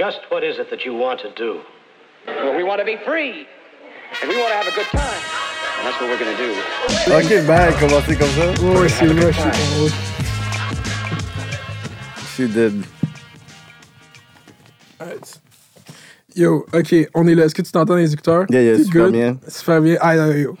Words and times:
Just 0.00 0.20
what 0.30 0.42
is 0.42 0.58
it 0.58 0.70
that 0.70 0.86
you 0.86 0.94
want 0.94 1.20
to 1.20 1.30
do? 1.36 1.60
Well, 2.26 2.56
we 2.56 2.64
want 2.64 2.78
to 2.78 2.86
be 2.86 2.96
free. 3.04 3.46
And 4.22 4.30
we 4.30 4.36
want 4.38 4.48
to 4.48 4.56
have 4.56 4.66
a 4.66 4.74
good 4.74 4.86
time. 4.86 5.22
And 5.76 5.86
that's 5.86 6.00
what 6.00 6.08
we're 6.08 6.18
going 6.18 6.34
to 6.34 6.42
do. 6.42 6.52
Ok, 7.12 7.46
ben, 7.46 7.70
commencer 7.78 8.16
comme 8.16 8.30
ça. 8.30 8.46
Ouais, 8.62 8.88
c'est 8.88 9.04
vrai, 9.04 9.30
je. 9.30 9.50
She 12.34 12.48
did. 12.48 12.86
Alright. 14.98 15.38
Yo, 16.34 16.64
ok, 16.72 17.10
on 17.14 17.26
est 17.26 17.34
là. 17.34 17.44
Est-ce 17.44 17.54
que 17.54 17.60
tu 17.60 17.70
t'entends 17.70 17.98
écouteurs? 17.98 18.46
Yeah, 18.48 18.62
yeah, 18.62 18.78
super 18.78 19.02
good? 19.02 19.12
bien. 19.12 19.38
Super 19.48 19.82
bien. 19.82 19.98
Ah, 20.00 20.16
yo, 20.16 20.32
yo. 20.32 20.56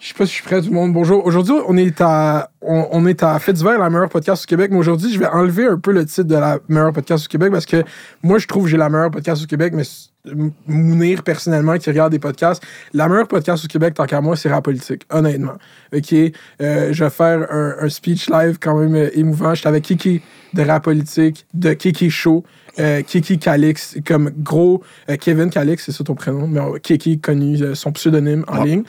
Je 0.00 0.08
sais 0.08 0.14
pas 0.14 0.24
si 0.24 0.30
je 0.30 0.36
suis 0.36 0.44
prêt, 0.44 0.62
tout 0.62 0.68
le 0.68 0.74
monde. 0.74 0.94
Bonjour. 0.94 1.26
Aujourd'hui, 1.26 1.56
on 1.66 1.76
est 1.76 2.00
à 2.00 2.48
on, 2.60 2.88
on 2.90 3.06
est 3.06 3.22
à 3.22 3.38
Fait 3.38 3.52
divers, 3.52 3.78
la 3.78 3.88
meilleure 3.90 4.08
podcast 4.08 4.44
au 4.44 4.46
Québec. 4.46 4.70
Mais 4.72 4.78
aujourd'hui, 4.78 5.12
je 5.12 5.18
vais 5.18 5.26
enlever 5.26 5.66
un 5.66 5.78
peu 5.78 5.92
le 5.92 6.04
titre 6.04 6.24
de 6.28 6.34
la 6.36 6.58
meilleure 6.68 6.92
podcast 6.92 7.26
au 7.26 7.28
Québec 7.28 7.50
parce 7.52 7.66
que 7.66 7.84
moi, 8.22 8.38
je 8.38 8.46
trouve 8.46 8.64
que 8.64 8.70
j'ai 8.70 8.76
la 8.76 8.88
meilleure 8.88 9.10
podcast 9.10 9.42
au 9.42 9.46
Québec, 9.46 9.72
mais 9.76 9.84
M- 10.26 10.50
Mounir, 10.66 11.22
personnellement, 11.22 11.78
qui 11.78 11.88
regarde 11.88 12.12
des 12.12 12.18
podcasts, 12.18 12.62
la 12.92 13.08
meilleure 13.08 13.28
podcast 13.28 13.64
au 13.64 13.68
Québec, 13.68 13.94
tant 13.94 14.04
qu'à 14.06 14.20
moi, 14.20 14.36
c'est 14.36 14.50
Rap 14.50 14.64
Politique, 14.64 15.02
honnêtement. 15.10 15.54
OK? 15.94 16.12
Euh, 16.12 16.92
je 16.92 17.04
vais 17.04 17.10
faire 17.10 17.46
un, 17.50 17.76
un 17.80 17.88
speech 17.88 18.28
live 18.28 18.58
quand 18.60 18.78
même 18.78 18.94
euh, 18.94 19.08
émouvant. 19.16 19.54
J'étais 19.54 19.68
avec 19.68 19.84
Kiki 19.84 20.20
de 20.52 20.62
Rap 20.62 20.84
Politique, 20.84 21.46
de 21.54 21.72
Kiki 21.72 22.10
Show, 22.10 22.44
euh, 22.78 23.02
Kiki 23.02 23.38
Calix, 23.38 23.96
comme 24.06 24.30
gros 24.38 24.82
euh, 25.08 25.16
Kevin 25.16 25.50
Calix, 25.50 25.84
c'est 25.84 25.92
ça 25.92 26.04
ton 26.04 26.14
prénom, 26.14 26.46
mais 26.46 26.60
euh, 26.60 26.78
Kiki 26.78 27.20
connu 27.20 27.60
euh, 27.62 27.74
son 27.74 27.92
pseudonyme 27.92 28.44
en 28.48 28.62
ligne. 28.64 28.82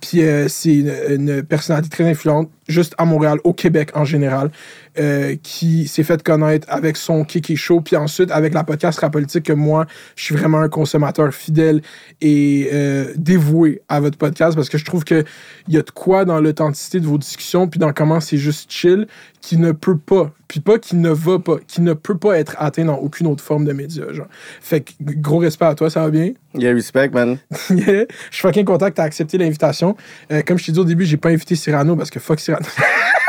Puis 0.00 0.22
euh, 0.22 0.46
c'est 0.48 0.74
une, 0.74 0.92
une 1.08 1.42
personnalité 1.42 1.88
très 1.88 2.08
influente, 2.08 2.50
juste 2.68 2.94
à 2.98 3.04
Montréal, 3.04 3.38
au 3.44 3.52
Québec 3.52 3.90
en 3.94 4.04
général, 4.04 4.50
euh, 4.98 5.36
qui 5.42 5.86
s'est 5.88 6.02
fait 6.02 6.22
connaître 6.22 6.66
avec 6.70 6.96
son 6.96 7.24
Kiki 7.24 7.56
Show, 7.56 7.80
puis 7.80 7.96
ensuite 7.96 8.30
avec 8.30 8.54
la 8.54 8.64
podcast 8.64 8.98
Rap 9.00 9.12
Politique, 9.12 9.44
que 9.44 9.52
moi, 9.52 9.86
je 10.16 10.24
suis 10.24 10.34
vraiment 10.34 10.60
un 10.60 10.68
consommateur 10.68 11.32
fidèle 11.34 11.82
et 12.20 12.68
euh, 12.72 13.12
dévoué 13.16 13.82
à 13.88 14.00
votre 14.00 14.18
podcast 14.18 14.54
parce 14.56 14.68
que 14.68 14.78
je 14.78 14.84
trouve 14.84 15.04
qu'il 15.04 15.24
y 15.68 15.76
a 15.76 15.82
de 15.82 15.90
quoi 15.90 16.24
dans 16.24 16.40
l'authenticité 16.40 17.00
de 17.00 17.06
vos 17.06 17.18
discussions, 17.18 17.68
puis 17.68 17.78
dans 17.78 17.92
comment 17.92 18.20
c'est 18.20 18.38
juste 18.38 18.70
chill, 18.70 19.06
qui 19.40 19.58
ne 19.58 19.72
peut 19.72 19.98
pas, 19.98 20.32
puis 20.54 20.60
pas 20.60 20.78
qui 20.78 20.94
ne 20.94 21.10
va 21.10 21.40
pas, 21.40 21.56
qui 21.66 21.80
ne 21.80 21.94
peut 21.94 22.16
pas 22.16 22.38
être 22.38 22.54
atteint 22.60 22.84
dans 22.84 22.94
aucune 22.94 23.26
autre 23.26 23.42
forme 23.42 23.64
de 23.64 23.72
média. 23.72 24.04
Genre. 24.12 24.28
Fait 24.60 24.82
que 24.82 24.92
gros 25.00 25.38
respect 25.38 25.64
à 25.64 25.74
toi, 25.74 25.90
ça 25.90 26.02
va 26.02 26.10
bien? 26.10 26.30
Yeah, 26.54 26.72
respect, 26.72 27.08
man. 27.08 27.38
Yeah. 27.70 28.04
Je 28.30 28.36
suis 28.36 28.42
fucking 28.42 28.64
content 28.64 28.88
que 28.90 28.94
tu 28.94 29.00
accepté 29.00 29.36
l'invitation. 29.36 29.96
Euh, 30.30 30.42
comme 30.46 30.56
je 30.56 30.66
t'ai 30.66 30.70
dit 30.70 30.78
au 30.78 30.84
début, 30.84 31.04
j'ai 31.06 31.16
pas 31.16 31.30
invité 31.30 31.56
Cyrano 31.56 31.96
parce 31.96 32.08
que 32.08 32.20
fuck 32.20 32.38
Cyrano. 32.38 32.66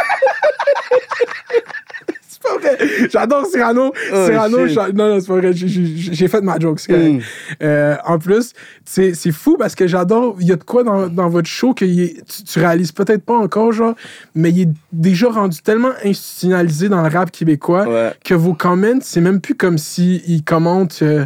c'est 2.48 2.62
pas 2.70 2.76
vrai. 2.76 3.10
J'adore 3.12 3.46
Cyrano. 3.46 3.94
Oh, 4.14 4.26
Cyrano, 4.28 4.58
non, 4.94 5.10
non, 5.10 5.20
c'est 5.20 5.28
pas 5.28 5.36
vrai. 5.38 5.52
J'ai- 5.54 6.28
fait 6.28 6.42
ma 6.42 6.58
joke. 6.60 6.80
c'est 6.80 6.92
correct. 6.94 7.14
Mm. 7.14 7.20
Euh, 7.64 7.96
en 8.06 8.20
plus, 8.20 8.54
c'est 8.84 9.14
c'est 9.14 9.32
fou 9.32 9.56
parce 9.58 9.76
que 9.76 9.88
j'adore. 9.88 10.38
Il 10.40 10.48
y 10.48 10.52
a 10.52 10.56
de 10.56 10.64
quoi 10.64 10.84
dans, 10.84 11.08
dans 11.08 11.30
votre 11.30 11.48
show 11.48 11.74
que 11.74 11.86
est- 11.86 12.24
tu, 12.28 12.44
tu 12.44 12.60
réalises 12.60 12.92
peut-être 12.92 13.24
pas 13.24 13.36
encore, 13.38 13.72
genre, 13.72 13.96
mais 14.34 14.50
il 14.52 14.62
est 14.62 14.70
déjà 14.92 15.30
rendu 15.30 15.60
tellement 15.62 15.92
institutionnalisé 16.04 16.90
dans 16.90 17.02
le 17.02 17.10
rap 17.10 17.32
québécois 17.32 17.88
Ouais. 17.88 18.14
que 18.24 18.34
vos 18.34 18.54
comments, 18.54 19.00
c'est 19.02 19.22
même 19.22 19.40
plus 19.42 19.56
comme 19.56 19.78
s'ils 19.78 20.44
commentent 20.44 21.00
euh, 21.02 21.26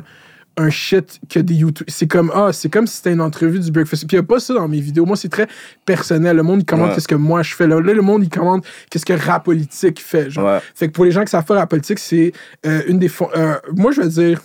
un 0.59 0.69
shit 0.69 1.19
que 1.29 1.39
des 1.39 1.53
YouTube. 1.55 1.88
C'est 1.89 2.07
comme, 2.07 2.31
ah, 2.35 2.52
c'est 2.52 2.69
comme 2.69 2.85
si 2.85 2.97
c'était 2.97 3.13
une 3.13 3.21
entrevue 3.21 3.59
du 3.59 3.71
Breakfast. 3.71 4.05
Puis 4.07 4.17
il 4.17 4.19
n'y 4.19 4.25
a 4.25 4.27
pas 4.27 4.39
ça 4.39 4.53
dans 4.53 4.67
mes 4.67 4.79
vidéos. 4.81 5.05
Moi, 5.05 5.15
c'est 5.15 5.29
très 5.29 5.47
personnel. 5.85 6.35
Le 6.38 6.43
monde, 6.43 6.61
il 6.61 6.65
commente 6.65 6.89
Ouais. 6.89 6.95
qu'est-ce 6.95 7.07
que 7.07 7.15
moi 7.15 7.41
je 7.43 7.55
fais. 7.55 7.65
Là, 7.67 7.79
Là, 7.79 7.93
le 7.93 8.02
monde, 8.02 8.23
il 8.23 8.29
commente 8.29 8.65
qu'est-ce 8.89 9.05
que 9.05 9.13
rap 9.13 9.45
politique 9.45 10.02
fait. 10.02 10.30
Genre. 10.30 10.45
Ouais. 10.45 10.59
Fait 10.75 10.87
que 10.87 10.93
pour 10.93 11.05
les 11.05 11.11
gens 11.11 11.23
qui 11.23 11.31
savent 11.31 11.45
pas 11.45 11.55
rap 11.55 11.69
politique, 11.69 11.99
c'est 11.99 12.33
euh, 12.65 12.81
une 12.87 12.99
des. 12.99 13.09
euh, 13.35 13.55
moi, 13.75 13.91
je 13.91 14.02
vais 14.02 14.07
dire. 14.09 14.41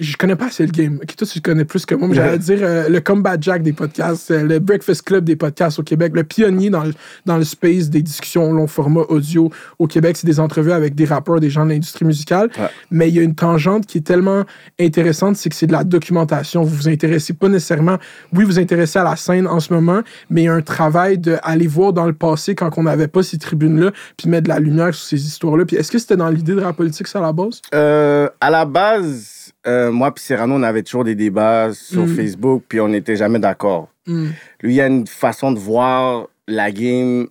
Je 0.00 0.16
connais 0.16 0.34
pas 0.34 0.46
assez 0.46 0.66
le 0.66 0.72
game. 0.72 0.98
Ok, 1.00 1.14
toi, 1.14 1.24
tu 1.24 1.40
connais 1.40 1.64
plus 1.64 1.86
que 1.86 1.94
moi, 1.94 2.08
mais 2.08 2.16
j'allais 2.16 2.38
dire 2.38 2.58
euh, 2.62 2.88
le 2.88 3.00
Combat 3.00 3.36
Jack 3.40 3.62
des 3.62 3.72
podcasts, 3.72 4.32
euh, 4.32 4.42
le 4.42 4.58
Breakfast 4.58 5.02
Club 5.02 5.24
des 5.24 5.36
podcasts 5.36 5.78
au 5.78 5.84
Québec, 5.84 6.12
le 6.16 6.24
pionnier 6.24 6.68
dans 6.68 6.82
le, 6.82 6.92
dans 7.26 7.36
le 7.36 7.44
space 7.44 7.90
des 7.90 8.02
discussions 8.02 8.52
long 8.52 8.66
format 8.66 9.02
audio 9.02 9.52
au 9.78 9.86
Québec. 9.86 10.16
C'est 10.16 10.26
des 10.26 10.40
entrevues 10.40 10.72
avec 10.72 10.96
des 10.96 11.04
rappeurs, 11.04 11.38
des 11.38 11.48
gens 11.48 11.64
de 11.64 11.70
l'industrie 11.70 12.04
musicale. 12.04 12.50
Ouais. 12.58 12.68
Mais 12.90 13.08
il 13.08 13.14
y 13.14 13.20
a 13.20 13.22
une 13.22 13.36
tangente 13.36 13.86
qui 13.86 13.98
est 13.98 14.06
tellement 14.06 14.42
intéressante, 14.80 15.36
c'est 15.36 15.48
que 15.48 15.54
c'est 15.54 15.68
de 15.68 15.72
la 15.72 15.84
documentation. 15.84 16.64
Vous 16.64 16.74
vous 16.74 16.88
intéressez 16.88 17.32
pas 17.32 17.48
nécessairement, 17.48 17.98
oui, 18.32 18.42
vous 18.42 18.50
vous 18.50 18.58
intéressez 18.58 18.98
à 18.98 19.04
la 19.04 19.14
scène 19.14 19.46
en 19.46 19.60
ce 19.60 19.72
moment, 19.72 20.02
mais 20.28 20.42
il 20.42 20.44
y 20.46 20.48
a 20.48 20.54
un 20.54 20.60
travail 20.60 21.18
d'aller 21.18 21.68
voir 21.68 21.92
dans 21.92 22.06
le 22.06 22.14
passé 22.14 22.56
quand 22.56 22.76
on 22.78 22.82
n'avait 22.82 23.06
pas 23.06 23.22
ces 23.22 23.38
tribunes-là, 23.38 23.92
puis 24.16 24.28
mettre 24.28 24.44
de 24.44 24.48
la 24.48 24.58
lumière 24.58 24.92
sur 24.92 25.06
ces 25.06 25.24
histoires-là. 25.24 25.64
Puis 25.66 25.76
est-ce 25.76 25.92
que 25.92 25.98
c'était 25.98 26.16
dans 26.16 26.30
l'idée 26.30 26.54
de 26.54 26.60
la 26.60 26.72
politique, 26.72 27.06
ça, 27.06 27.20
à 27.20 27.22
la 27.22 27.32
base? 27.32 27.60
Euh, 27.72 28.28
à 28.40 28.50
la 28.50 28.64
base, 28.64 29.43
euh, 29.66 29.90
moi 29.90 30.12
puis 30.14 30.22
Cyrano, 30.24 30.54
on 30.54 30.62
avait 30.62 30.82
toujours 30.82 31.04
des 31.04 31.14
débats 31.14 31.72
sur 31.72 32.06
Mm. 32.06 32.16
Facebook, 32.16 32.64
puis 32.68 32.80
on 32.80 32.88
n'était 32.88 33.16
jamais 33.16 33.38
d'accord. 33.38 33.88
Hmm. 34.06 34.28
Lui, 34.62 34.74
il 34.74 34.80
a 34.80 34.86
une 34.86 35.06
façon 35.06 35.50
de 35.52 35.58
voir 35.58 36.28
la 36.46 36.70
game 36.70 37.28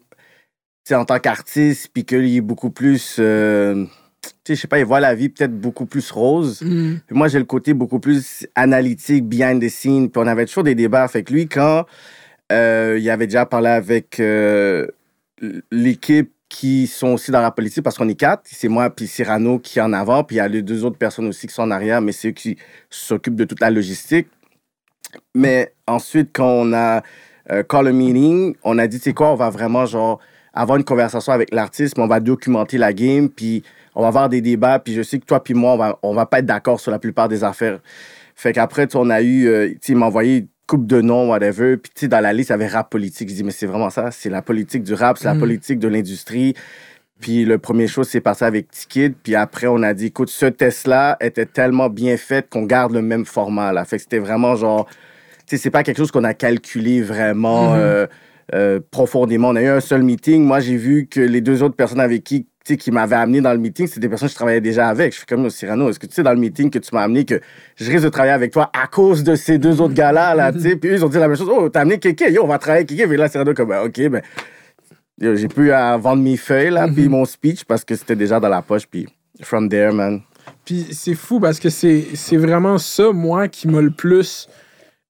en 0.92 1.06
tant 1.06 1.20
qu'artiste, 1.20 1.90
puis 1.94 2.04
qu'il 2.06 2.36
est 2.36 2.42
beaucoup 2.42 2.70
plus. 2.72 3.18
euh, 3.20 3.86
je 4.48 4.56
sais 4.56 4.68
pas, 4.68 4.80
il 4.80 4.86
voit 4.86 5.00
la 5.00 5.16
vie 5.16 5.30
peut-être 5.30 5.56
beaucoup 5.58 5.86
plus 5.86 6.10
rose. 6.12 6.60
Puis 6.60 7.16
moi, 7.16 7.28
j'ai 7.28 7.40
le 7.40 7.46
côté 7.46 7.74
beaucoup 7.74 8.00
plus 8.00 8.48
analytique, 8.56 9.26
behind 9.26 9.62
the 9.62 9.70
scenes. 9.70 10.10
Puis 10.10 10.22
on 10.22 10.28
avait 10.28 10.46
toujours 10.46 10.64
des 10.64 10.76
débats. 10.76 11.08
Fait 11.08 11.24
que 11.24 11.32
lui, 11.34 11.48
quand 11.48 11.86
euh, 12.52 12.98
il 13.00 13.10
avait 13.10 13.28
déjà 13.28 13.46
parlé 13.46 13.70
avec 13.70 14.20
euh, 14.20 14.88
l'équipe 15.72 16.33
qui 16.53 16.86
sont 16.86 17.08
aussi 17.08 17.31
dans 17.31 17.41
la 17.41 17.50
politique, 17.50 17.84
parce 17.84 17.97
qu'on 17.97 18.08
est 18.08 18.16
quatre, 18.16 18.44
c'est 18.46 18.68
moi 18.68 18.91
puis 18.91 19.08
Cyrano 19.08 19.58
qui 19.58 19.80
est 19.80 19.81
en 19.81 19.91
avant, 19.91 20.24
puis 20.24 20.36
il 20.36 20.38
y 20.38 20.40
a 20.40 20.47
les 20.47 20.62
deux 20.62 20.86
autres 20.86 21.00
personnes 21.00 21.25
aussi 21.25 21.47
qui 21.47 21.53
sont 21.53 21.64
en 21.64 21.72
arrière, 21.72 22.00
mais 22.00 22.12
c'est 22.12 22.28
eux 22.28 22.31
qui 22.31 22.58
s'occupent 22.91 23.36
de 23.36 23.46
toute 23.46 23.59
la 23.59 23.72
logistique. 23.72 24.28
Mais 25.34 25.74
ensuite, 25.88 26.30
quand 26.31 26.47
on 26.47 26.74
a 26.74 27.02
euh, 27.52 27.64
call 27.64 27.88
a 27.88 27.91
meeting, 27.91 28.56
on 28.64 28.78
a 28.78 28.86
dit, 28.86 29.00
c'est 29.00 29.14
quoi, 29.14 29.31
on 29.31 29.36
va 29.36 29.50
vraiment 29.50 29.88
genre 29.88 30.19
avoir 30.53 30.78
une 30.78 30.84
conversation 30.84 31.34
avec 31.34 31.52
l'artiste, 31.52 31.97
mais 31.97 32.03
on 32.03 32.08
va 32.08 32.19
documenter 32.19 32.78
la 32.78 32.94
game, 32.94 33.30
puis 33.30 33.64
on 33.96 34.03
va 34.03 34.09
avoir 34.09 34.30
des 34.30 34.41
débats, 34.41 34.78
puis 34.78 34.94
je 34.94 35.02
sais 35.02 35.18
que 35.18 35.25
toi 35.25 35.44
puis 35.44 35.56
moi, 35.56 35.74
on 35.74 35.78
va, 35.78 36.00
on 36.03 36.14
va 36.14 36.28
pas 36.28 36.38
être 36.38 36.46
d'accord 36.46 36.80
sur 36.80 36.91
la 36.91 37.00
plupart 37.00 37.30
des 37.30 37.44
affaires. 37.44 37.80
Fait 38.35 38.53
qu'après, 38.53 38.96
on 38.96 39.09
a 39.09 39.24
eu, 39.24 39.47
euh, 39.47 39.70
tu 39.81 39.94
sais, 39.94 39.96
envoyé 39.96 40.47
coupe 40.68 40.88
de 40.88 41.01
noms, 41.01 41.29
whatever, 41.29 41.78
puis 41.78 41.91
tu 41.94 42.01
sais, 42.01 42.07
dans 42.07 42.19
la 42.22 42.31
liste, 42.34 42.50
il 42.50 42.53
y 42.53 42.56
avait 42.56 42.68
rap 42.68 42.90
politique. 42.90 43.29
Je 43.29 43.35
dis, 43.35 43.44
mais 43.44 43.51
c'est 43.51 43.66
vraiment 43.66 43.90
ça, 43.90 44.12
c'est 44.12 44.29
la 44.29 44.41
politique 44.41 44.84
du 44.84 44.94
rap, 44.94 45.18
c'est 45.18 45.25
la 45.25 45.34
Mm. 45.34 45.40
politique 45.40 45.79
de 45.79 45.88
l'industrie. 45.88 46.53
Puis 47.19 47.46
le 47.46 47.57
premier 47.57 47.88
show, 47.88 48.03
c'est 48.03 48.22
passé 48.22 48.44
avec 48.46 48.69
Tikid. 48.72 49.13
Puis 49.23 49.35
après, 49.35 49.68
on 49.68 49.81
a 49.84 49.94
dit, 49.94 50.07
écoute, 50.07 50.29
ce 50.29 50.46
test-là 50.46 51.18
était 51.22 51.46
tellement 51.46 51.90
bien 51.90 52.18
fait 52.18 52.50
qu'on 52.50 52.63
garde 52.63 52.91
le 52.94 53.02
même 53.02 53.25
format. 53.25 53.72
Là. 53.72 53.85
Fait 53.85 53.97
que 53.97 54.03
c'était 54.03 54.19
vraiment 54.19 54.56
genre, 54.56 54.88
tu 55.47 55.56
sais, 55.56 55.57
c'est 55.57 55.69
pas 55.72 55.84
quelque 55.84 55.97
chose 55.97 56.12
qu'on 56.12 56.23
a 56.23 56.34
calculé 56.34 57.02
vraiment 57.02 57.73
Mhm. 57.73 57.79
euh, 57.79 58.07
euh, 58.54 58.80
profondément. 58.92 59.50
On 59.50 59.56
a 59.56 59.62
eu 59.62 59.68
un 59.68 59.80
seul 59.80 60.04
meeting. 60.04 60.44
Moi, 60.44 60.59
j'ai 60.59 60.76
vu 60.76 61.08
que 61.08 61.20
les 61.20 61.42
deux 61.42 61.64
autres 61.64 61.76
personnes 61.76 62.00
avec 62.00 62.24
qui, 62.24 62.44
tu 62.44 62.50
sais, 62.66 62.78
qui 62.78 62.92
m'avaient 62.92 63.16
amené 63.16 63.42
dans 63.42 63.52
le 63.52 63.58
meeting, 63.58 63.88
c'est 63.88 64.00
des 64.00 64.09
personnes 64.09 64.28
que 64.28 64.31
je 64.31 64.36
travaillais 64.36 64.62
déjà 64.62 64.90
avec. 64.90 65.14
Je 65.14 65.20
fais 65.20 65.26
comme, 65.28 65.50
Cyrano, 65.50 65.90
est-ce 65.90 66.00
que 66.00 66.08
tu 66.08 66.14
sais, 66.14 66.24
dans 66.24 66.34
le 66.34 66.40
meeting 66.40 66.70
que 66.70 66.80
tu 66.80 66.94
m'as 66.94 67.03
amené, 67.03 67.26
que 67.26 67.40
je 67.76 67.92
risque 67.92 68.03
de 68.03 68.09
travailler 68.09 68.34
avec 68.34 68.52
toi 68.52 68.70
à 68.74 68.88
cause 68.88 69.24
de 69.24 69.36
ces 69.36 69.58
deux 69.58 69.82
autres 69.82 69.94
gars-là, 69.94 70.36
là, 70.36 70.52
tu 70.52 70.59
sais? 70.59 70.76
Puis 70.76 70.90
eux, 70.90 70.94
ils 70.94 71.06
ont 71.06 71.09
dit 71.09 71.18
la 71.18 71.28
même 71.28 71.38
chose. 71.38 71.50
Oh, 71.52 71.70
t'as 71.70 71.82
amené 71.82 72.00
Kéké, 72.00 72.32
yo, 72.32 72.44
on 72.44 72.48
va 72.48 72.58
travailler 72.58 72.86
avec 72.86 72.90
Kéké. 72.90 73.08
Mais 73.08 73.18
là, 73.18 73.28
Cyrano, 73.28 73.53
comme, 73.53 73.70
Ben, 73.70 73.84
OK, 73.84 74.00
ben, 74.09 74.22
j'ai 75.20 75.48
pu 75.48 75.72
à 75.72 75.98
vendre 75.98 76.22
mes 76.22 76.38
feuilles, 76.38 76.72
là, 76.72 76.88
puis 76.94 77.08
mon 77.08 77.26
speech, 77.26 77.64
parce 77.66 77.86
que 77.86 77.96
c'était 77.96 78.16
déjà 78.16 78.40
dans 78.40 78.50
la 78.50 78.62
poche, 78.62 78.88
puis 78.88 79.08
from 79.42 79.70
there, 79.70 79.94
man. 79.94 80.22
Puis 80.66 80.88
c'est 80.92 81.16
fou 81.16 81.40
parce 81.40 81.59
que 81.59 81.70
c'est 81.70 82.06
c'est 82.16 82.38
vraiment 82.38 82.78
ça, 82.78 83.12
moi, 83.12 83.48
qui 83.48 83.68
m'a 83.68 83.82
le 83.82 83.92
plus 83.92 84.48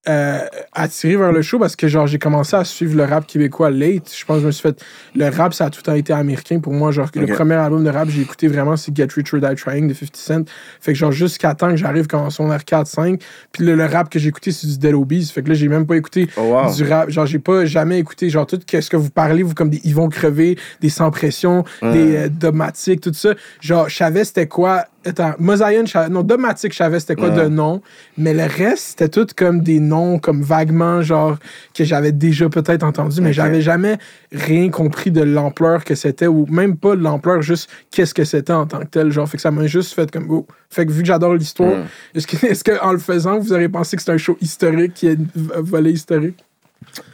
euh, 0.08 0.38
attiré 0.72 1.16
vers 1.16 1.32
le 1.32 1.40
show 1.42 1.58
parce 1.58 1.76
que, 1.76 1.88
genre, 1.88 2.06
j'ai 2.06 2.18
commencé 2.18 2.54
à 2.56 2.64
suivre 2.64 2.96
le 2.96 3.04
rap 3.04 3.26
québécois 3.26 3.70
late. 3.70 4.12
Je 4.16 4.24
pense 4.24 4.36
que 4.36 4.42
je 4.42 4.46
me 4.46 4.52
suis 4.52 4.62
fait. 4.62 4.82
Le 5.14 5.28
rap, 5.28 5.54
ça 5.54 5.66
a 5.66 5.70
tout 5.70 5.78
le 5.80 5.82
temps 5.84 5.94
été 5.94 6.12
américain 6.12 6.60
pour 6.60 6.72
moi. 6.72 6.90
Genre, 6.90 7.08
le 7.14 7.26
premier 7.26 7.54
album 7.54 7.84
de 7.84 7.90
rap 7.90 8.06
que 8.06 8.12
j'ai 8.12 8.22
écouté 8.22 8.48
vraiment, 8.48 8.76
c'est 8.76 8.94
Get 8.94 9.08
Rich 9.14 9.32
or 9.34 9.40
Die 9.40 9.54
Trying 9.56 9.88
de 9.88 9.94
50 9.94 10.16
Cent. 10.16 10.44
Fait 10.80 10.92
que, 10.92 10.98
genre, 10.98 11.12
jusqu'à 11.12 11.54
temps 11.54 11.70
que 11.70 11.76
j'arrive 11.76 12.06
quand 12.06 12.28
on 12.38 12.48
r 12.50 12.64
4, 12.64 12.86
5. 12.86 13.22
Puis 13.52 13.64
le, 13.64 13.74
le 13.76 13.86
rap 13.86 14.10
que 14.10 14.18
j'ai 14.18 14.28
écouté, 14.28 14.52
c'est 14.52 14.66
du 14.66 14.78
Dead 14.78 14.94
Obies. 14.94 15.30
Fait 15.34 15.42
que 15.42 15.48
là, 15.48 15.54
j'ai 15.54 15.68
même 15.68 15.86
pas 15.86 15.96
écouté 15.96 16.28
Oh, 16.36 16.42
wow. 16.52 16.74
du 16.74 16.84
rap. 16.84 17.10
Genre, 17.10 17.26
j'ai 17.26 17.38
pas 17.38 17.64
jamais 17.64 17.98
écouté, 17.98 18.28
genre, 18.28 18.46
tout 18.46 18.60
ce 18.68 18.90
que 18.90 18.96
vous 18.96 19.10
parlez, 19.10 19.42
vous, 19.42 19.54
comme 19.54 19.70
des 19.70 19.80
Ils 19.84 19.94
vont 19.94 20.08
crever, 20.08 20.58
des 20.80 20.88
sans 20.90 21.10
pression, 21.10 21.64
des 21.82 22.16
euh, 22.16 22.28
dogmatiques, 22.28 23.00
tout 23.00 23.12
ça. 23.14 23.30
Genre, 23.60 23.88
je 23.88 23.96
savais 23.96 24.24
c'était 24.24 24.46
quoi. 24.48 24.84
Attends, 25.06 25.34
Mosaïen, 25.38 25.84
non, 26.10 26.22
dogmatique, 26.22 26.72
je 26.72 26.78
savais 26.78 26.98
c'était 27.00 27.14
quoi 27.14 27.28
Ouais. 27.28 27.44
de 27.44 27.48
nom. 27.48 27.82
Mais 28.16 28.32
le 28.32 28.44
reste, 28.44 28.98
c'était 28.98 29.08
tout 29.08 29.26
comme 29.36 29.60
des 29.60 29.78
noms, 29.80 30.18
comme 30.18 30.42
vaguement, 30.42 31.02
genre, 31.02 31.36
que 31.74 31.84
j'avais 31.84 32.12
déjà 32.12 32.48
peut-être 32.48 32.82
entendu, 32.82 33.20
mais 33.20 33.32
j'avais 33.32 33.60
jamais 33.60 33.98
rien 34.32 34.70
compris 34.70 35.10
de 35.10 35.22
l'ampleur 35.22 35.84
que 35.84 35.94
c'était, 35.94 36.26
ou 36.26 36.46
même 36.46 36.76
pas 36.76 36.96
de 36.96 37.02
l'ampleur, 37.02 37.42
juste 37.42 37.68
qu'est-ce 37.90 38.14
que 38.14 38.24
c'était 38.24 38.52
en 38.52 38.66
tant 38.66 38.80
que 38.80 38.86
tel. 38.86 39.10
Genre, 39.10 39.28
fait 39.28 39.36
que 39.36 39.42
ça 39.42 39.50
m'a 39.50 39.66
juste 39.66 39.94
fait 39.94 40.10
comme. 40.10 40.26
oh. 40.30 40.46
Fait 40.70 40.86
que 40.86 40.90
vu 40.92 41.02
que 41.02 41.06
j'adore 41.06 41.34
l'histoire, 41.34 41.76
Mm. 41.76 41.84
est-ce 42.16 42.26
que, 42.26 42.46
est-ce 42.46 42.64
que 42.64 42.80
en 42.82 42.92
le 42.92 42.98
faisant, 42.98 43.38
vous 43.38 43.52
aurez 43.52 43.68
pensé 43.68 43.96
que 43.96 44.02
c'est 44.02 44.10
un 44.12 44.16
show 44.18 44.36
historique 44.40 44.94
qui 44.94 45.06
est 45.08 45.12
une 45.14 45.28
v- 45.34 45.52
volée 45.58 45.92
historique? 45.92 46.44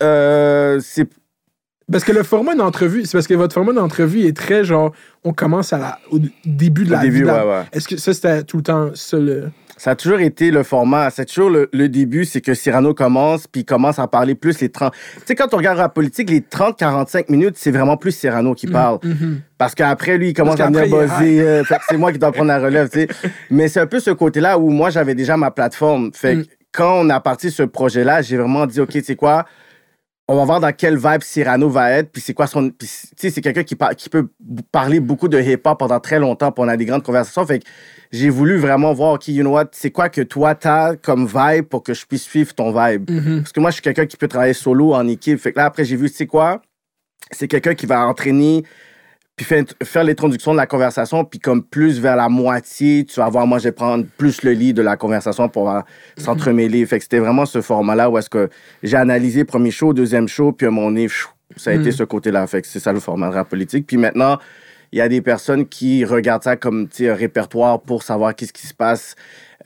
Euh, 0.02 0.78
c'est 0.82 1.08
Parce 1.90 2.04
que 2.04 2.12
le 2.12 2.22
format 2.22 2.54
d'entrevue, 2.54 3.04
c'est 3.04 3.12
parce 3.12 3.26
que 3.26 3.34
votre 3.34 3.54
format 3.54 3.72
d'entrevue 3.72 4.26
est 4.26 4.36
très 4.36 4.64
genre, 4.64 4.92
on 5.24 5.32
commence 5.32 5.72
à 5.72 5.78
la, 5.78 5.98
au 6.10 6.18
début 6.44 6.84
de 6.84 6.90
Au 6.90 6.92
la 6.92 7.00
début, 7.00 7.18
vie. 7.18 7.24
ouais, 7.24 7.30
ouais. 7.30 7.62
Est-ce 7.72 7.88
que 7.88 7.96
ça, 7.96 8.12
c'était 8.14 8.42
tout 8.44 8.58
le 8.58 8.62
temps 8.62 8.90
ça 8.94 9.18
le. 9.18 9.50
Ça 9.76 9.92
a 9.92 9.94
toujours 9.96 10.20
été 10.20 10.50
le 10.50 10.62
format. 10.62 11.08
C'est 11.08 11.24
toujours 11.24 11.48
le, 11.48 11.70
le 11.72 11.88
début, 11.88 12.26
c'est 12.26 12.42
que 12.42 12.52
Cyrano 12.52 12.92
commence, 12.92 13.46
puis 13.46 13.64
commence 13.64 13.98
à 13.98 14.06
parler 14.08 14.34
plus 14.34 14.60
les 14.60 14.68
30. 14.68 14.92
Tu 14.92 14.98
sais, 15.24 15.34
quand 15.34 15.54
on 15.54 15.56
regarde 15.56 15.78
la 15.78 15.88
politique, 15.88 16.28
les 16.28 16.40
30-45 16.40 17.30
minutes, 17.30 17.54
c'est 17.56 17.70
vraiment 17.70 17.96
plus 17.96 18.12
Cyrano 18.12 18.54
qui 18.54 18.66
parle. 18.66 18.98
Parce 19.56 19.74
qu'après, 19.74 20.18
lui, 20.18 20.28
il 20.28 20.32
commence 20.34 20.56
Parce 20.58 20.68
à 20.76 20.80
venir 20.84 20.94
buzzer. 20.98 21.40
euh, 21.40 21.62
c'est 21.88 21.96
moi 21.96 22.12
qui 22.12 22.18
dois 22.18 22.30
prendre 22.30 22.48
la 22.48 22.58
relève, 22.58 22.90
tu 22.90 23.00
sais. 23.00 23.08
Mais 23.50 23.68
c'est 23.68 23.80
un 23.80 23.86
peu 23.86 24.00
ce 24.00 24.10
côté-là 24.10 24.58
où 24.58 24.68
moi, 24.68 24.90
j'avais 24.90 25.14
déjà 25.14 25.38
ma 25.38 25.50
plateforme. 25.50 26.10
Fait 26.12 26.36
que 26.36 26.48
quand 26.72 27.00
on 27.00 27.08
a 27.08 27.18
parti 27.20 27.50
ce 27.50 27.62
projet-là, 27.62 28.20
j'ai 28.20 28.36
vraiment 28.36 28.66
dit, 28.66 28.80
OK, 28.80 28.90
tu 28.90 29.02
sais 29.02 29.16
quoi, 29.16 29.46
on 30.32 30.36
va 30.36 30.44
voir 30.44 30.60
dans 30.60 30.72
quelle 30.72 30.96
vibe 30.96 31.22
Cyrano 31.22 31.68
va 31.68 31.90
être, 31.90 32.12
puis 32.12 32.22
c'est 32.22 32.34
quoi 32.34 32.46
son... 32.46 32.70
puis 32.70 32.86
Tu 32.88 33.08
sais, 33.16 33.30
c'est 33.30 33.40
quelqu'un 33.40 33.64
qui, 33.64 33.74
par- 33.74 33.96
qui 33.96 34.08
peut 34.08 34.28
parler 34.70 35.00
beaucoup 35.00 35.26
de 35.26 35.40
hip-hop 35.40 35.76
pendant 35.76 35.98
très 35.98 36.20
longtemps, 36.20 36.52
puis 36.52 36.62
on 36.64 36.68
a 36.68 36.76
des 36.76 36.84
grandes 36.84 37.02
conversations. 37.02 37.44
Fait 37.44 37.58
que 37.58 37.64
j'ai 38.12 38.30
voulu 38.30 38.56
vraiment 38.56 38.92
voir, 38.92 39.14
OK, 39.14 39.26
you 39.26 39.42
know 39.42 39.50
what, 39.54 39.70
c'est 39.72 39.90
quoi 39.90 40.08
que 40.08 40.20
toi, 40.20 40.54
t'as 40.54 40.94
comme 40.94 41.26
vibe 41.26 41.64
pour 41.64 41.82
que 41.82 41.94
je 41.94 42.06
puisse 42.06 42.22
suivre 42.22 42.54
ton 42.54 42.70
vibe? 42.70 43.10
Parce 43.40 43.50
que 43.52 43.58
moi, 43.58 43.70
je 43.70 43.74
suis 43.74 43.82
quelqu'un 43.82 44.06
qui 44.06 44.16
peut 44.16 44.28
travailler 44.28 44.52
solo, 44.54 44.94
en 44.94 45.08
équipe. 45.08 45.40
Fait 45.40 45.50
que 45.52 45.58
là, 45.58 45.64
après, 45.64 45.84
j'ai 45.84 45.96
vu, 45.96 46.08
tu 46.08 46.16
sais 46.16 46.26
quoi, 46.28 46.62
c'est 47.32 47.48
quelqu'un 47.48 47.74
qui 47.74 47.86
va 47.86 48.06
entraîner 48.06 48.62
puis 49.40 49.46
faire, 49.46 49.64
faire 49.84 50.04
l'introduction 50.04 50.52
de 50.52 50.58
la 50.58 50.66
conversation, 50.66 51.24
puis 51.24 51.38
comme 51.38 51.62
plus 51.62 51.98
vers 51.98 52.14
la 52.14 52.28
moitié, 52.28 53.06
tu 53.06 53.20
vas 53.20 53.30
voir, 53.30 53.46
moi, 53.46 53.58
je 53.58 53.64
vais 53.64 53.72
prendre 53.72 54.04
plus 54.18 54.42
le 54.42 54.52
lit 54.52 54.74
de 54.74 54.82
la 54.82 54.98
conversation 54.98 55.48
pour 55.48 55.70
euh, 55.70 55.80
s'entremêler. 56.18 56.84
Fait 56.84 56.98
que 56.98 57.04
c'était 57.04 57.20
vraiment 57.20 57.46
ce 57.46 57.62
format-là 57.62 58.10
où 58.10 58.18
est-ce 58.18 58.28
que 58.28 58.50
j'ai 58.82 58.98
analysé 58.98 59.44
premier 59.44 59.70
show, 59.70 59.94
deuxième 59.94 60.28
show, 60.28 60.52
puis 60.52 60.66
à 60.66 60.70
mon 60.70 60.90
nez, 60.90 61.08
ça 61.56 61.70
a 61.70 61.72
été 61.72 61.90
ce 61.90 62.02
côté-là. 62.02 62.46
Fait 62.48 62.60
que 62.60 62.68
c'est 62.68 62.80
ça 62.80 62.92
le 62.92 63.00
format 63.00 63.30
de 63.30 63.34
rap 63.34 63.48
politique. 63.48 63.86
Puis 63.86 63.96
maintenant, 63.96 64.36
il 64.92 64.98
y 64.98 65.00
a 65.00 65.08
des 65.08 65.22
personnes 65.22 65.66
qui 65.66 66.04
regardent 66.04 66.42
ça 66.42 66.56
comme 66.56 66.88
un 67.00 67.14
répertoire 67.14 67.80
pour 67.80 68.02
savoir 68.02 68.34
qu'est-ce 68.34 68.52
qui 68.52 68.66
se 68.66 68.74
passe 68.74 69.14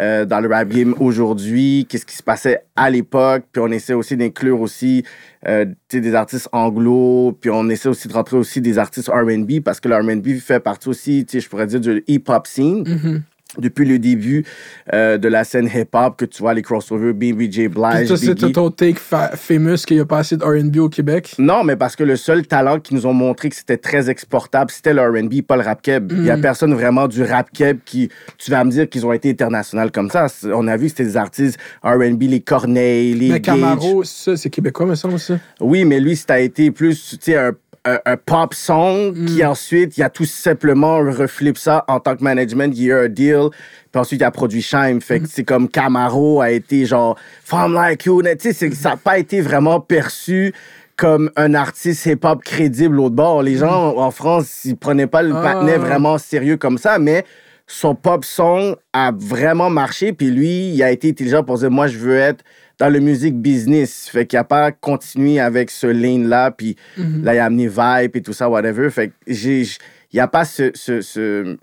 euh, 0.01 0.25
dans 0.25 0.41
le 0.41 0.49
rap 0.49 0.69
game 0.69 0.95
aujourd'hui, 0.99 1.87
qu'est-ce 1.89 2.07
qui 2.07 2.17
se 2.17 2.23
passait 2.23 2.65
à 2.75 2.91
l'époque, 2.91 3.45
puis 3.53 3.63
on 3.65 3.69
essaie 3.69 3.95
aussi 3.95 4.17
d'inclure 4.17 4.61
aussi 4.61 5.05
euh, 5.47 5.67
des 5.91 6.15
artistes 6.15 6.49
anglo, 6.53 7.37
puis 7.41 7.51
on 7.51 7.69
essaie 7.69 7.89
aussi 7.89 8.09
de 8.09 8.13
rentrer 8.13 8.37
aussi 8.37 8.61
des 8.61 8.79
artistes 8.79 9.09
R&B 9.09 9.61
parce 9.65 9.81
que 9.81 9.89
le 9.89 9.97
R&B 9.97 10.39
fait 10.41 10.61
partie 10.61 10.89
aussi, 10.89 11.27
je 11.33 11.49
pourrais 11.49 11.67
dire, 11.67 11.81
du 11.81 12.03
hip-hop 12.09 12.47
scene. 12.47 13.23
Depuis 13.59 13.85
le 13.87 13.99
début 13.99 14.45
euh, 14.93 15.17
de 15.19 15.29
la 15.29 15.45
scène 15.45 15.69
hip-hop, 15.73 16.17
que 16.17 16.25
tu 16.25 16.43
vois 16.43 16.55
les 16.55 16.63
crossovers, 16.63 17.13
BBJ 17.13 17.69
Blige, 17.69 18.09
ça, 18.09 18.17
c'est 18.17 18.35
ton 18.53 18.71
take 18.71 18.99
fa- 18.99 19.33
famous 19.37 19.77
qu'il 19.87 19.97
y 19.97 20.01
a 20.01 20.05
pas 20.05 20.19
assez 20.19 20.37
de 20.37 20.45
RB 20.45 20.77
au 20.79 20.89
Québec? 20.89 21.35
Non, 21.39 21.63
mais 21.65 21.77
parce 21.77 21.95
que 21.97 22.05
le 22.05 22.17
seul 22.17 22.47
talent 22.47 22.81
qu'ils 22.81 22.97
nous 22.97 23.07
ont 23.07 23.13
montré 23.13 23.49
que 23.49 23.57
c'était 23.57 23.77
très 23.77 24.11
exportable, 24.11 24.71
c'était 24.71 24.93
le 24.93 25.03
R&B, 25.03 25.43
pas 25.47 25.57
le 25.57 25.63
rap 25.63 25.83
keb. 25.83 26.13
Il 26.13 26.25
y 26.25 26.31
a 26.31 26.37
personne 26.37 26.75
vraiment 26.75 27.09
du 27.09 27.23
rap 27.23 27.51
keb 27.53 27.79
qui, 27.85 28.09
tu 28.39 28.51
vas 28.51 28.65
me 28.65 28.71
dire 28.71 28.89
qu'ils 28.89 29.07
ont 29.07 29.13
été 29.13 29.31
internationaux 29.31 29.89
comme 29.93 30.11
ça. 30.11 30.27
On 30.53 30.67
a 30.69 30.77
vu 30.77 30.85
que 30.87 30.91
c'était 30.91 31.05
des 31.05 31.17
artistes 31.17 31.59
R&B, 31.83 32.23
les 32.23 32.41
Corneille, 32.41 33.15
les 33.15 33.31
Mais 33.31 33.41
Gage. 33.41 33.55
Camaro, 33.61 34.05
ça, 34.05 34.37
c'est 34.37 34.51
québécois, 34.51 34.87
me 34.87 34.95
semble, 34.95 35.19
ça. 35.19 35.39
Oui, 35.61 35.85
mais 35.85 36.01
lui, 36.01 36.17
ça 36.17 36.35
a 36.35 36.39
été 36.41 36.71
plus, 36.71 37.11
tu 37.11 37.17
sais, 37.21 37.37
un, 37.37 37.53
un, 37.85 37.99
un 38.05 38.17
pop 38.17 38.55
song 38.55 39.15
qui 39.27 39.45
ensuite, 39.45 39.97
il 39.99 40.03
a 40.03 40.11
tout 40.11 40.25
simplement 40.25 40.99
reflip 40.99 41.59
ça 41.59 41.85
en 41.89 42.01
tant 42.01 42.17
que 42.17 42.23
management, 42.23 42.73
il 42.77 42.85
y 42.85 42.93
a 42.93 43.03
eu 43.03 43.05
un 43.07 43.09
deal, 43.09 43.49
puis 43.93 44.01
ensuite, 44.01 44.21
il 44.21 44.25
a 44.25 44.31
produit 44.31 44.63
Shime. 44.63 45.01
Fait 45.01 45.21
que 45.21 45.29
c'est 45.29 45.45
comme 45.45 45.69
Camaro 45.69 46.41
a 46.41 46.51
été 46.51 46.87
genre, 46.87 47.17
Femme 47.45 47.75
like 47.75 48.05
you, 48.07 48.23
tu 48.23 48.53
sais, 48.53 48.71
ça 48.73 48.91
n'a 48.91 48.97
pas 48.97 49.19
été 49.19 49.41
vraiment 49.41 49.81
perçu 49.81 50.53
comme 50.97 51.31
un 51.37 51.55
artiste 51.55 52.07
hip-hop 52.07 52.43
crédible 52.45 52.97
l'autre 52.97 53.17
bord. 53.17 53.43
Les 53.43 53.57
gens 53.57 53.97
en 53.97 54.11
France, 54.11 54.65
ils 54.65 54.77
prenaient 54.77 55.07
pas 55.07 55.23
le 55.23 55.33
patinet 55.33 55.77
vraiment 55.77 56.19
sérieux 56.19 56.57
comme 56.57 56.79
ça, 56.79 56.99
mais 56.99 57.25
son 57.67 57.95
pop 57.95 58.25
song 58.25 58.77
a 58.93 59.11
vraiment 59.17 59.71
marché, 59.71 60.13
puis 60.13 60.31
lui, 60.31 60.71
il 60.71 60.83
a 60.83 60.91
été 60.91 61.11
intelligent 61.11 61.43
pour 61.43 61.59
dire, 61.59 61.71
moi, 61.71 61.87
je 61.87 61.99
veux 61.99 62.17
être 62.17 62.45
dans 62.79 62.89
le 62.89 63.01
music 63.01 63.35
business. 63.37 64.09
Fait 64.09 64.27
qu'il 64.27 64.39
a 64.39 64.45
pas 64.45 64.73
continué 64.73 65.41
avec 65.41 65.71
ce 65.71 65.87
lane-là, 65.87 66.51
puis 66.51 66.77
là, 67.23 67.35
il 67.35 67.39
a 67.39 67.45
amené 67.47 67.69
Vibe 67.69 68.17
et 68.17 68.23
tout 68.23 68.33
ça, 68.33 68.49
whatever. 68.49 68.91
Fait 68.91 69.09
que 69.09 69.15
j'ai... 69.27 69.65
j'- 69.65 69.79
Il 70.13 70.17
n'y 70.17 70.21
a 70.21 70.29
pas 70.29 70.45
ce... 70.45 70.71
ce, 70.75 71.01
ce 71.01 71.57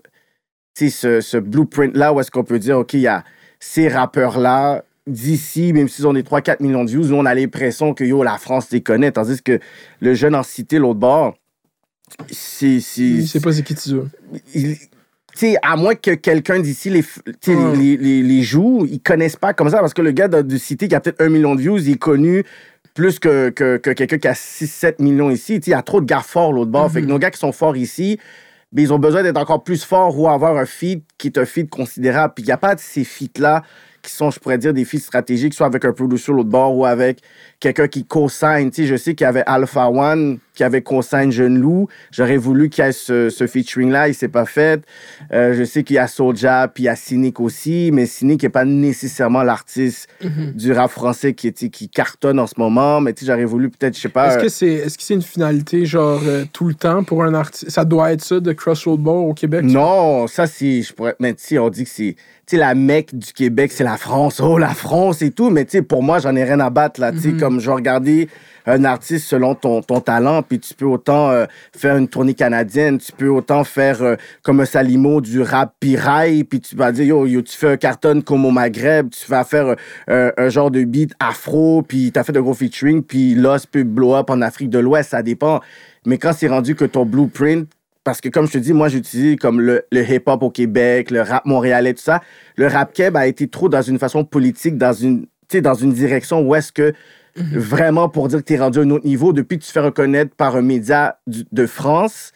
ce, 0.74 1.20
ce 1.20 1.36
blueprint-là 1.36 2.12
où 2.14 2.20
est-ce 2.20 2.30
qu'on 2.30 2.44
peut 2.44 2.58
dire, 2.58 2.78
OK, 2.78 2.94
il 2.94 3.00
y 3.00 3.06
a 3.06 3.24
ces 3.60 3.88
rappeurs-là 3.88 4.84
d'ici, 5.06 5.72
même 5.72 5.86
s'ils 5.88 6.06
ont 6.06 6.12
des 6.14 6.22
3-4 6.22 6.62
millions 6.62 6.84
de 6.84 6.90
views, 6.90 7.04
nous, 7.04 7.14
on 7.16 7.26
a 7.26 7.34
l'impression 7.34 7.92
que, 7.92 8.04
yo, 8.04 8.22
la 8.22 8.38
France 8.38 8.70
les 8.70 8.80
connaît. 8.80 9.12
Tandis 9.12 9.42
que 9.42 9.58
le 10.00 10.14
jeune 10.14 10.34
en 10.34 10.42
cité, 10.42 10.78
l'autre 10.78 10.98
bord, 10.98 11.36
c'est... 12.30 12.80
Je 12.80 13.26
sais 13.26 13.40
pas 13.40 13.52
c'est 13.52 13.62
qui 13.62 13.74
tu 13.74 13.90
veux. 13.90 14.08
À 15.62 15.76
moins 15.76 15.94
que 15.94 16.12
quelqu'un 16.12 16.60
d'ici 16.60 16.90
les, 16.90 17.04
les, 17.46 17.96
les, 17.96 18.22
les 18.22 18.42
joue, 18.42 18.86
ils 18.90 19.00
connaissent 19.00 19.36
pas 19.36 19.54
comme 19.54 19.70
ça 19.70 19.78
parce 19.78 19.94
que 19.94 20.02
le 20.02 20.12
gars 20.12 20.28
de, 20.28 20.42
de 20.42 20.56
cité 20.56 20.88
qui 20.88 20.94
a 20.94 21.00
peut-être 21.00 21.20
un 21.20 21.28
million 21.28 21.54
de 21.54 21.60
views, 21.60 21.78
il 21.78 21.92
est 21.92 21.98
connu 21.98 22.44
plus 22.94 23.18
que, 23.18 23.50
que, 23.50 23.78
que 23.78 23.90
quelqu'un 23.90 24.18
qui 24.18 24.28
a 24.28 24.34
6-7 24.34 25.02
millions 25.02 25.30
ici. 25.30 25.56
Il 25.56 25.70
y 25.70 25.74
a 25.74 25.82
trop 25.82 26.00
de 26.00 26.06
gars 26.06 26.20
forts 26.20 26.52
l'autre 26.52 26.70
bord. 26.70 26.90
Fait 26.90 27.00
que 27.00 27.06
nos 27.06 27.18
gars 27.18 27.30
qui 27.30 27.38
sont 27.38 27.52
forts 27.52 27.76
ici, 27.76 28.18
ben, 28.72 28.82
ils 28.82 28.92
ont 28.92 28.98
besoin 28.98 29.22
d'être 29.22 29.38
encore 29.38 29.64
plus 29.64 29.84
forts 29.84 30.18
ou 30.18 30.28
avoir 30.28 30.56
un 30.56 30.66
feat 30.66 31.04
qui 31.18 31.28
est 31.28 31.38
un 31.38 31.44
feat 31.44 31.68
considérable. 31.70 32.34
Puis 32.34 32.44
il 32.44 32.46
n'y 32.46 32.52
a 32.52 32.58
pas 32.58 32.74
de 32.74 32.80
ces 32.80 33.04
feats-là 33.04 33.62
qui 34.02 34.10
sont, 34.10 34.30
je 34.30 34.40
pourrais 34.40 34.58
dire, 34.58 34.74
des 34.74 34.84
feats 34.84 34.98
stratégiques, 34.98 35.54
soit 35.54 35.66
avec 35.66 35.84
un 35.84 35.92
producer 35.92 36.32
l'autre 36.32 36.48
bord 36.48 36.76
ou 36.76 36.84
avec 36.84 37.20
quelqu'un 37.62 37.86
qui 37.86 38.04
co-sign. 38.04 38.70
Tu 38.70 38.82
sais, 38.82 38.88
je 38.88 38.96
sais 38.96 39.14
qu'il 39.14 39.24
y 39.24 39.28
avait 39.28 39.44
Alpha 39.46 39.88
One 39.88 40.38
qui 40.54 40.64
avait 40.64 40.82
co-sign 40.82 41.30
Jeune 41.30 41.58
Loup. 41.58 41.88
J'aurais 42.10 42.36
voulu 42.36 42.68
qu'il 42.68 42.84
y 42.84 42.88
ait 42.88 42.92
ce, 42.92 43.30
ce 43.30 43.46
featuring-là, 43.46 44.08
il 44.08 44.14
s'est 44.14 44.28
pas 44.28 44.44
fait. 44.44 44.82
Euh, 45.32 45.54
je 45.54 45.64
sais 45.64 45.82
qu'il 45.82 45.96
y 45.96 45.98
a 45.98 46.06
Soulja, 46.06 46.68
puis 46.68 46.82
il 46.82 46.86
y 46.86 46.88
a 46.90 46.96
Cynic 46.96 47.40
aussi, 47.40 47.90
mais 47.92 48.04
Cynic 48.04 48.42
n'est 48.42 48.48
pas 48.50 48.64
nécessairement 48.64 49.42
l'artiste 49.42 50.08
du 50.54 50.72
rap 50.72 50.90
français 50.90 51.32
qui, 51.32 51.52
qui 51.52 51.88
cartonne 51.88 52.38
en 52.38 52.46
ce 52.46 52.54
moment. 52.58 53.00
Mais 53.00 53.14
tu 53.14 53.24
sais, 53.24 53.32
j'aurais 53.32 53.46
voulu 53.46 53.70
peut-être, 53.70 53.96
je 53.96 54.02
sais 54.02 54.08
pas... 54.08 54.28
Est-ce 54.28 54.38
euh, 54.38 54.42
que 54.42 54.48
c'est 54.48 54.66
est 54.66 54.86
-ce 54.88 54.96
c'est 54.98 55.14
une 55.14 55.22
finalité, 55.22 55.86
genre, 55.86 56.20
euh, 56.26 56.44
tout 56.52 56.66
le 56.66 56.74
temps 56.74 57.04
pour 57.04 57.22
un 57.22 57.32
artiste? 57.32 57.70
Ça 57.70 57.84
doit 57.84 58.12
être 58.12 58.24
ça, 58.24 58.40
de 58.40 58.52
Crossroad 58.52 59.00
Ball 59.00 59.30
au 59.30 59.34
Québec? 59.34 59.62
Non, 59.64 60.26
ça, 60.26 60.46
c'est. 60.46 60.82
Je 60.82 60.92
pourrais. 60.92 61.14
Mais 61.20 61.32
tu 61.34 61.44
sais, 61.44 61.58
on 61.58 61.70
dit 61.70 61.84
que 61.84 61.90
c'est. 61.90 62.16
Tu 62.44 62.56
sais, 62.56 62.56
la 62.56 62.74
mecque 62.74 63.14
du 63.14 63.32
Québec, 63.32 63.70
c'est 63.72 63.84
la 63.84 63.96
France. 63.96 64.40
Oh, 64.40 64.58
la 64.58 64.74
France 64.74 65.22
et 65.22 65.30
tout. 65.30 65.48
Mais 65.48 65.64
tu 65.64 65.72
sais, 65.72 65.82
pour 65.82 66.02
moi, 66.02 66.18
j'en 66.18 66.34
ai 66.34 66.44
rien 66.44 66.60
à 66.60 66.70
battre, 66.70 67.00
là. 67.00 67.12
Tu 67.12 67.20
sais, 67.20 67.32
comme 67.32 67.51
je 67.60 67.66
vais 67.66 67.74
regarder 67.74 68.28
un 68.66 68.84
artiste 68.84 69.26
selon 69.26 69.54
ton, 69.54 69.82
ton 69.82 70.00
talent, 70.00 70.42
puis 70.42 70.58
tu 70.60 70.74
peux 70.74 70.84
autant 70.84 71.30
euh, 71.30 71.46
faire 71.76 71.96
une 71.96 72.08
tournée 72.08 72.34
canadienne, 72.34 72.98
tu 72.98 73.12
peux 73.12 73.28
autant 73.28 73.64
faire 73.64 74.02
euh, 74.02 74.16
comme 74.42 74.60
un 74.60 74.64
Salimo 74.64 75.20
du 75.20 75.42
rap 75.42 75.74
piraille, 75.80 76.44
puis 76.44 76.60
tu 76.60 76.76
vas 76.76 76.92
dire, 76.92 77.26
yo, 77.26 77.42
tu 77.42 77.56
fais 77.56 77.72
un 77.72 77.76
carton 77.76 78.20
comme 78.20 78.44
au 78.44 78.50
Maghreb, 78.50 79.10
tu 79.10 79.28
vas 79.28 79.44
faire 79.44 79.76
euh, 80.08 80.30
un 80.36 80.48
genre 80.48 80.70
de 80.70 80.84
beat 80.84 81.12
afro, 81.18 81.82
puis 81.82 82.12
t'as 82.12 82.24
fait 82.24 82.32
de 82.32 82.40
gros 82.40 82.54
featuring, 82.54 83.02
puis 83.02 83.34
Lost 83.34 83.66
peut 83.70 83.82
blow 83.82 84.14
up 84.14 84.30
en 84.30 84.40
Afrique 84.42 84.70
de 84.70 84.78
l'Ouest, 84.78 85.10
ça 85.10 85.22
dépend. 85.22 85.60
Mais 86.06 86.18
quand 86.18 86.32
c'est 86.32 86.48
rendu 86.48 86.74
que 86.74 86.84
ton 86.84 87.04
blueprint, 87.04 87.68
parce 88.04 88.20
que 88.20 88.28
comme 88.28 88.46
je 88.46 88.52
te 88.52 88.58
dis, 88.58 88.72
moi 88.72 88.88
j'utilise 88.88 89.36
comme 89.36 89.60
le, 89.60 89.84
le 89.92 90.02
hip-hop 90.02 90.42
au 90.42 90.50
Québec, 90.50 91.10
le 91.10 91.22
rap 91.22 91.44
montréalais, 91.46 91.94
tout 91.94 92.02
ça. 92.02 92.20
Le 92.56 92.66
rap 92.66 92.92
keb 92.92 93.16
a 93.16 93.28
été 93.28 93.46
trop 93.46 93.68
dans 93.68 93.82
une 93.82 93.98
façon 93.98 94.24
politique, 94.24 94.76
dans 94.76 94.92
une, 94.92 95.26
dans 95.60 95.74
une 95.74 95.92
direction 95.92 96.40
où 96.40 96.54
est-ce 96.54 96.72
que 96.72 96.92
vraiment 97.36 98.08
pour 98.08 98.28
dire 98.28 98.38
que 98.40 98.44
tu 98.44 98.54
es 98.54 98.58
rendu 98.58 98.78
à 98.78 98.82
un 98.82 98.90
autre 98.90 99.06
niveau, 99.06 99.32
depuis 99.32 99.58
que 99.58 99.62
tu 99.62 99.68
te 99.68 99.72
fais 99.72 99.80
reconnaître 99.80 100.34
par 100.36 100.56
un 100.56 100.62
média 100.62 101.18
de 101.26 101.66
France, 101.66 102.32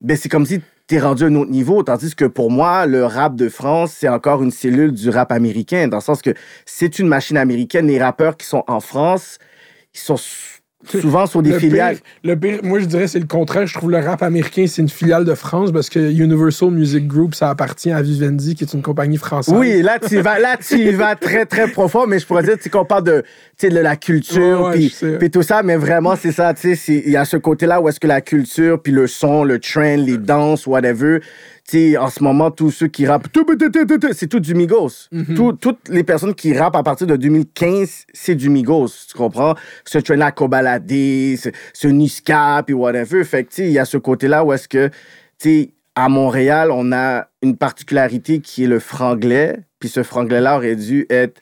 ben 0.00 0.16
c'est 0.16 0.28
comme 0.28 0.46
si 0.46 0.60
tu 0.88 0.94
es 0.94 1.00
rendu 1.00 1.24
à 1.24 1.26
un 1.26 1.34
autre 1.34 1.50
niveau. 1.50 1.82
Tandis 1.82 2.14
que 2.14 2.24
pour 2.24 2.50
moi, 2.50 2.86
le 2.86 3.04
rap 3.04 3.34
de 3.36 3.48
France, 3.48 3.92
c'est 3.92 4.08
encore 4.08 4.42
une 4.42 4.50
cellule 4.50 4.92
du 4.92 5.10
rap 5.10 5.32
américain, 5.32 5.88
dans 5.88 5.98
le 5.98 6.02
sens 6.02 6.22
que 6.22 6.34
c'est 6.64 6.98
une 6.98 7.08
machine 7.08 7.36
américaine. 7.36 7.86
Les 7.86 8.02
rappeurs 8.02 8.36
qui 8.36 8.46
sont 8.46 8.64
en 8.66 8.80
France, 8.80 9.38
ils 9.94 10.00
sont 10.00 10.16
souvent 11.00 11.26
sur 11.26 11.42
des 11.42 11.50
Le 11.50 11.58
filiales. 11.58 11.96
pire- 11.96 12.04
le 12.24 12.36
pire, 12.38 12.60
moi, 12.62 12.78
je 12.78 12.84
dirais 12.84 13.08
c'est 13.08 13.18
le 13.18 13.26
contraire. 13.26 13.66
Je 13.66 13.74
trouve 13.74 13.90
le 13.90 13.98
rap 13.98 14.22
américain, 14.22 14.66
c'est 14.68 14.82
une 14.82 14.88
filiale 14.88 15.24
de 15.24 15.34
France 15.34 15.72
parce 15.72 15.88
que 15.88 15.98
Universal 15.98 16.70
Music 16.70 17.06
Group, 17.08 17.34
ça 17.34 17.50
appartient 17.50 17.90
à 17.90 18.02
Vivendi, 18.02 18.54
qui 18.54 18.64
est 18.64 18.72
une 18.72 18.82
compagnie 18.82 19.16
française. 19.16 19.54
Oui, 19.56 19.82
là 19.82 19.98
tu 19.98 20.20
vas, 20.20 20.38
là 20.38 20.56
tu 20.56 20.90
vas 20.92 21.16
très 21.16 21.46
très 21.46 21.68
profond, 21.68 22.06
mais 22.06 22.18
je 22.18 22.26
pourrais 22.26 22.42
dire 22.42 22.56
qu'on 22.70 22.84
parle 22.84 23.04
de, 23.04 23.24
de 23.62 23.68
la 23.78 23.96
culture 23.96 24.66
ouais, 24.66 24.90
puis 25.18 25.30
tout 25.30 25.42
ça, 25.42 25.62
mais 25.62 25.76
vraiment 25.76 26.14
c'est 26.14 26.32
ça, 26.32 26.52
tu 26.54 26.60
sais, 26.62 26.74
c'est- 26.76 27.02
il 27.06 27.10
y 27.12 27.16
a 27.16 27.24
ce 27.24 27.36
côté-là 27.36 27.80
où 27.80 27.88
est-ce 27.88 27.98
que 28.00 28.06
la 28.06 28.20
culture 28.20 28.80
puis 28.80 28.92
le 28.92 29.06
son, 29.06 29.44
le 29.44 29.58
trend, 29.58 29.96
les 29.96 30.18
danses, 30.18 30.66
whatever, 30.66 31.20
sais, 31.70 31.96
en 31.96 32.08
ce 32.10 32.22
moment 32.22 32.50
tous 32.50 32.70
ceux 32.70 32.86
qui 32.88 33.06
rappent, 33.06 33.28
c'est 34.12 34.26
tout 34.28 34.40
du 34.40 34.54
Migos. 34.54 35.08
Tout- 35.34 35.52
toutes 35.54 35.88
les 35.88 36.04
personnes 36.04 36.34
qui 36.34 36.56
rappent 36.56 36.76
à 36.76 36.82
partir 36.82 37.06
de 37.06 37.16
2015, 37.16 38.04
c'est 38.12 38.34
du 38.34 38.48
Migos, 38.50 38.88
tu 39.08 39.16
comprends? 39.16 39.54
Ce 39.84 39.98
trend-là, 39.98 40.30
Kobalade, 40.32 40.88
ce, 40.90 41.50
ce 41.72 41.88
Niska 41.88 42.62
puis 42.64 42.74
whatever, 42.74 43.24
fait 43.24 43.44
que 43.44 43.50
tu 43.50 43.56
sais, 43.56 43.66
il 43.66 43.72
y 43.72 43.78
a 43.78 43.84
ce 43.84 43.96
côté-là 43.98 44.44
où 44.44 44.52
est-ce 44.52 44.68
que, 44.68 44.88
tu 44.88 44.92
sais, 45.38 45.70
à 45.94 46.08
Montréal, 46.08 46.70
on 46.72 46.92
a 46.92 47.28
une 47.42 47.56
particularité 47.56 48.40
qui 48.40 48.64
est 48.64 48.68
le 48.68 48.78
franglais. 48.78 49.58
Puis 49.80 49.88
ce 49.88 50.02
franglais-là 50.02 50.56
aurait 50.56 50.76
dû 50.76 51.06
être 51.10 51.40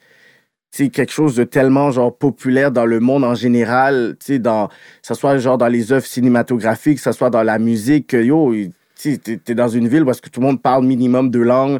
sais, 0.71 0.88
quelque 0.88 1.12
chose 1.12 1.37
de 1.37 1.45
tellement 1.45 1.90
genre 1.90 2.16
populaire 2.16 2.71
dans 2.73 2.85
le 2.87 2.99
monde 3.00 3.25
en 3.25 3.35
général, 3.35 4.16
tu 4.19 4.26
sais, 4.26 4.38
dans, 4.38 4.69
que 4.69 4.75
ce 5.02 5.14
soit 5.14 5.38
genre 5.38 5.59
dans 5.59 5.69
les 5.69 5.93
œuvres 5.93 6.07
cinématographiques, 6.07 6.97
que 6.97 7.02
ce 7.02 7.12
soit 7.12 7.31
dans 7.31 7.43
la 7.45 7.59
musique, 7.59 8.09
que, 8.09 8.16
yo, 8.16 8.52
tu 8.98 9.18
t'es 9.18 9.54
dans 9.54 9.68
une 9.68 9.88
ville 9.88 10.04
parce 10.04 10.20
que 10.20 10.28
tout 10.30 10.40
le 10.40 10.46
monde 10.46 10.62
parle 10.62 10.84
minimum 10.84 11.30
deux 11.30 11.42
langues 11.42 11.78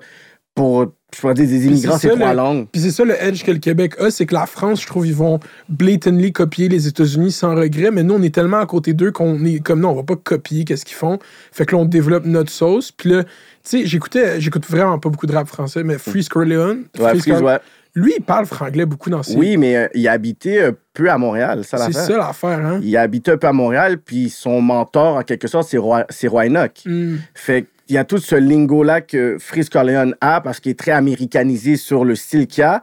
pour, 0.55 0.87
je 1.13 1.21
pourrais 1.21 1.35
dire, 1.35 1.49
des 1.49 1.67
immigrants, 1.67 1.99
c'est 1.99 2.11
trois 2.11 2.31
le- 2.31 2.37
langues. 2.37 2.67
Puis 2.71 2.81
c'est 2.83 2.93
ça 2.93 3.05
le 3.05 3.15
edge 3.21 3.43
que 3.43 3.51
le 3.51 3.59
Québec 3.59 3.95
a, 3.99 4.11
c'est 4.11 4.25
que 4.25 4.35
la 4.35 4.47
France, 4.47 4.83
je 4.83 4.87
trouve, 4.87 5.05
ils 5.07 5.15
vont 5.15 5.41
blatantly 5.69 6.33
copier 6.33 6.69
les 6.69 6.87
États-Unis 6.87 7.33
sans 7.33 7.55
regret, 7.57 7.91
mais 7.91 8.03
nous, 8.05 8.15
on 8.15 8.23
est 8.23 8.33
tellement 8.35 8.59
à 8.59 8.67
côté 8.67 8.93
d'eux 8.93 9.11
qu'on 9.11 9.45
est 9.45 9.59
comme 9.59 9.81
non, 9.81 9.91
on 9.91 9.95
va 9.97 10.03
pas 10.05 10.15
copier 10.17 10.65
qu'est-ce 10.65 10.85
qu'ils 10.85 10.97
font. 10.97 11.19
Fait 11.51 11.67
que 11.67 11.75
là, 11.75 11.83
on 11.83 11.85
développe 11.85 12.25
notre 12.27 12.51
sauce. 12.51 12.93
Puis 12.93 13.11
là, 13.11 13.25
tu 13.25 13.31
sais, 13.65 13.87
j'écoutais, 13.87 14.41
j'écoute 14.41 14.67
vraiment 14.69 14.99
pas 15.01 15.09
beaucoup 15.09 15.27
de 15.27 15.33
rap 15.35 15.49
français, 15.49 15.83
mais 15.83 15.99
Freeze 15.99 16.29
Corleone, 16.29 16.85
Ouais, 16.99 17.09
Freeze 17.11 17.23
Freeze, 17.25 17.41
ouais. 17.43 17.59
Lui, 17.95 18.15
il 18.19 18.23
parle 18.23 18.47
franglais 18.47 18.87
beaucoup 18.87 19.09
dans 19.09 19.23
ses. 19.23 19.37
Oui, 19.37 19.57
mais 19.57 19.77
euh, 19.77 19.89
il 19.95 20.09
habitait 20.09 20.65
un 20.65 20.73
peu 20.93 21.11
à 21.11 21.17
Montréal, 21.17 21.65
ça 21.65 21.79
c'est 21.79 21.87
l'affaire. 21.87 22.03
ça 22.03 22.17
l'affaire, 22.17 22.67
hein. 22.67 22.81
Il 22.83 22.97
habitait 22.97 23.33
un 23.33 23.37
peu 23.37 23.47
à 23.47 23.53
Montréal, 23.53 23.99
puis 23.99 24.31
son 24.31 24.61
mentor, 24.61 25.17
en 25.17 25.23
quelque 25.23 25.47
sorte, 25.47 25.69
c'est 25.69 25.79
Roy, 25.79 26.05
c'est 26.09 26.27
Roy 26.27 26.47
Enoch. 26.47 26.73
Hmm. 26.85 27.17
Fait 27.35 27.67
qu'il 27.87 27.95
y 27.95 27.99
a 27.99 28.05
tout 28.05 28.19
ce 28.19 28.35
lingo-là 28.35 29.01
que 29.01 29.37
Freeze 29.39 29.69
Corleone 29.69 30.17
a 30.21 30.41
parce 30.41 30.59
qu'il 30.59 30.73
est 30.73 30.79
très 30.79 30.91
américanisé 30.93 31.77
sur 31.77 32.05
le 32.05 32.17
style 32.17 32.49
qu'il 32.49 32.65
a, 32.65 32.83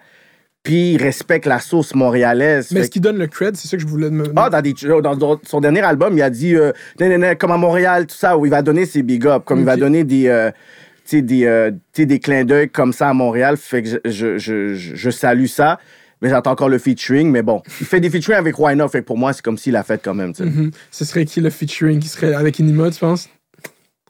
puis 0.64 0.94
il 0.94 1.02
respecte 1.02 1.46
la 1.46 1.60
sauce 1.60 1.94
montréalaise. 1.94 2.72
Mais 2.72 2.82
est-ce 2.82 2.90
qu'il 2.90 3.02
donne 3.02 3.18
le 3.18 3.28
cred? 3.28 3.58
C'est 3.58 3.68
ça 3.68 3.76
que 3.76 3.84
je 3.84 3.88
voulais 3.88 4.12
me. 4.12 4.24
ah, 4.38 4.50
dans, 4.50 4.62
des, 4.62 4.74
dans, 5.02 5.16
dans 5.16 5.40
son 5.44 5.60
dernier 5.60 5.82
album, 5.82 6.16
il 6.16 6.22
a 6.22 6.30
dit 6.30 6.56
euh, 6.56 6.72
comme 7.38 7.52
à 7.52 7.58
Montréal, 7.58 8.06
tout 8.06 8.16
ça, 8.16 8.38
où 8.38 8.46
il 8.46 8.50
va 8.50 8.62
donner 8.62 8.86
ses 8.86 9.04
big 9.04 9.26
ups, 9.26 9.44
comme 9.44 9.60
il 9.60 9.66
va 9.66 9.76
donner 9.76 10.04
des, 10.04 10.28
euh, 10.28 10.52
des, 11.20 11.46
euh, 11.46 11.72
des 11.98 12.20
clins 12.20 12.46
d'œil 12.46 12.70
comme 12.70 12.94
ça 12.94 13.10
à 13.10 13.14
Montréal. 13.14 13.58
Fait 13.58 13.84
que 13.84 13.90
je, 13.90 13.98
je, 14.06 14.38
je, 14.38 14.74
je- 14.76 15.10
salue 15.10 15.48
ça. 15.48 15.80
Mais 16.22 16.30
j'attends 16.30 16.52
encore 16.52 16.70
le 16.70 16.78
featuring. 16.78 17.30
Mais 17.32 17.42
bon, 17.42 17.62
il 17.82 17.86
fait 17.88 18.00
des 18.00 18.10
featuring 18.10 18.38
avec 18.38 18.58
Why 18.60 18.76
Not. 18.76 18.90
Fait 18.90 19.02
que 19.02 19.06
pour 19.08 19.18
moi, 19.18 19.34
c'est 19.34 19.42
comme 19.42 19.58
s'il 19.58 19.74
l'a 19.74 19.84
fait 19.84 20.02
quand 20.02 20.14
même. 20.14 20.34
sais. 20.36 20.46
Mhm. 20.46 20.72
Ce 20.92 21.04
serait 21.04 21.26
qui 21.26 21.42
le 21.42 21.50
featuring? 21.50 22.00
Qui 22.00 22.08
serait 22.08 22.34
avec 22.34 22.60
Inima, 22.60 22.90
tu 22.92 23.00
penses? 23.00 23.28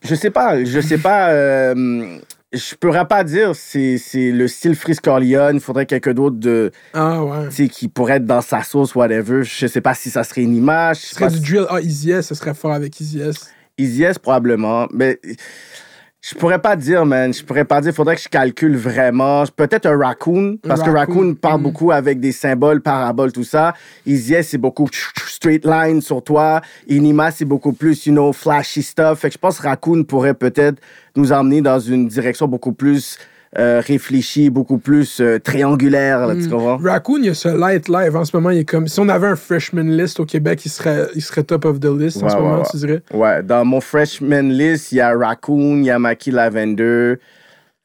Je 0.03 0.13
sais 0.15 0.29
pas. 0.29 0.63
Je 0.63 0.79
sais 0.81 0.97
pas. 0.97 1.29
euh, 1.31 2.17
je 2.53 2.75
pourrais 2.75 3.07
pas 3.07 3.23
dire 3.23 3.55
c'est 3.55 3.97
c'est 3.97 4.31
le 4.31 4.49
style 4.49 4.75
Freeze 4.75 4.99
Corleone. 4.99 5.55
Il 5.55 5.61
faudrait 5.61 5.85
quelqu'un 5.85 6.13
d'autre 6.13 6.35
de, 6.37 6.71
Ah 6.93 7.23
ouais. 7.23 7.67
qui 7.69 7.87
pourrait 7.87 8.15
être 8.17 8.25
dans 8.25 8.41
sa 8.41 8.61
sauce, 8.63 8.93
whatever. 8.93 9.43
Je 9.43 9.67
sais 9.67 9.79
pas 9.79 9.93
si 9.93 10.09
ça 10.09 10.25
serait 10.25 10.41
une 10.41 10.55
image. 10.57 10.97
Ce 10.97 11.15
serait 11.15 11.29
du 11.29 11.37
si- 11.37 11.41
drill. 11.43 11.65
Ah, 11.69 11.79
Easy 11.79 12.11
S, 12.11 12.27
ce 12.27 12.35
serait 12.35 12.53
fort 12.53 12.73
avec 12.73 12.99
Easy 12.99 13.21
S. 13.21 13.51
Easy 13.77 14.03
S, 14.03 14.19
probablement. 14.19 14.87
Mais 14.91 15.17
je 16.21 16.35
pourrais 16.35 16.59
pas 16.59 16.75
dire, 16.75 17.03
man. 17.03 17.33
Je 17.33 17.43
pourrais 17.43 17.65
pas 17.65 17.81
dire. 17.81 17.93
Faudrait 17.93 18.15
que 18.15 18.21
je 18.21 18.29
calcule 18.29 18.77
vraiment. 18.77 19.43
Peut-être 19.55 19.87
un 19.87 19.97
raccoon. 19.97 20.57
Parce 20.61 20.83
que 20.83 20.89
raccoon, 20.91 21.33
parle 21.33 21.59
mm. 21.59 21.63
beaucoup 21.63 21.91
avec 21.91 22.19
des 22.19 22.31
symboles, 22.31 22.81
paraboles, 22.81 23.31
tout 23.31 23.43
ça. 23.43 23.73
Easy 24.05 24.35
S, 24.35 24.49
c'est 24.49 24.59
beaucoup 24.59 24.87
straight 25.27 25.65
line 25.65 25.99
sur 25.99 26.23
toi. 26.23 26.61
Inima, 26.87 27.31
c'est 27.31 27.45
beaucoup 27.45 27.73
plus, 27.73 28.05
you 28.05 28.13
know, 28.13 28.31
flashy 28.33 28.83
stuff. 28.83 29.19
Fait 29.19 29.29
que 29.29 29.33
je 29.33 29.39
pense 29.39 29.57
que 29.57 29.63
raccoon 29.67 30.03
pourrait 30.03 30.35
peut-être 30.35 30.79
nous 31.15 31.31
emmener 31.31 31.61
dans 31.61 31.79
une 31.79 32.07
direction 32.07 32.47
beaucoup 32.47 32.73
plus 32.73 33.17
euh, 33.57 33.81
réfléchie, 33.85 34.49
beaucoup 34.49 34.77
plus 34.77 35.19
euh, 35.19 35.37
triangulaire, 35.39 36.25
là, 36.27 36.35
tu 36.35 36.43
Mm. 36.43 36.49
comprends? 36.49 36.77
Raccoon, 36.77 37.17
il 37.17 37.25
y 37.25 37.29
a 37.29 37.33
ce 37.33 37.49
light 37.49 37.89
live 37.89 38.15
en 38.15 38.23
ce 38.23 38.35
moment. 38.35 38.49
Il 38.49 38.59
est 38.59 38.65
comme. 38.65 38.87
Si 38.87 38.99
on 39.01 39.09
avait 39.09 39.27
un 39.27 39.35
freshman 39.35 39.83
list 39.89 40.19
au 40.21 40.25
Québec, 40.25 40.65
il 40.65 40.69
serait, 40.69 41.07
il 41.15 41.21
serait 41.21 41.43
top 41.43 41.65
of 41.65 41.79
the 41.79 41.85
list 41.87 42.23
en 42.23 42.29
ce 42.29 42.35
ouais, 42.35 42.41
moment, 42.41 42.57
ouais. 42.59 42.67
tu 42.71 42.77
dirais? 42.77 43.03
Ouais, 43.13 43.43
dans 43.43 43.65
mon 43.65 43.81
freshman 43.81 44.43
list, 44.49 44.91
il 44.93 44.95
y 44.99 45.01
a 45.01 45.13
Raccoon, 45.17 45.79
il 45.79 45.85
y 45.85 45.89
a 45.89 45.99
Maki 45.99 46.31
Lavender. 46.31 47.15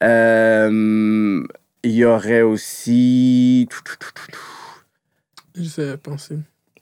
Euh, 0.03 1.43
Il 1.83 1.91
y 1.91 2.05
aurait 2.05 2.41
aussi 2.41 3.67
Je 5.55 5.63
sais 5.63 5.97
penser. 5.97 6.37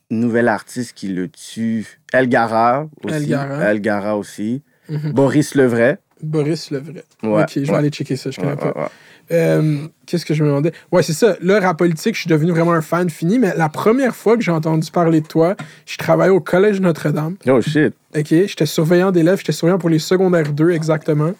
une 0.09 0.19
nouvelle 0.19 0.47
artiste 0.47 0.93
qui 0.93 1.07
le 1.09 1.27
tue. 1.29 1.99
Elgara 2.13 2.87
aussi. 3.03 3.15
Elgara. 3.15 3.71
Elgara 3.71 4.17
aussi. 4.17 4.61
Mhm. 4.89 5.11
Boris 5.13 5.55
Levray. 5.55 5.97
Boris 6.21 6.71
Levray. 6.71 7.03
Ouais, 7.23 7.43
ok, 7.43 7.49
je 7.55 7.59
vais 7.61 7.69
ouais. 7.69 7.75
aller 7.77 7.89
checker 7.89 8.15
ça, 8.15 8.31
je 8.31 8.37
connais 8.37 8.51
Ouais, 8.51 8.57
pas. 8.73 8.89
Euh, 9.31 9.87
Qu'est-ce 10.05 10.25
que 10.25 10.35
je 10.35 10.43
me 10.43 10.49
demandais? 10.49 10.71
Ouais, 10.91 11.01
c'est 11.01 11.13
ça. 11.13 11.35
Le 11.41 11.57
rap 11.57 11.77
politique, 11.79 12.13
je 12.15 12.21
suis 12.21 12.29
devenu 12.29 12.51
vraiment 12.51 12.73
un 12.73 12.81
fan 12.81 13.09
fini, 13.09 13.39
mais 13.39 13.53
la 13.57 13.69
première 13.69 14.15
fois 14.15 14.37
que 14.37 14.43
j'ai 14.43 14.51
entendu 14.51 14.91
parler 14.91 15.19
de 15.21 15.25
toi, 15.27 15.55
je 15.87 15.97
travaillais 15.97 16.31
au 16.31 16.39
Collège 16.39 16.79
Notre-Dame. 16.79 17.35
Oh 17.47 17.59
shit. 17.59 17.93
OK? 18.15 18.27
J'étais 18.29 18.67
surveillant 18.67 19.11
d'élèves, 19.11 19.39
j'étais 19.39 19.51
surveillant 19.51 19.79
pour 19.79 19.89
les 19.89 19.97
secondaires 19.99 20.51
2 20.53 20.71
exactement. 20.71 21.31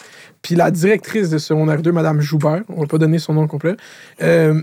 Puis 0.42 0.56
la 0.56 0.72
directrice 0.72 1.30
de 1.30 1.38
secondaire 1.38 1.82
2, 1.82 1.92
Madame 1.92 2.22
Joubert, 2.22 2.64
on 2.70 2.82
va 2.82 2.88
pas 2.88 2.98
donner 2.98 3.20
son 3.20 3.34
nom 3.34 3.48
complet, 3.48 3.76
euh, 4.24 4.62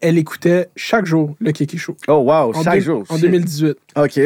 elle 0.00 0.18
écoutait 0.18 0.68
chaque 0.76 1.06
jour 1.06 1.34
le 1.40 1.52
Kiki 1.52 1.78
Show. 1.78 1.96
Oh 2.08 2.14
wow, 2.18 2.54
En 2.54 2.62
chaque 2.62 2.80
jour. 2.80 3.04
En 3.08 3.14
shit. 3.16 3.22
2018. 3.24 3.76
OK. 3.96 4.20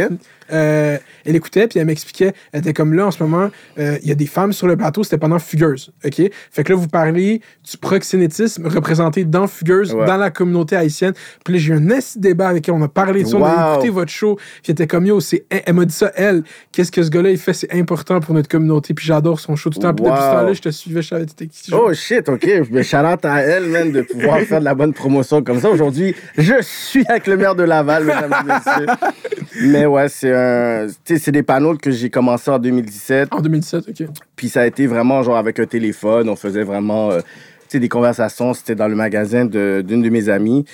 Euh, 0.53 0.99
elle 1.25 1.37
écoutait, 1.37 1.67
puis 1.67 1.79
elle 1.79 1.87
m'expliquait, 1.87 2.35
elle 2.53 2.61
était 2.61 2.75
comme 2.75 2.93
là 2.93 3.07
en 3.07 3.11
ce 3.11 3.23
moment, 3.23 3.49
euh, 3.79 3.97
il 4.03 4.09
y 4.09 4.13
a 4.13 4.15
des 4.15 4.27
femmes 4.27 4.53
sur 4.53 4.67
le 4.67 4.77
plateau, 4.77 5.03
c'était 5.03 5.17
pendant 5.17 5.39
Fugueuse, 5.39 5.93
OK? 6.05 6.21
Fait 6.51 6.65
que 6.65 6.73
là, 6.73 6.77
vous 6.79 6.89
parlez 6.89 7.41
du 7.71 7.79
proxénétisme 7.79 8.67
représenté 8.67 9.25
dans 9.25 9.47
Fugueuse, 9.47 9.95
Ouais. 9.95 10.05
dans 10.05 10.19
la 10.19 10.31
communauté 10.31 10.77
haïtienne. 10.77 11.15
Puis 11.45 11.55
là, 11.55 11.61
j'ai 11.61 11.73
eu 11.73 11.77
un 11.77 11.91
assez 11.91 12.19
débat 12.19 12.49
avec 12.49 12.69
elle, 12.69 12.75
on 12.75 12.83
a 12.83 12.89
parlé 12.89 13.23
de 13.23 13.29
ça, 13.29 13.37
on 13.39 13.45
a 13.45 13.69
Wow. 13.69 13.73
écouté 13.75 13.89
votre 13.91 14.11
show, 14.11 14.37
puis 14.37 14.61
elle 14.69 14.73
était 14.73 14.87
comme, 14.87 15.07
yo, 15.07 15.21
c'est, 15.21 15.47
elle 15.49 15.73
m'a 15.75 15.87
dit 15.87 15.95
ça, 15.95 16.13
elle, 16.17 16.43
qu'est-ce 16.71 16.93
que 16.93 17.03
ce 17.03 17.09
gars-là, 17.09 17.31
il 17.31 17.39
fait, 17.39 17.55
c'est 17.55 17.73
important 17.73 18.21
pour 18.21 18.35
notre 18.35 18.49
communauté, 18.49 18.93
puis 18.93 19.07
j'adore 19.07 19.41
son 19.41 19.57
show 19.57 19.71
tout 19.71 19.79
le 19.79 19.83
temps. 19.85 19.95
Puis 19.95 20.05
depuis 20.05 20.19
ce 20.21 20.27
Wow. 20.27 20.35
temps-là, 20.41 20.53
je 20.53 20.61
te 20.61 20.69
suivais, 20.69 21.01
je 21.01 21.09
savais. 21.09 21.27
Oh 21.73 21.95
shit, 21.95 22.29
OK. 22.29 22.47
Mais 22.71 22.83
shout-out 22.83 23.25
à 23.25 23.39
elle, 23.41 23.69
man, 23.69 23.91
de 23.91 24.03
pouvoir 24.03 24.41
faire 24.41 24.61
de 24.61 24.65
la 24.65 24.75
bonne 24.75 24.93
promotion 24.93 25.43
comme 25.43 25.61
ça. 25.63 25.71
Aujourd'hui, 25.71 26.15
je 26.37 26.61
suis 26.61 27.05
avec 27.09 27.27
le 27.27 27.37
maire 27.37 27.55
de 27.55 27.63
Laval, 27.63 28.05
mesdames 28.05 28.35
et 28.41 28.53
messieurs. 28.53 28.87
Mais 29.63 29.87
ouais, 29.87 30.09
c'est 30.09 30.35
un... 30.35 30.87
Tu 31.05 31.15
sais, 31.15 31.19
c'est 31.19 31.33
des 31.33 31.43
panneaux 31.43 31.77
que 31.77 31.91
j'ai 31.91 32.11
commencé 32.11 32.51
en 32.51 32.59
2017. 32.59 33.29
En 33.33 33.41
2017, 33.41 33.89
OK. 33.89 34.09
Puis 34.37 34.49
ça 34.49 34.63
a 34.63 34.67
été 34.67 34.87
vraiment 34.87 35.23
genre 35.23 35.37
avec 35.37 35.59
un 35.61 35.67
téléphone. 35.67 36.29
On 36.29 36.37
faisait 36.37 36.65
vraiment 36.65 37.11
euh, 37.11 37.21
des 37.81 37.89
conversations. 37.89 38.55
C'était 38.55 38.75
dans 38.75 38.89
le 38.89 38.95
magasin 38.95 39.45
d'une 39.45 39.83
de, 39.83 40.09
mes 40.09 40.29
amies. 40.29 40.65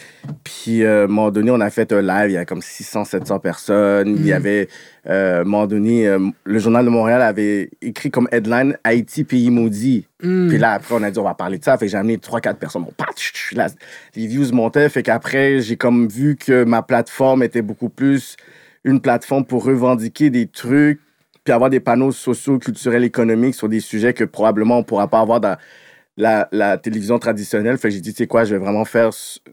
Puis 0.45 0.83
euh, 0.83 1.03
à 1.03 1.05
un 1.05 1.07
moment 1.07 1.31
donné, 1.31 1.51
on 1.51 1.61
a 1.61 1.71
fait 1.71 1.93
un 1.93 2.03
live. 2.03 2.31
Il 2.31 2.35
y 2.35 2.37
a 2.37 2.45
comme 2.45 2.63
600, 2.63 3.05
700 3.05 3.39
personnes. 3.39 4.17
Il 4.19 4.27
y 4.27 4.33
avait, 4.33 4.69
euh, 5.07 5.39
à 5.39 5.41
un 5.41 5.45
moment 5.45 5.67
donné, 5.67 6.07
euh, 6.07 6.19
le 6.45 6.59
Journal 6.59 6.85
de 6.85 6.91
Montréal 6.91 7.23
avait 7.23 7.71
écrit 7.81 8.11
comme 8.11 8.29
headline 8.33 8.77
Haïti, 8.85 9.25
pays 9.25 9.51
maudit. 9.51 10.07
Mm. 10.23 10.49
Puis 10.49 10.59
là, 10.59 10.73
après, 10.73 10.95
on 10.95 11.03
a 11.03 11.11
dit, 11.11 11.19
on 11.19 11.25
va 11.25 11.35
parler 11.35 11.59
de 11.59 11.65
ça. 11.65 11.77
Fait 11.79 11.87
que 11.87 11.93
j'ai 11.93 11.99
amené 11.99 12.17
3-4 12.17 12.55
personnes. 12.57 12.83
Bon, 12.83 12.93
là, 13.53 13.69
les 14.15 14.27
views 14.27 14.53
montaient. 14.53 14.89
Fait 14.89 15.03
qu'après, 15.03 15.61
j'ai 15.61 15.77
comme 15.77 16.09
vu 16.09 16.37
que 16.37 16.65
ma 16.65 16.83
plateforme 16.83 17.43
était 17.43 17.63
beaucoup 17.63 17.89
plus 17.89 18.37
une 18.85 19.01
plateforme 19.01 19.45
pour 19.45 19.65
revendiquer 19.65 20.31
des 20.31 20.47
trucs 20.47 21.01
puis 21.49 21.55
avoir 21.55 21.71
des 21.71 21.81
panneaux 21.81 22.13
sociaux, 22.13 22.59
culturels, 22.59 23.05
économiques 23.05 23.55
sur 23.55 23.71
des 23.71 23.81
sujets 23.81 24.13
que 24.13 24.25
probablement 24.25 24.77
on 24.77 24.81
ne 24.81 24.85
pourra 24.85 25.09
pas 25.09 25.21
avoir 25.21 25.41
dans 25.41 25.57
la, 26.19 26.49
la 26.53 26.77
télévision 26.77 27.19
traditionnelle. 27.19 27.79
Fait 27.79 27.89
que 27.89 27.95
j'ai 27.95 28.01
dit, 28.03 28.13
tu 28.13 28.19
sais 28.19 28.27
quoi, 28.27 28.45
je 28.45 28.55
vais 28.55 28.61
vraiment 28.61 28.85
faire 28.85 29.11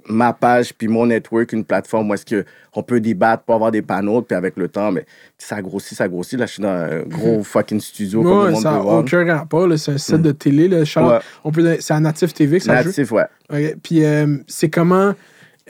ma 0.10 0.34
page 0.34 0.74
puis 0.74 0.88
mon 0.89 1.05
network, 1.05 1.53
une 1.53 1.63
plateforme 1.63 2.10
où 2.10 2.13
est-ce 2.15 2.25
que 2.25 2.43
on 2.74 2.84
peut 2.84 3.00
débattre 3.00 3.43
pour 3.43 3.55
avoir 3.55 3.72
des 3.72 3.81
panneaux. 3.81 4.22
Puis 4.22 4.36
avec 4.36 4.57
le 4.57 4.67
temps, 4.67 4.91
mais 4.91 5.05
ça 5.38 5.62
grossit, 5.62 5.98
ça 5.98 6.07
grossit. 6.10 6.38
Là, 6.38 6.45
je 6.48 6.51
suis 6.53 6.62
dans 6.63 6.69
un 6.69 7.01
gros 7.07 7.43
fucking 7.43 7.79
studio 7.79 8.22
comme 8.24 8.31
le 8.31 8.38
Ouais, 8.45 8.51
monde 8.51 8.62
ça 8.63 8.72
n'a 8.72 8.81
aucun 8.84 9.25
rapport, 9.38 9.69
c'est 9.77 9.91
un 9.93 9.98
site 9.98 10.22
de 10.22 10.31
télé, 10.31 10.67
là. 10.67 10.79
Ouais. 10.79 11.19
on 11.45 11.51
peut 11.51 11.77
c'est 11.79 11.93
à 11.93 12.00
Natif 12.01 12.34
TV 12.34 12.57
que 12.57 12.65
ça 12.65 12.81
joue. 12.81 12.89
Natif, 12.89 13.12
ouais. 13.13 13.75
Puis 13.84 14.03
euh, 14.03 14.38
c'est 14.48 14.69
comment. 14.69 15.13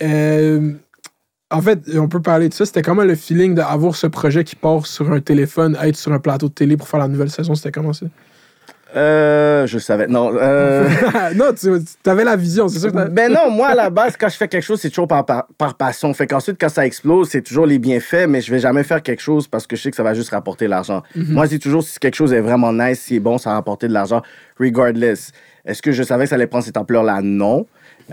euh, 0.02 0.72
en 1.52 1.62
fait, 1.62 1.80
on 1.96 2.08
peut 2.08 2.22
parler 2.22 2.50
de 2.50 2.54
ça. 2.56 2.66
C'était 2.66 2.82
comment 2.82 3.04
le 3.04 3.16
feeling 3.16 3.54
d'avoir 3.54 3.96
ce 3.96 4.08
projet 4.08 4.44
qui 4.44 4.56
part 4.56 4.88
sur 4.88 5.12
un 5.12 5.20
téléphone, 5.22 5.78
être 5.84 5.96
sur 5.96 6.12
un 6.12 6.20
plateau 6.20 6.48
de 6.50 6.54
télé 6.54 6.76
pour 6.76 6.88
faire 6.88 7.00
la 7.00 7.08
nouvelle 7.08 7.30
saison? 7.30 7.54
C'était 7.54 7.72
comment 7.72 7.94
ça? 7.94 8.08
Euh, 8.96 9.68
je 9.68 9.78
savais. 9.78 10.08
Non. 10.08 10.32
Euh... 10.36 10.88
non, 11.36 11.54
tu 11.54 11.70
avais 12.10 12.24
la 12.24 12.36
vision, 12.36 12.68
c'est 12.68 12.80
sûr. 12.80 12.92
que 12.92 13.10
Ben 13.10 13.32
non, 13.32 13.50
moi, 13.50 13.70
à 13.70 13.76
la 13.76 13.90
base, 13.90 14.16
quand 14.18 14.30
je 14.30 14.38
fais 14.38 14.48
quelque 14.48 14.64
chose, 14.64 14.80
c'est 14.80 14.90
toujours 14.90 15.08
par, 15.08 15.26
par, 15.26 15.48
par 15.58 15.76
passion. 15.76 16.14
Fait 16.14 16.28
qu'ensuite, 16.28 16.58
quand 16.60 16.70
ça 16.70 16.86
explose, 16.86 17.30
c'est 17.30 17.42
toujours 17.42 17.66
les 17.66 17.80
bienfaits, 17.80 18.28
mais 18.28 18.42
je 18.42 18.52
vais 18.52 18.60
jamais 18.60 18.84
faire 18.84 19.04
quelque 19.04 19.22
chose 19.22 19.48
parce 19.48 19.68
que 19.68 19.76
je 19.76 19.82
sais 19.82 19.90
que 19.90 19.98
ça 19.98 20.04
va 20.04 20.14
juste 20.14 20.30
rapporter 20.30 20.68
l'argent. 20.68 21.04
Moi, 21.16 21.48
c'est 21.48 21.60
toujours 21.60 21.84
si 21.84 22.00
quelque 22.00 22.16
chose 22.16 22.34
est 22.34 22.42
vraiment 22.42 22.72
nice, 22.72 23.02
si 23.02 23.16
c'est 23.16 23.20
bon, 23.20 23.38
ça 23.38 23.50
va 23.50 23.56
rapporter 23.58 23.88
de 23.88 23.94
l'argent, 23.94 24.22
regardless. 24.60 25.32
Est-ce 25.66 25.82
que 25.82 25.92
je 25.92 26.04
savais 26.04 26.26
que 26.26 26.30
ça 26.30 26.36
allait 26.36 26.48
prendre 26.48 26.64
cette 26.64 26.78
ampleur-là? 26.78 27.22
Non. 27.22 27.66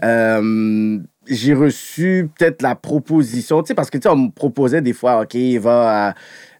Euh, 0.02 0.98
j'ai 1.28 1.54
reçu 1.54 2.28
peut-être 2.36 2.62
la 2.62 2.74
proposition, 2.74 3.62
tu 3.62 3.68
sais, 3.68 3.74
parce 3.74 3.90
que, 3.90 3.98
tu 3.98 4.02
sais, 4.02 4.08
on 4.08 4.16
me 4.16 4.30
proposait 4.30 4.80
des 4.80 4.92
fois, 4.92 5.20
OK, 5.20 5.36
va 5.60 6.08
à, 6.08 6.14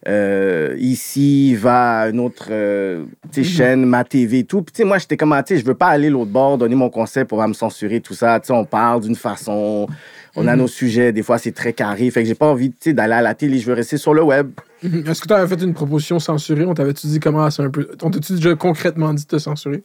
euh, 0.07 0.75
ici, 0.79 1.55
va 1.55 1.99
à 2.01 2.09
une 2.09 2.19
autre 2.19 2.47
euh, 2.49 3.05
sais, 3.31 3.43
chaîne, 3.43 3.85
ma 3.85 4.03
TV 4.03 4.39
et 4.39 4.43
tout. 4.43 4.61
Puis, 4.61 4.83
moi, 4.83 4.97
j'étais 4.97 5.17
comme, 5.17 5.31
ah, 5.33 5.43
tu 5.43 5.55
sais, 5.55 5.61
je 5.61 5.65
veux 5.65 5.75
pas 5.75 5.87
aller 5.87 6.09
l'autre 6.09 6.31
bord, 6.31 6.57
donner 6.57 6.75
mon 6.75 6.89
concept 6.89 7.29
pour 7.29 7.45
me 7.47 7.53
censurer, 7.53 8.01
tout 8.01 8.13
ça. 8.13 8.39
Tu 8.39 8.47
sais, 8.47 8.53
on 8.53 8.65
parle 8.65 9.01
d'une 9.01 9.15
façon, 9.15 9.87
on 10.35 10.47
a 10.47 10.55
nos 10.55 10.67
sujets, 10.67 11.11
des 11.11 11.23
fois, 11.23 11.37
c'est 11.37 11.51
très 11.51 11.73
carré. 11.73 12.09
Fait 12.11 12.23
que 12.23 12.27
j'ai 12.27 12.35
pas 12.35 12.47
envie, 12.47 12.73
d'aller 12.87 13.13
à 13.13 13.21
la 13.21 13.33
télé, 13.33 13.59
je 13.59 13.67
veux 13.67 13.73
rester 13.73 13.97
sur 13.97 14.13
le 14.13 14.23
web. 14.23 14.51
Mhm. 14.81 15.05
Est-ce 15.07 15.21
que 15.21 15.27
tu 15.27 15.33
avais 15.33 15.47
fait 15.55 15.63
une 15.63 15.73
proposition 15.73 16.19
censurée? 16.19 16.65
On 16.65 16.73
t'avait-tu 16.73 17.07
dit 17.07 17.19
comment 17.19 17.49
c'est 17.49 17.63
un 17.63 17.69
peu. 17.69 17.87
On 18.01 18.11
t'a-tu 18.11 18.33
déjà 18.33 18.55
concrètement 18.55 19.13
dit 19.13 19.23
de 19.23 19.27
te 19.27 19.37
censurer? 19.37 19.83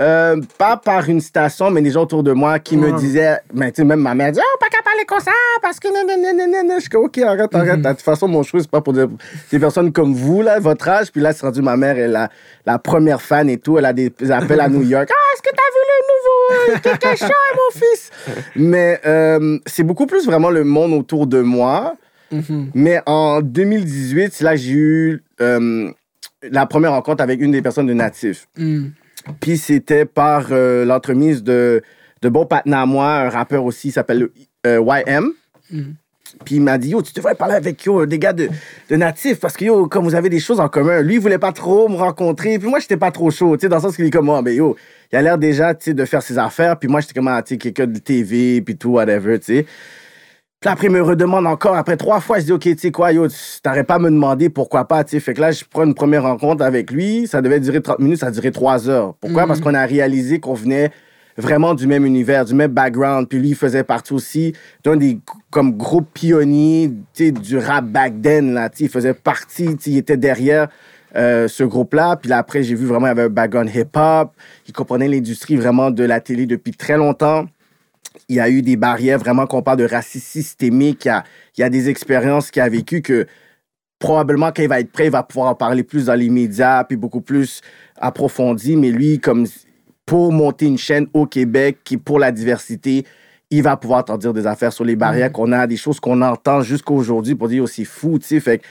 Mm, 0.00 0.04
Euh, 0.04 0.40
pas 0.58 0.76
par 0.76 1.08
une 1.08 1.20
station, 1.20 1.70
mais 1.72 1.82
des 1.82 1.90
gens 1.90 2.02
autour 2.02 2.22
de 2.22 2.30
moi 2.32 2.60
qui 2.60 2.76
me 2.76 2.90
Ouais. 2.92 2.98
disaient, 2.98 3.38
mais 3.52 3.72
tu 3.72 3.82
sais, 3.82 3.84
même 3.84 4.00
ma 4.00 4.14
mère 4.14 4.30
dit, 4.30 4.38
oh, 4.40 4.58
pas 4.60 4.68
qu'à 4.68 4.80
parler 4.84 5.04
comme 5.04 5.18
ça, 5.20 5.32
parce 5.60 5.80
que 5.80 5.88
non, 5.88 6.06
non, 6.06 6.36
non, 6.36 6.68
non. 6.68 6.74
Je 6.76 6.82
suis 6.82 6.88
comme, 6.88 7.04
ok, 7.06 7.18
arrête, 7.18 7.52
arrête. 7.54 7.82
De 7.82 7.88
toute 7.90 8.02
façon, 8.02 8.28
mon 8.28 8.44
choix, 8.44 8.60
c'est 8.60 8.70
pas 8.70 8.80
pour 8.80 8.92
des, 8.92 9.58
personnes 9.58 9.90
comme 9.92 10.14
vous, 10.14 10.42
là, 10.42 10.60
votre 10.60 10.88
âge. 10.88 11.10
Puis 11.10 11.20
là, 11.20 11.32
c'est 11.32 11.44
rendu 11.44 11.62
ma 11.62 11.76
mère, 11.76 11.98
elle 11.98 12.14
a 12.14 12.28
la 12.64 12.78
première 12.78 13.20
fan 13.20 13.50
et 13.50 13.58
tout. 13.58 13.76
Elle 13.78 13.86
a 13.86 13.92
des 13.92 14.12
appels 14.30 14.60
à 14.60 14.68
New 14.68 14.82
York. 14.82 15.08
Ah, 15.10 15.34
est-ce 15.34 15.42
que 15.42 15.50
t'as 15.50 15.62
vu 15.74 15.82
le 15.90 15.98
nouveau 16.12 16.76
euh, 16.76 16.78
Kéké 16.96 17.16
Show, 17.16 17.32
mon 17.56 17.80
fils? 17.80 18.10
Mais 18.54 19.00
euh, 19.04 19.58
c'est 19.66 19.82
beaucoup 19.82 20.06
plus 20.06 20.26
vraiment 20.26 20.50
le 20.50 20.62
monde 20.64 20.92
autour 20.92 21.26
de 21.26 21.40
moi. 21.40 21.94
Mais 22.74 23.00
en 23.06 23.40
2018, 23.40 24.32
c'est 24.32 24.44
là 24.44 24.54
j'ai 24.54 24.72
eu 24.72 25.22
euh, 25.40 25.90
la 26.42 26.66
première 26.66 26.92
rencontre 26.92 27.22
avec 27.22 27.40
une 27.40 27.50
des 27.52 27.62
personnes 27.62 27.86
de 27.86 27.94
Natif. 27.94 28.46
Mm. 29.28 29.32
Puis 29.40 29.58
c'était 29.58 30.04
par 30.04 30.48
euh, 30.50 30.84
l'entremise 30.84 31.42
de, 31.42 31.82
de 32.22 32.28
bon 32.28 32.46
partenaire 32.46 32.80
à 32.80 32.86
moi, 32.86 33.06
un 33.06 33.28
rappeur 33.28 33.64
aussi, 33.64 33.88
il 33.88 33.92
s'appelle 33.92 34.28
euh, 34.66 35.02
YM. 35.06 35.32
Puis 36.44 36.56
il 36.56 36.62
m'a 36.62 36.78
dit, 36.78 36.90
yo, 36.90 37.02
tu 37.02 37.12
devrais 37.12 37.34
parler 37.34 37.54
avec 37.54 37.82
yo, 37.84 38.06
des 38.06 38.18
gars 38.18 38.32
de, 38.32 38.48
de 38.90 38.96
natifs 38.96 39.40
parce 39.40 39.56
que 39.56 39.64
yo, 39.64 39.86
comme 39.86 40.04
vous 40.04 40.14
avez 40.14 40.28
des 40.28 40.40
choses 40.40 40.60
en 40.60 40.68
commun. 40.68 41.00
Lui, 41.02 41.14
il 41.14 41.20
voulait 41.20 41.38
pas 41.38 41.52
trop 41.52 41.88
me 41.88 41.96
rencontrer. 41.96 42.58
Puis 42.58 42.68
moi, 42.68 42.78
j'étais 42.78 42.96
pas 42.96 43.10
trop 43.10 43.30
chaud, 43.30 43.56
tu 43.56 43.62
sais, 43.62 43.68
dans 43.68 43.76
le 43.76 43.82
sens 43.82 43.96
qu'il 43.96 44.04
est 44.04 44.10
comme 44.10 44.26
moi, 44.26 44.42
mais 44.42 44.56
yo, 44.56 44.76
il 45.12 45.16
a 45.16 45.22
l'air 45.22 45.38
déjà, 45.38 45.74
tu 45.74 45.86
sais, 45.86 45.94
de 45.94 46.04
faire 46.04 46.22
ses 46.22 46.38
affaires. 46.38 46.78
Puis 46.78 46.88
moi, 46.88 47.00
j'étais 47.00 47.14
comme, 47.14 47.28
ah, 47.28 47.42
tu 47.42 47.54
sais, 47.54 47.58
quelqu'un 47.58 47.86
de 47.86 47.98
TV, 47.98 48.60
puis 48.60 48.76
tout, 48.76 48.90
whatever, 48.90 49.38
tu 49.38 49.46
sais. 49.46 49.66
Puis 50.60 50.68
après, 50.68 50.88
il 50.88 50.92
me 50.92 51.00
redemande 51.00 51.46
encore. 51.46 51.76
Après 51.76 51.96
trois 51.96 52.18
fois, 52.18 52.40
je 52.40 52.46
dis, 52.46 52.52
OK, 52.52 52.62
tu 52.62 52.76
sais 52.76 52.90
quoi, 52.90 53.12
yo, 53.12 53.28
tu 53.28 53.36
t'aurais 53.62 53.84
pas 53.84 53.94
à 53.94 53.98
me 54.00 54.10
demander 54.10 54.50
pourquoi 54.50 54.86
pas, 54.88 55.04
tu 55.04 55.10
sais. 55.10 55.20
Fait 55.20 55.32
que 55.32 55.40
là, 55.40 55.52
je 55.52 55.62
prends 55.64 55.84
une 55.84 55.94
première 55.94 56.24
rencontre 56.24 56.64
avec 56.64 56.90
lui. 56.90 57.28
Ça 57.28 57.40
devait 57.40 57.60
durer 57.60 57.80
30 57.80 58.00
minutes, 58.00 58.18
ça 58.18 58.26
a 58.26 58.30
duré 58.32 58.50
3 58.50 58.90
heures. 58.90 59.14
Pourquoi? 59.20 59.46
Parce 59.46 59.60
qu'on 59.60 59.74
a 59.74 59.86
réalisé 59.86 60.40
qu'on 60.40 60.54
venait 60.54 60.90
vraiment 61.36 61.74
du 61.74 61.86
même 61.86 62.04
univers, 62.04 62.44
du 62.44 62.54
même 62.54 62.72
background. 62.72 63.28
Puis 63.28 63.38
lui, 63.38 63.50
il 63.50 63.54
faisait 63.54 63.84
partie 63.84 64.12
aussi 64.12 64.52
d'un 64.82 64.96
des 64.96 65.20
comme 65.50 65.76
groupes 65.76 66.12
pionniers, 66.12 66.90
tu 67.14 67.26
sais, 67.26 67.30
du 67.30 67.56
rap 67.56 67.84
back 67.84 68.20
then, 68.20 68.52
là. 68.52 68.68
Tu 68.68 68.78
sais, 68.78 68.84
il 68.86 68.90
faisait 68.90 69.14
partie, 69.14 69.76
tu 69.76 69.82
sais, 69.84 69.90
il 69.92 69.98
était 69.98 70.16
derrière 70.16 70.66
euh, 71.14 71.46
ce 71.46 71.62
groupe-là. 71.62 72.16
Puis 72.16 72.30
là, 72.30 72.38
après, 72.38 72.64
j'ai 72.64 72.74
vu 72.74 72.84
vraiment, 72.84 73.06
il 73.06 73.10
avait 73.10 73.22
un 73.22 73.28
background 73.28 73.70
hip-hop. 73.72 74.32
Il 74.66 74.72
comprenait 74.72 75.06
l'industrie 75.06 75.54
vraiment 75.54 75.92
de 75.92 76.02
la 76.02 76.18
télé 76.18 76.46
depuis 76.46 76.72
très 76.72 76.96
longtemps 76.96 77.46
il 78.28 78.36
y 78.36 78.40
a 78.40 78.48
eu 78.48 78.62
des 78.62 78.76
barrières 78.76 79.18
vraiment 79.18 79.46
qu'on 79.46 79.62
parle 79.62 79.78
de 79.78 79.84
racisme 79.84 80.24
systémique. 80.24 81.04
Il 81.04 81.08
y 81.08 81.10
a, 81.10 81.24
il 81.56 81.60
y 81.60 81.64
a 81.64 81.70
des 81.70 81.88
expériences 81.88 82.50
qu'il 82.50 82.62
a 82.62 82.68
vécues 82.68 83.02
que 83.02 83.26
probablement 83.98 84.52
quand 84.52 84.62
il 84.62 84.68
va 84.68 84.80
être 84.80 84.92
prêt, 84.92 85.06
il 85.06 85.10
va 85.10 85.22
pouvoir 85.22 85.50
en 85.50 85.54
parler 85.54 85.82
plus 85.82 86.06
dans 86.06 86.14
les 86.14 86.30
médias, 86.30 86.84
puis 86.84 86.96
beaucoup 86.96 87.20
plus 87.20 87.60
approfondi. 87.96 88.76
Mais 88.76 88.90
lui, 88.90 89.18
comme 89.18 89.46
pour 90.06 90.32
monter 90.32 90.66
une 90.66 90.78
chaîne 90.78 91.06
au 91.12 91.26
Québec 91.26 91.78
qui 91.84 91.94
est 91.94 91.98
pour 91.98 92.18
la 92.18 92.32
diversité, 92.32 93.04
il 93.50 93.62
va 93.62 93.76
pouvoir 93.76 94.04
t'en 94.04 94.18
dire 94.18 94.32
des 94.32 94.46
affaires 94.46 94.72
sur 94.72 94.84
les 94.84 94.96
barrières 94.96 95.32
qu'on 95.32 95.52
a, 95.52 95.66
des 95.66 95.76
choses 95.76 96.00
qu'on 96.00 96.22
entend 96.22 96.62
jusqu'à 96.62 96.92
aujourd'hui 96.92 97.34
pour 97.34 97.48
dire 97.48 97.62
aussi 97.62 97.84
fou, 97.84 98.18
tu 98.18 98.26
sais. 98.26 98.40
Fait 98.40 98.58
que 98.58 98.64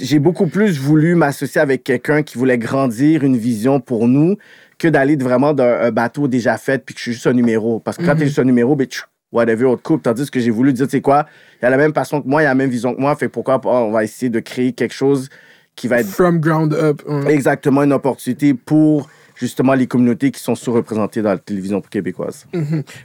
j'ai 0.00 0.18
beaucoup 0.18 0.46
plus 0.46 0.78
voulu 0.78 1.14
m'associer 1.14 1.60
avec 1.60 1.84
quelqu'un 1.84 2.22
qui 2.22 2.38
voulait 2.38 2.58
grandir 2.58 3.22
une 3.22 3.36
vision 3.36 3.80
pour 3.80 4.08
nous 4.08 4.36
que 4.80 4.88
d'aller 4.88 5.14
vraiment 5.16 5.52
d'un 5.52 5.80
un 5.82 5.90
bateau 5.92 6.26
déjà 6.26 6.56
fait 6.56 6.84
puis 6.84 6.94
que 6.94 6.98
je 6.98 7.02
suis 7.04 7.12
juste 7.12 7.26
un 7.26 7.34
numéro. 7.34 7.78
Parce 7.78 7.96
que 7.98 8.04
quand 8.04 8.16
t'es 8.16 8.26
juste 8.26 8.38
un 8.38 8.44
numéro, 8.44 8.74
ben, 8.74 8.86
tchou, 8.86 9.04
whatever, 9.30 9.66
on 9.66 9.76
te 9.76 9.82
coupe. 9.82 10.02
Tandis 10.02 10.28
que 10.30 10.40
j'ai 10.40 10.50
voulu 10.50 10.72
dire, 10.72 10.86
tu 10.86 10.92
sais 10.92 11.00
quoi, 11.00 11.26
il 11.62 11.66
a 11.66 11.70
la 11.70 11.76
même 11.76 11.92
passion 11.92 12.20
que 12.22 12.26
moi, 12.26 12.42
il 12.42 12.46
a 12.46 12.48
la 12.48 12.54
même 12.54 12.70
vision 12.70 12.94
que 12.94 13.00
moi, 13.00 13.14
fait 13.14 13.28
pourquoi 13.28 13.60
on 13.64 13.92
va 13.92 14.02
essayer 14.02 14.30
de 14.30 14.40
créer 14.40 14.72
quelque 14.72 14.94
chose 14.94 15.28
qui 15.76 15.86
va 15.86 16.00
être 16.00 16.08
From 16.08 16.40
ground 16.40 16.74
up. 16.74 17.02
exactement 17.28 17.82
une 17.82 17.92
opportunité 17.92 18.54
pour 18.54 19.08
justement 19.36 19.74
les 19.74 19.86
communautés 19.86 20.30
qui 20.30 20.40
sont 20.40 20.54
sous-représentées 20.54 21.22
dans 21.22 21.30
la 21.30 21.38
télévision 21.38 21.80
québécoise. 21.80 22.46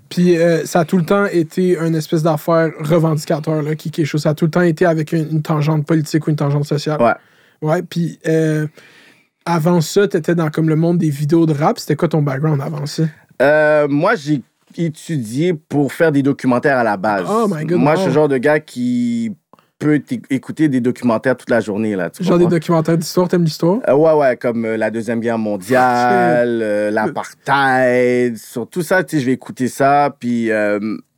Puis 0.10 0.38
euh, 0.38 0.66
ça 0.66 0.82
a 0.82 0.86
tout 0.86 0.98
le 0.98 1.06
temps 1.06 1.26
été 1.26 1.78
une 1.78 1.96
espèce 1.96 2.24
d'affaire 2.24 2.72
revendicateur, 2.80 3.62
là, 3.62 3.76
qui 3.76 3.92
quelque 3.92 4.06
chose. 4.06 4.24
Ça 4.24 4.32
a 4.32 4.34
tout 4.34 4.46
le 4.46 4.52
temps 4.52 4.62
été 4.62 4.86
avec 4.86 5.12
une, 5.12 5.30
une 5.30 5.42
tangente 5.42 5.86
politique 5.86 6.26
ou 6.28 6.30
une 6.30 6.36
tangente 6.36 6.66
sociale. 6.66 7.02
Ouais. 7.02 7.14
Ouais, 7.62 7.82
puis 7.82 8.20
euh, 8.28 8.68
avant 9.46 9.82
ça, 9.82 10.08
t'étais 10.08 10.36
dans 10.36 10.50
comme 10.50 10.70
le 10.70 10.76
monde 10.76 10.98
des 10.98 11.10
vidéos 11.10 11.46
de 11.46 11.54
rap. 11.54 11.80
C'était 11.80 11.96
quoi 11.96 12.08
ton 12.08 12.22
background 12.22 12.62
avant 12.62 12.86
ça? 12.86 13.04
Euh, 13.42 13.88
moi, 13.88 14.16
j'ai 14.16 14.42
étudié 14.78 15.54
pour 15.54 15.94
faire 15.94 16.12
des 16.12 16.24
documentaires 16.24 16.78
à 16.78 16.84
la 16.84 16.98
base. 16.98 17.26
Oh 17.30 17.48
my 17.50 17.66
God, 17.66 17.80
Moi, 17.80 17.96
je 17.96 18.00
suis 18.02 18.08
le 18.08 18.14
genre 18.14 18.28
de 18.28 18.38
gars 18.38 18.60
qui 18.60 19.32
peut 19.78 20.02
écouter 20.30 20.70
des 20.70 20.80
documentaires 20.80 21.36
toute 21.36 21.50
la 21.50 21.60
journée. 21.60 21.96
Là, 21.96 22.10
tu 22.10 22.24
Genre 22.24 22.38
des 22.38 22.48
documentaires 22.48 22.98
d'histoire, 22.98 23.28
t'aimes 23.28 23.44
l'histoire? 23.44 23.80
Euh, 23.88 23.94
ouais, 23.94 24.14
ouais, 24.14 24.38
comme 24.38 24.66
euh, 24.66 24.78
la 24.78 24.90
Deuxième 24.90 25.20
Guerre 25.20 25.38
mondiale, 25.38 26.60
euh, 26.62 26.92
l'apartheid, 26.92 28.38
sur 28.38 28.68
tout 28.68 28.82
ça, 28.82 29.04
tu 29.04 29.16
sais, 29.18 29.22
je 29.22 29.26
vais 29.26 29.34
écouter 29.34 29.68
ça. 29.68 30.16
Puis 30.18 30.50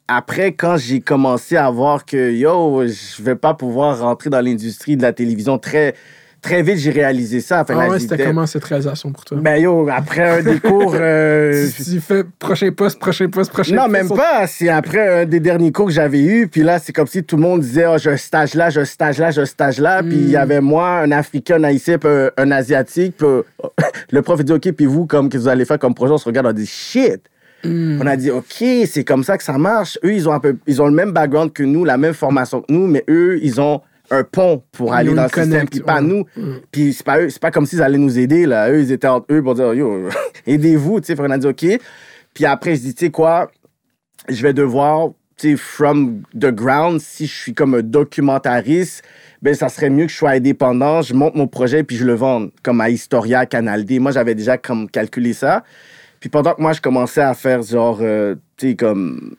après, 0.07 0.53
quand 0.53 0.77
j'ai 0.77 1.01
commencé 1.01 1.57
à 1.57 1.69
voir 1.69 2.05
que, 2.05 2.31
yo, 2.31 2.87
je 2.87 3.21
vais 3.21 3.35
pas 3.35 3.53
pouvoir 3.53 3.99
rentrer 3.99 4.29
dans 4.29 4.41
l'industrie 4.41 4.97
de 4.97 5.01
la 5.01 5.13
télévision 5.13 5.57
très, 5.57 5.95
très 6.41 6.61
vite, 6.61 6.77
j'ai 6.77 6.91
réalisé 6.91 7.39
ça. 7.41 7.63
Fait 7.65 7.73
Ah 7.75 7.89
ouais, 7.89 7.99
c'était 7.99 8.23
comment 8.23 8.45
cette 8.45 8.63
réalisation 8.63 9.11
pour 9.11 9.25
toi? 9.25 9.37
Ben 9.41 9.57
yo, 9.57 9.87
après 9.89 10.39
un 10.39 10.43
des 10.43 10.59
cours... 10.59 10.93
euh, 10.95 11.67
tu, 11.75 11.83
tu 11.83 11.99
fais 11.99 12.23
prochain 12.39 12.71
poste, 12.71 12.99
prochain 12.99 13.27
poste, 13.29 13.51
prochain 13.51 13.75
non, 13.75 13.83
poste. 13.83 13.93
même 13.93 14.09
pas. 14.09 14.47
C'est 14.47 14.69
après 14.69 15.21
un 15.21 15.25
des 15.25 15.39
derniers 15.39 15.71
cours 15.71 15.87
que 15.87 15.93
j'avais 15.93 16.21
eu. 16.21 16.47
Puis 16.47 16.63
là, 16.63 16.79
c'est 16.79 16.93
comme 16.93 17.07
si 17.07 17.23
tout 17.23 17.35
le 17.35 17.41
monde 17.41 17.61
disait 17.61 17.85
oh, 17.87 17.97
j'ai 17.97 18.11
un 18.11 18.17
stage 18.17 18.53
là, 18.53 18.69
j'ai 18.69 18.81
un 18.81 18.85
stage 18.85 19.17
là, 19.17 19.31
j'ai 19.31 19.41
un 19.41 19.45
stage 19.45 19.79
là. 19.79 20.01
Puis 20.03 20.15
il 20.15 20.29
y 20.29 20.35
avait 20.35 20.61
moi, 20.61 20.99
un 20.99 21.11
Africain, 21.11 21.55
un 21.55 21.63
Haïtien, 21.65 21.97
puis 21.97 22.09
un, 22.09 22.29
un 22.37 22.51
Asiatique. 22.51 23.17
Puis 23.17 23.27
euh, 23.27 23.41
le 24.11 24.21
prof 24.21 24.43
dit 24.43 24.53
OK, 24.53 24.71
puis 24.71 24.85
vous, 24.85 25.05
comme 25.05 25.29
que 25.29 25.37
vous 25.37 25.47
allez 25.47 25.65
faire 25.65 25.79
comme 25.79 25.93
projet, 25.93 26.13
on 26.13 26.17
se 26.17 26.25
regarde, 26.25 26.47
on 26.47 26.53
dit 26.53 26.65
shit. 26.65 27.21
On 27.63 28.05
a 28.05 28.15
dit 28.15 28.31
OK, 28.31 28.63
c'est 28.85 29.03
comme 29.03 29.23
ça 29.23 29.37
que 29.37 29.43
ça 29.43 29.57
marche. 29.57 29.99
Eux, 30.03 30.13
ils 30.13 30.29
ont, 30.29 30.31
un 30.31 30.39
peu, 30.39 30.55
ils 30.67 30.81
ont 30.81 30.85
le 30.85 30.93
même 30.93 31.11
background 31.11 31.51
que 31.51 31.63
nous, 31.63 31.83
la 31.83 31.97
même 31.97 32.13
formation 32.13 32.61
que 32.61 32.71
nous, 32.71 32.87
mais 32.87 33.03
eux, 33.09 33.39
ils 33.41 33.59
ont 33.59 33.81
un 34.09 34.23
pont 34.23 34.63
pour 34.71 34.93
aller 34.93 35.09
dans 35.15 35.23
le 35.23 35.29
système, 35.43 35.67
puis 35.69 35.79
pas 35.81 36.01
nous. 36.01 36.25
Puis 36.71 36.93
c'est 36.93 37.05
pas 37.05 37.19
eux, 37.19 37.29
c'est 37.29 37.41
pas 37.41 37.51
comme 37.51 37.65
s'ils 37.65 37.81
allaient 37.81 37.97
nous 37.97 38.17
aider, 38.17 38.45
là. 38.45 38.69
Eux, 38.71 38.81
ils 38.81 38.91
étaient 38.91 39.07
entre 39.07 39.25
eux 39.33 39.43
pour 39.43 39.55
dire, 39.55 39.73
yo, 39.73 40.09
aidez-vous, 40.47 41.01
tu 41.01 41.07
sais. 41.07 41.15
Qu'on 41.15 41.29
a 41.29 41.37
dit, 41.37 41.47
OK. 41.47 41.65
Puis 42.33 42.45
après, 42.45 42.75
je 42.75 42.81
dis, 42.81 42.95
tu 42.95 43.05
sais 43.05 43.11
quoi, 43.11 43.51
je 44.29 44.41
vais 44.43 44.53
devoir, 44.53 45.09
tu 45.37 45.51
sais, 45.51 45.57
from 45.57 46.21
the 46.39 46.47
ground, 46.53 46.99
si 47.01 47.27
je 47.27 47.33
suis 47.35 47.53
comme 47.53 47.75
un 47.75 47.81
documentariste, 47.81 49.03
ben 49.41 49.53
ça 49.53 49.69
serait 49.69 49.89
mieux 49.89 50.05
que 50.05 50.11
je 50.11 50.17
sois 50.17 50.31
indépendant, 50.31 51.01
je 51.03 51.13
monte 51.13 51.35
mon 51.35 51.47
projet 51.47 51.83
puis 51.83 51.95
je 51.95 52.05
le 52.05 52.13
vende, 52.15 52.51
comme 52.63 52.81
à 52.81 52.89
Historia, 52.89 53.45
Canal 53.45 53.85
D. 53.85 53.99
Moi, 53.99 54.11
j'avais 54.11 54.33
déjà 54.35 54.57
comme 54.57 54.89
calculé 54.89 55.33
ça. 55.33 55.63
Puis 56.19 56.29
pendant 56.29 56.53
que 56.55 56.61
moi, 56.61 56.73
je 56.73 56.81
commençais 56.81 57.21
à 57.21 57.33
faire 57.35 57.61
genre, 57.61 57.99
euh, 58.01 58.35
tu 58.57 58.69
sais, 58.69 58.75
comme 58.75 59.35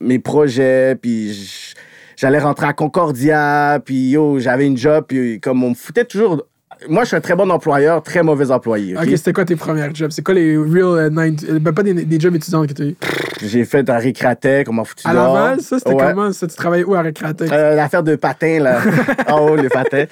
mes 0.00 0.18
projets, 0.20 0.94
puis 0.94 1.32
j- 1.32 1.74
j'allais 2.16 2.38
rentrer 2.38 2.66
à 2.66 2.72
Concordia, 2.72 3.80
puis 3.84 4.10
yo, 4.10 4.38
j'avais 4.38 4.66
une 4.66 4.76
job, 4.76 5.04
puis 5.08 5.40
comme 5.40 5.62
on 5.64 5.70
me 5.70 5.74
foutait 5.74 6.04
toujours... 6.04 6.44
Moi, 6.88 7.04
je 7.04 7.08
suis 7.08 7.16
un 7.16 7.20
très 7.20 7.36
bon 7.36 7.48
employeur, 7.50 8.02
très 8.02 8.22
mauvais 8.22 8.50
employé. 8.50 8.96
ok? 8.96 9.04
C'était 9.16 9.32
quoi 9.32 9.44
tes 9.44 9.54
premières 9.56 9.94
jobs? 9.94 10.10
C'est 10.10 10.22
quoi 10.22 10.34
les 10.34 10.56
real 10.56 10.84
euh, 10.84 11.08
nine- 11.08 11.36
euh, 11.48 11.58
Ben, 11.60 11.72
pas 11.72 11.82
des, 11.84 11.94
des 11.94 12.20
jobs 12.20 12.34
étudiants 12.34 12.66
que 12.66 12.72
tu 12.72 12.82
as 12.82 12.86
eu? 12.86 12.96
J'ai 13.42 13.64
fait 13.64 13.88
un 13.88 13.96
récratec, 13.96 14.68
on 14.68 14.72
m'a 14.74 14.84
foutu 14.84 15.02
À. 15.06 15.14
Laval, 15.14 15.60
ça, 15.62 15.78
c'était 15.78 15.94
Ouais. 15.94 16.04
comment? 16.10 16.32
Ça, 16.32 16.46
tu 16.48 16.56
travaillais 16.56 16.84
où 16.84 16.94
à 16.94 17.00
Récratec? 17.02 17.50
Euh, 17.52 17.74
L'affaire 17.76 18.02
de 18.02 18.16
patins, 18.16 18.58
là. 18.58 18.80
en 19.28 19.40
haut, 19.48 19.56
les 19.56 19.68
patins. 19.68 20.04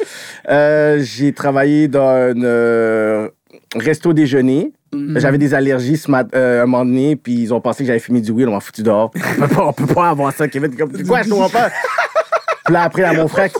Euh, 0.48 1.00
j'ai 1.02 1.32
travaillé 1.32 1.88
dans 1.88 2.06
un 2.08 2.42
euh, 2.42 3.28
resto 3.74 4.12
déjeuner. 4.12 4.72
Mm. 4.94 5.18
J'avais 5.18 5.38
des 5.38 5.54
allergies 5.54 5.96
ce 5.96 6.10
mat- 6.10 6.28
euh, 6.34 6.62
un 6.62 6.66
moment 6.66 6.84
donné, 6.84 7.16
puis 7.16 7.32
ils 7.34 7.54
ont 7.54 7.60
pensé 7.60 7.82
que 7.82 7.86
j'avais 7.86 7.98
fumé 7.98 8.20
du 8.20 8.30
weed, 8.30 8.46
on 8.48 8.52
m'a 8.52 8.60
foutu 8.60 8.82
dehors. 8.82 9.10
On 9.38 9.40
peut 9.46 9.48
pas, 9.54 9.66
on 9.66 9.72
peut 9.72 9.86
pas 9.86 10.08
avoir 10.10 10.32
ça, 10.32 10.48
Kevin. 10.48 10.74
Comme, 10.76 10.92
quoi, 11.04 11.22
je 11.22 11.30
comprends 11.30 11.48
pas. 11.48 11.70
Puis 12.64 12.74
là, 12.74 12.82
après, 12.82 13.02
là, 13.02 13.12
mon 13.14 13.28
frère... 13.28 13.50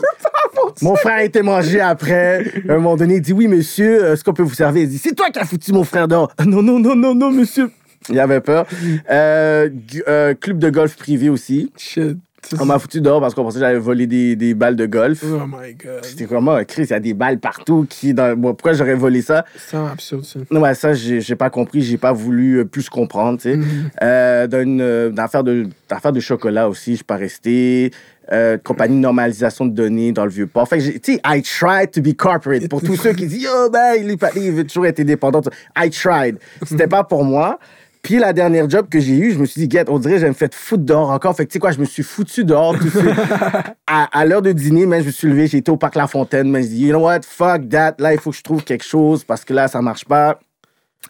Mon 0.81 0.95
frère 0.95 1.15
a 1.15 1.23
été 1.23 1.41
mangé 1.41 1.81
après. 1.81 2.45
À 2.67 2.73
un 2.73 2.75
moment 2.75 2.95
donné, 2.95 3.15
il 3.15 3.21
dit 3.21 3.33
Oui, 3.33 3.47
monsieur, 3.47 4.05
est-ce 4.05 4.23
qu'on 4.23 4.33
peut 4.33 4.43
vous 4.43 4.53
servir 4.53 4.83
Il 4.83 4.89
dit 4.89 4.97
C'est 4.97 5.13
toi 5.13 5.29
qui 5.29 5.37
as 5.39 5.45
foutu 5.45 5.71
mon 5.73 5.83
frère 5.83 6.07
dehors. 6.07 6.31
Non, 6.45 6.61
non, 6.63 6.79
non, 6.79 6.95
non, 6.95 7.13
non, 7.13 7.31
monsieur. 7.31 7.69
Il 8.09 8.19
avait 8.19 8.41
peur. 8.41 8.65
Euh, 9.09 9.69
euh, 10.07 10.33
club 10.33 10.59
de 10.59 10.69
golf 10.69 10.95
privé 10.95 11.29
aussi. 11.29 11.71
Shit. 11.77 12.17
On 12.59 12.65
m'a 12.65 12.79
foutu 12.79 13.01
dehors 13.01 13.21
parce 13.21 13.33
qu'on 13.33 13.43
pensait 13.43 13.55
que 13.59 13.65
j'avais 13.65 13.79
volé 13.79 14.07
des, 14.07 14.35
des 14.35 14.53
balles 14.53 14.75
de 14.75 14.85
golf. 14.85 15.23
Oh 15.23 15.45
my 15.47 15.73
god. 15.73 16.03
C'était 16.03 16.25
comment, 16.25 16.63
Chris, 16.65 16.83
il 16.83 16.89
y 16.89 16.93
a 16.93 16.99
des 16.99 17.13
balles 17.13 17.39
partout. 17.39 17.85
Qui 17.89 18.13
dans... 18.13 18.37
Bon, 18.37 18.53
pourquoi 18.53 18.73
j'aurais 18.73 18.95
volé 18.95 19.21
ça? 19.21 19.45
C'est 19.55 19.77
absurde, 19.77 20.23
ça. 20.23 20.39
Non, 20.51 20.61
ouais, 20.61 20.75
ça, 20.75 20.93
j'ai 20.93 21.35
pas 21.35 21.49
compris. 21.49 21.81
J'ai 21.81 21.97
pas 21.97 22.13
voulu 22.13 22.59
euh, 22.59 22.65
plus 22.65 22.89
comprendre, 22.89 23.39
tu 23.39 23.51
sais. 23.51 23.57
Mm-hmm. 23.57 23.63
Euh, 24.01 24.47
dans 24.47 24.61
une 24.61 24.81
euh, 24.81 25.09
dans 25.09 25.23
l'affaire 25.23 25.43
de, 25.43 25.67
de 26.11 26.19
chocolat 26.19 26.69
aussi, 26.69 26.91
je 26.91 26.95
suis 26.97 27.03
pas 27.03 27.17
resté. 27.17 27.91
Euh, 28.31 28.57
compagnie 28.57 28.95
de 28.95 29.01
normalisation 29.01 29.65
de 29.65 29.73
données 29.73 30.13
dans 30.13 30.23
le 30.23 30.31
Vieux-Port. 30.31 30.65
Fait 30.69 30.77
que, 30.77 30.83
j'ai- 30.85 30.99
tu 30.99 31.15
sais, 31.15 31.21
I 31.25 31.41
tried 31.41 31.91
to 31.91 32.01
be 32.01 32.15
corporate. 32.15 32.69
Pour 32.69 32.81
tous 32.81 32.95
ceux 32.95 33.11
qui 33.11 33.27
disent, 33.27 33.43
yo, 33.43 33.69
ben, 33.69 33.95
il, 33.99 34.11
est 34.11 34.49
veut 34.51 34.63
toujours 34.63 34.85
être 34.85 35.01
indépendant. 35.01 35.41
I 35.77 35.89
tried. 35.89 36.37
C'était 36.65 36.87
pas 36.87 37.03
pour 37.03 37.25
moi. 37.25 37.59
Puis 38.03 38.19
la 38.19 38.33
dernière 38.33 38.69
job 38.69 38.89
que 38.89 38.99
j'ai 38.99 39.15
eue, 39.15 39.31
je 39.31 39.39
me 39.39 39.45
suis 39.45 39.65
dit, 39.65 39.77
get, 39.77 39.85
on 39.87 39.97
dirait 39.97 40.15
que 40.15 40.19
je 40.19 40.27
me 40.27 40.33
fait 40.33 40.53
foutre 40.53 40.83
dehors 40.83 41.09
encore. 41.09 41.33
Fait 41.37 41.45
que 41.45 41.51
tu 41.51 41.53
sais 41.53 41.59
quoi, 41.59 41.71
je 41.71 41.79
me 41.79 41.85
suis 41.85 42.03
foutu 42.03 42.43
dehors 42.43 42.77
tout 42.77 42.83
de 42.83 42.89
suite. 42.89 43.15
à, 43.87 44.19
à 44.19 44.25
l'heure 44.25 44.41
de 44.41 44.51
dîner, 44.51 44.81
je 44.81 45.05
me 45.05 45.11
suis 45.11 45.29
levé, 45.29 45.45
été 45.45 45.71
au 45.71 45.77
parc 45.77 45.95
La 45.95 46.07
Fontaine, 46.07 46.51
mais 46.51 46.63
je 46.63 46.67
dis, 46.67 46.87
you 46.87 46.89
know 46.89 47.05
what, 47.05 47.21
fuck 47.21 47.69
that, 47.69 47.95
là, 47.99 48.13
il 48.13 48.19
faut 48.19 48.31
que 48.31 48.37
je 48.37 48.43
trouve 48.43 48.61
quelque 48.65 48.83
chose 48.83 49.23
parce 49.23 49.45
que 49.45 49.53
là, 49.53 49.69
ça 49.69 49.81
marche 49.81 50.03
pas. 50.03 50.37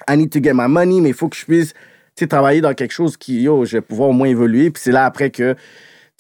I 0.07 0.15
need 0.15 0.29
to 0.31 0.39
get 0.41 0.53
my 0.53 0.67
money, 0.67 1.01
mais 1.01 1.09
il 1.09 1.15
faut 1.15 1.29
que 1.29 1.35
je 1.35 1.45
puisse, 1.45 1.73
travailler 2.29 2.61
dans 2.61 2.75
quelque 2.75 2.93
chose 2.93 3.17
qui, 3.17 3.41
yo, 3.41 3.65
je 3.65 3.77
vais 3.77 3.81
pouvoir 3.81 4.09
au 4.09 4.13
moins 4.13 4.27
évoluer. 4.27 4.69
Puis 4.69 4.83
c'est 4.85 4.91
là 4.91 5.05
après 5.05 5.31
que, 5.31 5.55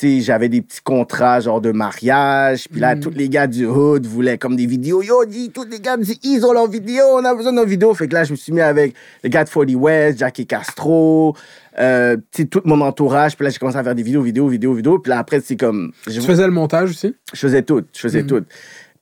j'avais 0.01 0.49
des 0.49 0.61
petits 0.61 0.81
contrats, 0.83 1.39
genre 1.39 1.61
de 1.61 1.71
mariage. 1.71 2.67
Puis 2.69 2.79
là, 2.81 2.95
tous 2.95 3.11
les 3.11 3.29
gars 3.29 3.47
du 3.47 3.65
hood 3.65 4.05
voulaient 4.05 4.37
comme 4.37 4.55
des 4.55 4.65
vidéos. 4.65 5.01
Yo, 5.01 5.23
dis, 5.25 5.49
tous 5.51 5.65
les 5.69 5.79
gars 5.79 5.97
du 5.97 6.11
ils 6.23 6.45
ont 6.45 6.51
leurs 6.51 6.67
vidéos, 6.67 7.05
on 7.13 7.23
a 7.23 7.33
besoin 7.33 7.51
de 7.51 7.57
nos 7.57 7.65
vidéos. 7.65 7.93
Fait 7.93 8.07
que 8.07 8.13
là, 8.13 8.23
je 8.23 8.31
me 8.31 8.35
suis 8.35 8.51
mis 8.51 8.61
avec 8.61 8.95
les 9.23 9.29
gars 9.29 9.43
de 9.43 9.49
40 9.49 9.75
West, 9.75 10.19
Jackie 10.19 10.45
Castro, 10.45 11.35
euh, 11.79 12.17
tout 12.51 12.61
mon 12.65 12.81
entourage. 12.81 13.35
Puis 13.37 13.45
là, 13.45 13.49
j'ai 13.49 13.59
commencé 13.59 13.77
à 13.77 13.83
faire 13.83 13.95
des 13.95 14.03
vidéos, 14.03 14.21
vidéos, 14.21 14.47
vidéos, 14.47 14.73
vidéos. 14.73 14.99
Puis 14.99 15.09
là, 15.09 15.19
après, 15.19 15.39
c'est 15.41 15.55
comme. 15.55 15.91
je- 16.07 16.19
Tu 16.19 16.25
faisais 16.27 16.45
le 16.45 16.51
montage 16.53 16.89
aussi? 16.89 17.15
je 17.33 17.39
faisais 17.39 17.61
tout. 17.61 17.83
Je 17.93 17.99
faisais 17.99 18.23
Mhm. 18.23 18.27
tout. 18.27 18.43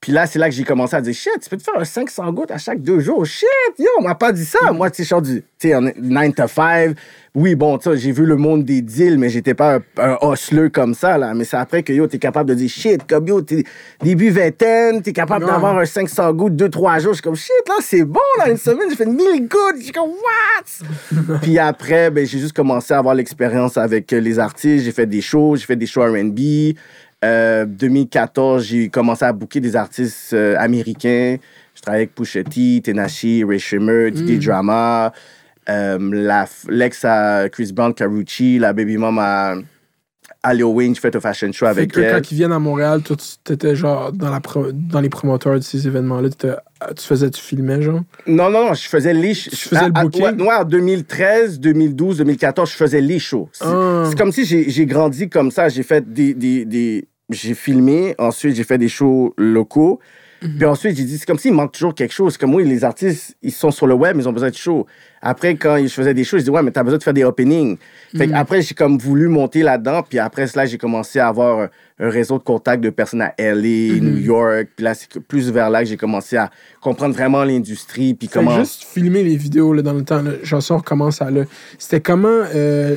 Puis 0.01 0.11
là, 0.11 0.25
c'est 0.25 0.39
là 0.39 0.49
que 0.49 0.55
j'ai 0.55 0.63
commencé 0.63 0.95
à 0.95 1.01
dire 1.01 1.13
shit, 1.13 1.31
tu 1.39 1.47
peux 1.47 1.57
te 1.57 1.61
faire 1.61 1.77
un 1.77 1.85
500 1.85 2.33
gouttes 2.33 2.49
à 2.49 2.57
chaque 2.57 2.81
deux 2.81 3.01
jours. 3.01 3.23
Shit, 3.23 3.47
yo, 3.77 3.85
on 3.99 4.01
m'a 4.01 4.15
pas 4.15 4.31
dit 4.31 4.45
ça. 4.45 4.71
Moi, 4.73 4.89
tu 4.89 4.97
sais, 4.97 5.03
je 5.03 5.09
sors 5.09 5.21
du 5.21 5.43
tu 5.59 5.67
sais, 5.67 5.75
en 5.75 5.81
9 5.81 6.33
to 6.33 6.47
5. 6.47 6.95
Oui, 7.35 7.53
bon, 7.53 7.77
tu 7.77 7.87
sais, 7.87 7.97
j'ai 7.97 8.11
vu 8.11 8.25
le 8.25 8.35
monde 8.35 8.65
des 8.65 8.81
deals, 8.81 9.19
mais 9.19 9.29
j'étais 9.29 9.53
pas 9.53 9.77
un, 9.99 10.17
un 10.23 10.69
comme 10.69 10.95
ça, 10.95 11.19
là. 11.19 11.35
Mais 11.35 11.43
c'est 11.43 11.57
après 11.57 11.83
que 11.83 11.93
yo, 11.93 12.07
t'es 12.07 12.17
capable 12.17 12.49
de 12.49 12.55
dire 12.55 12.67
shit, 12.67 13.07
comme 13.07 13.27
yo, 13.27 13.43
t'es 13.43 13.63
début 14.01 14.31
vingtaine, 14.31 15.03
t'es 15.03 15.13
capable 15.13 15.45
d'avoir 15.45 15.77
un 15.77 15.85
500 15.85 16.33
gouttes 16.33 16.55
deux, 16.55 16.69
trois 16.69 16.97
jours. 16.97 17.11
Je 17.11 17.17
suis 17.17 17.23
comme 17.23 17.35
shit, 17.35 17.51
là, 17.67 17.75
c'est 17.79 18.03
bon, 18.03 18.19
là, 18.39 18.49
une 18.49 18.57
semaine, 18.57 18.89
j'ai 18.89 18.95
fait 18.95 19.05
1000 19.05 19.47
gouttes. 19.47 19.77
Je 19.77 19.83
suis 19.83 19.91
comme 19.91 20.09
what? 20.09 21.37
Puis 21.43 21.59
après, 21.59 22.09
ben, 22.09 22.25
j'ai 22.25 22.39
juste 22.39 22.53
commencé 22.53 22.91
à 22.91 22.97
avoir 22.97 23.13
l'expérience 23.13 23.77
avec 23.77 24.11
euh, 24.13 24.19
les 24.19 24.39
artistes. 24.39 24.83
J'ai 24.83 24.91
fait 24.91 25.05
des 25.05 25.21
shows, 25.21 25.57
j'ai 25.57 25.65
fait 25.67 25.75
des 25.75 25.85
shows 25.85 26.01
RB. 26.01 26.39
Euh, 27.23 27.65
2014, 27.65 28.63
j'ai 28.63 28.89
commencé 28.89 29.23
à 29.25 29.31
booker 29.31 29.59
des 29.59 29.75
artistes 29.75 30.33
euh, 30.33 30.55
américains. 30.57 31.37
Je 31.75 31.81
travaillais 31.81 32.03
avec 32.05 32.15
Pusha 32.15 32.43
T, 32.43 32.81
Tenashi, 32.83 33.43
Ray 33.43 33.59
Shimmer, 33.59 34.09
DJ 34.13 34.43
Drama, 34.43 35.13
euh, 35.69 36.51
l'ex 36.69 37.05
à 37.05 37.47
Chris 37.49 37.71
Brown, 37.73 37.93
Carucci, 37.93 38.57
la 38.59 38.73
baby 38.73 38.97
mom 38.97 39.19
à, 39.19 39.55
Lil 40.51 40.63
Wayne. 40.63 40.95
J'ai 40.95 41.01
fait 41.01 41.15
un 41.15 41.19
fashion 41.19 41.51
show 41.51 41.67
avec 41.67 41.91
que 41.91 42.11
quand 42.11 42.31
ils 42.31 42.35
viennent 42.35 42.51
à 42.51 42.57
Montréal, 42.59 43.03
toi, 43.03 43.15
tu 43.15 43.53
étais 43.53 43.75
genre 43.75 44.11
dans, 44.11 44.31
la 44.31 44.39
pro- 44.39 44.71
dans 44.71 44.99
les 44.99 45.09
promoteurs 45.09 45.53
de 45.55 45.59
ces 45.63 45.85
événements-là. 45.85 46.29
Tu 46.31 47.05
faisais, 47.05 47.29
tu 47.29 47.39
filmais, 47.41 47.81
genre? 47.83 48.01
Non, 48.25 48.49
non, 48.49 48.65
non, 48.69 48.73
je 48.73 48.87
faisais 48.89 49.13
les 49.13 49.35
shows. 49.35 49.51
Tu 49.51 49.69
faisais 49.69 49.85
le 49.85 49.91
booking? 49.91 50.23
Ouais, 50.41 50.47
ouais, 50.47 50.55
en 50.55 50.63
2013, 50.65 51.59
2012, 51.59 52.17
2014, 52.17 52.71
je 52.71 52.75
faisais 52.75 53.01
les 53.01 53.19
shows. 53.19 53.49
C'est 53.53 53.65
Ah. 53.67 54.09
comme 54.17 54.31
si 54.31 54.43
j'ai 54.45 54.67
j'ai 54.71 54.87
grandi 54.87 55.29
comme 55.29 55.51
ça. 55.51 55.69
J'ai 55.69 55.83
fait 55.83 56.11
des. 56.11 56.33
des, 56.33 56.65
des- 56.65 57.07
j'ai 57.33 57.53
filmé, 57.53 58.15
ensuite 58.17 58.55
j'ai 58.55 58.63
fait 58.63 58.77
des 58.77 58.89
shows 58.89 59.33
locaux. 59.37 59.99
Mhm. 60.43 60.55
Puis 60.57 60.65
ensuite, 60.65 60.97
j'ai 60.97 61.03
dit, 61.03 61.19
c'est 61.19 61.25
comme 61.27 61.37
s'il 61.37 61.53
manque 61.53 61.71
toujours 61.71 61.93
quelque 61.93 62.13
chose. 62.13 62.35
Comme 62.35 62.55
oui, 62.55 62.67
les 62.67 62.83
artistes, 62.83 63.35
ils 63.43 63.51
sont 63.51 63.69
sur 63.69 63.85
le 63.85 63.93
web, 63.93 64.17
ils 64.17 64.27
ont 64.27 64.33
besoin 64.33 64.49
de 64.49 64.55
shows. 64.55 64.87
Après, 65.21 65.53
quand 65.53 65.77
je 65.77 65.87
faisais 65.87 66.15
des 66.15 66.23
shows, 66.23 66.39
je 66.39 66.43
dis, 66.45 66.49
ouais, 66.49 66.63
mais 66.63 66.71
t'as 66.71 66.81
besoin 66.81 66.97
de 66.97 67.03
faire 67.03 67.13
des 67.13 67.23
openings. 67.23 67.77
Fait 68.17 68.25
Mhm. 68.25 68.33
après, 68.33 68.63
j'ai 68.63 68.73
comme 68.73 68.97
voulu 68.97 69.27
monter 69.27 69.61
là-dedans. 69.61 70.01
Puis 70.01 70.17
après 70.17 70.47
cela, 70.47 70.65
j'ai 70.65 70.79
commencé 70.79 71.19
à 71.19 71.27
avoir 71.27 71.59
un, 71.99 72.09
réseau 72.09 72.39
de 72.39 72.43
contacts 72.43 72.83
de 72.83 72.89
personnes 72.89 73.21
à 73.21 73.35
LA, 73.37 73.93
Mhm. 73.93 73.99
New 73.99 74.17
York. 74.17 74.69
Puis 74.75 74.83
là, 74.83 74.95
c'est 74.95 75.19
plus 75.19 75.51
vers 75.51 75.69
là 75.69 75.83
que 75.83 75.89
j'ai 75.89 75.97
commencé 75.97 76.37
à 76.37 76.49
comprendre 76.81 77.13
vraiment 77.13 77.43
l'industrie. 77.43 78.15
Puis 78.15 78.27
comment. 78.27 78.57
juste 78.57 78.83
filmer 78.85 79.21
les 79.23 79.35
vidéos 79.35 79.71
là, 79.73 79.83
dans 79.83 79.93
le 79.93 80.03
temps. 80.03 80.23
Ça, 80.43 80.73
on 80.73 80.77
recommence 80.77 81.21
à 81.21 81.29
là. 81.29 81.43
C'était 81.77 82.01
comment 82.01 82.27
euh, 82.55 82.95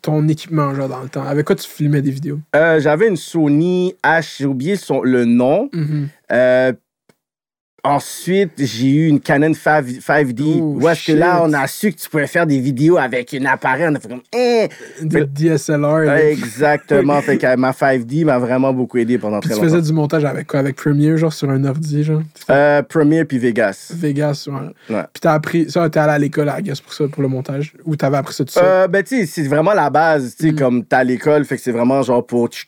ton 0.00 0.26
équipement, 0.28 0.74
genre, 0.74 0.88
dans 0.88 1.00
le 1.00 1.08
temps? 1.08 1.24
Avec 1.24 1.46
quoi 1.46 1.56
tu 1.56 1.68
filmais 1.68 2.02
des 2.02 2.10
vidéos? 2.10 2.38
Euh, 2.56 2.80
J'avais 2.80 3.08
une 3.08 3.16
Sony 3.16 3.94
H, 4.04 4.36
j'ai 4.38 4.46
oublié 4.46 4.76
son, 4.76 5.02
le 5.02 5.24
nom. 5.24 5.68
Mhm. 5.72 6.08
Euh, 6.30 6.72
ensuite, 7.84 8.52
j'ai 8.58 8.88
eu 8.88 9.06
une 9.08 9.20
Canon 9.20 9.52
5, 9.54 9.84
5D. 9.86 10.58
Oh, 10.60 10.78
où 10.80 10.88
est-ce 10.88 11.08
que 11.08 11.12
là, 11.18 11.42
on 11.42 11.52
a 11.52 11.66
su 11.66 11.92
que 11.92 11.98
tu 11.98 12.08
pouvais 12.08 12.26
faire 12.26 12.46
des 12.46 12.60
vidéos 12.60 12.96
avec 12.96 13.34
un 13.34 13.44
appareil? 13.46 13.86
On 13.88 13.94
a 13.94 14.00
fait 14.00 14.08
comme, 14.08 14.20
eh! 14.32 14.68
Fait- 15.10 15.26
DSLR. 15.32 16.10
Exactement. 16.12 17.20
fait 17.22 17.38
que 17.38 17.56
ma 17.56 17.72
5D 17.72 18.24
m'a 18.24 18.38
vraiment 18.38 18.72
beaucoup 18.72 18.98
aidé 18.98 19.18
pendant 19.18 19.40
Puis 19.40 19.50
très 19.50 19.58
tu 19.58 19.64
longtemps. 19.64 19.76
faisais 19.76 19.86
du 19.86 19.92
montage 19.92 20.24
avec 20.24 20.46
quoi? 20.46 20.60
Avec 20.60 20.76
Premiere, 20.76 21.16
genre, 21.16 21.32
sur 21.32 21.50
un 21.50 21.64
ordi, 21.64 22.04
genre? 22.04 22.22
Euh, 22.50 22.82
Premiere 22.82 23.26
puis 23.26 23.38
Vegas. 23.38 23.92
Vegas, 23.94 24.46
ouais. 24.48 24.94
Ouais. 24.96 25.02
Puis 25.12 25.20
t'as 25.20 25.32
appris... 25.34 25.70
Ça, 25.70 25.88
t'es 25.90 25.98
allé 25.98 26.12
à 26.12 26.18
l'école, 26.18 26.48
à 26.48 26.60
guess, 26.62 26.80
pour 26.80 26.92
ça, 26.92 27.08
pour 27.08 27.22
le 27.22 27.28
montage? 27.28 27.72
Ou 27.84 27.96
t'avais 27.96 28.18
appris 28.18 28.34
ça 28.34 28.44
tout 28.44 28.52
seul? 28.52 28.64
Euh, 28.64 28.88
ben, 28.88 29.02
tu 29.02 29.16
sais, 29.18 29.26
c'est 29.26 29.48
vraiment 29.48 29.72
la 29.74 29.90
base, 29.90 30.36
tu 30.38 30.46
sais, 30.46 30.52
Mm. 30.52 30.56
comme 30.56 30.84
t'es 30.84 30.96
à 30.96 31.04
l'école, 31.04 31.44
fait 31.44 31.56
que 31.56 31.62
c'est 31.62 31.72
vraiment 31.72 32.02
genre 32.02 32.24
pour. 32.26 32.48
Tu 32.48 32.66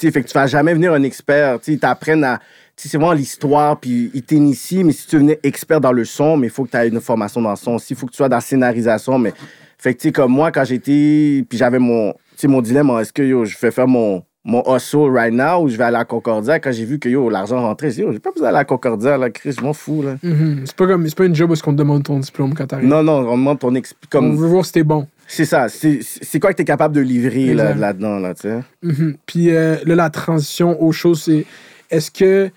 sais, 0.00 0.10
fait 0.10 0.22
que 0.22 0.28
tu 0.28 0.34
vas 0.34 0.46
jamais 0.46 0.72
venir 0.74 0.92
un 0.92 1.02
expert, 1.02 1.60
tu 1.60 1.72
sais, 1.72 1.78
t'apprennent 1.78 2.24
à. 2.24 2.40
C'est 2.86 2.96
vraiment 2.96 3.12
l'histoire, 3.12 3.78
puis 3.80 4.10
ils 4.14 4.22
t'initient, 4.22 4.84
mais 4.84 4.92
si 4.92 5.06
tu 5.06 5.18
venais 5.18 5.38
expert 5.42 5.80
dans 5.80 5.92
le 5.92 6.04
son, 6.04 6.36
mais 6.36 6.46
il 6.46 6.50
faut 6.50 6.64
que 6.64 6.70
tu 6.70 6.76
aies 6.76 6.88
une 6.88 7.00
formation 7.00 7.42
dans 7.42 7.50
le 7.50 7.56
son 7.56 7.72
aussi, 7.74 7.94
il 7.94 7.96
faut 7.96 8.06
que 8.06 8.12
tu 8.12 8.16
sois 8.18 8.28
dans 8.28 8.36
la 8.36 8.40
scénarisation, 8.40 9.18
mais. 9.18 9.32
Fait 9.80 9.94
que, 9.94 10.00
tu 10.00 10.08
sais, 10.08 10.12
comme 10.12 10.32
moi, 10.32 10.50
quand 10.50 10.64
j'étais. 10.64 11.44
Puis 11.48 11.58
j'avais 11.58 11.78
mon. 11.78 12.14
Tu 12.36 12.48
mon 12.48 12.60
dilemme, 12.62 12.90
est-ce 13.00 13.12
que 13.12 13.22
yo, 13.22 13.44
je 13.44 13.56
vais 13.58 13.70
faire 13.70 13.88
mon. 13.88 14.22
Mon 14.44 14.62
hustle 14.74 15.10
right 15.12 15.32
now 15.34 15.62
ou 15.62 15.68
je 15.68 15.76
vais 15.76 15.84
aller 15.84 15.96
à 15.98 16.04
Concordia? 16.06 16.58
Quand 16.58 16.72
j'ai 16.72 16.86
vu 16.86 16.98
que 16.98 17.08
yo, 17.08 17.28
l'argent 17.28 17.60
rentrait, 17.60 17.88
j'ai 17.90 17.96
dit, 17.96 18.00
yo, 18.02 18.12
j'ai 18.12 18.18
pas 18.18 18.30
besoin 18.30 18.48
d'aller 18.48 18.60
à 18.60 18.64
Concordia, 18.64 19.18
là, 19.18 19.28
Chris, 19.28 19.52
je 19.52 19.60
m'en 19.60 19.74
fous, 19.74 20.02
là. 20.02 20.16
Mhm. 20.22 20.62
C'est 20.64 20.74
pas 20.76 20.86
comme... 20.86 21.06
C'est 21.06 21.16
pas 21.18 21.26
une 21.26 21.34
job 21.34 21.50
où 21.50 21.54
qu'on 21.54 21.72
te 21.72 21.76
demande 21.76 22.04
ton 22.04 22.18
diplôme 22.18 22.54
quand 22.54 22.66
t'arrives. 22.66 22.88
Non, 22.88 23.02
non, 23.02 23.28
on 23.28 23.36
demande 23.36 23.58
ton 23.58 23.74
exp... 23.74 23.94
On 24.04 24.08
comme 24.08 24.36
veut 24.36 24.46
voir 24.46 24.64
si 24.64 24.72
t'es 24.72 24.84
bon. 24.84 25.06
C'est 25.26 25.44
ça. 25.44 25.68
C'est 25.68 25.98
c'est 26.02 26.40
quoi 26.40 26.52
que 26.52 26.56
tu 26.56 26.62
es 26.62 26.64
capable 26.64 26.94
de 26.94 27.02
livrer 27.02 27.52
là- 27.52 27.74
là-dedans, 27.74 28.18
là, 28.20 28.32
tu 28.32 28.42
sais? 28.42 28.60
Mhm. 28.82 29.16
Puis 29.26 29.50
euh, 29.50 29.76
là, 29.84 29.94
la 29.96 30.08
transition 30.08 30.80
aux 30.82 30.92
choses, 30.92 31.24
c'est. 31.24 31.44
Est-ce 31.90 32.10
que. 32.10 32.48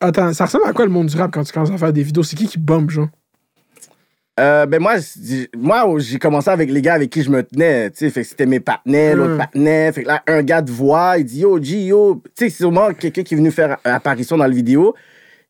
Attends, 0.00 0.32
ça 0.32 0.46
ressemble 0.46 0.64
à 0.66 0.72
quoi 0.72 0.84
le 0.86 0.90
monde 0.90 1.06
du 1.08 1.16
rap 1.16 1.30
quand 1.32 1.44
tu 1.44 1.52
commences 1.52 1.70
à 1.70 1.78
faire 1.78 1.92
des 1.92 2.02
vidéos? 2.02 2.22
C'est 2.22 2.36
qui 2.36 2.46
qui 2.46 2.58
bombe, 2.58 2.90
genre? 2.90 3.08
Euh, 4.38 4.64
ben 4.64 4.80
moi, 4.80 4.94
moi, 5.54 5.98
j'ai 5.98 6.18
commencé 6.18 6.48
avec 6.48 6.70
les 6.70 6.80
gars 6.80 6.94
avec 6.94 7.10
qui 7.10 7.22
je 7.22 7.28
me 7.30 7.42
tenais, 7.42 7.90
tu 7.90 7.98
sais, 7.98 8.10
fait 8.10 8.22
que 8.22 8.28
c'était 8.28 8.46
mes 8.46 8.60
partenaires, 8.60 9.16
l'autre 9.16 9.34
Mm. 9.34 9.38
partenaire, 9.38 9.92
fait 9.94 10.02
que 10.04 10.08
là, 10.08 10.22
un 10.26 10.42
gars 10.42 10.62
de 10.62 10.70
voix, 10.70 11.18
il 11.18 11.24
dit 11.24 11.40
«Yo, 11.40 11.62
G, 11.62 11.84
yo!» 11.84 12.22
Tu 12.24 12.30
sais, 12.44 12.50
c'est 12.50 12.56
sûrement 12.62 12.94
quelqu'un 12.94 13.22
qui 13.22 13.34
est 13.34 13.36
venu 13.36 13.50
faire 13.50 13.76
apparition 13.84 14.38
dans 14.38 14.44
la 14.46 14.54
vidéo, 14.54 14.94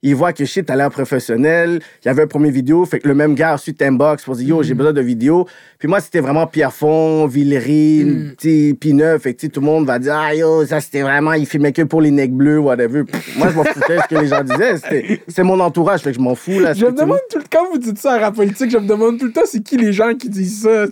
il 0.02 0.14
voit 0.14 0.32
que 0.32 0.44
shit, 0.44 0.64
t'as 0.66 0.76
l'air 0.76 0.90
professionnel, 0.90 1.80
il 2.02 2.08
y 2.08 2.10
avait 2.10 2.22
un 2.22 2.26
premier 2.26 2.50
vidéo, 2.50 2.86
fait 2.86 3.00
que 3.00 3.08
le 3.08 3.14
même 3.14 3.34
gars 3.34 3.50
a 3.50 3.56
reçu 3.56 3.74
inbox 3.80 4.24
pour 4.24 4.34
dire 4.36 4.48
«Yo, 4.50 4.62
j'ai 4.62 4.74
besoin 4.74 4.92
de 4.94 5.00
vidéo.» 5.02 5.46
Puis 5.78 5.88
moi, 5.88 6.00
c'était 6.00 6.20
vraiment 6.20 6.46
Pierrefonds, 6.46 7.26
Villery, 7.26 8.04
Mm. 8.04 8.32
sais, 8.38 8.76
P9, 8.80 9.18
fait 9.18 9.34
que 9.34 9.46
tout 9.46 9.60
le 9.60 9.66
monde 9.66 9.86
va 9.86 9.98
dire 9.98 10.14
«Ah, 10.16 10.34
yo, 10.34 10.64
ça, 10.64 10.80
c'était 10.80 11.02
vraiment, 11.02 11.34
il 11.34 11.46
filmait 11.46 11.72
que 11.72 11.82
pour 11.82 12.00
les 12.00 12.10
necks 12.10 12.32
bleus, 12.32 12.58
whatever.» 12.58 13.04
Pff, 13.10 13.36
Moi, 13.36 13.48
je 13.50 13.56
m'en 13.56 13.64
foutais 13.64 13.96
de 13.96 14.02
ce 14.02 14.08
que 14.08 14.20
les 14.20 14.26
gens 14.26 14.42
disaient, 14.42 15.20
c'est 15.28 15.42
mon 15.42 15.60
entourage, 15.60 16.00
fait 16.00 16.10
que 16.12 16.16
je 16.16 16.22
m'en 16.22 16.34
fous, 16.34 16.58
là. 16.60 16.72
Je 16.72 16.86
me 16.86 16.92
demande 16.92 17.18
tout 17.30 17.38
le 17.38 17.44
temps, 17.44 17.48
quand 17.60 17.70
vous 17.70 17.78
dites 17.78 17.98
ça 17.98 18.14
à 18.14 18.18
rap 18.18 18.34
politique, 18.36 18.70
je 18.70 18.78
me 18.78 18.86
demande 18.86 19.18
tout 19.18 19.26
le 19.26 19.32
temps 19.32 19.42
c'est 19.44 19.62
qui 19.62 19.76
les 19.76 19.92
gens 19.92 20.14
qui 20.14 20.28
disent 20.28 20.62
ça? 20.62 20.86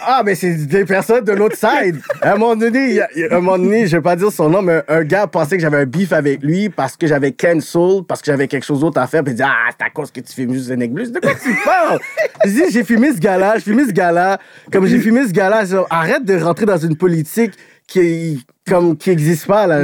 Ah, 0.00 0.22
mais 0.24 0.34
c'est 0.34 0.54
des 0.66 0.84
personnes 0.84 1.24
de 1.24 1.32
l'autre 1.32 1.56
side. 1.56 2.00
À 2.22 2.32
un 2.32 2.36
moment 2.36 2.54
donné, 2.56 3.00
a- 3.00 3.04
a- 3.04 3.36
un 3.36 3.40
moment 3.40 3.58
donné, 3.58 3.86
je 3.86 3.96
vais 3.96 4.02
pas 4.02 4.16
dire 4.16 4.30
son 4.30 4.48
nom, 4.48 4.62
mais 4.62 4.82
un 4.88 5.02
gars 5.02 5.26
pensait 5.26 5.56
que 5.56 5.62
j'avais 5.62 5.78
un 5.78 5.86
beef 5.86 6.12
avec 6.12 6.42
lui 6.42 6.68
parce 6.68 6.96
que 6.96 7.06
j'avais 7.06 7.32
cancel, 7.32 8.02
parce 8.06 8.20
que 8.22 8.26
j'avais 8.30 8.46
quelque 8.48 8.64
chose 8.64 8.80
d'autre 8.80 9.00
à 9.00 9.06
faire. 9.06 9.24
Puis 9.24 9.32
il 9.32 9.36
dit 9.36 9.42
Ah, 9.42 9.68
c'est 9.76 9.84
à 9.84 9.90
cause 9.90 10.10
que 10.10 10.20
tu 10.20 10.32
filmes 10.32 10.52
juste 10.54 10.66
Zenek 10.66 10.92
Blues. 10.92 11.10
De 11.12 11.20
quoi 11.20 11.32
tu 11.34 11.54
parles? 11.64 11.98
Je 12.44 12.50
dis 12.50 12.62
J'ai 12.70 12.84
filmé 12.84 13.12
ce 13.12 13.18
gars-là, 13.18 13.54
j'ai 13.56 13.62
filmé 13.62 13.84
ce 13.86 13.92
gars-là. 13.92 14.38
Comme 14.72 14.86
j'ai 14.86 14.98
filmé 15.00 15.26
ce 15.26 15.32
gars-là, 15.32 15.64
arrête 15.90 16.24
de 16.24 16.36
rentrer 16.38 16.66
dans 16.66 16.78
une 16.78 16.96
politique 16.96 17.52
qui, 17.86 18.44
comme, 18.68 18.96
qui 18.96 19.16
pas, 19.46 19.66
là. 19.66 19.82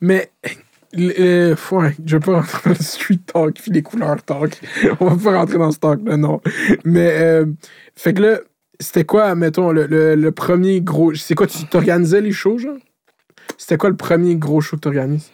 Mais. 0.00 0.30
Ouais, 0.94 1.94
je 2.04 2.16
vais 2.16 2.20
pas 2.20 2.32
rentrer 2.40 2.58
dans 2.66 2.70
le 2.70 2.84
street 2.84 3.18
talk, 3.32 3.54
puis 3.54 3.70
les 3.72 3.80
couleurs 3.82 4.22
talk. 4.22 4.60
On 5.00 5.06
va 5.06 5.16
pas 5.32 5.38
rentrer 5.38 5.56
dans 5.56 5.70
ce 5.70 5.78
talk-là, 5.78 6.18
non. 6.18 6.40
Mais, 6.84 7.10
euh, 7.12 7.46
fait 7.96 8.12
que 8.12 8.20
là, 8.22 8.38
c'était 8.80 9.04
quoi, 9.04 9.34
mettons, 9.34 9.70
le, 9.72 9.86
le, 9.86 10.14
le 10.14 10.30
premier 10.32 10.80
gros. 10.80 11.14
C'est 11.14 11.34
quoi, 11.34 11.46
tu 11.46 11.64
t'organisais 11.66 12.20
les 12.20 12.32
shows, 12.32 12.58
genre? 12.58 12.76
C'était 13.58 13.76
quoi 13.76 13.90
le 13.90 13.96
premier 13.96 14.36
gros 14.36 14.60
show 14.60 14.76
que 14.76 14.82
t'organises? 14.82 15.30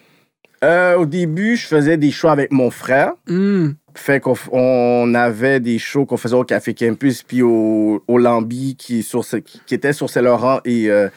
Euh, 0.65 0.97
au 0.97 1.07
début, 1.07 1.57
je 1.57 1.67
faisais 1.67 1.97
des 1.97 2.11
shows 2.11 2.29
avec 2.29 2.51
mon 2.53 2.71
frère. 2.71 3.13
Hmm. 3.29 3.71
Fait 3.95 4.21
qu'on 4.21 5.15
avait 5.15 5.61
des 5.61 5.79
shows 5.79 6.05
qu'on 6.07 6.17
faisait 6.17 6.35
au 6.35 6.45
Café 6.45 6.75
Campus 6.75 7.23
puis 7.23 7.43
au, 7.43 8.03
au 8.07 8.19
Lambi 8.19 8.77
qui, 8.77 9.03
sur, 9.03 9.25
qui 9.27 9.61
qui 9.67 9.75
était 9.75 9.93
sur 9.93 10.09
Saint-Laurent 10.11 10.61
et 10.65 10.91
euh, 10.91 11.09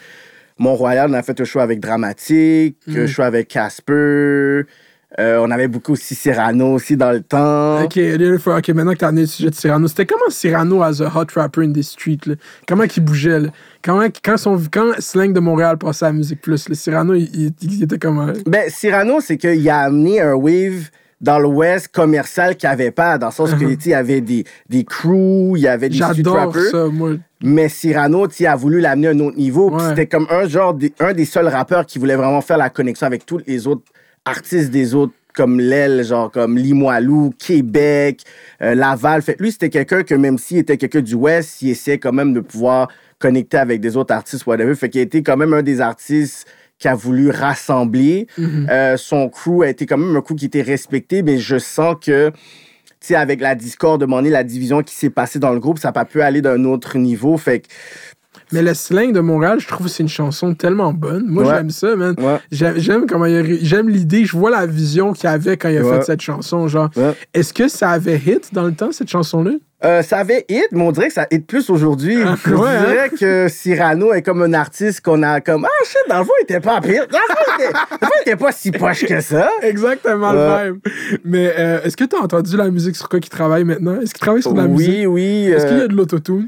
Mont-Royal. 0.57 1.09
On 1.09 1.13
a 1.13 1.21
fait 1.23 1.39
un 1.39 1.43
show 1.43 1.59
avec 1.59 1.79
Dramatique, 1.79 2.77
Mm. 2.87 2.97
un 2.97 3.07
show 3.07 3.21
avec 3.23 3.47
Casper. 3.49 4.61
Euh, 5.19 5.39
on 5.45 5.51
avait 5.51 5.67
beaucoup 5.67 5.91
aussi 5.91 6.15
Cyrano 6.15 6.73
aussi 6.75 6.95
dans 6.95 7.11
le 7.11 7.21
temps. 7.21 7.83
Ok, 7.83 7.97
ok, 8.59 8.69
maintenant 8.69 8.93
que 8.93 8.97
t'as 8.99 9.07
amené 9.09 9.21
le 9.21 9.27
sujet 9.27 9.49
de 9.49 9.55
Cyrano, 9.55 9.87
c'était 9.89 10.05
comment 10.05 10.29
Cyrano 10.29 10.81
as 10.83 11.01
a 11.01 11.07
hot 11.13 11.25
rapper 11.35 11.63
in 11.65 11.73
the 11.73 11.81
street? 11.81 12.19
Là? 12.25 12.35
Comment 12.65 12.87
qu'il 12.87 13.03
bougeait? 13.03 13.39
Là? 13.41 13.49
Comment, 13.83 14.07
quand, 14.23 14.37
son, 14.37 14.57
quand 14.71 14.93
Slang 14.99 15.33
de 15.33 15.39
Montréal 15.41 15.77
passait 15.77 16.05
à 16.05 16.09
la 16.09 16.13
Musique 16.13 16.39
Plus, 16.41 16.69
le 16.69 16.75
Cyrano, 16.75 17.13
il, 17.13 17.23
il- 17.33 17.53
il 17.61 17.83
était 17.83 17.97
comment? 17.99 18.27
Ben, 18.45 18.69
Cyrano, 18.69 19.19
c'est 19.19 19.35
qu'il 19.37 19.69
a 19.69 19.79
amené 19.79 20.21
un 20.21 20.33
wave 20.33 20.89
dans 21.19 21.39
l'Ouest 21.39 21.89
commercial 21.89 22.55
qu'il 22.55 22.69
n'y 22.69 22.73
avait 22.73 22.91
pas, 22.91 23.17
dans 23.17 23.27
le 23.27 23.33
sens 23.33 23.49
sais, 23.51 23.55
il 23.59 23.87
y 23.89 23.93
avait 23.93 24.21
des, 24.21 24.45
des 24.69 24.85
crews, 24.85 25.55
il 25.57 25.63
y 25.63 25.67
avait 25.67 25.89
des 25.89 25.97
street 25.97 26.23
rappers. 26.45 26.71
ça, 26.71 26.87
moi. 26.87 27.11
Mais 27.43 27.67
Cyrano, 27.69 28.27
tu 28.27 28.45
a 28.45 28.55
voulu 28.55 28.79
l'amener 28.79 29.07
à 29.07 29.11
un 29.11 29.19
autre 29.19 29.37
niveau. 29.37 29.71
Ouais. 29.71 29.89
C'était 29.89 30.07
comme 30.07 30.25
un 30.31 30.47
genre, 30.47 30.73
des- 30.73 30.93
un 30.99 31.11
des 31.13 31.25
seuls 31.25 31.47
rappeurs 31.49 31.85
qui 31.85 31.99
voulait 31.99 32.15
vraiment 32.15 32.39
faire 32.41 32.57
la 32.57 32.69
connexion 32.69 33.05
avec 33.07 33.25
tous 33.25 33.39
les 33.45 33.67
autres 33.67 33.83
artistes 34.25 34.71
des 34.71 34.95
autres 34.95 35.13
comme 35.33 35.59
l'aile, 35.59 36.03
genre 36.03 36.29
comme 36.29 36.57
Limoilou, 36.57 37.33
Québec, 37.37 38.23
euh, 38.61 38.75
Laval. 38.75 39.21
Fait 39.21 39.39
lui, 39.39 39.51
c'était 39.51 39.69
quelqu'un 39.69 40.03
que 40.03 40.15
même 40.15 40.37
s'il 40.37 40.57
était 40.57 40.77
quelqu'un 40.77 41.01
du 41.01 41.15
Ouest, 41.15 41.61
il 41.61 41.69
essayait 41.69 41.97
quand 41.97 42.11
même 42.11 42.33
de 42.33 42.41
pouvoir 42.41 42.89
connecter 43.19 43.57
avec 43.57 43.79
des 43.81 43.95
autres 43.95 44.13
artistes, 44.13 44.45
whatever. 44.45 44.75
Fait 44.75 44.89
qu'il 44.89 44.99
a 44.99 45.03
été 45.03 45.23
quand 45.23 45.37
même 45.37 45.53
un 45.53 45.63
des 45.63 45.79
artistes 45.79 46.47
qui 46.79 46.87
a 46.87 46.95
voulu 46.95 47.29
rassembler. 47.29 48.27
Euh, 48.39 48.97
son 48.97 49.29
crew 49.29 49.61
a 49.61 49.69
été 49.69 49.85
quand 49.85 49.97
même 49.97 50.15
un 50.15 50.21
crew 50.21 50.35
qui 50.35 50.45
était 50.45 50.63
respecté, 50.63 51.21
mais 51.21 51.37
je 51.37 51.59
sens 51.59 51.95
que, 52.03 52.31
tu 52.31 52.35
sais, 53.01 53.15
avec 53.15 53.39
la 53.39 53.53
discorde, 53.53 54.01
de 54.01 54.07
mon 54.07 54.19
la 54.21 54.43
division 54.43 54.81
qui 54.81 54.95
s'est 54.95 55.11
passée 55.11 55.37
dans 55.37 55.53
le 55.53 55.59
groupe, 55.59 55.77
ça 55.77 55.89
n'a 55.89 55.93
pas 55.93 56.05
pu 56.05 56.21
aller 56.23 56.41
d'un 56.41 56.65
autre 56.65 56.97
niveau. 56.97 57.37
Fait 57.37 57.59
que, 57.59 57.67
Mais 58.53 58.61
le 58.61 58.73
slang 58.73 59.11
de 59.13 59.19
Montréal, 59.19 59.59
je 59.59 59.67
trouve 59.67 59.87
que 59.87 59.91
c'est 59.91 60.03
une 60.03 60.09
chanson 60.09 60.53
tellement 60.53 60.93
bonne. 60.93 61.25
Moi, 61.27 61.43
Ouais. 61.43 61.53
j'aime 61.55 61.69
ça, 61.69 61.95
man. 61.95 62.15
Ouais. 62.17 62.39
J'aime, 62.51 63.05
comment 63.07 63.25
il 63.25 63.59
J'aime 63.65 63.89
l'idée. 63.89 64.25
Je 64.25 64.35
vois 64.37 64.49
la 64.51 64.65
vision 64.65 65.13
qu'il 65.13 65.27
avait 65.27 65.57
quand 65.57 65.69
il 65.69 65.77
a 65.77 65.81
Ouais. 65.83 65.97
fait 65.99 66.03
cette 66.05 66.21
chanson. 66.21 66.67
Genre, 66.67 66.89
est-ce 67.33 67.53
que 67.53 67.67
ça 67.67 67.89
avait 67.91 68.17
hit 68.17 68.53
dans 68.53 68.63
le 68.63 68.73
temps, 68.73 68.91
cette 68.91 69.09
chanson-là? 69.09 69.51
Euh, 69.83 70.03
ça 70.03 70.19
avait 70.19 70.45
hit, 70.47 70.67
mais 70.71 70.83
on 70.83 70.91
dirait 70.91 71.07
que 71.07 71.13
ça 71.13 71.25
hit 71.31 71.47
plus 71.47 71.69
aujourd'hui. 71.71 72.17
Ah, 72.23 72.35
on 72.45 72.51
ouais, 72.61 72.69
hein? 72.69 72.83
dirait 72.87 73.09
que 73.09 73.47
Cyrano 73.49 74.13
est 74.13 74.21
comme 74.21 74.43
un 74.43 74.53
artiste 74.53 75.01
qu'on 75.01 75.23
a 75.23 75.41
comme 75.41 75.65
Ah 75.65 75.83
shit, 75.85 75.97
dans 76.07 76.19
le 76.19 76.25
fond, 76.25 76.31
il 76.39 76.43
était 76.43 76.59
pas 76.59 76.79
pire. 76.81 77.07
Dans 77.11 77.17
le 77.17 77.33
fond, 77.33 77.41
il 77.57 77.63
était, 77.63 77.73
dans 77.73 77.79
le 77.99 78.05
fond, 78.05 78.13
il 78.19 78.21
était 78.29 78.35
pas 78.35 78.51
si 78.51 78.71
poche 78.71 79.05
que 79.05 79.21
ça. 79.21 79.49
Exactement 79.63 80.33
le 80.33 80.37
même. 80.37 80.79
Mais 81.25 81.51
euh, 81.57 81.81
est-ce 81.83 81.97
que 81.97 82.03
tu 82.03 82.15
as 82.15 82.19
entendu 82.19 82.55
la 82.57 82.69
musique 82.69 82.95
sur 82.95 83.09
quoi 83.09 83.19
qu'il 83.19 83.31
travaille 83.31 83.63
maintenant? 83.63 83.99
Est-ce 84.01 84.13
qu'il 84.13 84.21
travaille 84.21 84.43
sur 84.43 84.53
de 84.53 84.61
la 84.61 84.67
musique? 84.67 84.87
Oui, 84.99 85.05
oui. 85.07 85.51
Est-ce 85.51 85.65
qu'il 85.65 85.77
y 85.77 85.79
euh, 85.81 85.85
a 85.85 85.87
de 85.87 85.95
l'autotune? 85.95 86.47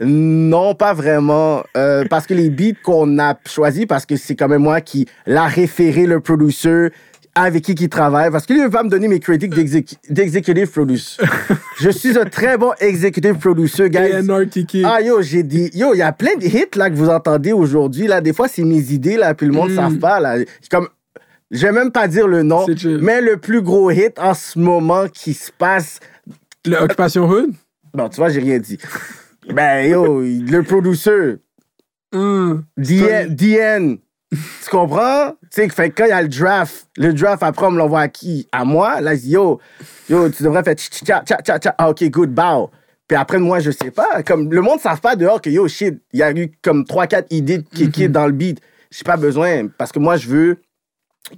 Non, 0.00 0.74
pas 0.74 0.94
vraiment. 0.94 1.62
Euh, 1.76 2.04
parce 2.08 2.26
que 2.26 2.34
les 2.34 2.50
beats 2.50 2.74
qu'on 2.82 3.18
a 3.18 3.36
choisis, 3.46 3.86
parce 3.86 4.06
que 4.06 4.16
c'est 4.16 4.36
quand 4.36 4.48
même 4.48 4.62
moi 4.62 4.80
qui 4.80 5.06
l'a 5.26 5.46
référé, 5.46 6.06
le 6.06 6.20
producer, 6.20 6.90
avec 7.34 7.64
qui 7.64 7.72
il 7.72 7.88
travaille. 7.88 8.30
Parce 8.30 8.46
que 8.46 8.52
lui, 8.52 8.62
il 8.62 8.68
va 8.68 8.82
me 8.82 8.88
donner 8.88 9.08
mes 9.08 9.20
critiques 9.20 9.54
d'exec- 9.54 9.96
d'executive 10.10 10.70
producer. 10.70 11.22
Je 11.80 11.90
suis 11.90 12.18
un 12.18 12.24
très 12.24 12.56
bon 12.58 12.72
executive 12.80 13.34
producer, 13.38 13.88
guys. 13.90 14.22
Ah 14.84 15.00
yo, 15.00 15.22
j'ai 15.22 15.44
dit, 15.44 15.70
yo, 15.74 15.94
il 15.94 15.98
y 15.98 16.02
a 16.02 16.12
plein 16.12 16.34
de 16.36 16.44
hits 16.44 16.74
là 16.76 16.90
que 16.90 16.96
vous 16.96 17.08
entendez 17.08 17.52
aujourd'hui. 17.52 18.06
Là, 18.08 18.20
des 18.20 18.32
fois, 18.32 18.48
c'est 18.48 18.64
mes 18.64 18.92
idées, 18.92 19.16
là, 19.16 19.34
puis 19.34 19.46
le 19.46 19.52
monde 19.52 19.68
ne 19.70 19.74
Mm. 19.74 19.76
savent 19.76 19.98
pas. 19.98 20.18
Là. 20.18 20.38
Comme, 20.70 20.88
je 21.52 21.64
vais 21.66 21.72
même 21.72 21.92
pas 21.92 22.08
dire 22.08 22.26
le 22.26 22.42
nom, 22.42 22.66
mais 23.00 23.20
le 23.20 23.36
plus 23.36 23.62
gros 23.62 23.90
hit 23.90 24.18
en 24.18 24.34
ce 24.34 24.58
moment 24.58 25.06
qui 25.12 25.34
se 25.34 25.50
passe. 25.56 26.00
Le 26.66 26.76
Occupation 26.76 27.28
Hood? 27.28 27.50
Bon, 27.94 28.08
tu 28.08 28.16
vois, 28.16 28.28
j'ai 28.30 28.40
rien 28.40 28.58
dit. 28.58 28.78
Ben 29.52 29.88
yo, 29.88 30.20
le 30.22 30.62
producer, 30.62 31.38
Hum. 32.12 32.64
DN. 32.76 33.98
Tu 34.30 34.70
comprends? 34.70 35.32
Tu 35.42 35.62
sais, 35.62 35.68
fait 35.68 35.90
quand 35.90 36.04
il 36.04 36.10
y 36.10 36.12
a 36.12 36.22
le 36.22 36.28
draft, 36.28 36.88
le 36.96 37.12
draft, 37.12 37.42
après, 37.42 37.66
on 37.66 37.70
me 37.70 37.78
l'envoie 37.78 38.00
à 38.00 38.08
qui? 38.08 38.46
À 38.52 38.64
moi? 38.64 39.00
Là, 39.00 39.14
je 39.14 39.20
dis, 39.20 39.30
yo, 39.30 39.58
yo, 40.08 40.28
tu 40.28 40.42
devrais 40.42 40.62
faire 40.62 40.74
tch, 40.74 40.90
tch, 40.90 41.04
tcha, 41.04 41.22
tcha, 41.24 41.38
tcha, 41.42 41.58
tcha. 41.58 41.74
Ah, 41.78 41.90
OK, 41.90 42.02
good, 42.10 42.30
bow. 42.30 42.70
Puis 43.06 43.16
après, 43.16 43.38
moi, 43.38 43.60
je 43.60 43.70
sais 43.70 43.90
pas. 43.90 44.22
Comme, 44.22 44.52
le 44.52 44.60
monde 44.60 44.76
ne 44.76 44.80
savent 44.80 45.00
pas 45.00 45.16
dehors 45.16 45.40
que, 45.40 45.48
yo, 45.48 45.66
shit, 45.66 46.02
il 46.12 46.20
y 46.20 46.22
a 46.22 46.30
eu 46.30 46.50
comme 46.62 46.82
3-4 46.82 47.26
idées 47.30 47.58
de 47.58 47.68
kéké 47.74 48.08
dans 48.08 48.26
le 48.26 48.32
beat. 48.32 48.60
J'ai 48.90 49.04
pas 49.04 49.16
besoin. 49.16 49.68
Parce 49.68 49.92
que 49.92 49.98
moi, 49.98 50.16
je 50.16 50.28
veux 50.28 50.56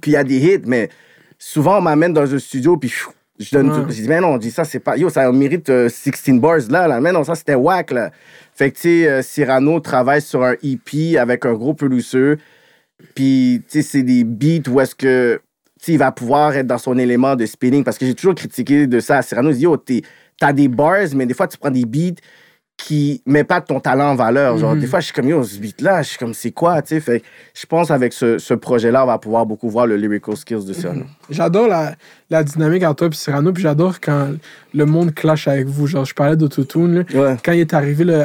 qu'il 0.01 0.13
y 0.13 0.17
a 0.17 0.23
des 0.25 0.37
hits, 0.37 0.63
mais 0.65 0.89
souvent, 1.37 1.77
on 1.77 1.81
m'amène 1.81 2.13
dans 2.13 2.33
un 2.33 2.39
studio, 2.39 2.75
puis 2.75 2.93
je 3.41 3.51
donne 3.55 3.69
Ouais. 3.71 3.83
tout. 3.83 3.89
Je 3.91 4.01
dis, 4.01 4.07
mais 4.07 4.19
non, 4.21 4.29
on 4.33 4.37
dit 4.37 4.51
ça, 4.51 4.63
c'est 4.63 4.79
pas. 4.79 4.97
Yo, 4.97 5.09
ça 5.09 5.31
mérite 5.31 5.69
euh, 5.69 5.89
16 5.89 6.39
bars 6.39 6.57
là, 6.69 6.87
là. 6.87 6.99
Mais 7.01 7.11
non, 7.11 7.23
ça, 7.23 7.35
c'était 7.35 7.55
whack, 7.55 7.91
là. 7.91 8.11
Fait 8.53 8.71
que, 8.71 8.75
tu 8.75 8.81
sais, 8.81 9.07
euh, 9.09 9.21
Cyrano 9.21 9.79
travaille 9.79 10.21
sur 10.21 10.43
un 10.43 10.55
EP 10.63 11.17
avec 11.17 11.45
un 11.45 11.53
gros 11.53 11.73
producer. 11.73 12.35
Puis, 13.15 13.61
tu 13.69 13.81
sais, 13.81 13.81
c'est 13.81 14.03
des 14.03 14.23
beats 14.23 14.69
où 14.69 14.79
est-ce 14.79 14.95
que, 14.95 15.41
tu 15.79 15.85
sais, 15.85 15.91
il 15.93 15.97
va 15.97 16.11
pouvoir 16.11 16.55
être 16.55 16.67
dans 16.67 16.77
son 16.77 16.97
élément 16.97 17.35
de 17.35 17.45
spinning. 17.45 17.83
Parce 17.83 17.97
que 17.97 18.05
j'ai 18.05 18.13
toujours 18.13 18.35
critiqué 18.35 18.87
de 18.87 18.99
ça 18.99 19.17
à 19.17 19.21
Cyrano. 19.21 19.49
Il 19.51 19.55
dit, 19.57 19.63
yo, 19.63 19.77
t'as 20.39 20.53
des 20.53 20.67
bars, 20.67 21.07
mais 21.15 21.25
des 21.25 21.33
fois, 21.33 21.47
tu 21.47 21.57
prends 21.57 21.71
des 21.71 21.85
beats 21.85 22.19
qui 22.83 23.21
met 23.25 23.43
pas 23.43 23.61
ton 23.61 23.79
talent 23.79 24.11
en 24.11 24.15
valeur. 24.15 24.57
Genre, 24.57 24.75
des 24.75 24.87
fois, 24.87 24.99
je 24.99 25.05
suis 25.05 25.13
comme, 25.13 25.27
yo, 25.29 25.43
ce 25.43 25.57
beat-là, 25.59 26.01
je 26.01 26.09
suis 26.09 26.17
comme, 26.17 26.33
c'est 26.33 26.51
quoi, 26.51 26.81
tu 26.81 26.89
sais? 26.95 26.99
Fait 26.99 27.21
je 27.53 27.65
pense 27.65 27.91
avec 27.91 28.11
ce, 28.13 28.37
ce 28.39 28.53
projet-là, 28.53 29.03
on 29.03 29.07
va 29.07 29.17
pouvoir 29.19 29.45
beaucoup 29.45 29.69
voir 29.69 29.85
le 29.87 29.95
lyrical 29.97 30.35
skills 30.35 30.65
de 30.65 30.73
Cyrano. 30.73 31.03
J'adore 31.29 31.67
la, 31.67 31.93
la 32.29 32.43
dynamique 32.43 32.83
entre 32.83 32.95
toi 32.95 33.07
et 33.07 33.15
Cyrano, 33.15 33.53
puis 33.53 33.63
j'adore 33.63 33.99
quand 34.01 34.29
le 34.73 34.85
monde 34.85 35.13
clash 35.13 35.47
avec 35.47 35.67
vous. 35.67 35.87
Genre, 35.87 36.05
je 36.05 36.13
parlais 36.13 36.35
d'autotune, 36.35 36.95
là. 36.99 37.03
Ouais. 37.13 37.37
Quand 37.43 37.51
il 37.51 37.59
est 37.59 37.73
arrivé 37.73 38.03
le- 38.03 38.23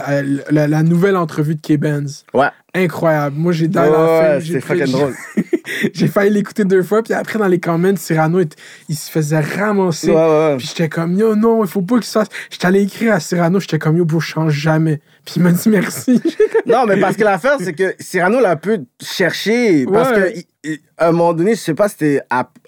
la 0.50 0.82
nouvelle 0.82 1.16
entrevue 1.16 1.54
de 1.56 1.60
K-Benz. 1.60 2.24
Ouais. 2.34 2.48
Incroyable. 2.76 3.36
Moi, 3.38 3.52
j'ai 3.52 3.68
dans 3.68 3.82
la 3.82 4.36
ouais, 4.36 4.40
c'est 4.44 4.60
fucking 4.60 4.92
drôle. 4.92 5.14
J'ai 5.92 6.06
failli 6.06 6.30
l'écouter 6.32 6.64
deux 6.64 6.82
fois, 6.84 7.02
puis 7.02 7.12
après, 7.12 7.40
dans 7.40 7.48
les 7.48 7.58
comments, 7.58 7.96
Cyrano, 7.96 8.40
il, 8.40 8.48
il 8.88 8.94
se 8.94 9.10
faisait 9.10 9.40
ramasser. 9.40 10.10
Ouais, 10.10 10.14
ouais, 10.14 10.20
ouais. 10.50 10.56
Puis 10.58 10.68
j'étais 10.68 10.88
comme, 10.88 11.14
yo, 11.18 11.34
non, 11.34 11.64
il 11.64 11.68
faut 11.68 11.82
pas 11.82 11.96
qu'il 11.96 12.04
se 12.04 12.12
fasse. 12.12 12.28
J'étais 12.50 12.66
allé 12.66 12.82
écrire 12.82 13.14
à 13.14 13.20
Cyrano, 13.20 13.58
j'étais 13.58 13.78
comme, 13.78 13.96
yo, 13.96 14.04
bro, 14.04 14.20
je 14.20 14.26
change 14.28 14.52
jamais. 14.52 15.00
Puis 15.24 15.34
il 15.36 15.42
m'a 15.42 15.50
dit 15.50 15.68
merci. 15.68 16.22
Non, 16.66 16.84
mais 16.86 16.98
parce 17.00 17.16
que 17.16 17.22
l'affaire, 17.24 17.56
c'est 17.60 17.72
que 17.74 17.94
Cyrano 18.00 18.40
l'a 18.40 18.50
un 18.52 18.56
peu 18.56 18.80
cherché. 19.02 19.86
Parce 19.86 20.10
que, 20.12 20.32
il- 20.36 20.44
il- 20.64 20.78
à 20.98 21.08
un 21.08 21.12
moment 21.12 21.32
donné, 21.32 21.54
je 21.54 21.60
sais 21.60 21.74
pas, 21.74 21.88
c'était. 21.88 22.20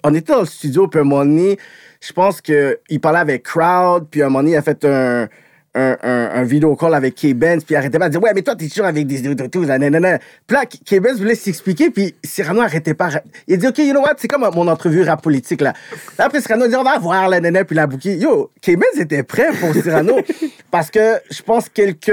On 0.03 0.13
était 0.13 0.31
dans 0.33 0.41
le 0.41 0.45
studio, 0.45 0.87
puis 0.87 0.99
à 0.99 1.01
un 1.01 1.05
moment 1.05 1.25
donné, 1.25 1.57
je 2.01 2.13
pense 2.13 2.39
qu'il 2.41 2.99
parlait 3.01 3.19
avec 3.19 3.43
Crowd, 3.43 4.07
puis 4.09 4.21
à 4.21 4.25
un 4.25 4.29
moment 4.29 4.39
donné, 4.39 4.51
il 4.53 4.57
a 4.57 4.61
fait 4.61 4.83
un. 4.85 5.27
Un, 5.75 5.97
un, 6.01 6.29
un 6.33 6.43
vidéo 6.43 6.75
call 6.75 6.95
avec 6.95 7.13
K-Benz, 7.13 7.63
puis 7.63 7.75
il 7.75 7.77
arrêtait 7.77 7.99
pas 7.99 8.07
de 8.07 8.13
dire 8.13 8.23
Ouais, 8.23 8.31
mais 8.33 8.41
toi, 8.41 8.55
t'es 8.55 8.67
toujours 8.67 8.87
avec 8.87 9.05
des 9.05 9.21
tout, 9.51 9.63
là, 9.63 9.77
nanana. 9.77 10.17
Puis 10.47 10.57
là, 10.57 10.65
K-Benz 10.65 11.19
voulait 11.19 11.35
s'expliquer, 11.35 11.91
puis 11.91 12.15
Cyrano 12.23 12.61
arrêtait 12.61 12.95
pas. 12.95 13.09
Il 13.47 13.57
dit 13.59 13.67
Ok, 13.67 13.77
you 13.77 13.91
know 13.91 14.01
what, 14.01 14.15
c'est 14.17 14.27
comme 14.27 14.49
mon 14.53 14.67
entrevue 14.67 15.03
rap 15.03 15.21
politique, 15.21 15.61
là. 15.61 15.73
Là, 16.17 16.25
après, 16.25 16.41
Cyrano 16.41 16.67
dit 16.67 16.75
On 16.75 16.83
va 16.83 16.97
voir, 16.97 17.29
la 17.29 17.39
nana, 17.39 17.63
puis 17.65 17.75
la 17.75 17.85
bouquet. 17.85 18.17
Yo, 18.17 18.49
K-Benz 18.61 18.99
était 18.99 19.23
prêt 19.23 19.49
pour 19.59 19.73
Cyrano, 19.73 20.19
parce 20.71 20.89
que 20.89 21.19
je 21.29 21.41
pense 21.43 21.69
quelques 21.69 22.11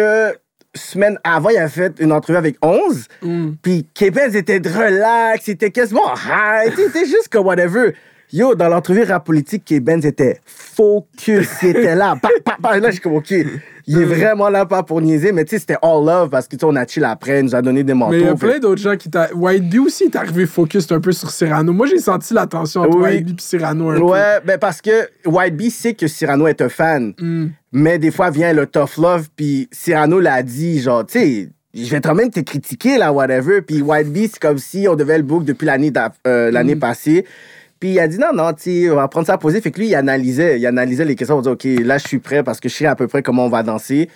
semaines 0.77 1.19
avant, 1.25 1.51
il 1.51 1.57
a 1.57 1.69
fait 1.69 1.95
une 2.01 2.13
entrevue 2.13 2.39
avec 2.39 2.57
11. 2.63 3.07
Puis 3.63 3.87
Québec 3.95 4.35
était 4.35 4.61
de 4.61 4.69
relax, 4.69 5.47
il 5.49 5.53
était 5.53 5.71
quasiment 5.71 6.15
high, 6.15 6.73
il 6.77 6.85
était 6.85 7.07
juste 7.07 7.29
comme 7.31 7.47
whatever. 7.47 7.95
Yo, 8.33 8.55
dans 8.55 8.69
l'entrevue 8.69 9.05
rap 9.05 9.25
politique, 9.25 9.65
Québec 9.65 10.05
était 10.05 10.41
focus, 10.45 11.49
il 11.63 11.69
était 11.71 11.95
là. 11.95 12.17
Pa, 12.21 12.29
pa, 12.45 12.57
pa. 12.61 12.79
Là, 12.79 12.89
je 12.89 12.95
suis 12.95 13.01
comme, 13.01 13.15
OK, 13.15 13.31
il 13.31 13.99
est 14.01 14.05
vraiment 14.05 14.49
là 14.49 14.67
pas 14.67 14.83
pour 14.83 15.01
niaiser, 15.01 15.31
mais 15.33 15.45
tu 15.45 15.51
sais, 15.51 15.59
c'était 15.61 15.77
all 15.81 16.05
love 16.05 16.29
parce 16.29 16.47
que 16.49 16.57
tu 16.57 16.61
sais, 16.61 16.67
on 16.67 16.75
a 16.75 16.85
chill 16.87 17.05
après, 17.05 17.39
il 17.41 17.45
nous 17.45 17.55
a 17.55 17.63
donné 17.63 17.85
des 17.85 17.95
manteaux. 17.95 18.13
Mais 18.13 18.19
il 18.21 18.25
y 18.27 18.29
a 18.29 18.35
plein 18.35 18.59
d'autres 18.59 18.83
gens 18.83 18.97
qui 18.97 19.09
t'a. 19.11 19.29
White 19.33 19.69
Bee 19.69 19.79
aussi 19.79 20.05
est 20.05 20.17
arrivé 20.17 20.45
focus 20.47 20.91
un 20.91 21.01
peu 21.01 21.13
sur 21.13 21.31
Cyrano. 21.31 21.73
Moi, 21.73 21.87
j'ai 21.87 21.99
senti 21.99 22.35
la 22.35 22.47
tension 22.47 22.81
entre 22.83 22.97
Oui. 22.99 23.03
White 23.05 23.27
Bee 23.27 23.33
et 23.33 23.37
Cyrano 23.43 23.91
un 23.91 23.95
peu. 23.97 24.03
Ouais, 24.03 24.41
ben 24.45 24.59
parce 24.59 24.81
que 24.81 25.09
White 25.25 25.57
Bee 25.57 25.71
sait 25.71 25.95
que 25.95 26.09
Cyrano 26.09 26.49
est 26.49 26.61
un 26.61 26.69
fan. 26.69 27.15
Mm. 27.21 27.47
Mais 27.73 27.99
des 27.99 28.11
fois 28.11 28.31
vient 28.31 28.53
le 28.53 28.67
tough 28.67 28.97
love, 28.99 29.29
puis 29.37 29.69
Cyrano 29.71 30.19
l'a 30.19 30.43
dit, 30.43 30.81
genre, 30.81 31.07
tu 31.07 31.19
sais, 31.21 31.49
je 31.75 31.91
vais 31.91 32.01
quand 32.01 32.15
même 32.15 32.31
te 32.31 32.41
critiquer, 32.41 32.97
là, 32.99 33.13
whatever. 33.13 33.61
Puis 33.63 33.83
White 33.83 34.09
Bee, 34.13 34.29
c'est 34.33 34.41
comme 34.41 34.59
si 34.59 34.89
on 34.89 34.97
devait 34.97 35.19
le 35.19 35.23
book 35.25 35.45
depuis 35.45 35.67
l'année 35.67 35.93
euh, 36.27 36.51
l'année 36.51 36.75
Mm. 36.75 36.81
passée. 36.81 37.25
Puis 37.79 37.91
il 37.91 38.01
a 38.01 38.09
dit, 38.09 38.19
non, 38.19 38.33
non, 38.33 38.53
on 38.53 38.95
va 38.95 39.09
prendre 39.09 39.27
ça 39.27 39.35
à 39.35 39.39
poser. 39.39 39.61
Fait 39.61 39.71
que 39.71 39.79
lui, 39.79 39.89
il 39.89 39.95
analysait, 39.95 40.59
il 40.59 40.67
analysait 40.67 41.05
les 41.05 41.15
questions. 41.15 41.37
On 41.37 41.43
dit, 41.43 41.49
OK, 41.49 41.65
là, 41.85 41.99
je 41.99 42.07
suis 42.09 42.19
prêt 42.19 42.43
parce 42.43 42.59
que 42.59 42.69
je 42.69 42.75
sais 42.75 42.87
à 42.87 42.95
peu 42.97 43.07
près 43.07 43.23
comment 43.23 43.45
on 43.45 43.51
va 43.51 43.63
danser. 43.63 44.09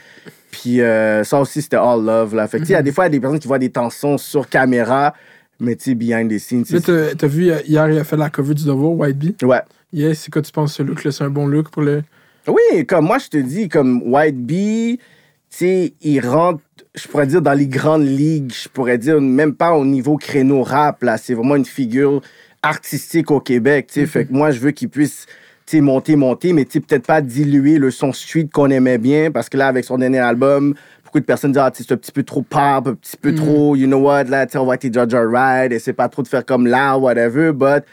Puis 0.51 0.81
euh, 0.81 1.23
ça 1.25 1.39
aussi, 1.41 1.61
c'était 1.63 1.77
all 1.77 2.03
love, 2.03 2.35
là. 2.35 2.49
Fait 2.49 2.59
que, 2.59 2.65
il 2.65 2.71
y 2.71 2.75
a 2.75 2.83
des 2.83 2.91
fois, 2.93 3.05
il 3.05 3.07
y 3.07 3.09
a 3.09 3.11
des 3.11 3.21
personnes 3.21 3.39
qui 3.39 3.47
voient 3.49 3.59
des 3.59 3.71
tensions 3.71 4.19
sur 4.19 4.49
caméra, 4.49 5.15
mais 5.61 5.77
tu 5.77 5.91
sais, 5.91 5.95
behind 5.95 6.31
the 6.31 6.39
scenes, 6.39 6.65
c'est- 6.65 7.17
t'as 7.17 7.27
vu, 7.27 7.51
euh, 7.51 7.59
hier, 7.67 7.89
il 7.91 7.99
a 7.99 8.05
fait 8.05 8.17
la 8.17 8.31
cover 8.31 8.55
du 8.55 8.65
devoir, 8.65 8.93
White 8.93 9.19
Bee? 9.19 9.37
Ouais. 9.43 9.61
Yeah, 9.93 10.15
c'est 10.15 10.33
quoi 10.33 10.41
tu 10.43 10.51
penses 10.53 10.75
ce 10.75 10.83
look-là? 10.83 11.13
C'est 11.13 11.25
un 11.25 11.31
bon 11.31 11.47
look 11.47 11.69
pour 11.71 11.83
le. 11.83 12.03
Oui, 12.49 12.87
comme 12.87 13.05
moi, 13.07 13.19
je 13.19 13.29
te 13.29 13.37
dis, 13.37 13.69
comme 13.69 14.03
White 14.05 14.39
Bee, 14.39 14.99
tu 14.99 15.03
sais, 15.51 15.93
il 16.01 16.21
rentre, 16.21 16.61
je 16.95 17.07
pourrais 17.07 17.27
dire, 17.27 17.43
dans 17.43 17.53
les 17.53 17.67
grandes 17.69 18.07
ligues. 18.07 18.53
Je 18.53 18.69
pourrais 18.69 18.99
dire, 18.99 19.21
même 19.21 19.55
pas 19.55 19.73
au 19.75 19.85
niveau 19.85 20.17
créneau 20.17 20.63
rap, 20.63 21.03
là. 21.03 21.17
C'est 21.19 21.35
vraiment 21.35 21.57
une 21.57 21.65
figure 21.65 22.23
artistique 22.63 23.31
au 23.31 23.41
Québec, 23.41 23.87
tu 23.89 24.01
sais. 24.01 24.07
Fait 24.07 24.25
que 24.27 24.33
moi, 24.33 24.51
je 24.51 24.61
veux 24.61 24.71
qu'il 24.71 24.89
puisse, 24.89 25.27
tu 25.67 25.77
sais, 25.77 25.81
monter, 25.81 26.17
monter, 26.17 26.53
mais 26.53 26.65
tu 26.65 26.73
sais, 26.73 26.81
peut-être 26.81 27.07
pas 27.07 27.21
diluer 27.21 27.79
le 27.79 27.91
son 27.91 28.13
street 28.13 28.49
qu'on 28.53 28.71
aimait 28.71 28.99
bien, 28.99 29.31
parce 29.31 29.49
que 29.49 29.57
là, 29.57 29.69
avec 29.69 29.85
son 29.85 29.99
dernier 29.99 30.19
album, 30.19 30.75
beaucoup 31.05 31.21
de 31.21 31.25
personnes 31.25 31.53
disent, 31.53 31.63
ah, 31.65 31.71
tu 31.71 31.79
sais, 31.79 31.89
c'est 31.89 31.95
un 31.95 31.97
petit 31.97 32.13
peu 32.13 32.23
trop 32.23 32.43
pop, 32.43 32.87
un 32.87 32.95
petit 32.95 33.17
peu 33.17 33.35
trop, 33.35 33.77
you 33.77 33.87
know 33.87 33.99
what, 33.99 34.25
là, 34.25 34.47
on 34.55 34.67
va 34.67 34.75
être 34.75 34.93
Georgia 34.93 35.23
Ride, 35.23 35.73
et 35.73 35.79
c'est 35.79 35.93
pas 35.93 36.09
trop 36.09 36.23
de 36.23 36.29
faire 36.29 36.45
comme 36.45 36.67
là, 36.67 36.97
whatever, 36.97 37.53
but 37.53 37.85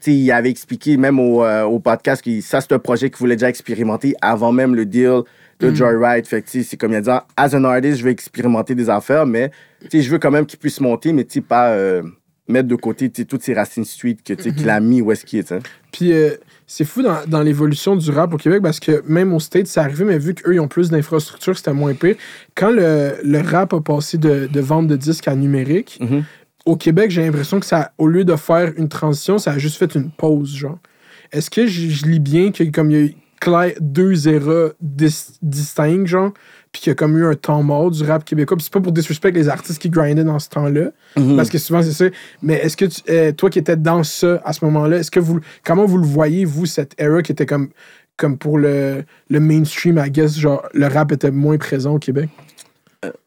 tu 0.00 0.12
sais, 0.12 0.16
il 0.16 0.30
avait 0.30 0.50
expliqué 0.50 0.96
même 0.96 1.18
au, 1.18 1.42
euh, 1.42 1.64
au 1.64 1.78
podcast 1.78 2.22
que 2.22 2.40
ça, 2.40 2.60
c'est 2.60 2.72
un 2.72 2.78
projet 2.78 3.08
qu'il 3.08 3.18
voulait 3.18 3.36
déjà 3.36 3.48
expérimenter 3.48 4.14
avant 4.20 4.52
même 4.52 4.74
le 4.74 4.84
deal 4.84 5.22
de 5.58 5.74
Joyride. 5.74 6.26
Fait 6.26 6.42
que, 6.42 6.50
tu 6.50 6.58
sais, 6.58 6.68
c'est 6.68 6.76
comme 6.76 6.92
il 6.92 6.96
a 6.96 7.00
dit, 7.00 7.10
as 7.36 7.54
an 7.54 7.64
artist, 7.64 7.98
je 7.98 8.04
vais 8.04 8.10
expérimenter 8.10 8.74
des 8.74 8.90
affaires, 8.90 9.24
mais 9.24 9.50
tu 9.80 9.88
sais, 9.90 10.02
je 10.02 10.10
veux 10.10 10.18
quand 10.18 10.30
même 10.30 10.44
qu'il 10.44 10.58
puisse 10.58 10.80
monter, 10.80 11.14
mais 11.14 11.24
tu 11.24 11.34
sais, 11.34 11.40
pas 11.40 11.70
euh, 11.70 12.02
mettre 12.48 12.68
de 12.68 12.76
côté 12.76 13.10
toutes 13.10 13.42
ces 13.42 13.54
racines 13.54 13.84
street 13.84 14.16
que, 14.24 14.32
tu 14.34 14.42
sais, 14.42 14.52
qu'il 14.52 14.68
a 14.70 14.78
mis 14.80 15.00
où 15.02 15.10
est-ce 15.12 15.24
qu'il 15.24 15.38
est. 15.40 15.48
sais. 15.48 15.58
Puis 15.92 16.12
euh, 16.12 16.30
c'est 16.66 16.84
fou 16.84 17.02
dans, 17.02 17.18
dans 17.26 17.42
l'évolution 17.42 17.96
du 17.96 18.10
rap 18.10 18.32
au 18.34 18.36
Québec 18.36 18.60
parce 18.62 18.80
que 18.80 19.02
même 19.06 19.32
au 19.32 19.40
States, 19.40 19.66
c'est 19.66 19.80
arrivé, 19.80 20.04
mais 20.04 20.18
vu 20.18 20.34
qu'eux, 20.34 20.54
ils 20.54 20.60
ont 20.60 20.68
plus 20.68 20.90
d'infrastructures, 20.90 21.56
c'était 21.56 21.72
moins 21.72 21.94
pire. 21.94 22.16
Quand 22.54 22.70
le, 22.70 23.14
le 23.24 23.40
rap 23.40 23.72
a 23.72 23.80
passé 23.80 24.18
de, 24.18 24.46
de 24.52 24.60
vente 24.60 24.86
de 24.86 24.96
disques 24.96 25.28
à 25.28 25.34
numérique, 25.34 25.98
Mhm. 26.00 26.24
au 26.66 26.76
Québec, 26.76 27.10
j'ai 27.10 27.24
l'impression 27.24 27.60
que 27.60 27.66
ça, 27.66 27.92
au 27.98 28.06
lieu 28.08 28.24
de 28.24 28.36
faire 28.36 28.72
une 28.76 28.88
transition, 28.88 29.38
ça 29.38 29.52
a 29.52 29.58
juste 29.58 29.76
fait 29.76 29.94
une 29.94 30.10
pause, 30.10 30.54
genre. 30.54 30.78
est-ce 31.32 31.50
que 31.50 31.66
je, 31.66 31.88
je 31.88 32.06
lis 32.06 32.20
bien 32.20 32.50
que 32.52 32.62
comme 32.64 32.90
il 32.90 32.96
y 32.96 33.00
a 33.00 33.06
eu 33.06 33.14
deux 33.80 34.28
éras 34.28 34.70
dis- 34.80 35.38
distinctes, 35.42 36.06
genre, 36.06 36.32
puis 36.76 36.82
qu'il 36.82 36.90
y 36.90 36.92
a 36.92 36.94
comme 36.94 37.16
eu 37.16 37.24
un 37.24 37.34
temps 37.34 37.62
mort 37.62 37.90
du 37.90 38.02
rap 38.04 38.22
québécois. 38.22 38.54
Puis 38.58 38.64
c'est 38.64 38.72
pas 38.72 38.82
pour 38.82 38.92
disrespect 38.92 39.32
les 39.32 39.48
artistes 39.48 39.80
qui 39.80 39.88
grindaient 39.88 40.24
dans 40.24 40.38
ce 40.38 40.50
temps-là, 40.50 40.90
Mhm. 41.16 41.34
parce 41.36 41.48
que 41.48 41.56
souvent 41.56 41.82
c'est 41.82 41.92
ça. 41.92 42.04
Mais 42.42 42.54
est-ce 42.56 42.76
que 42.76 42.84
tu- 42.84 43.00
euh, 43.08 43.32
toi 43.32 43.48
qui 43.48 43.58
étais 43.58 43.76
dans 43.76 44.02
ça 44.04 44.42
à 44.44 44.52
ce 44.52 44.62
moment-là, 44.66 44.98
est-ce 44.98 45.10
que 45.10 45.18
vous, 45.20 45.40
comment 45.64 45.86
vous 45.86 45.96
le 45.96 46.06
voyez 46.06 46.44
vous 46.44 46.66
cette 46.66 46.92
era 46.98 47.22
qui 47.22 47.32
était 47.32 47.46
comme 47.46 47.70
comme 48.18 48.36
pour 48.38 48.56
le, 48.58 49.04
le 49.28 49.40
mainstream, 49.40 50.02
I 50.02 50.10
guess, 50.10 50.38
genre 50.38 50.66
le 50.72 50.86
rap 50.86 51.12
était 51.12 51.30
moins 51.30 51.56
présent 51.58 51.94
au 51.94 51.98
Québec? 51.98 52.28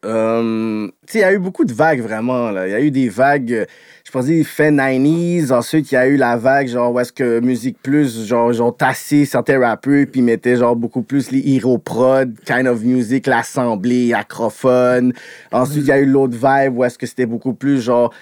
Euh, 0.04 0.88
il 1.14 1.20
y 1.20 1.22
a 1.22 1.32
eu 1.32 1.38
beaucoup 1.38 1.64
de 1.64 1.72
vagues, 1.72 2.00
vraiment. 2.00 2.50
Il 2.50 2.70
y 2.70 2.74
a 2.74 2.80
eu 2.80 2.90
des 2.90 3.08
vagues, 3.08 3.52
euh, 3.52 3.64
je 4.04 4.10
pense, 4.10 4.26
fait 4.26 4.70
90s. 4.70 5.52
Ensuite, 5.52 5.90
il 5.92 5.94
y 5.94 5.98
a 5.98 6.06
eu 6.06 6.16
la 6.16 6.36
vague, 6.36 6.68
genre, 6.68 6.92
où 6.92 7.00
est-ce 7.00 7.12
que 7.12 7.40
Musique 7.40 7.78
Plus, 7.82 8.26
genre, 8.26 8.58
ont 8.60 8.72
tassé 8.72 9.24
certains 9.24 9.60
rappeurs, 9.60 10.06
puis 10.10 10.20
ils 10.20 10.24
mettaient, 10.24 10.56
genre, 10.56 10.76
beaucoup 10.76 11.02
plus 11.02 11.30
les 11.30 11.42
hero 11.54 11.78
prod, 11.78 12.34
kind 12.44 12.66
of 12.66 12.82
music, 12.82 13.26
l'assemblée, 13.26 14.12
acrophone. 14.12 15.12
Ensuite, 15.52 15.84
il 15.84 15.88
y 15.88 15.92
a 15.92 15.98
eu 15.98 16.06
l'autre 16.06 16.34
vibe, 16.34 16.76
où 16.76 16.84
est-ce 16.84 16.98
que 16.98 17.06
c'était 17.06 17.26
beaucoup 17.26 17.54
plus, 17.54 17.80
genre, 17.80 18.12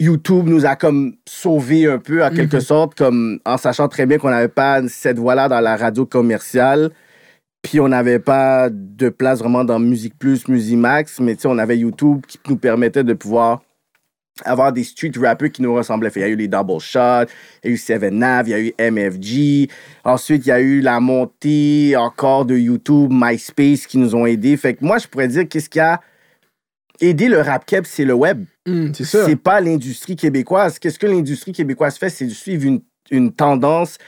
YouTube 0.00 0.48
nous 0.48 0.64
a 0.64 0.76
comme 0.76 1.14
sauvé 1.26 1.86
un 1.86 1.98
peu, 1.98 2.24
en 2.24 2.30
quelque 2.30 2.60
sorte, 2.60 2.94
comme 2.94 3.38
en 3.44 3.58
sachant 3.58 3.86
très 3.88 4.06
bien 4.06 4.16
qu'on 4.16 4.30
n'avait 4.30 4.48
pas 4.48 4.80
cette 4.88 5.18
voix-là 5.18 5.48
dans 5.48 5.60
la 5.60 5.76
radio 5.76 6.06
commerciale. 6.06 6.90
Puis 7.62 7.80
on 7.80 7.88
n'avait 7.88 8.18
pas 8.18 8.68
de 8.70 9.08
place 9.10 9.40
vraiment 9.40 9.64
dans 9.64 9.78
Musique 9.78 10.18
Plus, 10.18 10.48
Musimax, 10.48 11.20
mais 11.20 11.34
tu 11.34 11.42
sais, 11.42 11.48
on 11.48 11.58
avait 11.58 11.78
YouTube 11.78 12.22
qui 12.26 12.38
nous 12.48 12.56
permettait 12.56 13.04
de 13.04 13.12
pouvoir 13.12 13.60
avoir 14.44 14.72
des 14.72 14.84
street 14.84 15.12
rappers 15.16 15.50
qui 15.50 15.62
nous 15.62 15.74
ressemblaient. 15.74 16.10
Il 16.16 16.22
y 16.22 16.24
a 16.24 16.28
eu 16.28 16.36
les 16.36 16.48
Double 16.48 16.80
Shot, 16.80 17.26
il 17.62 17.66
y 17.66 17.68
a 17.68 17.70
eu 17.70 17.76
Seven 17.76 18.18
Nav, 18.18 18.48
il 18.48 18.50
y 18.50 18.54
a 18.54 18.60
eu 18.60 18.72
MFG. 18.78 19.70
Ensuite, 20.04 20.46
il 20.46 20.48
y 20.48 20.52
a 20.52 20.60
eu 20.60 20.80
la 20.80 21.00
montée 21.00 21.94
encore 21.96 22.46
de 22.46 22.56
YouTube, 22.56 23.10
MySpace 23.12 23.86
qui 23.86 23.98
nous 23.98 24.14
ont 24.14 24.26
aidés. 24.26 24.56
Fait 24.56 24.74
que 24.74 24.84
moi, 24.84 24.98
je 24.98 25.06
pourrais 25.06 25.28
dire 25.28 25.46
qu'est-ce 25.48 25.68
qui 25.68 25.80
a 25.80 26.00
aidé 27.00 27.28
le 27.28 27.40
rap 27.40 27.64
keb, 27.66 27.84
c'est 27.86 28.04
le 28.04 28.14
web. 28.14 28.44
Hum, 28.66 28.92
c'est 28.94 29.04
ça. 29.04 29.24
C'est 29.26 29.36
pas 29.36 29.60
l'industrie 29.60 30.16
québécoise. 30.16 30.78
Qu'est-ce 30.78 30.98
que 30.98 31.06
l'industrie 31.06 31.52
québécoise 31.52 31.96
fait? 31.96 32.10
C'est 32.10 32.26
de 32.26 32.30
suivre 32.30 32.66
une, 32.66 32.80
une 33.10 33.32
tendance 33.32 33.98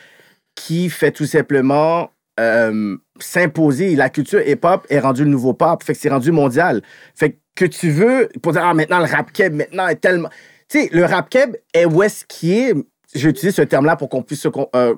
qui 0.54 0.90
fait 0.90 1.12
tout 1.12 1.26
simplement 1.26 2.10
euh, 2.40 2.96
s'imposer. 3.22 3.96
La 3.96 4.10
culture 4.10 4.40
hip-hop 4.46 4.86
est 4.90 4.98
rendue 4.98 5.24
le 5.24 5.30
nouveau 5.30 5.54
pop. 5.54 5.82
Fait 5.82 5.94
que 5.94 5.98
c'est 5.98 6.08
rendu 6.08 6.32
mondial. 6.32 6.82
Fait 7.14 7.38
que, 7.54 7.64
tu 7.64 7.90
veux, 7.90 8.28
pour 8.42 8.52
dire, 8.52 8.62
ah, 8.64 8.74
maintenant 8.74 8.98
le 8.98 9.04
rap 9.04 9.32
keb, 9.32 9.54
maintenant 9.54 9.88
est 9.88 9.96
tellement. 9.96 10.28
Tu 10.68 10.82
sais, 10.82 10.88
le 10.92 11.04
rap 11.04 11.28
keb 11.28 11.56
est 11.74 11.84
où 11.84 12.02
est-ce 12.02 12.24
qui 12.26 12.54
est? 12.54 12.74
J'ai 13.14 13.28
utilisé 13.28 13.52
ce 13.52 13.62
terme-là 13.62 13.96
pour 13.96 14.08
qu'on 14.08 14.22
puisse, 14.22 14.46
euh, 14.74 14.94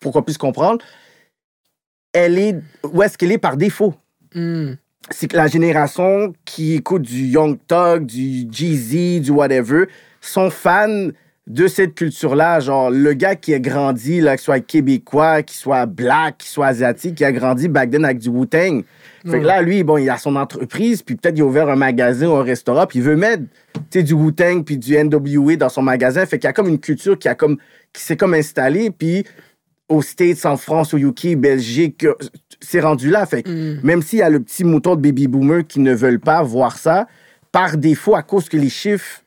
pour 0.00 0.12
qu'on 0.12 0.22
puisse 0.22 0.38
comprendre. 0.38 0.84
Elle 2.12 2.38
est 2.38 2.56
où 2.82 3.02
est-ce 3.02 3.18
qu'elle 3.18 3.32
est 3.32 3.38
par 3.38 3.56
défaut? 3.56 3.94
Hum. 4.34 4.76
c'est 5.10 5.26
que 5.26 5.36
la 5.36 5.46
génération 5.46 6.34
qui 6.44 6.74
écoute 6.74 7.00
du 7.00 7.28
Young 7.28 7.58
Thug, 7.66 8.04
du 8.04 8.46
Jeezy, 8.50 9.20
du 9.20 9.30
whatever, 9.30 9.86
sont 10.20 10.50
fans 10.50 11.08
de 11.48 11.66
cette 11.66 11.94
culture-là. 11.94 12.60
Genre, 12.60 12.90
le 12.90 13.14
gars 13.14 13.34
qui 13.34 13.54
a 13.54 13.58
grandi, 13.58 14.20
là, 14.20 14.36
qu'il 14.36 14.44
soit 14.44 14.60
québécois, 14.60 15.42
qu'il 15.42 15.56
soit 15.56 15.86
black, 15.86 16.38
qu'il 16.38 16.50
soit 16.50 16.66
asiatique, 16.66 17.16
qui 17.16 17.24
a 17.24 17.32
grandi 17.32 17.68
back 17.68 17.90
then 17.90 18.04
avec 18.04 18.18
du 18.18 18.28
Wu-Tang. 18.28 18.84
Fait 19.26 19.40
que 19.40 19.44
là, 19.46 19.60
lui, 19.60 19.82
bon, 19.82 19.98
il 19.98 20.08
a 20.08 20.16
son 20.16 20.36
entreprise, 20.36 21.02
puis 21.02 21.16
peut-être 21.16 21.36
il 21.36 21.42
a 21.42 21.44
ouvert 21.44 21.68
un 21.68 21.76
magasin 21.76 22.28
ou 22.28 22.34
un 22.34 22.42
restaurant, 22.42 22.86
puis 22.86 23.00
il 23.00 23.04
veut 23.04 23.16
mettre 23.16 23.42
du 23.92 24.14
Wu-Tang 24.14 24.62
puis 24.64 24.78
du 24.78 24.96
NWA 24.96 25.56
dans 25.56 25.68
son 25.68 25.82
magasin. 25.82 26.24
Fait 26.24 26.38
qu'il 26.38 26.46
y 26.46 26.50
a 26.50 26.52
comme 26.52 26.68
une 26.68 26.78
culture 26.78 27.18
qui, 27.18 27.28
a 27.28 27.34
comme, 27.34 27.58
qui 27.92 28.02
s'est 28.02 28.16
comme 28.16 28.34
installée, 28.34 28.90
puis 28.90 29.24
aux 29.88 30.02
States, 30.02 30.44
en 30.44 30.56
France, 30.56 30.94
au 30.94 30.98
UK, 30.98 31.34
Belgique, 31.36 32.04
euh, 32.04 32.14
c'est 32.60 32.80
rendu 32.80 33.10
là. 33.10 33.24
Fait 33.26 33.42
que 33.42 33.84
même 33.84 34.02
s'il 34.02 34.18
y 34.18 34.22
a 34.22 34.28
le 34.28 34.40
petit 34.40 34.64
mouton 34.64 34.96
de 34.96 35.00
baby 35.00 35.28
boomer 35.28 35.66
qui 35.66 35.80
ne 35.80 35.94
veulent 35.94 36.20
pas 36.20 36.42
voir 36.42 36.76
ça, 36.76 37.06
par 37.52 37.76
défaut, 37.78 38.14
à 38.14 38.22
cause 38.22 38.48
que 38.48 38.56
les 38.58 38.68
chiffres 38.68 39.22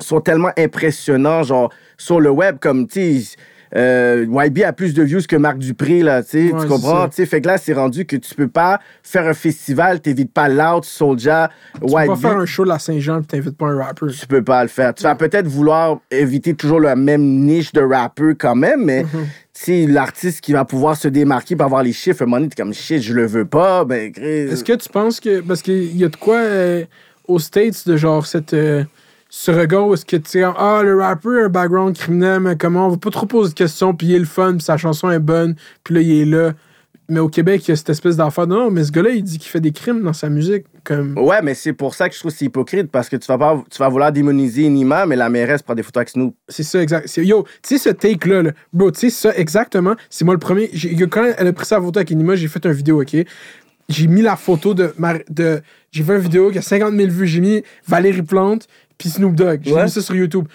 sont 0.00 0.20
tellement 0.20 0.50
impressionnants, 0.58 1.42
genre 1.42 1.72
sur 1.96 2.20
le 2.20 2.30
web, 2.30 2.56
comme, 2.60 2.86
tu 2.86 3.20
sais, 3.20 3.36
euh, 3.74 4.24
YB 4.28 4.62
a 4.62 4.72
plus 4.72 4.94
de 4.94 5.02
views 5.02 5.22
que 5.28 5.34
Marc 5.34 5.58
Dupré, 5.58 6.00
là, 6.02 6.22
tu 6.22 6.30
sais, 6.48 6.52
Ouais, 6.52 6.60
tu 6.62 6.68
comprends? 6.68 7.02
ça. 7.02 7.08
Tu 7.08 7.16
sais, 7.16 7.26
fait 7.26 7.40
que 7.40 7.48
là, 7.48 7.58
c'est 7.58 7.72
rendu 7.72 8.06
que 8.06 8.16
tu 8.16 8.34
peux 8.34 8.46
pas 8.48 8.78
faire 9.02 9.26
un 9.26 9.34
festival, 9.34 10.00
t'évites 10.00 10.32
pas 10.32 10.48
Loud, 10.48 10.84
Soulja, 10.84 11.50
Tu 11.74 11.80
peux 11.80 11.86
pas 11.92 12.06
YB. 12.06 12.16
faire 12.16 12.36
un 12.38 12.46
show 12.46 12.62
de 12.64 12.68
la 12.68 12.78
Saint-Jean 12.78 13.20
et 13.22 13.24
t'invites 13.24 13.56
pas 13.56 13.66
un 13.66 13.76
rapper. 13.76 14.06
Tu 14.06 14.26
peux 14.26 14.42
pas 14.42 14.62
le 14.62 14.68
faire. 14.68 14.94
Tu 14.94 15.02
vas 15.02 15.16
peut-être 15.16 15.48
vouloir 15.48 15.98
éviter 16.12 16.54
toujours 16.54 16.80
la 16.80 16.94
même 16.94 17.22
niche 17.40 17.72
de 17.72 17.80
rappeur 17.80 18.34
quand 18.38 18.54
même, 18.54 18.84
mais 18.84 19.02
Mm-hmm. 19.02 19.06
tu 19.52 19.64
sais, 19.64 19.86
l'artiste 19.86 20.40
qui 20.42 20.52
va 20.52 20.64
pouvoir 20.64 20.96
se 20.96 21.08
démarquer 21.08 21.56
pour 21.56 21.66
avoir 21.66 21.82
les 21.82 21.92
chiffres, 21.92 22.22
à 22.22 22.24
un 22.24 22.26
moment 22.26 22.36
donné, 22.38 22.50
t'es 22.50 22.62
comme 22.62 22.72
shit, 22.72 23.02
je 23.02 23.14
le 23.14 23.26
veux 23.26 23.46
pas, 23.46 23.84
ben. 23.84 24.12
Est-ce 24.16 24.62
que 24.62 24.74
tu 24.74 24.88
penses 24.88 25.18
que. 25.18 25.40
Parce 25.40 25.60
qu'il 25.62 25.96
y 25.96 26.04
a 26.04 26.08
de 26.08 26.16
quoi 26.16 26.36
euh, 26.36 26.84
aux 27.26 27.40
States 27.40 27.86
de 27.88 27.96
genre 27.96 28.26
cette. 28.26 28.54
euh, 28.54 28.84
ce 29.38 29.50
regard 29.50 29.86
où 29.86 29.92
est-ce 29.92 30.06
que 30.06 30.16
tu 30.16 30.30
sais, 30.30 30.42
ah, 30.44 30.80
le 30.82 30.98
rappeur 30.98 31.42
a 31.42 31.44
un 31.44 31.48
background 31.50 31.94
criminel, 31.94 32.40
mais 32.40 32.56
comment 32.56 32.86
on 32.86 32.90
va 32.92 32.96
pas 32.96 33.10
trop 33.10 33.26
poser 33.26 33.50
de 33.50 33.54
questions, 33.54 33.92
puis 33.92 34.06
il 34.06 34.14
est 34.14 34.18
le 34.18 34.24
fun, 34.24 34.52
puis 34.54 34.62
sa 34.62 34.78
chanson 34.78 35.10
est 35.10 35.18
bonne, 35.18 35.56
puis 35.84 35.94
là, 35.94 36.00
il 36.00 36.22
est 36.22 36.24
là. 36.24 36.54
Mais 37.10 37.20
au 37.20 37.28
Québec, 37.28 37.60
il 37.68 37.70
y 37.70 37.72
a 37.72 37.76
cette 37.76 37.90
espèce 37.90 38.16
d'affaire. 38.16 38.46
Non, 38.46 38.70
mais 38.70 38.82
ce 38.82 38.90
gars-là, 38.90 39.10
il 39.10 39.22
dit 39.22 39.36
qu'il 39.36 39.50
fait 39.50 39.60
des 39.60 39.72
crimes 39.72 40.02
dans 40.02 40.14
sa 40.14 40.30
musique. 40.30 40.64
Comme... 40.84 41.18
Ouais, 41.18 41.42
mais 41.42 41.52
c'est 41.52 41.74
pour 41.74 41.94
ça 41.94 42.08
que 42.08 42.14
je 42.14 42.20
trouve 42.20 42.32
que 42.32 42.38
c'est 42.38 42.46
hypocrite, 42.46 42.90
parce 42.90 43.10
que 43.10 43.16
tu 43.16 43.26
vas, 43.26 43.36
pas, 43.36 43.62
tu 43.70 43.76
vas 43.78 43.90
vouloir 43.90 44.10
démoniser 44.10 44.66
Nima, 44.70 45.04
mais 45.04 45.16
la 45.16 45.28
mairesse 45.28 45.60
prend 45.60 45.74
des 45.74 45.82
photos 45.82 46.00
avec 46.00 46.08
Snoop. 46.08 46.34
C'est 46.48 46.62
ça, 46.62 46.82
exact. 46.82 47.14
Yo, 47.18 47.44
tu 47.62 47.76
sais, 47.76 47.78
ce 47.78 47.90
take-là, 47.90 48.42
là, 48.42 48.52
bro, 48.72 48.90
tu 48.90 49.00
sais, 49.00 49.10
ça, 49.10 49.36
exactement, 49.36 49.96
c'est 50.08 50.24
moi 50.24 50.32
le 50.32 50.40
premier. 50.40 50.70
Quand 51.10 51.30
elle 51.36 51.46
a 51.46 51.52
pris 51.52 51.66
sa 51.66 51.78
photo 51.78 51.98
avec 51.98 52.10
Enima, 52.10 52.36
j'ai 52.36 52.48
fait 52.48 52.64
une 52.64 52.72
vidéo, 52.72 53.02
OK? 53.02 53.14
J'ai 53.88 54.06
mis 54.08 54.22
la 54.22 54.34
photo 54.34 54.72
de. 54.72 54.94
ma- 54.96 55.18
de 55.28 55.60
j'ai 55.92 56.02
fait 56.02 56.16
une 56.16 56.22
vidéo 56.22 56.50
qui 56.50 56.58
a 56.58 56.62
50 56.62 56.94
000 56.94 57.08
vues. 57.08 57.26
J'ai 57.26 57.40
mis 57.40 57.62
Valérie 57.86 58.22
Plante 58.22 58.66
puis 58.98 59.08
Snoop 59.10 59.34
Dogg. 59.34 59.60
J'ai 59.64 59.72
Ouais. 59.72 59.84
mis 59.84 59.90
ça 59.90 60.00
sur 60.00 60.14
YouTube. 60.14 60.46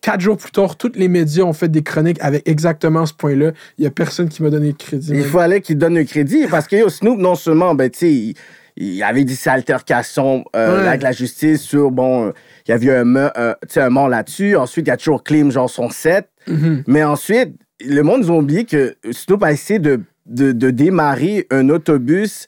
Quatre 0.00 0.20
jours 0.20 0.36
plus 0.36 0.52
tard, 0.52 0.76
tous 0.76 0.92
les 0.94 1.08
médias 1.08 1.42
ont 1.42 1.52
fait 1.52 1.68
des 1.68 1.82
chroniques 1.82 2.18
avec 2.20 2.48
exactement 2.48 3.04
ce 3.04 3.12
point-là. 3.14 3.50
Il 3.78 3.84
y 3.84 3.86
a 3.86 3.90
personne 3.90 4.28
qui 4.28 4.42
m'a 4.44 4.50
donné 4.50 4.72
de 4.72 4.76
crédit. 4.76 5.10
Il 5.12 5.24
fallait 5.24 5.60
qu'il 5.60 5.76
donne 5.76 5.96
le 5.96 6.04
crédit, 6.04 6.46
parce 6.48 6.68
que 6.68 6.76
yo, 6.76 6.88
Snoop, 6.88 7.18
non 7.18 7.34
seulement, 7.34 7.74
ben, 7.74 7.90
tu 7.90 7.98
sais, 7.98 8.12
il, 8.12 8.34
il 8.76 9.02
avait 9.02 9.24
dit 9.24 9.34
ses 9.34 9.50
altercations 9.50 10.44
euh, 10.54 10.82
Ouais. 10.82 10.86
avec 10.88 11.02
la 11.02 11.10
justice 11.10 11.62
sur, 11.62 11.90
bon, 11.90 12.32
il 12.66 12.70
y 12.70 12.74
avait 12.74 12.86
eu 12.86 12.90
un, 12.92 13.16
euh, 13.16 13.54
un 13.74 13.90
mort 13.90 14.08
là-dessus. 14.08 14.54
Ensuite, 14.54 14.86
il 14.86 14.90
y 14.90 14.92
a 14.92 14.96
toujours 14.96 15.24
claim, 15.24 15.50
genre, 15.50 15.68
son 15.68 15.90
set. 15.90 16.28
Mhm. 16.46 16.84
Mais 16.86 17.02
ensuite, 17.02 17.54
le 17.84 18.02
monde 18.02 18.22
nous 18.22 18.30
a 18.32 18.36
oublié 18.36 18.64
que 18.64 18.94
Snoop 19.10 19.42
a 19.42 19.50
essayé 19.50 19.80
de, 19.80 20.00
de, 20.26 20.52
de 20.52 20.70
démarrer 20.70 21.48
un 21.50 21.68
autobus 21.70 22.46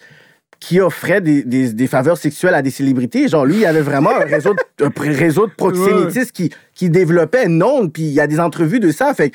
qui 0.61 0.79
offrait 0.79 1.23
des, 1.23 1.42
des, 1.42 1.73
des 1.73 1.87
faveurs 1.87 2.18
sexuelles 2.18 2.55
à 2.55 2.62
des 2.62 2.70
célébrités. 2.70 3.27
Genre, 3.29 3.46
lui, 3.46 3.61
il 3.61 3.66
avait 3.66 3.81
vraiment 3.81 4.11
un 4.11 4.25
réseau 4.25 4.55
de, 4.55 4.85
un 4.85 4.90
réseau 5.12 5.46
de 5.46 5.53
proxénétistes 5.53 6.33
qui, 6.33 6.51
qui 6.75 6.90
développait 6.90 7.49
non, 7.49 7.88
puis 7.88 8.03
il 8.03 8.12
y 8.12 8.20
a 8.20 8.27
des 8.27 8.38
entrevues 8.38 8.79
de 8.79 8.90
ça. 8.90 9.14
Fait 9.14 9.33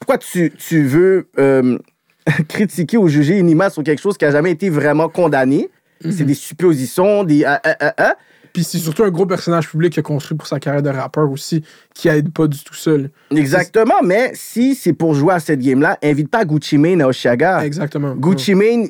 pourquoi 0.00 0.18
tu, 0.18 0.50
tu 0.52 0.82
veux 0.82 1.28
euh, 1.38 1.78
critiquer 2.48 2.96
ou 2.96 3.06
juger 3.08 3.38
Inima 3.38 3.68
sur 3.70 3.82
quelque 3.82 4.00
chose 4.00 4.16
qui 4.16 4.24
a 4.24 4.30
jamais 4.30 4.50
été 4.50 4.70
vraiment 4.70 5.08
condamné? 5.08 5.68
C'est 6.02 6.24
des 6.24 6.34
suppositions, 6.34 7.24
des... 7.24 7.44
ah, 7.44 7.60
ah, 7.64 7.94
ah. 7.96 8.16
Puis 8.56 8.64
c'est 8.64 8.78
surtout 8.78 9.04
un 9.04 9.10
gros 9.10 9.26
personnage 9.26 9.68
public 9.68 9.92
qui 9.92 10.00
a 10.00 10.02
construit 10.02 10.34
pour 10.34 10.46
sa 10.46 10.58
carrière 10.58 10.82
de 10.82 10.88
rappeur 10.88 11.30
aussi, 11.30 11.62
qui 11.92 12.08
aide 12.08 12.32
pas 12.32 12.46
du 12.46 12.58
tout 12.64 12.72
seul. 12.72 13.10
Exactement, 13.30 14.00
mais 14.02 14.30
si 14.32 14.74
c'est 14.74 14.94
pour 14.94 15.14
jouer 15.14 15.34
à 15.34 15.40
cette 15.40 15.60
game-là, 15.60 15.98
invite 16.02 16.30
pas 16.30 16.46
Gucci 16.46 16.78
Mane 16.78 17.02
à 17.02 17.08
Oshaga. 17.08 17.66
Exactement. 17.66 18.14
Gucci 18.14 18.54
Mane, 18.54 18.88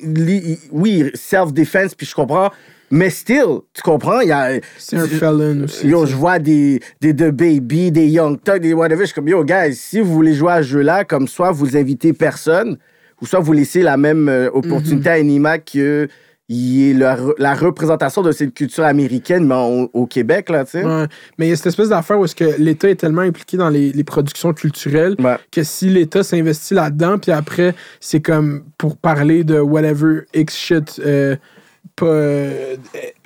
oui, 0.71 1.11
self-defense, 1.15 1.97
puis 1.97 2.07
je 2.07 2.15
comprends. 2.15 2.53
Mais 2.93 3.11
still, 3.11 3.63
tu 3.75 3.83
comprends, 3.83 4.21
il 4.21 4.29
y 4.29 4.33
a... 4.33 4.61
C'est 4.79 4.99
un 4.99 5.09
felon 5.09 5.65
aussi. 5.65 5.89
Yo, 5.89 6.07
je 6.07 6.15
vois 6.15 6.39
des, 6.39 6.79
des 7.01 7.13
The 7.13 7.33
Baby, 7.33 7.91
des 7.91 8.07
Young 8.07 8.41
Thug, 8.41 8.63
des 8.63 8.73
whatever. 8.73 9.01
Je 9.01 9.07
suis 9.07 9.15
comme, 9.17 9.27
yo, 9.27 9.43
guys, 9.43 9.75
si 9.75 9.99
vous 9.99 10.15
voulez 10.15 10.35
jouer 10.35 10.53
à 10.53 10.63
ce 10.63 10.69
jeu-là, 10.69 11.03
comme 11.03 11.27
soit 11.27 11.51
vous 11.51 11.77
invitez 11.77 12.13
personne, 12.13 12.79
ou 13.21 13.27
soit 13.27 13.41
vous 13.41 13.53
laissez 13.53 13.83
la 13.83 13.97
même 13.97 14.29
euh, 14.29 14.49
opportunité 14.53 15.09
à 15.09 15.19
Enima 15.19 15.59
que 15.59 16.07
il 16.49 16.91
est 16.91 16.95
la, 16.95 17.17
la 17.39 17.55
représentation 17.55 18.23
de 18.23 18.31
cette 18.31 18.55
culture 18.55 18.85
américaine, 18.85 19.45
mais 19.47 19.89
au 19.93 20.07
Québec, 20.07 20.49
là, 20.49 20.65
tu 20.65 20.73
sais. 20.73 20.85
Ouais. 20.85 21.07
Mais 21.39 21.47
il 21.47 21.51
y 21.51 21.53
a 21.53 21.57
cette 21.57 21.67
espèce 21.67 21.89
d'affaire 21.89 22.19
où 22.21 22.25
est-ce 22.25 22.37
que 22.37 22.57
l'État 22.59 22.89
est 22.89 22.95
tellement 22.97 23.23
impliqué 23.23 23.57
dans 23.57 23.69
les, 23.69 23.91
les 23.93 24.05
productions 24.05 24.53
culturelles 24.53 25.17
Ouais. 25.19 25.37
que 25.51 25.63
si 25.65 25.89
l'État 25.89 26.23
s'investit 26.23 26.75
là-dedans, 26.75 27.19
puis 27.19 27.33
après, 27.33 27.75
c'est 28.01 28.21
comme 28.21 28.63
pour 28.79 28.97
parler 28.97 29.43
de 29.43 29.59
whatever 29.59 30.21
X 30.35 30.57
shit, 30.57 31.01
euh, 31.05 31.35
pas 31.97 32.07
euh, 32.07 32.77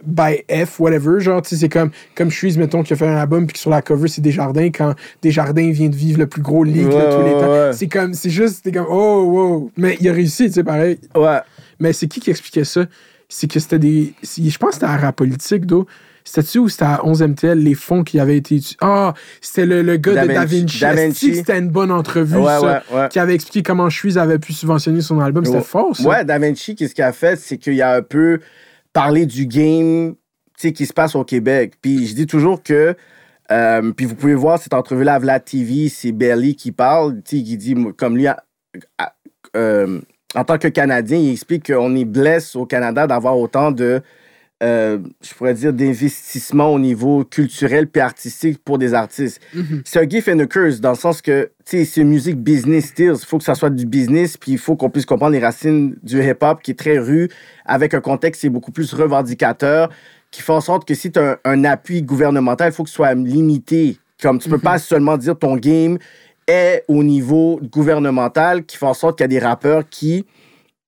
by 0.07 0.45
F, 0.49 0.79
whatever. 0.81 1.21
Genre, 1.21 1.43
tu 1.43 1.51
sais, 1.51 1.57
c'est 1.57 1.69
comme, 1.69 1.91
comme 2.15 2.31
Shreeze, 2.31 2.57
mettons, 2.57 2.83
qui 2.83 2.93
a 2.93 2.97
fait 2.97 3.07
un 3.07 3.17
album, 3.17 3.47
puis 3.47 3.55
que 3.55 3.59
sur 3.59 3.71
la 3.71 3.83
cover, 3.83 4.09
c'est 4.09 4.21
Desjardins, 4.23 4.71
quand 4.71 4.95
Desjardins 5.23 5.71
vient 5.73 5.89
de 5.89 5.97
vivre 5.97 6.19
le 6.21 6.27
plus 6.27 6.41
gros 6.41 6.63
leak 6.65 6.89
de 6.89 6.95
Ouais, 6.95 7.11
tous 7.11 7.25
les 7.25 7.33
temps. 7.33 7.73
C'est 7.73 7.89
comme, 7.89 8.15
c'est 8.15 8.31
juste, 8.31 8.61
c'est 8.65 8.73
comme, 8.73 8.87
oh, 8.89 9.25
wow. 9.25 9.71
Mais 9.77 9.97
il 10.01 10.09
a 10.09 10.13
réussi, 10.13 10.47
tu 10.47 10.53
sais, 10.53 10.65
pareil. 10.65 10.99
Ouais. 11.15 11.41
Mais 11.81 11.93
c'est 11.93 12.07
qui 12.07 12.21
qui 12.21 12.31
expliquait 12.31 12.65
ça? 12.65 12.85
C'est 13.31 13.51
que 13.51 13.59
c'était 13.61 13.79
des. 13.79 14.13
Je 14.23 14.59
pense 14.59 14.71
que 14.71 14.75
c'était 14.75 14.87
à 14.87 14.97
rap 14.99 15.17
politique, 15.17 15.65
d'eau. 15.65 15.87
C'était-tu 16.25 16.59
ou 16.59 16.69
c'était 16.69 16.85
à 16.85 17.01
11 17.05 17.23
MTL, 17.23 17.59
les 17.59 17.75
fonds 17.75 18.05
qui 18.05 18.21
avaient 18.21 18.37
été? 18.37 18.61
Ah, 18.83 19.15
c'était 19.41 19.65
le, 19.65 19.81
le 19.83 19.97
gars 19.97 20.15
Da 20.15 20.27
de 20.27 20.33
Da 20.35 20.45
Vinci-. 20.45 20.81
Da 20.81 20.93
Vinci. 20.93 21.35
C'était 21.37 21.59
une 21.59 21.71
bonne 21.71 21.91
entrevue, 21.91 22.37
Ouais, 22.37 22.45
ça, 22.61 22.83
ouais, 22.93 22.97
ouais. 22.99 23.09
qui 23.09 23.19
avait 23.19 23.35
expliqué 23.35 23.63
comment 23.63 23.89
Suisse 23.89 24.19
avait 24.19 24.39
pu 24.39 24.53
subventionner 24.53 25.01
son 25.01 25.19
album. 25.21 25.45
C'était 25.47 25.63
fort, 25.63 25.97
ça. 25.97 26.07
Ouais, 26.07 26.25
Da 26.27 26.39
Vinci, 26.39 26.75
qu'est-ce 26.75 26.95
qu'il 26.95 27.05
a 27.05 27.13
fait, 27.13 27.37
c'est 27.37 27.57
qu'il 27.57 27.81
a 27.81 27.95
un 27.97 28.03
peu 28.03 28.41
parlé 28.93 29.25
du 29.25 29.47
game 29.47 30.15
tu 30.59 30.69
sais, 30.69 30.73
qui 30.75 30.85
se 30.85 30.93
passe 30.93 31.15
au 31.15 31.25
Québec. 31.25 31.75
Puis 31.81 32.07
je 32.07 32.15
dis 32.15 32.27
toujours 32.27 32.63
que, 32.63 32.95
euh, 33.51 33.93
puis 33.93 34.05
vous 34.05 34.15
pouvez 34.15 34.35
voir 34.35 34.61
cette 34.61 34.75
entrevue-là 34.75 35.15
à 35.15 35.19
Vlad 35.19 35.43
TV, 35.43 35.89
c'est 35.89 36.13
Belly 36.13 36.55
qui 36.55 36.71
parle, 36.71 37.23
tu 37.23 37.39
sais, 37.39 37.43
qui 37.43 37.57
dit, 37.57 37.75
comme 37.97 38.17
lui, 38.19 38.27
euh, 39.57 40.01
en 40.35 40.45
tant 40.45 40.59
que 40.59 40.69
Canadien, 40.69 41.19
il 41.19 41.33
explique 41.33 41.73
qu'on 41.73 41.95
est 41.97 42.05
blessé 42.05 42.59
au 42.59 42.67
Canada 42.67 43.07
d'avoir 43.07 43.37
autant 43.37 43.73
de, 43.73 44.01
euh, 44.63 44.99
je 45.23 45.35
pourrais 45.35 45.55
dire, 45.55 45.73
d'investissement 45.73 46.73
au 46.73 46.79
niveau 46.79 47.25
culturel 47.25 47.89
puis 47.89 48.01
artistique 48.01 48.63
pour 48.65 48.79
des 48.79 48.95
artistes. 48.95 49.41
C'est 49.85 49.99
un 49.99 50.09
gift 50.09 50.29
and 50.29 50.39
a 50.39 50.47
curse 50.47 50.81
dans 50.81 50.91
le 50.91 50.97
sens 50.97 51.21
que, 51.21 51.51
tu 51.65 51.79
sais, 51.79 51.85
c'est 51.85 52.05
musique 52.05 52.37
business 52.37 52.87
still. 52.87 53.15
Il 53.15 53.27
faut 53.27 53.39
que 53.39 53.45
ça 53.45 53.55
soit 53.55 53.71
du 53.71 53.87
business 53.87 54.37
puis 54.37 54.53
il 54.53 54.59
faut 54.59 54.77
qu'on 54.77 54.91
puisse 54.91 55.07
comprendre 55.07 55.33
les 55.33 55.41
racines 55.41 55.97
du 56.03 56.23
hip-hop 56.23 56.63
qui 56.63 56.73
est 56.73 56.79
très 56.79 56.99
rue 56.99 57.29
avec 57.65 57.95
un 57.95 58.01
contexte 58.01 58.43
qui 58.43 58.47
est 58.47 58.51
beaucoup 58.51 58.73
plus 58.73 58.93
revendicateur 58.95 59.91
qui 60.31 60.43
fait 60.43 60.53
en 60.53 60.61
sorte 60.61 60.87
que 60.87 60.95
si 60.95 61.11
tu 61.11 61.19
as 61.19 61.33
un, 61.33 61.37
un 61.45 61.65
appui 61.65 62.03
gouvernemental, 62.03 62.71
il 62.71 62.75
faut 62.75 62.85
que 62.85 62.89
ce 62.89 62.95
soit 62.95 63.15
limité. 63.15 63.99
Comme 64.23 64.39
tu 64.39 64.49
peux 64.51 64.59
pas 64.59 64.79
seulement 64.79 65.17
dire 65.17 65.37
ton 65.37 65.57
game 65.57 65.99
au 66.89 67.03
niveau 67.03 67.61
gouvernemental 67.73 68.65
qui 68.65 68.77
fait 68.77 68.87
en 68.87 68.95
sorte 68.95 69.19
qu'il 69.19 69.25
y 69.25 69.27
a 69.27 69.29
des 69.29 69.39
rappeurs 69.39 69.89
qui 69.89 70.27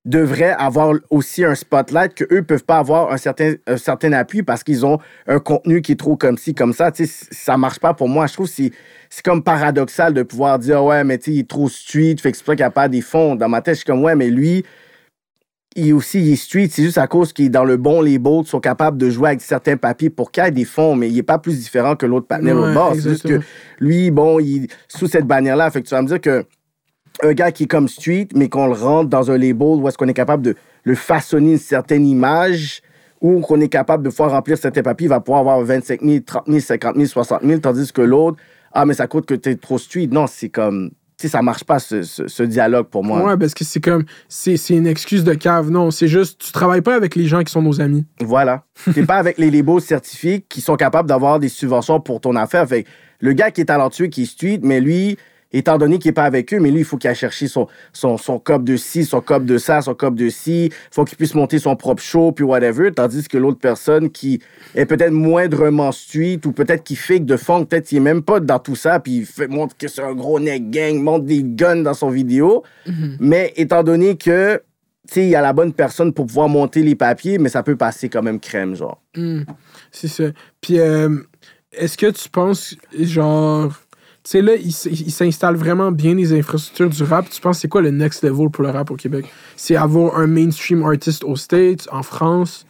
devraient 0.04 0.56
avoir 0.58 0.94
aussi 1.10 1.44
un 1.44 1.54
spotlight 1.54 2.14
que 2.14 2.24
eux 2.34 2.42
peuvent 2.42 2.64
pas 2.64 2.78
avoir 2.78 3.12
un 3.12 3.16
certain, 3.16 3.54
un 3.68 3.76
certain 3.76 4.12
appui 4.12 4.42
parce 4.42 4.64
qu'ils 4.64 4.84
ont 4.84 4.98
un 5.28 5.38
contenu 5.38 5.80
qui 5.80 5.92
est 5.92 5.96
trop 6.00 6.16
comme 6.16 6.36
ci, 6.36 6.54
comme 6.54 6.72
ça. 6.72 6.90
Tu 6.90 7.06
sais, 7.06 7.26
ça 7.30 7.56
marche 7.56 7.78
pas 7.78 7.94
pour 7.94 8.08
moi. 8.08 8.26
Je 8.26 8.32
trouve 8.32 8.48
que 8.48 8.52
c'est- 8.52 8.72
c'est 9.10 9.24
comme 9.24 9.44
paradoxal 9.44 10.12
de 10.12 10.24
pouvoir 10.24 10.58
dire 10.58 10.82
ouais, 10.82 11.04
mais 11.04 11.18
tu 11.18 11.30
il 11.30 11.38
est 11.40 11.48
trop 11.48 11.68
street, 11.68 12.16
fait 12.20 12.30
exprès 12.30 12.56
qu'il 12.56 12.64
n'y 12.64 12.68
a 12.68 12.70
pas 12.70 12.88
des 12.88 13.00
fonds. 13.00 13.36
Dans 13.36 13.48
ma 13.48 13.60
tête, 13.62 13.74
je 13.74 13.78
suis 13.80 13.86
comme 13.86 14.02
ouais, 14.02 14.16
mais 14.16 14.28
lui, 14.28 14.64
il 15.76 15.88
est 15.88 15.92
aussi 15.92 16.20
il 16.20 16.32
est 16.32 16.36
street. 16.36 16.68
C'est 16.70 16.82
juste 16.82 16.98
à 16.98 17.06
cause 17.06 17.32
qu'il 17.32 17.46
est 17.46 17.50
dans 17.50 17.64
le 17.64 17.76
bon 17.76 18.00
label, 18.00 18.38
qu'ils 18.38 18.48
sont 18.48 18.60
capables 18.60 18.98
de 18.98 19.10
jouer 19.10 19.28
avec 19.30 19.40
certains 19.40 19.76
papiers 19.76 20.10
pour 20.10 20.30
qu'il 20.30 20.44
y 20.44 20.46
ait 20.46 20.50
des 20.50 20.64
fonds, 20.64 20.94
mais 20.96 21.08
il 21.08 21.18
est 21.18 21.22
pas 21.22 21.38
plus 21.38 21.58
différent 21.58 21.96
que 21.96 22.06
l'autre 22.06 22.26
partenaire 22.26 22.56
Ouais, 22.56 22.70
au 22.70 22.74
bord. 22.74 22.94
C'est 22.94 23.08
juste 23.08 23.26
que 23.26 23.40
lui, 23.80 24.10
bon, 24.10 24.38
il 24.40 24.68
sous 24.88 25.06
cette 25.06 25.26
bannière-là. 25.26 25.70
Fait 25.70 25.82
que 25.82 25.88
tu 25.88 25.94
vas 25.94 26.02
me 26.02 26.08
dire 26.08 26.20
que 26.20 26.44
un 27.22 27.32
gars 27.32 27.52
qui 27.52 27.64
est 27.64 27.66
comme 27.68 27.88
Street, 27.88 28.28
mais 28.34 28.48
qu'on 28.48 28.66
le 28.66 28.72
rentre 28.72 29.10
dans 29.10 29.30
un 29.30 29.38
label 29.38 29.78
où 29.80 29.88
est-ce 29.88 29.98
qu'on 29.98 30.08
est 30.08 30.14
capable 30.14 30.42
de 30.42 30.54
le 30.84 30.94
façonner 30.94 31.52
une 31.52 31.58
certaine 31.58 32.06
image 32.06 32.82
ou 33.20 33.40
qu'on 33.40 33.60
est 33.60 33.68
capable 33.68 34.02
de 34.02 34.10
pouvoir 34.10 34.32
remplir 34.32 34.58
certains 34.58 34.82
papiers, 34.82 35.06
il 35.06 35.10
va 35.10 35.20
pouvoir 35.20 35.40
avoir 35.40 35.60
25 35.60 36.00
000, 36.02 36.20
30 36.26 36.44
000, 36.48 36.60
50 36.60 36.96
000, 36.96 37.06
60 37.06 37.42
000, 37.44 37.60
tandis 37.60 37.92
que 37.92 38.02
l'autre, 38.02 38.38
ah, 38.72 38.84
mais 38.84 38.94
ça 38.94 39.06
coûte 39.06 39.26
que 39.26 39.34
t'es 39.34 39.54
trop 39.54 39.78
Street. 39.78 40.08
Non, 40.10 40.26
c'est 40.26 40.48
comme, 40.48 40.90
tu 40.90 40.96
sais, 41.22 41.28
ça 41.28 41.42
marche 41.42 41.64
pas, 41.64 41.78
ce, 41.78 42.02
ce- 42.02 42.28
ce 42.28 42.42
dialogue 42.42 42.86
pour 42.86 43.02
moi. 43.04 43.22
Ouais, 43.24 43.36
parce 43.36 43.54
que 43.54 43.64
c'est 43.64 43.80
comme. 43.80 44.04
C'est 44.28 44.56
c'est 44.56 44.74
une 44.74 44.86
excuse 44.86 45.24
de 45.24 45.34
cave. 45.34 45.70
Non, 45.70 45.90
c'est 45.90 46.08
juste. 46.08 46.40
Tu 46.40 46.52
travailles 46.52 46.80
pas 46.82 46.94
avec 46.94 47.14
les 47.16 47.26
gens 47.26 47.42
qui 47.42 47.52
sont 47.52 47.62
nos 47.62 47.80
amis. 47.80 48.04
Voilà. 48.20 48.64
T'es 48.94 49.04
pas 49.04 49.16
avec 49.16 49.38
les 49.38 49.50
labels 49.50 49.80
certifiés 49.80 50.44
qui 50.48 50.60
sont 50.60 50.76
capables 50.76 51.08
d'avoir 51.08 51.38
des 51.38 51.48
subventions 51.48 52.00
pour 52.00 52.20
ton 52.20 52.36
affaire. 52.36 52.66
Fait 52.68 52.82
que 52.84 52.88
le 53.20 53.32
gars 53.32 53.50
qui 53.50 53.60
est 53.60 53.66
talentueux, 53.66 54.06
qui 54.06 54.22
est 54.22 54.26
street, 54.26 54.60
mais 54.62 54.80
lui, 54.80 55.16
étant 55.52 55.78
donné 55.78 55.98
qu'il 55.98 56.10
est 56.10 56.12
pas 56.12 56.24
avec 56.24 56.52
eux, 56.54 56.60
mais 56.60 56.70
lui, 56.70 56.80
il 56.80 56.84
faut 56.84 56.96
qu'il 56.96 57.10
aille 57.10 57.16
chercher 57.16 57.48
son, 57.48 57.68
son, 57.92 58.16
son 58.16 58.38
cop 58.38 58.64
de 58.64 58.76
ci, 58.76 59.04
son 59.04 59.20
cop 59.20 59.44
de 59.44 59.58
ça, 59.58 59.82
son 59.82 59.94
cop 59.94 60.14
de 60.14 60.28
ci. 60.28 60.70
faut 60.90 61.04
qu'il 61.04 61.16
puisse 61.16 61.34
monter 61.34 61.58
son 61.58 61.76
propre 61.76 62.02
show, 62.02 62.32
puis 62.32 62.44
whatever. 62.44 62.92
Tandis 62.92 63.28
que 63.28 63.38
l'autre 63.38 63.58
personne 63.58 64.10
qui 64.10 64.40
est 64.74 64.86
peut-être 64.86 65.12
moindrement 65.12 65.92
street 65.92 66.40
ou 66.44 66.52
peut-être 66.52 66.84
qui 66.84 66.96
fake 66.96 67.24
de 67.24 67.36
funk, 67.36 67.66
peut-être 67.66 67.86
qu'il 67.86 67.98
est 67.98 68.02
même 68.02 68.22
pas 68.22 68.40
dans 68.40 68.58
tout 68.58 68.76
ça, 68.76 69.00
puis 69.00 69.18
il 69.18 69.26
fait, 69.26 69.48
montre 69.48 69.76
que 69.76 69.88
c'est 69.88 70.02
un 70.02 70.14
gros 70.14 70.40
neck 70.40 70.70
gang, 70.70 70.96
montre 71.00 71.24
des 71.24 71.42
guns 71.42 71.82
dans 71.82 71.94
son 71.94 72.10
vidéo. 72.10 72.62
Mais 73.20 73.52
étant 73.56 73.82
donné 73.82 74.16
que 74.16 74.60
tu 75.08 75.14
sais, 75.14 75.24
il 75.24 75.30
y 75.30 75.34
a 75.34 75.40
la 75.40 75.52
bonne 75.52 75.72
personne 75.72 76.12
pour 76.12 76.26
pouvoir 76.26 76.48
monter 76.48 76.82
les 76.82 76.94
papiers, 76.94 77.38
mais 77.38 77.48
ça 77.48 77.64
peut 77.64 77.76
passer 77.76 78.08
quand 78.08 78.22
même 78.22 78.38
crème, 78.38 78.76
genre. 78.76 79.02
C'est 79.90 80.08
ça. 80.08 80.24
Puis, 80.60 80.78
euh, 80.78 81.18
est-ce 81.72 81.98
que 81.98 82.10
tu 82.10 82.28
penses, 82.28 82.76
genre. 82.98 83.72
Tu 84.24 84.30
sais, 84.30 84.42
là, 84.42 84.54
il, 84.54 84.68
il 84.68 85.10
s'installe 85.10 85.56
vraiment 85.56 85.90
bien 85.90 86.14
les 86.14 86.32
infrastructures 86.32 86.90
du 86.90 87.02
rap. 87.02 87.28
Tu 87.28 87.40
penses 87.40 87.58
c'est 87.58 87.68
quoi 87.68 87.82
le 87.82 87.90
next 87.90 88.22
level 88.22 88.50
pour 88.50 88.62
le 88.62 88.70
rap 88.70 88.90
au 88.90 88.96
Québec? 88.96 89.24
C'est 89.56 89.74
avoir 89.74 90.16
un 90.16 90.28
mainstream 90.28 90.84
artist 90.84 91.24
aux 91.24 91.36
States, 91.36 91.88
en 91.90 92.02
France? 92.02 92.64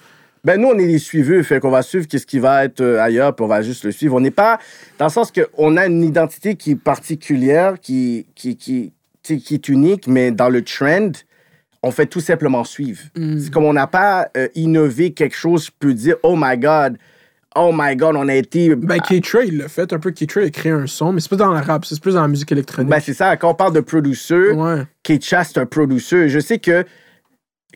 Ben, 0.45 0.61
nous, 0.61 0.69
on 0.69 0.79
est 0.79 0.87
les 0.87 0.99
suiveux, 0.99 1.43
fait 1.43 1.61
qu'on 1.61 1.71
va 1.71 1.83
suivre 1.83 2.09
qu'est-ce 2.09 2.27
qui 2.27 2.41
va 2.41 2.65
être 2.65 2.81
euh, 2.81 3.01
ailleurs, 3.01 3.35
puis 3.37 3.45
on 3.45 3.49
va 3.49 3.63
juste 3.63 3.85
le 3.85 3.93
suivre. 3.93 4.17
On 4.17 4.21
n'est 4.21 4.33
pas, 4.33 4.59
dans 4.99 5.05
le 5.05 5.11
sens 5.11 5.31
qu'on 5.31 5.77
a 5.77 5.87
une 5.87 6.03
identité 6.03 6.57
qui 6.57 6.73
est 6.73 6.77
particulière, 6.77 7.79
qui, 7.79 8.27
qui, 8.35 8.57
qui, 8.57 8.93
qui 9.23 9.55
est 9.55 9.69
unique, 9.69 10.09
mais 10.09 10.33
dans 10.33 10.49
le 10.49 10.63
trend, 10.63 11.13
on 11.85 11.91
fait 11.93 12.07
tout 12.07 12.21
simplement 12.21 12.65
suivre. 12.65 13.03
C'est 13.15 13.53
comme 13.53 13.65
on 13.65 13.73
n'a 13.73 13.87
pas 13.87 14.31
euh, 14.37 14.49
innové 14.55 15.13
quelque 15.13 15.37
chose, 15.37 15.67
je 15.67 15.71
peux 15.79 15.95
dire, 15.95 16.17
oh 16.23 16.35
my 16.37 16.57
God, 16.57 16.97
oh 17.57 17.71
my 17.75 17.95
God, 17.97 18.17
on 18.17 18.29
a 18.29 18.35
été... 18.35 18.75
Ben, 18.75 18.99
K-Trey, 19.01 19.49
il 19.49 19.59
l'a 19.59 19.69
fait 19.69 19.93
un 19.93 19.99
peu. 19.99 20.11
K-Trey 20.11 20.45
a 20.47 20.51
créé 20.51 20.73
un 20.73 20.87
son, 20.87 21.13
mais 21.13 21.21
c'est 21.21 21.29
pas 21.31 21.37
dans 21.37 21.53
le 21.53 21.59
rap, 21.61 21.85
c'est 21.85 22.01
plus 22.01 22.15
dans 22.15 22.23
la 22.23 22.29
musique 22.29 22.51
électronique. 22.53 22.91
Ben, 22.91 23.01
c'est 23.01 23.15
ça, 23.15 23.37
quand 23.37 23.51
on 23.51 23.55
parle 23.55 23.75
de 23.75 23.81
producer, 23.81 24.53
ouais. 24.53 24.87
Kecha, 25.03 25.45
c'est 25.45 25.59
un 25.59 25.67
producer. 25.67 26.29
Je 26.29 26.39
sais 26.39 26.59
que 26.59 26.85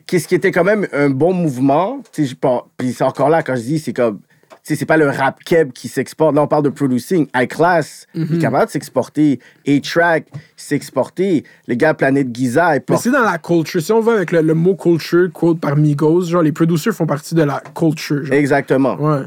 qu'est-ce 0.05 0.27
qui 0.27 0.35
était 0.35 0.51
quand 0.51 0.63
même 0.63 0.87
un 0.93 1.09
bon 1.09 1.33
mouvement, 1.33 2.01
tu 2.11 2.23
sais, 2.23 2.29
je 2.31 2.35
pense- 2.35 2.63
puis 2.77 2.93
c'est 2.93 3.03
encore 3.03 3.29
là 3.29 3.43
quand 3.43 3.55
je 3.55 3.61
dis, 3.61 3.79
c'est 3.79 3.93
comme, 3.93 4.19
tu 4.63 4.73
sais, 4.73 4.79
c'est 4.79 4.85
pas 4.85 4.97
le 4.97 5.09
rap 5.09 5.41
keb 5.45 5.71
qui 5.71 5.87
s'exporte. 5.87 6.35
Là, 6.35 6.41
on 6.41 6.47
parle 6.47 6.63
de 6.63 6.69
producing. 6.69 7.27
High 7.33 7.47
Class, 7.47 8.05
il 8.13 8.35
est 8.35 8.37
capable 8.39 8.65
de 8.65 8.71
s'exporter. 8.71 9.39
A-Track, 9.65 10.25
s'exporter. 10.57 11.45
Les 11.67 11.77
gars 11.77 11.93
Planète 11.93 12.35
Giza, 12.35 12.75
ils 12.75 12.81
Mais 12.89 12.97
c'est 12.97 13.11
dans 13.11 13.23
la 13.23 13.37
culture. 13.37 13.81
Si 13.81 13.91
on 13.93 14.01
va 14.01 14.13
avec 14.13 14.33
le, 14.33 14.41
le 14.41 14.53
mot 14.53 14.75
culture, 14.75 15.29
quote 15.33 15.61
par 15.61 15.77
Migos, 15.77 16.23
genre 16.23 16.41
les 16.41 16.51
producers 16.51 16.91
font 16.93 17.05
partie 17.05 17.33
de 17.33 17.43
la 17.43 17.61
culture. 17.75 18.25
genre. 18.25 18.33
Exactement. 18.35 18.95
Ouais. 18.95 19.21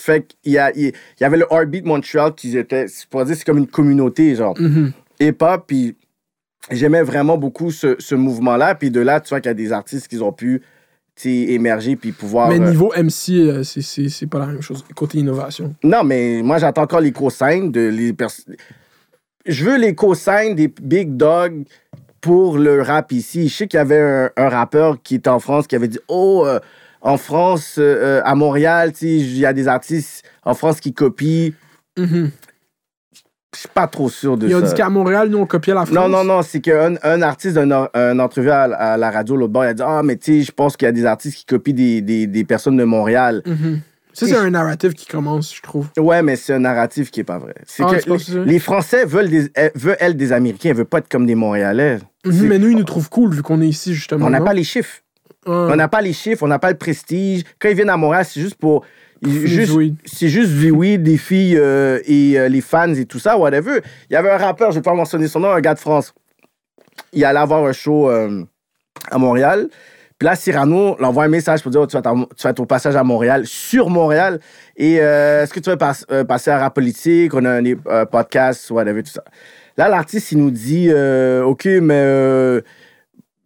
Fait 0.00 0.26
qu'il 0.42 0.52
y, 0.52 0.58
a- 0.58 0.72
il 0.76 0.92
y 1.20 1.24
avait 1.24 1.36
le 1.38 1.46
Heartbeat 1.50 1.84
Montreal 1.84 2.34
qui 2.34 2.56
était, 2.56 2.86
je 2.88 3.06
pourrais 3.08 3.24
dire, 3.26 3.36
c'est 3.36 3.44
comme 3.44 3.58
une 3.58 3.66
communauté, 3.66 4.34
genre. 4.34 4.54
Mhm. 4.60 4.92
hip-hop, 5.20 5.64
puis 5.66 5.96
j'aimais 6.70 7.02
vraiment 7.02 7.38
beaucoup 7.38 7.70
ce, 7.70 7.96
ce 7.98 8.14
mouvement-là. 8.14 8.74
Puis 8.74 8.90
de 8.90 9.00
là, 9.00 9.20
tu 9.20 9.30
vois 9.30 9.40
qu'il 9.40 9.48
y 9.48 9.50
a 9.50 9.54
des 9.54 9.72
artistes 9.72 10.08
qui 10.08 10.18
ont 10.20 10.32
pu 10.32 10.62
émerger 11.24 11.96
puis 11.96 12.12
pouvoir... 12.12 12.48
Mais 12.50 12.60
euh, 12.60 12.70
niveau 12.70 12.92
MC, 12.94 13.30
euh, 13.40 13.62
c'est- 13.62 13.80
c'est 13.80 14.08
c'est 14.10 14.26
pas 14.26 14.38
la 14.38 14.46
même 14.46 14.60
chose. 14.60 14.84
Côté 14.94 15.18
innovation. 15.18 15.74
Non, 15.82 16.04
mais 16.04 16.42
moi, 16.42 16.58
j'attends 16.58 16.82
encore 16.82 17.00
les 17.00 17.12
cosignes 17.12 17.70
de 17.72 17.88
les 17.88 18.14
Je 19.46 19.64
veux 19.64 19.78
les 19.78 19.94
cosignes 19.94 20.54
des 20.54 20.68
big 20.68 21.16
dogs 21.16 21.64
pour 22.20 22.58
le 22.58 22.82
rap 22.82 23.12
ici. 23.12 23.48
Je 23.48 23.54
sais 23.54 23.66
qu'il 23.68 23.78
y 23.78 23.80
avait 23.80 24.00
un, 24.00 24.30
un 24.36 24.48
rappeur 24.48 25.00
qui 25.02 25.14
était 25.14 25.30
en 25.30 25.38
France 25.38 25.66
qui 25.66 25.76
avait 25.76 25.88
dit 25.88 26.00
Oh, 26.08 26.44
euh, 26.46 26.58
en 27.06 27.16
France, 27.18 27.76
euh, 27.78 27.82
euh, 28.18 28.22
à 28.24 28.34
Montréal, 28.34 28.92
il 29.02 29.38
y 29.38 29.46
a 29.46 29.52
des 29.52 29.68
artistes 29.68 30.24
en 30.44 30.54
France 30.54 30.80
qui 30.80 30.92
copient. 30.92 31.52
Mhm. 31.98 32.30
Je 33.54 33.60
suis 33.60 33.68
pas 33.72 33.86
trop 33.86 34.10
sûr 34.10 34.36
de 34.36 34.48
Ils 34.48 34.54
ont 34.54 34.60
ça. 34.60 34.66
dit 34.66 34.74
qu'à 34.74 34.90
Montréal, 34.90 35.28
nous, 35.30 35.38
on 35.38 35.46
copiait 35.46 35.72
la 35.72 35.86
France? 35.86 35.94
Non, 35.96 36.08
non, 36.10 36.24
non, 36.24 36.42
c'est 36.42 36.60
qu'un 36.60 36.96
un 37.02 37.22
artiste 37.22 37.54
d'un 37.56 37.88
un 37.94 38.18
entrevue 38.18 38.50
à, 38.50 38.64
à 38.64 38.96
la 38.98 39.10
radio 39.10 39.34
l'autre 39.34 39.52
bord, 39.54 39.64
il 39.64 39.68
a 39.68 39.74
dit 39.74 39.82
Ah, 39.84 40.02
mais 40.04 40.16
tu 40.16 40.40
sais, 40.40 40.42
je 40.42 40.52
pense 40.52 40.76
qu'il 40.76 40.84
y 40.84 40.88
a 40.88 40.92
des 40.92 41.06
artistes 41.06 41.38
qui 41.38 41.46
copient 41.46 41.72
des, 41.74 42.02
des, 42.02 42.26
des 42.26 42.44
personnes 42.44 42.76
de 42.76 42.84
Montréal. 42.84 43.42
Mhm. 43.46 43.80
Ça, 44.12 44.26
c'est 44.26 44.36
un 44.36 44.48
narratif 44.50 44.94
qui 44.94 45.06
commence, 45.06 45.54
je 45.54 45.60
trouve. 45.62 45.88
Ouais, 45.98 46.22
mais 46.22 46.36
c'est 46.36 46.54
un 46.54 46.58
narratif 46.58 47.10
qui 47.10 47.20
est 47.20 47.24
pas 47.24 47.36
vrai. 47.38 47.54
C'est 47.66 47.82
Ah, 47.86 47.94
que 47.94 48.18
ça? 48.18 48.34
les, 48.40 48.44
les 48.52 48.58
Français 48.58 49.04
veulent, 49.04 49.28
des, 49.28 49.50
eh, 49.56 49.70
veulent, 49.74 49.96
elles, 50.00 50.16
des 50.16 50.32
Américains, 50.32 50.70
ils 50.70 50.74
veulent 50.74 50.86
pas 50.86 50.98
être 50.98 51.08
comme 51.10 51.26
des 51.26 51.34
Montréalais. 51.34 51.98
Mhm, 52.24 52.46
Mais 52.48 52.58
nous, 52.58 52.68
ils 52.70 52.76
nous 52.78 52.84
trouvent 52.84 53.10
cool 53.10 53.34
vu 53.34 53.42
qu'on 53.42 53.60
est 53.60 53.68
ici, 53.68 53.92
justement. 53.94 54.26
On 54.26 54.30
n'a 54.30 54.40
pas 54.40 54.54
les 54.54 54.64
chiffres. 54.64 55.00
Ouais. 55.46 55.52
On 55.54 55.76
n'a 55.76 55.88
pas 55.88 56.00
les 56.00 56.12
chiffres, 56.12 56.42
on 56.42 56.48
n'a 56.48 56.58
pas 56.58 56.70
le 56.70 56.76
prestige. 56.76 57.44
Quand 57.58 57.68
ils 57.68 57.74
viennent 57.76 57.90
à 57.90 57.96
Montréal, 57.96 58.24
c'est 58.28 58.40
juste 58.40 58.56
pour. 58.56 58.84
Fumer 59.24 59.46
juste-. 59.46 59.78
C'est 60.04 60.28
juste 60.28 60.52
du 60.52 60.70
weed, 60.70 61.02
des 61.02 61.16
filles 61.16 61.56
euh, 61.56 62.00
et 62.04 62.38
euh, 62.38 62.48
les 62.48 62.60
fans 62.60 62.92
et 62.92 63.06
tout 63.06 63.18
ça, 63.18 63.38
whatever. 63.38 63.80
Il 64.10 64.12
y 64.12 64.16
avait 64.16 64.30
un 64.30 64.36
rappeur, 64.36 64.70
je 64.72 64.76
vais 64.76 64.82
pas 64.82 64.94
mentionner 64.94 65.26
son 65.28 65.40
nom, 65.40 65.50
un 65.50 65.60
gars 65.60 65.74
de 65.74 65.78
France. 65.78 66.12
Il 67.12 67.24
allait 67.24 67.38
avoir 67.38 67.64
un 67.64 67.72
show 67.72 68.10
euh, 68.10 68.44
à 69.10 69.18
Montréal. 69.18 69.68
Puis 70.18 70.26
là, 70.26 70.34
Cyrano 70.34 70.96
l'envoie 70.98 71.24
un 71.24 71.28
message 71.28 71.62
pour 71.62 71.70
dire 71.70 71.82
oh, 71.82 71.86
tu, 71.86 71.96
vas 71.96 72.02
tu 72.02 72.42
vas 72.42 72.50
être 72.50 72.60
au 72.60 72.66
passage 72.66 72.96
à 72.96 73.04
Montréal, 73.04 73.46
sur 73.46 73.90
Montréal. 73.90 74.40
Et 74.76 74.98
euh, 75.00 75.42
est-ce 75.42 75.52
que 75.52 75.60
tu 75.60 75.68
veux 75.70 75.76
pas- 75.76 75.92
euh, 76.10 76.24
passer 76.24 76.50
à 76.50 76.58
rap 76.58 76.74
politique? 76.74 77.34
On 77.34 77.44
a 77.44 77.50
un 77.60 77.64
euh, 77.64 78.04
podcast, 78.06 78.70
whatever, 78.70 79.02
tout 79.02 79.12
ça. 79.12 79.24
Là, 79.76 79.88
l'artiste, 79.88 80.32
il 80.32 80.38
nous 80.38 80.50
dit 80.50 80.88
euh, 80.90 81.42
OK, 81.42 81.66
mais 81.66 81.94
euh, 81.94 82.62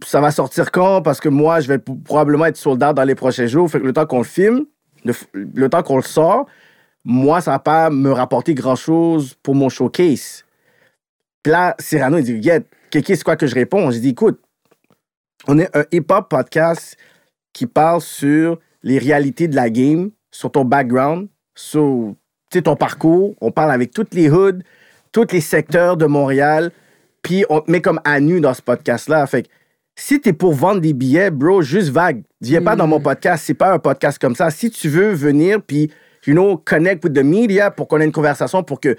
ça 0.04 0.20
va 0.20 0.30
sortir 0.30 0.70
quand? 0.70 1.02
Parce 1.02 1.20
que 1.20 1.28
moi, 1.28 1.60
je 1.60 1.68
vais 1.68 1.78
probablement 1.78 2.46
être 2.46 2.56
soldat 2.56 2.92
dans 2.92 3.04
les 3.04 3.14
prochains 3.14 3.46
jours. 3.46 3.70
Fait 3.70 3.80
que 3.80 3.86
le 3.86 3.92
temps 3.92 4.06
qu'on 4.06 4.18
le 4.18 4.24
filme, 4.24 4.64
le, 5.04 5.68
temps 5.68 5.82
qu'on 5.82 5.96
le 5.96 6.02
sort, 6.02 6.46
moi, 7.04 7.40
ça 7.40 7.52
va 7.52 7.58
pas 7.58 7.90
me 7.90 8.10
rapporter 8.10 8.54
grand-chose 8.54 9.34
pour 9.42 9.54
mon 9.54 9.68
showcase. 9.68 10.44
Puis 11.42 11.52
là, 11.52 11.74
Cyrano, 11.78 12.18
il 12.18 12.24
dit 12.24 12.34
Yeah, 12.34 12.60
Kéké, 12.90 13.16
c'est 13.16 13.24
quoi 13.24 13.36
que 13.36 13.46
je 13.46 13.54
réponds? 13.54 13.90
J'ai 13.90 14.00
dit 14.00 14.10
Écoute, 14.10 14.40
on 15.46 15.58
est 15.58 15.74
un 15.76 15.84
hip-hop 15.92 16.28
podcast 16.28 16.96
qui 17.52 17.66
parle 17.66 18.00
sur 18.00 18.58
les 18.82 18.98
réalités 18.98 19.48
de 19.48 19.56
la 19.56 19.70
game, 19.70 20.10
sur 20.30 20.52
ton 20.52 20.64
background, 20.64 21.28
sais, 22.52 22.62
ton 22.62 22.76
parcours, 22.76 23.34
on 23.40 23.50
parle 23.50 23.70
avec 23.70 23.92
toutes 23.92 24.14
les 24.14 24.30
hoods, 24.30 24.60
tous 25.12 25.32
les 25.32 25.40
secteurs 25.40 25.96
de 25.96 26.06
Montréal, 26.06 26.72
puis 27.22 27.44
on 27.48 27.60
te 27.60 27.70
met 27.70 27.80
comme 27.80 28.00
à 28.04 28.20
nu 28.20 28.40
dans 28.40 28.54
ce 28.54 28.62
podcast-là. 28.62 29.26
Fait 29.26 29.42
que 29.42 29.48
si 30.00 30.20
t'es 30.20 30.32
pour 30.32 30.54
vendre 30.54 30.80
des 30.80 30.92
billets, 30.94 31.30
bro, 31.30 31.60
juste 31.62 31.90
vague. 31.90 32.22
Viens 32.40 32.62
pas 32.62 32.74
dans 32.74 32.86
mon 32.86 33.00
podcast, 33.00 33.44
c'est 33.46 33.54
pas 33.54 33.72
un 33.72 33.78
podcast 33.78 34.18
comme 34.18 34.34
ça. 34.34 34.50
Si 34.50 34.70
tu 34.70 34.88
veux 34.88 35.12
venir, 35.12 35.60
puis, 35.62 35.90
you 36.26 36.32
know, 36.32 36.56
connect 36.56 37.04
with 37.04 37.12
the 37.12 37.22
media 37.22 37.70
pour 37.70 37.86
qu'on 37.86 38.00
ait 38.00 38.04
une 38.06 38.12
conversation, 38.12 38.62
pour 38.62 38.80
que 38.80 38.96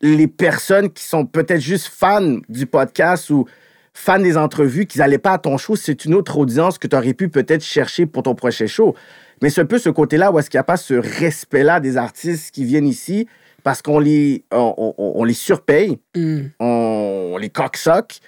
les 0.00 0.26
personnes 0.26 0.90
qui 0.90 1.04
sont 1.04 1.26
peut-être 1.26 1.60
juste 1.60 1.88
fans 1.88 2.38
du 2.48 2.66
podcast 2.66 3.28
ou 3.30 3.44
fans 3.92 4.18
des 4.18 4.36
entrevues, 4.36 4.86
qu'ils 4.86 5.00
n'allaient 5.00 5.18
pas 5.18 5.32
à 5.34 5.38
ton 5.38 5.56
show, 5.58 5.76
c'est 5.76 6.04
une 6.06 6.14
autre 6.14 6.38
audience 6.38 6.78
que 6.78 6.86
tu 6.86 6.96
aurais 6.96 7.14
pu 7.14 7.28
peut-être 7.28 7.62
chercher 7.64 8.06
pour 8.06 8.22
ton 8.22 8.34
prochain 8.34 8.66
show. 8.66 8.94
Mais 9.42 9.50
c'est 9.50 9.60
un 9.60 9.66
peu 9.66 9.78
ce 9.78 9.90
côté-là 9.90 10.32
où 10.32 10.38
est-ce 10.38 10.48
qu'il 10.50 10.56
n'y 10.58 10.60
a 10.62 10.64
pas 10.64 10.76
ce 10.78 10.94
respect-là 10.94 11.80
des 11.80 11.96
artistes 11.98 12.54
qui 12.54 12.64
viennent 12.64 12.86
ici 12.86 13.26
parce 13.62 13.82
qu'on 13.82 13.98
les, 13.98 14.44
on, 14.50 14.74
on- 14.78 15.12
on 15.20 15.24
les 15.24 15.34
surpaye, 15.34 15.98
Mm. 16.16 16.40
on, 16.60 17.32
on 17.34 17.36
les 17.38 17.50
cocksock, 17.50 18.18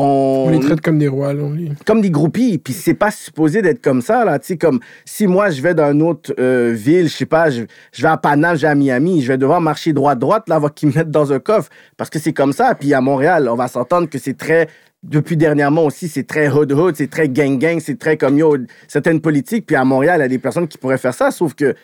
on, 0.00 0.44
On 0.46 0.50
les 0.50 0.60
traite 0.60 0.80
comme 0.80 0.98
des 0.98 1.08
rois, 1.08 1.34
là. 1.34 1.42
on 1.42 1.50
les- 1.50 1.72
comme 1.84 2.00
des 2.00 2.10
groupies. 2.10 2.58
Puis 2.58 2.72
c'est 2.72 2.94
pas 2.94 3.10
supposé 3.10 3.62
d'être 3.62 3.82
comme 3.82 4.00
ça, 4.00 4.24
là. 4.24 4.38
Tu 4.38 4.46
sais, 4.46 4.56
comme 4.56 4.78
si 5.04 5.26
moi, 5.26 5.50
je 5.50 5.60
vais 5.60 5.74
dans 5.74 5.90
une 5.92 6.02
autre 6.02 6.32
euh, 6.38 6.72
ville, 6.72 7.08
je 7.08 7.14
sais 7.16 7.26
pas, 7.26 7.50
je, 7.50 7.64
je 7.92 8.02
vais 8.02 8.08
à 8.08 8.16
Panama, 8.16 8.54
je 8.54 8.62
vais 8.62 8.68
à 8.68 8.74
Miami, 8.76 9.22
je 9.22 9.28
vais 9.28 9.36
devoir 9.38 9.60
marcher 9.60 9.92
droite-droite, 9.92 10.48
là, 10.48 10.54
avant 10.54 10.68
qu'ils 10.68 10.88
me 10.90 10.94
mettent 10.94 11.10
dans 11.10 11.32
un 11.32 11.40
coffre. 11.40 11.68
Parce 11.96 12.10
que 12.10 12.18
c'est 12.20 12.32
comme 12.32 12.52
ça. 12.52 12.74
Puis 12.76 12.94
à 12.94 13.00
Montréal, 13.00 13.48
on 13.50 13.56
va 13.56 13.66
s'entendre 13.68 14.08
que 14.08 14.18
c'est 14.18 14.36
très... 14.38 14.68
Depuis 15.02 15.36
dernièrement 15.36 15.84
aussi, 15.84 16.08
c'est 16.08 16.24
très 16.26 16.48
hood-hood, 16.48 16.96
c'est 16.96 17.08
très 17.10 17.28
gang-gang, 17.28 17.78
c'est 17.80 17.98
très 17.98 18.16
comme, 18.16 18.36
yo, 18.38 18.56
certaines 18.88 19.20
politiques. 19.20 19.64
Puis 19.66 19.76
à 19.76 19.84
Montréal, 19.84 20.18
il 20.18 20.22
y 20.22 20.24
a 20.24 20.28
des 20.28 20.40
personnes 20.40 20.66
qui 20.66 20.76
pourraient 20.78 20.98
faire 20.98 21.14
ça, 21.14 21.30
sauf 21.30 21.54
que 21.54 21.74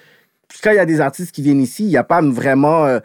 quand 0.62 0.70
il 0.70 0.76
y 0.76 0.80
a 0.80 0.84
des 0.86 1.00
artistes 1.00 1.32
qui 1.32 1.42
viennent 1.42 1.60
ici, 1.62 1.84
il 1.84 1.90
n'y 1.90 1.96
a 1.96 2.02
pas 2.04 2.20
vraiment 2.22 2.86
euh, 2.86 2.98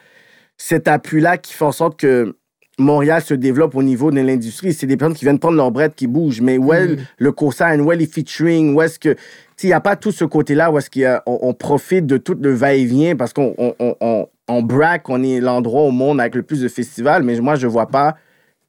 cet 0.57 0.87
appui-là 0.87 1.37
qui 1.37 1.53
fait 1.53 1.63
en 1.65 1.71
sorte 1.71 1.99
que 1.99 2.35
Montréal 2.79 3.21
se 3.21 3.33
développe 3.33 3.75
au 3.75 3.83
niveau 3.83 4.09
de 4.11 4.19
l'industrie. 4.19 4.73
C'est 4.73 4.87
des 4.87 4.97
personnes 4.97 5.15
qui 5.15 5.25
viennent 5.25 5.39
prendre 5.39 5.57
leur 5.57 5.71
bread, 5.71 5.93
qui 5.95 6.07
bougent. 6.07 6.41
Mais 6.41 6.57
où 6.57 6.73
est 6.73 6.87
Mm. 6.87 6.97
le 7.17 7.31
cosign, 7.31 7.81
où 7.81 7.91
est 7.91 7.95
les 7.97 8.07
featuring, 8.07 8.73
où 8.73 8.81
est-ce 8.81 8.97
que... 8.99 9.15
Il 9.61 9.67
n'y 9.67 9.73
a 9.73 9.81
pas 9.81 9.97
tout 9.97 10.11
ce 10.13 10.23
côté-là 10.23 10.71
où 10.71 10.77
est-ce 10.77 10.89
qu'on 10.89 11.19
on 11.25 11.53
profite 11.53 12.05
de 12.05 12.15
tout 12.17 12.37
le 12.41 12.53
va-et-vient 12.53 13.17
parce 13.17 13.33
qu'on 13.33 13.53
on, 13.57 13.73
on, 13.79 14.27
on, 14.47 14.61
braque, 14.63 15.09
on 15.09 15.21
est 15.21 15.41
l'endroit 15.41 15.81
au 15.81 15.91
monde 15.91 16.21
avec 16.21 16.35
le 16.35 16.43
plus 16.43 16.61
de 16.61 16.69
festivals. 16.69 17.23
Mais 17.23 17.37
moi, 17.41 17.55
je 17.55 17.67
vois 17.67 17.87
pas 17.87 18.15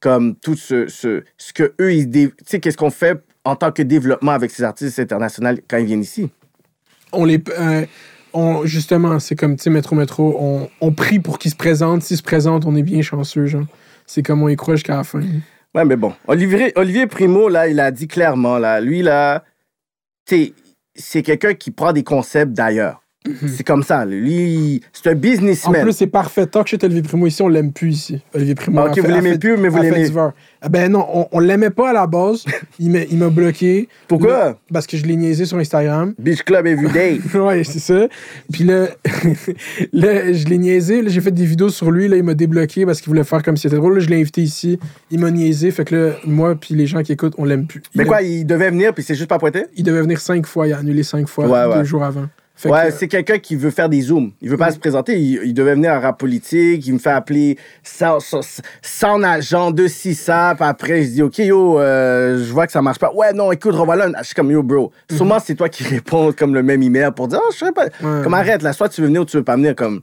comme 0.01 0.35
tout 0.35 0.55
ce, 0.55 0.87
ce, 0.87 1.23
ce 1.37 1.53
que 1.53 1.73
eux, 1.79 1.93
ils... 1.93 2.09
Tu 2.11 2.31
sais, 2.45 2.59
qu'est-ce 2.59 2.75
qu'on 2.77 2.89
fait 2.89 3.17
en 3.45 3.55
tant 3.55 3.71
que 3.71 3.81
développement 3.81 4.33
avec 4.33 4.51
ces 4.51 4.63
artistes 4.63 4.99
internationaux 4.99 5.51
quand 5.69 5.77
ils 5.77 5.85
viennent 5.85 6.01
ici? 6.01 6.29
on 7.13 7.25
les. 7.25 7.41
euh, 7.59 7.85
on, 8.33 8.65
justement, 8.65 9.19
c'est 9.19 9.35
comme, 9.35 9.55
tu 9.57 9.63
sais, 9.63 9.69
Métro 9.69 9.95
Métro, 9.95 10.35
on, 10.39 10.69
on 10.79 10.91
prie 10.91 11.19
pour 11.19 11.37
qu'ils 11.39 11.51
se 11.51 11.55
présentent. 11.57 12.01
S'ils 12.03 12.17
se 12.17 12.23
présentent, 12.23 12.65
on 12.65 12.75
est 12.75 12.83
bien 12.83 13.01
chanceux, 13.01 13.45
genre. 13.45 13.65
C'est 14.13 14.23
comme 14.23 14.43
on 14.43 14.49
y 14.49 14.57
croit 14.57 14.75
jusqu'à 14.75 14.97
la 14.97 15.05
fin. 15.05 15.21
Ouais, 15.73 15.85
mais 15.85 15.95
bon. 15.95 16.13
Olivier, 16.27 16.73
Olivier 16.75 17.07
Primo, 17.07 17.47
là, 17.47 17.69
il 17.69 17.79
a 17.79 17.91
dit 17.91 18.09
clairement, 18.09 18.57
là, 18.57 18.81
lui, 18.81 19.01
là, 19.01 19.45
c'est 20.25 21.23
quelqu'un 21.23 21.53
qui 21.53 21.71
prend 21.71 21.93
des 21.93 22.03
concepts 22.03 22.51
d'ailleurs. 22.51 23.00
C'est 23.47 23.63
comme 23.63 23.83
ça. 23.83 24.03
Lui, 24.03 24.81
c'est 24.93 25.09
un 25.09 25.13
En 25.13 25.15
businessman. 25.15 25.81
plus, 25.83 25.91
c'est 25.93 26.07
parfait. 26.07 26.47
Talk 26.47 26.67
shit 26.67 26.83
Olivier 26.83 27.03
Primo 27.03 27.27
ici, 27.27 27.41
on 27.43 27.47
l'aime 27.49 27.71
plus 27.71 27.91
ici. 27.93 28.19
Olivier 28.33 28.55
Primo. 28.55 28.79
Ah, 28.79 28.85
ok, 28.87 28.95
fait- 28.95 29.01
vous 29.01 29.07
l'aimez 29.09 29.37
plus, 29.37 29.57
mais 29.57 29.67
vous 29.67 29.79
l'aimez. 29.79 30.07
Ah 30.63 30.69
Ben 30.69 30.91
non, 30.91 31.05
on, 31.13 31.27
on 31.31 31.39
l'aimait 31.39 31.69
pas 31.69 31.91
à 31.91 31.93
la 31.93 32.07
base. 32.07 32.45
il 32.79 32.89
m'a 32.89 33.29
bloqué. 33.29 33.87
Pourquoi? 34.07 34.29
Là, 34.31 34.57
parce 34.73 34.87
que 34.87 34.97
je 34.97 35.05
l'ai 35.05 35.15
niaisé 35.15 35.45
sur 35.45 35.57
Instagram. 35.57 36.13
Beach 36.17 36.41
Club 36.43 36.65
Everyday. 36.65 37.19
ouais, 37.35 37.63
c'est 37.63 37.79
ça. 37.79 38.07
Puis 38.51 38.63
là, 38.63 38.87
là 39.93 40.33
je 40.33 40.45
l'ai 40.47 40.57
niaisé. 40.57 41.03
J'ai 41.07 41.21
fait 41.21 41.31
des 41.31 41.45
vidéos 41.45 41.69
sur 41.69 41.91
lui. 41.91 42.07
Là, 42.07 42.17
il 42.17 42.23
m'a 42.23 42.33
débloqué 42.33 42.85
parce 42.85 43.01
qu'il 43.01 43.09
voulait 43.09 43.23
faire 43.23 43.43
comme 43.43 43.55
si 43.57 43.63
c'était 43.63 43.75
drôle. 43.75 43.95
Là, 43.95 43.99
je 43.99 44.09
l'ai 44.09 44.19
invité 44.19 44.41
ici. 44.41 44.79
Il 45.11 45.19
m'a 45.19 45.29
niaisé. 45.31 45.69
Fait 45.71 45.85
que 45.85 45.95
là, 45.95 46.13
moi, 46.25 46.55
puis 46.55 46.73
les 46.75 46.87
gens 46.87 47.03
qui 47.03 47.11
écoutent, 47.11 47.35
on 47.37 47.45
l'aime 47.45 47.67
plus. 47.67 47.81
mais 47.95 48.05
quoi, 48.05 48.21
il 48.23 48.45
devait 48.45 48.71
venir, 48.71 48.93
puis 48.93 49.03
c'est 49.03 49.15
juste 49.15 49.29
pas 49.29 49.37
pointé? 49.39 49.65
il 49.75 49.83
devait 49.83 50.01
venir 50.01 50.19
cinq 50.19 50.45
fois. 50.47 50.67
Il 50.67 50.73
a 50.73 50.77
annulé 50.79 51.03
cinq 51.03 51.27
fois 51.27 51.47
Ouais, 51.47 51.73
deux 51.73 51.79
ouais. 51.79 51.85
jours 51.85 52.03
avant. 52.03 52.25
Fait 52.61 52.69
ouais, 52.69 52.87
que- 52.89 52.93
c'est 52.93 53.07
quelqu'un 53.07 53.39
qui 53.39 53.55
veut 53.55 53.71
faire 53.71 53.89
des 53.89 54.01
zooms. 54.01 54.31
Il 54.39 54.47
veut 54.49 54.57
pas 54.57 54.71
se 54.71 54.77
présenter. 54.77 55.17
Il, 55.19 55.41
il 55.45 55.53
devait 55.55 55.73
venir 55.73 55.91
à 55.93 55.99
rap 55.99 56.19
politique. 56.19 56.85
Il 56.85 56.93
me 56.93 56.99
fait 56.99 57.09
appeler 57.09 57.57
sans, 57.81 58.19
sans, 58.19 58.61
sans 58.83 59.23
agent 59.23 59.71
de 59.71 59.87
600. 59.87 60.53
Puis 60.57 60.65
après, 60.67 61.01
je 61.03 61.09
dis, 61.09 61.21
OK, 61.23 61.39
yo, 61.39 61.79
euh, 61.79 62.37
je 62.43 62.53
vois 62.53 62.67
que 62.67 62.71
ça 62.71 62.81
marche 62.83 62.99
pas. 62.99 63.11
Ouais, 63.15 63.33
non, 63.33 63.51
écoute, 63.51 63.73
revoilà. 63.73 64.09
Je 64.19 64.25
suis 64.27 64.35
comme, 64.35 64.51
yo, 64.51 64.61
bro. 64.61 64.91
Sûrement, 65.11 65.39
c'est 65.39 65.55
toi 65.55 65.69
qui 65.69 65.83
réponds 65.83 66.31
comme 66.33 66.53
le 66.53 66.61
même 66.61 66.83
email 66.83 67.09
pour 67.15 67.27
dire, 67.27 67.39
oh, 67.43 67.49
je 67.51 67.65
sais 67.65 67.71
pas. 67.71 67.85
Ouais. 67.85 68.21
Comme 68.23 68.35
arrête, 68.35 68.61
là, 68.61 68.73
soit 68.73 68.89
tu 68.89 69.01
veux 69.01 69.07
venir 69.07 69.21
ou 69.21 69.25
tu 69.25 69.37
veux 69.37 69.43
pas 69.43 69.55
venir. 69.55 69.75
Comme, 69.75 70.01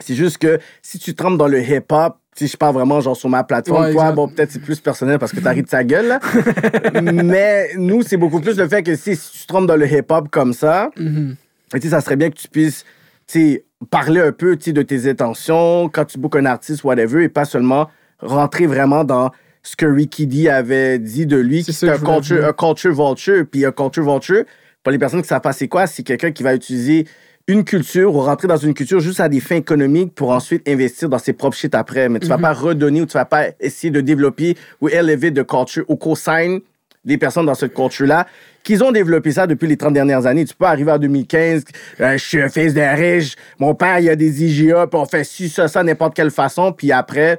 c'est 0.00 0.14
juste 0.16 0.38
que 0.38 0.58
si 0.82 0.98
tu 0.98 1.14
trempes 1.14 1.38
dans 1.38 1.46
le 1.48 1.60
hip-hop, 1.62 2.16
si 2.36 2.48
je 2.48 2.56
parle 2.56 2.74
vraiment 2.74 3.00
genre 3.00 3.16
sur 3.16 3.28
ma 3.28 3.44
plateforme, 3.44 3.84
Ouais, 3.84 3.92
toi, 3.92 4.10
bon, 4.10 4.26
peut-être 4.26 4.50
c'est 4.50 4.58
plus 4.60 4.80
personnel 4.80 5.20
parce 5.20 5.30
que 5.30 5.38
t'arrives 5.38 5.66
de 5.66 5.68
sa 5.70 5.84
gueule, 5.84 6.08
là. 6.08 6.18
Mais 7.02 7.68
nous, 7.76 8.02
c'est 8.02 8.16
beaucoup 8.16 8.40
plus 8.40 8.56
le 8.58 8.68
fait 8.68 8.82
que 8.82 8.96
si, 8.96 9.14
si 9.14 9.32
tu 9.42 9.46
trompes 9.46 9.66
dans 9.68 9.76
le 9.76 9.86
hip-hop 9.86 10.28
comme 10.32 10.52
ça, 10.52 10.90
Mhm. 10.98 11.36
Et 11.74 11.80
tu 11.80 11.86
sais, 11.86 11.90
ça 11.90 12.00
serait 12.00 12.16
bien 12.16 12.30
que 12.30 12.36
tu 12.36 12.48
puisses 12.48 12.84
tu 13.26 13.38
sais, 13.38 13.64
parler 13.90 14.20
un 14.20 14.32
peu 14.32 14.56
tu 14.56 14.64
sais, 14.64 14.72
de 14.72 14.82
tes 14.82 15.08
intentions 15.08 15.88
quand 15.88 16.04
tu 16.04 16.18
bookes 16.18 16.36
un 16.36 16.46
artiste, 16.46 16.84
whatever, 16.84 17.24
et 17.24 17.28
pas 17.28 17.44
seulement 17.44 17.88
rentrer 18.20 18.66
vraiment 18.66 19.04
dans 19.04 19.30
ce 19.62 19.76
que 19.76 19.86
Ricky 19.86 20.26
D 20.26 20.48
avait 20.48 20.98
dit 20.98 21.26
de 21.26 21.38
lui, 21.38 21.64
C'est 21.64 21.72
qui 21.72 21.88
un 21.88 21.98
culture, 21.98 22.44
un 22.44 22.52
culture 22.52 22.92
vulture. 22.92 23.46
Puis 23.50 23.64
un 23.64 23.72
culture 23.72 24.04
vulture, 24.04 24.44
pour 24.82 24.92
les 24.92 24.98
personnes 24.98 25.22
qui 25.22 25.28
savent 25.28 25.40
pas 25.40 25.52
c'est 25.52 25.68
quoi, 25.68 25.86
c'est 25.86 26.02
quelqu'un 26.02 26.32
qui 26.32 26.42
va 26.42 26.54
utiliser 26.54 27.06
une 27.46 27.64
culture 27.64 28.14
ou 28.14 28.20
rentrer 28.20 28.48
dans 28.48 28.56
une 28.56 28.72
culture 28.72 29.00
juste 29.00 29.20
à 29.20 29.28
des 29.28 29.40
fins 29.40 29.56
économiques 29.56 30.14
pour 30.14 30.30
ensuite 30.30 30.66
investir 30.68 31.08
dans 31.08 31.18
ses 31.18 31.34
propres 31.34 31.56
shit 31.56 31.74
après. 31.74 32.08
Mais 32.08 32.18
tu 32.18 32.26
vas 32.26 32.38
pas 32.38 32.52
redonner 32.52 33.02
ou 33.02 33.06
tu 33.06 33.14
vas 33.14 33.26
pas 33.26 33.48
essayer 33.60 33.90
de 33.90 34.00
développer 34.00 34.56
ou 34.80 34.88
élever 34.88 35.30
de 35.30 35.42
culture 35.42 35.84
ou 35.88 35.96
co-sign 35.96 36.60
des 37.04 37.18
personnes 37.18 37.46
dans 37.46 37.54
cette 37.54 37.74
culture-là 37.74 38.26
qu'ils 38.62 38.82
ont 38.82 38.92
développé 38.92 39.30
ça 39.32 39.46
depuis 39.46 39.66
les 39.66 39.76
30 39.76 39.92
dernières 39.92 40.24
années. 40.26 40.44
Tu 40.44 40.54
peux 40.54 40.64
arriver 40.64 40.90
en 40.92 40.98
2015, 40.98 41.64
euh, 42.00 42.12
je 42.12 42.24
suis 42.24 42.40
un 42.40 42.48
fils 42.48 42.72
de 42.72 42.80
riche, 42.80 43.36
mon 43.58 43.74
père, 43.74 43.98
il 44.00 44.08
a 44.08 44.16
des 44.16 44.42
IGA, 44.44 44.86
puis 44.86 44.98
on 44.98 45.04
fait 45.04 45.22
ci, 45.24 45.48
ça, 45.50 45.68
ça, 45.68 45.82
n'importe 45.82 46.14
quelle 46.14 46.30
façon, 46.30 46.72
puis 46.72 46.90
après, 46.90 47.38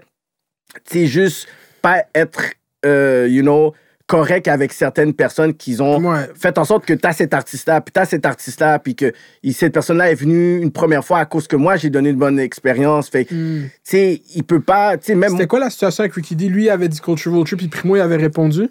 tu 0.90 1.00
sais, 1.00 1.08
juste 1.08 1.48
pas 1.82 2.04
être, 2.14 2.44
euh, 2.86 3.28
you 3.30 3.42
know, 3.42 3.74
correct 4.08 4.48
avec 4.48 4.72
certaines 4.72 5.16
personnes 5.16 5.56
qui 5.56 5.82
ont 5.82 5.98
Ouais. 5.98 6.30
fait 6.40 6.60
en 6.60 6.64
sorte 6.64 6.86
que 6.86 6.94
tu 6.94 7.08
as 7.08 7.14
cet 7.14 7.34
artiste-là, 7.34 7.82
puis 7.82 7.92
tu 7.92 8.00
as 8.00 8.06
cet 8.06 8.24
artiste-là, 8.24 8.78
puis 8.78 8.96
que 8.96 9.12
cette 9.52 9.74
personne-là 9.74 10.12
est 10.12 10.16
venue 10.16 10.62
une 10.62 10.72
première 10.72 11.04
fois 11.04 11.18
à 11.18 11.26
cause 11.26 11.48
que 11.48 11.56
moi, 11.56 11.76
j'ai 11.76 11.90
donné 11.90 12.10
une 12.10 12.18
bonne 12.18 12.38
expérience. 12.40 13.10
Fait 13.10 13.24
Mm. 13.32 13.64
tu 13.64 13.70
sais, 13.84 14.22
il 14.36 14.44
peut 14.44 14.60
pas, 14.62 14.96
tu 14.98 15.06
sais, 15.08 15.16
même... 15.16 15.32
C'était 15.32 15.48
quoi 15.48 15.60
la 15.60 15.72
situation 15.72 16.04
avec 16.04 16.14
Ricky 16.14 16.36
D? 16.36 16.50
Lui 16.50 16.66
il 16.66 16.70
avait 16.70 16.88
dit 16.88 17.00
Culture 17.02 17.32
Vulture, 17.34 17.58
puis 17.58 17.68
Primo 17.68 17.96
il 17.96 18.02
avait 18.02 18.18
répondu? 18.18 18.70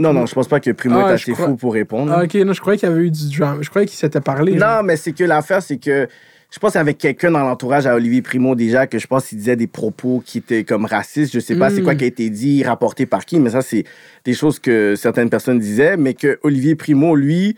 Non, 0.00 0.12
non, 0.12 0.26
je 0.26 0.34
pense 0.34 0.48
pas 0.48 0.58
que 0.60 0.70
Primo 0.70 0.98
Ah, 1.04 1.10
est 1.10 1.14
assez 1.14 1.32
crois- 1.32 1.46
fou 1.46 1.56
pour 1.56 1.74
répondre. 1.74 2.12
Ah, 2.12 2.24
ok, 2.24 2.34
non, 2.36 2.52
je 2.52 2.60
croyais 2.60 2.78
qu'il 2.78 2.88
y 2.88 2.92
avait 2.92 3.02
eu 3.02 3.10
du 3.10 3.36
drama. 3.36 3.58
Je 3.60 3.68
croyais 3.70 3.86
qu'il 3.86 3.98
s'était 3.98 4.20
parlé. 4.20 4.58
genre. 4.58 4.76
Non, 4.78 4.82
mais 4.82 4.96
c'est 4.96 5.12
que 5.12 5.24
l'affaire, 5.24 5.62
c'est 5.62 5.76
que 5.76 6.08
je 6.52 6.58
pense 6.58 6.74
avec 6.74 6.98
quelqu'un 6.98 7.30
dans 7.30 7.40
l'entourage 7.44 7.86
à 7.86 7.94
Olivier 7.94 8.22
Primo 8.22 8.54
déjà 8.56 8.86
que 8.88 8.98
je 8.98 9.06
pense 9.06 9.26
qu'il 9.26 9.38
disait 9.38 9.54
des 9.56 9.68
propos 9.68 10.20
qui 10.24 10.38
étaient 10.38 10.64
comme 10.64 10.84
racistes. 10.84 11.32
Je 11.32 11.38
sais 11.38 11.54
pas 11.54 11.70
c'est 11.70 11.82
quoi 11.82 11.94
qui 11.94 12.04
a 12.04 12.06
été 12.08 12.28
dit, 12.30 12.64
rapporté 12.64 13.06
par 13.06 13.24
qui, 13.24 13.38
mais 13.38 13.50
ça, 13.50 13.62
c'est 13.62 13.84
des 14.24 14.34
choses 14.34 14.58
que 14.58 14.94
certaines 14.96 15.30
personnes 15.30 15.58
disaient. 15.60 15.96
Mais 15.96 16.14
que 16.14 16.38
Olivier 16.42 16.74
Primo, 16.74 17.14
lui, 17.14 17.56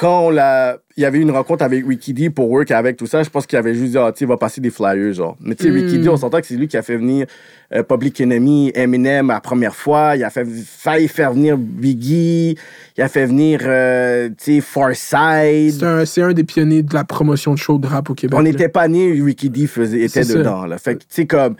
quand 0.00 0.30
l'a- 0.30 0.78
il 0.96 1.02
y 1.02 1.04
avait 1.06 1.18
une 1.18 1.30
rencontre 1.30 1.62
avec 1.62 1.84
D 2.14 2.30
pour 2.30 2.50
work 2.50 2.70
avec 2.70 2.96
tout 2.96 3.04
ça, 3.06 3.22
je 3.22 3.28
pense 3.28 3.46
qu'il 3.46 3.58
avait 3.58 3.74
juste 3.74 3.92
dit, 3.92 3.98
ah, 3.98 4.12
tu 4.16 4.24
va 4.24 4.38
passer 4.38 4.58
des 4.62 4.70
flyers, 4.70 5.12
genre. 5.12 5.36
Mais 5.40 5.54
tu 5.54 5.64
sais, 5.64 5.70
Mm. 5.70 6.08
On 6.08 6.16
s'entend 6.16 6.40
que 6.40 6.46
c'est 6.46 6.54
lui 6.56 6.68
qui 6.68 6.78
a 6.78 6.82
fait 6.82 6.96
venir 6.96 7.26
euh, 7.74 7.82
Public 7.82 8.18
Enemy, 8.22 8.72
Eminem 8.74 9.28
la 9.28 9.40
première 9.42 9.76
fois. 9.76 10.16
Il 10.16 10.24
a 10.24 10.30
fait, 10.30 10.46
failli 10.46 11.06
faire 11.06 11.34
venir 11.34 11.58
Biggie. 11.58 12.56
Il 12.96 13.02
a 13.02 13.08
fait 13.08 13.26
venir, 13.26 13.60
euh, 13.62 14.30
tu 14.30 14.54
sais, 14.56 14.60
Farside. 14.62 15.74
C'est 16.06 16.22
un, 16.22 16.28
un 16.28 16.32
des 16.32 16.44
pionniers 16.44 16.82
de 16.82 16.94
la 16.94 17.04
promotion 17.04 17.52
de 17.52 17.58
show 17.58 17.76
de 17.78 17.86
rap 17.86 18.08
au 18.08 18.14
Québec. 18.14 18.38
On 18.38 18.42
n'était 18.42 18.70
pas 18.70 18.88
né, 18.88 19.12
Ricky 19.22 19.50
D 19.50 19.66
faisait, 19.66 20.00
était 20.00 20.24
ça. 20.24 20.34
dedans. 20.38 20.64
Là. 20.64 20.78
Fait 20.78 20.94
que, 20.94 21.00
tu 21.00 21.06
sais, 21.10 21.26
comme, 21.26 21.56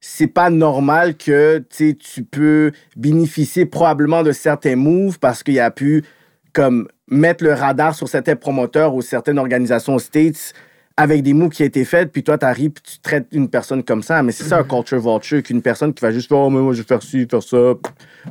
c'est 0.00 0.28
pas 0.28 0.48
normal 0.48 1.14
que, 1.16 1.62
tu 1.94 2.22
peux 2.24 2.72
bénéficier 2.96 3.66
probablement 3.66 4.22
de 4.22 4.32
certains 4.32 4.76
moves 4.76 5.18
parce 5.18 5.42
qu'il 5.42 5.60
a 5.60 5.70
pu, 5.70 6.04
comme, 6.54 6.88
mettre 7.12 7.44
le 7.44 7.52
radar 7.52 7.94
sur 7.94 8.08
certains 8.08 8.36
promoteurs 8.36 8.94
ou 8.94 9.02
certaines 9.02 9.38
organisations 9.38 9.94
aux 9.94 10.00
States 10.00 10.54
avec 10.96 11.22
des 11.22 11.32
moves 11.32 11.50
qui 11.50 11.62
ont 11.62 11.66
été 11.66 11.84
faits, 11.84 12.12
puis 12.12 12.22
toi, 12.22 12.36
t'arrives, 12.36 12.70
puis 12.70 12.82
tu 12.82 12.98
traites 13.00 13.26
une 13.32 13.48
personne 13.48 13.82
comme 13.82 14.02
ça. 14.02 14.22
Mais 14.22 14.32
c'est 14.32 14.44
ça, 14.44 14.58
un 14.58 14.64
culture 14.64 15.00
vulture, 15.00 15.42
qu'une 15.42 15.62
personne 15.62 15.92
qui 15.94 16.02
va 16.02 16.10
juste 16.10 16.28
faire, 16.28 16.38
oh, 16.38 16.50
mais 16.50 16.60
moi, 16.60 16.74
je 16.74 16.82
vais 16.82 16.86
faire 16.86 17.02
ci, 17.02 17.26
faire 17.28 17.42
ça. 17.42 17.72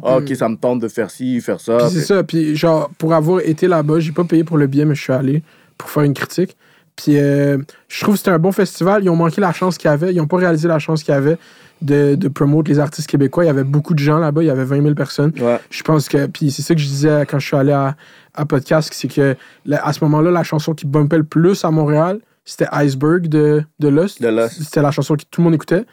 Ah, 0.03 0.17
ok, 0.17 0.35
ça 0.35 0.47
me 0.47 0.55
tente 0.55 0.79
de 0.79 0.87
faire 0.87 1.09
ci, 1.09 1.41
faire 1.41 1.59
ça. 1.59 1.77
Puis 1.77 1.89
c'est 1.89 2.01
ça. 2.01 2.23
Puis 2.23 2.55
genre, 2.55 2.89
pour 2.97 3.13
avoir 3.13 3.41
été 3.41 3.67
là-bas, 3.67 3.99
j'ai 3.99 4.11
pas 4.11 4.23
payé 4.23 4.43
pour 4.43 4.57
le 4.57 4.67
billet, 4.67 4.85
mais 4.85 4.95
je 4.95 5.01
suis 5.01 5.13
allé 5.13 5.43
pour 5.77 5.89
faire 5.89 6.03
une 6.03 6.13
critique. 6.13 6.55
Puis 6.95 7.17
euh, 7.17 7.57
je 7.87 8.01
trouve 8.01 8.15
que 8.15 8.19
c'était 8.19 8.31
un 8.31 8.39
bon 8.39 8.51
festival. 8.51 9.03
Ils 9.03 9.09
ont 9.09 9.15
manqué 9.15 9.41
la 9.41 9.53
chance 9.53 9.77
qu'il 9.77 9.89
y 9.89 9.93
avait. 9.93 10.13
Ils 10.13 10.21
ont 10.21 10.27
pas 10.27 10.37
réalisé 10.37 10.67
la 10.67 10.77
chance 10.77 11.03
qu'il 11.03 11.13
y 11.13 11.17
avait 11.17 11.37
de, 11.81 12.15
de 12.15 12.27
promouvoir 12.27 12.63
les 12.67 12.79
artistes 12.79 13.09
québécois. 13.09 13.43
Il 13.43 13.47
y 13.47 13.49
avait 13.49 13.63
beaucoup 13.63 13.93
de 13.93 13.99
gens 13.99 14.19
là-bas. 14.19 14.43
Il 14.43 14.47
y 14.47 14.51
avait 14.51 14.65
20 14.65 14.83
000 14.83 14.93
personnes. 14.93 15.33
Ouais. 15.39 15.59
Je 15.69 15.81
pense 15.81 16.07
que. 16.07 16.27
Puis 16.27 16.51
c'est 16.51 16.61
ça 16.61 16.75
que 16.75 16.81
je 16.81 16.87
disais 16.87 17.25
quand 17.27 17.39
je 17.39 17.47
suis 17.47 17.57
allé 17.57 17.71
à, 17.71 17.95
à 18.33 18.45
Podcast, 18.45 18.91
c'est 18.93 19.07
que 19.07 19.35
là, 19.65 19.85
à 19.85 19.93
ce 19.93 20.03
moment-là, 20.03 20.31
la 20.31 20.43
chanson 20.43 20.73
qui 20.73 20.85
bumpait 20.85 21.17
le 21.17 21.23
plus 21.23 21.63
à 21.65 21.71
Montréal, 21.71 22.19
c'était 22.45 22.67
Iceberg 22.71 23.27
de, 23.27 23.63
de 23.79 23.87
Lost. 23.87 24.19
C'était 24.63 24.81
la 24.81 24.91
chanson 24.91 25.15
que 25.15 25.23
tout 25.29 25.41
le 25.41 25.45
monde 25.45 25.53
écoutait. 25.55 25.85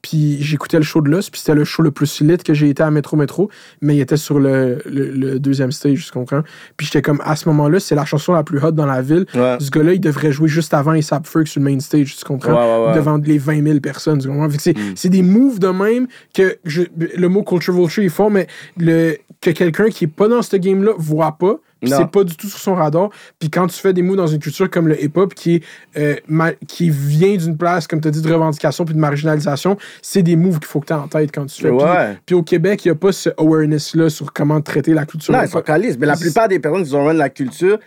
Puis 0.00 0.42
j'écoutais 0.42 0.78
le 0.78 0.82
show 0.82 1.00
de 1.00 1.08
Lost, 1.08 1.30
puis 1.30 1.38
c'était 1.38 1.54
le 1.54 1.62
show 1.62 1.80
le 1.80 1.92
plus 1.92 2.20
lit 2.22 2.36
que 2.38 2.52
j'ai 2.54 2.68
été 2.70 2.82
à 2.82 2.90
Métro 2.90 3.16
Métro, 3.16 3.48
mais 3.80 3.94
il 3.94 4.00
était 4.00 4.16
sur 4.16 4.40
le, 4.40 4.82
le, 4.84 5.10
le 5.12 5.38
deuxième 5.38 5.70
stage, 5.70 6.06
tu 6.06 6.10
comprends? 6.10 6.42
Puis 6.76 6.88
j'étais 6.88 7.02
comme, 7.02 7.20
à 7.24 7.36
ce 7.36 7.48
moment-là, 7.50 7.78
c'est 7.78 7.94
la 7.94 8.04
chanson 8.04 8.32
la 8.32 8.42
plus 8.42 8.58
hot 8.64 8.72
dans 8.72 8.84
la 8.86 9.00
ville. 9.00 9.26
Ouais. 9.32 9.58
Ce 9.60 9.70
gars-là, 9.70 9.92
il 9.92 10.00
devrait 10.00 10.32
jouer 10.32 10.48
juste 10.48 10.74
avant 10.74 10.90
ASAP 10.90 11.24
Ferg 11.28 11.46
sur 11.46 11.60
le 11.60 11.70
main 11.70 11.78
stage, 11.78 12.16
tu 12.16 12.24
comprends? 12.24 12.50
Ouais, 12.52 12.58
ouais, 12.82 12.88
ouais. 12.88 12.94
Devant 12.96 13.16
les 13.18 13.38
20 13.38 13.62
000 13.64 13.78
personnes, 13.78 14.18
tu 14.18 14.26
comprends? 14.26 14.48
C'est, 14.58 14.76
Mm. 14.76 14.92
c'est 14.96 15.08
des 15.08 15.22
moves 15.22 15.60
de 15.60 15.68
même 15.68 16.08
que 16.34 16.56
je- 16.64 16.82
le 17.16 17.28
mot 17.28 17.44
culture 17.44 17.72
vulture 17.72 18.02
est 18.02 18.08
fort, 18.08 18.30
mais 18.30 18.48
le, 18.78 19.18
que 19.40 19.50
quelqu'un 19.50 19.88
qui 19.88 20.06
est 20.06 20.08
pas 20.08 20.26
dans 20.26 20.42
ce 20.42 20.56
game-là 20.56 20.94
voit 20.98 21.38
pas. 21.38 21.58
C'est 21.88 22.10
pas 22.10 22.24
du 22.24 22.36
tout 22.36 22.46
sur 22.48 22.58
son 22.58 22.74
radar. 22.74 23.10
Puis 23.38 23.50
quand 23.50 23.66
tu 23.66 23.78
fais 23.78 23.92
des 23.92 24.02
moves 24.02 24.16
dans 24.16 24.26
une 24.26 24.38
culture 24.38 24.70
comme 24.70 24.88
le 24.88 25.02
hip-hop 25.02 25.34
qui, 25.34 25.56
est, 25.56 25.62
euh, 25.96 26.16
ma- 26.28 26.52
qui 26.52 26.90
vient 26.90 27.36
d'une 27.36 27.56
place, 27.56 27.86
comme 27.86 28.00
tu 28.00 28.08
as 28.08 28.10
dit, 28.10 28.22
de 28.22 28.32
revendication 28.32 28.84
puis 28.84 28.94
de 28.94 29.00
marginalisation, 29.00 29.76
c'est 30.02 30.22
des 30.22 30.36
moves 30.36 30.58
qu'il 30.58 30.66
faut 30.68 30.80
que 30.80 30.86
tu 30.86 30.92
aies 30.92 30.96
en 30.96 31.08
tête 31.08 31.30
quand 31.32 31.46
tu 31.46 31.60
fais. 31.62 31.68
Puis- 31.68 31.76
Ouais. 31.78 32.16
Puis, 32.26 32.34
au 32.34 32.42
Québec, 32.42 32.84
il 32.84 32.88
n'y 32.88 32.92
a 32.92 32.94
pas 32.94 33.12
ce 33.12 33.30
awareness-là 33.36 34.08
sur 34.10 34.32
comment 34.32 34.60
traiter 34.60 34.94
la 34.94 35.04
culture. 35.06 35.34
Non, 35.34 35.42
ils 35.42 35.48
sont 35.48 35.60
calices. 35.62 35.98
Mais 35.98 36.06
la 36.06 36.16
plupart 36.16 36.48
des 36.48 36.58
personnes 36.58 36.84
qui 36.84 36.94
ont 36.94 37.04
run 37.04 37.14
la 37.14 37.28
culture, 37.28 37.78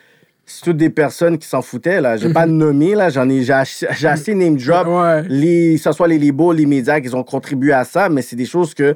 c'est 0.45 0.63
toutes 0.63 0.77
des 0.77 0.89
personnes 0.91 1.37
qui 1.39 1.47
s'en 1.47 1.61
foutaient. 1.63 2.01
Là. 2.01 2.17
Je 2.17 2.27
vais 2.27 2.33
pas 2.33 2.45
nommer, 2.45 2.93
là. 2.93 3.09
J'en 3.09 3.27
ai, 3.29 3.41
j'ai 3.43 3.53
assez, 3.53 3.87
j'ai 3.97 4.35
name 4.35 4.57
drop. 4.57 4.87
Ouais. 4.87 5.23
Les, 5.27 5.75
que 5.77 5.81
ce 5.81 5.91
soit 5.91 6.07
les 6.07 6.19
labels, 6.19 6.57
les 6.57 6.65
médias 6.65 6.99
qui 6.99 7.13
ont 7.15 7.23
contribué 7.23 7.73
à 7.73 7.83
ça, 7.83 8.09
mais 8.09 8.21
c'est 8.21 8.35
des 8.35 8.45
choses 8.45 8.73
que 8.75 8.95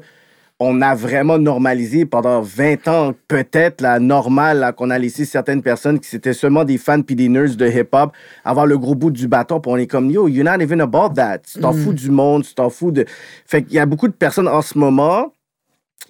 on 0.62 0.82
a 0.82 0.94
vraiment 0.94 1.38
normalisé 1.38 2.04
pendant 2.04 2.42
20 2.42 2.86
ans, 2.88 3.14
peut-être, 3.28 3.80
la 3.80 3.98
normale, 3.98 4.74
qu'on 4.76 4.90
a 4.90 4.98
laissé 4.98 5.24
certaines 5.24 5.62
personnes 5.62 5.98
qui 5.98 6.14
étaient 6.14 6.34
seulement 6.34 6.64
des 6.64 6.76
fans 6.76 7.00
puis 7.00 7.16
des 7.16 7.30
nerds 7.30 7.56
de 7.56 7.66
hip-hop 7.66 8.12
avoir 8.44 8.66
le 8.66 8.76
gros 8.76 8.94
bout 8.94 9.10
du 9.10 9.26
bâton, 9.26 9.58
puis 9.58 9.72
on 9.72 9.78
est 9.78 9.86
comme, 9.86 10.10
yo, 10.10 10.28
you're 10.28 10.44
not 10.44 10.62
even 10.62 10.82
about 10.82 11.14
that. 11.14 11.38
Tu 11.38 11.60
t'en 11.60 11.72
fous 11.72 11.94
du 11.94 12.10
monde, 12.10 12.44
tu 12.44 12.54
t'en 12.54 12.68
fous 12.68 12.92
de... 12.92 13.06
Fait 13.46 13.62
qu'il 13.62 13.74
y 13.74 13.78
a 13.78 13.86
beaucoup 13.86 14.06
de 14.06 14.12
personnes 14.12 14.48
en 14.48 14.60
ce 14.60 14.76
moment 14.76 15.32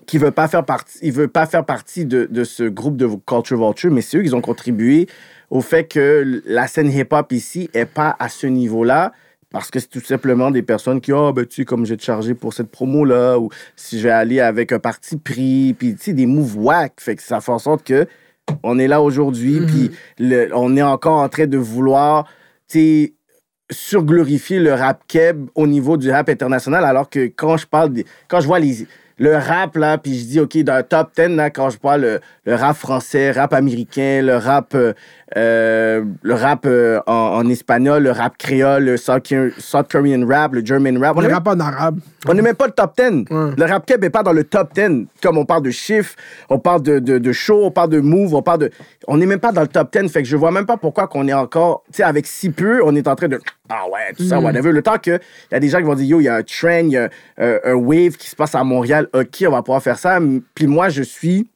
qui 0.06 0.18
veulent 0.18 0.32
pas 0.32 0.48
faire 0.48 0.64
partie, 0.64 1.12
pas 1.32 1.46
faire 1.46 1.64
partie 1.64 2.04
de, 2.04 2.26
de 2.28 2.42
ce 2.42 2.64
groupe 2.64 2.96
de 2.96 3.06
Culture 3.26 3.64
Vulture, 3.64 3.92
mais 3.92 4.00
c'est 4.00 4.18
eux 4.18 4.22
qui 4.22 4.34
ont 4.34 4.40
contribué 4.40 5.06
au 5.50 5.60
fait 5.60 5.84
que 5.84 6.42
la 6.44 6.66
scène 6.66 6.90
hip-hop 6.90 7.30
ici 7.30 7.70
est 7.72 7.86
pas 7.86 8.16
à 8.18 8.28
ce 8.28 8.48
niveau-là. 8.48 9.12
Parce 9.52 9.70
que 9.70 9.80
c'est 9.80 9.88
tout 9.88 10.00
simplement 10.00 10.50
des 10.52 10.62
personnes 10.62 11.00
qui, 11.00 11.12
oh, 11.12 11.32
ben, 11.32 11.44
tu 11.44 11.56
sais, 11.56 11.64
comme 11.64 11.84
j'ai 11.84 11.98
chargé 11.98 12.34
pour 12.34 12.54
cette 12.54 12.70
promo-là, 12.70 13.38
ou 13.38 13.48
si 13.74 13.98
je 13.98 14.04
vais 14.04 14.10
aller 14.12 14.38
avec 14.40 14.70
un 14.72 14.78
parti 14.78 15.16
pris, 15.16 15.74
puis, 15.76 15.94
tu 15.96 16.02
sais, 16.02 16.12
des 16.12 16.26
moves 16.26 16.56
whack. 16.56 16.94
Fait 17.00 17.16
que 17.16 17.22
ça 17.22 17.40
fait 17.40 17.50
en 17.52 17.58
sorte 17.58 17.82
que 17.84 18.06
on 18.62 18.78
est 18.78 18.88
là 18.88 19.00
aujourd'hui, 19.02 19.60
puis 19.66 19.90
le- 20.18 20.50
on 20.54 20.76
est 20.76 20.82
encore 20.82 21.20
en 21.20 21.28
train 21.28 21.46
de 21.46 21.58
vouloir, 21.58 22.26
tu 22.68 22.78
sais, 22.78 23.12
surglorifier 23.70 24.58
le 24.58 24.74
rap 24.74 25.02
keb 25.06 25.48
au 25.54 25.66
niveau 25.66 25.96
du 25.96 26.10
rap 26.10 26.28
international, 26.28 26.84
alors 26.84 27.08
que 27.08 27.26
quand 27.26 27.56
je 27.56 27.66
parle, 27.66 27.92
des- 27.92 28.06
quand 28.28 28.40
je 28.40 28.46
vois 28.46 28.58
les, 28.58 28.86
le 29.18 29.36
rap, 29.36 29.76
là, 29.76 29.98
puis 29.98 30.18
je 30.18 30.24
dis, 30.24 30.40
OK, 30.40 30.56
dans 30.58 30.76
le 30.76 30.82
top 30.82 31.10
10, 31.16 31.36
là, 31.36 31.50
quand 31.50 31.70
je 31.70 31.78
vois 31.80 31.96
le, 31.98 32.20
le 32.44 32.54
rap 32.54 32.76
français, 32.76 33.30
rap 33.30 33.52
américain, 33.52 34.22
le 34.22 34.36
rap, 34.36 34.74
euh, 34.74 34.92
euh, 35.36 36.04
le 36.22 36.34
rap 36.34 36.66
euh, 36.66 37.00
en, 37.06 37.12
en 37.38 37.48
espagnol, 37.48 38.02
le 38.02 38.10
rap 38.10 38.36
créole, 38.36 38.84
le 38.84 38.96
South, 38.96 39.22
Korean- 39.28 39.50
South 39.58 39.86
Korean 39.90 40.26
rap, 40.26 40.54
le 40.54 40.64
German 40.64 40.98
rap, 40.98 41.16
On 41.16 41.22
est 41.22 41.26
est 41.28 41.32
rap 41.32 41.46
en 41.46 41.60
arabe. 41.60 42.00
on 42.26 42.34
n'est 42.34 42.42
même 42.42 42.56
pas 42.56 42.66
le 42.66 42.72
top 42.72 42.96
10. 42.96 43.04
Ouais. 43.30 43.50
Le 43.56 43.64
rap 43.64 43.86
keb 43.86 44.02
n'est 44.02 44.10
pas 44.10 44.22
dans 44.22 44.32
le 44.32 44.42
top 44.44 44.74
10. 44.74 45.06
Comme 45.22 45.38
on 45.38 45.44
parle 45.44 45.62
de 45.62 45.70
chiffres, 45.70 46.16
on 46.48 46.58
parle 46.58 46.82
de, 46.82 46.98
de, 46.98 47.18
de 47.18 47.32
show, 47.32 47.64
on 47.64 47.70
parle 47.70 47.90
de 47.90 48.00
move, 48.00 48.34
on 48.34 48.42
parle 48.42 48.58
de. 48.60 48.70
On 49.06 49.16
n'est 49.18 49.26
même 49.26 49.38
pas 49.40 49.52
dans 49.52 49.62
le 49.62 49.68
top 49.68 49.92
10. 49.96 50.08
Fait 50.10 50.22
que 50.22 50.28
je 50.28 50.36
vois 50.36 50.50
même 50.50 50.66
pas 50.66 50.76
pourquoi 50.76 51.06
qu'on 51.06 51.28
est 51.28 51.32
encore. 51.32 51.84
Tu 51.92 51.98
sais, 51.98 52.02
avec 52.02 52.26
si 52.26 52.50
peu, 52.50 52.80
on 52.84 52.94
est 52.96 53.06
en 53.06 53.14
train 53.14 53.28
de. 53.28 53.40
Ah 53.68 53.84
ouais, 53.92 54.12
tout 54.16 54.24
ça, 54.24 54.40
whatever. 54.40 54.72
Le 54.72 54.82
temps 54.82 54.98
qu'il 54.98 55.20
y 55.52 55.54
a 55.54 55.60
des 55.60 55.68
gens 55.68 55.78
qui 55.78 55.84
vont 55.84 55.94
dire, 55.94 56.06
yo, 56.06 56.20
il 56.20 56.24
y 56.24 56.28
a 56.28 56.34
un 56.34 56.42
trend, 56.42 56.80
il 56.82 56.88
y 56.90 56.96
a 56.96 57.08
euh, 57.38 57.60
un 57.64 57.74
wave 57.74 58.16
qui 58.16 58.28
se 58.28 58.34
passe 58.34 58.56
à 58.56 58.64
Montréal. 58.64 59.06
OK, 59.12 59.44
on 59.46 59.50
va 59.52 59.62
pouvoir 59.62 59.80
faire 59.82 59.98
ça. 59.98 60.18
Puis 60.56 60.66
moi, 60.66 60.88
je 60.88 61.02
suis 61.04 61.48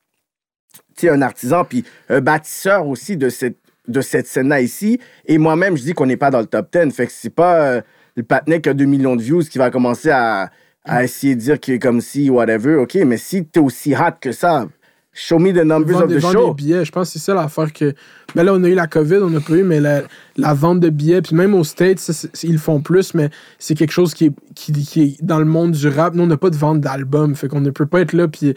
un 1.02 1.22
artisan, 1.22 1.64
puis 1.64 1.84
un 2.08 2.20
bâtisseur 2.20 2.86
aussi 2.86 3.16
de 3.16 3.28
cette, 3.28 3.56
de 3.88 4.00
cette 4.00 4.26
scène-là 4.26 4.60
ici. 4.60 4.98
Et 5.26 5.38
moi-même, 5.38 5.76
je 5.76 5.82
dis 5.82 5.92
qu'on 5.92 6.06
n'est 6.06 6.16
pas 6.16 6.30
dans 6.30 6.40
le 6.40 6.46
top 6.46 6.68
10. 6.72 6.94
Fait 6.94 7.06
que 7.06 7.12
c'est 7.12 7.30
pas 7.30 7.60
euh, 7.60 7.80
le 8.16 8.22
patinet 8.22 8.60
qui 8.60 8.68
a 8.68 8.74
2 8.74 8.84
millions 8.84 9.16
de 9.16 9.22
views 9.22 9.42
qui 9.42 9.58
va 9.58 9.70
commencer 9.70 10.10
à, 10.10 10.50
à 10.84 11.04
essayer 11.04 11.34
de 11.34 11.40
dire 11.40 11.60
qu'il 11.60 11.74
est 11.74 11.78
comme 11.78 12.00
si, 12.00 12.30
whatever. 12.30 12.76
OK, 12.76 12.94
mais 13.06 13.16
si 13.16 13.44
t'es 13.44 13.60
aussi 13.60 13.94
hot 13.94 14.18
que 14.20 14.32
ça, 14.32 14.66
show 15.14 15.38
me 15.38 15.52
the 15.52 15.64
numbers 15.64 15.92
Vendre 15.94 16.04
of 16.04 16.08
des, 16.10 16.16
the 16.16 16.20
vendre 16.22 16.32
show. 16.40 16.48
des 16.48 16.54
billets, 16.62 16.84
je 16.84 16.92
pense 16.92 17.08
que 17.08 17.12
c'est 17.18 17.24
ça 17.24 17.34
l'affaire 17.34 17.72
que. 17.72 17.94
Ben 18.34 18.42
là, 18.42 18.52
on 18.52 18.64
a 18.64 18.68
eu 18.68 18.74
la 18.74 18.88
COVID, 18.88 19.18
on 19.22 19.30
n'a 19.30 19.38
pas 19.40 19.52
eu, 19.54 19.62
mais 19.62 19.78
la, 19.80 20.02
la 20.36 20.54
vente 20.54 20.80
de 20.80 20.88
billets, 20.90 21.22
puis 21.22 21.36
même 21.36 21.54
aux 21.54 21.62
States, 21.62 22.00
c'est- 22.00 22.42
ils 22.42 22.52
le 22.54 22.58
font 22.58 22.80
plus, 22.80 23.14
mais 23.14 23.30
c'est 23.60 23.74
quelque 23.76 23.92
chose 23.92 24.12
qui 24.12 24.26
est, 24.26 24.32
qui, 24.56 24.72
qui 24.72 25.02
est 25.02 25.22
dans 25.24 25.38
le 25.38 25.44
monde 25.44 25.70
du 25.72 25.86
rap. 25.88 26.14
Nous, 26.14 26.24
on 26.24 26.26
n'a 26.26 26.36
pas 26.36 26.50
de 26.50 26.56
vente 26.56 26.80
d'albums, 26.80 27.36
fait 27.36 27.46
qu'on 27.46 27.60
ne 27.60 27.70
peut 27.70 27.86
pas 27.86 28.00
être 28.00 28.12
là, 28.12 28.26
puis, 28.26 28.54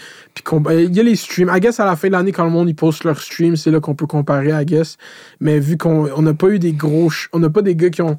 ben, 0.52 0.72
il 0.80 0.96
y 0.96 1.00
a 1.00 1.04
les 1.04 1.16
streams. 1.16 1.52
I 1.56 1.60
guess 1.60 1.80
à 1.80 1.86
la 1.86 1.96
fin 1.96 2.08
de 2.08 2.14
l'année, 2.14 2.32
quand 2.32 2.44
le 2.46 2.50
monde 2.52 2.68
ils 2.70 2.76
poste 2.76 3.04
leurs 3.04 3.22
streams, 3.22 3.56
c'est 3.56 3.70
là 3.70 3.80
qu'on 3.80 3.94
peut 3.96 4.08
comparer, 4.08 4.50
I 4.50 4.66
guess. 4.66 4.98
Mais 5.40 5.60
vu 5.60 5.78
qu'on 5.78 6.10
on 6.16 6.22
n'a 6.24 6.34
pas 6.34 6.48
eu 6.50 6.58
des 6.60 6.74
gros. 6.74 7.12
On 7.34 7.40
n'a 7.40 7.50
pas 7.52 7.62
des 7.62 7.76
gars 7.76 7.90
qui 7.92 8.02
ont. 8.02 8.18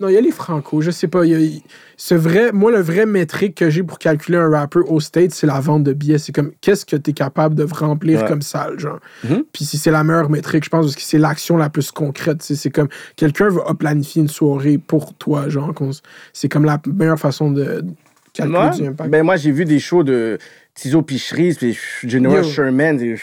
Non, 0.00 0.08
il 0.08 0.14
y 0.14 0.16
a 0.16 0.20
les 0.22 0.30
Franco, 0.30 0.80
je 0.80 0.90
sais 0.90 1.08
pas. 1.08 1.26
y 1.26 1.34
a- 1.34 1.60
ce 1.98 2.14
vrai, 2.14 2.52
moi, 2.52 2.70
le 2.72 2.80
vrai 2.80 3.04
métrique 3.04 3.54
que 3.56 3.68
j'ai 3.68 3.82
pour 3.82 3.98
calculer 3.98 4.38
un 4.38 4.48
rappeur 4.48 4.90
au 4.90 4.98
States, 4.98 5.32
c'est 5.32 5.46
la 5.46 5.60
vente 5.60 5.84
de 5.84 5.92
billets. 5.92 6.16
C'est 6.16 6.32
comme, 6.32 6.52
qu'est-ce 6.62 6.86
que 6.86 6.96
tu 6.96 7.10
es 7.10 7.12
capable 7.12 7.54
de 7.54 7.64
remplir 7.70 8.22
Ouais. 8.22 8.28
comme 8.28 8.40
salle, 8.40 8.78
genre? 8.80 8.98
Mhm. 9.24 9.44
Puis 9.52 9.66
si 9.66 9.76
c'est 9.76 9.90
la 9.90 10.02
meilleure 10.02 10.30
métrique, 10.30 10.64
je 10.64 10.70
pense, 10.70 10.86
parce 10.86 10.96
que 10.96 11.02
c'est 11.02 11.18
l'action 11.18 11.58
la 11.58 11.68
plus 11.68 11.90
concrète. 11.92 12.42
C'est 12.42 12.70
comme, 12.70 12.88
quelqu'un 13.16 13.50
va 13.50 13.74
planifier 13.74 14.22
une 14.22 14.28
soirée 14.28 14.78
pour 14.78 15.12
toi, 15.14 15.50
genre. 15.50 15.74
C'est 16.32 16.48
comme 16.48 16.64
la 16.64 16.80
meilleure 16.86 17.18
façon 17.20 17.50
de 17.50 17.84
calculer 18.32 18.58
Moi, 18.58 18.70
du 18.70 18.86
impact. 18.86 19.10
ben 19.10 19.22
moi, 19.22 19.36
j'ai 19.36 19.50
vu 19.52 19.66
des 19.66 19.78
shows 19.80 20.02
de 20.04 20.38
Tizo 20.74 21.02
Picheries, 21.02 21.54
puis 21.54 21.76
General 22.08 22.42
Yo. 22.42 22.50
Sherman. 22.50 22.98
et- 23.02 23.16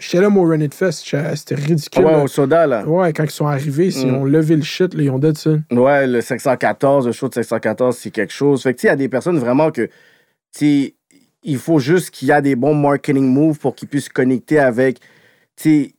J'étais 0.00 0.20
là, 0.20 0.28
mon 0.28 0.42
Run 0.44 0.60
It 0.60 0.74
Fest, 0.74 1.04
c'était 1.34 1.54
ridicule. 1.54 2.04
Ouais, 2.04 2.12
là. 2.12 2.22
au 2.24 2.28
soda, 2.28 2.66
là. 2.66 2.86
Ouais, 2.86 3.12
quand 3.12 3.24
ils 3.24 3.30
sont 3.30 3.46
arrivés, 3.46 3.88
ils 3.88 4.06
Mm. 4.06 4.14
ont 4.14 4.24
levé 4.24 4.56
le 4.56 4.62
shit, 4.62 4.94
là, 4.94 5.02
ils 5.02 5.10
ont 5.10 5.18
dit 5.18 5.32
ça. 5.34 5.50
Ouais, 5.72 6.06
le 6.06 6.20
514, 6.20 7.06
le 7.06 7.12
show 7.12 7.28
de 7.28 7.34
514, 7.34 7.96
c'est 7.96 8.10
quelque 8.10 8.32
chose. 8.32 8.62
Fait 8.62 8.72
que, 8.74 8.78
tu 8.78 8.82
sais, 8.82 8.88
il 8.88 8.90
y 8.90 8.92
a 8.92 8.96
des 8.96 9.08
personnes 9.08 9.38
vraiment 9.38 9.70
que, 9.70 9.88
tu 10.56 10.94
il 11.44 11.56
faut 11.58 11.78
juste 11.78 12.10
qu'il 12.10 12.28
y 12.28 12.32
a 12.32 12.40
des 12.40 12.56
bons 12.56 12.74
marketing 12.74 13.24
moves 13.32 13.58
pour 13.58 13.74
qu'ils 13.74 13.86
puissent 13.88 14.08
connecter 14.08 14.58
avec, 14.58 14.98
tu 15.56 15.84
sais, 15.84 15.92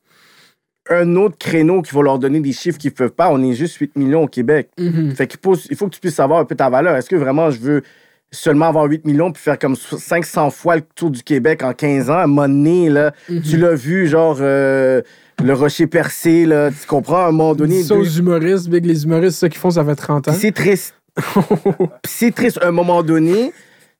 un 0.89 1.15
autre 1.15 1.37
créneau 1.37 1.81
qui 1.81 1.93
va 1.95 2.01
leur 2.01 2.19
donner 2.19 2.39
des 2.39 2.51
chiffres 2.51 2.77
qu'ils 2.77 2.91
peuvent 2.93 3.11
pas. 3.11 3.29
On 3.31 3.41
est 3.43 3.53
juste 3.53 3.75
8 3.77 3.95
millions 3.95 4.23
au 4.23 4.27
Québec. 4.27 4.69
Mhm. 4.77 5.15
Fait 5.15 5.27
qu'il 5.27 5.39
faut, 5.41 5.55
il 5.69 5.75
faut 5.75 5.87
que 5.87 5.93
tu 5.93 5.99
puisses 5.99 6.15
savoir 6.15 6.39
un 6.39 6.45
peu 6.45 6.55
ta 6.55 6.69
valeur. 6.69 6.95
Est-ce 6.95 7.09
que 7.09 7.15
vraiment 7.15 7.51
je 7.51 7.59
veux 7.59 7.83
seulement 8.31 8.67
avoir 8.67 8.85
8 8.85 9.05
millions 9.05 9.31
puis 9.31 9.41
faire 9.41 9.57
comme 9.57 9.75
500 9.75 10.49
fois 10.51 10.75
le 10.77 10.81
tour 10.95 11.09
du 11.09 11.23
Québec 11.23 11.63
en 11.63 11.73
15 11.73 12.09
ans? 12.09 12.13
À 12.17 12.23
un 12.23 12.27
moment 12.27 12.47
donné, 12.47 12.89
là, 12.89 13.11
Mhm. 13.29 13.41
tu 13.41 13.57
l'as 13.57 13.73
vu, 13.75 14.07
genre, 14.07 14.37
euh, 14.41 15.01
le 15.43 15.53
rocher 15.53 15.87
percé, 15.87 16.45
là, 16.45 16.69
tu 16.69 16.85
comprends? 16.87 17.25
À 17.25 17.27
un 17.29 17.31
moment 17.31 17.55
donné... 17.55 17.81
Ça 17.83 17.95
deux- 17.95 18.01
aux 18.01 18.05
humoristes, 18.05 18.69
big, 18.69 18.85
les 18.85 19.03
humoristes, 19.03 19.35
c'est 19.39 19.45
ça 19.45 19.49
qu'ils 19.49 19.59
font, 19.59 19.71
ça 19.71 19.83
fait 19.85 19.95
30 19.95 20.27
ans. 20.27 20.33
c'est 20.33 20.51
triste. 20.51 20.93
C'est 22.05 22.33
triste. 22.33 22.59
À 22.61 22.67
un 22.67 22.71
moment 22.71 23.03
donné, 23.03 23.51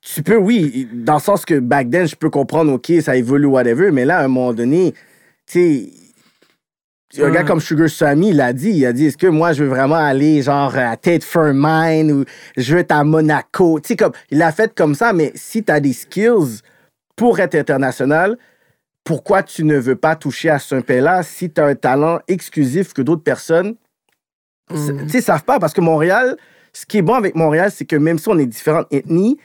tu 0.02 0.24
peux, 0.24 0.38
oui, 0.38 0.88
dans 0.94 1.16
le 1.16 1.20
sens 1.20 1.44
que 1.46 1.60
back 1.60 1.90
then, 1.90 2.08
je 2.08 2.16
peux 2.16 2.30
comprendre, 2.30 2.72
OK, 2.74 2.92
ça 3.02 3.16
évolue, 3.18 3.48
whatever, 3.48 3.92
mais 3.92 4.06
là, 4.06 4.20
à 4.20 4.24
un 4.26 4.28
moment 4.28 4.54
donné, 4.54 4.94
tu 5.46 5.60
sais, 5.60 5.90
un 7.18 7.30
gars 7.32 7.44
comme 7.44 7.60
Sugar 7.60 7.90
Sammy, 7.90 8.30
il 8.30 8.42
a 8.42 8.54
dit, 8.54 8.70
il 8.70 8.86
a 8.86 8.94
dit, 8.94 9.08
est-ce 9.08 9.18
que 9.18 9.28
moi, 9.28 9.54
je 9.54 9.64
veux 9.64 9.70
vraiment 9.70 9.96
aller, 9.96 10.42
genre, 10.42 10.76
à 10.78 10.96
Tate 10.96 11.26
Mine 11.36 12.12
ou 12.12 12.26
je 12.56 12.74
veux 12.74 12.82
être 12.82 12.92
à 12.92 13.04
Monaco? 13.04 13.80
Tu 13.80 13.90
sais, 13.90 13.96
comme, 13.96 14.12
il 14.30 14.38
l'a 14.38 14.52
fait 14.52 14.74
comme 14.76 14.96
ça, 14.96 15.14
mais 15.14 15.32
si 15.36 15.64
tu 15.64 15.72
as 15.72 15.80
des 15.80 15.94
skills 15.94 16.62
pour 17.16 17.40
être 17.40 17.56
international, 17.56 18.38
pourquoi 19.04 19.42
tu 19.44 19.64
ne 19.64 19.78
veux 19.78 19.96
pas 19.96 20.16
toucher 20.16 20.50
à 20.50 20.60
ce 20.60 20.76
paix-là 20.76 21.24
si 21.24 21.50
tu 21.50 21.60
as 21.60 21.66
un 21.66 21.76
talent 21.76 22.20
exclusif 22.28 22.94
que 22.94 23.02
d'autres 23.02 23.24
personnes 23.24 23.76
Mhm. 24.72 25.06
Tu 25.06 25.10
sais, 25.10 25.22
savent 25.22 25.44
pas? 25.44 25.60
Parce 25.60 25.74
que 25.74 25.82
Montréal, 25.82 26.38
ce 26.74 26.86
qui 26.86 26.98
est 26.98 27.02
bon 27.02 27.16
avec 27.16 27.36
Montréal, 27.36 27.72
c'est 27.74 27.86
que 27.86 27.96
même 27.96 28.20
si 28.20 28.30
on 28.30 28.38
est 28.38 28.46
différentes 28.46 28.88
ethnies, 28.92 29.38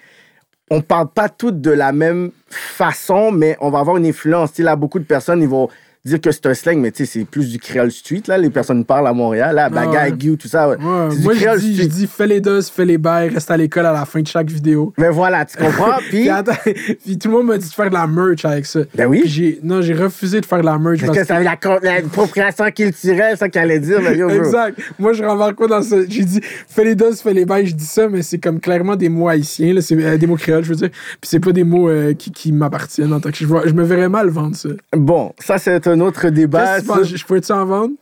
on 0.71 0.81
parle 0.81 1.09
pas 1.09 1.29
toutes 1.29 1.61
de 1.61 1.71
la 1.71 1.93
même 1.93 2.31
façon, 2.49 3.31
mais 3.31 3.57
on 3.61 3.71
va 3.71 3.81
avoir 3.81 3.97
une 3.97 4.07
influence. 4.07 4.53
Sais, 4.53 4.63
là, 4.63 4.77
beaucoup 4.77 4.99
de 4.99 5.05
personnes, 5.05 5.43
ils 5.43 5.49
vont 5.49 5.69
dire 6.07 6.21
que 6.21 6.31
c'est 6.33 6.45
un 6.47 6.53
slang, 6.55 6.79
mais 6.81 6.91
tu 6.93 7.07
sais, 7.07 7.19
c'est 7.21 7.25
plus 7.25 7.51
du 7.51 7.59
créole 7.59 7.91
street, 7.91 8.23
là. 8.29 8.37
Les 8.37 8.51
personnes 8.51 8.85
parlent 8.85 9.07
à 9.07 9.15
Montréal, 9.15 9.55
là, 9.57 9.71
bagaille, 9.71 10.13
ouais. 10.13 10.37
tout 10.37 10.49
ça. 10.49 10.69
ouais. 10.69 10.77
Ouais, 10.77 11.09
C'est 11.11 11.17
du 11.19 11.23
moi, 11.25 11.33
je 11.35 11.59
dis, 11.61 11.77
je 11.77 11.83
dis, 11.85 12.07
fais 12.07 12.27
les 12.27 12.41
doses, 12.43 12.69
fais 12.69 12.85
les 12.85 12.99
bails, 12.99 13.31
reste 13.31 13.51
à 13.51 13.57
l'école 13.57 13.87
à 13.87 13.93
la 13.93 14.05
fin 14.05 14.21
de 14.21 14.27
chaque 14.27 14.51
vidéo. 14.51 14.93
Mais 14.99 15.09
voilà, 15.09 15.47
tu 15.47 15.57
comprends? 15.57 15.97
Puis, 16.11 16.29
Puis, 17.05 17.19
tout 17.19 17.29
le 17.29 17.35
monde 17.35 17.47
m'a 17.47 17.57
dit 17.57 17.67
de 17.69 17.73
faire 17.73 17.89
de 17.89 17.95
la 17.95 18.07
merch 18.07 18.45
avec 18.45 18.67
ça. 18.67 18.81
ben 18.95 19.07
oui. 19.07 19.23
J'ai, 19.25 19.59
non, 19.63 19.81
j'ai 19.81 19.95
refusé 19.95 20.41
de 20.43 20.47
faire 20.47 20.61
de 20.61 20.67
la 20.67 20.79
merch. 20.79 21.01
Parce 21.01 21.17
parce 21.17 21.21
que 21.21 21.27
ça 21.27 21.41
la, 21.41 21.57
la 21.83 21.95
appropriation 22.05 22.65
culturelle, 22.71 23.37
ça 23.39 23.49
qu'elle 23.49 23.63
allait 23.63 23.81
dire, 23.81 24.01
yo. 24.13 24.29
Exact. 24.29 24.79
Moi, 24.99 25.15
je 25.15 25.25
remarque 25.25 25.55
quoi 25.55 25.69
dans 25.69 25.83
ça. 25.83 25.97
J'ai 26.07 26.25
dit, 26.25 26.41
fais 26.69 26.85
les 26.85 26.95
doses, 26.95 27.21
fais 27.23 27.33
les 27.33 27.47
bails. 27.47 27.67
Je 27.67 27.75
dis 27.75 27.85
ça, 27.87 28.09
mais 28.09 28.21
c'est 28.23 28.39
comme 28.39 28.61
clairement 28.61 28.97
des 28.97 29.09
mots 29.09 29.29
haïtiens, 29.29 29.73
là. 29.73 29.81
C'est 29.81 29.95
euh, 29.97 30.19
des 30.19 30.27
mots 30.27 30.37
créoles, 30.37 30.65
je 30.65 30.69
veux 30.71 30.77
dire. 30.77 30.91
Puis 30.91 31.31
c'est 31.31 31.41
pas 31.41 31.53
des 31.53 31.65
mots 31.65 31.89
euh, 31.89 32.13
qui, 32.13 32.31
qui 32.31 32.53
m'appartiennent 32.53 33.13
en 33.15 33.21
tant 33.21 33.31
que 33.31 33.37
je, 33.37 33.47
vois- 33.47 33.67
je 33.67 33.73
me 33.73 33.85
verrais 33.85 34.11
mal 34.11 34.29
vendre 34.29 34.55
ça. 34.55 34.69
Bon, 34.95 35.33
ça, 35.39 35.57
c'est 35.57 35.87
un 35.95 36.01
autre 36.01 36.29
débat. 36.29 36.81
Que. 36.81 37.05
Je 37.05 37.25
pourrais-tu 37.25 37.53
en 37.53 37.65
vendre? 37.65 37.95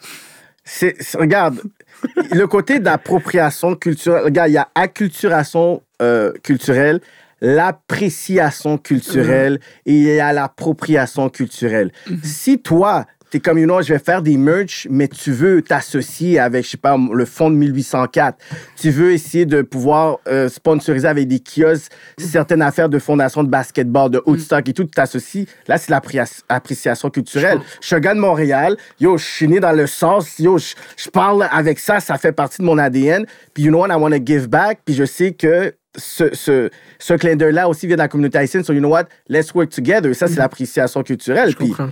C'est, 0.64 0.97
regarde, 1.16 1.61
le 2.32 2.47
côté 2.47 2.78
d'appropriation 2.78 3.74
culturelle, 3.74 4.24
regarde, 4.24 4.51
il 4.51 4.55
y 4.55 4.59
a 4.59 4.68
acculturation 4.74 5.82
euh, 6.01 6.32
culturelle, 6.43 7.01
l'appréciation 7.40 8.78
culturelle 8.78 9.61
et 9.86 9.93
il 9.93 10.03
y 10.03 10.20
a 10.20 10.32
l'appropriation 10.32 11.28
culturelle. 11.28 11.90
Si 12.22 12.61
toi, 12.61 13.07
t'es 13.33 13.41
comme, 13.41 13.59
you 13.59 13.64
know, 13.64 13.80
je 13.80 13.95
vais 13.95 13.99
faire 13.99 14.20
des 14.20 14.37
merch, 14.37 14.87
mais 14.91 15.09
tu 15.09 15.33
veux 15.33 15.62
t'associer 15.62 16.39
avec, 16.39 16.66
je 16.66 16.72
sais 16.72 16.76
pas, 16.76 16.99
le 16.99 17.24
fond 17.24 17.49
de 17.51 17.57
1804. 17.57 18.37
Tu 18.78 18.91
veux 18.91 19.12
essayer 19.12 19.47
de 19.47 19.62
pouvoir 19.62 20.18
euh, 20.28 20.51
sponsoriser 20.51 21.09
avec 21.09 21.28
des 21.28 21.41
kiosques 21.41 21.91
certaines 22.18 22.61
affaires 22.61 22.91
de 22.91 22.99
fondation 22.99 23.43
de 23.43 23.49
basketball, 23.49 24.11
de 24.11 24.22
Woodstock 24.26 24.68
et 24.68 24.74
tout, 24.74 24.85
tu 24.85 24.91
t'associes. 24.91 25.47
Là, 25.66 25.78
c'est 25.78 25.91
l'appréciation 25.91 27.09
culturelle. 27.09 27.59
Je 27.80 27.87
suis 27.87 27.97
un 27.97 28.01
gars 28.01 28.14
de 28.14 28.20
Montréal. 28.20 28.76
Yo, 29.01 29.16
je 29.16 29.24
suis 29.24 29.49
né 29.49 29.61
dans 29.61 29.72
le 29.72 29.87
sens. 29.87 30.39
Yo, 30.39 30.59
je, 30.59 30.74
je 30.99 31.09
parle 31.09 31.49
avec 31.51 31.78
ça. 31.78 32.01
Ça 32.01 32.18
fait 32.18 32.33
partie 32.33 32.61
de 32.61 32.66
mon 32.66 32.76
ADN. 32.76 33.24
Puis, 33.55 33.62
you 33.62 33.70
know 33.70 33.80
what, 33.80 33.89
I 33.89 33.97
want 33.97 34.11
to 34.11 34.22
give 34.22 34.47
back. 34.47 34.80
Puis, 34.85 34.95
je 34.95 35.05
sais 35.07 35.33
que 35.33 35.74
ce, 35.97 36.35
ce, 36.35 36.68
ce 36.99 37.14
clin 37.14 37.37
d'œil-là 37.37 37.66
aussi 37.66 37.87
vient 37.87 37.97
de 37.97 38.03
la 38.03 38.09
communauté 38.09 38.37
haïtienne. 38.37 38.62
So, 38.62 38.74
you 38.74 38.80
know 38.80 38.91
what, 38.91 39.05
let's 39.28 39.55
work 39.55 39.70
together. 39.70 40.14
Ça, 40.14 40.28
c'est 40.28 40.37
l'appréciation 40.37 41.03
culturelle. 41.03 41.51
Je 41.51 41.57
Puis, 41.57 41.68
comprends. 41.68 41.89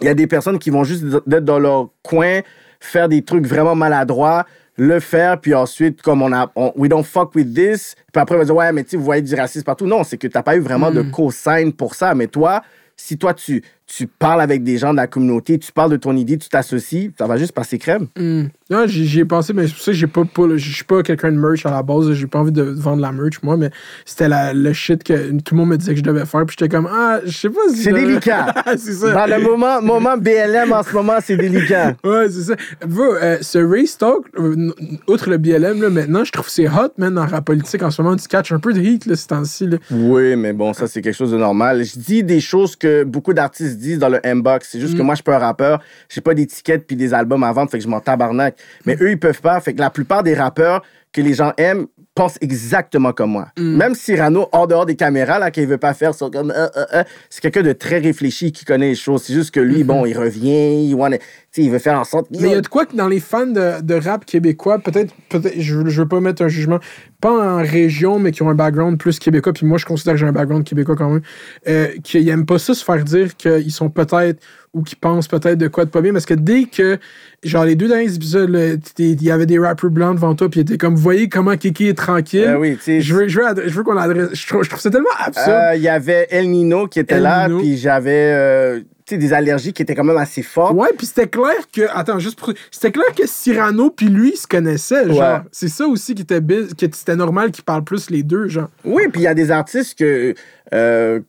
Il 0.00 0.06
y 0.06 0.08
a 0.08 0.14
des 0.14 0.26
personnes 0.26 0.58
qui 0.58 0.70
vont 0.70 0.84
juste 0.84 1.04
être 1.30 1.44
dans 1.44 1.58
leur 1.58 1.88
coin, 2.02 2.40
faire 2.80 3.08
des 3.08 3.22
trucs 3.22 3.46
vraiment 3.46 3.74
maladroits, 3.74 4.46
le 4.76 4.98
faire, 5.00 5.38
puis 5.40 5.54
ensuite, 5.54 6.00
comme 6.00 6.22
on 6.22 6.32
a, 6.32 6.50
on- 6.56 6.72
we 6.76 6.88
don't 6.88 7.04
fuck 7.04 7.34
with 7.34 7.52
this, 7.54 7.94
puis 8.12 8.20
après, 8.22 8.36
on 8.36 8.38
va 8.38 8.44
dire, 8.44 8.54
ouais, 8.56 8.72
mais 8.72 8.84
tu 8.84 8.96
vous 8.96 9.04
voyez 9.04 9.20
du 9.20 9.34
racisme 9.34 9.64
partout. 9.64 9.86
Non, 9.86 10.04
c'est 10.04 10.16
que 10.16 10.26
t'as 10.26 10.42
pas 10.42 10.56
eu 10.56 10.60
vraiment 10.60 10.90
de 10.90 11.02
co-sign 11.02 11.72
pour 11.72 11.94
ça. 11.94 12.14
Mais 12.14 12.28
toi, 12.28 12.62
si 12.96 13.18
toi, 13.18 13.34
tu, 13.34 13.62
tu 13.96 14.06
parles 14.06 14.40
avec 14.40 14.62
des 14.62 14.78
gens 14.78 14.92
de 14.92 14.96
la 14.96 15.06
communauté, 15.08 15.58
tu 15.58 15.72
parles 15.72 15.90
de 15.90 15.96
ton 15.96 16.16
idée, 16.16 16.38
tu 16.38 16.48
t'associes, 16.48 17.10
ça 17.18 17.26
va 17.26 17.36
juste 17.36 17.52
passer 17.52 17.76
crème. 17.78 18.06
Hmm. 18.16 18.44
Non, 18.70 18.86
j'y 18.86 19.18
ai 19.18 19.24
pensé, 19.24 19.52
mais 19.52 19.66
c'est 19.66 19.72
pour 19.74 19.82
ça 19.82 19.90
que 19.90 19.96
j'ai 19.98 20.06
pas, 20.06 20.22
pas 20.24 20.46
le- 20.46 20.56
je 20.56 20.72
suis 20.72 20.84
pas 20.84 21.02
quelqu'un 21.02 21.32
de 21.32 21.36
merch 21.36 21.66
à 21.66 21.72
la 21.72 21.82
base. 21.82 22.12
J'ai 22.12 22.28
pas 22.28 22.38
envie 22.38 22.52
de 22.52 22.62
vendre 22.62 23.02
la 23.02 23.10
merch, 23.10 23.42
moi, 23.42 23.56
mais 23.56 23.70
c'était 24.04 24.28
le 24.54 24.72
shit 24.72 25.02
que 25.02 25.32
tout 25.40 25.54
le 25.54 25.56
monde 25.56 25.70
me 25.70 25.76
disait 25.76 25.90
que 25.92 25.98
je 25.98 26.04
devais 26.04 26.24
faire. 26.24 26.46
Puis 26.46 26.56
j'étais 26.56 26.68
comme, 26.68 26.88
ah, 26.88 27.18
je 27.24 27.36
sais 27.36 27.48
pas 27.50 27.58
si. 27.70 27.78
C'est 27.82 27.92
délicat. 27.92 28.54
c'est 28.78 28.92
ça. 28.92 29.12
Dans 29.12 29.26
le 29.26 29.42
moment, 29.42 29.82
moment 29.82 30.16
BLM 30.16 30.72
en 30.72 30.84
ce 30.84 30.92
moment, 30.92 31.14
c'est 31.20 31.36
délicat. 31.36 31.96
Ouais, 32.04 32.30
c'est 32.30 32.42
ça. 32.42 32.54
Vous, 32.86 33.02
euh, 33.02 33.38
ce 33.40 33.58
race 33.58 33.98
talk, 33.98 34.24
euh, 34.38 34.70
outre 35.08 35.28
le 35.30 35.38
BLM, 35.38 35.82
là, 35.82 35.90
maintenant, 35.90 36.22
je 36.22 36.30
trouve 36.30 36.46
que 36.46 36.52
c'est 36.52 36.68
hot, 36.68 36.92
man, 36.96 37.12
dans 37.14 37.26
la 37.26 37.40
politique. 37.42 37.82
En 37.82 37.90
ce 37.90 38.00
moment, 38.02 38.14
tu 38.14 38.28
catches 38.28 38.52
un 38.52 38.60
peu 38.60 38.72
de 38.72 38.80
heat, 38.80 39.06
là, 39.06 39.16
ces 39.16 39.26
temps-ci. 39.26 39.68
Oui, 39.90 40.36
mais 40.36 40.52
bon, 40.52 40.72
ça, 40.74 40.86
c'est 40.86 41.02
quelque 41.02 41.16
chose 41.16 41.32
de 41.32 41.38
normal. 41.38 41.82
Je 41.84 41.98
dis 41.98 42.22
des 42.22 42.40
choses 42.40 42.76
que 42.76 43.02
beaucoup 43.02 43.34
d'artistes 43.34 43.78
disent 43.80 43.98
dans 43.98 44.08
le 44.08 44.24
inbox. 44.26 44.68
C'est 44.70 44.80
juste 44.80 44.96
que 44.96 45.02
moi, 45.02 45.14
je 45.14 45.18
suis 45.18 45.24
pas 45.24 45.36
un 45.36 45.38
rappeur. 45.38 45.80
J'ai 46.08 46.20
pas 46.20 46.34
d'étiquette 46.34 46.86
puis 46.86 46.96
des 46.96 47.12
albums 47.14 47.42
à 47.42 47.52
vendre, 47.52 47.70
fait 47.70 47.78
que 47.78 47.84
je 47.84 47.88
m'en 47.88 48.00
tabarnak. 48.00 48.56
Mais 48.86 48.96
eux, 49.00 49.10
ils 49.10 49.18
peuvent 49.18 49.40
pas. 49.40 49.60
Fait 49.60 49.74
que 49.74 49.80
la 49.80 49.90
plupart 49.90 50.22
des 50.22 50.34
rappeurs 50.34 50.82
que 51.12 51.20
les 51.20 51.34
gens 51.34 51.52
aiment 51.56 51.86
pensent 52.14 52.38
exactement 52.40 53.12
comme 53.12 53.30
moi. 53.30 53.48
Même 53.56 53.94
Cyrano, 53.94 54.48
hors 54.52 54.66
dehors 54.66 54.84
des 54.84 54.96
caméras, 54.96 55.38
là, 55.38 55.50
qu'il 55.50 55.66
veut 55.66 55.78
pas 55.78 55.94
faire, 55.94 56.12
sont 56.14 56.28
comme, 56.30 56.50
euh, 56.50 56.66
euh, 56.76 56.84
euh, 56.94 57.04
c'est 57.30 57.40
quelqu'un 57.40 57.62
de 57.62 57.72
très 57.72 57.98
réfléchi 57.98 58.52
qui 58.52 58.64
connaît 58.64 58.88
les 58.88 58.94
choses. 58.96 59.22
C'est 59.22 59.32
juste 59.32 59.52
que 59.52 59.60
lui, 59.60 59.84
bon, 59.84 60.04
il 60.06 60.16
revient, 60.18 60.88
il, 60.88 60.94
wanna- 60.94 61.18
il 61.56 61.70
veut 61.70 61.78
faire 61.78 61.98
en 61.98 62.04
sorte. 62.04 62.28
Mais 62.30 62.48
il 62.48 62.52
y 62.52 62.54
a 62.54 62.60
de 62.60 62.68
quoi 62.68 62.86
que 62.86 62.94
dans 62.94 63.08
les 63.08 63.20
fans 63.20 63.46
de, 63.46 63.82
de 63.82 63.94
rap 63.94 64.24
québécois, 64.24 64.78
peut-être, 64.78 65.12
peut-être 65.28 65.54
je, 65.58 65.88
je 65.88 66.02
veux 66.02 66.08
pas 66.08 66.20
mettre 66.20 66.42
un 66.42 66.48
jugement, 66.48 66.78
pas 67.20 67.30
en 67.30 67.56
région, 67.58 68.18
mais 68.18 68.30
qui 68.30 68.42
ont 68.42 68.50
un 68.50 68.54
background 68.54 68.98
plus 68.98 69.18
québécois, 69.18 69.52
puis 69.52 69.66
moi 69.66 69.78
je 69.78 69.84
considère 69.84 70.14
que 70.14 70.20
j'ai 70.20 70.26
un 70.26 70.32
background 70.32 70.64
québécois 70.64 70.96
quand 70.96 71.10
même, 71.10 71.22
euh, 71.68 71.88
qu'ils 72.04 72.28
aiment 72.28 72.46
pas 72.46 72.58
ça 72.58 72.74
se 72.74 72.84
faire 72.84 73.04
dire 73.04 73.36
qu'ils 73.36 73.72
sont 73.72 73.90
peut-être 73.90 74.40
ou 74.72 74.82
qu'ils 74.82 74.98
pensent 74.98 75.26
peut-être 75.26 75.58
de 75.58 75.66
quoi 75.66 75.84
de 75.84 75.90
pas 75.90 76.00
bien, 76.00 76.12
parce 76.12 76.26
que 76.26 76.34
dès 76.34 76.64
que, 76.64 76.98
genre 77.42 77.64
les 77.64 77.74
deux 77.74 77.88
derniers 77.88 78.14
épisodes, 78.14 78.80
il 78.98 79.22
y 79.22 79.30
avait 79.32 79.46
des 79.46 79.58
rappers 79.58 79.90
blancs 79.90 80.14
devant 80.14 80.36
toi, 80.36 80.48
puis 80.48 80.60
ils 80.60 80.62
étaient 80.62 80.78
comme, 80.78 80.94
vous 80.94 81.02
voyez 81.02 81.28
comment 81.28 81.56
Kiki 81.56 81.88
est 81.88 81.98
tranquille. 81.98 82.44
Euh, 82.44 82.58
oui, 82.58 82.78
Je 82.86 83.14
veux, 83.14 83.26
je 83.26 83.40
veux, 83.40 83.46
je 83.66 83.74
veux 83.74 83.82
qu'on 83.82 83.96
adresse. 83.96 84.30
Je 84.32 84.46
trouve, 84.46 84.62
je 84.62 84.70
trouve 84.70 84.80
ça 84.80 84.90
tellement 84.90 85.08
absurde. 85.18 85.48
Euh, 85.48 85.74
Il 85.74 85.82
y 85.82 85.88
avait 85.88 86.28
El 86.30 86.50
Nino 86.50 86.86
qui 86.86 87.00
était 87.00 87.16
El 87.16 87.24
là, 87.24 87.48
puis 87.48 87.76
j'avais 87.78 88.32
euh, 88.32 88.80
des 89.16 89.32
allergies 89.32 89.72
qui 89.72 89.82
étaient 89.82 89.94
quand 89.94 90.04
même 90.04 90.16
assez 90.16 90.42
fortes. 90.42 90.74
Ouais, 90.74 90.90
puis 90.96 91.06
c'était 91.06 91.28
clair 91.28 91.54
que. 91.72 91.82
Attends, 91.92 92.18
juste 92.18 92.38
pour. 92.38 92.52
C'était 92.70 92.92
clair 92.92 93.06
que 93.16 93.26
Cyrano 93.26 93.90
puis 93.90 94.08
lui 94.08 94.36
se 94.36 94.46
connaissaient, 94.46 95.08
genre. 95.08 95.18
Ouais. 95.18 95.48
C'est 95.52 95.68
ça 95.68 95.86
aussi 95.86 96.14
qui 96.14 96.22
était 96.22 96.40
biz, 96.40 96.68
c'était 96.78 97.16
normal 97.16 97.50
qu'ils 97.50 97.64
parlent 97.64 97.84
plus 97.84 98.10
les 98.10 98.22
deux, 98.22 98.48
genre. 98.48 98.68
Oui, 98.84 99.04
puis 99.12 99.22
il 99.22 99.24
y 99.24 99.28
a 99.28 99.34
des 99.34 99.50
artistes 99.50 99.98
que, 99.98 100.34
euh, 100.74 101.20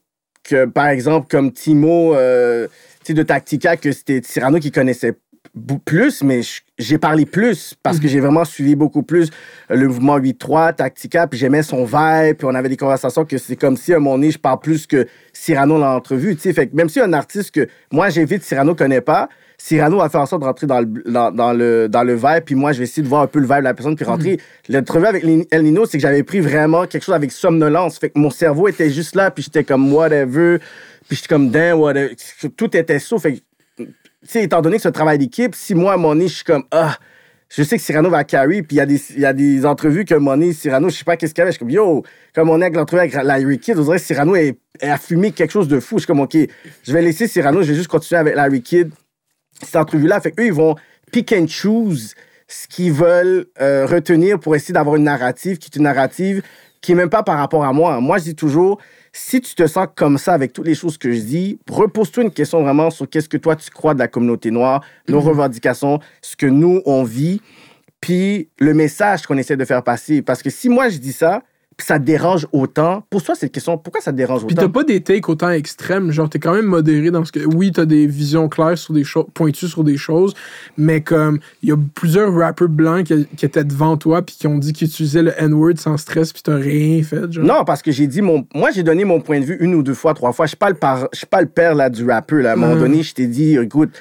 que 0.43 0.65
par 0.65 0.87
exemple, 0.87 1.27
comme 1.29 1.51
Timo 1.51 2.15
euh, 2.15 2.67
tu 3.03 3.07
sais, 3.07 3.13
de 3.13 3.23
Tactica, 3.23 3.77
que 3.77 3.91
c'était 3.91 4.21
Cyrano 4.23 4.59
qui 4.59 4.71
connaissait 4.71 5.17
plus, 5.85 6.23
mais 6.23 6.41
je- 6.43 6.61
j'ai 6.81 6.97
parlé 6.97 7.25
plus 7.25 7.75
parce 7.83 7.99
que 7.99 8.07
j'ai 8.07 8.19
vraiment 8.19 8.45
suivi 8.45 8.75
beaucoup 8.75 9.03
plus 9.03 9.29
le 9.69 9.87
mouvement 9.87 10.19
8-3, 10.19 10.75
Tactica, 10.75 11.27
puis 11.27 11.39
j'aimais 11.39 11.63
son 11.63 11.85
vibe, 11.85 12.37
puis 12.37 12.47
on 12.47 12.55
avait 12.55 12.69
des 12.69 12.77
conversations 12.77 13.25
que 13.25 13.37
c'est 13.37 13.55
comme 13.55 13.77
si 13.77 13.93
à 13.93 13.99
moment 13.99 14.15
donné, 14.15 14.31
je 14.31 14.39
parle 14.39 14.59
plus 14.59 14.87
que 14.87 15.07
Cyrano 15.33 15.79
dans 15.79 15.93
l'entrevue, 15.93 16.35
tu 16.35 16.41
sais. 16.41 16.53
Fait 16.53 16.67
que 16.67 16.75
même 16.75 16.89
si 16.89 16.99
un 16.99 17.13
artiste 17.13 17.51
que 17.51 17.67
moi 17.91 18.09
j'invite, 18.09 18.43
Cyrano 18.43 18.75
connaît 18.75 19.01
pas, 19.01 19.29
Cyrano 19.63 19.99
va 19.99 20.09
faire 20.09 20.21
en 20.21 20.25
sorte 20.25 20.41
de 20.41 20.47
rentrer 20.47 20.65
dans 20.65 20.79
le, 20.79 20.87
dans, 21.05 21.31
dans 21.31 21.53
le, 21.53 21.87
dans 21.87 22.03
le 22.03 22.15
vibe, 22.15 22.43
puis 22.45 22.55
moi, 22.55 22.71
je 22.71 22.79
vais 22.79 22.85
essayer 22.85 23.03
de 23.03 23.07
voir 23.07 23.21
un 23.21 23.27
peu 23.27 23.37
le 23.37 23.45
vibe 23.45 23.59
de 23.59 23.63
la 23.63 23.75
personne, 23.75 23.95
puis 23.95 24.03
rentrer. 24.05 24.39
L'entrevue 24.69 25.05
avec 25.05 25.23
El 25.51 25.63
Nino, 25.63 25.85
c'est 25.85 25.99
que 25.99 26.01
j'avais 26.01 26.23
pris 26.23 26.39
vraiment 26.39 26.87
quelque 26.87 27.03
chose 27.03 27.13
avec 27.13 27.31
somnolence. 27.31 27.99
Fait 27.99 28.09
que 28.09 28.17
mon 28.17 28.31
cerveau 28.31 28.67
était 28.67 28.89
juste 28.89 29.15
là, 29.15 29.29
puis 29.29 29.43
j'étais 29.43 29.63
comme 29.63 29.93
whatever, 29.93 30.57
puis 31.07 31.15
j'étais 31.15 31.27
comme 31.27 31.51
damn, 31.51 31.77
whatever. 31.79 32.15
Tout 32.57 32.75
était 32.75 32.97
sauf. 32.97 33.21
Fait 33.21 33.33
que, 33.33 33.39
étant 34.35 34.61
donné 34.61 34.77
que 34.77 34.87
un 34.87 34.91
travail 34.91 35.17
d'équipe, 35.17 35.55
si 35.55 35.75
moi, 35.75 35.93
à 35.93 35.97
mon 35.97 36.19
je 36.19 36.27
suis 36.27 36.43
comme, 36.43 36.63
ah, 36.71 36.97
je 37.49 37.63
sais 37.63 37.77
que 37.77 37.83
Cyrano 37.83 38.09
va 38.09 38.23
carry, 38.23 38.61
puis 38.61 38.77
il 38.77 38.79
y, 38.79 38.81
a 38.81 38.85
des- 38.85 39.19
y 39.19 39.25
a 39.25 39.33
des 39.33 39.65
entrevues 39.65 40.05
que 40.05 40.15
mon 40.15 40.37
nez, 40.37 40.53
Cyrano, 40.53 40.89
je 40.89 40.95
sais 40.95 41.03
pas 41.03 41.17
qu'est-ce 41.17 41.33
qu'il 41.33 41.41
y 41.41 41.43
avait, 41.43 41.51
je 41.51 41.57
suis 41.57 41.59
comme, 41.59 41.69
yo, 41.69 42.03
comme 42.33 42.49
on 42.49 42.61
est 42.61 42.65
avec 42.65 42.75
l'entrevue 42.77 43.01
avec 43.01 43.13
Larry 43.13 43.59
Kidd, 43.59 43.77
on 43.77 43.83
dirait 43.83 43.97
que 43.97 44.03
Cyrano 44.03 44.35
est, 44.35 44.57
a 44.81 44.97
fumé 44.97 45.31
quelque 45.31 45.51
chose 45.51 45.67
de 45.67 45.79
fou. 45.81 45.95
Je 45.97 46.01
suis 46.01 46.07
comme, 46.07 46.21
OK, 46.21 46.37
je 46.83 46.93
vais 46.93 47.01
laisser 47.01 47.27
Cyrano, 47.27 47.61
je 47.61 47.69
vais 47.69 47.75
juste 47.75 47.89
continuer 47.89 48.19
avec 48.19 48.35
Larry 48.35 48.61
Kidd 48.61 48.91
cette 49.61 49.75
entrevue-là. 49.75 50.21
Fait 50.21 50.33
eux, 50.39 50.45
ils 50.45 50.53
vont 50.53 50.75
pick 51.11 51.33
and 51.33 51.47
choose 51.47 52.15
ce 52.47 52.67
qu'ils 52.67 52.93
veulent 52.93 53.47
euh, 53.59 53.85
retenir 53.85 54.39
pour 54.39 54.55
essayer 54.55 54.73
d'avoir 54.73 54.95
une 54.95 55.03
narrative 55.03 55.57
qui 55.57 55.69
est 55.73 55.75
une 55.77 55.83
narrative 55.83 56.41
qui 56.81 56.93
est 56.93 56.95
même 56.95 57.09
pas 57.09 57.21
par 57.23 57.37
rapport 57.37 57.63
à 57.65 57.73
moi. 57.73 57.99
Moi, 57.99 58.17
je 58.17 58.23
dis 58.23 58.35
toujours, 58.35 58.79
si 59.13 59.41
tu 59.41 59.55
te 59.55 59.67
sens 59.67 59.87
comme 59.95 60.17
ça 60.17 60.33
avec 60.33 60.53
toutes 60.53 60.65
les 60.65 60.75
choses 60.75 60.97
que 60.97 61.11
je 61.11 61.19
dis, 61.19 61.59
repose-toi 61.69 62.23
une 62.23 62.31
question 62.31 62.61
vraiment 62.63 62.89
sur 62.89 63.09
qu'est-ce 63.09 63.27
que 63.27 63.37
toi 63.37 63.55
tu 63.55 63.69
crois 63.69 63.93
de 63.93 63.99
la 63.99 64.07
communauté 64.07 64.51
noire, 64.51 64.83
nos 65.07 65.19
revendications, 65.19 65.99
ce 66.21 66.35
que 66.35 66.45
nous 66.45 66.81
on 66.85 67.03
vit, 67.03 67.41
puis 67.99 68.49
le 68.57 68.73
message 68.73 69.23
qu'on 69.23 69.37
essaie 69.37 69.57
de 69.57 69.65
faire 69.65 69.83
passer. 69.83 70.21
Parce 70.21 70.41
que 70.41 70.49
si 70.49 70.69
moi 70.69 70.89
je 70.89 70.97
dis 70.97 71.13
ça, 71.13 71.43
ça 71.83 71.99
dérange 71.99 72.47
autant, 72.51 73.03
pour 73.09 73.23
toi, 73.23 73.35
cette 73.35 73.51
question, 73.51 73.77
pourquoi 73.77 74.01
ça 74.01 74.11
dérange 74.11 74.45
Puis 74.45 74.55
t'as 74.55 74.63
autant? 74.63 74.71
pas 74.71 74.83
des 74.83 75.01
takes 75.01 75.27
autant 75.29 75.49
extrêmes, 75.49 76.11
genre 76.11 76.29
t'es 76.29 76.39
quand 76.39 76.53
même 76.53 76.65
modéré 76.65 77.11
dans 77.11 77.23
ce 77.25 77.31
que. 77.31 77.39
Oui, 77.45 77.71
t'as 77.71 77.85
des 77.85 78.07
visions 78.07 78.49
claires 78.49 78.77
sur 78.77 78.93
des 78.93 79.03
choses, 79.03 79.25
pointues 79.33 79.67
sur 79.67 79.83
des 79.83 79.97
choses, 79.97 80.33
mais 80.77 81.01
comme 81.01 81.39
il 81.63 81.69
y 81.69 81.71
a 81.71 81.77
plusieurs 81.95 82.33
rappeurs 82.33 82.69
blancs 82.69 83.05
qui, 83.05 83.25
qui 83.37 83.45
étaient 83.45 83.63
devant 83.63 83.97
toi 83.97 84.21
puis 84.21 84.35
qui 84.37 84.47
ont 84.47 84.57
dit 84.57 84.73
qu'ils 84.73 84.87
utilisaient 84.87 85.23
le 85.23 85.33
N-word 85.37 85.77
sans 85.77 85.97
stress 85.97 86.33
puis 86.33 86.41
t'as 86.43 86.55
rien 86.57 87.01
fait, 87.03 87.31
genre. 87.31 87.43
Non, 87.45 87.63
parce 87.65 87.81
que 87.81 87.91
j'ai 87.91 88.07
dit 88.07 88.21
mon. 88.21 88.45
Moi, 88.53 88.69
j'ai 88.73 88.83
donné 88.83 89.05
mon 89.05 89.21
point 89.21 89.39
de 89.39 89.45
vue 89.45 89.57
une 89.59 89.75
ou 89.75 89.83
deux 89.83 89.93
fois, 89.93 90.13
trois 90.13 90.31
fois. 90.33 90.45
Je 90.45 90.49
suis 90.49 90.57
pas 90.57 90.69
le, 90.69 90.75
par... 90.75 91.07
je 91.13 91.17
suis 91.19 91.27
pas 91.27 91.41
le 91.41 91.47
père 91.47 91.75
là, 91.75 91.89
du 91.89 92.09
rappeur. 92.09 92.39
Là. 92.39 92.51
À 92.51 92.53
un 92.53 92.55
moment 92.55 92.73
Mhm. 92.75 92.79
donné, 92.81 93.03
je 93.03 93.13
t'ai 93.13 93.27
dit, 93.27 93.57
écoute. 93.57 93.91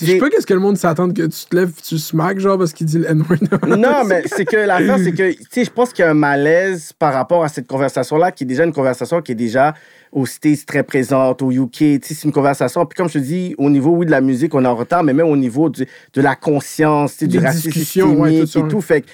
Je 0.00 0.06
sais 0.06 0.18
pas 0.18 0.28
qu'est-ce 0.30 0.46
que 0.46 0.54
le 0.54 0.60
monde 0.60 0.76
s'attend 0.76 1.08
que 1.10 1.22
tu 1.22 1.44
te 1.48 1.56
lèves 1.56 1.70
puis 1.70 1.82
tu 1.82 1.98
smacks, 1.98 2.38
genre 2.38 2.58
parce 2.58 2.72
qu'il 2.72 2.86
dit 2.86 2.98
le 2.98 3.10
N-word? 3.10 3.38
Non, 3.78 4.04
mais 4.06 4.22
c'est 4.26 4.44
que 4.44 4.56
l'affaire, 4.56 4.98
c'est 4.98 5.12
que, 5.12 5.32
tu 5.32 5.44
sais, 5.50 5.64
je 5.64 5.70
pense 5.70 5.92
qu'il 5.92 6.04
y 6.04 6.08
a 6.08 6.10
un 6.10 6.14
malaise 6.14 6.92
par 6.98 7.14
rapport 7.14 7.44
à 7.44 7.48
cette 7.48 7.66
conversation-là, 7.66 8.32
qui 8.32 8.44
est 8.44 8.46
déjà 8.46 8.64
une 8.64 8.72
conversation 8.72 9.22
qui 9.22 9.32
est 9.32 9.36
déjà 9.36 9.74
aux 10.12 10.26
States 10.26 10.66
très 10.66 10.82
présente, 10.82 11.40
au 11.42 11.50
UK. 11.50 11.70
Tu 11.72 12.00
sais, 12.02 12.14
c'est 12.14 12.24
une 12.24 12.32
conversation. 12.32 12.84
Puis 12.86 12.96
comme 12.96 13.08
je 13.08 13.14
te 13.14 13.18
dis, 13.18 13.54
au 13.58 13.70
niveau, 13.70 13.90
oui, 13.90 14.06
de 14.06 14.10
la 14.10 14.20
musique, 14.20 14.54
on 14.54 14.64
est 14.64 14.68
en 14.68 14.76
retard, 14.76 15.02
mais 15.02 15.12
même 15.12 15.28
au 15.28 15.36
niveau 15.36 15.68
du- 15.70 15.86
de 16.14 16.20
la 16.20 16.34
conscience, 16.36 17.12
tu 17.12 17.18
sais, 17.20 17.26
du 17.26 17.38
racisme 17.38 17.68
ouais, 17.68 17.72
systémique 17.84 18.40
tout 18.40 18.46
ça, 18.46 18.60
et 18.60 18.68
tout. 18.68 18.80
Fait 18.80 19.00
que 19.02 19.06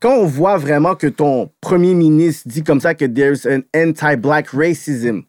quand 0.00 0.16
on 0.16 0.26
voit 0.26 0.56
vraiment 0.56 0.94
que 0.94 1.06
ton 1.06 1.50
premier 1.60 1.94
ministre 1.94 2.48
dit 2.48 2.62
comme 2.62 2.80
ça 2.80 2.94
que 2.94 3.04
there's 3.04 3.46
an 3.46 3.60
anti-black 3.74 4.48
racism, 4.48 5.22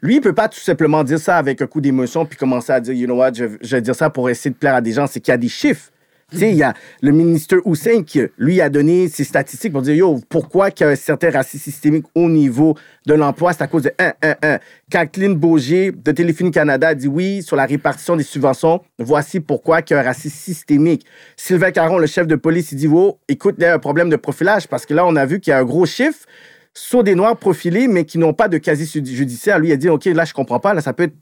lui, 0.00 0.16
il 0.16 0.20
peut 0.20 0.32
pas 0.34 0.48
tout 0.48 0.60
simplement 0.60 1.02
dire 1.02 1.18
ça 1.18 1.36
avec 1.36 1.60
un 1.60 1.66
coup 1.66 1.80
d'émotion 1.80 2.24
puis 2.24 2.38
commencer 2.38 2.72
à 2.72 2.80
dire, 2.80 2.94
you 2.94 3.06
know 3.06 3.16
what, 3.16 3.32
je, 3.34 3.46
vais 3.46 3.80
dire 3.80 3.96
ça 3.96 4.10
pour 4.10 4.30
essayer 4.30 4.50
de 4.50 4.56
plaire 4.56 4.76
à 4.76 4.80
des 4.80 4.92
gens. 4.92 5.06
C'est 5.08 5.20
qu'il 5.20 5.32
y 5.32 5.34
a 5.34 5.38
des 5.38 5.48
chiffres. 5.48 5.90
Tu 6.30 6.36
sais, 6.36 6.50
il 6.50 6.56
y 6.56 6.62
a 6.62 6.74
le 7.00 7.10
ministre 7.10 7.56
Hussein 7.64 8.02
qui, 8.02 8.20
lui, 8.36 8.60
a 8.60 8.68
donné 8.68 9.08
ses 9.08 9.24
statistiques 9.24 9.72
pour 9.72 9.80
dire, 9.80 9.94
yo, 9.94 10.20
pourquoi 10.28 10.70
qu'il 10.70 10.84
y 10.84 10.88
a 10.88 10.92
un 10.92 10.94
certain 10.94 11.30
racisme 11.30 11.64
systémique 11.64 12.04
au 12.14 12.28
niveau 12.28 12.76
de 13.06 13.14
l'emploi? 13.14 13.54
C'est 13.54 13.62
à 13.62 13.66
cause 13.66 13.84
de 13.84 13.92
1, 13.98 14.12
1, 14.22 14.34
1. 14.42 14.58
Kathleen 14.90 15.34
Beaugé 15.34 15.90
de 15.90 16.12
Téléphonie 16.12 16.50
Canada 16.50 16.94
dit 16.94 17.08
oui 17.08 17.42
sur 17.42 17.56
la 17.56 17.64
répartition 17.64 18.14
des 18.14 18.24
subventions. 18.24 18.82
Voici 18.98 19.40
pourquoi 19.40 19.80
qu'il 19.80 19.94
y 19.94 19.98
a 19.98 20.02
un 20.02 20.04
racisme 20.04 20.36
systémique. 20.36 21.06
Sylvain 21.34 21.70
Caron, 21.70 21.98
le 21.98 22.06
chef 22.06 22.26
de 22.26 22.36
police, 22.36 22.72
il 22.72 22.76
dit, 22.76 22.88
oh, 22.92 23.18
écoute, 23.26 23.54
il 23.58 23.62
y 23.62 23.64
a 23.64 23.74
un 23.74 23.78
problème 23.78 24.10
de 24.10 24.16
profilage 24.16 24.68
parce 24.68 24.84
que 24.84 24.92
là, 24.92 25.06
on 25.06 25.16
a 25.16 25.24
vu 25.24 25.40
qu'il 25.40 25.50
y 25.50 25.54
a 25.54 25.58
un 25.58 25.64
gros 25.64 25.86
chiffre 25.86 26.26
sur 26.78 27.02
des 27.02 27.14
Noirs 27.14 27.36
profilés, 27.36 27.88
mais 27.88 28.04
qui 28.04 28.18
n'ont 28.18 28.32
pas 28.32 28.48
de 28.48 28.56
casier 28.56 28.86
judiciaire. 29.04 29.58
Lui, 29.58 29.68
il 29.68 29.72
a 29.72 29.76
dit, 29.76 29.88
OK, 29.88 30.04
là, 30.06 30.24
je 30.24 30.32
comprends 30.32 30.60
pas. 30.60 30.74
Là, 30.74 30.80
ça 30.80 30.92
peut 30.92 31.04
être 31.04 31.16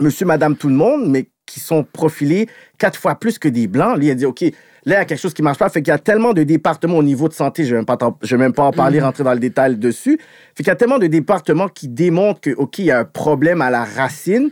monsieur, 0.00 0.24
madame, 0.24 0.56
tout 0.56 0.68
le 0.68 0.74
monde, 0.74 1.08
mais 1.08 1.28
qui 1.46 1.60
sont 1.60 1.82
profilés 1.82 2.48
quatre 2.78 2.98
fois 2.98 3.16
plus 3.16 3.38
que 3.38 3.48
des 3.48 3.66
blancs. 3.66 3.98
Lui, 3.98 4.06
il 4.06 4.10
a 4.12 4.14
dit, 4.14 4.24
OK, 4.24 4.42
là, 4.42 4.50
il 4.84 4.90
y 4.90 4.94
a 4.94 5.04
quelque 5.04 5.20
chose 5.20 5.34
qui 5.34 5.42
marche 5.42 5.58
pas. 5.58 5.68
Fait 5.68 5.82
qu'il 5.82 5.90
y 5.90 5.94
a 5.94 5.98
tellement 5.98 6.32
de 6.32 6.44
départements 6.44 6.98
au 6.98 7.02
niveau 7.02 7.28
de 7.28 7.34
santé, 7.34 7.64
je 7.64 7.74
ne 7.74 7.80
vais, 7.80 8.36
même 8.36 8.52
pas 8.52 8.64
en 8.64 8.70
parler, 8.70 9.00
rentrer 9.00 9.24
dans 9.24 9.32
le 9.32 9.40
détail 9.40 9.76
dessus. 9.76 10.18
Fait 10.54 10.62
qu'il 10.62 10.68
y 10.68 10.70
a 10.70 10.76
tellement 10.76 10.98
de 10.98 11.06
départements 11.08 11.68
qui 11.68 11.88
démontrent 11.88 12.40
que, 12.40 12.50
OK, 12.50 12.78
il 12.78 12.86
y 12.86 12.90
a 12.90 13.00
un 13.00 13.04
problème 13.04 13.60
à 13.60 13.70
la 13.70 13.84
racine. 13.84 14.50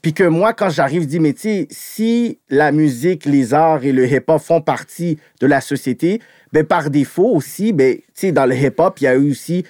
Puis 0.00 0.14
que 0.14 0.24
moi, 0.24 0.52
quand 0.52 0.70
j'arrive, 0.70 1.02
je 1.02 1.06
dis, 1.06 1.20
mais 1.20 1.32
tu 1.32 1.40
sais, 1.40 1.68
si 1.70 2.38
la 2.48 2.72
musique, 2.72 3.24
les 3.24 3.52
arts 3.52 3.84
et 3.84 3.92
le 3.92 4.06
hip-hop 4.06 4.40
font 4.40 4.60
partie 4.60 5.18
de 5.40 5.46
la 5.46 5.60
société, 5.60 6.20
ben 6.56 6.64
par 6.64 6.88
défaut 6.88 7.34
aussi, 7.34 7.72
ben, 7.74 7.98
dans 8.32 8.46
le 8.46 8.54
hip-hop, 8.56 8.98
il 9.00 9.04
y 9.04 9.06
a 9.06 9.14
eu 9.14 9.30
aussi, 9.32 9.62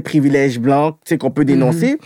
privilèges 0.00 0.58
blancs, 0.58 0.96
tu 1.04 1.10
sais, 1.10 1.18
qu'on 1.18 1.30
peut 1.30 1.44
dénoncer. 1.46 1.98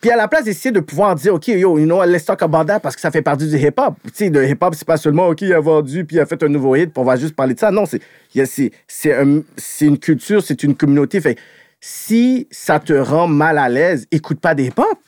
Puis 0.00 0.10
à 0.10 0.16
la 0.16 0.26
place 0.28 0.44
d'essayer 0.44 0.72
de 0.72 0.80
pouvoir 0.80 1.14
dire, 1.14 1.34
OK, 1.34 1.48
yo, 1.48 1.78
you 1.78 1.84
know, 1.84 2.02
let's 2.06 2.24
talk 2.24 2.40
about 2.40 2.64
that 2.64 2.80
parce 2.80 2.94
que 2.94 3.02
ça 3.02 3.10
fait 3.10 3.20
partie 3.20 3.46
du 3.46 3.56
hip-hop. 3.58 3.94
Tu 4.04 4.10
sais, 4.14 4.30
le 4.30 4.48
hip-hop, 4.48 4.74
c'est 4.74 4.86
pas 4.86 4.96
seulement, 4.96 5.28
OK, 5.28 5.42
il 5.42 5.52
a 5.52 5.60
vendu 5.60 6.06
puis 6.06 6.16
il 6.16 6.20
a 6.20 6.24
fait 6.24 6.42
un 6.42 6.48
nouveau 6.48 6.74
hit, 6.76 6.90
puis 6.92 7.02
on 7.02 7.04
va 7.04 7.16
juste 7.16 7.34
parler 7.36 7.52
de 7.52 7.58
ça. 7.60 7.70
Non, 7.70 7.84
c'est 7.84 8.00
c'est 8.46 8.70
c'est 8.88 9.14
un- 9.14 9.42
c'est 9.58 9.84
une 9.84 9.98
culture, 9.98 10.42
c'est 10.42 10.62
une 10.62 10.74
communauté. 10.74 11.20
Fait 11.20 11.36
si 11.80 12.48
ça 12.50 12.80
te 12.80 12.94
rend 12.94 13.28
mal 13.28 13.58
à 13.58 13.68
l'aise, 13.68 14.06
écoute 14.10 14.40
pas 14.40 14.54
des 14.54 14.68
hip-hop. 14.68 14.98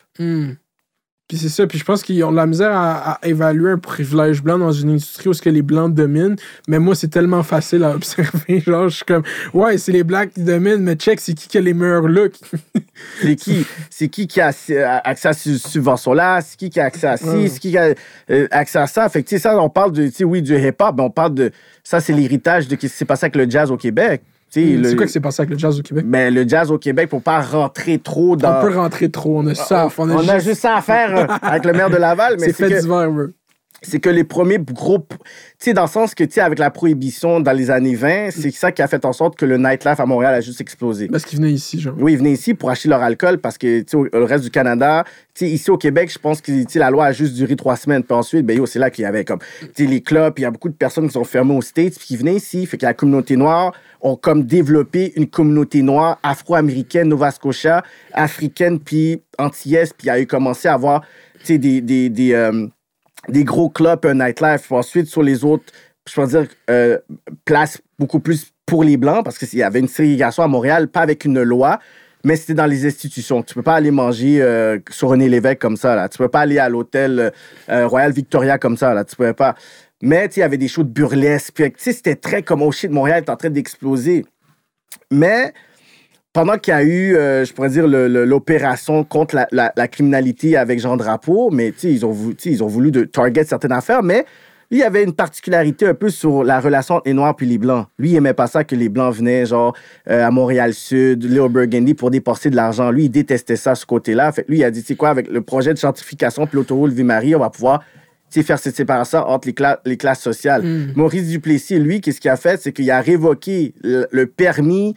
Puis 1.33 1.41
c'est 1.41 1.49
ça, 1.49 1.65
puis 1.65 1.79
je 1.79 1.83
pense 1.83 2.03
qu'ils 2.03 2.23
ont 2.23 2.29
de 2.29 2.35
la 2.35 2.45
misère 2.45 2.69
à, 2.73 3.13
à 3.13 3.27
évaluer 3.27 3.71
un 3.71 3.79
privilège 3.79 4.43
blanc 4.43 4.59
dans 4.59 4.71
une 4.71 4.91
industrie 4.91 5.29
où 5.29 5.33
ce 5.33 5.41
que 5.41 5.49
les 5.49 5.63
blancs 5.63 5.91
dominent. 5.91 6.35
Mais 6.67 6.77
moi, 6.77 6.93
c'est 6.93 7.07
tellement 7.07 7.41
facile 7.41 7.83
à 7.83 7.89
observer. 7.95 8.59
Genre, 8.59 8.87
je 8.87 8.97
suis 8.97 9.05
comme, 9.05 9.23
ouais, 9.51 9.79
c'est 9.79 9.93
les 9.93 10.03
blacks 10.03 10.31
qui 10.31 10.43
dominent, 10.43 10.83
mais 10.83 10.93
check, 10.93 11.19
c'est 11.19 11.33
qui 11.33 11.47
qui 11.47 11.57
a 11.57 11.61
les 11.61 11.73
meilleurs 11.73 12.07
looks? 12.07 12.35
C'est 13.19 13.35
qui, 13.35 13.65
c'est 13.89 14.09
qui 14.09 14.27
qui 14.27 14.41
a 14.41 14.51
accès 15.03 15.27
à 15.29 15.33
ces 15.33 15.57
subventions-là? 15.57 16.41
C'est 16.41 16.55
qui 16.55 16.69
qui 16.69 16.79
a 16.79 16.85
accès 16.85 17.07
à 17.07 17.17
ci? 17.17 17.25
Mm. 17.25 17.47
C'est 17.47 17.59
qui 17.59 17.71
qui 17.71 17.77
a 17.79 17.95
euh, 18.29 18.47
accès 18.51 18.77
à 18.77 18.85
ça? 18.85 19.09
Fait 19.09 19.23
que, 19.23 19.29
tu 19.29 19.35
sais, 19.35 19.41
ça, 19.41 19.59
on 19.59 19.69
parle 19.71 19.91
de, 19.91 20.05
tu 20.05 20.13
sais, 20.13 20.23
oui, 20.23 20.43
du 20.43 20.55
hip-hop, 20.55 20.93
mais 20.95 21.03
on 21.03 21.09
parle 21.09 21.33
de... 21.33 21.51
Ça, 21.83 21.99
c'est 21.99 22.13
l'héritage 22.13 22.67
de 22.67 22.75
ce 22.75 22.75
qui 22.75 22.89
s'est 22.89 23.05
passé 23.05 23.25
avec 23.25 23.35
le 23.37 23.49
jazz 23.49 23.71
au 23.71 23.77
Québec. 23.77 24.21
Mm, 24.61 24.83
c'est 24.83 24.95
quoi 24.95 25.05
qui 25.05 25.11
s'est 25.11 25.19
passé 25.19 25.41
avec 25.41 25.51
le 25.51 25.57
jazz 25.57 25.79
au 25.79 25.81
Québec? 25.81 26.05
ben, 26.05 26.33
le 26.33 26.47
jazz 26.47 26.71
au 26.71 26.77
Québec, 26.77 27.09
pour 27.09 27.21
pas 27.21 27.41
rentrer 27.41 27.97
trop 27.99 28.35
dans... 28.35 28.59
On 28.59 28.61
peut 28.61 28.75
rentrer 28.75 29.09
trop, 29.09 29.39
on 29.39 29.47
a 29.47 29.55
ça. 29.55 29.89
On, 29.97 30.09
a 30.09 30.13
On 30.15 30.27
a 30.29 30.39
juste- 30.39 30.61
ça 30.61 30.75
à 30.75 30.81
faire 30.81 31.17
euh, 31.17 31.25
avec 31.41 31.65
le 31.65 31.73
maire 31.73 31.89
de 31.89 31.97
Laval, 31.97 32.35
mais 32.39 32.47
c'est 32.47 32.53
fait 32.53 32.69
que, 32.69 32.79
d'hiver, 32.81 33.09
ouais. 33.11 33.25
C'est 33.83 33.99
que 33.99 34.09
les 34.09 34.23
premiers 34.23 34.59
groupes... 34.59 35.13
Tu 35.59 35.69
sais, 35.69 35.73
dans 35.73 35.83
le 35.83 35.87
sens 35.89 36.15
que, 36.15 36.23
tu 36.23 36.33
sais, 36.33 36.41
avec 36.41 36.59
la 36.59 36.71
prohibition 36.71 37.39
dans 37.39 37.51
les 37.51 37.69
années 37.71 37.95
20, 37.95 38.31
c'est 38.31 38.51
ça 38.51 38.71
qui 38.71 38.81
a 38.81 38.87
fait 38.87 39.05
en 39.05 39.13
sorte 39.13 39.37
que 39.37 39.45
le 39.45 39.57
nightlife 39.57 39.99
à 39.99 40.05
Montréal 40.05 40.33
a 40.33 40.41
juste 40.41 40.61
explosé. 40.61 41.07
Parce 41.07 41.25
qu'ils 41.25 41.39
venaient 41.39 41.51
ici, 41.51 41.79
genre. 41.79 41.95
Oui, 41.97 42.13
ils 42.13 42.17
venaient 42.17 42.31
ici 42.31 42.53
pour 42.53 42.69
acheter 42.69 42.89
leur 42.89 43.01
alcool 43.01 43.39
parce 43.39 43.57
que, 43.57 43.81
tu 43.81 43.97
sais, 43.97 44.09
le 44.11 44.23
reste 44.23 44.43
du 44.43 44.51
Canada, 44.51 45.03
tu 45.33 45.45
sais, 45.45 45.51
ici 45.51 45.71
au 45.71 45.77
Québec, 45.77 46.11
je 46.11 46.19
pense 46.19 46.41
que 46.41 46.51
tu 46.51 46.65
sais, 46.67 46.79
la 46.79 46.89
loi 46.89 47.05
a 47.05 47.11
juste 47.11 47.33
duré 47.33 47.55
trois 47.55 47.75
semaines. 47.75 48.03
Puis 48.03 48.15
ensuite, 48.15 48.45
ben, 48.45 48.57
yo, 48.57 48.65
c'est 48.65 48.79
là 48.79 48.89
qu'il 48.89 49.03
y 49.03 49.05
avait 49.05 49.25
comme, 49.25 49.39
tu 49.39 49.83
sais, 49.83 49.85
les 49.85 50.01
clubs, 50.01 50.33
puis 50.33 50.41
il 50.41 50.45
y 50.45 50.47
a 50.47 50.51
beaucoup 50.51 50.69
de 50.69 50.75
personnes 50.75 51.07
qui 51.07 51.13
sont 51.13 51.23
fermées 51.23 51.55
aux 51.55 51.61
States, 51.61 51.97
puis 51.97 52.07
qui 52.07 52.17
venaient 52.17 52.35
ici. 52.35 52.65
Fait 52.65 52.77
que 52.77 52.85
la 52.85 52.93
communauté 52.93 53.35
noire 53.35 53.73
ont 54.01 54.15
comme 54.15 54.43
développé 54.43 55.13
une 55.15 55.27
communauté 55.27 55.81
noire 55.81 56.19
afro-américaine, 56.23 57.07
Nova 57.07 57.31
Scotia, 57.31 57.83
africaine, 58.11 58.79
puis 58.79 59.21
antillaise, 59.37 59.93
puis 59.97 60.09
a 60.09 60.19
eu 60.19 60.27
commencé 60.27 60.67
à 60.67 60.73
avoir, 60.73 61.01
tu 61.39 61.45
sais, 61.45 61.57
des, 61.57 61.81
des, 61.81 62.09
des, 62.09 62.33
euh, 62.33 62.67
des 63.29 63.43
gros 63.43 63.69
clubs, 63.69 64.05
un 64.05 64.15
nightlife. 64.15 64.71
Ensuite, 64.71 65.07
sur 65.07 65.23
les 65.23 65.43
autres, 65.43 65.65
je 66.07 66.15
peux 66.15 66.27
dire, 66.27 66.47
euh, 66.69 66.97
places 67.45 67.81
beaucoup 67.97 68.19
plus 68.19 68.51
pour 68.65 68.83
les 68.83 68.97
Blancs, 68.97 69.23
parce 69.23 69.37
qu'il 69.37 69.59
y 69.59 69.63
avait 69.63 69.79
une 69.79 69.87
ségrégation 69.87 70.43
à 70.43 70.47
Montréal, 70.47 70.87
pas 70.87 71.01
avec 71.01 71.25
une 71.25 71.41
loi, 71.41 71.79
mais 72.23 72.35
c'était 72.35 72.53
dans 72.53 72.65
les 72.65 72.85
institutions. 72.85 73.43
Tu 73.43 73.53
peux 73.53 73.61
pas 73.61 73.75
aller 73.75 73.91
manger 73.91 74.41
euh, 74.41 74.79
sur 74.89 75.09
René 75.09 75.27
Lévesque 75.27 75.59
comme 75.59 75.75
ça, 75.75 75.95
là. 75.95 76.07
Tu 76.07 76.17
peux 76.17 76.29
pas 76.29 76.41
aller 76.41 76.59
à 76.59 76.69
l'hôtel 76.69 77.33
euh, 77.69 77.87
Royal 77.87 78.13
Victoria 78.13 78.57
comme 78.57 78.77
ça, 78.77 78.93
là. 78.93 79.03
Tu 79.03 79.15
pouvais 79.15 79.33
pas. 79.33 79.55
Mais, 80.01 80.29
il 80.35 80.39
y 80.39 80.43
avait 80.43 80.57
des 80.57 80.67
shows 80.67 80.83
de 80.83 80.89
burlesque. 80.89 81.53
Puis, 81.53 81.73
c'était 81.77 82.15
très 82.15 82.41
comme, 82.41 82.61
oh 82.61 82.71
shit, 82.71 82.91
Montréal 82.91 83.23
est 83.25 83.29
en 83.29 83.35
train 83.35 83.49
d'exploser. 83.49 84.25
Mais 85.11 85.53
pendant 86.33 86.57
qu'il 86.57 86.73
y 86.73 86.77
a 86.77 86.83
eu, 86.83 87.15
euh, 87.15 87.45
je 87.45 87.53
pourrais 87.53 87.69
dire, 87.69 87.87
l'opération 87.87 89.03
contre 89.03 89.35
la, 89.35 89.47
la- 89.51 89.71
la 89.75 89.87
criminalité 89.87 90.57
avec 90.57 90.79
Jean 90.79 90.97
Drapeau, 90.97 91.49
mais 91.51 91.73
ils 91.83 92.05
ont 92.05 92.11
voulu, 92.11 92.35
ils 92.45 92.63
ont 92.63 92.67
voulu 92.67 92.91
de 92.91 93.03
target 93.03 93.43
certaines 93.43 93.71
affaires, 93.71 94.03
mais 94.03 94.25
lui, 94.71 94.79
il 94.79 94.81
y 94.81 94.83
avait 94.83 95.03
une 95.03 95.13
particularité 95.13 95.85
un 95.85 95.93
peu 95.93 96.09
sur 96.09 96.43
la 96.43 96.59
relation 96.59 96.95
entre 96.95 97.07
les 97.07 97.13
Noirs 97.13 97.35
puis 97.35 97.45
les 97.45 97.59
Blancs. 97.59 97.85
Lui, 97.99 98.09
il 98.11 98.15
aimait 98.15 98.33
pas 98.33 98.47
ça 98.47 98.63
que 98.63 98.75
les 98.75 98.89
Blancs 98.89 99.13
venaient, 99.15 99.45
genre, 99.45 99.75
euh, 100.09 100.25
à 100.25 100.31
Montréal-Sud, 100.31 101.23
Léo 101.25 101.47
Burgundy 101.49 101.93
pour 101.93 102.09
dépenser 102.09 102.49
de 102.49 102.55
l'argent. 102.55 102.89
Lui, 102.89 103.05
il 103.05 103.09
détestait 103.09 103.55
ça, 103.55 103.75
ce 103.75 103.85
côté-là. 103.85 104.31
Fait 104.31 104.43
que 104.43 104.49
lui, 104.51 104.59
il 104.59 104.63
a 104.63 104.71
dit, 104.71 104.81
tu 104.81 104.87
sais 104.87 104.95
quoi, 104.95 105.09
avec 105.09 105.29
le 105.29 105.41
projet 105.41 105.73
de 105.73 105.77
gentrification 105.77 106.47
puis 106.47 106.55
l'autoroute 106.57 106.91
Ville-Marie, 106.93 107.35
on 107.35 107.39
va 107.39 107.51
pouvoir 107.51 107.83
faire 108.31 108.57
cette 108.57 108.75
séparation 108.75 109.19
entre 109.19 109.47
les, 109.47 109.53
cla- 109.53 109.77
les 109.85 109.95
classes 109.97 110.21
sociales. 110.21 110.63
Maurice 110.95 111.27
Duplessis, 111.27 111.77
lui, 111.77 112.01
qu'est-ce 112.01 112.19
qu'il 112.19 112.31
a 112.31 112.35
fait? 112.37 112.59
C'est 112.59 112.71
qu'il 112.71 112.89
a 112.89 112.99
révoqué 112.99 113.75
le, 113.83 114.07
le 114.09 114.25
permis 114.25 114.95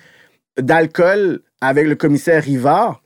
d'alcool 0.60 1.40
avec 1.60 1.86
le 1.86 1.94
commissaire 1.94 2.42
Rivard 2.42 3.02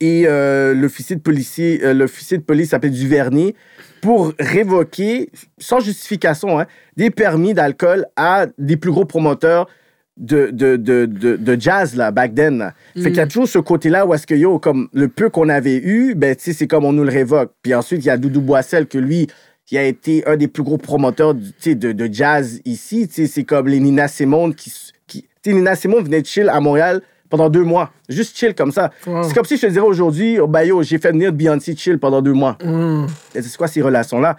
et 0.00 0.24
euh, 0.26 0.74
l'officier 0.74 1.16
de 1.16 1.20
policier, 1.20 1.80
euh, 1.84 1.94
l'officier 1.94 2.38
de 2.38 2.42
police 2.42 2.70
s'appelle 2.70 2.90
Duvernay 2.92 3.54
pour 4.02 4.32
révoquer, 4.38 5.30
sans 5.58 5.80
justification, 5.80 6.58
hein, 6.58 6.66
des 6.96 7.10
permis 7.10 7.54
d'alcool 7.54 8.06
à 8.16 8.46
des 8.58 8.76
plus 8.76 8.90
gros 8.90 9.04
promoteurs 9.04 9.68
de, 10.16 10.50
de, 10.52 10.76
de, 10.76 11.06
de, 11.06 11.36
de 11.36 11.60
jazz, 11.60 11.96
là, 11.96 12.10
back 12.10 12.34
then. 12.34 12.58
là. 12.58 12.74
Fait 12.94 13.04
qu'il 13.08 13.16
y 13.16 13.20
a 13.20 13.26
toujours 13.26 13.48
ce 13.48 13.58
côté-là 13.58 14.06
où 14.06 14.12
est-ce 14.12 14.26
que, 14.26 14.34
yo, 14.34 14.58
comme 14.58 14.88
le 14.92 15.08
peu 15.08 15.30
qu'on 15.30 15.48
avait 15.48 15.76
eu, 15.76 16.14
ben, 16.14 16.36
tu 16.36 16.42
sais, 16.44 16.52
c'est 16.52 16.66
comme 16.66 16.84
on 16.84 16.92
nous 16.92 17.04
le 17.04 17.10
révoque. 17.10 17.52
Puis 17.62 17.74
ensuite, 17.74 18.04
il 18.04 18.08
y 18.08 18.10
a 18.10 18.18
Doudou 18.18 18.42
Boissel, 18.42 18.86
que 18.86 18.98
lui, 18.98 19.28
qui 19.64 19.78
a 19.78 19.84
été 19.84 20.26
un 20.26 20.36
des 20.36 20.48
plus 20.48 20.62
gros 20.62 20.76
promoteurs 20.78 21.34
du- 21.34 21.52
tu 21.52 21.54
sais, 21.60 21.74
de, 21.74 21.92
de 21.92 22.12
jazz 22.12 22.60
ici. 22.66 23.08
Tu 23.08 23.14
sais, 23.14 23.26
C'est 23.26 23.44
comme 23.44 23.68
les 23.68 23.80
Nina 23.80 24.08
Simone 24.08 24.54
qui... 24.54 24.70
qui 25.42 25.50
tu 25.50 25.50
sais, 25.50 25.56
Nina 25.56 25.74
Simone 25.74 26.04
venait 26.04 26.20
de 26.20 26.26
chill 26.26 26.48
à 26.48 26.60
Montréal 26.60 27.00
pendant 27.30 27.48
deux 27.48 27.62
mois. 27.62 27.92
Juste 28.08 28.36
chill 28.36 28.54
comme 28.54 28.72
ça. 28.72 28.90
Wow. 29.06 29.22
C'est 29.22 29.34
comme 29.34 29.44
si 29.44 29.56
je 29.56 29.62
te 29.62 29.66
dirais 29.68 29.86
aujourd'hui, 29.86 30.38
oh, 30.38 30.46
ben 30.46 30.62
yo, 30.62 30.82
j'ai 30.82 30.98
fait 30.98 31.12
venir 31.12 31.32
Beyoncé 31.32 31.74
chill 31.76 31.98
pendant 31.98 32.20
deux 32.20 32.32
mois. 32.32 32.58
Et 33.34 33.40
C'est 33.40 33.56
quoi 33.56 33.68
ces 33.68 33.80
relations-là? 33.80 34.36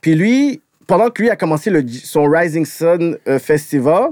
Puis 0.00 0.14
lui, 0.14 0.62
pendant 0.86 1.10
que 1.10 1.20
lui 1.20 1.30
a 1.30 1.36
commencé 1.36 1.68
le, 1.70 1.84
son 1.86 2.24
Rising 2.24 2.64
Sun 2.64 3.18
euh, 3.26 3.38
Festival, 3.38 4.10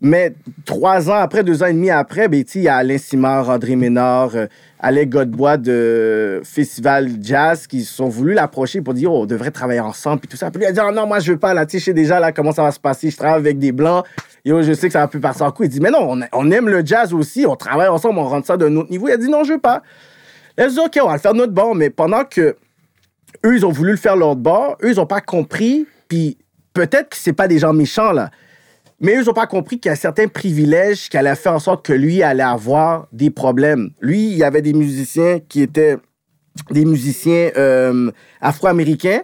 mais 0.00 0.34
trois 0.64 1.10
ans 1.10 1.14
après, 1.14 1.42
deux 1.42 1.62
ans 1.62 1.66
et 1.66 1.72
demi 1.72 1.90
après, 1.90 2.28
ben, 2.28 2.44
il 2.54 2.62
y 2.62 2.68
a 2.68 2.76
Alain 2.76 2.98
Simard, 2.98 3.48
André 3.48 3.76
Ménard, 3.76 4.36
euh, 4.36 4.46
Alec 4.78 5.08
Godebois 5.08 5.56
de 5.56 6.42
Festival 6.44 7.10
Jazz 7.20 7.66
qui 7.66 7.82
sont 7.82 8.08
voulu 8.08 8.34
l'approcher 8.34 8.82
pour 8.82 8.92
dire 8.92 9.12
oh, 9.12 9.22
on 9.22 9.26
devrait 9.26 9.50
travailler 9.50 9.80
ensemble 9.80 10.20
puis 10.20 10.28
tout 10.28 10.36
ça. 10.36 10.50
Puis 10.50 10.60
lui 10.60 10.66
a 10.66 10.72
dit 10.72 10.80
oh, 10.82 10.92
non, 10.92 11.06
moi 11.06 11.18
je 11.18 11.32
veux 11.32 11.38
pas, 11.38 11.54
là, 11.54 11.64
tu 11.64 11.80
sais, 11.80 11.94
déjà 11.94 12.20
là, 12.20 12.32
comment 12.32 12.52
ça 12.52 12.62
va 12.62 12.72
se 12.72 12.80
passer. 12.80 13.10
Je 13.10 13.16
travaille 13.16 13.40
avec 13.40 13.58
des 13.58 13.72
Blancs. 13.72 14.04
Yo, 14.44 14.62
je 14.62 14.74
sais 14.74 14.88
que 14.88 14.92
ça 14.92 15.00
va 15.00 15.08
plus 15.08 15.20
partir 15.20 15.46
en 15.46 15.50
coup. 15.50 15.64
Il 15.64 15.70
dit 15.70 15.80
mais 15.80 15.90
non, 15.90 16.20
on, 16.32 16.50
aime 16.50 16.68
le 16.68 16.84
jazz 16.84 17.14
aussi, 17.14 17.46
on 17.46 17.56
travaille 17.56 17.88
ensemble, 17.88 18.18
on 18.18 18.24
rentre 18.24 18.46
ça 18.46 18.56
d'un 18.56 18.74
autre 18.76 18.90
niveau. 18.90 19.08
Il 19.08 19.12
a 19.12 19.16
dit 19.16 19.30
non, 19.30 19.44
je 19.44 19.54
veux 19.54 19.60
pas. 19.60 19.82
Elle 20.56 20.66
a 20.66 20.68
dit 20.68 20.78
ok, 20.78 20.98
on 21.02 21.06
va 21.08 21.14
le 21.14 21.20
faire 21.20 21.32
de 21.32 21.38
notre 21.38 21.54
bord, 21.54 21.74
mais 21.74 21.88
pendant 21.88 22.24
que 22.24 22.56
eux, 23.44 23.56
ils 23.56 23.64
ont 23.64 23.72
voulu 23.72 23.92
le 23.92 23.96
faire 23.96 24.14
de 24.14 24.20
leur 24.20 24.36
bord. 24.36 24.76
Eux, 24.82 24.90
ils 24.90 24.96
n'ont 24.96 25.06
pas 25.06 25.20
compris. 25.20 25.86
Puis 26.08 26.38
peut-être 26.74 27.10
que 27.10 27.16
c'est 27.16 27.32
pas 27.32 27.48
des 27.48 27.58
gens 27.58 27.72
méchants, 27.72 28.12
là. 28.12 28.30
Mais 29.00 29.16
eux, 29.16 29.22
ils 29.22 29.26
n'ont 29.26 29.34
pas 29.34 29.46
compris 29.46 29.78
qu'il 29.78 29.90
y 29.90 29.92
a 29.92 29.96
certains 29.96 30.28
privilèges 30.28 31.08
qui 31.08 31.16
allaient 31.16 31.34
faire 31.34 31.52
en 31.52 31.58
sorte 31.58 31.84
que 31.84 31.92
lui 31.92 32.22
allait 32.22 32.42
avoir 32.42 33.08
des 33.12 33.30
problèmes. 33.30 33.90
Lui, 34.00 34.30
il 34.30 34.36
y 34.38 34.44
avait 34.44 34.62
des 34.62 34.72
musiciens 34.72 35.38
qui 35.40 35.60
étaient 35.60 35.96
des 36.70 36.84
musiciens 36.86 37.50
euh, 37.56 38.10
afro-américains. 38.40 39.20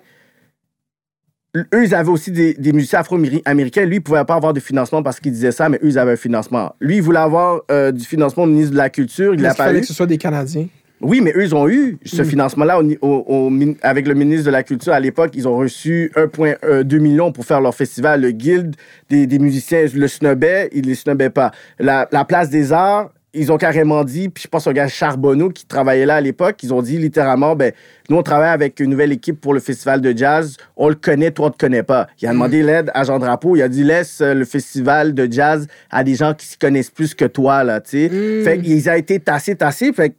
Eux, 1.56 1.84
ils 1.84 1.94
avaient 1.94 2.10
aussi 2.10 2.32
des, 2.32 2.54
des 2.54 2.72
musiciens 2.72 3.00
afro-américains. 3.00 3.84
Lui, 3.84 3.96
il 3.96 3.98
ne 3.98 4.04
pouvait 4.04 4.24
pas 4.24 4.34
avoir 4.34 4.52
de 4.52 4.60
financement 4.60 5.02
parce 5.02 5.20
qu'il 5.20 5.32
disait 5.32 5.52
ça, 5.52 5.68
mais 5.68 5.78
eux, 5.82 5.88
ils 5.88 5.98
avaient 5.98 6.12
un 6.12 6.16
financement. 6.16 6.74
Lui, 6.80 6.96
il 6.96 7.02
voulait 7.02 7.18
avoir 7.18 7.62
euh, 7.70 7.92
du 7.92 8.04
financement 8.04 8.44
au 8.44 8.46
ministre 8.46 8.72
de 8.72 8.78
la 8.78 8.90
Culture. 8.90 9.34
Il 9.34 9.42
pas 9.42 9.54
fallait 9.54 9.78
eu. 9.78 9.80
que 9.82 9.86
ce 9.86 9.94
soit 9.94 10.06
des 10.06 10.18
Canadiens? 10.18 10.66
Oui, 11.02 11.20
mais 11.20 11.32
eux, 11.36 11.42
ils 11.44 11.54
ont 11.54 11.68
eu 11.68 11.98
ce 12.04 12.22
financement-là 12.24 12.78
au 12.78 12.82
ni- 12.82 12.98
au- 13.00 13.24
au 13.26 13.50
min- 13.50 13.74
avec 13.82 14.06
le 14.06 14.14
ministre 14.14 14.46
de 14.46 14.50
la 14.50 14.62
Culture 14.62 14.92
à 14.92 15.00
l'époque. 15.00 15.32
Ils 15.34 15.48
ont 15.48 15.56
reçu 15.56 16.10
1,2 16.16 16.98
million 16.98 17.32
pour 17.32 17.44
faire 17.44 17.60
leur 17.60 17.74
festival. 17.74 18.20
Le 18.20 18.30
Guild 18.30 18.76
des, 19.10 19.26
des 19.26 19.38
musiciens 19.38 19.84
le 19.94 20.08
snobait, 20.08 20.68
ils 20.72 20.82
ne 20.82 20.86
les 20.88 20.94
snobaient 20.94 21.30
pas. 21.30 21.50
La, 21.78 22.08
la 22.12 22.24
Place 22.24 22.50
des 22.50 22.72
Arts, 22.72 23.10
ils 23.34 23.50
ont 23.50 23.56
carrément 23.56 24.04
dit, 24.04 24.28
puis 24.28 24.42
je 24.42 24.48
pense 24.48 24.66
au 24.66 24.72
gars 24.72 24.88
Charbonneau 24.88 25.48
qui 25.48 25.64
travaillait 25.64 26.04
là 26.04 26.16
à 26.16 26.20
l'époque, 26.20 26.62
ils 26.62 26.74
ont 26.74 26.82
dit 26.82 26.98
littéralement, 26.98 27.56
ben, 27.56 27.72
nous, 28.10 28.18
on 28.18 28.22
travaille 28.22 28.50
avec 28.50 28.78
une 28.78 28.90
nouvelle 28.90 29.10
équipe 29.10 29.40
pour 29.40 29.54
le 29.54 29.60
festival 29.60 30.02
de 30.02 30.14
jazz. 30.14 30.58
On 30.76 30.90
le 30.90 30.94
connaît, 30.94 31.30
toi, 31.30 31.46
on 31.46 31.48
ne 31.48 31.52
te 31.54 31.58
connais 31.58 31.82
pas. 31.82 32.08
Il 32.20 32.28
a 32.28 32.32
demandé 32.32 32.62
l'aide 32.62 32.90
à 32.92 33.04
Jean 33.04 33.18
Drapeau. 33.18 33.56
Il 33.56 33.62
a 33.62 33.68
dit, 33.70 33.84
laisse 33.84 34.20
euh, 34.20 34.34
le 34.34 34.44
festival 34.44 35.14
de 35.14 35.26
jazz 35.32 35.66
à 35.90 36.04
des 36.04 36.14
gens 36.14 36.34
qui 36.34 36.44
s'y 36.44 36.58
connaissent 36.58 36.90
plus 36.90 37.14
que 37.14 37.24
toi, 37.24 37.64
là, 37.64 37.80
tu 37.80 37.90
sais. 37.90 38.08
Fait 38.44 38.58
qu'ils 38.60 38.90
ont 38.90 38.94
été 38.94 39.18
tassés, 39.18 39.54
tassés. 39.56 39.94
Fait 39.94 40.10
que 40.10 40.14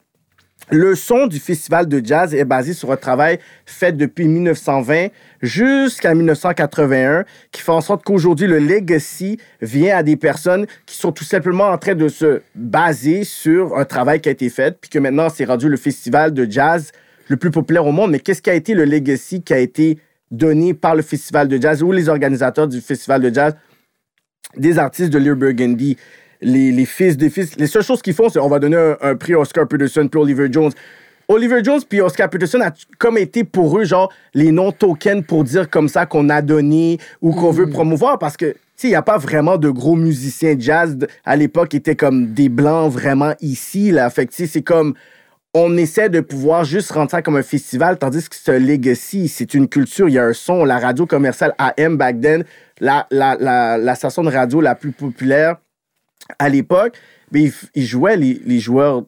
le 0.72 0.95
son 0.95 1.28
du 1.28 1.39
festival 1.39 1.88
de 1.88 2.01
jazz 2.03 2.34
est 2.34 2.45
basé 2.45 2.74
sur 2.74 2.91
un 2.91 2.95
travail 2.95 3.39
fait 3.66 3.91
depuis 3.91 4.28
1920 4.28 5.07
jusqu'à 5.41 6.14
1981 6.14 7.26
qui 7.51 7.61
fait 7.61 7.72
en 7.72 7.82
sorte 7.82 8.03
qu'aujourd'hui, 8.03 8.47
le 8.47 8.59
legacy 8.59 9.38
vient 9.61 9.97
à 9.97 10.03
des 10.03 10.16
personnes 10.16 10.66
qui 10.86 10.95
sont 10.97 11.11
tout 11.11 11.26
simplement 11.26 11.66
en 11.66 11.78
train 11.78 11.95
de 11.95 12.07
se 12.07 12.41
baser 12.55 13.24
sur 13.24 13.78
un 13.78 13.86
travail 13.86 14.22
qui 14.22 14.30
a 14.30 14.32
été 14.32 14.49
fait, 14.49 14.78
puis 14.80 14.89
que 14.89 14.99
maintenant, 14.99 15.30
c'est 15.30 15.45
rendu 15.45 15.68
le 15.68 15.78
festival 15.78 16.34
de 16.34 16.49
jazz 16.49 16.91
le 17.28 17.38
plus 17.38 17.51
populaire 17.51 17.86
au 17.86 17.91
monde, 17.91 18.11
mais 18.11 18.20
qu'est-ce 18.20 18.41
qui 18.41 18.49
a 18.49 18.53
été 18.53 18.74
le 18.74 18.86
legacy 18.86 19.41
qui 19.41 19.53
a 19.53 19.59
été 19.59 19.99
donné 20.32 20.74
par 20.74 20.95
le 20.95 21.01
festival 21.01 21.47
de 21.47 21.61
jazz 21.61 21.84
ou 21.84 21.91
les 21.91 22.09
organisateurs 22.09 22.68
du 22.68 22.82
festival 22.82 23.22
de 23.22 23.34
jazz, 23.34 23.55
des 24.57 24.78
artistes 24.78 25.11
de 25.11 25.20
Lear 25.20 25.36
Burgundy, 25.36 25.97
les, 26.44 26.72
les 26.72 26.86
fils 26.86 27.18
des 27.18 27.30
fils. 27.30 27.56
Les 27.58 27.68
seules 27.68 27.84
choses 27.84 28.02
qu'ils 28.02 28.14
font, 28.14 28.30
c'est 28.30 28.39
on 28.39 28.50
va 28.50 28.60
donner 28.60 28.78
un, 28.78 28.98
un 29.02 29.16
prix 29.16 29.34
à 29.34 29.39
Oscar 29.39 29.68
Peterson 29.68 30.08
puis 30.08 30.20
Oliver 30.20 30.48
Jones. 30.52 30.72
Oliver 31.28 31.64
Jones 31.64 31.82
puis 31.88 32.02
Oscar 32.02 32.30
Peterson 32.30 32.60
a 32.62 32.72
comme 32.98 33.18
été 33.18 33.44
pour 33.44 33.80
eux, 33.80 33.86
genre, 33.86 34.12
les 34.34 34.52
noms 34.52 34.72
tokens 34.72 35.24
pour 35.26 35.44
dire 35.44 35.70
comme 35.70 35.88
ça 35.88 36.06
qu'on 36.06 36.30
a 36.30 36.41
donné 36.41 37.00
ou 37.22 37.32
qu'on 37.32 37.52
veut 37.52 37.70
promouvoir 37.70 38.20
parce 38.20 38.36
que, 38.36 38.52
tu 38.52 38.58
sais, 38.76 38.88
il 38.88 38.91
n'y 38.91 38.96
a 38.96 39.02
pas 39.02 39.18
vraiment 39.18 39.58
de 39.58 39.70
gros 39.70 39.96
musiciens 39.96 40.56
jazz 40.58 40.98
à 41.24 41.36
l'époque 41.36 41.70
qui 41.70 41.78
étaient 41.78 41.96
comme 41.96 42.34
des 42.34 42.50
blancs 42.50 42.91
vraiment 42.91 43.34
ici, 43.39 43.91
là. 43.91 44.10
Fait 44.10 44.26
que, 44.26 44.34
c'est 44.34 44.62
comme, 44.62 44.96
on 45.54 45.78
essaie 45.78 46.10
de 46.10 46.20
pouvoir 46.20 46.66
juste 46.66 46.91
rendre 46.91 47.12
ça 47.12 47.22
comme 47.22 47.38
un 47.38 47.44
festival, 47.44 47.98
tandis 47.98 48.28
que 48.28 48.52
un 48.52 48.60
legacy, 48.60 49.28
c'est 49.28 49.54
une 49.54 49.70
culture, 49.70 50.10
il 50.10 50.16
y 50.16 50.20
a 50.20 50.26
un 50.26 50.34
son, 50.34 50.66
la 50.66 50.80
radio 50.80 51.06
commerciale 51.06 51.54
AM 51.58 51.96
back 51.96 52.20
then, 52.20 52.44
la, 52.80 53.08
la, 53.12 53.38
la, 53.39 53.78
la 53.78 53.96
station 53.96 54.24
de 54.24 54.32
radio 54.32 54.60
la 54.60 54.76
plus 54.76 54.91
populaire 54.91 55.58
à 56.40 56.50
l'époque, 56.50 56.96
mais 57.32 57.44
ils, 57.44 57.54
ils 57.76 57.86
jouaient 57.86 58.18
les, 58.18 58.42
les 58.46 58.60
joueurs 58.60 59.04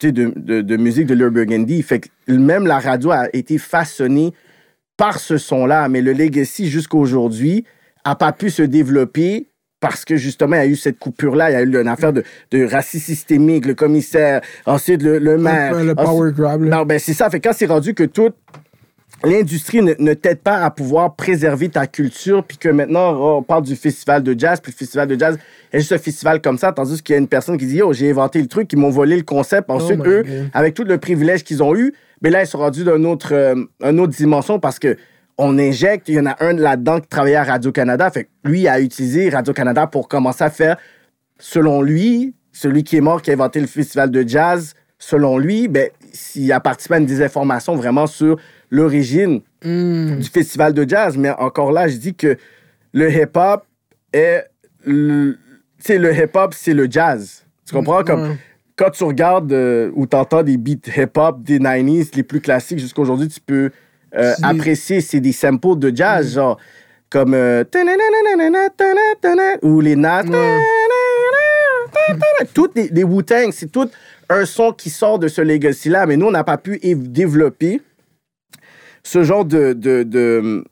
de, 0.00 0.10
de, 0.10 0.60
de 0.60 0.76
musique 0.76 1.06
de 1.06 1.14
Lure 1.14 1.30
Burgundy. 1.30 1.82
Fait 1.82 2.00
que 2.00 2.08
même 2.32 2.66
la 2.66 2.78
radio 2.78 3.10
a 3.10 3.28
été 3.34 3.58
façonnée 3.58 4.32
par 4.96 5.18
ce 5.18 5.38
son-là, 5.38 5.88
mais 5.88 6.00
le 6.00 6.12
legacy 6.12 6.68
jusqu'à 6.68 6.96
aujourd'hui 6.98 7.64
a 8.04 8.14
pas 8.16 8.32
pu 8.32 8.50
se 8.50 8.62
développer 8.62 9.48
parce 9.80 10.04
que 10.04 10.16
justement, 10.16 10.56
il 10.56 10.58
y 10.58 10.62
a 10.62 10.66
eu 10.66 10.76
cette 10.76 10.98
coupure-là, 10.98 11.50
il 11.50 11.52
y 11.52 11.56
a 11.56 11.62
eu 11.62 11.80
une 11.80 11.86
affaire 11.88 12.12
de, 12.12 12.24
de 12.50 12.64
racisme 12.64 13.04
systémique, 13.06 13.64
le 13.64 13.74
commissaire, 13.74 14.40
ensuite 14.66 15.02
le, 15.04 15.18
le 15.20 15.38
maire. 15.38 15.74
le 15.74 15.92
ensuite- 15.92 15.94
power 15.96 16.32
grab. 16.32 16.62
là. 16.64 16.76
non, 16.78 16.84
ben 16.84 16.98
c'est 16.98 17.12
ça. 17.14 17.30
Fait 17.30 17.38
quand 17.38 17.52
c'est 17.54 17.66
rendu 17.66 17.94
que 17.94 18.02
toute 18.02 18.34
l'industrie 19.24 19.82
ne, 19.82 19.94
ne 19.98 20.14
t'aide 20.14 20.40
pas 20.40 20.58
à 20.58 20.70
pouvoir 20.70 21.14
préserver 21.14 21.68
ta 21.68 21.86
culture, 21.86 22.44
puis 22.44 22.56
que 22.56 22.68
maintenant, 22.68 23.12
oh, 23.14 23.36
on 23.38 23.42
parle 23.42 23.64
du 23.64 23.76
festival 23.76 24.22
de 24.22 24.38
jazz, 24.38 24.60
puis 24.60 24.72
le 24.72 24.76
festival 24.76 25.08
de 25.08 25.18
jazz 25.18 25.38
est 25.72 25.78
juste 25.80 25.92
un 25.92 25.98
festival 25.98 26.40
comme 26.40 26.58
ça, 26.58 26.72
tandis 26.72 27.02
qu'il 27.02 27.14
y 27.14 27.16
a 27.16 27.18
une 27.18 27.28
personne 27.28 27.58
qui 27.58 27.66
dit, 27.66 27.82
oh, 27.82 27.92
j'ai 27.92 28.10
inventé 28.10 28.40
le 28.40 28.46
truc, 28.46 28.72
ils 28.72 28.78
m'ont 28.78 28.90
volé 28.90 29.16
le 29.16 29.22
concept. 29.22 29.70
Ensuite, 29.70 29.98
my 29.98 30.08
eux, 30.08 30.22
God. 30.22 30.50
avec 30.54 30.74
tout 30.74 30.84
le 30.84 30.98
privilège 30.98 31.44
qu'ils 31.44 31.62
ont 31.62 31.74
eu, 31.74 31.94
mais 32.22 32.30
là, 32.30 32.42
ils 32.42 32.46
sont 32.46 32.58
rendus 32.58 32.84
d'une 32.84 33.06
autre, 33.06 33.32
euh, 33.32 33.54
une 33.82 34.00
autre 34.00 34.14
dimension 34.14 34.58
parce 34.58 34.78
que 34.78 34.96
on 35.40 35.56
injecte, 35.56 36.08
il 36.08 36.16
y 36.16 36.20
en 36.20 36.26
a 36.26 36.36
un 36.40 36.52
là-dedans 36.52 36.98
qui 37.00 37.06
travaillait 37.06 37.36
à 37.36 37.44
Radio-Canada. 37.44 38.10
Fait 38.10 38.24
que 38.24 38.28
lui 38.44 38.66
a 38.66 38.80
utilisé 38.80 39.28
Radio-Canada 39.28 39.86
pour 39.86 40.08
commencer 40.08 40.42
à 40.42 40.50
faire, 40.50 40.76
selon 41.38 41.80
lui, 41.80 42.34
celui 42.52 42.82
qui 42.82 42.96
est 42.96 43.00
mort, 43.00 43.22
qui 43.22 43.30
a 43.30 43.34
inventé 43.34 43.60
le 43.60 43.68
festival 43.68 44.10
de 44.10 44.26
jazz, 44.26 44.74
selon 44.98 45.38
lui, 45.38 45.68
ben, 45.68 45.90
s'il 46.12 46.50
a 46.52 46.58
participé 46.58 46.96
à 46.96 46.98
une 46.98 47.06
désinformation 47.06 47.76
vraiment 47.76 48.08
sur 48.08 48.36
l'origine 48.70 49.40
Hmm. 49.64 50.18
du 50.20 50.28
festival 50.28 50.72
de 50.72 50.88
jazz. 50.88 51.16
Mais 51.16 51.30
encore 51.30 51.72
là, 51.72 51.88
je 51.88 51.96
dis 51.96 52.14
que 52.14 52.36
le 52.92 53.10
hip-hop 53.10 53.64
est. 54.12 54.44
le- 54.84 55.36
Tu 55.78 55.84
sais, 55.92 55.98
le 55.98 56.12
hip-hop, 56.14 56.54
c'est 56.54 56.74
le 56.74 56.86
jazz. 56.90 57.44
Tu 57.66 57.74
comprends? 57.74 58.02
Comme 58.04 58.36
quand 58.76 58.90
tu 58.90 59.02
regardes 59.04 59.52
euh, 59.52 59.90
ou 59.94 60.06
t'entends 60.06 60.42
des 60.44 60.56
beats 60.56 60.88
hip-hop 60.96 61.42
des 61.42 61.58
90s, 61.58 62.14
les 62.14 62.22
plus 62.22 62.40
classiques 62.40 62.78
jusqu'à 62.78 63.02
aujourd'hui, 63.02 63.28
tu 63.28 63.40
peux 63.40 63.70
euh, 64.16 64.32
apprécier, 64.42 65.00
c'est 65.00 65.20
des 65.20 65.32
samples 65.32 65.78
de 65.78 65.94
jazz, 65.94 66.34
genre 66.34 66.58
comme. 67.10 67.34
euh, 67.34 67.64
ou 69.62 69.80
les 69.80 69.96
Nas. 69.96 70.22
Toutes 72.54 72.74
les, 72.76 72.88
les 72.88 73.04
Wu-Tang, 73.04 73.50
c'est 73.52 73.70
tout 73.70 73.88
un 74.28 74.44
son 74.44 74.72
qui 74.72 74.90
sort 74.90 75.18
de 75.18 75.28
ce 75.28 75.40
legacy-là, 75.40 76.06
mais 76.06 76.16
nous, 76.16 76.26
on 76.26 76.30
n'a 76.30 76.44
pas 76.44 76.58
pu 76.58 76.76
év- 76.76 77.10
développer 77.10 77.80
ce 79.02 79.22
genre 79.22 79.44
de, 79.44 79.72
de, 79.72 80.02
de, 80.02 80.64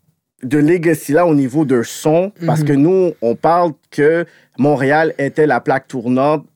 de 0.42 0.58
legacy-là 0.58 1.26
au 1.26 1.34
niveau 1.34 1.64
de 1.64 1.82
son, 1.82 2.32
parce 2.44 2.62
que 2.62 2.72
nous, 2.72 3.12
on 3.22 3.34
parle 3.34 3.72
que 3.90 4.26
Montréal 4.58 5.14
était 5.18 5.46
la 5.46 5.60
plaque 5.60 5.88
tournante 5.88 6.46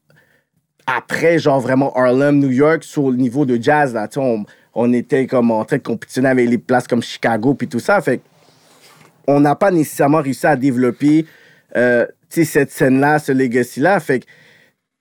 après, 0.86 1.38
genre 1.38 1.60
vraiment 1.60 1.92
Harlem, 1.94 2.38
New 2.38 2.50
York, 2.50 2.82
sur 2.82 3.10
le 3.10 3.16
niveau 3.16 3.44
de 3.46 3.62
jazz. 3.62 3.94
Là, 3.94 4.08
on, 4.16 4.44
on 4.74 4.92
était 4.92 5.26
comme 5.26 5.50
en 5.50 5.64
train 5.64 5.76
de 5.76 5.82
compétitionner 5.82 6.28
avec 6.28 6.48
les 6.48 6.58
places 6.58 6.88
comme 6.88 7.02
Chicago 7.02 7.54
puis 7.54 7.68
tout 7.68 7.80
ça. 7.80 8.00
Fait 8.00 8.20
on 9.26 9.40
n'a 9.40 9.54
pas 9.54 9.70
nécessairement 9.70 10.20
réussi 10.20 10.46
à 10.46 10.56
développer 10.56 11.26
euh, 11.76 12.06
cette 12.28 12.70
scène-là, 12.70 13.18
ce 13.18 13.32
legacy-là. 13.32 14.00
Fait 14.00 14.24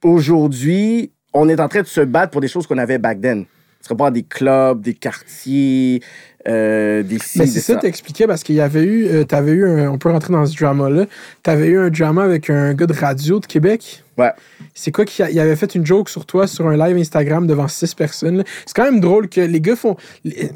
aujourd'hui, 0.04 1.12
on 1.34 1.50
est 1.50 1.60
en 1.60 1.68
train 1.68 1.82
de 1.82 1.88
se 1.88 2.02
battre 2.02 2.32
pour 2.32 2.42
des 2.42 2.48
choses 2.48 2.68
qu'on 2.68 2.78
avait 2.78 2.98
back 2.98 3.22
then. 3.22 3.46
Tu 3.82 3.88
comprends? 3.88 4.12
Des 4.12 4.24
clubs, 4.24 4.82
des 4.82 4.94
quartiers, 4.94 6.02
euh, 6.48 7.04
des 7.04 7.18
Mais 7.36 7.46
c'est 7.48 7.60
ça, 7.60 7.76
t'expliquais 7.76 8.28
parce 8.28 8.44
qu'il 8.44 8.56
y 8.56 8.62
avait 8.62 8.84
eu, 8.84 9.08
euh, 9.08 9.24
t'avais 9.26 9.52
eu, 9.52 9.66
un- 9.68 9.90
on 9.92 9.98
peut 9.98 10.10
rentrer 10.10 10.32
dans 10.34 10.46
ce 10.46 10.56
drama-là, 10.58 11.06
t'avais 11.44 11.68
eu 11.68 11.78
un 11.80 11.90
drama 11.90 12.24
avec 12.24 12.50
un 12.50 12.74
gars 12.74 12.86
de 12.88 12.94
radio 12.94 13.40
de 13.40 13.46
Québec? 13.46 14.04
Ouais. 14.20 14.32
C'est 14.74 14.92
quoi 14.92 15.06
qu'il 15.06 15.40
avait 15.40 15.56
fait 15.56 15.76
une 15.76 15.86
joke 15.86 16.10
sur 16.10 16.26
toi 16.26 16.48
sur 16.48 16.68
un 16.68 16.78
live 16.78 16.98
Instagram 16.98 17.48
devant 17.48 17.68
six 17.68 17.94
personnes? 17.96 18.44
C'est 18.66 18.76
quand 18.76 18.84
même 18.84 19.00
drôle 19.00 19.30
que 19.30 19.42
les 19.42 19.62
gars 19.62 19.76
font. 19.76 19.96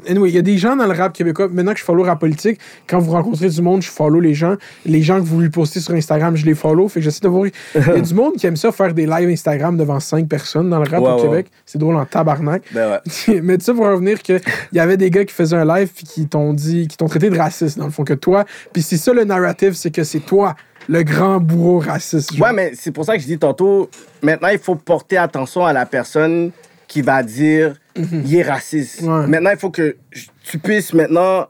Anyway, 0.08 0.30
il 0.30 0.34
y 0.34 0.38
a 0.38 0.42
des 0.42 0.58
gens 0.58 0.76
dans 0.76 0.86
le 0.86 0.92
rap 0.92 1.12
québécois. 1.12 1.48
Maintenant 1.48 1.72
que 1.72 1.78
je 1.78 1.84
follow 1.84 2.02
rap 2.02 2.20
politique, 2.20 2.60
quand 2.86 2.98
vous 2.98 3.12
rencontrez 3.12 3.48
du 3.48 3.62
monde, 3.62 3.82
je 3.82 3.90
follow 3.90 4.20
les 4.20 4.34
gens. 4.34 4.56
Les 4.86 5.02
gens 5.02 5.16
que 5.16 5.26
vous 5.26 5.40
lui 5.40 5.50
postez 5.50 5.80
sur 5.80 5.94
Instagram, 5.94 6.36
je 6.36 6.46
les 6.46 6.54
follow. 6.54 6.88
Fait 6.88 7.00
que 7.00 7.04
j'essaie 7.04 7.20
de 7.20 7.28
voir. 7.28 7.46
Il 7.46 7.80
y 7.80 7.90
a 7.90 8.00
du 8.00 8.14
monde 8.14 8.34
qui 8.36 8.46
aime 8.46 8.56
ça 8.56 8.70
faire 8.72 8.94
des 8.94 9.06
lives 9.06 9.28
Instagram 9.28 9.76
devant 9.76 10.00
cinq 10.00 10.28
personnes 10.28 10.70
dans 10.70 10.78
le 10.78 10.88
rap 10.88 11.02
Ouais, 11.02 11.10
au 11.10 11.16
ouais. 11.16 11.22
Québec. 11.22 11.46
C'est 11.66 11.78
drôle 11.78 11.96
en 11.96 12.04
tabarnak. 12.04 12.62
Ben. 12.72 13.00
Mais 13.42 13.58
tu 13.58 13.64
sais, 13.64 13.74
pour 13.74 13.86
revenir, 13.86 14.22
que 14.22 14.40
il 14.72 14.76
y 14.76 14.80
avait 14.80 14.96
des 14.96 15.10
gars 15.10 15.24
qui 15.24 15.34
faisaient 15.34 15.56
un 15.56 15.64
live 15.64 15.90
puis 15.94 16.04
qui 16.04 16.26
t'ont 16.26 16.52
dit, 16.52 16.88
qui 16.88 16.96
t'ont 16.96 17.08
traité 17.08 17.30
de 17.30 17.38
raciste, 17.38 17.78
dans 17.78 17.86
le 17.86 17.90
fond, 17.90 18.04
que 18.04 18.14
toi. 18.14 18.44
Puis 18.72 18.82
c'est 18.82 18.96
ça 18.96 19.12
le 19.12 19.24
narrative, 19.24 19.74
c'est 19.74 19.90
que 19.90 20.04
c'est 20.04 20.20
toi, 20.20 20.54
le 20.88 21.02
grand 21.02 21.40
bourreau 21.40 21.78
raciste. 21.78 22.38
Ouais, 22.38 22.52
mais 22.52 22.72
c'est 22.74 22.92
pour 22.92 23.04
ça 23.04 23.16
que 23.16 23.22
je 23.22 23.26
dis 23.26 23.38
tantôt, 23.38 23.90
maintenant, 24.22 24.48
il 24.48 24.58
faut 24.58 24.74
porter 24.74 25.16
attention 25.16 25.64
à 25.64 25.72
la 25.72 25.86
personne 25.86 26.50
qui 26.88 27.02
va 27.02 27.22
dire 27.22 27.76
il 27.96 28.34
est 28.34 28.42
raciste. 28.42 29.02
Ouais. 29.02 29.26
Maintenant, 29.26 29.50
il 29.50 29.56
faut 29.58 29.70
que 29.70 29.96
tu 30.42 30.58
puisses 30.58 30.92
maintenant 30.92 31.46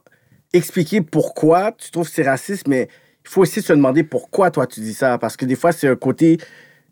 expliquer 0.52 1.00
pourquoi 1.00 1.72
tu 1.72 1.90
trouves 1.90 2.08
que 2.08 2.14
c'est 2.14 2.28
raciste, 2.28 2.68
mais 2.68 2.88
il 3.24 3.28
faut 3.30 3.40
aussi 3.42 3.62
se 3.62 3.72
demander 3.72 4.04
pourquoi 4.04 4.50
toi 4.50 4.66
tu 4.66 4.80
dis 4.80 4.94
ça. 4.94 5.18
Parce 5.18 5.36
que 5.36 5.44
des 5.46 5.56
fois, 5.56 5.72
c'est 5.72 5.88
un 5.88 5.96
côté, 5.96 6.36
tu 6.36 6.44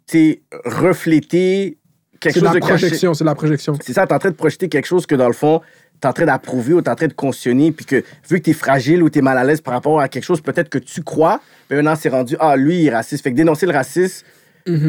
sais, 0.07 0.43
refléter 0.64 1.78
quelque 2.18 2.34
C'est 2.34 2.40
de 2.40 2.47
chose 2.47 2.55
la 2.55 2.61
de 2.61 2.66
caché. 2.66 2.86
projection, 2.86 3.14
c'est 3.14 3.24
la 3.24 3.34
projection. 3.34 3.74
C'est 3.80 3.93
ça, 3.93 4.07
t'es 4.07 4.14
en 4.14 4.18
train 4.18 4.30
de 4.30 4.34
projeter 4.36 4.68
quelque 4.68 4.86
chose 4.86 5.07
que 5.07 5.14
dans 5.14 5.26
le 5.28 5.34
fond, 5.34 5.61
t'es 6.03 6.09
en 6.09 6.12
train 6.12 6.26
d'approuver 6.26 6.74
ou 6.74 6.82
t'es 6.82 6.90
en 6.90 6.96
train 6.96 7.07
de 7.07 7.12
cautionner, 7.12 7.70
puis 7.70 7.86
que 7.86 8.03
vu 8.28 8.38
que 8.38 8.42
t'es 8.42 8.53
fragile 8.53 9.05
ou 9.05 9.09
t'es 9.09 9.22
mal 9.22 9.38
à 9.38 9.44
l'aise 9.44 9.61
par 9.61 9.72
rapport 9.72 10.00
à 10.00 10.09
quelque 10.09 10.24
chose 10.24 10.40
peut-être 10.40 10.68
que 10.68 10.78
tu 10.78 11.03
crois, 11.03 11.40
mais 11.70 11.76
maintenant 11.76 11.94
c'est 11.94 12.09
rendu, 12.09 12.36
ah, 12.40 12.57
lui, 12.57 12.80
il 12.80 12.86
est 12.88 12.94
raciste. 12.94 13.22
Fait 13.22 13.30
que 13.30 13.36
dénoncer 13.36 13.66
le 13.66 13.72
racisme, 13.72 14.26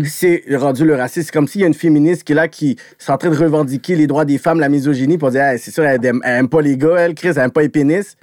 c'est 0.06 0.44
rendu 0.56 0.86
le 0.86 0.96
racisme. 0.96 1.26
C'est 1.26 1.32
comme 1.32 1.48
s'il 1.48 1.62
y 1.62 1.64
a 1.64 1.68
une 1.68 1.76
féministe 1.76 2.24
qui 2.24 2.32
est 2.32 2.36
là, 2.36 2.48
qui 2.48 2.72
est 2.72 3.10
en 3.12 3.18
train 3.18 3.30
de 3.30 3.36
revendiquer 3.38 3.96
les 3.96 4.08
droits 4.08 4.26
des 4.26 4.40
femmes, 4.40 4.60
la 4.60 4.70
misogynie, 4.70 5.20
pour 5.20 5.30
dire, 5.30 5.42
Ah, 5.44 5.58
c'est 5.60 5.72
sûr, 5.72 5.84
elle 5.84 6.04
aime, 6.04 6.20
elle 6.24 6.40
aime 6.40 6.50
pas 6.50 6.62
les 6.62 6.78
gars, 6.78 6.96
elle, 6.98 7.14
Chris, 7.14 7.30
elle 7.30 7.38
aime 7.40 7.52
pas 7.52 7.62
les 7.62 7.70
pénis, 7.70 8.18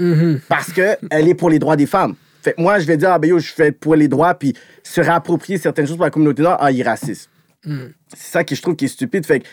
parce 0.48 0.72
qu'elle 0.72 0.98
est 1.28 1.34
pour 1.34 1.48
les 1.50 1.60
droits 1.60 1.76
des 1.76 1.86
femmes. 1.86 2.14
Fait 2.42 2.54
que 2.54 2.60
moi, 2.60 2.78
je 2.80 2.86
vais 2.86 2.96
dire, 2.96 3.10
ah, 3.12 3.18
ben 3.20 3.28
yo, 3.28 3.38
je 3.38 3.52
fais 3.52 3.70
pour 3.70 3.94
les 3.94 4.08
droits, 4.08 4.34
puis 4.34 4.54
se 4.82 5.00
réapproprier 5.00 5.58
certaines 5.58 5.86
choses 5.86 5.96
pour 5.96 6.06
la 6.06 6.10
communauté 6.10 6.42
noire, 6.42 6.56
ah, 6.60 6.72
il 6.72 6.80
est 6.80 6.84
raciste. 6.84 7.28
C'est 7.64 8.32
ça 8.32 8.42
que 8.44 8.54
je 8.54 8.62
trouve 8.62 8.74
qui 8.74 8.86
est 8.86 8.88
stupide. 8.88 9.26
Fait 9.26 9.40
que 9.40 9.46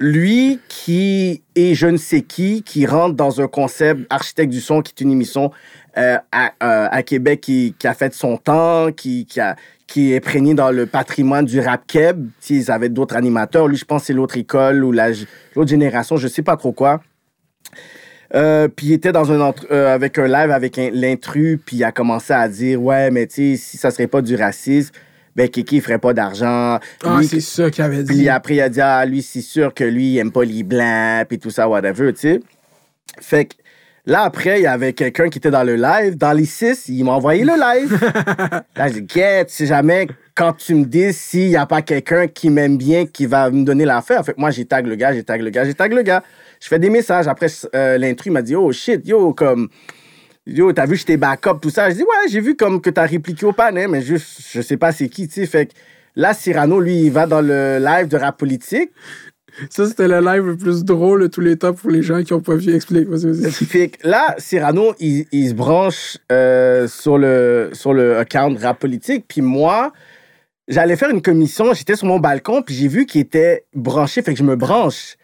lui 0.00 0.58
qui 0.68 1.42
est 1.54 1.74
je 1.74 1.86
ne 1.86 1.98
sais 1.98 2.22
qui, 2.22 2.62
qui 2.62 2.86
rentre 2.86 3.14
dans 3.14 3.40
un 3.40 3.46
concept 3.46 4.00
architecte 4.10 4.50
du 4.50 4.60
son, 4.60 4.80
qui 4.80 4.92
est 4.96 5.02
une 5.04 5.12
émission 5.12 5.52
euh, 5.98 6.16
à, 6.32 6.46
euh, 6.62 6.88
à 6.90 7.02
Québec 7.02 7.42
qui, 7.42 7.74
a 7.84 7.94
fait 7.94 8.14
son 8.14 8.38
temps, 8.38 8.90
qui, 8.92 9.26
qui, 9.26 9.40
a, 9.40 9.56
qui 9.86 10.12
est 10.12 10.16
imprégné 10.16 10.54
dans 10.54 10.70
le 10.70 10.86
patrimoine 10.86 11.44
du 11.44 11.60
rap 11.60 11.82
keb. 11.86 12.28
Ils 12.48 12.70
avaient 12.70 12.88
d'autres 12.88 13.14
animateurs. 13.14 13.68
Lui, 13.68 13.76
je 13.76 13.84
pense 13.84 14.04
c'est 14.04 14.14
l'autre 14.14 14.38
école 14.38 14.82
ou 14.84 14.90
la- 14.90 15.10
l'autre 15.54 15.68
génération, 15.68 16.16
je 16.16 16.28
sais 16.28 16.42
pas 16.42 16.56
trop 16.56 16.72
quoi. 16.72 17.02
Euh, 18.34 18.68
puis 18.68 18.86
il 18.86 18.92
était 18.92 19.12
dans 19.12 19.32
un 19.32 19.52
avec 19.92 20.16
un 20.16 20.28
live 20.28 20.50
avec 20.52 20.80
l'intrus, 20.92 21.58
puis 21.66 21.78
il 21.78 21.84
a 21.84 21.90
commencé 21.90 22.32
à 22.32 22.48
dire 22.48 22.80
ouais 22.80 23.10
mais 23.10 23.26
tu 23.26 23.34
sais 23.34 23.56
si 23.56 23.76
ça 23.76 23.90
serait 23.90 24.06
pas 24.06 24.22
du 24.22 24.36
racisme, 24.36 24.92
ben 25.36 25.48
Kiki 25.48 25.76
il 25.76 25.82
ferait 25.82 25.98
pas 25.98 26.12
d'argent. 26.12 26.78
Ah, 27.04 27.16
Lui, 27.18 27.26
c'est 27.26 27.40
ça 27.40 27.70
qu'il 27.70 27.84
avait 27.84 28.02
dit. 28.02 28.12
puis 28.12 28.28
après, 28.28 28.54
il 28.56 28.60
a 28.60 28.68
dit, 28.68 28.80
ah, 28.80 29.04
lui, 29.06 29.22
c'est 29.22 29.40
sûr 29.40 29.72
que 29.74 29.84
lui, 29.84 30.14
il 30.14 30.18
aime 30.18 30.32
pas 30.32 30.44
les 30.44 30.62
blancs, 30.62 31.26
puis 31.28 31.38
tout 31.38 31.50
ça, 31.50 31.68
whatever, 31.68 32.12
tu 32.12 32.20
sais. 32.20 32.40
Fait 33.20 33.46
que 33.46 33.54
là, 34.06 34.22
après, 34.22 34.60
il 34.60 34.62
y 34.64 34.66
avait 34.66 34.92
quelqu'un 34.92 35.28
qui 35.28 35.38
était 35.38 35.50
dans 35.50 35.64
le 35.64 35.76
live. 35.76 36.16
Dans 36.16 36.32
les 36.32 36.44
six, 36.44 36.88
il 36.88 37.04
m'a 37.04 37.12
envoyé 37.12 37.44
le 37.44 37.52
live. 37.52 37.98
là, 38.76 38.88
j'ai 38.88 39.00
dit, 39.00 39.06
Get, 39.14 39.46
tu 39.46 39.54
sais 39.54 39.66
jamais 39.66 40.06
quand 40.34 40.54
tu 40.54 40.74
me 40.74 40.84
dis 40.86 41.12
s'il 41.12 41.48
y 41.48 41.56
a 41.56 41.66
pas 41.66 41.82
quelqu'un 41.82 42.26
qui 42.26 42.48
m'aime 42.48 42.78
bien 42.78 43.04
qui 43.04 43.26
va 43.26 43.50
me 43.50 43.62
donner 43.62 43.84
l'affaire. 43.84 44.24
Fait 44.24 44.32
que 44.32 44.40
moi, 44.40 44.50
j'ai 44.50 44.64
tag 44.64 44.86
le 44.86 44.94
gars, 44.94 45.12
j'ai 45.12 45.22
tag 45.22 45.42
le 45.42 45.50
gars, 45.50 45.64
j'ai 45.64 45.74
tag 45.74 45.92
le 45.92 46.00
gars. 46.02 46.22
Je 46.60 46.68
fais 46.68 46.78
des 46.78 46.88
messages. 46.88 47.28
Après, 47.28 47.48
euh, 47.74 47.98
l'intrus 47.98 48.32
m'a 48.32 48.40
dit, 48.40 48.56
oh 48.56 48.72
shit, 48.72 49.06
yo, 49.06 49.34
comme. 49.34 49.68
Yo, 50.50 50.72
t'as 50.72 50.86
vu, 50.86 50.96
j'étais 50.96 51.16
backup, 51.16 51.60
tout 51.62 51.70
ça. 51.70 51.90
Je 51.90 51.94
dis, 51.94 52.02
ouais, 52.02 52.28
j'ai 52.28 52.40
vu 52.40 52.56
comme 52.56 52.80
que 52.80 52.90
t'as 52.90 53.06
répliqué 53.06 53.46
au 53.46 53.52
panel, 53.52 53.88
mais 53.88 54.02
juste, 54.02 54.40
je 54.52 54.60
sais 54.60 54.76
pas 54.76 54.90
c'est 54.90 55.08
qui, 55.08 55.28
tu 55.28 55.34
sais. 55.34 55.46
Fait 55.46 55.66
que 55.66 55.72
là, 56.16 56.34
Cyrano, 56.34 56.80
lui, 56.80 57.02
il 57.02 57.12
va 57.12 57.26
dans 57.26 57.40
le 57.40 57.78
live 57.78 58.08
de 58.08 58.16
rap 58.16 58.36
politique. 58.36 58.90
Ça, 59.68 59.86
c'était 59.86 60.08
le 60.08 60.20
live 60.20 60.46
le 60.46 60.56
plus 60.56 60.84
drôle 60.84 61.22
de 61.22 61.26
tous 61.26 61.40
les 61.40 61.56
temps 61.56 61.72
pour 61.72 61.90
les 61.90 62.02
gens 62.02 62.22
qui 62.22 62.32
n'ont 62.32 62.40
pas 62.40 62.54
vu. 62.54 62.74
Explique. 62.74 63.08
Vas-y, 63.08 63.26
vas-y. 63.26 63.50
Fait 63.50 63.88
que 63.88 64.08
là, 64.08 64.34
Cyrano, 64.38 64.94
il, 64.98 65.26
il 65.32 65.48
se 65.48 65.54
branche 65.54 66.18
euh, 66.32 66.88
sur, 66.88 67.18
le, 67.18 67.70
sur 67.72 67.92
le 67.92 68.18
account 68.18 68.56
rap 68.60 68.78
politique. 68.78 69.26
Puis 69.28 69.42
moi, 69.42 69.92
j'allais 70.68 70.96
faire 70.96 71.10
une 71.10 71.22
commission. 71.22 71.74
J'étais 71.74 71.96
sur 71.96 72.06
mon 72.06 72.18
balcon, 72.18 72.62
puis 72.62 72.74
j'ai 72.74 72.88
vu 72.88 73.06
qu'il 73.06 73.20
était 73.20 73.64
branché. 73.74 74.22
Fait 74.22 74.32
que 74.32 74.38
je 74.38 74.44
me 74.44 74.56
branche. 74.56 75.16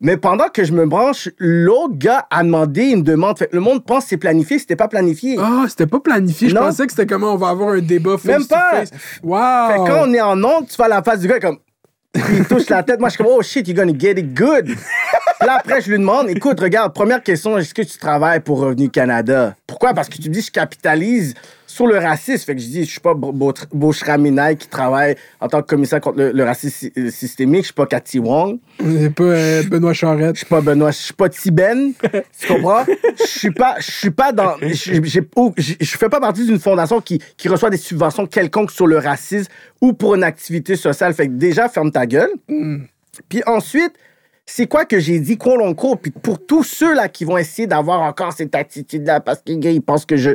Mais 0.00 0.16
pendant 0.16 0.48
que 0.48 0.62
je 0.64 0.72
me 0.72 0.86
branche, 0.86 1.28
l'autre 1.38 1.94
gars 1.96 2.26
a 2.30 2.42
demandé 2.42 2.84
une 2.84 3.02
demande. 3.02 3.38
Fait 3.38 3.48
le 3.52 3.60
monde 3.60 3.84
pense 3.84 4.04
que 4.04 4.10
c'est 4.10 4.16
planifié. 4.16 4.58
C'était 4.58 4.76
pas 4.76 4.88
planifié. 4.88 5.36
Ah, 5.40 5.64
c'était 5.68 5.86
pas 5.86 6.00
planifié. 6.00 6.48
Je 6.50 6.54
Non. 6.54 6.62
pensais 6.62 6.86
que 6.86 6.92
c'était 6.92 7.06
comment 7.06 7.32
on 7.32 7.36
va 7.36 7.48
avoir 7.48 7.70
un 7.74 7.80
débat 7.80 8.16
face 8.18 8.24
Même 8.26 8.42
to 8.42 8.48
pas. 8.48 8.70
face. 8.72 8.90
Wow. 9.22 9.38
Fait 9.70 9.76
quand 9.90 10.02
on 10.08 10.12
est 10.12 10.20
en 10.20 10.42
onde, 10.44 10.68
tu 10.68 10.76
vois 10.76 10.88
la 10.88 11.02
face 11.02 11.20
du 11.20 11.28
gars 11.28 11.40
comme. 11.40 11.58
Il 12.32 12.46
touche 12.46 12.70
la 12.70 12.82
tête. 12.82 12.98
Moi, 12.98 13.10
je 13.10 13.14
suis 13.14 13.22
comme, 13.24 13.32
oh 13.36 13.42
shit, 13.42 13.68
you're 13.68 13.76
gonna 13.76 13.92
get 13.98 14.12
it 14.12 14.32
good. 14.34 14.68
Là, 15.44 15.58
après, 15.60 15.82
je 15.82 15.90
lui 15.90 15.98
demande, 15.98 16.30
écoute, 16.30 16.58
regarde, 16.60 16.94
première 16.94 17.22
question, 17.22 17.58
est-ce 17.58 17.74
que 17.74 17.82
tu 17.82 17.98
travailles 17.98 18.40
pour 18.40 18.58
Revenu 18.60 18.88
Canada? 18.88 19.54
Pourquoi? 19.66 19.92
Parce 19.92 20.08
que 20.08 20.16
tu 20.16 20.30
me 20.30 20.34
dis, 20.34 20.40
je 20.40 20.50
capitalise 20.50 21.34
sur 21.76 21.86
le 21.86 21.98
racisme. 21.98 22.44
Fait 22.46 22.54
que 22.54 22.60
je 22.60 22.66
dis, 22.66 22.84
je 22.84 22.90
suis 22.90 23.00
pas 23.00 23.14
Beaucheraminaille 23.14 24.56
qui 24.56 24.66
travaille 24.66 25.14
en 25.40 25.48
tant 25.48 25.60
que 25.60 25.66
commissaire 25.66 26.00
contre 26.00 26.18
le, 26.18 26.32
le 26.32 26.44
racisme 26.44 26.88
euh, 26.96 27.10
systémique. 27.10 27.60
Je 27.60 27.66
suis 27.66 27.74
pas 27.74 27.86
Cathy 27.86 28.18
Wong. 28.18 28.58
C'est 28.80 29.14
pas 29.14 29.24
euh, 29.24 29.62
Benoît 29.64 29.92
Charette. 29.92 30.36
Je 30.36 30.38
suis 30.38 30.46
pas 30.46 30.62
Benoît. 30.62 30.90
Je 30.90 30.96
suis 30.96 31.12
pas 31.12 31.28
Tiben. 31.28 31.92
tu 32.40 32.48
comprends? 32.48 32.84
Je 33.18 33.26
suis 33.26 33.50
pas, 33.50 33.76
je 33.78 33.90
suis 33.90 34.10
pas 34.10 34.32
dans, 34.32 34.56
je, 34.62 35.02
je, 35.04 35.20
je 35.80 35.96
fais 35.96 36.08
pas 36.08 36.20
partie 36.20 36.46
d'une 36.46 36.58
fondation 36.58 37.00
qui, 37.02 37.20
qui 37.36 37.48
reçoit 37.48 37.68
des 37.68 37.76
subventions 37.76 38.26
quelconques 38.26 38.70
sur 38.70 38.86
le 38.86 38.96
racisme 38.96 39.50
ou 39.82 39.92
pour 39.92 40.14
une 40.14 40.24
activité 40.24 40.76
sociale. 40.76 41.12
Fait 41.12 41.26
que 41.26 41.32
déjà, 41.32 41.68
ferme 41.68 41.90
ta 41.90 42.06
gueule. 42.06 42.30
Puis 43.28 43.42
ensuite, 43.46 43.92
c'est 44.46 44.66
quoi 44.66 44.84
que 44.84 44.98
j'ai 44.98 45.18
dit, 45.18 45.36
quoi 45.36 45.56
l'on 45.56 45.74
court? 45.74 45.98
Puis 45.98 46.10
pour 46.10 46.44
tous 46.44 46.62
ceux-là 46.62 47.08
qui 47.08 47.24
vont 47.24 47.36
essayer 47.36 47.66
d'avoir 47.66 48.00
encore 48.00 48.32
cette 48.32 48.54
attitude-là 48.54 49.20
parce 49.20 49.40
que 49.40 49.50
les 49.52 49.58
gars, 49.58 49.70
ils 49.70 49.82
pensent 49.82 50.06
que 50.06 50.16
je. 50.16 50.30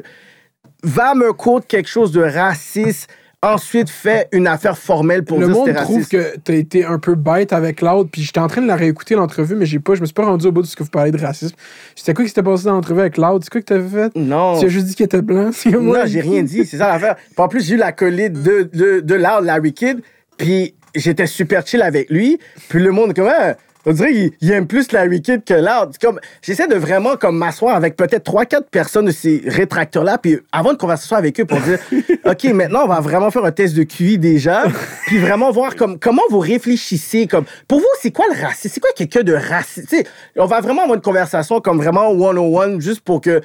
Va 0.83 1.13
me 1.15 1.31
court 1.33 1.61
quelque 1.67 1.87
chose 1.89 2.11
de 2.11 2.21
raciste, 2.21 3.07
ensuite 3.43 3.89
fais 3.89 4.27
une 4.31 4.47
affaire 4.47 4.77
formelle 4.77 5.23
pour 5.23 5.39
Le 5.39 5.47
dire 5.47 5.55
monde 5.55 5.73
trouve 5.75 6.07
que 6.07 6.37
t'as 6.37 6.53
été 6.53 6.85
un 6.85 6.97
peu 6.99 7.15
bête 7.15 7.53
avec 7.53 7.81
l'autre, 7.81 8.09
puis 8.11 8.21
j'étais 8.21 8.39
en 8.39 8.47
train 8.47 8.61
de 8.61 8.67
la 8.67 8.75
réécouter 8.75 9.15
l'entrevue, 9.15 9.55
mais 9.55 9.65
j'ai 9.65 9.79
pas, 9.79 9.95
je 9.95 10.01
me 10.01 10.05
suis 10.05 10.13
pas 10.13 10.25
rendu 10.25 10.47
au 10.47 10.51
bout 10.51 10.61
de 10.61 10.67
ce 10.67 10.75
que 10.75 10.83
vous 10.83 10.89
parlez 10.89 11.11
de 11.11 11.19
racisme. 11.19 11.55
C'était 11.95 12.13
quoi 12.13 12.23
qui 12.25 12.29
s'était 12.29 12.43
passé 12.43 12.65
dans 12.65 12.73
l'entrevue 12.73 13.01
avec 13.01 13.17
l'autre? 13.17 13.45
C'est 13.45 13.51
quoi 13.51 13.61
que 13.61 13.65
t'avais 13.65 13.87
fait? 13.87 14.15
Non. 14.15 14.59
Tu 14.59 14.65
as 14.65 14.69
juste 14.69 14.87
dit 14.87 14.95
qu'il 14.95 15.05
était 15.05 15.21
blanc? 15.21 15.49
C'est 15.53 15.69
Non, 15.69 15.81
moi, 15.81 16.05
j'ai 16.05 16.21
rien 16.21 16.43
dit. 16.43 16.65
C'est 16.65 16.77
ça 16.77 16.87
l'affaire. 16.87 17.15
En 17.37 17.47
plus, 17.47 17.65
j'ai 17.65 17.75
eu 17.75 17.77
la 17.77 17.91
collide 17.91 18.41
de, 18.41 18.69
de, 18.73 18.99
de 19.01 19.15
Loud, 19.15 19.43
Larry 19.43 19.73
Kidd. 19.73 20.01
Puis 20.37 20.73
j'étais 20.95 21.27
super 21.27 21.65
chill 21.65 21.81
avec 21.83 22.09
lui. 22.09 22.39
Puis 22.69 22.81
le 22.81 22.91
monde, 22.91 23.13
comme, 23.13 23.29
Ah, 23.29 23.55
on 23.85 23.93
dirait 23.93 24.11
qu'il 24.11 24.31
il 24.41 24.51
aime 24.51 24.67
plus 24.67 24.91
Larry 24.91 25.21
Kidd 25.21 25.43
que 25.43 25.53
Loud. 25.53 25.97
Comme, 25.99 26.19
j'essaie 26.41 26.67
de 26.67 26.75
vraiment 26.75 27.15
comme 27.15 27.37
m'asseoir 27.37 27.75
avec 27.75 27.95
peut-être 27.95 28.31
3-4 28.31 28.63
personnes 28.69 29.05
de 29.05 29.11
ces 29.11 29.41
rétracteurs-là. 29.45 30.17
Puis 30.17 30.39
avoir 30.51 30.73
une 30.73 30.77
conversation 30.77 31.15
avec 31.15 31.39
eux 31.39 31.45
pour 31.45 31.59
dire, 31.61 31.79
OK, 32.25 32.43
maintenant, 32.53 32.83
on 32.85 32.87
va 32.87 32.99
vraiment 32.99 33.31
faire 33.31 33.43
un 33.45 33.51
test 33.51 33.75
de 33.75 33.83
QI 33.83 34.17
déjà. 34.17 34.63
Puis 35.07 35.17
vraiment 35.17 35.51
voir 35.51 35.75
comme, 35.75 35.99
comment 35.99 36.21
vous 36.29 36.39
réfléchissez. 36.39 37.27
Comme, 37.27 37.45
pour 37.67 37.79
vous, 37.79 37.85
c'est 38.01 38.11
quoi 38.11 38.25
le 38.33 38.39
racisme? 38.41 38.71
C'est 38.73 38.79
quoi 38.79 38.91
quelqu'un 38.95 39.23
de 39.23 39.33
raciste? 39.33 39.95
On 40.37 40.45
va 40.45 40.61
vraiment 40.61 40.83
avoir 40.83 40.95
une 40.95 41.01
conversation 41.01 41.59
comme 41.61 41.77
vraiment 41.77 42.09
one-on-one 42.11 42.79
juste 42.81 43.01
pour 43.01 43.21
que. 43.21 43.41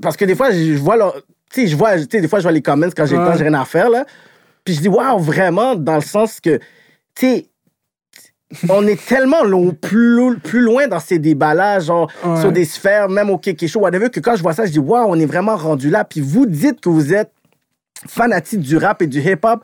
Parce 0.00 0.16
que 0.16 0.24
des 0.24 0.34
fois, 0.36 0.50
je 0.52 0.74
vois 0.74 0.96
leur- 0.96 1.14
tu 1.52 1.62
sais, 1.62 1.66
je 1.66 1.76
vois, 1.76 1.96
des 1.98 2.28
fois, 2.28 2.38
je 2.38 2.44
vois 2.44 2.52
les 2.52 2.62
comments 2.62 2.88
quand 2.96 3.04
j'ai 3.04 3.16
le 3.16 3.24
temps, 3.24 3.36
j'ai 3.36 3.44
rien 3.44 3.54
à 3.60 3.64
faire, 3.64 3.90
là. 3.90 4.06
Puis 4.64 4.74
je 4.74 4.80
dis, 4.80 4.88
waouh, 4.88 5.18
vraiment, 5.18 5.74
dans 5.74 5.96
le 5.96 6.00
sens 6.02 6.40
que, 6.40 6.56
tu 7.14 7.26
sais, 7.26 7.46
on 8.68 8.86
est 8.86 9.02
tellement 9.06 9.42
lo- 9.44 9.72
plus, 9.72 10.36
plus 10.38 10.60
loin 10.60 10.86
dans 10.88 11.00
ces 11.00 11.18
débats-là, 11.18 11.80
genre, 11.80 12.10
Ouais. 12.24 12.40
sur 12.40 12.52
des 12.52 12.64
sphères, 12.64 13.08
même 13.08 13.30
au 13.30 13.38
quelque 13.38 13.66
chose, 13.66 13.82
whatever, 13.82 14.10
que 14.10 14.20
quand 14.20 14.36
je 14.36 14.42
vois 14.42 14.52
ça, 14.52 14.66
je 14.66 14.72
dis, 14.72 14.78
waouh, 14.78 15.06
on 15.08 15.18
est 15.18 15.26
vraiment 15.26 15.56
rendu 15.56 15.90
là. 15.90 16.04
Puis 16.04 16.20
vous 16.20 16.46
dites 16.46 16.80
que 16.80 16.88
vous 16.88 17.14
êtes 17.14 17.32
fanatique 18.08 18.60
du 18.60 18.76
rap 18.76 19.00
et 19.02 19.06
du 19.06 19.20
hip-hop, 19.20 19.60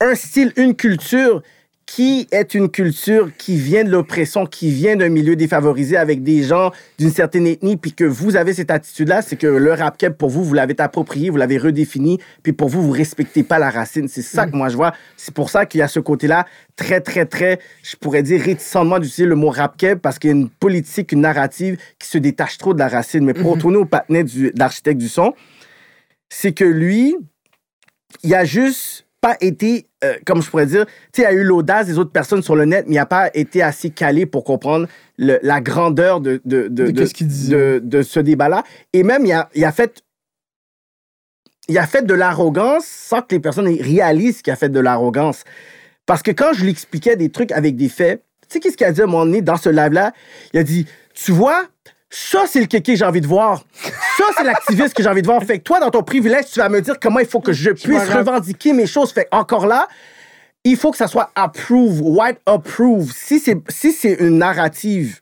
un 0.00 0.14
style, 0.14 0.52
une 0.56 0.74
culture 0.74 1.42
qui 1.86 2.26
est 2.32 2.54
une 2.54 2.68
culture 2.68 3.30
qui 3.38 3.56
vient 3.56 3.84
de 3.84 3.90
l'oppression, 3.90 4.44
qui 4.44 4.72
vient 4.72 4.96
d'un 4.96 5.08
milieu 5.08 5.36
défavorisé 5.36 5.96
avec 5.96 6.24
des 6.24 6.42
gens 6.42 6.72
d'une 6.98 7.12
certaine 7.12 7.46
ethnie, 7.46 7.76
puis 7.76 7.92
que 7.92 8.02
vous 8.02 8.34
avez 8.34 8.54
cette 8.54 8.72
attitude-là, 8.72 9.22
c'est 9.22 9.36
que 9.36 9.46
le 9.46 9.72
rap 9.72 9.96
keb, 9.96 10.14
pour 10.14 10.28
vous, 10.28 10.42
vous 10.42 10.52
l'avez 10.52 10.74
approprié, 10.80 11.30
vous 11.30 11.36
l'avez 11.36 11.58
redéfini, 11.58 12.18
puis 12.42 12.52
pour 12.52 12.68
vous, 12.68 12.82
vous 12.82 12.90
respectez 12.90 13.44
pas 13.44 13.60
la 13.60 13.70
racine. 13.70 14.08
C'est 14.08 14.22
ça 14.22 14.46
que 14.46 14.56
moi, 14.56 14.68
je 14.68 14.76
vois. 14.76 14.92
C'est 15.16 15.32
pour 15.32 15.48
ça 15.48 15.64
qu'il 15.64 15.78
y 15.78 15.82
a 15.82 15.86
ce 15.88 16.00
côté-là 16.00 16.44
très, 16.74 17.00
très, 17.00 17.24
très, 17.24 17.60
je 17.84 17.94
pourrais 17.94 18.24
dire, 18.24 18.42
réticemment 18.42 18.98
d'utiliser 18.98 19.26
le 19.26 19.36
mot 19.36 19.50
rap 19.50 19.76
keb, 19.76 20.00
parce 20.00 20.18
qu'il 20.18 20.30
y 20.30 20.32
a 20.32 20.36
une 20.36 20.50
politique, 20.50 21.12
une 21.12 21.20
narrative 21.20 21.78
qui 22.00 22.08
se 22.08 22.18
détache 22.18 22.58
trop 22.58 22.74
de 22.74 22.80
la 22.80 22.88
racine. 22.88 23.24
Mais 23.24 23.32
pour 23.32 23.52
retourner 23.52 23.76
au 23.76 23.84
patinet 23.86 24.24
du- 24.24 24.50
d'architecte 24.50 24.98
du 24.98 25.08
son, 25.08 25.34
c'est 26.28 26.52
que 26.52 26.64
lui, 26.64 27.14
il 28.24 28.34
a 28.34 28.44
juste 28.44 29.05
pas 29.26 29.36
été, 29.40 29.88
euh, 30.04 30.14
comme 30.24 30.40
je 30.40 30.48
pourrais 30.48 30.66
dire, 30.66 30.86
tu 31.12 31.20
sais, 31.20 31.22
il 31.22 31.24
a 31.26 31.32
eu 31.32 31.42
l'audace 31.42 31.86
des 31.88 31.98
autres 31.98 32.12
personnes 32.12 32.42
sur 32.42 32.54
le 32.54 32.64
net, 32.64 32.84
mais 32.86 32.94
il 32.94 32.98
n'a 32.98 33.06
pas 33.06 33.28
été 33.34 33.60
assez 33.60 33.90
calé 33.90 34.24
pour 34.24 34.44
comprendre 34.44 34.86
le- 35.18 35.40
la 35.42 35.60
grandeur 35.60 36.20
de, 36.20 36.40
de, 36.44 36.68
de, 36.68 36.86
De 36.90 37.04
de- 37.48 37.80
de 37.82 38.02
ce 38.02 38.20
débat-là. 38.20 38.62
Et 38.92 39.02
même, 39.02 39.26
il 39.26 39.32
a, 39.32 39.48
il 39.54 39.64
a 39.64 39.72
fait. 39.72 40.02
Il 41.68 41.76
a 41.78 41.86
fait 41.88 42.06
de 42.06 42.14
l'arrogance 42.14 42.86
sans 42.86 43.20
que 43.22 43.34
les 43.34 43.40
personnes 43.40 43.66
réalisent 43.80 44.42
qu'il 44.42 44.52
a 44.52 44.56
fait 44.56 44.68
de 44.68 44.78
l'arrogance. 44.78 45.42
Parce 46.06 46.22
que 46.22 46.30
quand 46.30 46.52
je 46.52 46.62
lui 46.62 46.70
expliquais 46.70 47.16
des 47.16 47.30
trucs 47.30 47.50
avec 47.50 47.74
des 47.74 47.88
faits, 47.88 48.22
tu 48.42 48.46
sais 48.54 48.60
qu'est-ce 48.60 48.76
qu'il 48.76 48.86
a 48.86 48.92
dit 48.92 49.00
à 49.00 49.04
un 49.04 49.08
moment 49.08 49.24
donné 49.26 49.42
dans 49.42 49.56
ce 49.56 49.68
live-là? 49.70 50.12
Il 50.52 50.60
a 50.60 50.62
dit, 50.62 50.86
tu 51.14 51.32
vois, 51.32 51.64
ça, 52.10 52.44
c'est 52.46 52.60
le 52.60 52.66
kéké 52.66 52.92
que 52.92 52.98
j'ai 52.98 53.04
envie 53.04 53.20
de 53.20 53.26
voir. 53.26 53.64
Ça, 54.16 54.24
c'est 54.36 54.44
l'activiste 54.44 54.94
que 54.94 55.02
j'ai 55.02 55.08
envie 55.08 55.22
de 55.22 55.26
voir. 55.26 55.42
Fait 55.42 55.58
que 55.58 55.64
toi, 55.64 55.80
dans 55.80 55.90
ton 55.90 56.02
privilège, 56.02 56.46
tu 56.52 56.60
vas 56.60 56.68
me 56.68 56.80
dire 56.80 56.94
comment 57.00 57.18
il 57.18 57.26
faut 57.26 57.40
que 57.40 57.52
je 57.52 57.70
puisse 57.70 58.08
revendiquer 58.08 58.72
mes 58.72 58.86
choses. 58.86 59.12
Fait 59.12 59.28
encore 59.32 59.66
là, 59.66 59.88
il 60.64 60.76
faut 60.76 60.90
que 60.90 60.96
ça 60.96 61.08
soit 61.08 61.30
approve, 61.34 62.00
white 62.02 62.38
approve. 62.46 63.12
Si 63.12 63.38
c'est 63.40 63.56
si 63.68 63.92
c'est 63.92 64.14
une 64.14 64.38
narrative 64.38 65.20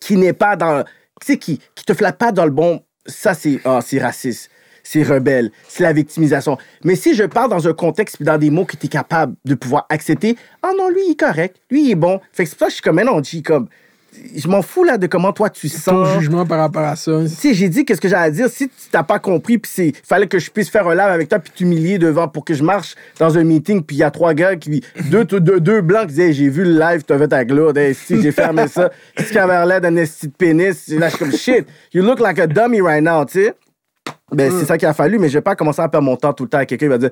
qui 0.00 0.16
n'est 0.16 0.32
pas 0.32 0.56
dans, 0.56 0.84
tu 1.20 1.26
sais, 1.26 1.38
qui 1.38 1.60
qui 1.74 1.84
te 1.84 1.94
flatte 1.94 2.18
pas 2.18 2.32
dans 2.32 2.44
le 2.44 2.50
bon, 2.50 2.82
ça 3.06 3.34
c'est 3.34 3.60
ah, 3.64 3.80
c'est 3.84 4.00
raciste, 4.00 4.50
c'est 4.82 5.02
rebelle, 5.02 5.50
c'est 5.68 5.82
la 5.84 5.92
victimisation. 5.92 6.58
Mais 6.82 6.96
si 6.96 7.14
je 7.14 7.24
parle 7.24 7.50
dans 7.50 7.66
un 7.66 7.72
contexte 7.72 8.22
dans 8.22 8.38
des 8.38 8.50
mots 8.50 8.64
que 8.64 8.76
tu 8.76 8.86
es 8.86 8.88
capable 8.88 9.34
de 9.44 9.54
pouvoir 9.54 9.86
accepter, 9.88 10.36
ah 10.62 10.72
non 10.76 10.88
lui 10.88 11.02
il 11.06 11.12
est 11.12 11.20
correct, 11.20 11.56
lui 11.70 11.86
il 11.86 11.90
est 11.92 11.96
bon. 11.96 12.20
Fait 12.32 12.44
que 12.44 12.50
c'est 12.50 12.56
pour 12.56 12.60
ça 12.60 12.66
que 12.66 12.70
je 12.70 12.74
suis 12.74 12.82
comme 12.82 12.96
mais 12.96 13.04
non, 13.04 13.22
comme 13.44 13.68
je 14.36 14.48
m'en 14.48 14.62
fous 14.62 14.84
là 14.84 14.98
de 14.98 15.06
comment 15.06 15.32
toi 15.32 15.50
tu 15.50 15.70
ton 15.70 16.04
sens. 16.04 16.18
jugement 16.18 16.46
par 16.46 16.58
rapport 16.58 16.82
à 16.82 16.96
ça. 16.96 17.20
Tu 17.22 17.28
sais, 17.28 17.54
j'ai 17.54 17.68
dit 17.68 17.84
qu'est-ce 17.84 18.00
que 18.00 18.08
j'allais 18.08 18.32
dire? 18.32 18.48
Si 18.48 18.68
tu 18.68 18.74
t'as 18.90 19.02
pas 19.02 19.18
compris, 19.18 19.58
puis 19.58 19.70
c'est 19.72 19.92
fallait 20.04 20.26
que 20.26 20.38
je 20.38 20.50
puisse 20.50 20.70
faire 20.70 20.86
un 20.88 20.94
live 20.94 21.00
avec 21.08 21.28
toi, 21.28 21.38
puis 21.38 21.52
t'humilier 21.54 21.98
devant 21.98 22.28
pour 22.28 22.44
que 22.44 22.54
je 22.54 22.62
marche 22.62 22.94
dans 23.18 23.36
un 23.38 23.44
meeting, 23.44 23.82
puis 23.82 23.96
il 23.96 24.00
y 24.00 24.02
a 24.02 24.10
trois 24.10 24.34
gars 24.34 24.56
qui 24.56 24.82
deux, 25.10 25.24
deux, 25.24 25.60
deux 25.60 25.80
blancs 25.80 26.08
qui 26.08 26.14
disaient 26.14 26.32
j'ai 26.32 26.48
vu 26.48 26.64
le 26.64 26.78
live, 26.78 27.02
t'as 27.04 27.18
fait 27.18 27.28
ta 27.28 27.44
gloire, 27.44 27.76
hey, 27.76 27.94
si 27.94 28.20
j'ai 28.20 28.32
fermé 28.32 28.68
ça, 28.68 28.90
ce 29.18 29.30
qui 29.30 29.38
avait 29.38 29.64
l'air 29.66 29.80
d'un 29.80 29.96
esti 29.96 30.28
de 30.28 30.32
pénis. 30.32 30.88
Là, 30.88 31.08
je 31.08 31.16
suis 31.16 31.18
comme 31.18 31.32
shit, 31.32 31.66
you 31.92 32.02
look 32.02 32.20
like 32.20 32.38
a 32.38 32.46
dummy 32.46 32.80
right 32.80 33.02
now, 33.02 33.24
tu 33.24 33.44
sais. 33.44 33.54
Ben, 34.32 34.50
c'est 34.58 34.64
ça 34.66 34.76
qu'il 34.76 34.88
a 34.88 34.94
fallu, 34.94 35.18
mais 35.18 35.28
je 35.28 35.34
vais 35.34 35.42
pas 35.42 35.54
commencer 35.54 35.80
à 35.80 35.88
perdre 35.88 36.06
mon 36.06 36.16
temps 36.16 36.32
tout 36.32 36.44
le 36.44 36.48
temps 36.48 36.58
à 36.58 36.66
quelqu'un 36.66 36.86
qui 36.86 36.90
va 36.90 36.98
dire 36.98 37.10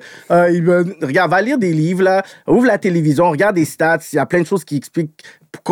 il 0.51 0.63
va- 0.63 0.83
Regarde, 1.01 1.31
va 1.31 1.41
lire 1.41 1.57
des 1.57 1.71
livres, 1.71 2.03
là, 2.03 2.23
ouvre 2.47 2.65
la 2.65 2.77
télévision, 2.77 3.29
regarde 3.29 3.55
des 3.55 3.65
stats, 3.65 3.99
il 4.11 4.17
y 4.17 4.19
a 4.19 4.25
plein 4.25 4.41
de 4.41 4.47
choses 4.47 4.65
qui 4.65 4.75
expliquent 4.75 5.23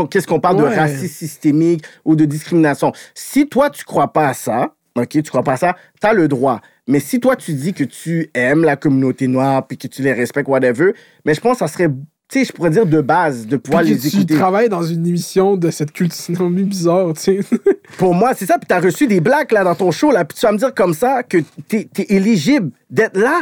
qu'est-ce 0.10 0.28
qu'on 0.28 0.40
parle 0.40 0.62
Ouais. 0.62 0.70
de 0.70 0.76
racisme 0.76 1.08
systémique 1.08 1.84
ou 2.06 2.16
de 2.16 2.26
discrimination. 2.26 2.94
Si 3.14 3.48
toi, 3.50 3.70
tu 3.70 3.84
crois 3.84 4.14
pas 4.14 4.30
à 4.30 4.34
ça, 4.34 4.74
OK, 4.96 5.10
tu 5.10 5.24
crois 5.24 5.44
pas 5.44 5.54
à 5.54 5.58
ça, 5.58 5.76
tu 6.00 6.08
as 6.08 6.14
le 6.14 6.28
droit. 6.28 6.62
Mais 6.88 7.00
si 7.00 7.20
toi, 7.20 7.36
tu 7.36 7.54
dis 7.54 7.74
que 7.74 7.84
tu 7.84 8.30
aimes 8.34 8.64
la 8.64 8.76
communauté 8.76 9.28
noire 9.28 9.66
puis 9.68 9.78
que 9.78 9.88
tu 9.88 10.02
les 10.02 10.14
respectes, 10.14 10.48
whatever, 10.50 10.94
mais 11.26 11.34
je 11.34 11.42
pense 11.42 11.54
que 11.60 11.60
ça 11.60 11.68
serait, 11.68 11.90
sais, 12.40 12.46
je 12.46 12.52
pourrais 12.54 12.70
dire 12.70 12.86
de 12.86 13.02
base, 13.02 13.46
de 13.48 13.58
pouvoir 13.58 13.84
Puis 13.84 13.94
les 13.94 14.00
tu 14.00 14.08
écouter. 14.08 14.36
travailles 14.36 14.70
dans 14.70 14.84
une 14.84 15.06
émission 15.06 15.58
de 15.58 15.70
cette 15.72 15.92
culture 15.92 16.50
bizarre, 16.50 17.14
tu 17.14 17.22
sais. 17.22 17.40
Pour 17.98 18.14
moi, 18.14 18.34
c'est 18.36 18.46
ça. 18.46 18.58
Puis 18.58 18.68
t'as 18.68 18.80
reçu 18.80 19.08
des 19.08 19.20
blagues 19.20 19.52
là 19.52 19.64
dans 19.64 19.76
ton 19.76 19.92
show 19.92 20.12
là. 20.12 20.24
Puis 20.26 20.38
tu 20.38 20.46
vas 20.46 20.52
me 20.52 20.58
dire 20.58 20.74
comme 20.74 20.94
ça 20.94 21.24
que 21.24 21.38
t'es 21.68 21.88
es 21.98 22.16
éligible 22.16 22.72
d'être 22.90 23.18
là. 23.18 23.42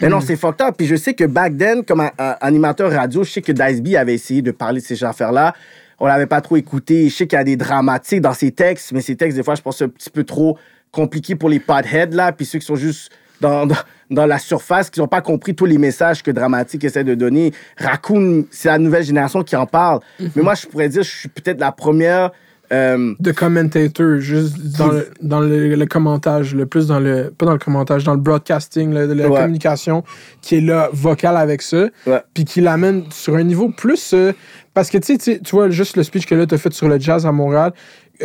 Mais 0.00 0.08
Mm. 0.08 0.10
non, 0.10 0.20
c'est 0.20 0.36
fucked 0.36 0.60
up. 0.60 0.74
Puis 0.76 0.86
je 0.86 0.96
sais 0.96 1.14
que 1.14 1.24
back 1.24 1.56
then, 1.56 1.82
comme 1.82 2.00
un- 2.00 2.10
un 2.18 2.34
animateur 2.42 2.92
radio, 2.92 3.24
je 3.24 3.30
sais 3.30 3.40
que 3.42 3.52
Dice 3.52 3.80
B 3.82 3.94
avait 3.96 4.14
essayé 4.14 4.42
de 4.42 4.50
parler 4.50 4.80
de 4.82 4.86
ces 4.86 5.02
affaires-là. 5.02 5.54
On 5.98 6.06
l'avait 6.06 6.26
pas 6.26 6.42
trop 6.42 6.56
écouté. 6.56 7.08
Je 7.08 7.14
sais 7.14 7.26
qu'il 7.26 7.38
y 7.38 7.40
a 7.40 7.44
des 7.44 7.56
dramatiques 7.56 8.20
dans 8.20 8.34
ses 8.34 8.50
textes, 8.52 8.92
mais 8.92 9.00
ses 9.00 9.16
textes, 9.16 9.38
des 9.38 9.42
fois, 9.42 9.54
je 9.54 9.62
pense, 9.62 9.78
c'est 9.78 9.84
un 9.84 9.88
petit 9.88 10.10
peu 10.10 10.24
trop 10.24 10.58
compliqué 10.92 11.34
pour 11.34 11.48
les 11.48 11.60
potheads 11.60 12.14
là. 12.14 12.32
Puis 12.32 12.44
ceux 12.44 12.58
qui 12.58 12.66
sont 12.66 12.76
juste 12.76 13.10
dans, 13.40 13.64
dans, 13.66 13.76
dans 14.10 14.26
la 14.26 14.38
surface, 14.38 14.90
qui 14.90 15.00
n'ont 15.00 15.08
pas 15.08 15.20
compris 15.20 15.54
tous 15.54 15.64
les 15.66 15.78
messages 15.78 16.22
que 16.22 16.30
Dramatique 16.30 16.84
essaie 16.84 17.04
de 17.04 17.14
donner. 17.14 17.52
Raccoon, 17.76 18.46
c'est 18.50 18.68
la 18.68 18.78
nouvelle 18.78 19.04
génération 19.04 19.42
qui 19.42 19.56
en 19.56 19.66
parle. 19.66 20.00
Mm-hmm. 20.20 20.30
Mais 20.36 20.42
moi, 20.42 20.54
je 20.54 20.66
pourrais 20.66 20.88
dire, 20.88 21.02
je 21.02 21.10
suis 21.10 21.28
peut-être 21.28 21.58
la 21.60 21.72
première 21.72 22.30
euh, 22.72 23.14
de 23.20 23.30
commentator, 23.32 24.18
juste 24.18 24.58
dans, 24.76 24.88
le, 24.90 25.08
dans 25.22 25.38
le, 25.40 25.74
le 25.76 25.86
commentage, 25.86 26.52
le 26.54 26.66
plus 26.66 26.88
dans 26.88 26.98
le. 26.98 27.32
Pas 27.36 27.46
dans 27.46 27.52
le 27.52 27.58
commentage, 27.60 28.02
dans 28.02 28.14
le 28.14 28.20
broadcasting, 28.20 28.92
le- 28.92 29.12
la 29.14 29.28
Ouais. 29.28 29.40
communication, 29.40 30.02
qui 30.42 30.56
est 30.56 30.60
là, 30.60 30.88
vocal 30.92 31.36
avec 31.36 31.62
ça, 31.62 31.86
puis 32.34 32.44
qui 32.44 32.60
l'amène 32.60 33.04
sur 33.10 33.36
un 33.36 33.44
niveau 33.44 33.68
plus. 33.68 34.12
euh, 34.14 34.32
parce 34.74 34.90
que 34.90 34.98
tu 34.98 35.06
sais, 35.12 35.18
tu 35.18 35.24
sais, 35.34 35.40
tu 35.44 35.54
vois, 35.54 35.70
juste 35.70 35.96
le 35.96 36.02
speech 36.02 36.26
que 36.26 36.34
là, 36.34 36.44
tu 36.44 36.54
as 36.54 36.58
fait 36.58 36.72
sur 36.72 36.88
le 36.88 36.98
jazz 36.98 37.24
à 37.24 37.30
Montréal, 37.32 37.72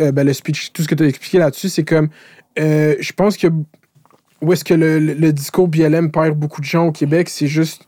euh, 0.00 0.10
ben, 0.10 0.26
le 0.26 0.32
speech, 0.32 0.72
tout 0.72 0.82
ce 0.82 0.88
que 0.88 0.94
tu 0.96 1.04
as 1.04 1.06
expliqué 1.06 1.38
là-dessus, 1.38 1.68
c'est 1.68 1.84
comme. 1.84 2.08
euh, 2.58 2.96
je 2.98 3.12
pense 3.12 3.36
que. 3.36 3.46
Où 4.42 4.52
est-ce 4.52 4.64
que 4.64 4.74
le, 4.74 4.98
le- 4.98 5.14
le 5.14 5.32
discours 5.32 5.68
BLM 5.68 6.10
perd 6.10 6.36
beaucoup 6.38 6.60
de 6.60 6.66
gens 6.66 6.86
au 6.88 6.92
Québec, 6.92 7.28
c'est 7.28 7.46
juste 7.46 7.86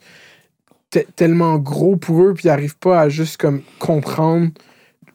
te- 0.90 1.00
tellement 1.16 1.58
gros 1.58 1.96
pour 1.96 2.22
eux, 2.22 2.32
puis 2.34 2.44
ils 2.44 2.48
n'arrivent 2.48 2.78
pas 2.78 3.00
à 3.00 3.08
juste 3.08 3.36
comme 3.36 3.60
comprendre 3.78 4.48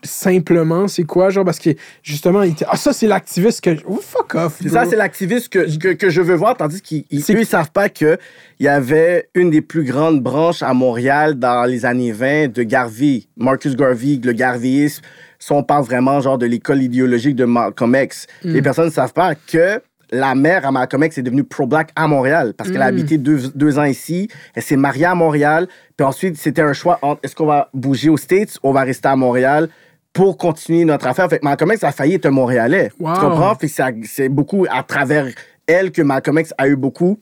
simplement 0.04 0.88
c'est 0.88 1.04
quoi, 1.04 1.30
genre, 1.30 1.44
parce 1.44 1.60
que 1.60 1.72
justement, 2.04 2.42
ah, 2.68 2.78
ça, 2.78 2.94
c'est 2.94 3.08
l'activiste 3.08 3.62
que. 3.62 3.72
Oh, 3.86 4.00
fuck 4.02 4.36
off. 4.36 4.62
Bro. 4.64 4.72
ça, 4.74 4.86
c'est 4.86 4.96
l'activiste 4.96 5.50
que, 5.50 5.78
que, 5.78 5.90
que 5.94 6.10
je 6.10 6.22
veux 6.22 6.36
voir, 6.36 6.56
tandis 6.56 6.82
qu'ils 6.82 7.04
ils 7.12 7.46
savent 7.46 7.72
pas 7.72 7.90
qu'il 7.90 8.18
y 8.62 8.68
avait 8.70 9.30
une 9.36 9.50
des 9.50 9.62
plus 9.62 9.84
grandes 9.84 10.22
branches 10.22 10.64
à 10.64 10.74
Montréal 10.74 11.36
dans 11.36 11.66
les 11.66 11.86
années 11.86 12.14
20 12.14 12.48
de 12.54 12.64
Garvey, 12.64 13.24
Marcus 13.38 13.76
Garvey, 13.76 14.20
le 14.24 14.32
garveyisme. 14.32 15.02
Si 15.38 15.52
on 15.52 15.64
parle 15.64 15.84
vraiment 15.86 16.20
genre 16.22 16.38
de 16.38 16.46
l'école 16.46 16.82
idéologique 16.82 17.36
de 17.36 17.46
Malcolm 17.46 17.96
X, 18.02 18.26
Mm. 18.44 18.52
les 18.54 18.62
personnes 18.62 18.86
ne 18.86 18.92
savent 18.92 19.14
pas 19.14 19.36
que 19.36 19.82
la 20.12 20.36
mère 20.36 20.66
à 20.66 20.72
Malcolm 20.72 21.04
X 21.04 21.18
est 21.18 21.22
devenue 21.22 21.44
pro-black 21.44 21.92
à 21.96 22.08
Montréal 22.08 22.54
parce 22.58 22.70
qu'elle 22.72 22.82
a 22.82 22.86
Mm. 22.92 22.96
habité 22.96 23.18
deux, 23.18 23.50
deux 23.56 23.78
ans 23.80 23.84
ici. 23.84 24.28
Elle 24.56 24.64
s'est 24.64 24.76
mariée 24.76 25.06
à 25.06 25.16
Montréal. 25.16 25.68
Puis 25.98 26.06
ensuite, 26.06 26.38
c'était 26.38 26.62
un 26.62 26.74
choix 26.74 27.00
entre 27.02 27.20
est-ce 27.24 27.36
qu'on 27.36 27.46
va 27.46 27.70
bouger 27.74 28.10
aux 28.10 28.18
States 28.18 28.58
ou 28.64 28.70
on 28.70 28.72
va 28.74 28.82
rester 28.82 29.08
à 29.08 29.16
Montréal 29.16 29.70
pour 30.14 30.38
continuer 30.38 30.86
notre 30.86 31.06
affaire. 31.08 31.30
Fait 31.30 31.40
que 31.40 31.46
Malcolm 31.46 31.72
X 31.72 31.84
a 31.84 31.92
failli 31.92 32.16
être 32.16 32.26
un 32.26 32.32
Montréalais. 32.32 32.92
Wow. 33.00 33.14
Tu 33.14 33.20
comprends? 33.22 33.56
Fait 33.56 33.68
que 33.68 34.08
c'est 34.08 34.30
beaucoup 34.30 34.66
à 34.70 34.82
travers 34.84 35.28
elle 35.68 35.92
que 35.92 36.02
Malcolm 36.02 36.40
X 36.40 36.54
a 36.58 36.68
eu 36.68 36.76
beaucoup 36.76 37.20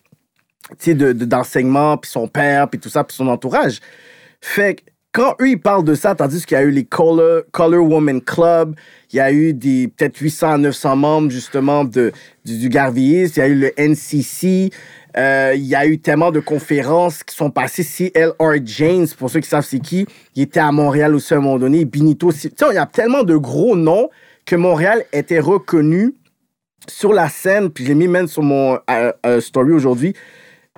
sais, 0.80 0.94
de, 0.94 1.12
de- 1.12 1.26
d'enseignement, 1.26 1.98
puis 1.98 2.10
son 2.10 2.28
père, 2.28 2.70
puis 2.70 2.80
tout 2.80 2.90
ça, 2.90 3.04
puis 3.04 3.16
son 3.16 3.28
entourage. 3.28 3.80
Fait 4.42 4.76
que 4.76 4.82
quand 5.12 5.36
eux, 5.42 5.50
ils 5.50 5.60
parlent 5.60 5.84
de 5.84 5.96
ça, 5.96 6.14
tandis 6.14 6.46
qu'il 6.46 6.58
y 6.58 6.60
a 6.60 6.64
eu 6.64 6.70
les 6.70 6.86
Color, 6.86 7.44
Color 7.52 7.84
Woman 7.84 8.22
Club, 8.22 8.76
il 9.12 9.16
y 9.16 9.20
a 9.20 9.32
eu 9.32 9.56
peut-être 9.56 10.18
800 10.18 10.52
à 10.52 10.58
900 10.58 10.96
membres, 10.96 11.32
justement, 11.32 11.84
de, 11.84 12.12
du, 12.46 12.58
du 12.58 12.68
il 12.68 12.72
y 12.72 13.42
a 13.42 13.48
eu 13.48 13.56
le 13.56 13.72
NCC, 13.78 14.70
euh, 15.18 15.54
il 15.56 15.66
y 15.66 15.74
a 15.74 15.88
eu 15.88 15.98
tellement 15.98 16.32
de 16.32 16.40
conférences 16.40 17.24
qui 17.24 17.36
sont 17.36 17.50
passées. 17.50 17.84
CLR 17.84 18.60
James, 18.66 19.08
pour 19.18 19.30
ceux 19.30 19.40
qui 19.40 19.50
savent 19.50 19.66
c'est 19.66 19.80
qui, 19.80 20.06
il 20.36 20.44
était 20.44 20.60
à 20.60 20.72
Montréal 20.72 21.16
aussi 21.16 21.34
à 21.34 21.38
un 21.38 21.40
moment 21.40 21.58
donné. 21.58 21.86
Binito, 21.86 22.32
tu 22.32 22.40
sais, 22.40 22.52
il 22.70 22.76
y 22.76 22.78
a 22.78 22.86
tellement 22.86 23.24
de 23.24 23.36
gros 23.36 23.76
noms 23.76 24.10
que 24.46 24.56
Montréal 24.56 25.04
était 25.14 25.40
reconnu 25.40 26.14
sur 26.88 27.14
la 27.14 27.30
scène, 27.30 27.72
puis 27.72 27.86
j'ai 27.86 27.96
mis 27.96 28.08
même 28.08 28.28
sur 28.28 28.44
mon 28.44 28.80
euh, 28.90 29.12
euh, 29.26 29.42
story 29.42 29.72
aujourd'hui, 29.72 30.14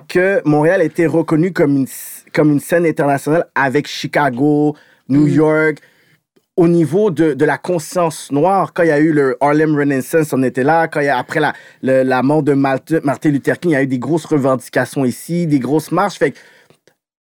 que 0.08 0.40
Montréal 0.44 0.82
était 0.82 1.06
reconnu 1.06 1.52
comme 1.52 1.76
une, 1.76 1.86
comme 2.32 2.50
une 2.52 2.60
scène 2.60 2.86
internationale 2.86 3.46
avec 3.54 3.86
Chicago, 3.86 4.76
New 5.08 5.26
York, 5.26 5.78
au 6.56 6.68
niveau 6.68 7.10
de, 7.10 7.32
de 7.32 7.44
la 7.44 7.56
conscience 7.58 8.30
noire. 8.30 8.72
Quand 8.74 8.82
il 8.82 8.88
y 8.88 8.92
a 8.92 8.98
eu 8.98 9.12
le 9.12 9.36
Harlem 9.40 9.74
Renaissance, 9.76 10.32
on 10.32 10.42
était 10.42 10.62
là. 10.64 10.88
Quand 10.88 11.00
il 11.00 11.06
y 11.06 11.08
a, 11.08 11.16
après 11.18 11.40
la, 11.40 11.54
le- 11.82 12.02
la 12.02 12.22
mort 12.22 12.42
de 12.42 12.52
Malte- 12.52 13.02
Martin 13.02 13.30
Luther 13.30 13.58
King, 13.58 13.70
il 13.70 13.74
y 13.74 13.76
a 13.76 13.82
eu 13.82 13.86
des 13.86 13.98
grosses 13.98 14.26
revendications 14.26 15.04
ici, 15.04 15.46
des 15.46 15.58
grosses 15.58 15.90
marches. 15.90 16.18
Fait 16.18 16.32
que 16.32 16.38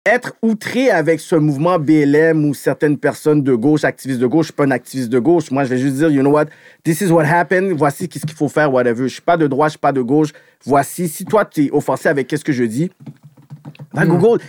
être 0.06 0.34
outré 0.42 0.90
avec 0.90 1.20
ce 1.20 1.36
mouvement 1.36 1.78
BLM 1.78 2.44
ou 2.46 2.56
certaines 2.56 2.98
personnes 2.98 3.44
de 3.44 3.54
gauche, 3.54 3.84
activistes 3.84 4.20
de 4.20 4.26
gauche, 4.26 4.46
je 4.48 4.52
suis 4.52 4.56
pas 4.56 4.64
un 4.64 4.72
activiste 4.72 5.10
de 5.10 5.20
gauche. 5.20 5.52
Moi, 5.52 5.66
je 5.66 5.70
vais 5.70 5.78
juste 5.78 5.96
dire, 5.98 6.10
you 6.10 6.22
know 6.22 6.32
what, 6.32 6.46
this 6.84 7.02
is 7.02 7.12
what 7.12 7.26
happened. 7.26 7.74
Voici 7.78 8.10
qu'est-ce 8.10 8.26
qu'il 8.26 8.36
faut 8.36 8.48
faire, 8.48 8.74
whatever. 8.74 9.04
Je 9.08 9.14
suis 9.14 9.22
pas 9.22 9.38
de 9.38 9.46
droite, 9.46 9.70
je 9.70 9.74
suis 9.74 9.80
pas 9.80 9.92
de 9.92 10.02
gauche. 10.02 10.30
Voici, 10.66 11.08
si 11.08 11.26
toi, 11.26 11.46
tu 11.46 11.66
es 11.66 11.72
offensé 11.72 12.10
avec 12.10 12.28
qu'est-ce 12.28 12.46
que 12.46 12.54
je 12.54 12.64
dis, 12.64 12.90
va 13.94 14.06
Google. 14.06 14.40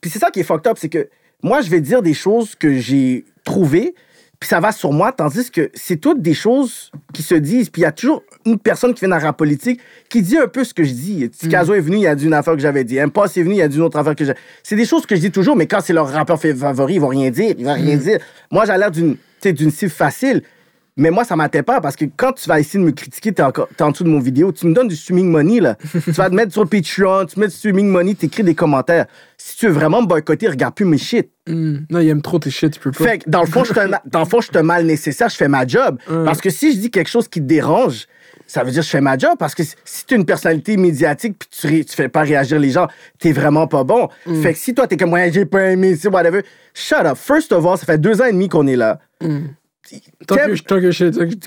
Puis 0.00 0.10
c'est 0.10 0.18
ça 0.18 0.30
qui 0.30 0.40
est 0.40 0.44
fucked 0.44 0.66
up, 0.66 0.76
c'est 0.78 0.88
que 0.88 1.08
moi, 1.42 1.60
je 1.62 1.70
vais 1.70 1.80
dire 1.80 2.02
des 2.02 2.14
choses 2.14 2.54
que 2.54 2.74
j'ai 2.74 3.24
trouvées, 3.44 3.94
puis 4.38 4.48
ça 4.48 4.60
va 4.60 4.72
sur 4.72 4.92
moi, 4.92 5.12
tandis 5.12 5.50
que 5.50 5.70
c'est 5.74 5.96
toutes 5.96 6.22
des 6.22 6.32
choses 6.32 6.90
qui 7.12 7.22
se 7.22 7.34
disent. 7.34 7.68
Puis 7.68 7.82
il 7.82 7.84
y 7.84 7.88
a 7.88 7.92
toujours 7.92 8.22
une 8.46 8.58
personne 8.58 8.94
qui 8.94 9.00
vient 9.00 9.10
dans 9.10 9.22
la 9.22 9.32
politique 9.34 9.80
qui 10.08 10.22
dit 10.22 10.38
un 10.38 10.48
peu 10.48 10.64
ce 10.64 10.72
que 10.72 10.82
je 10.82 10.92
dis. 10.92 11.28
Ticazo 11.28 11.74
est 11.74 11.80
venu, 11.80 11.98
il 11.98 12.06
a 12.06 12.14
dit 12.14 12.24
une 12.24 12.32
affaire 12.32 12.54
que 12.54 12.60
j'avais 12.60 12.84
dit. 12.84 12.98
Impost 12.98 13.36
est 13.36 13.42
venu, 13.42 13.56
il 13.56 13.62
a 13.62 13.68
dit 13.68 13.76
une 13.76 13.82
autre 13.82 13.98
affaire 13.98 14.16
que 14.16 14.24
j'ai. 14.24 14.32
C'est 14.62 14.76
des 14.76 14.86
choses 14.86 15.04
que 15.04 15.14
je 15.14 15.20
dis 15.20 15.30
toujours, 15.30 15.56
mais 15.56 15.66
quand 15.66 15.80
c'est 15.82 15.92
leur 15.92 16.08
rappeur 16.08 16.40
favori, 16.40 16.94
ils 16.94 17.00
vont 17.00 17.08
rien 17.08 17.30
dire. 17.30 17.54
Ils 17.58 17.66
vont 17.66 17.74
rien 17.74 17.96
dire. 17.96 18.18
Moi, 18.50 18.64
j'ai 18.64 18.76
l'air 18.76 18.90
d'une 18.90 19.16
d'une 19.44 19.70
cible 19.70 19.90
facile. 19.90 20.42
Mais 20.96 21.10
moi, 21.10 21.24
ça 21.24 21.36
m'atteint 21.36 21.62
pas 21.62 21.80
parce 21.80 21.96
que 21.96 22.04
quand 22.16 22.32
tu 22.32 22.48
vas 22.48 22.60
essayer 22.60 22.78
de 22.80 22.84
me 22.84 22.90
critiquer, 22.92 23.32
t'es, 23.32 23.42
t'es 23.76 23.82
en 23.82 23.90
dessous 23.90 24.04
de 24.04 24.08
mon 24.08 24.18
vidéo, 24.18 24.52
tu 24.52 24.66
me 24.66 24.74
donnes 24.74 24.88
du 24.88 24.96
streaming 24.96 25.30
money, 25.30 25.60
là. 25.60 25.76
tu 25.92 26.10
vas 26.12 26.28
te 26.28 26.34
mettre 26.34 26.52
sur 26.52 26.68
Patreon, 26.68 27.26
tu 27.26 27.38
mets 27.40 27.46
du 27.48 27.54
streaming 27.54 27.88
money, 27.88 28.14
t'écris 28.14 28.42
des 28.42 28.54
commentaires. 28.54 29.06
Si 29.38 29.56
tu 29.56 29.66
veux 29.66 29.72
vraiment 29.72 30.02
me 30.02 30.06
boycotter, 30.06 30.48
regarde 30.48 30.74
plus 30.74 30.84
mes 30.84 30.98
shit. 30.98 31.30
Hmm. 31.46 31.78
Non, 31.90 32.00
il 32.00 32.08
aime 32.08 32.22
trop 32.22 32.38
tes 32.38 32.50
shit, 32.50 32.72
tu 32.72 32.80
peux 32.80 32.90
pas. 32.90 33.04
Fait 33.04 33.18
que 33.18 33.30
dans 33.30 33.40
le 33.40 33.46
fond, 33.46 33.64
je 33.64 33.72
suis 33.72 34.58
un, 34.58 34.62
mal 34.62 34.84
nécessaire, 34.84 35.28
je 35.28 35.36
fais 35.36 35.48
ma 35.48 35.66
job. 35.66 35.98
Parce 36.06 36.40
que 36.40 36.50
si 36.50 36.72
je 36.74 36.78
dis 36.78 36.90
quelque 36.90 37.08
chose 37.10 37.28
qui 37.28 37.40
te 37.40 37.46
dérange, 37.46 38.06
ça 38.46 38.64
veut 38.64 38.70
dire 38.72 38.80
que 38.80 38.86
je 38.86 38.90
fais 38.90 39.00
ma 39.00 39.16
job. 39.16 39.32
Parce 39.38 39.54
que 39.54 39.62
si 39.84 40.04
tu 40.06 40.14
es 40.14 40.16
une 40.16 40.26
personnalité 40.26 40.76
médiatique 40.76 41.36
puis 41.38 41.48
tu, 41.50 41.66
ré- 41.66 41.84
tu 41.84 41.94
fais 41.94 42.08
pas 42.08 42.22
réagir 42.22 42.58
les 42.58 42.70
gens, 42.70 42.88
t'es 43.18 43.32
vraiment 43.32 43.66
pas 43.68 43.84
bon. 43.84 44.08
Fait 44.42 44.52
que 44.52 44.58
si 44.58 44.74
toi, 44.74 44.86
t'es 44.86 44.96
comme, 44.96 45.12
ouais, 45.12 45.30
j'ai 45.32 45.46
pas 45.46 45.70
aimé, 45.70 45.96
c'est 45.96 46.08
whatever, 46.08 46.42
shut 46.74 46.98
up. 47.06 47.16
First 47.16 47.52
of 47.52 47.64
all, 47.64 47.78
ça 47.78 47.86
fait 47.86 47.98
deux 47.98 48.20
ans 48.20 48.26
et 48.26 48.32
demi 48.32 48.48
qu'on 48.48 48.66
est 48.66 48.76
là. 48.76 48.98
Talk 49.20 49.32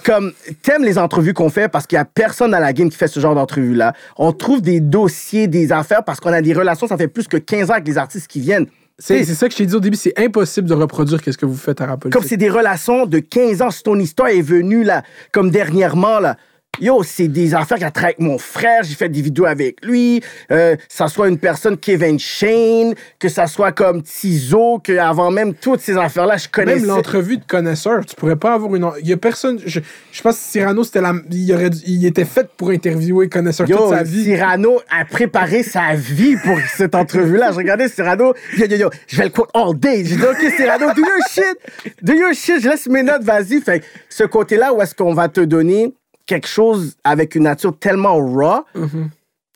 Comme 0.04 0.34
t'aimes 0.62 0.84
les 0.84 0.98
entrevues 0.98 1.34
qu'on 1.34 1.50
fait 1.50 1.70
parce 1.70 1.88
qu'il 1.88 1.96
y 1.96 2.00
a 2.00 2.06
personne 2.06 2.52
dans 2.52 2.60
la 2.60 2.74
game 2.74 2.90
qui 2.90 2.98
fait 2.98 3.08
ce 3.08 3.20
genre 3.20 3.36
d'entrevue 3.36 3.76
là. 3.76 3.94
On 4.18 4.32
trouve 4.32 4.62
des 4.62 4.80
dossiers, 4.80 5.48
des 5.48 5.72
affaires 5.72 6.04
parce 6.04 6.20
qu'on 6.20 6.34
a 6.34 6.42
des 6.42 6.54
relations. 6.54 6.88
Ça 6.88 6.98
fait 6.98 7.08
plus 7.08 7.28
que 7.28 7.38
15 7.38 7.70
ans 7.70 7.74
avec 7.74 7.88
les 7.88 7.98
artistes 7.98 8.28
qui 8.28 8.40
viennent. 8.40 8.68
C'est 9.00 9.26
ça 9.26 9.48
que 9.48 9.54
je 9.54 9.58
t'ai 9.58 9.66
dit 9.66 9.76
au 9.76 9.80
début, 9.80 9.98
c'est 9.98 10.18
impossible 10.18 10.68
de 10.68 10.74
reproduire 10.74 11.22
qu'est-ce 11.22 11.38
que 11.38 11.46
vous 11.46 11.58
faites 11.58 11.82
à 11.82 11.88
rap 11.88 12.10
Comme 12.10 12.24
c'est 12.24 12.38
des 12.38 12.50
relations 12.50 13.06
de 13.06 13.20
15 13.20 13.62
ans. 13.62 13.72
Si 13.72 13.84
ton 13.84 14.00
histoire 14.00 14.30
est 14.30 14.42
venue 14.42 14.84
là, 14.84 15.04
comme 15.32 15.50
dernièrement 15.50 16.20
là. 16.20 16.38
Yo, 16.82 17.04
c'est 17.04 17.28
des 17.28 17.54
affaires 17.54 17.78
qui 17.78 17.84
a 17.84 17.92
travaillé 17.92 18.16
avec 18.16 18.28
mon 18.28 18.40
frère. 18.40 18.82
J'ai 18.82 18.96
fait 18.96 19.08
des 19.08 19.22
vidéos 19.22 19.46
avec 19.46 19.86
lui. 19.86 20.24
Euh, 20.52 20.76
ça 20.90 21.08
soit 21.08 21.28
une 21.28 21.38
personne 21.38 21.78
Kevin 21.78 22.18
Shane, 22.18 22.96
que 23.20 23.30
ça 23.30 23.46
soit 23.46 23.72
comme 23.72 24.02
Tizo, 24.02 24.80
que 24.80 24.98
avant 24.98 25.30
même 25.30 25.54
toutes 25.54 25.82
ces 25.82 25.96
affaires-là, 25.96 26.38
je 26.38 26.48
connaissais. 26.48 26.80
Même 26.80 26.88
l'entrevue 26.88 27.38
de 27.38 27.46
connaisseur, 27.46 28.04
tu 28.04 28.16
pourrais 28.16 28.38
pas 28.38 28.56
avoir 28.56 28.74
une. 28.74 28.90
Il 29.02 29.08
y 29.08 29.14
a 29.14 29.18
personne. 29.18 29.60
Je, 29.64 29.82
je 30.12 30.22
pense 30.24 30.36
que 30.36 30.42
Cyrano, 30.42 30.84
c'était 30.84 31.02
la. 31.02 31.14
Il, 31.30 31.54
aurait 31.54 31.70
il 31.86 32.08
était 32.08 32.26
fait 32.26 32.50
pour 32.58 32.72
interviewer 32.72 33.30
connaisseur 33.30 33.68
toute 33.68 33.80
Yo, 33.80 33.90
sa 33.90 34.02
vie. 34.02 34.24
Cyrano 34.24 34.82
a 34.90 35.06
préparé 35.06 35.62
sa 35.62 35.94
vie 35.94 36.38
pour 36.44 36.58
cette 36.76 36.96
entrevue-là. 36.96 37.52
Je 37.52 37.58
regardais 37.58 37.88
Cyrano, 37.88 38.34
yo, 38.58 38.66
yo, 38.66 38.78
yo, 38.78 38.90
je 39.06 39.16
vais 39.16 39.26
le 39.26 39.30
quote 39.30 39.52
all 39.54 39.78
day. 39.78 40.04
J'ai 40.04 40.16
dit, 40.16 40.24
OK, 40.24 40.52
Cyrano, 40.58 40.88
do 40.96 41.02
your 41.02 41.28
shit. 41.30 41.94
Do 42.02 42.14
your 42.14 42.34
shit. 42.34 42.62
Je 42.64 42.70
laisse 42.70 42.88
mes 42.88 43.04
notes, 43.04 43.24
vas-y. 43.24 43.62
Fait 43.62 43.84
ce 44.10 44.24
côté-là 44.24 44.74
où 44.74 44.82
est-ce 44.82 44.96
qu'on 44.96 45.14
va 45.14 45.30
te 45.30 45.42
donner 45.42 45.94
quelque 46.26 46.48
chose 46.48 46.96
avec 47.04 47.36
une 47.36 47.44
nature 47.44 47.78
tellement 47.78 48.16
raw 48.18 48.64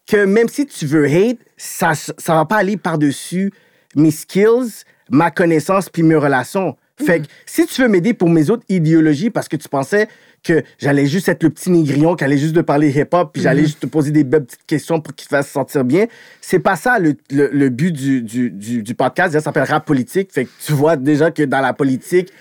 que 0.09 0.25
même 0.25 0.47
si 0.49 0.65
tu 0.65 0.85
veux 0.85 1.05
hate, 1.05 1.37
ça, 1.57 1.93
ça 1.95 2.33
va 2.35 2.45
pas 2.45 2.57
aller 2.57 2.77
par-dessus 2.77 3.51
mes 3.95 4.11
skills, 4.11 4.83
ma 5.09 5.31
connaissance 5.31 5.89
puis 5.89 6.03
mes 6.03 6.15
relations. 6.15 6.75
Fait 7.05 7.21
que 7.21 7.27
si 7.45 7.65
tu 7.67 7.81
veux 7.83 7.87
m'aider 7.89 8.13
pour 8.13 8.29
mes 8.29 8.49
autres 8.49 8.63
idéologies 8.69 9.29
parce 9.29 9.47
que 9.47 9.55
tu 9.55 9.69
pensais 9.69 10.07
que 10.43 10.63
j'allais 10.79 11.05
juste 11.05 11.29
être 11.29 11.43
le 11.43 11.49
petit 11.51 11.69
négrillon 11.69 12.15
qui 12.15 12.23
allait 12.23 12.37
juste 12.37 12.53
de 12.55 12.61
parler 12.61 12.89
hip-hop 12.89 13.31
puis 13.33 13.41
j'allais 13.41 13.63
juste 13.63 13.81
te 13.81 13.85
poser 13.85 14.11
des 14.11 14.23
belles 14.23 14.45
petites 14.45 14.65
questions 14.65 14.99
pour 15.01 15.13
qu'il 15.13 15.27
te 15.27 15.35
fasse 15.35 15.49
sentir 15.49 15.83
bien, 15.83 16.05
c'est 16.41 16.59
pas 16.59 16.75
ça 16.75 16.97
le, 16.99 17.15
le- 17.29 17.49
le 17.51 17.69
but 17.69 17.91
du, 17.91 18.21
du, 18.23 18.49
du, 18.49 18.81
du 18.81 18.95
podcast. 18.95 19.33
Ça 19.33 19.41
s'appelle 19.41 19.63
Rap 19.63 19.85
Politique. 19.85 20.31
Fait 20.33 20.45
que 20.45 20.49
tu 20.65 20.73
vois 20.73 20.95
déjà 20.95 21.29
que 21.31 21.43
dans 21.43 21.61
la 21.61 21.73
politique, 21.73 22.31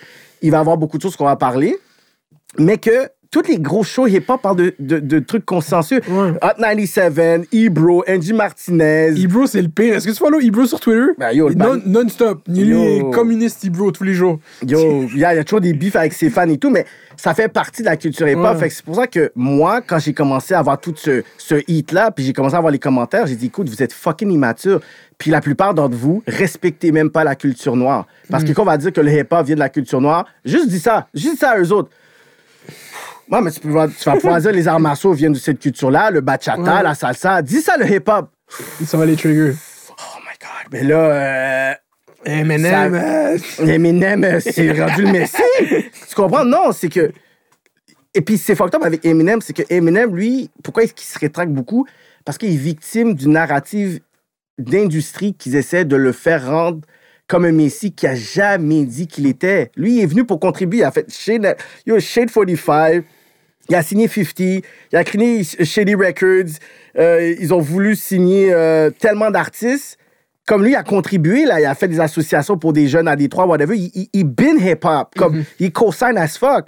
il 0.40 0.50
va 0.50 0.58
y 0.58 0.60
avoir 0.60 0.78
beaucoup 0.78 0.96
de 0.98 1.02
choses 1.02 1.16
qu'on 1.16 1.24
va 1.24 1.36
parler, 1.36 1.76
mais 2.58 2.78
que 2.78 3.08
tous 3.30 3.42
les 3.48 3.58
gros 3.58 3.82
shows 3.82 4.06
hip-hop 4.06 4.40
parlent 4.40 4.56
de, 4.56 4.74
de, 4.78 4.98
de 4.98 5.18
trucs 5.18 5.44
consensueux. 5.44 6.00
Ouais. 6.08 6.30
Hot 6.42 6.60
97, 6.60 7.48
Ebro, 7.52 8.04
Angie 8.08 8.32
Martinez. 8.32 9.12
Ebro, 9.16 9.46
c'est 9.46 9.62
le 9.62 9.68
pire. 9.68 9.94
Est-ce 9.94 10.06
que 10.06 10.12
tu 10.12 10.18
follow 10.18 10.40
Ebro 10.40 10.66
sur 10.66 10.80
Twitter? 10.80 11.12
Ben, 11.18 11.32
yo, 11.32 11.50
non, 11.54 11.80
Non-stop. 11.84 12.42
Il 12.48 12.72
est 12.72 13.10
communiste 13.12 13.64
Ebro 13.64 13.90
tous 13.92 14.04
les 14.04 14.14
jours. 14.14 14.38
Yo, 14.66 15.04
il 15.12 15.18
y, 15.18 15.24
a 15.24 15.34
il 15.34 15.36
y 15.36 15.40
a 15.40 15.44
toujours 15.44 15.60
des 15.60 15.72
bifs 15.72 15.96
avec 15.96 16.12
ses 16.12 16.30
fans 16.30 16.48
et 16.48 16.58
tout, 16.58 16.70
mais 16.70 16.86
ça 17.16 17.34
fait 17.34 17.48
partie 17.48 17.82
de 17.82 17.86
la 17.86 17.96
culture 17.96 18.28
hip-hop. 18.28 18.60
Ouais. 18.60 18.70
C'est 18.70 18.84
pour 18.84 18.96
ça 18.96 19.06
que 19.06 19.30
moi, 19.34 19.80
quand 19.80 19.98
j'ai 19.98 20.12
commencé 20.12 20.54
à 20.54 20.58
avoir 20.58 20.80
tout 20.80 20.94
ce, 20.96 21.22
ce 21.38 21.56
hit-là, 21.68 22.10
puis 22.10 22.24
j'ai 22.24 22.32
commencé 22.32 22.54
à 22.54 22.58
avoir 22.58 22.72
les 22.72 22.78
commentaires, 22.78 23.26
j'ai 23.26 23.36
dit, 23.36 23.46
écoute, 23.46 23.68
vous 23.68 23.82
êtes 23.82 23.92
fucking 23.92 24.30
immature. 24.30 24.80
Puis 25.18 25.30
la 25.30 25.40
plupart 25.40 25.72
d'entre 25.72 25.96
vous, 25.96 26.22
respectez 26.26 26.92
même 26.92 27.10
pas 27.10 27.24
la 27.24 27.34
culture 27.34 27.74
noire. 27.74 28.06
Parce 28.30 28.44
que 28.44 28.52
quand 28.52 28.62
on 28.62 28.66
va 28.66 28.76
dire 28.76 28.92
que 28.92 29.00
le 29.00 29.10
hip-hop 29.10 29.46
vient 29.46 29.54
de 29.54 29.60
la 29.60 29.70
culture 29.70 30.00
noire, 30.00 30.26
juste 30.44 30.68
dis 30.68 30.78
ça. 30.80 31.08
Juste 31.14 31.34
dis 31.34 31.38
ça 31.38 31.50
à 31.52 31.58
eux 31.58 31.72
autres. 31.72 31.90
Ouais, 33.30 33.40
mais 33.40 33.50
tu, 33.50 33.60
peux, 33.60 33.68
voir- 33.70 33.88
tu 33.88 34.04
vas 34.04 34.14
pouvoir 34.16 34.40
dire 34.40 34.52
les 34.52 34.68
arts 34.68 34.78
martiaux 34.80 35.12
viennent 35.12 35.32
de 35.32 35.38
cette 35.38 35.58
culture-là, 35.58 36.10
le 36.10 36.20
bachata, 36.20 36.60
Ouais. 36.76 36.82
la 36.82 36.94
salsa. 36.94 37.42
Dis 37.42 37.60
ça, 37.60 37.76
le 37.76 37.86
hip-hop. 37.90 38.28
Ça 38.84 38.96
va 38.96 39.04
les 39.06 39.16
trigger. 39.16 39.52
Oh 39.90 39.94
my 40.20 40.36
God. 40.40 40.72
Mais 40.72 40.82
là, 40.84 40.98
euh, 40.98 41.74
Eminem, 42.24 42.92
Ça- 42.94 43.62
euh, 43.62 43.66
Eminem, 43.66 44.22
euh, 44.24 44.40
c'est 44.40 44.70
rendu 44.80 45.02
le 45.02 45.12
Messie. 45.12 45.42
tu 46.08 46.14
comprends? 46.14 46.44
Non, 46.44 46.70
c'est 46.72 46.88
que 46.88 47.10
et 48.14 48.20
puis 48.22 48.38
c'est 48.38 48.54
fucked 48.54 48.74
up 48.76 48.82
avec 48.84 49.04
Eminem, 49.04 49.40
c'est 49.42 49.52
que 49.52 49.62
Eminem, 49.68 50.14
lui, 50.14 50.48
pourquoi 50.62 50.84
est-ce 50.84 50.94
qu'il 50.94 51.06
se 51.06 51.18
rétracte 51.18 51.52
beaucoup? 51.52 51.86
Parce 52.24 52.38
qu'il 52.38 52.52
est 52.52 52.56
victime 52.56 53.14
d'une 53.14 53.32
narrative 53.32 54.00
d'industrie 54.58 55.34
qu'ils 55.34 55.54
essaient 55.56 55.84
de 55.84 55.96
le 55.96 56.12
faire 56.12 56.46
rendre 56.46 56.80
comme 57.28 57.44
un 57.44 57.52
messie 57.52 57.92
qui 57.92 58.06
a 58.06 58.14
jamais 58.14 58.84
dit 58.84 59.06
qu'il 59.06 59.26
était. 59.26 59.70
Lui, 59.76 59.96
il 59.96 60.02
est 60.02 60.06
venu 60.06 60.24
pour 60.24 60.38
contribuer. 60.40 60.78
Il 60.78 60.84
a 60.84 60.90
fait 60.92 61.10
Shade, 61.12 61.56
yo, 61.84 61.98
Shade 62.00 62.30
45, 62.30 63.04
il 63.68 63.74
a 63.74 63.82
signé 63.82 64.09
50, 64.09 64.38
il 64.38 64.62
a 64.93 65.05
créé 65.05 65.44
Shady 65.44 65.94
Records. 65.94 66.59
Euh, 66.98 67.34
ils 67.38 67.52
ont 67.52 67.60
voulu 67.60 67.97
signer 67.97 68.52
euh, 68.52 68.90
tellement 68.90 69.30
d'artistes. 69.30 69.98
Comme 70.47 70.62
lui, 70.62 70.72
il 70.72 70.76
a 70.76 70.84
contribué, 70.84 71.44
là, 71.44 71.60
il 71.60 71.66
a 71.66 71.74
fait 71.74 71.88
des 71.88 71.98
associations 71.98 72.56
pour 72.56 72.72
des 72.72 72.86
jeunes 72.86 73.09
à 73.09 73.16
Détroit, 73.16 73.47
whatever. 73.47 73.76
Il, 73.76 73.90
il, 73.94 74.09
il 74.12 74.24
bin 74.24 74.56
hip-hop. 74.56 75.09
Comme, 75.16 75.44
il 75.59 75.72
co-sign 75.72 76.16
as 76.16 76.38
fuck. 76.38 76.66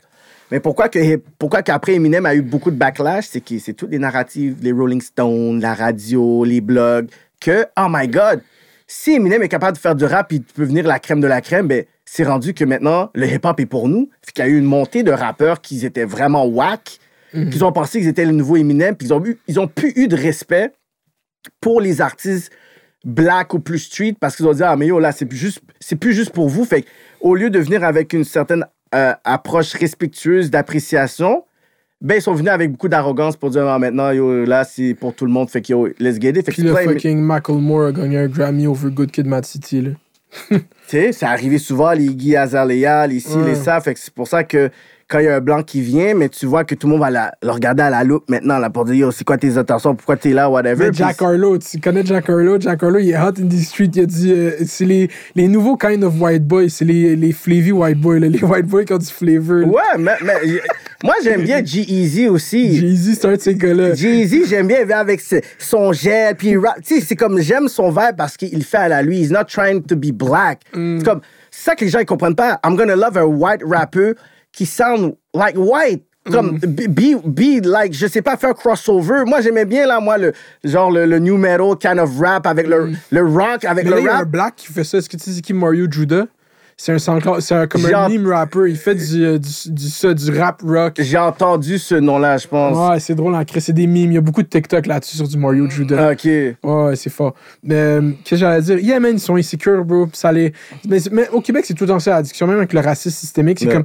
Mais 0.51 0.61
pourquoi, 0.61 0.89
que, 0.89 1.17
pourquoi 1.39 1.63
qu'après 1.63 1.95
Eminem 1.95 2.27
a 2.27 2.35
eu 2.35 2.43
beaucoup 2.43 2.71
de 2.71 2.77
backlash? 2.77 3.27
C'est 3.31 3.41
que 3.41 3.59
c'est 3.59 3.75
toutes 3.75 3.91
les 3.91 3.99
narratives, 3.99 4.57
les 4.63 4.73
Rolling 4.73 5.01
Stones, 5.01 5.61
la 5.61 5.75
radio, 5.75 6.45
les 6.45 6.61
blogs, 6.61 7.09
que, 7.41 7.67
oh 7.77 7.87
my 7.89 8.09
God, 8.09 8.41
si 8.87 9.13
Eminem 9.13 9.43
est 9.43 9.49
capable 9.49 9.77
de 9.77 9.81
faire 9.81 9.95
du 9.95 10.05
rap 10.05 10.33
et 10.33 10.41
peut 10.41 10.65
venir 10.65 10.87
la 10.87 10.99
crème 10.99 11.21
de 11.21 11.27
la 11.27 11.41
crème, 11.43 11.69
ben, 11.69 11.85
c'est 12.11 12.25
rendu 12.25 12.55
que 12.55 12.65
maintenant, 12.65 13.11
le 13.15 13.27
hip-hop 13.27 13.61
est 13.61 13.67
pour 13.67 13.87
nous. 13.87 14.09
Fait 14.23 14.33
qu'il 14.33 14.45
y 14.45 14.49
a 14.49 14.51
eu 14.51 14.59
une 14.59 14.65
montée 14.65 15.03
de 15.03 15.13
rappeurs 15.13 15.61
qui 15.61 15.85
étaient 15.85 16.07
vraiment 16.07 16.47
whack, 16.47 16.99
qu'ils 17.33 17.65
ont 17.65 17.73
pensé 17.73 17.99
qu'ils 17.99 18.09
étaient 18.09 18.25
le 18.25 18.33
nouveau 18.33 18.57
Eminem, 18.57 18.97
puis 18.97 19.09
ils 19.09 19.13
ont, 19.13 19.23
eu, 19.25 19.39
ils 19.47 19.61
ont 19.61 19.69
plus 19.69 19.93
eu 19.95 20.09
de 20.09 20.17
respect 20.17 20.73
pour 21.61 21.83
les 21.83 22.01
artistes 22.01 22.51
black 23.05 23.53
ou 23.53 23.61
plus 23.61 23.79
street 23.79 24.17
parce 24.19 24.37
qu'ils 24.37 24.47
ont 24.47 24.55
dit, 24.55 24.63
ah, 24.63 24.75
mais 24.75 24.87
yo, 24.87 24.99
là, 24.99 25.13
c'est 25.13 25.27
plus 25.27 25.37
juste, 25.37 25.61
c'est 25.81 25.97
plus 25.97 26.15
juste 26.15 26.31
pour 26.31 26.49
vous. 26.49 26.65
Fait 26.65 26.87
au 27.21 27.35
lieu 27.35 27.51
de 27.51 27.59
venir 27.59 27.85
avec 27.85 28.15
une 28.15 28.25
certaine 28.25 28.65
euh, 28.95 29.13
approche 29.25 29.75
respectueuse 29.75 30.51
d'appréciation, 30.51 31.45
ben, 32.01 32.15
ils 32.15 32.23
sont 32.23 32.33
venus 32.33 32.51
avec 32.51 32.73
beaucoup 32.73 32.89
d'arrogance 32.89 33.37
pour 33.37 33.51
dire, 33.51 33.67
ah, 33.69 33.79
maintenant, 33.79 34.11
yo, 34.13 34.47
là, 34.47 34.65
c'est 34.65 34.95
pour 34.95 35.15
tout 35.15 35.27
le 35.27 35.31
monde. 35.31 35.51
Fait 35.51 35.61
que, 35.61 35.73
yo, 35.73 35.89
let's 35.99 36.19
get 36.19 36.31
it. 36.31 36.37
Fait 36.47 36.53
que 36.53 36.53
Puis 36.53 36.63
le 36.63 36.75
fucking 36.75 37.21
Macklemore 37.21 37.89
a 37.89 37.93
gagné 37.93 38.17
un 38.17 38.29
Grammy 38.29 38.67
over 38.67 38.91
Good 38.91 39.11
Kid, 39.11 39.27
Mad 39.27 39.45
City, 39.45 39.83
là. 39.83 39.91
Tu 40.51 40.97
sais, 40.97 41.13
c'est 41.13 41.27
arrivé 41.27 41.59
souvent, 41.59 41.93
les 41.93 42.15
Guy 42.15 42.35
Azalea, 42.35 43.07
les 43.07 43.21
ci, 43.21 43.37
les 43.45 43.55
ça. 43.55 43.81
Fait 43.81 43.93
que 43.93 44.01
c'est 44.01 44.13
pour 44.13 44.27
ça 44.27 44.43
que 44.43 44.71
quand 45.09 45.21
il 45.21 45.25
y 45.25 45.29
a 45.29 45.37
un 45.37 45.41
blanc 45.41 45.63
qui 45.63 45.81
vient, 45.81 46.13
mais 46.15 46.29
tu 46.29 46.45
vois 46.45 46.65
que 46.65 46.75
tout 46.75 46.87
le 46.87 46.93
monde 46.93 47.01
va 47.01 47.11
la- 47.11 47.33
le 47.43 47.51
regarder 47.51 47.83
à 47.83 47.89
la 47.89 48.05
loupe 48.05 48.29
maintenant, 48.29 48.59
là, 48.59 48.69
pour 48.69 48.85
dire, 48.85 48.95
yo, 48.95 49.11
c'est 49.11 49.25
quoi 49.25 49.39
tes 49.39 49.57
intentions, 49.57 49.95
pourquoi 49.95 50.17
t'es 50.19 50.31
là, 50.35 50.51
whatever. 50.51 50.89
Mais 50.89 50.93
Jack 50.93 51.23
Harlow, 51.23 51.57
tu 51.59 51.81
connais 51.81 52.05
Jack 52.05 52.29
Harlow? 52.29 52.61
Jack 52.61 52.83
Harlow, 52.83 52.99
il 52.99 53.11
est 53.11 53.17
hot 53.19 53.33
in 53.41 53.49
the 53.49 53.53
street. 53.59 53.91
Il 53.95 54.03
a 54.03 54.07
dit, 54.07 54.33
euh, 54.33 54.51
c'est 54.67 54.85
les, 54.85 55.09
les 55.35 55.49
nouveaux 55.49 55.77
kind 55.79 56.05
of 56.05 56.21
white 56.21 56.45
boys. 56.47 56.69
C'est 56.69 56.85
les, 56.85 57.17
les 57.17 57.33
flavy 57.33 57.73
white 57.73 57.99
boys, 57.99 58.19
là. 58.19 58.29
Les 58.29 58.43
white 58.45 58.67
boys 58.67 58.85
qui 58.85 58.93
ont 58.93 58.99
du 58.99 59.07
flavor. 59.07 59.61
là. 59.61 59.67
Ouais, 59.67 59.99
mais, 59.99 60.13
mais 60.23 60.35
moi, 61.03 61.15
j'aime 61.25 61.43
bien 61.43 61.65
G-Eazy 61.65 62.29
aussi. 62.29 62.77
Jay-Z, 62.77 63.15
c'est 63.19 63.27
un 63.29 63.33
de 63.37 63.41
ces 63.41 63.55
gars-là. 63.55 63.95
Jay-Z, 63.95 64.47
j'aime 64.49 64.67
bien, 64.67 64.81
il 64.83 64.87
vient 64.87 64.99
avec 64.99 65.23
son 65.59 65.93
gel, 65.95 66.35
puis. 66.37 66.55
Tu 66.85 66.97
sais, 66.97 67.01
c'est 67.01 67.17
comme, 67.17 67.41
j'aime 67.41 67.69
son 67.69 67.89
vibe 67.89 68.17
parce 68.19 68.37
qu'il 68.37 68.63
fait 68.63 68.77
à 68.77 68.89
la 68.89 69.01
lui. 69.03 69.21
He's 69.21 69.31
not 69.31 69.45
trying 69.45 69.83
to 69.83 69.97
be 69.97 70.13
black. 70.13 70.61
C'est 70.75 71.03
comme, 71.05 71.21
c'est 71.51 71.65
ça 71.71 71.75
que 71.77 71.85
les 71.85 71.91
gens, 71.91 72.01
ils 72.01 72.05
comprennent 72.07 72.35
pas. 72.37 72.61
I'm 72.63 72.77
gonna 72.77 72.95
love 72.95 73.17
a 73.17 73.27
white 73.27 73.63
rapper 73.65 74.13
qui 74.53 74.67
sound 74.67 75.15
like 75.35 75.57
white. 75.57 76.05
Comme, 76.31 76.59
be, 76.59 76.89
be, 76.89 77.17
be 77.25 77.65
like, 77.65 77.95
je 77.95 78.07
sais 78.07 78.21
pas, 78.21 78.37
faire 78.37 78.53
crossover. 78.53 79.25
Moi, 79.25 79.41
j'aimais 79.41 79.65
bien, 79.65 79.87
là, 79.87 79.99
moi, 79.99 80.19
le, 80.19 80.35
genre, 80.63 80.91
le, 80.91 81.07
le 81.07 81.19
new 81.21 81.39
metal 81.39 81.75
kind 81.81 81.99
of 81.99 82.11
rap 82.21 82.47
avec 82.47 82.67
le, 82.67 82.91
le 83.11 83.23
rock, 83.25 83.65
avec 83.65 83.85
Mais 83.85 83.91
là, 83.93 83.97
le 83.97 84.03
il 84.03 84.05
y 84.05 84.09
a 84.09 84.15
un 84.15 84.19
rap. 84.19 84.29
black 84.29 84.57
qui 84.57 84.67
fait 84.71 84.85
ça. 84.85 84.99
Est-ce 84.99 85.09
que 85.09 85.17
tu 85.17 85.31
c'est 85.31 85.41
qui 85.41 85.55
Mario 85.55 85.87
Judah? 85.91 86.27
C'est 86.77 86.93
un, 86.93 86.99
c'est 86.99 87.55
un, 87.55 87.67
comme 87.67 87.87
un 87.87 87.89
Genre- 87.89 88.11
meme 88.11 88.27
rapper. 88.31 88.69
Il 88.69 88.77
fait 88.77 88.95
du, 88.95 89.25
euh, 89.25 89.39
du, 89.39 89.49
du, 89.73 89.89
ça, 89.89 90.13
du 90.13 90.39
rap 90.39 90.61
rock. 90.63 90.97
J'ai 90.99 91.17
entendu 91.17 91.79
ce 91.79 91.95
nom-là, 91.95 92.37
je 92.37 92.47
pense. 92.47 92.91
Ouais, 92.91 93.01
c'est 93.01 93.15
drôle 93.15 93.35
en 93.35 93.43
créer. 93.45 93.61
C'est 93.63 93.73
des 93.73 93.87
memes. 93.87 94.13
Il 94.13 94.15
y 94.15 94.19
a 94.19 94.21
beaucoup 94.21 94.43
de 94.43 94.49
TikTok 94.49 94.85
là-dessus 94.87 95.17
sur 95.17 95.27
du 95.27 95.39
Mario 95.39 95.69
Judah. 95.71 96.13
Ok. 96.13 96.25
Ouais, 96.25 96.95
c'est 96.95 97.11
fort. 97.11 97.35
Mais, 97.63 97.75
euh, 97.75 98.01
qu'est-ce 98.23 98.31
que 98.33 98.37
j'allais 98.37 98.61
dire? 98.61 98.79
Yeah, 98.81 99.01
man, 99.01 99.13
ils 99.15 99.19
sont 99.21 99.37
insécures, 99.37 99.83
bro. 99.85 100.09
Ça 100.13 100.31
les... 100.31 100.53
mais, 100.87 100.99
mais 101.11 101.29
au 101.31 101.41
Québec, 101.41 101.65
c'est 101.67 101.73
tout 101.75 101.85
le 101.85 101.89
temps 101.89 101.99
ça, 102.01 102.11
la 102.11 102.23
discussion, 102.23 102.47
même 102.47 102.59
avec 102.59 102.75
le 102.75 102.81
racisme 102.81 103.17
systémique. 103.17 103.59
C'est 103.61 103.67
comme. 103.69 103.85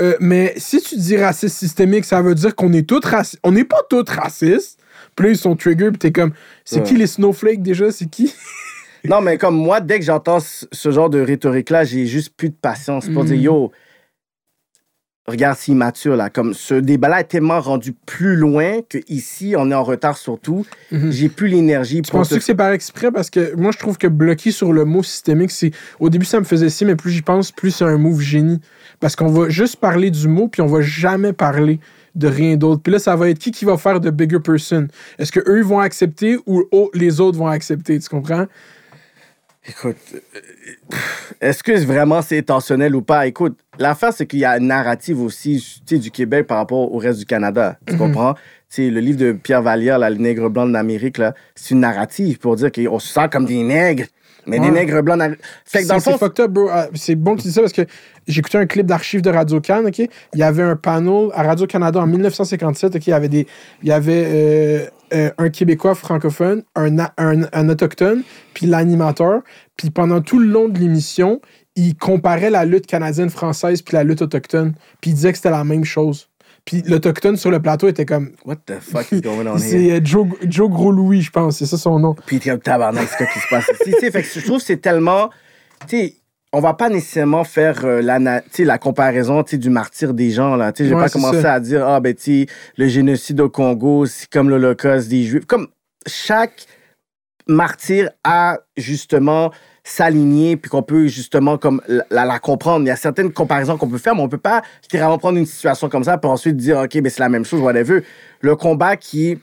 Euh, 0.00 0.16
mais 0.20 0.54
si 0.56 0.80
tu 0.80 0.96
dis 0.96 1.16
racisme 1.16 1.54
systémique, 1.56 2.04
ça 2.04 2.20
veut 2.22 2.34
dire 2.34 2.54
qu'on 2.54 2.72
est 2.72 2.88
tous 2.88 3.00
racistes. 3.04 3.38
On 3.44 3.52
n'est 3.52 3.64
pas 3.64 3.80
tous 3.88 4.04
racistes. 4.08 4.78
Puis 5.16 5.26
là, 5.26 5.32
ils 5.32 5.36
sont 5.38 5.56
trigger, 5.56 5.90
puis 5.90 5.98
t'es 5.98 6.12
comme. 6.12 6.32
C'est 6.64 6.76
Ouais. 6.80 6.82
qui 6.84 6.96
les 6.96 7.06
snowflakes 7.06 7.62
déjà? 7.62 7.90
C'est 7.90 8.06
qui? 8.08 8.32
Non, 9.04 9.20
mais 9.20 9.38
comme 9.38 9.56
moi, 9.56 9.80
dès 9.80 9.98
que 9.98 10.04
j'entends 10.04 10.40
ce 10.40 10.66
ce 10.72 10.90
genre 10.90 11.08
de 11.10 11.20
rhétorique-là, 11.20 11.84
j'ai 11.84 12.06
juste 12.06 12.34
plus 12.36 12.50
de 12.50 12.54
patience 12.60 13.08
pour 13.08 13.24
Mm. 13.24 13.26
dire, 13.28 13.36
yo, 13.36 13.72
regarde 15.30 15.56
s'il 15.56 15.76
mature, 15.76 16.16
là. 16.16 16.28
Comme 16.28 16.52
ce 16.52 16.74
débat-là 16.74 17.20
est 17.20 17.24
tellement 17.24 17.60
rendu 17.60 17.94
plus 18.06 18.36
loin 18.36 18.80
que 18.88 18.98
ici, 19.08 19.54
on 19.56 19.70
est 19.70 19.74
en 19.74 19.82
retard 19.82 20.18
sur 20.18 20.38
tout. 20.38 20.66
Mhm. 20.92 21.10
J'ai 21.10 21.28
plus 21.30 21.48
l'énergie 21.48 22.02
Tu 22.02 22.10
pour. 22.10 22.20
penses-tu 22.20 22.34
te- 22.34 22.38
que 22.40 22.44
c'est 22.44 22.54
par 22.54 22.72
exprès? 22.72 23.10
Parce 23.10 23.30
que 23.30 23.54
moi, 23.56 23.70
je 23.72 23.78
trouve 23.78 23.96
que 23.96 24.06
bloquer 24.06 24.50
sur 24.50 24.72
le 24.72 24.84
mot 24.84 25.02
systémique, 25.02 25.50
c'est. 25.50 25.70
Au 25.98 26.10
début, 26.10 26.26
ça 26.26 26.38
me 26.40 26.44
faisait 26.44 26.68
si, 26.68 26.84
mais 26.84 26.96
plus 26.96 27.10
j'y 27.12 27.22
pense, 27.22 27.50
plus 27.52 27.70
c'est 27.70 27.84
un 27.84 27.96
move 27.96 28.20
génie. 28.20 28.60
Parce 29.00 29.16
qu'on 29.16 29.28
va 29.28 29.48
juste 29.48 29.76
parler 29.76 30.10
du 30.10 30.28
mot, 30.28 30.48
puis 30.48 30.60
on 30.60 30.66
va 30.66 30.82
jamais 30.82 31.32
parler 31.32 31.80
de 32.14 32.26
rien 32.28 32.56
d'autre. 32.56 32.82
Puis 32.82 32.92
là, 32.92 32.98
ça 32.98 33.14
va 33.16 33.30
être 33.30 33.38
qui 33.38 33.52
qui 33.52 33.64
va 33.64 33.78
faire 33.78 34.00
de 34.00 34.10
bigger 34.10 34.40
person? 34.40 34.88
Est-ce 35.18 35.30
que 35.32 35.40
eux 35.48 35.62
vont 35.62 35.78
accepter 35.80 36.36
ou 36.44 36.64
oh, 36.72 36.90
les 36.92 37.20
autres 37.20 37.38
vont 37.38 37.46
accepter? 37.46 37.98
Tu 37.98 38.08
comprends? 38.08 38.46
Écoute, 39.68 39.96
euh, 40.14 40.40
est-ce 41.40 41.62
que 41.62 41.72
vraiment 41.84 42.22
c'est 42.22 42.38
intentionnel 42.38 42.94
ou 42.94 43.02
pas? 43.02 43.26
Écoute, 43.26 43.58
l'affaire, 43.78 44.12
c'est 44.12 44.26
qu'il 44.26 44.40
y 44.40 44.44
a 44.44 44.58
une 44.58 44.66
narrative 44.66 45.20
aussi 45.20 45.82
du 45.90 46.10
Québec 46.10 46.46
par 46.46 46.58
rapport 46.58 46.92
au 46.92 46.98
reste 46.98 47.18
du 47.18 47.26
Canada. 47.26 47.78
Tu 47.86 47.96
comprends? 47.96 48.34
Tu 48.34 48.40
sais, 48.68 48.90
le 48.90 49.00
livre 49.00 49.18
de 49.18 49.32
Pierre 49.32 49.62
Vallière, 49.62 49.98
Le 49.98 50.14
nègre 50.16 50.48
blanc 50.48 50.66
d'Amérique, 50.66 51.18
là, 51.18 51.34
c'est 51.54 51.74
une 51.74 51.80
narrative 51.80 52.38
pour 52.38 52.56
dire 52.56 52.70
qu'on 52.70 52.98
se 52.98 53.12
sent 53.12 53.28
comme 53.30 53.46
des 53.46 53.62
nègres. 53.62 54.04
Mais 54.46 54.58
des 54.58 54.70
nègres 54.70 55.02
blancs. 55.02 55.20
Fait 55.64 55.82
que 55.82 55.88
dans 55.88 55.94
le 55.94 56.00
C'est 56.00 56.10
fond, 56.10 56.16
c'est 56.18 56.24
fucked 56.26 56.44
up, 56.44 56.50
bro. 56.50 56.68
Ah, 56.70 56.88
C'est 56.94 57.14
bon 57.14 57.36
que 57.36 57.42
tu 57.42 57.48
dis 57.48 57.52
ça 57.52 57.60
parce 57.60 57.72
que 57.72 57.82
j'ai 58.26 58.38
écouté 58.40 58.58
un 58.58 58.66
clip 58.66 58.86
d'archives 58.86 59.22
de 59.22 59.30
Radio-Can, 59.30 59.84
OK? 59.86 59.98
Il 59.98 60.08
y 60.34 60.42
avait 60.42 60.62
un 60.62 60.76
panel 60.76 61.28
à 61.34 61.42
Radio-Canada 61.42 62.00
en 62.00 62.06
1957, 62.06 62.96
OK? 62.96 63.06
Il 63.06 63.10
y 63.10 63.12
avait, 63.12 63.28
des, 63.28 63.46
il 63.82 63.88
y 63.88 63.92
avait 63.92 64.24
euh, 64.26 64.86
euh, 65.12 65.30
un 65.38 65.48
Québécois 65.50 65.94
francophone, 65.94 66.62
un, 66.74 66.98
a- 66.98 67.12
un, 67.18 67.42
un 67.52 67.68
autochtone, 67.68 68.22
puis 68.54 68.66
l'animateur. 68.66 69.42
Puis 69.76 69.90
pendant 69.90 70.20
tout 70.20 70.38
le 70.38 70.46
long 70.46 70.68
de 70.68 70.78
l'émission, 70.78 71.40
il 71.76 71.96
comparait 71.96 72.50
la 72.50 72.64
lutte 72.64 72.86
canadienne-française 72.86 73.82
puis 73.82 73.94
la 73.96 74.04
lutte 74.04 74.22
autochtone. 74.22 74.74
Puis 75.00 75.10
il 75.10 75.14
disait 75.14 75.30
que 75.32 75.36
c'était 75.38 75.50
la 75.50 75.64
même 75.64 75.84
chose. 75.84 76.28
Puis 76.64 76.82
l'autochtone 76.86 77.36
sur 77.36 77.50
le 77.50 77.60
plateau 77.60 77.88
était 77.88 78.04
comme... 78.04 78.32
what 78.44 78.56
the 78.66 78.78
fuck 78.80 79.10
is 79.12 79.22
going 79.22 79.46
on 79.46 79.56
here? 79.56 79.58
C'est 79.58 80.06
Joe, 80.06 80.26
Joe 80.42 80.68
Gros-Louis, 80.70 81.22
je 81.22 81.30
pense. 81.30 81.56
C'est 81.58 81.66
ça 81.66 81.78
son 81.78 81.98
nom. 81.98 82.14
Puis 82.26 82.38
t'es 82.38 82.50
comme 82.50 82.60
tabarnak, 82.60 83.08
c'est 83.08 83.16
quoi 83.16 83.26
qui 83.26 83.38
se 83.40 83.48
passe 83.48 83.64
ici? 83.80 83.92
Tu 83.94 84.00
sais, 84.00 84.10
fait 84.10 84.22
que 84.22 84.28
je 84.28 84.44
trouve 84.44 84.58
que 84.58 84.64
c'est 84.64 84.76
tellement. 84.76 85.30
Tu 85.88 85.96
sais, 85.96 86.14
on 86.52 86.60
va 86.60 86.74
pas 86.74 86.88
nécessairement 86.88 87.44
faire 87.44 87.84
euh, 87.84 88.02
la, 88.02 88.18
la 88.58 88.78
comparaison 88.78 89.44
du 89.52 89.70
martyr 89.70 90.14
des 90.14 90.30
gens. 90.30 90.56
Là. 90.56 90.72
Je 90.76 90.84
vais 90.84 90.94
Ouais, 90.94 91.04
pas 91.04 91.08
commencer 91.10 91.42
ça. 91.42 91.54
à 91.54 91.60
dire, 91.60 91.86
ah, 91.86 92.00
ben, 92.00 92.14
le 92.76 92.88
génocide 92.88 93.40
au 93.40 93.48
Congo, 93.48 94.06
c'est 94.06 94.28
comme 94.28 94.50
l'Holocauste 94.50 95.08
des 95.08 95.22
Juifs. 95.22 95.46
Comme 95.46 95.68
chaque 96.06 96.66
martyr 97.46 98.10
a 98.24 98.58
justement 98.76 99.50
s'aligner 99.82 100.56
puis 100.56 100.70
qu'on 100.70 100.82
peut 100.82 101.06
justement 101.06 101.56
comme 101.56 101.80
la, 101.88 102.24
la 102.24 102.38
comprendre. 102.38 102.84
Il 102.84 102.88
y 102.88 102.92
a 102.92 102.96
certaines 102.96 103.32
comparaisons 103.32 103.76
qu'on 103.76 103.88
peut 103.88 103.98
faire, 103.98 104.14
mais 104.14 104.22
on 104.22 104.28
peut 104.28 104.36
pas 104.38 104.62
littéralement 104.82 105.18
prendre 105.18 105.38
une 105.38 105.46
situation 105.46 105.88
comme 105.88 106.04
ça 106.04 106.18
pour 106.18 106.30
ensuite 106.30 106.56
dire, 106.56 106.78
OK, 106.78 107.00
ben 107.00 107.10
c'est 107.10 107.20
la 107.20 107.28
même 107.28 107.44
chose, 107.44 107.60
whatever. 107.60 108.02
Le 108.40 108.56
combat 108.56 108.96
qui 108.96 109.38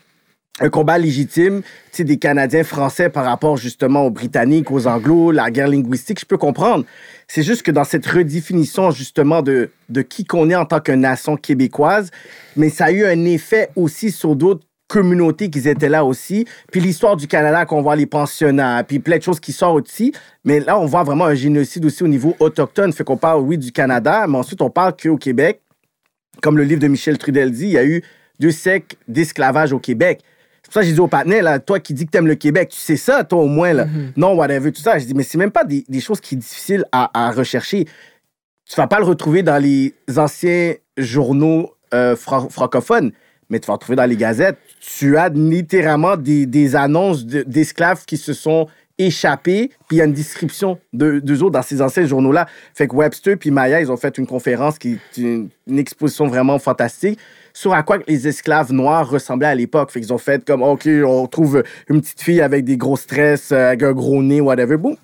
un 0.59 0.69
combat 0.69 0.97
légitime, 0.97 1.61
des 2.03 2.17
Canadiens 2.17 2.63
français 2.63 3.09
par 3.09 3.25
rapport 3.25 3.57
justement 3.57 4.05
aux 4.05 4.11
Britanniques, 4.11 4.71
aux 4.71 4.88
Anglos, 4.88 5.31
la 5.31 5.49
guerre 5.49 5.67
linguistique, 5.67 6.19
je 6.19 6.25
peux 6.25 6.38
comprendre. 6.38 6.85
C'est 7.27 7.43
juste 7.43 7.63
que 7.63 7.71
dans 7.71 7.84
cette 7.84 8.05
redéfinition 8.05 8.91
justement 8.91 9.41
de, 9.41 9.71
de 9.89 10.01
qui 10.01 10.25
qu'on 10.25 10.49
est 10.49 10.55
en 10.55 10.65
tant 10.65 10.79
que 10.79 10.91
nation 10.91 11.38
québécoise, 11.38 12.11
mais 12.55 12.69
ça 12.69 12.85
a 12.85 12.91
eu 12.91 13.05
un 13.05 13.25
effet 13.25 13.69
aussi 13.75 14.11
sur 14.11 14.35
d'autres 14.35 14.63
communautés 14.88 15.49
qui 15.49 15.67
étaient 15.67 15.89
là 15.89 16.05
aussi. 16.05 16.45
Puis 16.71 16.79
l'histoire 16.79 17.17
du 17.17 17.27
Canada, 17.27 17.65
qu'on 17.65 17.81
voit 17.81 17.95
les 17.95 18.05
pensionnats, 18.05 18.84
puis 18.84 18.99
plein 18.99 19.17
de 19.17 19.23
choses 19.23 19.39
qui 19.39 19.51
sortent 19.51 19.88
aussi. 19.88 20.13
Mais 20.45 20.59
là, 20.61 20.79
on 20.79 20.85
voit 20.85 21.03
vraiment 21.03 21.25
un 21.25 21.35
génocide 21.35 21.84
aussi 21.85 22.03
au 22.03 22.07
niveau 22.07 22.35
autochtone. 22.39 22.93
Fait 22.93 23.03
qu'on 23.03 23.17
parle, 23.17 23.41
oui, 23.41 23.57
du 23.57 23.71
Canada, 23.71 24.25
mais 24.27 24.38
ensuite, 24.38 24.61
on 24.61 24.69
parle 24.69 24.95
qu'au 24.95 25.17
Québec, 25.17 25.61
comme 26.41 26.57
le 26.57 26.63
livre 26.63 26.79
de 26.79 26.88
Michel 26.88 27.17
Trudel 27.17 27.51
dit, 27.51 27.65
il 27.65 27.71
y 27.71 27.77
a 27.77 27.85
eu 27.85 28.01
deux 28.39 28.51
siècles 28.51 28.95
d'esclavage 29.07 29.73
au 29.73 29.79
Québec. 29.79 30.21
C'est 30.69 30.73
pour 30.73 30.73
ça 30.73 30.80
que 30.81 30.88
j'ai 30.88 30.94
dit 30.94 30.99
au 30.99 31.07
patinet, 31.07 31.41
là, 31.41 31.60
toi 31.60 31.80
qui 31.80 31.94
dis 31.94 32.06
que 32.06 32.11
t'aimes 32.11 32.27
le 32.27 32.35
Québec, 32.35 32.69
tu 32.73 32.77
sais 32.77 32.98
ça, 32.98 33.23
toi 33.23 33.39
au 33.41 33.48
moins, 33.48 33.72
là. 33.72 33.85
Non, 34.18 34.34
whatever, 34.35 34.69
tout 34.73 34.81
ça. 34.81 34.99
Je 34.99 35.06
dis, 35.06 35.14
mais 35.14 35.23
c'est 35.23 35.38
même 35.38 35.52
pas 35.52 35.64
des, 35.64 35.85
des 35.88 36.02
choses 36.02 36.19
qui 36.19 36.35
sont 36.35 36.39
difficiles 36.41 36.84
à, 36.91 37.10
à 37.27 37.31
rechercher. 37.31 37.85
Tu 38.69 38.76
vas 38.76 38.88
pas 38.88 38.99
le 38.99 39.06
retrouver 39.06 39.44
dans 39.44 39.64
les 39.64 39.94
anciens 40.18 40.73
journaux 40.98 41.72
euh, 41.94 42.18
fran- 42.18 42.49
francophones, 42.49 43.14
mais 43.49 43.60
tu 43.61 43.68
vas 43.68 43.73
le 43.73 43.76
retrouver 43.77 43.95
dans 43.95 44.06
les 44.06 44.18
gazettes. 44.18 44.57
Tu 44.81 45.15
as 45.15 45.30
littéralement 45.30 46.18
des, 46.18 46.45
des 46.45 46.76
annonces 46.76 47.26
de- 47.26 47.44
d'esclaves 47.44 48.03
qui 48.03 48.18
se 48.18 48.34
sont 48.34 48.68
échappés, 48.98 49.69
puis 49.88 49.95
il 49.95 49.99
y 49.99 50.02
a 50.02 50.06
une 50.06 50.11
description 50.14 50.80
de 50.91 51.19
d'eux 51.19 51.44
autres 51.44 51.52
dans 51.52 51.61
ces 51.61 51.81
anciens 51.81 52.06
journaux-là. 52.06 52.45
Fait 52.73 52.88
que 52.89 52.95
Webster 52.95 53.38
puis 53.38 53.52
Maya, 53.52 53.80
ils 53.80 53.89
ont 53.91 53.95
fait 53.95 54.18
une 54.18 54.27
conférence 54.27 54.77
qui 54.80 54.94
est 55.15 55.18
une, 55.22 55.49
une 55.68 55.80
exposition 55.80 56.27
vraiment 56.27 56.57
fantastique 56.60 57.19
sur 57.57 57.73
à 57.73 57.81
quoi 57.81 57.97
les 58.07 58.27
esclaves 58.27 58.71
noirs 58.71 59.09
ressemblaient 59.09 59.47
à 59.47 59.55
l'époque. 59.55 59.89
Fait 59.89 59.99
qu'ils 59.99 60.13
ont 60.13 60.19
fait 60.19 60.45
comme, 60.45 60.61
OK, 60.61 60.88
on 61.05 61.25
trouve 61.25 61.63
une 61.89 62.01
petite 62.01 62.21
fille 62.21 62.39
avec 62.41 62.63
des 62.65 62.77
gros 62.77 62.97
stress, 62.97 63.51
euh, 63.51 63.69
avec 63.69 63.81
un 63.81 63.93
gros 63.93 64.21
nez, 64.21 64.41
whatever. 64.41 64.77
Boum. 64.77 64.95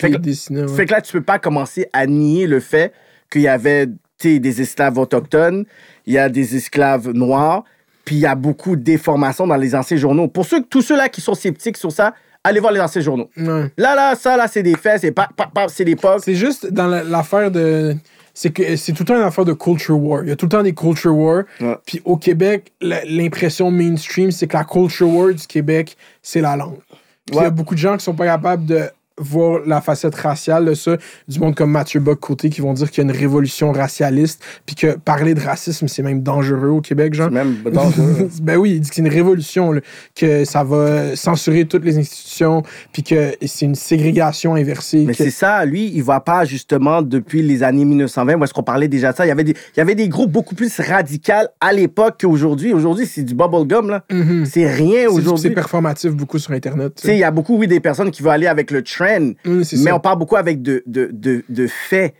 Fait 0.00 0.10
que, 0.10 0.16
dessiné, 0.16 0.62
ouais. 0.62 0.68
fait 0.68 0.86
que 0.86 0.92
là, 0.92 1.00
tu 1.00 1.12
peux 1.12 1.22
pas 1.22 1.38
commencer 1.38 1.88
à 1.92 2.06
nier 2.06 2.48
le 2.48 2.58
fait 2.58 2.92
qu'il 3.30 3.42
y 3.42 3.48
avait 3.48 3.86
des 4.20 4.60
esclaves 4.60 4.98
autochtones, 4.98 5.64
il 6.06 6.14
y 6.14 6.18
a 6.18 6.28
des 6.28 6.56
esclaves 6.56 7.10
noirs, 7.12 7.62
puis 8.04 8.16
il 8.16 8.20
y 8.20 8.26
a 8.26 8.34
beaucoup 8.34 8.74
de 8.74 8.82
déformations 8.82 9.46
dans 9.46 9.56
les 9.56 9.76
anciens 9.76 9.96
journaux. 9.96 10.26
Pour 10.26 10.44
ceux, 10.44 10.64
tous 10.64 10.82
ceux-là 10.82 11.08
qui 11.08 11.20
sont 11.20 11.34
sceptiques 11.34 11.76
sur 11.76 11.92
ça, 11.92 12.14
allez 12.42 12.58
voir 12.58 12.72
les 12.72 12.80
anciens 12.80 13.00
journaux. 13.00 13.30
Ouais. 13.36 13.70
Là, 13.76 13.94
là, 13.94 14.16
ça, 14.16 14.36
là, 14.36 14.48
c'est 14.48 14.64
des 14.64 14.76
faits, 14.76 15.02
c'est 15.02 15.12
pas, 15.12 15.28
pas, 15.36 15.48
pas- 15.54 15.68
c'est 15.68 15.84
l'époque. 15.84 16.20
C'est 16.24 16.34
juste 16.34 16.66
dans 16.72 16.88
la- 16.88 17.04
l'affaire 17.04 17.50
de. 17.52 17.94
C'est 18.40 18.50
que 18.50 18.76
c'est 18.76 18.92
tout 18.92 19.02
le 19.02 19.06
temps 19.06 19.16
une 19.16 19.22
affaire 19.22 19.44
de 19.44 19.52
culture 19.52 20.00
war. 20.00 20.22
Il 20.22 20.28
y 20.28 20.30
a 20.30 20.36
tout 20.36 20.46
le 20.46 20.50
temps 20.50 20.62
des 20.62 20.72
culture 20.72 21.12
wars. 21.12 21.42
Ouais. 21.60 21.76
Puis 21.84 22.00
au 22.04 22.16
Québec, 22.16 22.70
l'impression 22.80 23.72
mainstream, 23.72 24.30
c'est 24.30 24.46
que 24.46 24.56
la 24.56 24.62
culture 24.62 25.08
war 25.08 25.34
du 25.34 25.44
Québec, 25.44 25.96
c'est 26.22 26.40
la 26.40 26.54
langue. 26.54 26.78
Puis 27.26 27.34
il 27.34 27.42
y 27.42 27.44
a 27.44 27.50
beaucoup 27.50 27.74
de 27.74 27.80
gens 27.80 27.96
qui 27.96 28.04
sont 28.04 28.14
pas 28.14 28.26
capables 28.26 28.64
de 28.64 28.88
voir 29.18 29.60
la 29.66 29.80
facette 29.80 30.14
raciale 30.14 30.64
de 30.66 30.74
ça, 30.74 30.96
du 31.28 31.38
monde 31.40 31.54
comme 31.54 31.70
Mathieu 31.70 32.00
Bock-Côté 32.00 32.50
qui 32.50 32.60
vont 32.60 32.72
dire 32.72 32.90
qu'il 32.90 33.04
y 33.04 33.06
a 33.06 33.10
une 33.10 33.16
révolution 33.18 33.72
racialiste, 33.72 34.42
puis 34.66 34.74
que 34.76 34.96
parler 34.96 35.34
de 35.34 35.40
racisme, 35.40 35.88
c'est 35.88 36.02
même 36.02 36.22
dangereux 36.22 36.68
au 36.68 36.80
Québec, 36.80 37.14
genre. 37.14 37.28
C'est 37.28 37.34
même 37.44 37.56
dangereux. 37.72 38.28
ben 38.42 38.56
oui, 38.56 38.72
il 38.74 38.80
dit 38.80 38.88
que 38.88 38.94
c'est 38.94 39.02
une 39.02 39.08
révolution, 39.08 39.72
là, 39.72 39.80
que 40.14 40.44
ça 40.44 40.64
va 40.64 41.16
censurer 41.16 41.64
toutes 41.66 41.84
les 41.84 41.98
institutions, 41.98 42.62
puis 42.92 43.02
que 43.02 43.32
c'est 43.46 43.64
une 43.66 43.74
ségrégation 43.74 44.54
inversée. 44.54 45.04
Mais 45.06 45.12
que- 45.14 45.24
c'est 45.24 45.30
ça, 45.30 45.64
lui, 45.64 45.90
il 45.94 46.02
va 46.02 46.20
pas 46.20 46.44
justement 46.44 47.02
depuis 47.02 47.42
les 47.42 47.62
années 47.62 47.84
1920, 47.84 48.34
où 48.36 48.44
est-ce 48.44 48.54
qu'on 48.54 48.62
parlait 48.62 48.88
déjà 48.88 49.12
de 49.12 49.16
ça? 49.16 49.24
Il 49.26 49.28
y 49.28 49.32
avait 49.32 49.44
des, 49.44 49.52
il 49.52 49.78
y 49.78 49.80
avait 49.80 49.94
des 49.94 50.08
groupes 50.08 50.32
beaucoup 50.32 50.54
plus 50.54 50.78
radicaux 50.80 51.32
à 51.60 51.72
l'époque 51.72 52.16
qu'aujourd'hui. 52.20 52.72
Aujourd'hui, 52.72 53.06
c'est 53.06 53.22
du 53.22 53.34
bubblegum, 53.34 53.90
là. 53.90 54.04
Mhm. 54.10 54.44
C'est 54.46 54.66
rien 54.66 55.08
aujourd'hui. 55.08 55.48
C'est 55.48 55.54
performatif 55.54 56.12
beaucoup 56.12 56.38
sur 56.38 56.52
Internet. 56.52 56.94
tu 56.96 57.06
sais, 57.06 57.14
il 57.16 57.18
y 57.20 57.24
a 57.24 57.30
beaucoup, 57.30 57.56
oui, 57.56 57.66
des 57.66 57.80
personnes 57.80 58.10
qui 58.10 58.22
veulent 58.22 58.32
aller 58.32 58.46
avec 58.46 58.70
le 58.70 58.82
Mm, 59.44 59.56
mais 59.58 59.64
ça. 59.64 59.94
on 59.96 60.00
parle 60.00 60.18
beaucoup 60.18 60.36
avec 60.36 60.62
de, 60.62 60.82
de, 60.86 61.08
de, 61.12 61.44
de 61.48 61.66
faits. 61.66 62.14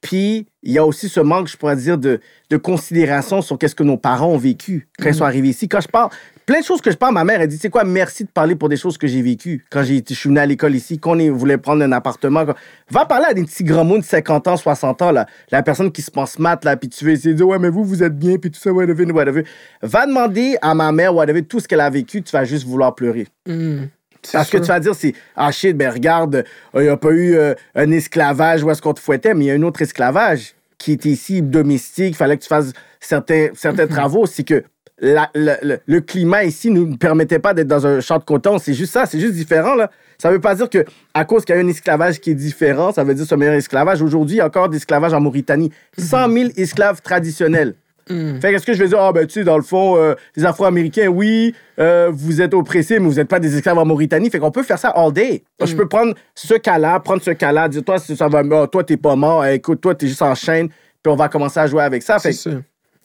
Puis, 0.00 0.46
il 0.62 0.72
y 0.72 0.76
a 0.78 0.84
aussi 0.84 1.08
ce 1.08 1.20
manque, 1.20 1.48
je 1.48 1.56
pourrais 1.56 1.76
dire, 1.76 1.96
de, 1.96 2.20
de 2.50 2.56
considération 2.58 3.40
sur 3.40 3.56
qu'est-ce 3.56 3.74
que 3.74 3.82
nos 3.82 3.96
parents 3.96 4.28
ont 4.28 4.36
vécu 4.36 4.86
quand 4.98 5.06
Mm. 5.06 5.12
ils 5.12 5.14
sont 5.14 5.24
arrivés 5.24 5.48
ici. 5.48 5.66
Quand 5.66 5.80
je 5.80 5.88
parle, 5.88 6.10
plein 6.44 6.60
de 6.60 6.64
choses 6.64 6.82
que 6.82 6.90
je 6.90 6.96
parle, 6.98 7.14
ma 7.14 7.24
mère, 7.24 7.40
elle 7.40 7.48
dit, 7.48 7.56
c'est 7.56 7.70
quoi, 7.70 7.84
merci 7.84 8.24
de 8.24 8.28
parler 8.28 8.54
pour 8.54 8.68
des 8.68 8.76
choses 8.76 8.98
que 8.98 9.06
j'ai 9.06 9.22
vécues. 9.22 9.64
Quand 9.70 9.82
je 9.82 9.94
suis 10.14 10.28
venu 10.28 10.38
à 10.40 10.44
l'école 10.44 10.74
ici, 10.74 10.98
qu'on 10.98 11.16
voulait 11.32 11.56
prendre 11.56 11.82
un 11.82 11.92
appartement. 11.92 12.44
quand- 12.44 12.54
Va 12.90 13.06
parler 13.06 13.24
à 13.30 13.32
des 13.32 13.44
petits 13.44 13.64
grands 13.64 13.84
mots 13.86 13.96
de 13.96 14.04
50 14.04 14.46
ans, 14.46 14.58
60 14.58 15.00
ans, 15.00 15.10
là. 15.10 15.24
La 15.50 15.62
personne 15.62 15.90
qui 15.90 16.02
se 16.02 16.10
pense 16.10 16.38
mat, 16.38 16.62
là, 16.66 16.76
puis 16.76 16.90
tu 16.90 17.02
veux 17.06 17.12
essayer 17.12 17.30
de 17.30 17.38
dire, 17.38 17.48
ouais, 17.48 17.58
mais 17.58 17.70
vous, 17.70 17.82
vous 17.82 18.02
êtes 18.02 18.18
bien, 18.18 18.36
puis 18.36 18.50
tout 18.50 18.60
ça, 18.60 18.70
whatever, 18.74 19.06
whatever. 19.10 19.44
Va 19.80 20.04
demander 20.06 20.56
à 20.60 20.74
ma 20.74 20.92
mère, 20.92 21.14
whatever, 21.14 21.42
tout 21.44 21.60
ce 21.60 21.66
qu'elle 21.66 21.80
a 21.80 21.88
vécu, 21.88 22.20
tu 22.22 22.30
vas 22.32 22.44
juste 22.44 22.66
vouloir 22.66 22.94
pleurer. 22.94 23.26
Mm. 23.48 23.84
Parce 24.32 24.50
que 24.50 24.56
tu 24.58 24.68
vas 24.68 24.80
dire, 24.80 24.94
c'est 24.94 25.14
Ah 25.36 25.50
shit, 25.52 25.76
ben 25.76 25.90
regarde, 25.90 26.36
euh, 26.74 26.80
il 26.80 26.82
n'y 26.82 26.88
a 26.88 26.96
pas 26.96 27.10
eu 27.10 27.34
euh, 27.36 27.54
un 27.74 27.90
esclavage 27.90 28.62
où 28.62 28.70
est-ce 28.70 28.82
qu'on 28.82 28.94
te 28.94 29.00
fouettait, 29.00 29.34
mais 29.34 29.44
il 29.44 29.48
y 29.48 29.50
a 29.50 29.54
un 29.54 29.62
autre 29.62 29.82
esclavage 29.82 30.54
qui 30.78 30.92
était 30.92 31.08
ici 31.10 31.42
domestique. 31.42 32.08
Il 32.10 32.14
fallait 32.16 32.36
que 32.36 32.42
tu 32.42 32.48
fasses 32.48 32.72
certains, 33.00 33.48
certains 33.54 33.86
travaux. 33.88 34.26
C'est 34.26 34.44
que 34.44 34.64
la- 35.00 35.30
la- 35.34 35.58
le, 35.62 35.78
le 35.84 36.00
climat 36.00 36.44
ici 36.44 36.70
ne 36.70 36.80
nous 36.80 36.96
permettait 36.96 37.38
pas 37.40 37.52
d'être 37.54 37.66
dans 37.68 37.86
un 37.86 38.00
champ 38.00 38.18
de 38.18 38.24
coton. 38.24 38.58
C'est 38.58 38.74
juste 38.74 38.92
ça, 38.92 39.06
c'est 39.06 39.18
juste 39.20 39.34
différent. 39.34 39.74
Là. 39.74 39.90
Ça 40.18 40.30
veut 40.30 40.40
pas 40.40 40.54
dire 40.54 40.70
que 40.70 40.84
à 41.14 41.24
cause 41.24 41.44
qu'il 41.44 41.54
y 41.54 41.58
a 41.58 41.60
un 41.60 41.66
esclavage 41.68 42.20
qui 42.20 42.30
est 42.30 42.34
différent, 42.34 42.92
ça 42.92 43.02
veut 43.02 43.14
dire 43.14 43.24
que 43.24 43.28
c'est 43.28 43.34
un 43.34 43.38
meilleur 43.38 43.54
esclavage. 43.54 44.00
Aujourd'hui, 44.02 44.36
il 44.36 44.38
y 44.38 44.42
a 44.42 44.46
encore 44.46 44.68
d'esclavage 44.68 45.12
en 45.12 45.20
Mauritanie. 45.20 45.72
100 45.98 46.32
000 46.32 46.50
esclaves 46.56 47.02
traditionnels. 47.02 47.74
Mm. 48.08 48.40
Fait 48.40 48.52
qu'est-ce 48.52 48.66
que 48.66 48.72
je 48.74 48.78
vais 48.82 48.88
dire? 48.88 49.00
Ah, 49.00 49.12
ben, 49.12 49.26
tu 49.26 49.32
sais, 49.34 49.44
dans 49.44 49.56
le 49.56 49.62
fond, 49.62 49.96
euh, 49.96 50.14
les 50.36 50.44
Afro-Américains, 50.44 51.06
oui, 51.08 51.54
euh, 51.78 52.10
vous 52.12 52.40
êtes 52.42 52.52
oppressés, 52.54 52.98
mais 52.98 53.06
vous 53.08 53.14
n'êtes 53.14 53.28
pas 53.28 53.40
des 53.40 53.56
esclaves 53.56 53.78
en 53.78 53.84
Mauritanie. 53.86 54.28
Fait 54.30 54.38
qu'on 54.38 54.50
peut 54.50 54.62
faire 54.62 54.78
ça 54.78 54.88
all 54.90 55.12
day. 55.12 55.42
Je 55.60 55.74
peux 55.74 55.88
prendre 55.88 56.14
ce 56.34 56.54
cas-là, 56.54 57.00
prendre 57.00 57.22
ce 57.22 57.30
cas-là, 57.30 57.68
dire, 57.68 57.82
toi, 57.84 57.98
si 57.98 58.14
ça 58.16 58.28
va, 58.28 58.42
ah, 58.52 58.66
toi, 58.66 58.84
t'es 58.84 58.96
pas 58.98 59.16
mort, 59.16 59.44
Eh, 59.46 59.54
écoute, 59.54 59.80
toi, 59.80 59.94
t'es 59.94 60.06
juste 60.06 60.22
en 60.22 60.34
chaîne, 60.34 60.68
puis 60.68 61.10
on 61.12 61.16
va 61.16 61.28
commencer 61.28 61.60
à 61.60 61.66
jouer 61.66 61.82
avec 61.82 62.02
ça. 62.02 62.18
Fait 62.18 62.30
que 62.32 62.36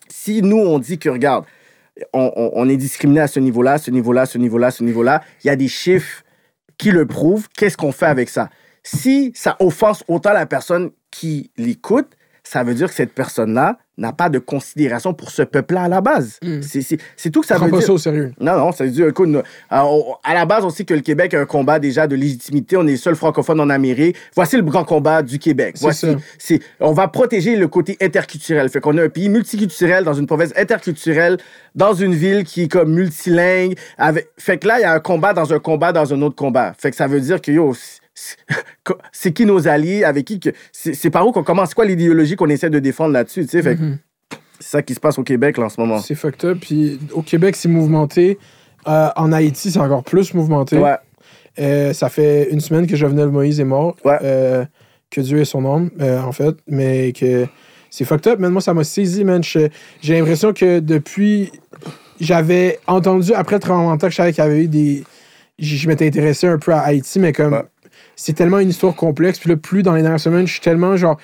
si 0.09 0.41
nous, 0.41 0.57
on 0.57 0.79
dit 0.79 0.97
que, 0.99 1.09
regarde, 1.09 1.45
on, 2.13 2.31
on- 2.35 2.51
on 2.55 2.69
est 2.69 2.77
discriminé 2.77 3.21
à 3.21 3.27
ce 3.27 3.39
niveau-là, 3.39 3.77
ce 3.77 3.91
niveau-là, 3.91 4.25
ce 4.25 4.37
niveau-là, 4.37 4.71
ce 4.71 4.83
niveau-là, 4.83 5.21
il 5.43 5.47
y 5.47 5.49
a 5.49 5.55
des 5.55 5.67
chiffres 5.67 6.23
qui 6.77 6.91
le 6.91 7.05
prouvent. 7.05 7.47
Qu'est-ce 7.57 7.77
qu'on 7.77 7.91
fait 7.91 8.05
avec 8.05 8.29
ça? 8.29 8.49
Si 8.83 9.31
ça 9.35 9.55
offense 9.59 10.03
autant 10.07 10.31
la 10.33 10.45
personne 10.45 10.91
qui 11.11 11.51
l'écoute, 11.57 12.07
ça 12.49 12.63
veut 12.63 12.73
dire 12.73 12.87
que 12.87 12.95
cette 12.95 13.13
personne-là 13.13 13.77
n'a 13.99 14.11
pas 14.11 14.27
de 14.27 14.39
considération 14.39 15.13
pour 15.13 15.29
ce 15.29 15.43
peuple-là 15.43 15.83
à 15.83 15.87
la 15.87 16.01
base. 16.01 16.39
Mm. 16.41 16.61
C'est- 16.63 17.29
tout 17.29 17.41
que 17.41 17.45
ça 17.45 17.55
Prends 17.55 17.65
veut 17.65 17.71
pas 17.71 17.77
dire. 17.77 17.85
ça 17.85 17.93
au 17.93 17.97
sérieux. 17.99 18.31
Non, 18.39 18.57
non, 18.57 18.71
ça 18.71 18.85
veut 18.85 18.89
dire, 18.89 19.07
écoute, 19.07 19.27
nous, 19.29 19.41
à, 19.69 20.33
la 20.33 20.45
base, 20.47 20.65
on 20.65 20.71
sait 20.71 20.83
que 20.83 20.95
le 20.95 21.01
Québec 21.01 21.35
a 21.35 21.41
un 21.41 21.45
combat 21.45 21.77
déjà 21.77 22.07
de 22.07 22.15
légitimité. 22.15 22.75
On 22.75 22.87
est 22.87 22.91
le 22.93 22.97
seul 22.97 23.15
francophone 23.15 23.59
en 23.59 23.69
Amérique. 23.69 24.15
Voici 24.35 24.55
le 24.55 24.63
grand 24.63 24.83
combat 24.83 25.21
du 25.21 25.37
Québec. 25.37 25.73
C'est 25.75 25.81
Voici, 25.83 26.07
c'est, 26.39 26.59
on 26.79 26.91
va 26.91 27.07
protéger 27.07 27.55
le 27.55 27.67
côté 27.67 27.97
interculturel. 28.01 28.67
Fait 28.69 28.79
qu'on 28.81 28.97
a 28.97 29.03
un 29.03 29.09
pays 29.09 29.29
multiculturel 29.29 30.03
dans 30.03 30.15
une 30.15 30.25
province 30.25 30.53
interculturelle, 30.55 31.37
dans 31.75 31.93
une 31.93 32.15
ville 32.15 32.45
qui 32.45 32.63
est 32.63 32.67
comme 32.67 32.91
multilingue. 32.91 33.77
Avec... 33.99 34.27
Fait 34.39 34.57
que 34.57 34.67
là, 34.67 34.79
il 34.79 34.81
y 34.81 34.85
a 34.85 34.93
un 34.93 34.99
combat 34.99 35.33
dans 35.33 35.53
un 35.53 35.59
combat 35.59 35.91
dans 35.91 36.11
un 36.11 36.21
autre 36.23 36.35
combat. 36.35 36.73
Fait 36.79 36.89
que 36.89 36.95
ça 36.97 37.05
veut 37.05 37.21
dire 37.21 37.41
que, 37.41 37.51
yo, 37.51 37.75
c'est- 39.11 39.31
qui 39.33 39.45
nos 39.45 39.67
alliés, 39.67 40.03
avec 40.03 40.25
qui 40.25 40.39
que. 40.39 40.49
C'est 40.71 41.09
par 41.09 41.27
où 41.27 41.31
qu'on 41.31 41.43
commence, 41.43 41.69
c'est 41.69 41.75
quoi 41.75 41.85
l'idéologie 41.85 42.35
qu'on 42.35 42.49
essaie 42.49 42.69
de 42.69 42.79
défendre 42.79 43.13
là-dessus, 43.13 43.43
tu 43.45 43.49
sais? 43.51 43.61
Fait 43.61 43.75
Mhm. 43.75 43.97
c'est 44.59 44.69
ça 44.69 44.81
qui 44.81 44.93
se 44.93 44.99
passe 44.99 45.17
au 45.19 45.23
Québec, 45.23 45.57
là, 45.57 45.65
en 45.65 45.69
ce 45.69 45.79
moment. 45.79 45.99
C'est 45.99 46.15
fucked 46.15 46.45
up. 46.49 46.57
Puis 46.61 46.99
au 47.13 47.21
Québec, 47.21 47.55
c'est 47.55 47.69
mouvementé. 47.69 48.37
Euh, 48.87 49.09
en 49.15 49.31
Haïti, 49.31 49.71
c'est 49.71 49.79
encore 49.79 50.03
plus 50.03 50.33
mouvementé. 50.33 50.77
Ouais. 50.77 50.95
Euh, 51.59 51.91
ça 51.93 52.09
fait 52.09 52.49
une 52.51 52.61
semaine 52.61 52.87
que 52.87 52.95
Jovenel 52.95 53.27
Moïse 53.29 53.59
est 53.59 53.65
mort. 53.65 53.95
Ouais. 54.05 54.17
Euh, 54.23 54.65
que 55.11 55.19
Dieu 55.21 55.39
ait 55.39 55.45
son 55.45 55.89
euh, 55.99 56.21
en 56.21 56.31
fait. 56.31 56.55
Mais 56.67 57.11
que 57.13 57.45
c'est 57.89 58.05
fucked 58.05 58.27
up. 58.31 58.39
Man, 58.39 58.51
moi, 58.51 58.61
ça 58.61 58.73
m'a 58.73 58.83
saisi, 58.83 59.23
man. 59.23 59.41
J'ai 59.43 59.69
l'impression 60.19 60.53
que 60.53 60.79
depuis. 60.79 61.51
J'avais 62.19 62.79
entendu, 62.87 63.33
après 63.33 63.55
le 63.55 63.59
tremblement 63.61 63.95
de 63.95 63.99
terre, 63.99 64.09
que 64.09 64.11
je 64.13 64.17
savais 64.17 64.33
qu'il 64.33 64.43
y 64.43 64.47
avait 64.47 64.63
eu 64.63 64.67
des. 64.67 65.03
Je 65.57 65.75
je 65.75 65.87
m'étais 65.87 66.05
intéressé 66.07 66.47
un 66.47 66.57
peu 66.57 66.71
à 66.73 66.79
Haïti, 66.81 67.19
mais 67.19 67.33
comme. 67.33 67.53
Ouais. 67.53 67.63
C'est 68.21 68.33
tellement 68.33 68.59
une 68.59 68.67
histoire 68.67 68.95
complexe. 68.95 69.39
Puis 69.39 69.49
là, 69.49 69.55
plus 69.55 69.81
dans 69.81 69.93
les 69.93 70.01
dernières 70.01 70.19
semaines, 70.19 70.45
je 70.45 70.51
suis 70.51 70.61
tellement, 70.61 70.97
genre. 70.97 71.17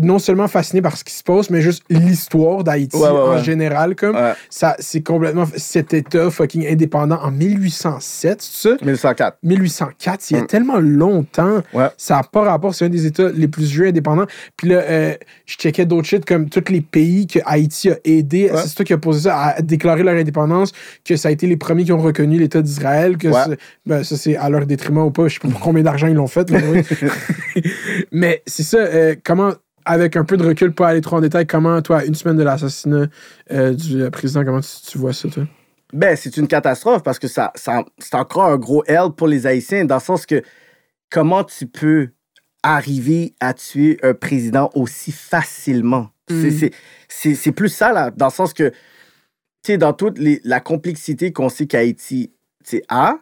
Non 0.00 0.18
seulement 0.18 0.48
fasciné 0.48 0.82
par 0.82 0.98
ce 0.98 1.04
qui 1.04 1.14
se 1.14 1.22
passe, 1.22 1.48
mais 1.48 1.62
juste 1.62 1.82
l'histoire 1.88 2.62
d'Haïti 2.62 2.94
Ouais, 2.96 3.08
ouais, 3.08 3.18
en 3.18 3.42
général. 3.42 3.96
Comme 3.96 4.16
ça, 4.50 4.76
c'est 4.78 5.00
complètement 5.02 5.46
cet 5.56 5.94
État 5.94 6.30
fucking 6.30 6.66
indépendant 6.66 7.18
en 7.22 7.30
1807, 7.30 8.42
c'est 8.42 8.68
ça? 8.68 8.76
1904. 8.82 9.38
1804, 9.42 10.30
il 10.30 10.36
y 10.36 10.40
a 10.40 10.42
Mm. 10.42 10.46
tellement 10.46 10.78
longtemps. 10.78 11.62
Ça 11.96 12.16
n'a 12.16 12.22
pas 12.22 12.42
rapport, 12.42 12.74
c'est 12.74 12.84
un 12.84 12.90
des 12.90 13.06
États 13.06 13.30
les 13.30 13.48
plus 13.48 13.64
vieux 13.64 13.86
indépendants. 13.86 14.26
Puis 14.58 14.68
là, 14.68 14.76
euh, 14.80 15.14
je 15.46 15.54
checkais 15.56 15.86
d'autres 15.86 16.06
shit 16.06 16.24
comme 16.26 16.50
tous 16.50 16.70
les 16.70 16.82
pays 16.82 17.26
que 17.26 17.38
Haïti 17.46 17.90
a 17.90 17.96
aidé. 18.04 18.50
C'est 18.66 18.74
toi 18.74 18.84
qui 18.84 18.92
a 18.92 18.98
posé 18.98 19.22
ça 19.22 19.38
à 19.40 19.62
déclarer 19.62 20.02
leur 20.02 20.16
indépendance, 20.16 20.72
que 21.04 21.16
ça 21.16 21.28
a 21.28 21.30
été 21.30 21.46
les 21.46 21.56
premiers 21.56 21.84
qui 21.84 21.92
ont 21.92 21.98
reconnu 22.02 22.38
l'État 22.38 22.60
d'Israël. 22.60 23.16
Que 23.16 23.28
ben, 23.86 24.04
ça, 24.04 24.16
c'est 24.18 24.36
à 24.36 24.50
leur 24.50 24.66
détriment 24.66 25.04
ou 25.06 25.10
pas. 25.10 25.28
Je 25.28 25.34
sais 25.34 25.40
pas 25.40 25.48
pour 25.48 25.60
combien 25.60 25.82
d'argent 25.82 26.08
ils 26.08 26.14
l'ont 26.14 26.26
fait. 26.26 26.52
Mais 28.12 28.42
c'est 28.46 28.62
ça, 28.62 28.78
euh, 28.78 29.14
comment, 29.24 29.52
avec 29.88 30.16
un 30.16 30.24
peu 30.24 30.36
de 30.36 30.44
recul, 30.46 30.72
pas 30.72 30.88
aller 30.88 31.00
trop 31.00 31.16
en 31.16 31.20
détail, 31.20 31.46
comment, 31.46 31.80
toi, 31.82 32.04
une 32.04 32.14
semaine 32.14 32.36
de 32.36 32.42
l'assassinat 32.42 33.06
euh, 33.50 33.72
du 33.74 34.02
euh, 34.02 34.10
président, 34.10 34.44
comment 34.44 34.60
tu, 34.60 34.68
tu 34.90 34.98
vois 34.98 35.12
ça, 35.12 35.28
toi? 35.28 35.44
Ben, 35.92 36.16
c'est 36.16 36.36
une 36.36 36.46
catastrophe 36.46 37.02
parce 37.02 37.18
que 37.18 37.28
ça, 37.28 37.50
ça, 37.54 37.82
c'est 37.98 38.14
encore 38.14 38.44
un 38.44 38.58
gros 38.58 38.84
L 38.86 39.10
pour 39.16 39.26
les 39.26 39.46
Haïtiens, 39.46 39.84
dans 39.86 39.94
le 39.96 40.00
sens 40.00 40.26
que 40.26 40.42
comment 41.10 41.44
tu 41.44 41.66
peux 41.66 42.10
arriver 42.62 43.34
à 43.40 43.54
tuer 43.54 43.98
un 44.02 44.12
président 44.14 44.70
aussi 44.74 45.12
facilement? 45.12 46.10
C'est- 46.28 46.34
Mm. 46.34 46.50
c'est- 46.58 46.70
C'est 47.10 47.34
c'est 47.34 47.52
plus 47.52 47.70
ça, 47.70 47.92
là, 47.94 48.10
dans 48.10 48.26
le 48.26 48.32
sens 48.32 48.52
que, 48.52 48.68
tu 48.68 48.74
sais, 49.72 49.78
dans 49.78 49.94
toute 49.94 50.18
les- 50.18 50.42
la 50.44 50.60
complexité 50.60 51.32
qu'on 51.32 51.48
sait 51.48 51.66
qu'Haïti 51.66 52.32
tu 52.64 52.76
sais, 52.76 52.82
a, 52.90 53.14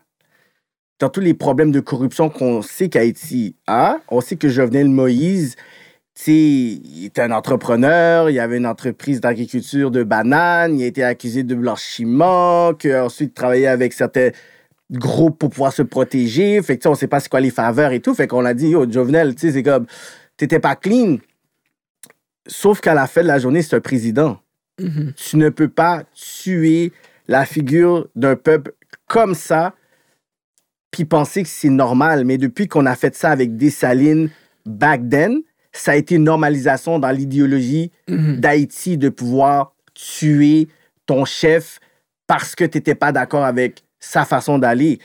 dans 0.98 1.08
tous 1.08 1.20
les 1.20 1.34
problèmes 1.34 1.70
de 1.70 1.78
corruption 1.78 2.30
qu'on 2.30 2.62
sait 2.62 2.88
qu'Haïti 2.88 3.54
a, 3.68 3.98
on 4.08 4.20
sait 4.20 4.34
que 4.34 4.48
Jovenel 4.48 4.88
Moïse, 4.88 5.54
il 6.26 7.04
était 7.04 7.22
un 7.22 7.30
entrepreneur, 7.30 8.30
il 8.30 8.38
avait 8.40 8.56
une 8.56 8.66
entreprise 8.66 9.20
d'agriculture 9.20 9.90
de 9.90 10.02
bananes, 10.02 10.78
il 10.78 10.84
a 10.84 10.86
été 10.86 11.04
accusé 11.04 11.42
de 11.42 11.54
blanchiment, 11.54 12.72
qu'ensuite 12.74 13.30
il 13.30 13.34
travaillait 13.34 13.66
avec 13.66 13.92
certains 13.92 14.30
groupes 14.90 15.38
pour 15.38 15.50
pouvoir 15.50 15.72
se 15.72 15.82
protéger. 15.82 16.62
Fait 16.62 16.76
que, 16.76 16.82
tu 16.82 16.84
sais, 16.84 16.88
on 16.88 16.94
sait 16.94 17.08
pas 17.08 17.20
c'est 17.20 17.28
quoi 17.28 17.40
les 17.40 17.50
faveurs 17.50 17.92
et 17.92 18.00
tout. 18.00 18.14
Fait 18.14 18.26
qu'on 18.26 18.44
a 18.44 18.54
dit, 18.54 18.68
yo, 18.68 18.90
Jovenel, 18.90 19.34
tu 19.34 19.48
sais, 19.48 19.52
c'est 19.52 19.62
comme, 19.62 19.86
t'étais 20.36 20.60
pas 20.60 20.76
clean. 20.76 21.18
Sauf 22.46 22.80
qu'à 22.80 22.94
la 22.94 23.06
fin 23.06 23.22
de 23.22 23.26
la 23.26 23.38
journée, 23.38 23.62
c'est 23.62 23.76
un 23.76 23.80
président. 23.80 24.38
Mhm. 24.80 25.12
Tu 25.16 25.36
ne 25.36 25.48
peux 25.48 25.68
pas 25.68 26.04
tuer 26.14 26.92
la 27.28 27.44
figure 27.44 28.08
d'un 28.14 28.36
peuple 28.36 28.72
comme 29.06 29.34
ça 29.34 29.74
puis 30.90 31.04
penser 31.04 31.42
que 31.42 31.48
c'est 31.48 31.68
normal. 31.68 32.24
Mais 32.24 32.38
depuis 32.38 32.68
qu'on 32.68 32.86
a 32.86 32.94
fait 32.94 33.14
ça 33.14 33.30
avec 33.30 33.56
Dessalines 33.56 34.30
back 34.64 35.02
then, 35.10 35.42
ça 35.78 35.92
a 35.92 35.96
été 35.96 36.14
une 36.16 36.24
normalisation 36.24 36.98
dans 36.98 37.10
l'idéologie 37.10 37.90
Mhm. 38.08 38.40
d'Haïti 38.40 38.96
de 38.98 39.08
pouvoir 39.08 39.74
tuer 39.94 40.68
ton 41.06 41.24
chef 41.24 41.78
parce 42.26 42.54
que 42.54 42.64
tu 42.64 42.78
n'étais 42.78 42.94
pas 42.94 43.12
d'accord 43.12 43.44
avec 43.44 43.82
sa 44.00 44.24
façon 44.24 44.58
d'aller. 44.58 44.98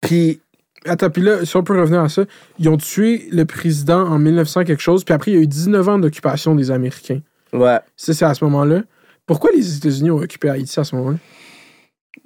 Puis, 0.00 0.40
Attends, 0.86 1.10
puis 1.10 1.20
là, 1.20 1.44
si 1.44 1.54
on 1.58 1.62
peut 1.62 1.78
revenir 1.78 2.00
à 2.00 2.08
ça, 2.08 2.24
ils 2.58 2.66
ont 2.70 2.78
tué 2.78 3.28
le 3.30 3.44
président 3.44 4.00
en 4.08 4.18
1900 4.18 4.64
quelque 4.64 4.80
chose, 4.80 5.04
puis 5.04 5.12
après, 5.12 5.30
il 5.32 5.34
y 5.34 5.36
a 5.38 5.42
eu 5.42 5.46
19 5.46 5.86
ans 5.86 5.98
d'occupation 5.98 6.54
des 6.54 6.70
Américains. 6.70 7.20
ouais. 7.52 7.78
Ça, 7.96 8.14
c'est 8.14 8.24
à 8.24 8.32
ce 8.32 8.42
moment-là. 8.46 8.82
Pourquoi 9.26 9.50
les 9.54 9.76
États-Unis 9.76 10.10
ont 10.10 10.16
occupé 10.20 10.48
Haïti 10.48 10.80
à 10.80 10.84
ce 10.84 10.96
moment-là? 10.96 11.18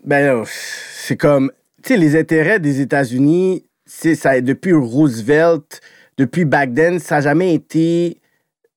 Ben, 0.04 0.24
là, 0.24 0.44
c'est 0.46 1.16
comme, 1.16 1.50
tu 1.82 1.88
sais, 1.94 1.96
les 1.96 2.14
intérêts 2.16 2.60
des 2.60 2.80
États-Unis, 2.80 3.64
c'est 3.86 4.14
ça, 4.14 4.40
depuis 4.40 4.72
Roosevelt, 4.72 5.80
depuis 6.16 6.44
back 6.44 6.74
then, 6.74 6.98
ça 6.98 7.16
n'a 7.16 7.20
jamais 7.22 7.54
été 7.54 8.20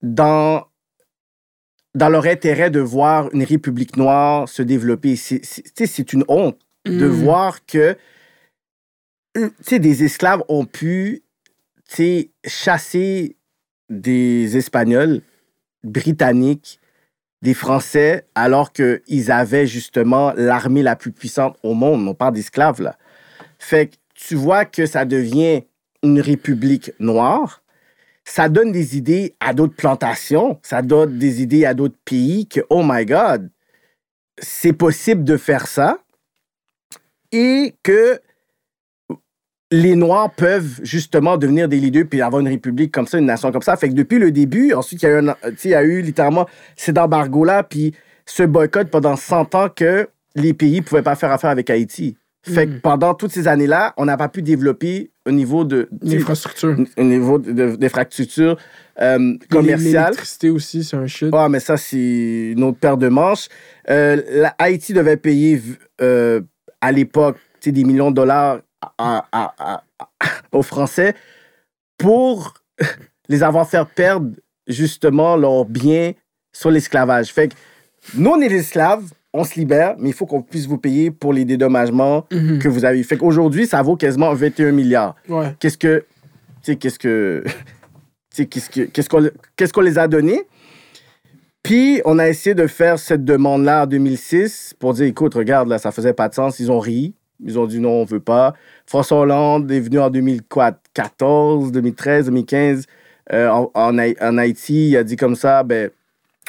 dans, 0.02 0.66
dans 1.96 2.10
leur 2.10 2.26
intérêt 2.26 2.70
de 2.70 2.80
voir 2.80 3.30
une 3.34 3.44
république 3.44 3.98
noire 3.98 4.48
se 4.50 4.62
développer. 4.62 5.16
C'est, 5.16 6.14
une 6.14 6.24
honte 6.28 6.60
de 6.86 7.08
Mm. 7.08 7.12
voir 7.12 7.66
que, 7.66 7.98
euh, 9.38 9.50
des 9.72 10.04
esclaves 10.04 10.44
ont 10.48 10.66
pu, 10.66 11.24
chasser 12.46 13.38
des 13.90 14.58
Espagnols, 14.58 15.22
Britanniques, 15.84 16.80
des 17.42 17.54
Français, 17.54 18.28
alors 18.36 18.74
qu'ils 18.74 19.32
avaient 19.32 19.68
justement 19.68 20.34
l'armée 20.36 20.84
la 20.84 20.96
plus 20.96 21.12
puissante 21.12 21.58
au 21.64 21.74
monde. 21.74 22.08
On 22.08 22.14
parle 22.14 22.34
d'esclaves, 22.34 22.82
là. 22.82 22.98
Fait 23.60 23.88
que 23.88 23.96
tu 24.14 24.36
vois 24.36 24.66
que 24.66 24.86
ça 24.86 25.06
devient 25.06 25.64
une 26.04 26.20
république 26.20 26.92
noire. 27.00 27.62
Ça 28.26 28.50
donne 28.50 28.72
des 28.72 28.98
idées 28.98 29.36
à 29.40 29.54
d'autres 29.54 29.76
plantations. 29.76 30.60
Ça 30.64 30.82
donne 30.82 31.18
des 31.18 31.42
idées 31.42 31.66
à 31.66 31.74
d'autres 31.74 31.98
pays 32.06 32.48
que, 32.48 32.62
oh 32.70 32.84
my 32.86 33.06
God, 33.06 33.50
c'est 34.38 34.74
possible 34.74 35.24
de 35.24 35.38
faire 35.38 35.68
ça. 35.68 35.98
Et 37.32 37.76
que 37.84 38.20
les 39.72 39.96
Noirs 39.96 40.32
peuvent 40.34 40.80
justement 40.84 41.38
devenir 41.38 41.68
des 41.68 41.78
leaders 41.80 42.06
puis 42.10 42.22
avoir 42.22 42.40
une 42.40 42.48
république 42.48 42.92
comme 42.92 43.06
ça, 43.08 43.18
une 43.18 43.26
nation 43.26 43.52
comme 43.52 43.62
ça. 43.62 43.76
Fait 43.76 43.90
que 43.90 43.94
depuis 43.94 44.18
le 44.18 44.32
début, 44.32 44.74
ensuite, 44.74 45.02
il 45.04 45.06
y 45.06 45.10
a 45.10 45.20
eu, 45.20 45.28
un- 45.28 45.34
tu 45.52 45.58
sais, 45.58 45.70
il 45.70 45.72
y 45.72 45.76
a 45.76 45.84
eu 45.84 46.02
littéralement 46.02 46.48
cet 46.78 46.98
embargo-là, 46.98 47.64
puis 47.64 47.94
ce 48.26 48.44
boycott 48.44 48.90
pendant 48.90 49.18
100 49.18 49.56
ans 49.56 49.68
que 49.70 50.08
les 50.36 50.54
pays 50.54 50.80
ne 50.80 50.86
pouvaient 50.86 51.02
pas 51.02 51.16
faire 51.16 51.32
affaire 51.32 51.50
avec 51.50 51.70
Haïti. 51.70 52.16
Fait 52.44 52.66
que 52.66 52.74
Mm. 52.76 52.82
pendant 52.82 53.14
toutes 53.14 53.32
ces 53.32 53.48
années-là, 53.50 53.94
on 53.98 54.06
n'a 54.06 54.16
pas 54.16 54.30
pu 54.30 54.42
développer 54.42 55.12
au 55.28 55.32
niveau 55.32 55.64
de 55.66 55.90
L'infrastructure. 56.02 56.76
au 56.98 57.04
niveau 57.04 57.38
de- 57.38 57.78
euh, 59.00 59.36
commerciales. 59.50 60.04
L'électricité 60.06 60.50
aussi, 60.50 60.84
c'est 60.84 60.96
un 60.98 61.06
shit. 61.08 61.30
Ah, 61.34 61.50
mais 61.50 61.60
ça, 61.60 61.78
c'est 61.78 62.52
une 62.56 62.64
autre 62.64 62.80
paire 62.80 62.98
de 62.98 63.10
manches. 63.10 63.48
Euh, 63.90 64.22
la- 64.30 64.56
Haïti 64.58 64.94
devait 64.94 65.18
payer 65.18 65.62
euh, 66.02 66.42
à 66.82 66.92
l'époque 66.92 67.38
tu 67.60 67.70
sais, 67.70 67.72
des 67.72 67.84
millions 67.84 68.12
de 68.12 68.16
dollars 68.16 68.60
à- 68.98 69.26
à- 69.32 69.54
à- 69.60 69.84
aux 70.52 70.62
Français 70.64 71.14
pour 71.98 72.54
les 73.30 73.44
avoir 73.44 73.70
fait 73.70 73.84
perdre 73.96 74.32
justement 74.68 75.36
leurs 75.36 75.66
biens 75.66 76.14
sur 76.54 76.72
l'esclavage. 76.72 77.28
Fait 77.34 77.50
que 77.50 77.54
nous, 78.16 78.30
on 78.32 78.42
est 78.42 78.50
des 78.50 78.60
esclaves, 78.60 79.04
on 79.34 79.44
se 79.44 79.56
libère, 79.60 79.96
mais 80.00 80.10
il 80.10 80.14
faut 80.14 80.26
qu'on 80.26 80.42
puisse 80.42 80.66
vous 80.68 80.78
payer 80.78 81.12
pour 81.12 81.34
les 81.34 81.46
dédommagements 81.46 82.26
Mhm. 82.32 82.60
que 82.60 82.68
vous 82.70 82.86
avez. 82.86 83.04
Fait 83.04 83.18
qu'aujourd'hui, 83.18 83.68
ça 83.68 83.82
vaut 83.82 83.96
quasiment 83.96 84.34
21 84.34 84.72
milliards 84.72 85.16
Ouais. 85.30 85.54
qu'est-ce 85.60 85.78
que 85.78 86.06
tu 86.64 86.72
sais 86.74 86.76
qu'est-ce 86.78 86.98
que 87.00 87.44
tu 87.46 87.52
sais 88.32 88.46
qu'est-ce 88.46 88.70
que 88.70 88.82
qu'est-ce 88.82 89.10
qu'on 89.10 89.30
qu'est-ce 89.56 89.74
qu'on 89.74 89.82
les 89.82 89.98
a 90.00 90.08
donné 90.08 90.42
puis 91.64 92.02
on 92.06 92.18
a 92.20 92.28
essayé 92.30 92.56
de 92.56 92.66
faire 92.68 92.98
cette 93.00 93.26
demande 93.26 93.64
là 93.64 93.84
en 93.84 93.88
2006 93.88 94.74
pour 94.80 94.94
dire 94.94 95.06
écoute 95.06 95.34
regarde 95.34 95.68
là 95.68 95.78
ça 95.78 95.92
faisait 95.92 96.14
pas 96.14 96.30
de 96.30 96.34
sens 96.34 96.60
ils 96.60 96.72
ont 96.72 96.80
ri 96.80 97.14
ils 97.44 97.60
ont 97.60 97.68
dit 97.68 97.80
non 97.80 97.92
on 98.02 98.06
veut 98.06 98.20
pas 98.20 98.54
François 98.86 99.20
Hollande 99.20 99.72
est 99.72 99.80
venu 99.80 100.00
en 100.00 100.10
2014 100.10 101.72
2013 101.72 102.26
2015 102.26 102.86
euh, 103.34 103.50
en, 103.50 103.72
en, 103.74 103.98
en 103.98 104.38
Haïti 104.38 104.90
il 104.90 104.98
a 104.98 105.04
dit 105.04 105.16
comme 105.16 105.36
ça 105.36 105.64
ben 105.64 105.90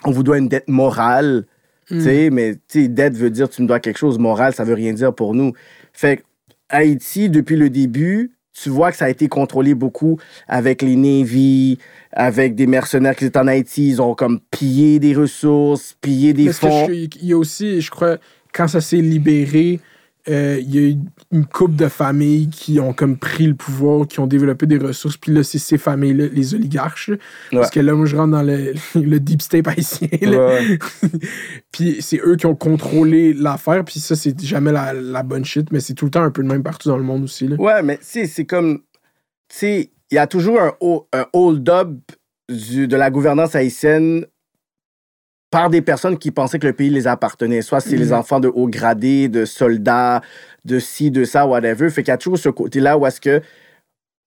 on 0.04 0.10
vous 0.10 0.22
doit 0.22 0.38
une 0.38 0.48
dette 0.48 0.68
morale 0.68 1.44
tu 1.88 2.00
sais, 2.02 2.30
mais 2.30 2.54
tu 2.68 2.82
sais, 2.82 2.88
dette 2.88 3.16
veut 3.16 3.30
dire 3.30 3.48
tu 3.48 3.62
me 3.62 3.66
dois 3.66 3.80
quelque 3.80 3.98
chose. 3.98 4.18
Moral, 4.18 4.54
ça 4.54 4.64
veut 4.64 4.74
rien 4.74 4.92
dire 4.92 5.14
pour 5.14 5.34
nous. 5.34 5.52
Fait 5.92 6.22
Haïti, 6.68 7.30
depuis 7.30 7.56
le 7.56 7.70
début, 7.70 8.32
tu 8.52 8.68
vois 8.68 8.90
que 8.90 8.98
ça 8.98 9.06
a 9.06 9.08
été 9.08 9.28
contrôlé 9.28 9.74
beaucoup 9.74 10.18
avec 10.48 10.82
les 10.82 10.96
Navy, 10.96 11.78
avec 12.12 12.54
des 12.54 12.66
mercenaires 12.66 13.16
qui 13.16 13.24
étaient 13.24 13.38
en 13.38 13.46
Haïti. 13.46 13.88
Ils 13.88 14.02
ont 14.02 14.14
comme 14.14 14.40
pillé 14.50 14.98
des 14.98 15.14
ressources, 15.14 15.96
pillé 16.00 16.32
des 16.32 16.46
Parce 16.46 16.58
fonds. 16.58 16.88
il 16.90 17.08
y 17.22 17.32
a 17.32 17.38
aussi, 17.38 17.80
je 17.80 17.90
crois, 17.90 18.18
quand 18.52 18.68
ça 18.68 18.80
s'est 18.80 18.96
libéré, 18.96 19.80
euh, 20.28 20.58
il 20.60 20.74
y 20.74 20.78
a 20.78 20.88
eu 20.90 20.96
une 21.32 21.46
couple 21.46 21.76
de 21.76 21.88
familles 21.88 22.48
qui 22.50 22.80
ont 22.80 22.92
comme 22.92 23.16
pris 23.16 23.46
le 23.46 23.54
pouvoir, 23.54 24.06
qui 24.06 24.20
ont 24.20 24.26
développé 24.26 24.66
des 24.66 24.78
ressources. 24.78 25.16
Puis 25.16 25.32
là, 25.32 25.42
c'est 25.42 25.58
ces 25.58 25.78
familles-là, 25.78 26.26
les 26.32 26.54
oligarches. 26.54 27.10
Parce 27.50 27.70
que 27.70 27.80
là, 27.80 27.94
moi, 27.94 28.06
je 28.06 28.16
rentre 28.16 28.32
dans 28.32 28.42
le, 28.42 28.74
le 28.94 29.20
deep 29.20 29.42
state 29.42 29.66
haïtien. 29.68 30.08
Ouais. 30.22 30.78
puis 31.72 31.96
c'est 32.00 32.20
eux 32.24 32.36
qui 32.36 32.46
ont 32.46 32.54
contrôlé 32.54 33.32
l'affaire. 33.32 33.84
Puis 33.84 34.00
ça, 34.00 34.16
c'est 34.16 34.38
jamais 34.42 34.72
la, 34.72 34.92
la 34.92 35.22
bonne 35.22 35.44
shit, 35.44 35.70
mais 35.72 35.80
c'est 35.80 35.94
tout 35.94 36.04
le 36.04 36.10
temps 36.10 36.22
un 36.22 36.30
peu 36.30 36.42
le 36.42 36.48
même 36.48 36.62
partout 36.62 36.88
dans 36.88 36.98
le 36.98 37.04
monde 37.04 37.24
aussi. 37.24 37.48
Là. 37.48 37.56
Ouais, 37.56 37.82
mais 37.82 37.98
tu 37.98 38.26
c'est 38.26 38.44
comme. 38.44 38.78
Tu 39.48 39.56
sais, 39.56 39.90
il 40.10 40.14
y 40.14 40.18
a 40.18 40.26
toujours 40.26 40.60
un, 40.60 40.72
un 41.12 41.26
hold-up 41.32 41.90
du- 42.50 42.88
de 42.88 42.96
la 42.96 43.10
gouvernance 43.10 43.54
haïtienne 43.54 44.26
par 45.50 45.70
des 45.70 45.80
personnes 45.82 46.18
qui 46.18 46.30
pensaient 46.30 46.58
que 46.58 46.66
le 46.66 46.72
pays 46.72 46.90
les 46.90 47.06
appartenait. 47.06 47.62
Soit 47.62 47.80
c'est 47.80 47.96
les 47.96 48.08
Mhm. 48.08 48.18
enfants 48.18 48.40
de 48.40 48.48
haut 48.48 48.68
gradé, 48.68 49.28
de 49.28 49.44
soldats, 49.44 50.20
de 50.64 50.78
ci, 50.78 51.10
de 51.10 51.24
ça, 51.24 51.46
whatever. 51.46 51.88
Fait 51.90 52.02
qu'il 52.02 52.10
y 52.10 52.14
a 52.14 52.18
toujours 52.18 52.38
ce 52.38 52.48
côté-là 52.48 52.98
où 52.98 53.06
est-ce 53.06 53.20
que. 53.20 53.40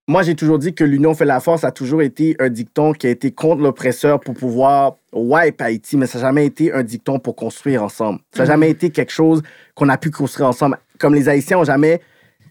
Moi, 0.08 0.24
j'ai 0.24 0.36
toujours 0.36 0.58
dit 0.58 0.74
que 0.74 0.84
l'union 0.84 1.14
fait 1.14 1.26
la 1.26 1.40
force 1.40 1.64
a 1.64 1.72
toujours 1.72 2.02
été 2.02 2.36
un 2.40 2.50
dicton 2.50 2.92
qui 2.92 3.06
a 3.08 3.12
été 3.12 3.32
contre 3.32 3.62
l'oppresseur 3.62 4.20
pour 4.20 4.34
pouvoir 4.34 4.96
wipe 5.14 5.62
Haïti, 5.62 5.96
mais 5.96 6.08
ça 6.08 6.18
n'a 6.18 6.26
jamais 6.26 6.46
été 6.48 6.74
un 6.74 6.84
dicton 6.84 7.20
pour 7.20 7.36
construire 7.36 7.84
ensemble. 7.84 8.20
Ça 8.36 8.40
n'a 8.44 8.48
jamais 8.54 8.70
été 8.72 8.90
quelque 8.90 9.12
chose 9.12 9.42
qu'on 9.76 9.88
a 9.90 9.98
pu 9.98 10.10
construire 10.10 10.50
ensemble. 10.50 10.80
Comme 10.98 11.14
les 11.14 11.30
Haïtiens 11.30 11.60
ont 11.60 11.64
jamais 11.64 12.02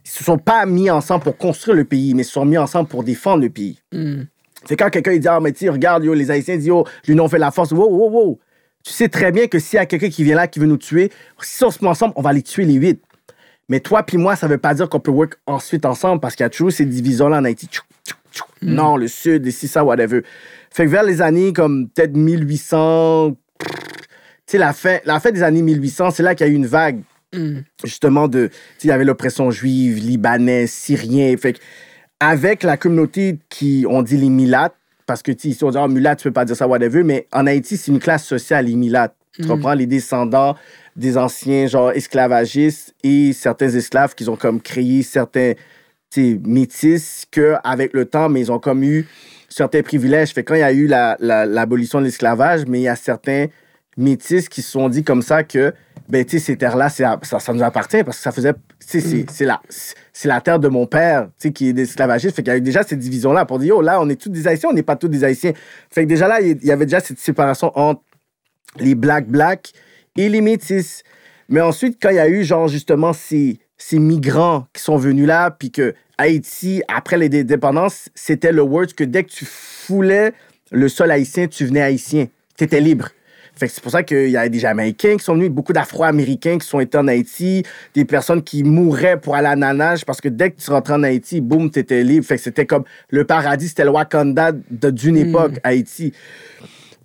ils 0.04 0.10
se 0.10 0.24
sont 0.24 0.38
pas 0.38 0.64
mis 0.64 0.90
ensemble 0.90 1.24
pour 1.24 1.36
construire 1.36 1.76
le 1.76 1.84
pays, 1.84 2.14
mais 2.14 2.22
ils 2.22 2.24
se 2.24 2.32
sont 2.32 2.46
mis 2.46 2.56
ensemble 2.56 2.88
pour 2.88 3.04
défendre 3.04 3.42
le 3.42 3.50
pays. 3.50 3.78
Mm. 3.92 4.22
C'est 4.64 4.76
quand 4.76 4.88
quelqu'un 4.88 5.16
dit, 5.16 5.28
ah, 5.28 5.40
mais 5.40 5.52
tu 5.52 5.68
regarde, 5.68 6.04
yo, 6.04 6.14
les 6.14 6.30
Haïtiens 6.30 6.56
disent, 6.56 6.70
oh, 6.70 6.86
l'union 7.06 7.28
fait 7.28 7.38
la 7.38 7.50
force. 7.50 7.72
Wow, 7.72 7.88
wow, 7.90 8.10
wow. 8.10 8.38
Tu 8.84 8.92
sais 8.92 9.08
très 9.08 9.30
bien 9.32 9.46
que 9.46 9.58
s'il 9.58 9.76
y 9.76 9.80
a 9.80 9.86
quelqu'un 9.86 10.08
qui 10.08 10.24
vient 10.24 10.36
là, 10.36 10.46
qui 10.46 10.58
veut 10.58 10.66
nous 10.66 10.78
tuer, 10.78 11.10
si 11.42 11.64
on 11.64 11.70
se 11.70 11.82
met 11.82 11.90
ensemble, 11.90 12.14
on 12.16 12.22
va 12.22 12.32
les 12.32 12.42
tuer 12.42 12.64
les 12.64 12.74
huit. 12.74 13.02
Mais 13.68 13.80
toi 13.80 14.02
puis 14.02 14.16
moi, 14.16 14.36
ça 14.36 14.48
veut 14.48 14.58
pas 14.58 14.74
dire 14.74 14.88
qu'on 14.88 15.00
peut 15.00 15.10
work 15.10 15.34
ensuite 15.46 15.84
ensemble 15.84 16.20
parce 16.20 16.34
qu'il 16.34 16.44
y 16.44 16.46
a 16.46 16.50
toujours 16.50 16.72
ces 16.72 16.86
divisions-là 16.86 17.38
en 17.38 17.44
Haïti. 17.44 17.66
Tchou, 17.66 17.82
tchou, 18.04 18.16
tchou. 18.32 18.44
Non, 18.62 18.96
le 18.96 19.06
sud, 19.06 19.46
ici, 19.46 19.68
ça, 19.68 19.84
whatever. 19.84 20.22
Fait 20.70 20.86
que 20.86 20.90
vers 20.90 21.02
les 21.02 21.22
années 21.22 21.52
comme 21.52 21.88
peut-être 21.88 22.16
1800, 22.16 23.36
tu 23.60 23.66
sais, 24.46 24.58
la 24.58 24.72
fin, 24.72 24.98
la 25.04 25.20
fin 25.20 25.30
des 25.30 25.42
années 25.42 25.62
1800, 25.62 26.10
c'est 26.10 26.22
là 26.22 26.34
qu'il 26.34 26.46
y 26.46 26.50
a 26.50 26.52
eu 26.52 26.56
une 26.56 26.66
vague 26.66 27.02
Mm. 27.32 27.60
justement 27.84 28.26
de 28.26 28.48
tu 28.48 28.52
sais, 28.52 28.60
il 28.84 28.88
y 28.88 28.90
avait 28.90 29.04
l'oppression 29.04 29.52
juive 29.52 29.98
libanais 29.98 30.66
syrien 30.66 31.36
fait 31.36 31.52
que 31.52 31.58
avec 32.18 32.64
la 32.64 32.76
communauté 32.76 33.38
qui 33.48 33.86
on 33.88 34.02
dit 34.02 34.16
les 34.16 34.28
milates 34.28 34.74
parce 35.10 35.22
que 35.22 35.32
ici 35.32 35.64
on 35.64 35.70
dit 35.72 35.76
ah 35.76 35.88
mulat 35.88 36.14
tu 36.14 36.22
peux 36.28 36.32
pas 36.32 36.44
dire 36.44 36.54
ça 36.54 36.68
whatever 36.68 37.02
mais 37.02 37.26
en 37.32 37.44
Haïti 37.48 37.76
c'est 37.76 37.90
une 37.90 37.98
classe 37.98 38.24
sociale 38.24 38.66
les 38.66 38.76
milates 38.76 39.16
tu 39.32 39.42
Mm. 39.42 39.46
comprends? 39.46 39.74
Les 39.74 39.86
descendants 39.86 40.56
des 40.96 41.16
anciens 41.16 41.66
genre 41.66 41.90
esclavagistes 41.92 42.94
et 43.02 43.32
certains 43.32 43.70
esclaves 43.70 44.14
qui 44.14 44.28
ont 44.28 44.36
comme 44.36 44.60
créé 44.60 45.02
certains 45.02 45.52
métis 46.46 47.24
que 47.30 47.54
avec 47.64 47.92
le 47.92 48.04
temps 48.04 48.28
mais 48.28 48.40
ils 48.40 48.52
ont 48.52 48.58
comme 48.58 48.82
eu 48.82 49.06
certains 49.48 49.82
privilèges. 49.82 50.30
Fait 50.32 50.44
quand 50.44 50.54
il 50.54 50.60
y 50.60 50.62
a 50.64 50.72
eu 50.72 50.86
la- 50.86 51.16
la- 51.20 51.46
l'abolition 51.46 52.00
de 52.00 52.04
l'esclavage 52.06 52.66
mais 52.66 52.80
il 52.80 52.84
y 52.84 52.88
a 52.88 52.96
certains 52.96 53.46
métis 53.96 54.48
qui 54.48 54.62
se 54.62 54.70
sont 54.72 54.88
dit 54.88 55.02
comme 55.04 55.22
ça 55.22 55.42
que 55.44 55.72
ben 56.10 56.24
tu 56.24 56.38
sais 56.38 56.44
ces 56.44 56.56
terres 56.56 56.76
là 56.76 56.88
ça, 56.88 57.18
ça 57.22 57.52
nous 57.52 57.62
appartient 57.62 58.02
parce 58.02 58.16
que 58.16 58.22
ça 58.22 58.32
faisait 58.32 58.52
tu 58.52 58.58
sais 58.80 59.00
c'est 59.00 59.30
c'est 59.30 59.44
la 59.44 59.60
c'est 60.12 60.28
la 60.28 60.40
terre 60.40 60.58
de 60.58 60.68
mon 60.68 60.86
père 60.86 61.26
tu 61.38 61.48
sais 61.48 61.52
qui 61.52 61.68
est 61.68 61.78
esclavagiste. 61.78 62.34
Fait 62.34 62.42
qu'il 62.42 62.52
y 62.52 62.54
a 62.54 62.58
eu 62.58 62.60
déjà 62.60 62.82
cette 62.82 62.98
division 62.98 63.32
là 63.32 63.44
pour 63.44 63.58
dire 63.58 63.76
oh 63.76 63.82
là 63.82 64.00
on 64.00 64.08
est 64.08 64.20
tous 64.20 64.28
des 64.28 64.46
haïtiens 64.48 64.70
on 64.70 64.72
n'est 64.72 64.82
pas 64.82 64.96
tous 64.96 65.08
des 65.08 65.24
haïtiens. 65.24 65.52
Fait 65.90 66.02
que 66.02 66.08
déjà 66.08 66.26
là 66.26 66.40
il 66.40 66.62
y 66.64 66.72
avait 66.72 66.86
déjà 66.86 67.00
cette 67.00 67.18
séparation 67.18 67.70
entre 67.78 68.02
les 68.78 68.94
black 68.94 69.28
black 69.28 69.72
et 70.16 70.28
les 70.28 70.40
métis. 70.40 71.02
Mais 71.48 71.60
ensuite 71.60 71.98
quand 72.02 72.10
il 72.10 72.16
y 72.16 72.20
a 72.20 72.28
eu 72.28 72.44
genre 72.44 72.66
justement 72.68 73.12
ces 73.12 73.60
ces 73.78 73.98
migrants 73.98 74.66
qui 74.72 74.82
sont 74.82 74.96
venus 74.96 75.26
là 75.26 75.50
puis 75.50 75.70
que 75.70 75.94
Haïti 76.18 76.82
après 76.88 77.16
les 77.18 77.40
indépendances 77.40 78.08
c'était 78.14 78.52
le 78.52 78.62
word 78.62 78.88
que 78.96 79.04
dès 79.04 79.24
que 79.24 79.30
tu 79.30 79.44
foulais 79.46 80.32
le 80.72 80.88
sol 80.88 81.10
haïtien 81.10 81.46
tu 81.46 81.64
venais 81.64 81.82
haïtien. 81.82 82.26
T'étais 82.56 82.80
libre 82.80 83.10
fait 83.54 83.66
que 83.68 83.72
c'est 83.74 83.82
pour 83.82 83.92
ça 83.92 84.02
qu'il 84.02 84.30
y 84.30 84.36
a 84.36 84.48
des 84.48 84.58
Jamaïcains 84.58 85.16
qui 85.16 85.24
sont 85.24 85.34
venus, 85.34 85.50
beaucoup 85.50 85.72
d'Afro-Américains 85.72 86.58
qui 86.58 86.66
sont 86.66 86.80
été 86.80 86.96
en 86.96 87.08
Haïti, 87.08 87.62
des 87.94 88.04
personnes 88.04 88.42
qui 88.42 88.62
mouraient 88.64 89.20
pour 89.20 89.34
aller 89.34 89.48
à 89.48 89.56
Nanage 89.56 90.04
parce 90.04 90.20
que 90.20 90.28
dès 90.28 90.50
que 90.50 90.60
tu 90.60 90.70
rentrais 90.70 90.94
en 90.94 91.02
Haïti, 91.02 91.40
boum, 91.40 91.70
t'étais 91.70 92.02
libre. 92.02 92.24
Fait 92.24 92.36
que 92.36 92.42
c'était 92.42 92.66
comme 92.66 92.84
le 93.10 93.24
paradis, 93.24 93.68
c'était 93.68 93.84
le 93.84 93.90
Wakanda 93.90 94.52
d'une 94.52 95.16
époque, 95.16 95.54
Haïti. 95.64 96.12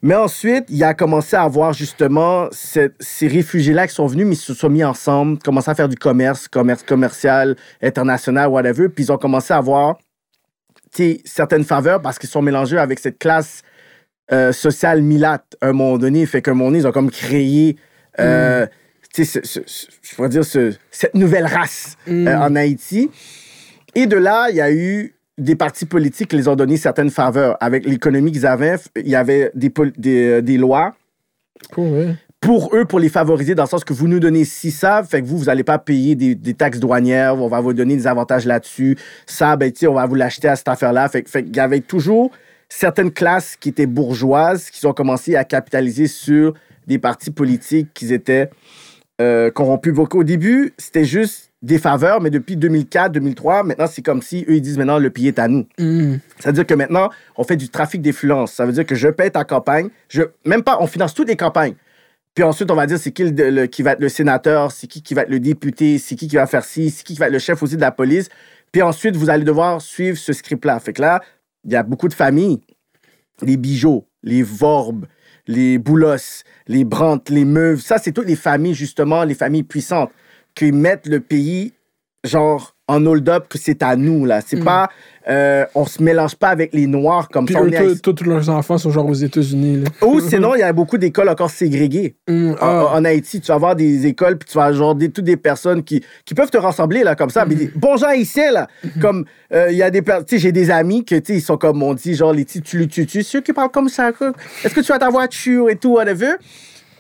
Mais 0.02 0.14
ensuite, 0.16 0.66
il 0.70 0.84
a 0.84 0.94
commencé 0.94 1.36
à 1.36 1.42
avoir 1.42 1.74
justement 1.74 2.48
cette- 2.52 2.94
ces 3.00 3.28
réfugiés-là 3.28 3.88
qui 3.88 3.96
sont 3.96 4.06
venus, 4.06 4.28
mais 4.28 4.36
ils 4.36 4.38
se 4.38 4.54
sont 4.54 4.70
mis 4.70 4.84
ensemble, 4.84 5.40
commencé 5.40 5.72
à 5.72 5.76
faire 5.76 5.90
du 5.90 5.96
commerce, 5.96 6.48
commerce 6.48 6.84
commercial, 6.84 7.56
international, 7.82 8.50
whatever. 8.50 8.88
Puis 8.90 9.06
ils 9.06 9.12
ont 9.12 9.18
commencé 9.18 9.54
à 9.54 9.58
avoir 9.58 9.98
certaines 11.26 11.64
faveurs 11.64 12.02
parce 12.02 12.20
qu'ils 12.20 12.30
sont 12.30 12.42
mélangés 12.42 12.78
avec 12.78 13.00
cette 13.00 13.18
classe 13.20 13.64
euh, 14.32 14.52
sociale 14.52 15.02
milate 15.02 15.56
à 15.62 15.68
un 15.68 15.74
moment 15.74 15.98
donné. 15.98 16.26
Fait 16.26 16.42
qu'à 16.42 16.52
un 16.52 16.54
moment 16.54 16.70
donné, 16.70 16.80
ils 16.80 16.88
ont 16.88 16.92
comme 16.92 17.12
créé, 17.12 17.76
euh, 18.20 18.66
ce- 19.16 19.24
ce- 19.24 19.40
ce- 19.44 19.88
je 20.02 20.16
pourrais 20.16 20.30
dire, 20.30 20.44
ce- 20.46 20.74
cette 20.92 21.14
nouvelle 21.16 21.46
race 21.46 21.98
euh, 22.28 22.36
en 22.36 22.56
Haïti. 22.56 23.10
Et 23.94 24.08
de 24.08 24.18
là, 24.18 24.48
il 24.50 24.56
y 24.58 24.62
a 24.62 24.72
eu 24.72 25.16
des 25.38 25.56
partis 25.56 25.86
politiques 25.86 26.30
qui 26.30 26.38
les 26.38 26.48
ont 26.48 26.56
donné 26.56 26.78
certaines 26.78 27.10
faveurs. 27.10 27.58
Avec 27.62 27.86
l'économie 27.86 28.32
qu'ils 28.32 28.46
avaient, 28.46 28.76
il 28.96 29.08
y 29.10 29.16
avait 29.16 29.52
des, 29.54 29.72
euh, 30.08 30.42
des 30.42 30.58
lois 30.58 30.96
Cool, 31.74 31.90
ouais. 31.92 32.16
pour 32.42 32.76
eux, 32.76 32.86
pour 32.86 33.00
les 33.00 33.10
favoriser, 33.10 33.56
dans 33.56 33.64
le 33.64 33.70
sens 33.70 33.84
que 33.84 33.94
vous 33.94 34.08
nous 34.08 34.20
donnez 34.20 34.44
ci, 34.46 34.72
ça, 34.72 35.04
fait 35.04 35.22
que 35.22 35.26
vous, 35.28 35.38
vous 35.38 35.46
n'allez 35.46 35.64
pas 35.64 35.78
payer 35.80 36.16
des, 36.16 36.36
des 36.36 36.54
taxes 36.54 36.80
douanières, 36.80 37.36
on 37.42 37.48
va 37.48 37.60
vous 37.62 37.74
donner 37.74 37.96
des 37.96 38.08
avantages 38.08 38.46
là-dessus. 38.46 38.98
Ça, 39.26 39.56
ben, 39.56 39.72
on 39.88 39.94
va 39.94 40.06
vous 40.06 40.16
l'acheter 40.16 40.48
à 40.48 40.56
cette 40.56 40.68
affaire-là. 40.68 41.08
Fait, 41.10 41.28
fait 41.28 41.44
qu'il 41.44 41.56
y 41.56 41.60
avait 41.60 41.80
toujours 41.82 42.32
certaines 42.70 43.12
classes 43.12 43.56
qui 43.60 43.70
étaient 43.70 43.86
bourgeoises 43.86 44.70
qui 44.70 44.86
ont 44.86 44.94
commencé 44.94 45.36
à 45.36 45.44
capitaliser 45.44 46.08
sur 46.08 46.54
des 46.88 47.00
partis 47.00 47.32
politiques 47.32 47.90
qui 47.94 48.14
étaient 48.14 48.50
euh, 49.22 49.50
corrompus. 49.52 49.94
Au 50.14 50.24
début, 50.24 50.74
c'était 50.78 51.06
juste 51.06 51.52
des 51.62 51.80
faveurs, 51.80 52.22
mais 52.22 52.30
depuis 52.30 52.58
2004, 52.58 53.12
2003, 53.14 53.64
maintenant, 53.64 53.88
c'est 53.88 54.02
comme 54.04 54.22
si 54.22 54.46
eux, 54.48 54.56
ils 54.56 54.62
disent 54.62 54.78
maintenant, 54.78 55.00
le 55.00 55.10
pays 55.10 55.30
est 55.30 55.40
à 55.40 55.48
nous. 55.48 55.66
Mm. 55.80 56.16
C'est-à-dire 56.38 56.66
que 56.68 56.74
maintenant, 56.76 57.10
on 57.38 57.44
fait 57.44 57.56
du 57.56 57.70
trafic 57.70 58.02
d'influence. 58.02 58.54
Ça 58.54 58.66
veut 58.66 58.74
dire 58.74 58.86
que 58.86 58.94
je 58.94 59.08
paye 59.08 59.32
ta 59.32 59.44
campagne. 59.46 59.90
Je, 60.10 60.24
même 60.46 60.62
pas, 60.64 60.78
on 60.80 60.86
finance 60.88 61.14
toutes 61.14 61.30
les 61.30 61.36
campagnes. 61.38 61.74
Puis 62.36 62.44
ensuite, 62.44 62.70
on 62.70 62.76
va 62.76 62.86
dire 62.86 63.00
c'est 63.00 63.12
qui, 63.12 63.24
le- 63.24 63.50
le- 63.50 63.66
qui 63.68 63.82
va 63.82 63.94
être 63.94 64.02
le 64.02 64.10
sénateur, 64.10 64.72
c'est 64.74 64.88
qui 64.88 65.02
qui 65.02 65.14
va 65.14 65.22
être 65.22 65.30
le 65.30 65.40
député, 65.40 65.98
c'est 65.98 66.16
qui 66.16 66.28
qui 66.28 66.36
va 66.36 66.46
faire 66.46 66.66
ci, 66.66 66.90
c'est 66.90 67.04
qui 67.04 67.14
qui 67.14 67.20
va 67.20 67.28
être 67.28 67.34
le 67.34 67.40
chef 67.40 67.64
aussi 67.64 67.78
de 67.78 67.82
la 67.82 67.92
police. 67.92 68.28
Puis 68.74 68.82
ensuite, 68.82 69.16
vous 69.16 69.30
allez 69.30 69.46
devoir 69.46 69.82
suivre 69.82 70.18
ce 70.18 70.34
script-là. 70.34 70.78
Fait 70.82 70.92
que 70.92 71.02
là, 71.02 71.22
il 71.66 71.72
y 71.72 71.76
a 71.76 71.84
beaucoup 71.84 72.08
de 72.08 72.14
familles. 72.14 72.62
Les 73.42 73.58
bijoux, 73.58 74.06
les 74.24 74.44
vorbes, 74.44 75.06
les 75.48 75.78
boulos, 75.78 76.44
les 76.68 76.86
brantes, 76.86 77.30
les 77.30 77.46
meuves. 77.46 77.82
Ça, 77.82 77.98
c'est 77.98 78.12
toutes 78.12 78.28
les 78.28 78.36
familles, 78.36 78.74
justement, 78.74 79.24
les 79.24 79.36
familles 79.36 79.64
puissantes 79.64 80.12
qui 80.54 80.72
mettent 80.72 81.08
le 81.08 81.20
pays, 81.20 81.74
genre, 82.26 82.76
en 82.88 83.04
hold-up, 83.06 83.46
que 83.50 83.58
c'est 83.58 83.82
à 83.82 83.96
nous, 83.96 84.26
là. 84.26 84.42
C'est 84.46 84.64
pas... 84.64 84.90
euh, 85.28 85.66
on 85.74 85.86
se 85.88 86.04
mélange 86.04 86.36
pas 86.36 86.50
avec 86.50 86.72
les 86.74 86.86
Noirs 86.86 87.30
comme 87.30 87.46
Puis 87.46 87.56
ça. 87.56 87.64
eux, 87.64 87.96
tous- 87.98 88.24
leurs 88.24 88.48
enfants 88.50 88.78
sont 88.78 88.92
genre 88.92 89.08
aux 89.08 89.14
États-Unis. 89.16 89.84
Ou 90.04 90.20
sinon, 90.30 90.54
il 90.54 90.60
y 90.60 90.64
a 90.64 90.72
beaucoup 90.72 91.00
d'écoles 91.00 91.30
encore 91.30 91.50
ségrégées. 91.50 92.16
Mm, 92.28 92.52
En- 92.52 92.56
ah. 92.62 92.92
En, 92.94 93.04
Haïti, 93.06 93.42
tu 93.42 93.48
vas 93.48 93.56
avoir 93.56 93.76
des 93.76 94.06
écoles, 94.06 94.38
puis 94.38 94.48
tu 94.48 94.56
vas 94.58 94.66
avoir 94.66 94.94
des, 94.94 95.10
toutes 95.10 95.26
des 95.26 95.38
personnes 95.38 95.84
qui, 95.84 96.04
qui 96.26 96.36
peuvent 96.36 96.52
te 96.52 96.58
rassembler, 96.58 97.04
là, 97.04 97.16
comme 97.16 97.32
ça. 97.32 97.44
Mais 97.46 97.56
des 97.56 97.72
bons 97.76 97.98
gens 97.98 98.12
ici, 98.12 98.42
là. 98.52 98.68
Comme, 99.02 99.26
euh, 99.52 99.72
il 99.72 99.78
y 99.78 99.82
a 99.84 99.90
des 99.90 100.04
personnes, 100.04 100.26
tu 100.26 100.36
sais, 100.36 100.42
j'ai 100.42 100.52
des 100.52 100.70
amis 100.70 101.04
que, 101.04 101.16
tu 101.16 101.34
sais, 101.34 101.40
ils 101.40 101.42
sont 101.42 101.58
comme, 101.58 101.82
on 101.82 101.96
dit, 101.96 102.14
genre, 102.14 102.34
les 102.34 102.46
petits 102.46 102.62
tu 102.62 102.88
tu 102.88 103.08
tu 103.08 103.24
ceux 103.24 103.42
qui 103.42 103.52
parlent 103.54 103.72
comme 103.72 103.90
ça. 103.90 104.12
Est-ce 104.64 104.74
que 104.76 104.82
tu 104.82 104.92
as 104.92 105.00
ta 105.00 105.10
voiture 105.10 105.70
et 105.72 105.76
tout, 105.76 105.94
whatever? 105.94 106.34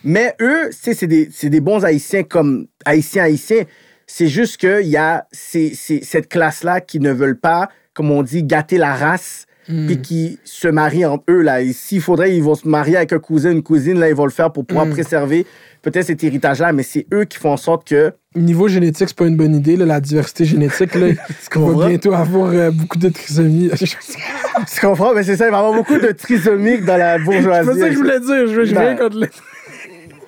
Mais 0.04 0.36
eux, 0.40 0.70
c'est 0.72 1.08
des, 1.08 1.30
c'est 1.32 1.50
des 1.50 1.62
bons 1.62 1.84
Haïtiens 1.84 2.24
comme 2.24 2.68
Haïtiens, 2.86 3.24
Haïtiens. 3.24 3.64
C'est 4.08 4.28
juste 4.28 4.58
qu'il 4.58 4.88
y 4.88 4.98
a 4.98 5.26
ces- 5.32 5.74
ces- 5.76 6.04
cette 6.04 6.30
classe-là 6.30 6.82
qui 6.82 7.00
ne 7.00 7.12
veulent 7.12 7.40
pas, 7.40 7.70
comme 7.94 8.12
on 8.12 8.24
dit, 8.24 8.44
gâter 8.44 8.78
la 8.78 8.94
race, 8.94 9.46
puis 9.88 10.00
qui 10.00 10.38
se 10.44 10.68
marient 10.68 11.06
entre 11.06 11.24
eux. 11.28 11.42
Là. 11.42 11.62
Et 11.64 11.74
s'il 11.74 12.00
faudrait, 12.00 12.36
ils 12.38 12.44
vont 12.44 12.54
se 12.54 12.68
marier 12.68 12.98
avec 12.98 13.14
un 13.14 13.18
cousin, 13.20 13.50
une 13.52 13.64
cousine, 13.64 14.00
là, 14.00 14.10
ils 14.10 14.16
vont 14.16 14.26
le 14.26 14.32
faire 14.32 14.52
pour 14.54 14.64
pouvoir 14.64 14.88
préserver 14.88 15.48
peut-être 15.82 16.06
cet 16.06 16.24
héritage-là, 16.24 16.72
mais 16.72 16.84
c'est 16.84 17.08
eux 17.12 17.24
qui 17.26 17.40
font 17.40 17.50
en 17.54 17.58
sorte 17.58 17.88
que. 17.88 18.12
Niveau 18.36 18.68
génétique, 18.68 19.08
c'est 19.08 19.18
pas 19.18 19.26
une 19.26 19.38
bonne 19.38 19.56
idée, 19.56 19.76
là, 19.76 19.86
la 19.86 20.00
diversité 20.02 20.46
génétique. 20.46 20.94
Là, 20.94 21.08
on 21.56 21.70
va 21.72 21.88
bientôt 21.88 22.14
avoir 22.14 22.52
euh, 22.52 22.70
beaucoup 22.70 23.00
de 23.00 23.10
trisomie. 23.10 23.72
Tu 24.74 24.80
comprends? 24.82 25.14
Mais 25.16 25.24
c'est 25.24 25.36
ça, 25.36 25.48
il 25.48 25.52
va 25.52 25.58
y 25.58 25.60
avoir 25.60 25.74
beaucoup 25.74 25.98
de 25.98 26.12
trisomiques 26.12 26.86
dans 26.86 26.98
la 26.98 27.18
C'est 27.18 27.24
bourgeoisie. 27.24 27.68
pas 27.70 27.76
ça 27.78 27.88
que 27.88 27.92
je 27.94 27.98
voulais 27.98 28.20
dire. 28.20 28.48
Je, 28.48 28.66
je, 28.66 28.74
Non. 28.76 28.82
rien 28.82 28.96
contre 28.96 29.18
le- 29.20 29.28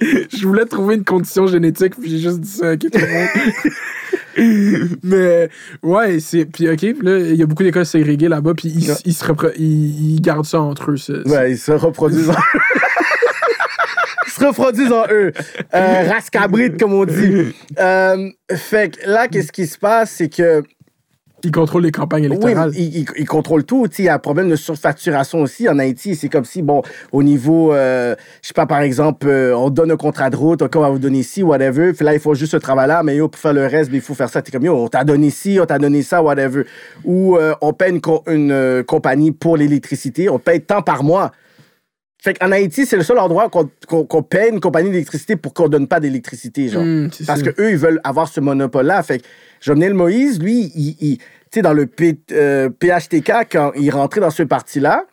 je 0.01 0.45
voulais 0.47 0.65
trouver 0.65 0.95
une 0.95 1.03
condition 1.03 1.47
génétique, 1.47 1.95
puis 1.99 2.09
j'ai 2.09 2.19
juste 2.19 2.39
dit 2.41 2.49
ça. 2.49 2.71
le 2.73 2.79
monde. 3.13 4.97
Mais 5.03 5.49
ouais, 5.83 6.19
c'est. 6.19 6.45
Puis 6.45 6.69
ok, 6.69 6.81
là, 7.01 7.17
il 7.19 7.35
y 7.35 7.43
a 7.43 7.45
beaucoup 7.45 7.63
d'écoles 7.63 7.85
ségrégées 7.85 8.27
là-bas, 8.27 8.53
puis 8.55 8.69
ils, 8.69 8.89
Ouais. 8.91 8.97
ils 9.05 9.13
se 9.13 9.23
repro- 9.25 9.53
ils, 9.57 10.15
ils 10.15 10.21
gardent 10.21 10.45
ça 10.45 10.61
entre 10.61 10.91
eux. 10.91 10.97
ça. 10.97 11.13
Ouais, 11.25 11.51
ils 11.51 11.57
se 11.57 11.71
reproduisent 11.71 12.29
en 12.29 12.33
Ils 14.27 14.31
se 14.31 14.45
reproduisent 14.45 14.91
en 14.91 15.05
eux. 15.11 15.31
Euh, 15.73 16.09
race 16.09 16.29
cabrite, 16.29 16.79
comme 16.79 16.93
on 16.93 17.05
dit. 17.05 17.53
Euh, 17.79 18.29
fait 18.53 18.95
que 18.95 19.09
là, 19.09 19.27
qu'est-ce 19.27 19.51
qui 19.51 19.65
se 19.65 19.77
passe, 19.79 20.11
c'est 20.11 20.29
que. 20.29 20.61
Ils 21.43 21.51
contrôlent 21.51 21.83
les 21.83 21.91
campagnes 21.91 22.23
Oui, 22.23 22.27
électorales. 22.35 22.71
mais 22.73 22.81
ils, 22.81 22.97
ils- 23.01 23.05
ils 23.17 23.27
contrôlent 23.27 23.63
tout. 23.63 23.87
Il 23.99 24.05
y 24.05 24.09
a 24.09 24.15
un 24.15 24.19
problème 24.19 24.49
de 24.49 24.55
surfacturation 24.55 25.41
aussi 25.41 25.69
en 25.69 25.77
Haïti. 25.77 26.15
C'est 26.15 26.29
comme 26.29 26.45
si, 26.45 26.63
bon, 26.63 26.81
au 27.11 27.21
niveau, 27.21 27.73
euh, 27.73 28.15
je 28.41 28.47
sais 28.47 28.53
pas, 28.55 28.65
par 28.65 28.81
exemple, 28.81 29.27
euh, 29.27 29.55
on 29.55 29.69
donne 29.69 29.91
un 29.91 29.97
contrat 29.97 30.29
de 30.31 30.35
route, 30.35 30.63
OK, 30.63 30.75
on 30.75 30.81
va 30.81 30.89
vous 30.89 30.97
donner 30.99 31.21
ci, 31.21 31.43
whatever. 31.43 31.93
Puis 31.93 32.03
là, 32.03 32.13
il 32.15 32.19
faut 32.19 32.33
juste 32.33 32.53
ce 32.53 32.57
travail-là, 32.57 33.03
mais 33.03 33.17
yo, 33.17 33.27
pour 33.27 33.39
faire 33.39 33.53
le 33.53 33.67
reste, 33.67 33.91
ben, 33.91 33.97
il 33.97 34.01
faut 34.01 34.15
faire 34.15 34.29
ça. 34.29 34.41
T'es 34.41 34.51
comme, 34.51 34.65
yo, 34.65 34.75
on 34.75 34.87
t'a 34.87 35.03
donné 35.03 35.29
ci, 35.29 35.59
on 35.61 35.65
t'a 35.67 35.77
donné 35.77 36.01
ça, 36.01 36.23
whatever. 36.23 36.63
Ou 37.05 37.37
euh, 37.37 37.53
on 37.61 37.71
paie 37.71 37.91
une, 37.91 38.01
co- 38.01 38.23
une, 38.27 38.51
euh, 38.51 38.83
compagnie 38.83 39.31
pour 39.31 39.57
l'électricité, 39.57 40.29
on 40.29 40.39
paye 40.39 40.61
tant 40.61 40.81
par 40.81 41.03
mois. 41.03 41.31
Fait 42.19 42.33
qu'en 42.33 42.51
Haïti, 42.51 42.85
c'est 42.85 42.97
le 42.97 43.03
seul 43.03 43.19
endroit 43.19 43.49
qu'on 43.49 44.23
paye 44.23 44.49
une 44.49 44.59
compagnie 44.59 44.89
d'électricité 44.89 45.35
pour 45.35 45.53
qu'on 45.53 45.69
donne 45.69 45.87
pas 45.87 45.99
d'électricité, 45.99 46.67
genre. 46.67 46.83
Mm, 46.83 47.09
c'est 47.13 47.27
Parce 47.27 47.41
ça. 47.43 47.51
que 47.51 47.61
eux, 47.61 47.69
ils 47.71 47.77
veulent 47.77 48.01
avoir 48.03 48.27
ce 48.27 48.39
monopole-là. 48.39 49.03
Fait 49.03 49.19
que 49.19 49.25
Jovenel 49.61 49.93
Moïse, 49.93 50.41
lui, 50.41 50.71
il, 50.75 50.95
il- 50.99 51.17
tu 51.19 51.25
sais, 51.53 51.61
dans 51.61 51.73
le 51.73 51.85
P- 51.85 52.17
euh, 52.31 52.69
PHTK, 52.69 53.31
quand 53.51 53.71
il 53.75 53.89
rentrait 53.91 54.19
dans 54.21 54.31
ce 54.31 54.43
parti-là, 54.43 55.05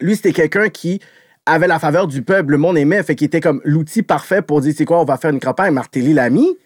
lui, 0.00 0.14
c'était 0.16 0.32
quelqu'un 0.32 0.68
qui 0.68 1.00
avait 1.46 1.66
la 1.66 1.78
faveur 1.80 2.06
du 2.06 2.22
peuple. 2.22 2.52
Le 2.52 2.58
monde 2.58 2.78
aimait. 2.78 3.02
Fait 3.02 3.14
qu'il 3.16 3.26
était 3.26 3.40
comme 3.40 3.60
l'outil 3.64 4.02
parfait 4.02 4.40
pour 4.40 4.60
dire, 4.60 4.72
c'est 4.76 4.84
quoi, 4.84 5.00
on 5.00 5.04
va 5.04 5.16
faire 5.16 5.30
une 5.30 5.40
campagne. 5.40 5.74
Martelly 5.74 6.14
l'a 6.14 6.30
mis. 6.30 6.56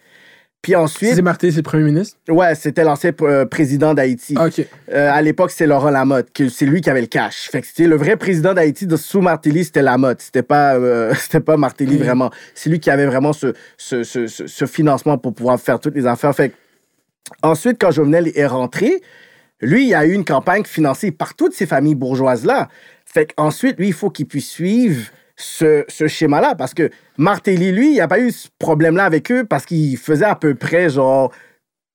Puis 0.65 0.75
ensuite, 0.75 1.15
c'est 1.15 1.23
Martin, 1.23 1.51
c'est 1.51 1.57
le 1.59 1.63
premier 1.63 1.85
ministre? 1.85 2.17
ouais, 2.29 2.55
c'était 2.57 2.83
l'ancien 2.83 3.13
euh, 3.23 3.45
président 3.47 3.95
d'Haïti. 3.95 4.35
Ah, 4.37 4.47
ok. 4.47 4.67
Euh, 4.93 5.11
à 5.13 5.23
l'époque, 5.23 5.51
c'est 5.53 5.67
Laurent 5.67 5.91
Lamotte, 5.91 6.33
que 6.33 6.49
c'est 6.49 6.67
lui 6.67 6.81
qui 6.81 6.91
avait 6.91 7.03
le 7.03 7.07
cash. 7.07 7.49
Fait 7.51 7.61
que 7.61 7.67
c'était 7.67 7.87
le 7.87 7.97
vrai 7.97 8.17
président 8.17 8.55
d'Haïti 8.55 8.87
de 8.87 8.97
sous 8.97 9.21
Martelly, 9.21 9.65
c'était 9.65 9.83
Lamotte. 9.83 10.21
C'était 10.23 10.43
pas, 10.43 10.75
euh, 10.75 11.15
c'était 11.19 11.41
pas 11.41 11.57
Martelly 11.57 11.97
Mm. 11.97 12.03
vraiment. 12.03 12.31
C'est 12.55 12.71
lui 12.71 12.81
qui 12.81 12.91
avait 12.91 13.07
vraiment 13.07 13.33
ce, 13.33 13.53
ce, 13.77 14.03
ce, 14.03 14.27
ce- 14.27 14.47
ce 14.47 14.65
financement 14.67 15.19
pour 15.19 15.35
pouvoir 15.35 15.61
faire 15.61 15.79
toutes 15.79 15.95
les 15.95 16.07
affaires. 16.07 16.35
Fait 16.35 16.49
que, 16.49 16.55
ensuite, 17.43 17.77
quand 17.81 17.91
Jovenel 17.91 18.33
est 18.35 18.47
rentré, 18.47 19.01
lui, 19.61 19.89
il 19.89 19.95
a 19.95 20.05
eu 20.07 20.13
une 20.13 20.25
campagne 20.25 20.65
financée 20.65 21.11
par 21.11 21.35
toutes 21.35 21.55
ces 21.55 21.67
familles 21.67 21.95
bourgeoises-là. 21.95 22.69
Fait 23.07 23.33
qu'ensuite, 23.33 23.79
lui, 23.79 23.89
il 23.89 23.93
faut 23.93 24.11
qu'il 24.11 24.27
puisse 24.27 24.49
suivre 24.51 25.07
ce, 25.37 25.85
ce 25.89 26.07
schéma-là. 26.07 26.55
Parce 26.55 26.75
que 26.75 26.91
Martelly, 27.19 27.73
lui, 27.73 27.89
il 27.89 27.95
n'y 27.95 28.01
a 28.01 28.09
pas 28.09 28.21
eu 28.21 28.31
ce 28.31 28.49
problème-là 28.59 29.05
avec 29.05 29.31
eux 29.31 29.45
parce 29.45 29.67
qu'il 29.67 29.97
faisait 29.97 30.25
à 30.25 30.35
peu 30.35 30.55
près, 30.55 30.91
genre, 30.91 31.33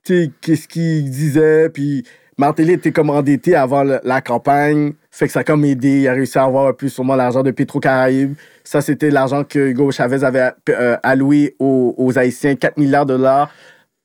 tu 0.03 0.25
sais, 0.25 0.31
qu'est-ce 0.41 0.67
qu'il 0.67 1.09
disait. 1.09 1.69
Puis 1.69 2.03
Martelly 2.37 2.73
était 2.73 2.91
comme 2.91 3.09
endetté 3.09 3.55
avant 3.55 3.83
la 3.83 4.21
campagne. 4.21 4.93
Fait 5.11 5.27
que 5.27 5.33
ça 5.33 5.39
a 5.39 5.43
comme 5.43 5.65
aidé. 5.65 6.01
Il 6.01 6.07
a 6.07 6.13
réussi 6.13 6.37
à 6.37 6.43
avoir 6.43 6.67
un 6.67 6.73
peu 6.73 6.87
sûrement 6.87 7.15
l'argent 7.15 7.43
de 7.43 7.51
Petro-Caraïbes. 7.51 8.35
Ça, 8.63 8.81
c'était 8.81 9.09
l'argent 9.09 9.43
que 9.43 9.69
Hugo 9.69 9.91
Chavez 9.91 10.23
avait 10.23 10.51
euh, 10.69 10.97
alloué 11.03 11.55
aux, 11.59 11.95
aux 11.97 12.17
Haïtiens, 12.17 12.55
4 12.55 12.77
milliards 12.77 13.05
de 13.05 13.17
dollars 13.17 13.51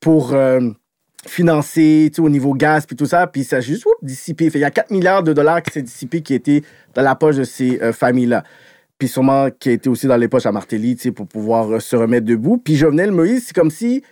pour 0.01 0.33
euh, 0.33 0.59
sais, 1.27 2.11
au 2.19 2.29
niveau 2.29 2.53
gaz 2.53 2.85
puis 2.85 2.95
tout 2.95 3.05
ça. 3.05 3.27
Puis 3.27 3.43
ça 3.43 3.57
a 3.57 3.61
juste 3.61 3.85
dissipé. 4.01 4.49
Il 4.53 4.59
y 4.59 4.63
a 4.63 4.71
4 4.71 4.91
milliards 4.91 5.23
de 5.23 5.33
dollars 5.33 5.61
qui 5.61 5.71
s'est 5.71 5.81
dissipé 5.81 6.21
qui 6.21 6.33
étaient 6.33 6.61
dans 6.93 7.01
la 7.01 7.15
poche 7.15 7.37
de 7.37 7.43
ces 7.43 7.81
euh, 7.81 7.93
familles-là. 7.93 8.43
Puis 8.97 9.07
sûrement 9.07 9.49
qui 9.51 9.69
a 9.69 9.71
été 9.73 9.89
aussi 9.89 10.07
dans 10.07 10.17
les 10.17 10.27
poches 10.27 10.45
à 10.45 10.51
Martelly 10.51 10.95
tu 10.95 11.03
sais, 11.03 11.11
pour 11.11 11.27
pouvoir 11.27 11.69
euh, 11.71 11.79
se 11.79 11.95
remettre 11.95 12.25
debout. 12.25 12.57
Puis 12.57 12.75
Jovenel 12.75 13.11
Moïse, 13.11 13.45
c'est 13.47 13.55
comme 13.55 13.71
si, 13.71 14.03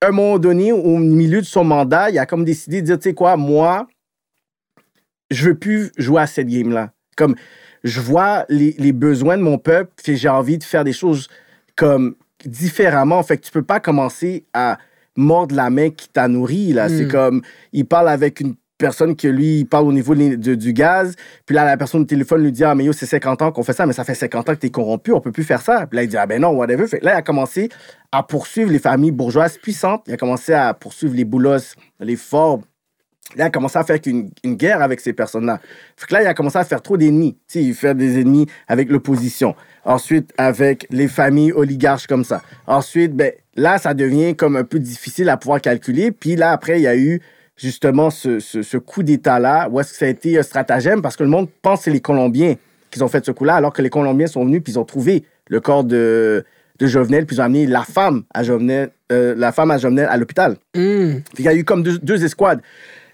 à 0.00 0.08
un 0.08 0.10
moment 0.12 0.38
donné, 0.38 0.72
au 0.72 0.96
milieu 0.98 1.40
de 1.40 1.46
son 1.46 1.64
mandat, 1.64 2.10
il 2.10 2.18
a 2.18 2.26
comme 2.26 2.44
décidé 2.44 2.80
de 2.80 2.86
dire, 2.86 2.98
tu 2.98 3.08
sais 3.08 3.14
quoi, 3.14 3.36
moi, 3.36 3.86
je 5.30 5.48
veux 5.48 5.54
plus 5.56 5.90
jouer 5.98 6.22
à 6.22 6.26
cette 6.26 6.46
game-là. 6.48 6.92
Comme, 7.16 7.34
je 7.84 8.00
vois 8.00 8.44
les, 8.48 8.74
les 8.78 8.92
besoins 8.92 9.36
de 9.36 9.42
mon 9.42 9.58
peuple, 9.58 9.90
puis 10.02 10.16
j'ai 10.16 10.28
envie 10.28 10.58
de 10.58 10.64
faire 10.64 10.84
des 10.84 10.92
choses 10.92 11.28
comme 11.76 12.14
différemment. 12.44 13.22
Fait 13.22 13.38
que 13.38 13.44
tu 13.44 13.50
peux 13.50 13.62
pas 13.62 13.80
commencer 13.80 14.44
à 14.52 14.78
mordre 15.16 15.54
la 15.56 15.68
main 15.68 15.90
qui 15.90 16.08
t'a 16.08 16.28
nourri, 16.28 16.72
là. 16.72 16.88
C'est 16.88 17.06
Mm. 17.06 17.10
comme, 17.10 17.42
il 17.72 17.86
parle 17.86 18.08
avec 18.08 18.40
une 18.40 18.54
personne 18.78 19.16
que 19.16 19.28
lui, 19.28 19.64
parle 19.64 19.86
au 19.86 19.92
niveau 19.92 20.14
de- 20.14 20.54
du 20.54 20.72
gaz, 20.72 21.14
puis 21.44 21.54
là, 21.54 21.64
la 21.64 21.76
personne 21.76 22.02
au 22.02 22.04
téléphone 22.04 22.42
lui 22.42 22.52
dit, 22.52 22.64
ah, 22.64 22.74
mais 22.74 22.84
yo, 22.84 22.92
c'est 22.92 23.06
50 23.06 23.42
ans 23.42 23.52
qu'on 23.52 23.64
fait 23.64 23.72
ça, 23.72 23.84
mais 23.84 23.92
ça 23.92 24.04
fait 24.04 24.14
50 24.14 24.48
ans 24.48 24.54
que 24.54 24.60
t'es 24.60 24.70
corrompu, 24.70 25.12
on 25.12 25.20
peut 25.20 25.32
plus 25.32 25.44
faire 25.44 25.60
ça. 25.60 25.86
Puis 25.86 25.96
là, 25.96 26.04
il 26.04 26.08
dit, 26.08 26.16
ah, 26.16 26.26
ben 26.26 26.40
non, 26.40 26.50
whatever. 26.50 26.86
Fait 26.86 27.02
là, 27.02 27.14
il 27.14 27.18
a 27.18 27.22
commencé 27.22 27.68
à 28.12 28.22
poursuivre 28.22 28.70
les 28.70 28.78
familles 28.78 29.10
bourgeoises 29.12 29.58
puissantes. 29.58 30.04
Il 30.06 30.14
a 30.14 30.16
commencé 30.16 30.54
à 30.54 30.72
poursuivre 30.74 31.14
les 31.14 31.24
boulos, 31.24 31.74
les 32.00 32.16
Forbes, 32.16 32.62
Là, 33.36 33.44
il 33.44 33.46
a 33.48 33.50
commencé 33.50 33.78
à 33.78 33.84
faire 33.84 33.98
une, 34.06 34.30
une 34.42 34.54
guerre 34.54 34.80
avec 34.80 35.00
ces 35.00 35.12
personnes-là. 35.12 35.60
Fait 35.96 36.10
là, 36.12 36.22
il 36.22 36.26
a 36.26 36.32
commencé 36.32 36.56
à 36.56 36.64
faire 36.64 36.80
trop 36.80 36.96
d'ennemis. 36.96 37.34
Tu 37.46 37.58
sais, 37.58 37.62
il 37.62 37.74
fait 37.74 37.94
des 37.94 38.18
ennemis 38.20 38.46
avec 38.68 38.88
l'opposition. 38.88 39.54
Ensuite, 39.84 40.32
avec 40.38 40.86
les 40.90 41.08
familles 41.08 41.52
oligarches 41.52 42.06
comme 42.06 42.24
ça. 42.24 42.40
Ensuite, 42.66 43.14
ben, 43.14 43.32
là, 43.54 43.76
ça 43.76 43.92
devient 43.92 44.34
comme 44.34 44.56
un 44.56 44.64
peu 44.64 44.78
difficile 44.78 45.28
à 45.28 45.36
pouvoir 45.36 45.60
calculer. 45.60 46.10
Puis 46.10 46.36
là, 46.36 46.52
après, 46.52 46.78
il 46.78 46.84
y 46.84 46.86
a 46.86 46.96
eu 46.96 47.20
justement 47.58 48.08
ce, 48.08 48.38
ce, 48.40 48.62
ce 48.62 48.76
coup 48.78 49.02
d'État-là, 49.02 49.68
où 49.70 49.78
est-ce 49.80 49.92
que 49.92 49.98
ça 49.98 50.04
a 50.06 50.08
été 50.08 50.38
un 50.38 50.42
stratagème, 50.42 51.02
parce 51.02 51.16
que 51.16 51.24
le 51.24 51.28
monde 51.28 51.48
pense 51.60 51.80
que 51.80 51.84
c'est 51.84 51.90
les 51.90 52.00
Colombiens 52.00 52.54
qui 52.90 53.02
ont 53.02 53.08
fait 53.08 53.24
ce 53.24 53.32
coup-là, 53.32 53.56
alors 53.56 53.72
que 53.74 53.82
les 53.82 53.90
Colombiens 53.90 54.26
sont 54.28 54.44
venus 54.44 54.62
puis 54.62 54.72
ils 54.72 54.78
ont 54.78 54.84
trouvé 54.84 55.24
le 55.50 55.60
corps 55.60 55.84
de, 55.84 56.44
de 56.78 56.86
Jovenel, 56.86 57.26
puis 57.26 57.36
ils 57.36 57.40
ont 57.40 57.44
amené 57.44 57.66
la 57.66 57.82
femme 57.82 58.22
à 58.32 58.42
Jovenel, 58.44 58.90
euh, 59.12 59.34
la 59.36 59.52
femme 59.52 59.70
à 59.70 59.76
Jovenel 59.78 60.06
à 60.10 60.16
l'hôpital. 60.16 60.56
Hum. 60.76 61.20
Il 61.38 61.44
y 61.44 61.48
a 61.48 61.54
eu 61.54 61.64
comme 61.64 61.82
deux, 61.82 61.98
deux 61.98 62.24
escouades. 62.24 62.60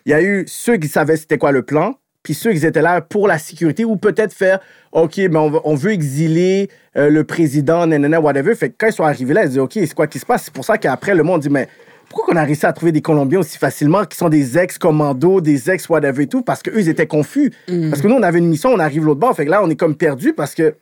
Il 0.07 0.11
y 0.11 0.15
a 0.15 0.23
eu 0.23 0.45
ceux 0.47 0.77
qui 0.77 0.87
savaient 0.89 1.17
c'était 1.17 1.39
quoi 1.39 1.51
le 1.51 1.63
plan, 1.63 1.95
puis 2.23 2.35
ceux 2.35 2.53
qui 2.53 2.65
étaient 2.65 2.83
là 2.83 3.01
pour 3.01 3.27
la 3.29 3.39
sécurité 3.39 3.85
ou 3.85 3.97
peut-être 3.97 4.33
faire 4.33 4.61
OK, 4.93 5.17
mais 5.17 5.37
on, 5.37 5.51
veut- 5.51 5.61
on 5.65 5.75
veut 5.75 5.93
exiler 5.93 6.69
euh, 6.97 7.09
le 7.11 7.25
président, 7.25 7.87
nanana, 7.87 8.21
whatever. 8.21 8.55
Fait 8.55 8.69
que 8.71 8.75
quand 8.79 8.87
ils 8.89 8.93
sont 8.93 9.05
arrivés 9.05 9.35
là, 9.35 9.45
ils 9.45 9.49
disent 9.49 9.59
OK, 9.59 9.73
c'est 9.75 9.95
quoi 9.95 10.07
qui 10.07 10.19
se 10.19 10.27
passe? 10.27 10.45
C'est 10.45 10.53
pour 10.55 10.65
ça 10.65 10.77
qu'après, 10.79 11.15
le 11.15 11.23
monde 11.23 11.41
dit 11.41 11.51
Mais 11.51 11.69
pourquoi 12.15 12.33
qu'on 12.33 12.41
a 12.41 12.45
réussi 12.45 12.65
à 12.65 12.73
trouver 12.73 12.93
des 12.93 13.03
Colombiens 13.03 13.41
aussi 13.41 13.59
facilement 13.59 14.05
qui 14.05 14.17
sont 14.17 14.29
des 14.29 14.57
ex-commandos, 14.57 15.41
des 15.41 15.69
ex-whatever 15.69 16.23
et 16.23 16.27
tout? 16.29 16.43
Parce 16.43 16.63
qu'eux, 16.63 16.79
ils 16.79 16.89
étaient 16.89 17.09
confus. 17.09 17.53
Parce 17.91 18.01
que 18.01 18.07
nous, 18.07 18.15
on 18.15 18.23
avait 18.23 18.39
une 18.39 18.47
mission, 18.47 18.71
on 18.71 18.79
arrive 18.79 19.05
l'autre 19.05 19.19
bord. 19.19 19.35
Fait 19.35 19.45
que 19.45 19.51
là, 19.51 19.65
on 19.65 19.69
est 19.69 19.75
comme 19.75 19.97
perdu 19.97 20.33
parce 20.33 20.55
que 20.55 20.77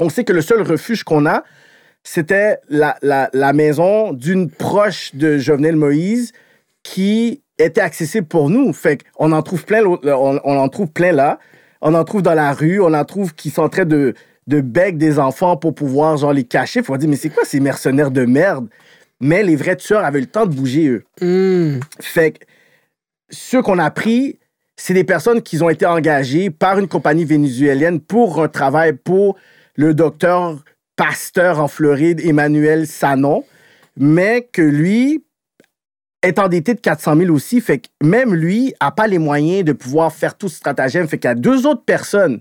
on 0.00 0.08
sait 0.08 0.24
que 0.24 0.32
le 0.32 0.40
seul 0.40 0.62
refuge 0.62 1.04
qu'on 1.04 1.24
a, 1.24 1.44
c'était 2.02 2.58
la, 2.68 2.96
la, 3.00 3.30
la 3.32 3.52
maison 3.52 4.12
d'une 4.12 4.50
proche 4.50 5.14
de 5.14 5.38
Jovenel 5.38 5.76
Moïse 5.76 6.32
qui 6.82 7.42
était 7.58 7.80
accessible 7.80 8.26
pour 8.26 8.50
nous. 8.50 8.72
Fait 8.72 9.04
qu'on 9.14 9.30
en 9.30 9.42
trouve 9.42 9.64
plein, 9.64 9.84
on, 9.84 10.00
on 10.42 10.56
en 10.58 10.68
trouve 10.68 10.88
plein 10.88 11.12
là. 11.12 11.38
On 11.80 11.94
en 11.94 12.02
trouve 12.02 12.22
dans 12.22 12.34
la 12.34 12.52
rue. 12.52 12.80
On 12.80 12.92
en 12.92 13.04
trouve 13.04 13.34
qui 13.36 13.50
sont 13.50 13.62
en 13.62 13.68
train 13.68 13.84
de, 13.84 14.14
de 14.48 14.60
bec 14.60 14.98
des 14.98 15.20
enfants 15.20 15.56
pour 15.56 15.76
pouvoir 15.76 16.16
genre 16.16 16.32
les 16.32 16.42
cacher. 16.42 16.82
Faut 16.82 16.96
dire, 16.96 17.08
mais 17.08 17.14
c'est 17.14 17.30
quoi 17.30 17.44
ces 17.44 17.60
mercenaires 17.60 18.10
de 18.10 18.24
merde? 18.24 18.66
Mais 19.20 19.42
les 19.42 19.56
vrais 19.56 19.76
tueurs 19.76 20.04
avaient 20.04 20.20
le 20.20 20.26
temps 20.26 20.46
de 20.46 20.54
bouger, 20.54 20.88
eux. 20.88 21.04
Hum. 21.20 21.80
Fait 22.00 22.32
que 22.32 22.44
ceux 23.30 23.62
qu'on 23.62 23.78
a 23.78 23.90
pris, 23.90 24.38
c'est 24.76 24.94
des 24.94 25.04
personnes 25.04 25.42
qui 25.42 25.60
ont 25.62 25.70
été 25.70 25.86
engagées 25.86 26.50
par 26.50 26.78
une 26.78 26.88
compagnie 26.88 27.24
vénézuélienne 27.24 28.00
pour 28.00 28.42
un 28.42 28.48
travail 28.48 28.92
pour 28.92 29.36
le 29.74 29.94
docteur 29.94 30.62
pasteur 30.96 31.60
en 31.60 31.68
Floride, 31.68 32.20
Emmanuel 32.24 32.86
Sanon, 32.86 33.44
mais 33.96 34.48
que 34.52 34.62
lui 34.62 35.24
est 36.22 36.38
endetté 36.38 36.74
de 36.74 36.80
400 36.80 37.16
000 37.16 37.34
aussi. 37.34 37.60
Fait 37.60 37.78
que 37.78 37.88
même 38.02 38.34
lui 38.34 38.74
a 38.80 38.90
pas 38.90 39.06
les 39.06 39.18
moyens 39.18 39.64
de 39.64 39.72
pouvoir 39.72 40.12
faire 40.12 40.36
tout 40.36 40.48
ce 40.48 40.56
stratagème. 40.56 41.08
Fait 41.08 41.18
qu'il 41.18 41.28
y 41.28 41.32
a 41.32 41.34
deux 41.34 41.66
autres 41.66 41.84
personnes 41.84 42.40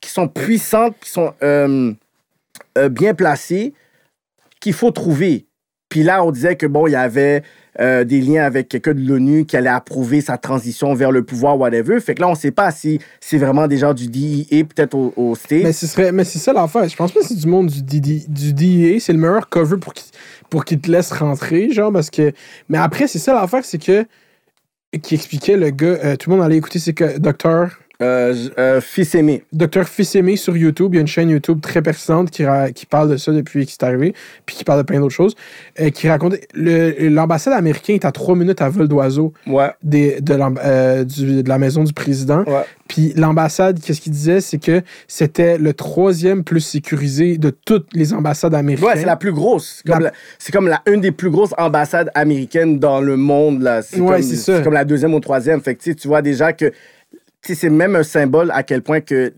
qui 0.00 0.10
sont 0.10 0.28
puissantes, 0.28 0.96
qui 1.00 1.10
sont 1.10 1.34
euh, 1.42 1.92
euh, 2.78 2.88
bien 2.88 3.14
placées, 3.14 3.74
qu'il 4.60 4.72
faut 4.72 4.90
trouver. 4.90 5.46
Puis 5.92 6.04
là, 6.04 6.24
on 6.24 6.30
disait 6.30 6.56
que 6.56 6.64
bon, 6.64 6.86
il 6.86 6.92
y 6.92 6.96
avait 6.96 7.42
euh, 7.78 8.02
des 8.04 8.22
liens 8.22 8.44
avec 8.44 8.70
quelqu'un 8.70 8.94
de 8.94 9.06
l'ONU 9.06 9.44
qui 9.44 9.58
allait 9.58 9.68
approuver 9.68 10.22
sa 10.22 10.38
transition 10.38 10.94
vers 10.94 11.12
le 11.12 11.22
pouvoir, 11.22 11.58
whatever. 11.58 12.00
Fait 12.00 12.14
que 12.14 12.22
là, 12.22 12.30
on 12.30 12.34
sait 12.34 12.50
pas 12.50 12.70
si 12.70 12.98
c'est 13.20 13.36
vraiment 13.36 13.66
des 13.68 13.76
gens 13.76 13.92
du 13.92 14.08
DIA, 14.08 14.64
peut-être 14.64 14.94
au, 14.94 15.12
au. 15.18 15.34
Mais, 15.50 15.74
ce 15.74 15.86
serait, 15.86 16.10
mais 16.10 16.24
c'est 16.24 16.38
ça 16.38 16.54
l'affaire. 16.54 16.88
Je 16.88 16.96
pense 16.96 17.12
pas 17.12 17.20
que 17.20 17.26
c'est 17.26 17.34
du 17.38 17.46
monde 17.46 17.66
du, 17.66 17.82
DD 17.82 18.24
du 18.26 18.54
DEA. 18.54 19.00
C'est 19.00 19.12
le 19.12 19.18
meilleur 19.18 19.50
cover 19.50 19.76
pour 19.76 19.92
qu'il 19.92 20.06
pour 20.48 20.64
qu'il 20.64 20.80
te 20.80 20.90
laisse 20.90 21.12
rentrer, 21.12 21.70
genre, 21.70 21.92
parce 21.92 22.08
que. 22.08 22.32
Mais 22.70 22.78
après, 22.78 23.06
c'est 23.06 23.18
ça 23.18 23.34
l'affaire, 23.34 23.62
c'est 23.62 23.76
que. 23.76 24.06
Qui 25.02 25.14
expliquait 25.14 25.58
le 25.58 25.68
gars. 25.68 25.98
euh, 26.02 26.16
tout 26.16 26.30
le 26.30 26.36
monde 26.36 26.44
allait 26.46 26.56
écouter, 26.56 26.78
c'est 26.78 26.94
que 26.94 27.18
Docteur. 27.18 27.78
Euh, 28.00 28.34
euh, 28.58 28.80
fils 28.80 29.14
aimé. 29.14 29.44
Docteur 29.52 29.86
Fils 29.88 30.14
Aimé 30.16 30.36
sur 30.36 30.56
YouTube. 30.56 30.92
Il 30.92 30.96
y 30.96 30.98
a 30.98 31.02
une 31.02 31.06
chaîne 31.06 31.30
YouTube 31.30 31.60
très 31.60 31.82
persistante 31.82 32.30
qui, 32.30 32.42
qui 32.74 32.86
parle 32.86 33.10
de 33.10 33.16
ça 33.16 33.32
depuis 33.32 33.66
qu'il 33.66 33.76
est 33.80 33.84
arrivé, 33.84 34.14
puis 34.46 34.56
qui 34.56 34.64
parle 34.64 34.78
de 34.80 34.84
plein 34.84 34.98
d'autres 34.98 35.14
choses. 35.14 35.34
euh, 35.80 35.90
qui 35.90 36.08
raconte. 36.08 36.34
L'ambassade 36.54 37.52
américaine 37.54 37.96
est 37.96 38.04
à 38.04 38.12
trois 38.12 38.34
minutes 38.34 38.60
à 38.60 38.68
vol 38.68 38.88
d'oiseau 38.88 39.32
Ouais. 39.46 39.70
des- 39.82 40.20
de, 40.20 40.36
euh, 40.64 41.04
du- 41.04 41.42
de 41.42 41.48
la 41.48 41.58
maison 41.58 41.84
du 41.84 41.92
président. 41.92 42.42
Ouais. 42.44 42.64
Puis 42.88 43.12
l'ambassade, 43.16 43.80
qu'est-ce 43.80 44.00
qu'il 44.00 44.12
disait, 44.12 44.40
c'est 44.40 44.58
que 44.58 44.82
c'était 45.08 45.56
le 45.58 45.72
troisième 45.72 46.44
plus 46.44 46.60
sécurisé 46.60 47.38
de 47.38 47.50
toutes 47.50 47.88
les 47.94 48.12
ambassades 48.12 48.54
américaines. 48.54 48.86
Ouais, 48.88 48.96
c'est 48.96 49.06
la 49.06 49.16
plus 49.16 49.32
grosse. 49.32 49.76
C'est 49.84 49.90
Comme 49.92 50.02
La- 50.02 50.08
la- 50.10 50.14
C'est 50.38 50.52
comme 50.52 50.68
la, 50.68 50.82
une 50.86 51.00
des 51.00 51.12
plus 51.12 51.30
grosses 51.30 51.54
ambassades 51.56 52.10
américaines 52.14 52.78
dans 52.78 53.00
le 53.00 53.16
monde. 53.16 53.68
C'est, 53.82 54.00
Ouais, 54.00 54.20
comme, 54.20 54.22
c'est 54.22 54.62
comme 54.64 54.74
la 54.74 54.84
deuxième 54.84 55.14
ou 55.14 55.20
troisième. 55.20 55.60
Fait 55.60 55.74
que 55.74 55.90
tu 55.92 56.08
vois 56.08 56.20
déjà 56.22 56.52
que 56.52 56.72
c'est 57.42 57.70
même 57.70 57.96
un 57.96 58.02
symbole 58.02 58.50
à 58.52 58.62
quel 58.62 58.82
point 58.82 59.00
que 59.00 59.32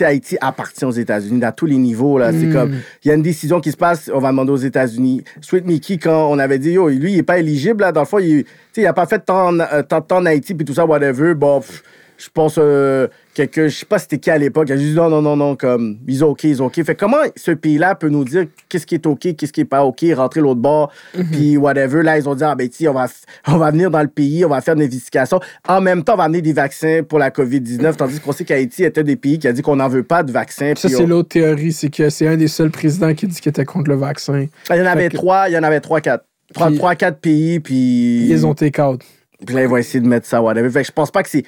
Haïti 0.00 0.36
appartient 0.40 0.84
aux 0.84 0.90
États-Unis 0.90 1.44
à 1.44 1.52
tous 1.52 1.66
les 1.66 1.76
niveaux. 1.76 2.18
Là. 2.18 2.32
C'est 2.32 2.46
Mm. 2.46 2.52
comme, 2.52 2.72
il 3.04 3.08
y 3.08 3.10
a 3.12 3.14
une 3.14 3.22
décision 3.22 3.60
qui 3.60 3.70
se 3.70 3.76
passe, 3.76 4.10
on 4.12 4.18
va 4.18 4.30
demander 4.30 4.50
aux 4.50 4.56
États-Unis. 4.56 5.22
Sweet 5.40 5.64
Mickey, 5.66 5.98
quand 5.98 6.28
on 6.32 6.38
avait 6.40 6.58
dit, 6.58 6.72
yo, 6.72 6.88
lui, 6.88 7.12
il 7.12 7.16
n'est 7.16 7.22
pas 7.22 7.38
éligible, 7.38 7.82
là, 7.82 7.92
dans 7.92 8.00
le 8.00 8.06
fond, 8.06 8.18
il 8.18 8.42
tu 8.42 8.50
sais, 8.72 8.80
il 8.82 8.86
a 8.86 8.92
pas 8.92 9.06
fait 9.06 9.20
tant, 9.20 9.50
en- 9.54 9.60
euh, 9.60 9.82
tant 9.82 10.00
temps 10.00 10.16
en 10.18 10.26
Haïti, 10.26 10.52
puis 10.54 10.64
tout 10.64 10.74
ça, 10.74 10.84
whatever. 10.84 11.34
Bon, 11.34 11.60
pff, 11.60 11.84
je 12.16 12.28
pense, 12.32 12.56
euh, 12.58 13.08
quelqu'un, 13.34 13.68
je 13.68 13.76
sais 13.76 13.86
pas 13.86 13.98
c'était 13.98 14.18
qui 14.18 14.30
à 14.30 14.38
l'époque, 14.38 14.70
a 14.70 14.76
dit 14.76 14.92
non, 14.94 15.08
non, 15.10 15.20
non, 15.20 15.36
non, 15.36 15.56
comme, 15.56 15.98
ils 16.06 16.24
ont 16.24 16.28
OK, 16.28 16.44
ils 16.44 16.62
ont 16.62 16.66
OK. 16.66 16.82
Fait 16.84 16.94
comment 16.94 17.16
ce 17.36 17.50
pays-là 17.50 17.94
peut 17.94 18.08
nous 18.08 18.24
dire 18.24 18.46
qu'est-ce 18.68 18.86
qui 18.86 18.94
est 18.94 19.06
OK, 19.06 19.34
qu'est-ce 19.36 19.52
qui 19.52 19.62
est 19.62 19.64
pas 19.64 19.84
OK, 19.84 20.04
rentrer 20.14 20.40
l'autre 20.40 20.60
bord, 20.60 20.92
puis 21.32 21.56
whatever. 21.56 22.02
Là, 22.02 22.18
ils 22.18 22.28
ont 22.28 22.34
dit, 22.34 22.44
ah 22.44 22.54
ben, 22.54 22.68
on 22.88 22.92
va, 22.92 23.06
on 23.48 23.56
va 23.56 23.70
venir 23.70 23.90
dans 23.90 24.02
le 24.02 24.08
pays, 24.08 24.44
on 24.44 24.48
va 24.48 24.60
faire 24.60 24.74
une 24.74 24.82
investigation. 24.82 25.40
En 25.68 25.80
même 25.80 26.04
temps, 26.04 26.14
on 26.14 26.18
va 26.18 26.24
amener 26.24 26.42
des 26.42 26.52
vaccins 26.52 27.02
pour 27.08 27.18
la 27.18 27.30
COVID-19, 27.30 27.96
tandis 27.96 28.20
qu'on 28.20 28.32
sait 28.32 28.44
qu'Haïti 28.44 28.84
était 28.84 29.04
des 29.04 29.16
pays 29.16 29.38
qui 29.38 29.48
a 29.48 29.52
dit 29.52 29.62
qu'on 29.62 29.76
n'en 29.76 29.88
veut 29.88 30.04
pas 30.04 30.22
de 30.22 30.30
vaccins. 30.32 30.72
Ça, 30.76 30.88
c'est 30.88 31.02
on- 31.02 31.06
l'autre 31.06 31.30
théorie, 31.30 31.72
c'est 31.72 31.90
que 31.90 32.10
c'est 32.10 32.26
un 32.28 32.36
des 32.36 32.48
seuls 32.48 32.70
présidents 32.70 33.12
qui 33.14 33.26
dit 33.26 33.40
qu'il 33.40 33.50
était 33.50 33.64
contre 33.64 33.90
le 33.90 33.96
vaccin. 33.96 34.46
Ah, 34.68 34.76
Il 34.76 34.80
y 34.80 34.82
en 34.82 34.86
avait 34.86 35.04
Fait 35.04 35.08
que- 35.10 35.16
trois, 35.16 35.48
il 35.48 35.52
y 35.54 35.58
en 35.58 35.62
avait 35.62 35.80
trois, 35.80 36.00
quatre. 36.00 36.24
Trois, 36.52 36.68
Puis- 36.68 36.76
trois, 36.76 36.94
quatre 36.94 37.18
pays, 37.20 37.58
puis. 37.58 38.26
Ils 38.28 38.46
ont 38.46 38.54
take 38.54 38.80
out. 38.80 39.00
Puis 39.44 39.54
là, 39.54 39.62
ils 39.62 39.68
vont 39.68 39.76
essayer 39.76 40.00
de 40.00 40.06
mettre 40.06 40.26
ça, 40.26 40.40
whatever. 40.40 40.70
Fait 40.70 40.82
que 40.82 40.86
je 40.86 40.92
pense 40.92 41.10
pas 41.10 41.22
que 41.22 41.28
c'est 41.28 41.44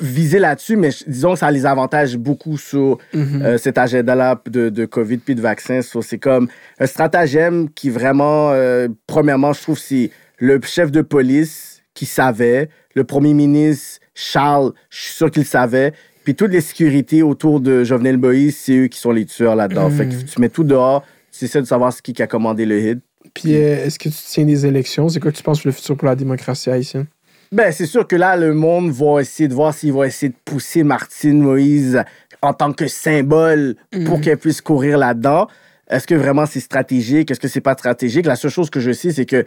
visé 0.00 0.38
là-dessus, 0.38 0.76
mais 0.76 0.90
je- 0.90 1.04
disons 1.06 1.32
que 1.34 1.38
ça 1.38 1.50
les 1.50 1.66
avantage 1.66 2.16
beaucoup 2.16 2.58
sur 2.58 2.98
Mhm. 3.14 3.42
euh, 3.42 3.58
cet 3.58 3.78
agenda-là 3.78 4.40
de, 4.50 4.68
de 4.70 4.84
COVID 4.86 5.18
puis 5.18 5.34
de 5.34 5.40
vaccins. 5.40 5.80
So, 5.82 6.02
c'est 6.02 6.18
comme 6.18 6.48
un 6.80 6.86
stratagème 6.86 7.68
qui 7.70 7.90
vraiment, 7.90 8.50
euh, 8.52 8.88
premièrement, 9.06 9.52
je 9.52 9.62
trouve, 9.62 9.78
c'est 9.78 10.10
le 10.38 10.60
chef 10.62 10.90
de 10.90 11.00
police 11.00 11.82
qui 11.94 12.06
savait, 12.06 12.68
le 12.94 13.04
premier 13.04 13.34
ministre 13.34 14.00
Charles, 14.14 14.72
je 14.90 15.00
suis 15.02 15.14
sûr 15.14 15.30
qu'il 15.30 15.44
savait, 15.44 15.92
puis 16.24 16.34
toutes 16.34 16.50
les 16.50 16.60
sécurités 16.60 17.22
autour 17.22 17.60
de 17.60 17.84
Jovenel 17.84 18.18
Moïse, 18.18 18.56
c'est 18.56 18.76
eux 18.76 18.86
qui 18.88 18.98
sont 18.98 19.12
les 19.12 19.24
tueurs 19.26 19.54
là-dedans. 19.54 19.88
Fait 19.90 20.08
que 20.08 20.14
tu 20.14 20.40
mets 20.40 20.48
tout 20.48 20.64
dehors, 20.64 21.04
tu 21.36 21.44
essaies 21.44 21.60
de 21.62 21.66
savoir 21.66 21.92
ce 21.92 22.02
qui 22.02 22.12
qui 22.12 22.22
a 22.22 22.26
commandé 22.26 22.66
le 22.66 22.80
hit. 22.80 22.98
Puis 23.32 23.54
euh, 23.54 23.84
est-ce 23.86 23.98
que 23.98 24.08
tu 24.08 24.16
tiens 24.26 24.44
des 24.44 24.66
élections? 24.66 25.08
C'est 25.08 25.20
quoi 25.20 25.30
que 25.30 25.36
tu 25.36 25.42
penses 25.44 25.60
sur 25.60 25.68
le 25.68 25.72
futur 25.72 25.96
pour 25.96 26.06
la 26.08 26.16
démocratie 26.16 26.68
haïtienne? 26.70 27.06
Ben, 27.52 27.72
c'est 27.72 27.86
sûr 27.86 28.06
que 28.06 28.16
là, 28.16 28.36
le 28.36 28.52
monde 28.54 28.90
va 28.90 29.20
essayer 29.20 29.48
de 29.48 29.54
voir 29.54 29.72
s'il 29.72 29.92
va 29.92 30.06
essayer 30.06 30.30
de 30.30 30.36
pousser 30.44 30.82
Martine 30.82 31.40
Moïse 31.40 32.02
en 32.42 32.52
tant 32.52 32.72
que 32.72 32.86
symbole 32.86 33.74
pour 34.04 34.20
qu'elle 34.20 34.38
puisse 34.38 34.60
courir 34.60 34.98
là-dedans. 34.98 35.48
Est-ce 35.90 36.06
que 36.06 36.14
vraiment 36.14 36.44
c'est 36.46 36.60
stratégique? 36.60 37.30
Est-ce 37.30 37.40
que 37.40 37.48
c'est 37.48 37.62
pas 37.62 37.72
stratégique? 37.72 38.26
La 38.26 38.36
seule 38.36 38.50
chose 38.50 38.68
que 38.70 38.80
je 38.80 38.92
sais, 38.92 39.12
c'est 39.12 39.24
que 39.24 39.44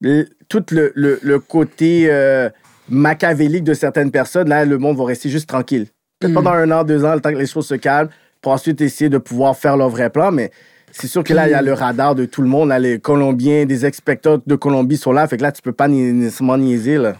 le- 0.00 0.26
tout 0.48 0.64
le, 0.70 0.92
le- 0.94 1.20
le 1.22 1.38
côté 1.38 2.06
euh, 2.10 2.48
machiavélique 2.88 3.64
de 3.64 3.74
certaines 3.74 4.10
personnes, 4.10 4.48
là, 4.48 4.64
le 4.64 4.78
monde 4.78 4.96
va 4.96 5.04
rester 5.04 5.28
juste 5.28 5.48
tranquille. 5.48 5.86
Peut-être 6.18 6.34
pendant 6.34 6.52
un 6.52 6.70
an, 6.70 6.84
deux 6.84 7.04
ans, 7.04 7.14
le 7.14 7.20
temps 7.20 7.32
que 7.32 7.38
les 7.38 7.46
choses 7.46 7.66
se 7.66 7.74
calment, 7.74 8.08
pour 8.40 8.52
ensuite 8.52 8.80
essayer 8.80 9.10
de 9.10 9.18
pouvoir 9.18 9.56
faire 9.56 9.76
leur 9.76 9.88
vrai 9.90 10.08
plan, 10.10 10.32
mais 10.32 10.50
c'est 10.90 11.06
sûr 11.06 11.22
que 11.22 11.32
là, 11.34 11.46
il 11.46 11.50
y 11.52 11.54
a 11.54 11.62
le 11.62 11.72
radar 11.74 12.14
de 12.14 12.24
tout 12.24 12.42
le 12.42 12.48
monde. 12.48 12.70
Là, 12.70 12.78
les 12.78 12.98
Colombiens, 12.98 13.66
des 13.66 13.86
expectateurs 13.86 14.40
de 14.44 14.54
Colombie 14.56 14.96
sont 14.96 15.12
là, 15.12 15.26
fait 15.28 15.36
que 15.36 15.42
là, 15.42 15.52
tu 15.52 15.62
peux 15.62 15.72
pas 15.72 15.88
ni- 15.88 16.12
nécessairement 16.12 16.58
niaiser, 16.58 16.96
là. 16.98 17.16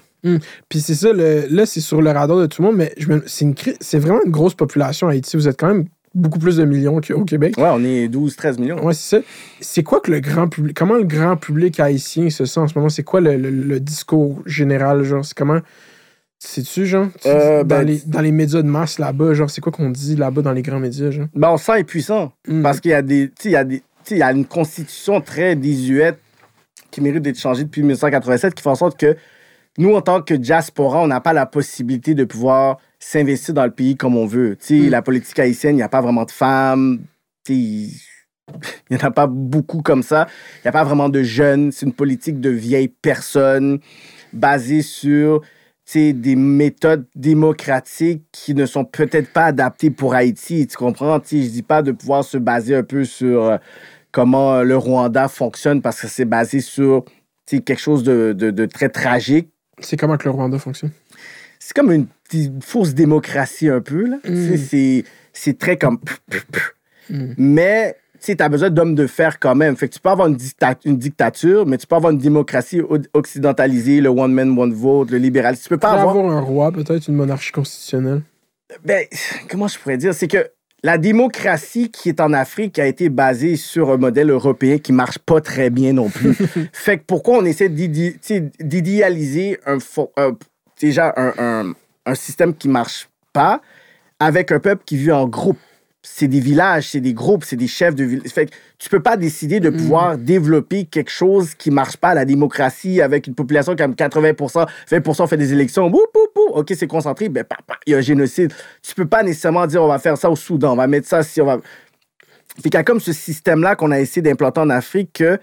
Puis 0.69 0.81
c'est 0.81 0.95
ça, 0.95 1.13
le- 1.13 1.47
là, 1.51 1.67
c'est 1.67 1.81
sur 1.81 2.01
le 2.01 2.11
radar 2.11 2.39
de 2.39 2.47
tout 2.47 2.63
le 2.63 2.69
monde, 2.69 2.77
mais 2.77 2.95
c'est 3.27 3.45
une 3.45 3.55
cri- 3.55 3.77
c'est 3.81 3.99
vraiment 3.99 4.21
une 4.25 4.31
grosse 4.31 4.55
population 4.55 5.09
à 5.09 5.13
Haïti. 5.13 5.37
Vous 5.37 5.49
êtes 5.49 5.59
quand 5.59 5.69
même 5.69 5.87
beaucoup 6.15 6.39
plus 6.39 6.57
de 6.59 6.65
millions 6.65 7.01
qu'au 7.01 7.25
Québec. 7.25 7.55
Ouais, 7.59 7.71
on 7.73 7.83
est 7.85 8.07
12, 8.09 8.37
13 8.37 8.59
millions. 8.59 8.85
Ouais, 8.85 8.93
c'est 8.95 9.17
ça. 9.19 9.23
C'est 9.61 9.83
quoi 9.83 10.01
que 10.01 10.11
le 10.11 10.21
grand 10.21 10.47
public. 10.49 10.77
Comment 10.77 10.95
le 10.97 11.05
grand 11.05 11.37
public 11.37 11.81
haïtien 11.81 12.31
se 12.31 12.45
sent 12.45 12.61
en 12.61 12.69
ce 12.69 12.75
moment? 12.77 12.89
C'est 12.89 13.03
quoi 13.03 13.21
le, 13.21 13.37
le- 13.37 13.51
le 13.51 13.81
discours 13.81 14.41
général? 14.47 15.03
Genre, 15.03 15.25
c'est 15.25 15.37
comment. 15.37 15.61
Sais-tu, 16.39 16.87
genre? 16.87 17.07
Tu- 17.21 17.29
Euh, 17.29 17.61
dans, 17.63 17.67
ben, 17.79 17.83
les, 17.87 18.03
dans 18.07 18.21
les 18.21 18.33
médias 18.33 18.63
de 18.63 18.67
masse 18.69 18.99
là-bas, 18.99 19.33
genre, 19.35 19.49
c'est 19.49 19.61
quoi 19.61 19.71
qu'on 19.73 19.91
dit 19.91 20.17
là-bas 20.17 20.43
dans 20.43 20.53
les 20.53 20.63
grands 20.63 20.81
médias, 20.81 21.11
genre? 21.11 21.27
Ben, 21.35 21.51
on 21.51 21.57
se 21.57 21.65
sent 21.67 21.73
impuissant. 21.81 22.33
Mm. 22.49 22.63
Parce 22.63 22.81
qu'il 22.81 22.91
y 22.91 22.95
a 22.95 23.03
des. 23.03 23.29
Tu 23.29 23.35
sais, 23.45 23.49
il 23.51 23.53
y 23.53 23.57
a 23.57 23.65
des. 23.65 23.79
tu 23.79 23.85
sais, 24.05 24.15
il 24.17 24.19
y 24.19 24.23
a 24.23 24.33
une 24.33 24.45
constitution 24.45 25.21
très 25.21 25.55
désuète 25.57 26.19
qui 26.91 27.01
mérite 27.01 27.23
d'être 27.23 27.39
changée 27.39 27.65
depuis 27.65 27.83
1987 27.83 28.55
qui 28.55 28.63
fait 28.63 28.69
en 28.69 28.75
sorte 28.75 28.99
que 28.99 29.17
nous, 29.79 29.95
en 29.95 30.03
tant 30.03 30.21
que 30.23 30.35
diaspora, 30.35 31.01
on 31.01 31.07
n'a 31.07 31.21
pas 31.21 31.33
la 31.33 31.47
possibilité 31.47 32.15
de 32.15 32.25
pouvoir 32.25 32.79
s'investir 32.99 33.55
dans 33.55 33.65
le 33.65 33.71
pays 33.71 33.97
comme 33.97 34.17
on 34.17 34.27
veut. 34.27 34.57
Tu 34.57 34.67
sais, 34.67 34.87
Mm. 34.89 34.91
la 34.91 35.03
politique 35.03 35.39
haïtienne, 35.39 35.73
il 35.75 35.77
n'y 35.77 35.83
a 35.83 35.89
pas 35.89 36.01
vraiment 36.03 36.25
de 36.25 36.31
femmes. 36.31 37.01
Il 37.49 37.91
n'y 38.91 38.97
en 38.97 39.01
a 39.07 39.11
pas 39.11 39.27
beaucoup 39.27 39.83
comme 39.83 40.03
ça. 40.03 40.27
Il 40.59 40.67
n'y 40.67 40.69
a 40.69 40.73
pas 40.73 40.85
vraiment 40.85 41.09
de 41.09 41.23
jeunes. 41.23 41.73
C'est 41.73 41.87
une 41.87 41.93
politique 41.95 42.41
de 42.41 42.51
vieilles 42.51 42.89
personnes 42.89 43.79
basée 44.33 44.83
sur 44.83 45.41
tu 45.85 45.93
sais, 45.99 46.13
des 46.13 46.37
méthodes 46.37 47.07
démocratiques 47.17 48.23
qui 48.31 48.55
ne 48.55 48.67
sont 48.67 48.85
peut-être 48.85 49.33
pas 49.33 49.47
adaptées 49.47 49.91
pour 49.91 50.15
Haïti. 50.15 50.67
Tu 50.67 50.77
comprends? 50.77 51.19
Je 51.29 51.37
dis 51.49 51.63
pas 51.63 51.83
de 51.83 51.93
pouvoir 51.93 52.23
se 52.25 52.37
baser 52.39 52.77
un 52.77 52.85
peu 52.85 53.05
sur 53.05 53.45
euh, 53.45 53.57
comment 54.13 54.63
le 54.63 54.77
Rwanda 54.77 55.27
fonctionne 55.29 55.83
parce 55.83 56.01
que 56.01 56.07
c'est 56.09 56.25
basé 56.25 56.61
sur 56.61 57.05
quelque 57.47 57.77
chose 57.79 58.03
de, 58.05 58.33
de- 58.33 58.51
de 58.51 58.67
très 58.67 58.89
tragique. 58.89 59.52
C'est 59.83 59.97
comment 59.97 60.17
que 60.17 60.25
le 60.25 60.31
Rwanda 60.31 60.59
fonctionne? 60.59 60.91
C'est 61.59 61.75
comme 61.75 61.93
une 61.93 62.07
petite 62.25 62.65
fausse 62.65 62.95
démocratie 62.95 63.69
un 63.69 63.81
peu. 63.81 64.07
Là. 64.07 64.17
Sais, 64.25 64.57
C'est, 64.57 65.05
c'est 65.33 65.59
très 65.59 65.77
comme... 65.77 65.99
Mm. 67.11 67.35
Mais 67.37 67.97
tu 68.21 68.35
as 68.39 68.49
besoin 68.49 68.71
d'hommes 68.71 68.95
de 68.95 69.07
fer 69.07 69.39
quand 69.39 69.55
même. 69.55 69.77
Fait 69.77 69.89
que 69.89 69.95
tu 69.95 70.01
peux 70.01 70.09
avoir 70.09 70.29
une, 70.29 70.37
dicta- 70.37 70.79
une 70.85 70.97
dictature, 70.97 71.67
mais 71.67 71.79
tu 71.79 71.87
peux 71.87 71.97
avoir 71.97 72.13
une 72.13 72.19
démocratie 72.19 72.81
occidentalisée, 73.13 74.01
le 74.01 74.09
one 74.09 74.33
man, 74.33 74.57
one 74.59 74.73
vote, 74.73 75.11
le 75.11 75.19
libéralisme. 75.19 75.63
Tu 75.65 75.69
peux 75.69 75.79
Pas 75.79 75.95
pas 75.95 76.01
avoir... 76.01 76.17
avoir 76.17 76.37
un 76.37 76.41
roi, 76.41 76.73
peut-être 76.73 77.09
une 77.09 77.15
monarchie 77.17 77.53
constitutionnelle. 77.53 78.23
Ben, 78.85 79.05
comment 79.51 79.69
je 79.69 79.79
pourrais 79.79 79.99
dire? 79.99 80.15
C'est 80.15 80.29
que 80.29 80.49
la 80.83 80.99
démocratie 80.99 81.91
qui 81.91 82.09
est 82.09 82.21
en 82.21 82.33
Afrique 82.33 82.79
a 82.79 82.87
été 82.87 83.09
basée 83.09 83.57
sur 83.57 83.91
un 83.91 83.97
modèle 83.99 84.31
européen 84.31 84.79
qui 84.79 84.93
marche 84.93 85.19
pas 85.19 85.41
très 85.41 85.71
bien 85.71 85.93
non 85.93 86.09
plus. 86.09 86.35
fait 86.73 86.99
que 86.99 87.05
pourquoi 87.07 87.39
on 87.39 87.45
essaie 87.45 87.69
d'idéaliser 87.69 89.59
un, 89.67 89.79
déjà 90.81 91.13
un, 91.17 91.33
un- 91.39 91.73
un 92.05 92.15
système 92.15 92.55
qui 92.55 92.69
marche 92.69 93.09
pas 93.33 93.61
avec 94.19 94.51
un 94.53 94.59
peuple 94.61 94.83
qui 94.85 94.97
vit 94.97 95.13
en 95.13 95.29
groupe? 95.29 95.59
C'est 96.05 96.27
des 96.27 96.41
villages, 96.41 96.89
c'est 96.89 97.01
des 97.01 97.15
groupes, 97.15 97.45
c'est 97.45 97.57
des 97.57 97.69
chefs 97.69 97.95
de 97.95 98.03
village. 98.03 98.29
Fait 98.31 98.47
que 98.47 98.51
tu 98.79 98.89
peux 98.89 99.01
pas 99.01 99.17
décider 99.17 99.61
de 99.61 99.71
pouvoir 99.71 100.19
développer 100.19 100.85
quelque 100.85 101.11
chose 101.11 101.55
qui 101.55 101.71
marche 101.71 101.97
pas, 101.97 102.13
la 102.13 102.25
démocratie, 102.25 103.01
avec 103.01 103.29
une 103.29 103.37
population 103.37 103.77
qui 103.77 103.85
a 103.85 103.89
80%, 103.89 104.67
20% 104.91 105.29
fait 105.29 105.37
des 105.37 105.53
élections. 105.53 105.89
Bouh, 105.89 106.05
bouh, 106.13 106.27
bouh. 106.35 106.55
OK, 106.55 106.73
c'est 106.77 106.89
concentré. 106.89 107.29
Ben, 107.29 107.45
il 107.87 107.93
y 107.93 107.95
a 107.95 107.99
un 107.99 108.03
génocide. 108.03 108.53
Tu 108.83 108.95
peux 108.95 109.07
pas 109.07 109.23
nécessairement 109.23 109.67
dire 109.67 109.83
on 109.83 109.89
va 109.89 110.01
faire 110.01 110.17
ça 110.19 110.29
au 110.29 110.37
Soudan, 110.37 110.73
on 110.73 110.77
va 110.77 110.89
mettre 110.89 111.07
ça 111.07 111.23
si 111.23 111.41
on 111.41 111.47
va. 111.47 111.61
Fait 112.57 112.63
qu'il 112.63 112.75
y 112.75 112.77
a 112.77 112.85
comme 112.85 113.01
ce 113.01 113.13
système-là 113.13 113.77
qu'on 113.77 113.93
a 113.93 114.01
essayé 114.01 114.23
d'implanter 114.23 114.61
en 114.61 114.71
Afrique 114.71 115.13
que 115.15 115.39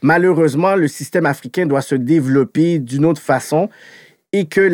malheureusement, 0.00 0.76
le 0.76 0.86
système 0.86 1.26
africain 1.26 1.66
doit 1.66 1.82
se 1.82 1.94
développer 1.94 2.78
d'une 2.78 3.04
autre 3.04 3.20
façon 3.20 3.68
et 4.36 4.46
que 4.46 4.68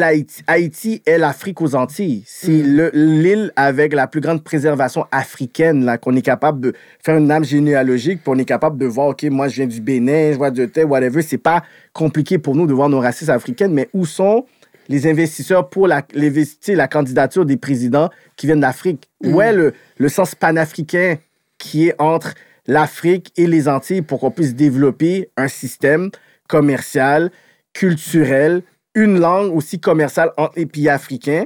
Haïti 0.46 1.02
est 1.04 1.18
l'Afrique 1.18 1.60
aux 1.60 1.74
Antilles. 1.74 2.22
C'est 2.26 2.62
le- 2.62 2.90
l'île 2.94 3.52
avec 3.56 3.92
la 3.92 4.06
plus 4.06 4.22
grande 4.22 4.42
préservation 4.42 5.04
africaine, 5.12 5.84
là, 5.84 5.98
qu'on 5.98 6.16
est 6.16 6.22
capable 6.22 6.60
de 6.60 6.72
faire 7.04 7.18
une 7.18 7.30
âme 7.30 7.44
généalogique, 7.44 8.20
puis 8.22 8.32
on 8.34 8.38
est 8.38 8.46
capable 8.46 8.78
de 8.78 8.86
voir, 8.86 9.08
OK, 9.08 9.22
moi, 9.24 9.48
je 9.48 9.56
viens 9.56 9.66
du 9.66 9.82
Bénin, 9.82 10.32
je 10.32 10.38
vois 10.38 10.50
de 10.50 10.64
tel, 10.64 10.86
whatever. 10.86 11.20
C'est 11.20 11.36
pas 11.36 11.62
compliqué 11.92 12.38
pour 12.38 12.56
nous 12.56 12.66
de 12.66 12.72
voir 12.72 12.88
nos 12.88 13.00
racistes 13.00 13.28
africaines, 13.28 13.74
mais 13.74 13.90
où 13.92 14.06
sont 14.06 14.46
les 14.88 15.06
investisseurs 15.06 15.68
pour 15.68 15.86
la, 15.86 16.02
la 16.14 16.88
candidature 16.88 17.44
des 17.44 17.58
présidents 17.58 18.08
qui 18.36 18.46
viennent 18.46 18.60
d'Afrique? 18.60 19.10
Où 19.22 19.42
est 19.42 19.52
le, 19.52 19.74
le 19.98 20.08
sens 20.08 20.34
panafricain 20.34 21.16
qui 21.58 21.88
est 21.88 21.94
entre 22.00 22.32
l'Afrique 22.66 23.30
et 23.36 23.46
les 23.46 23.68
Antilles 23.68 24.00
pour 24.00 24.20
qu'on 24.20 24.30
puisse 24.30 24.54
développer 24.54 25.28
un 25.36 25.48
système 25.48 26.08
commercial, 26.48 27.30
culturel, 27.74 28.62
une 28.94 29.18
langue 29.18 29.54
aussi 29.54 29.80
commerciale 29.80 30.30
entre 30.36 30.58
les 30.58 30.66
pays 30.66 30.88
africains. 30.88 31.44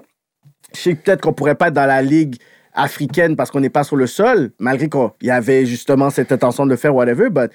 Je 0.74 0.80
sais 0.80 0.94
peut-être 0.94 1.20
qu'on 1.20 1.32
pourrait 1.32 1.54
pas 1.54 1.68
être 1.68 1.74
dans 1.74 1.86
la 1.86 2.02
ligue 2.02 2.36
africaine 2.72 3.36
parce 3.36 3.50
qu'on 3.50 3.60
n'est 3.60 3.70
pas 3.70 3.84
sur 3.84 3.96
le 3.96 4.06
sol, 4.06 4.50
malgré 4.58 4.88
qu'il 4.88 5.08
y 5.22 5.30
avait 5.30 5.66
justement 5.66 6.10
cette 6.10 6.32
intention 6.32 6.66
de 6.66 6.74
faire, 6.76 6.94
whatever, 6.94 7.30
but 7.30 7.52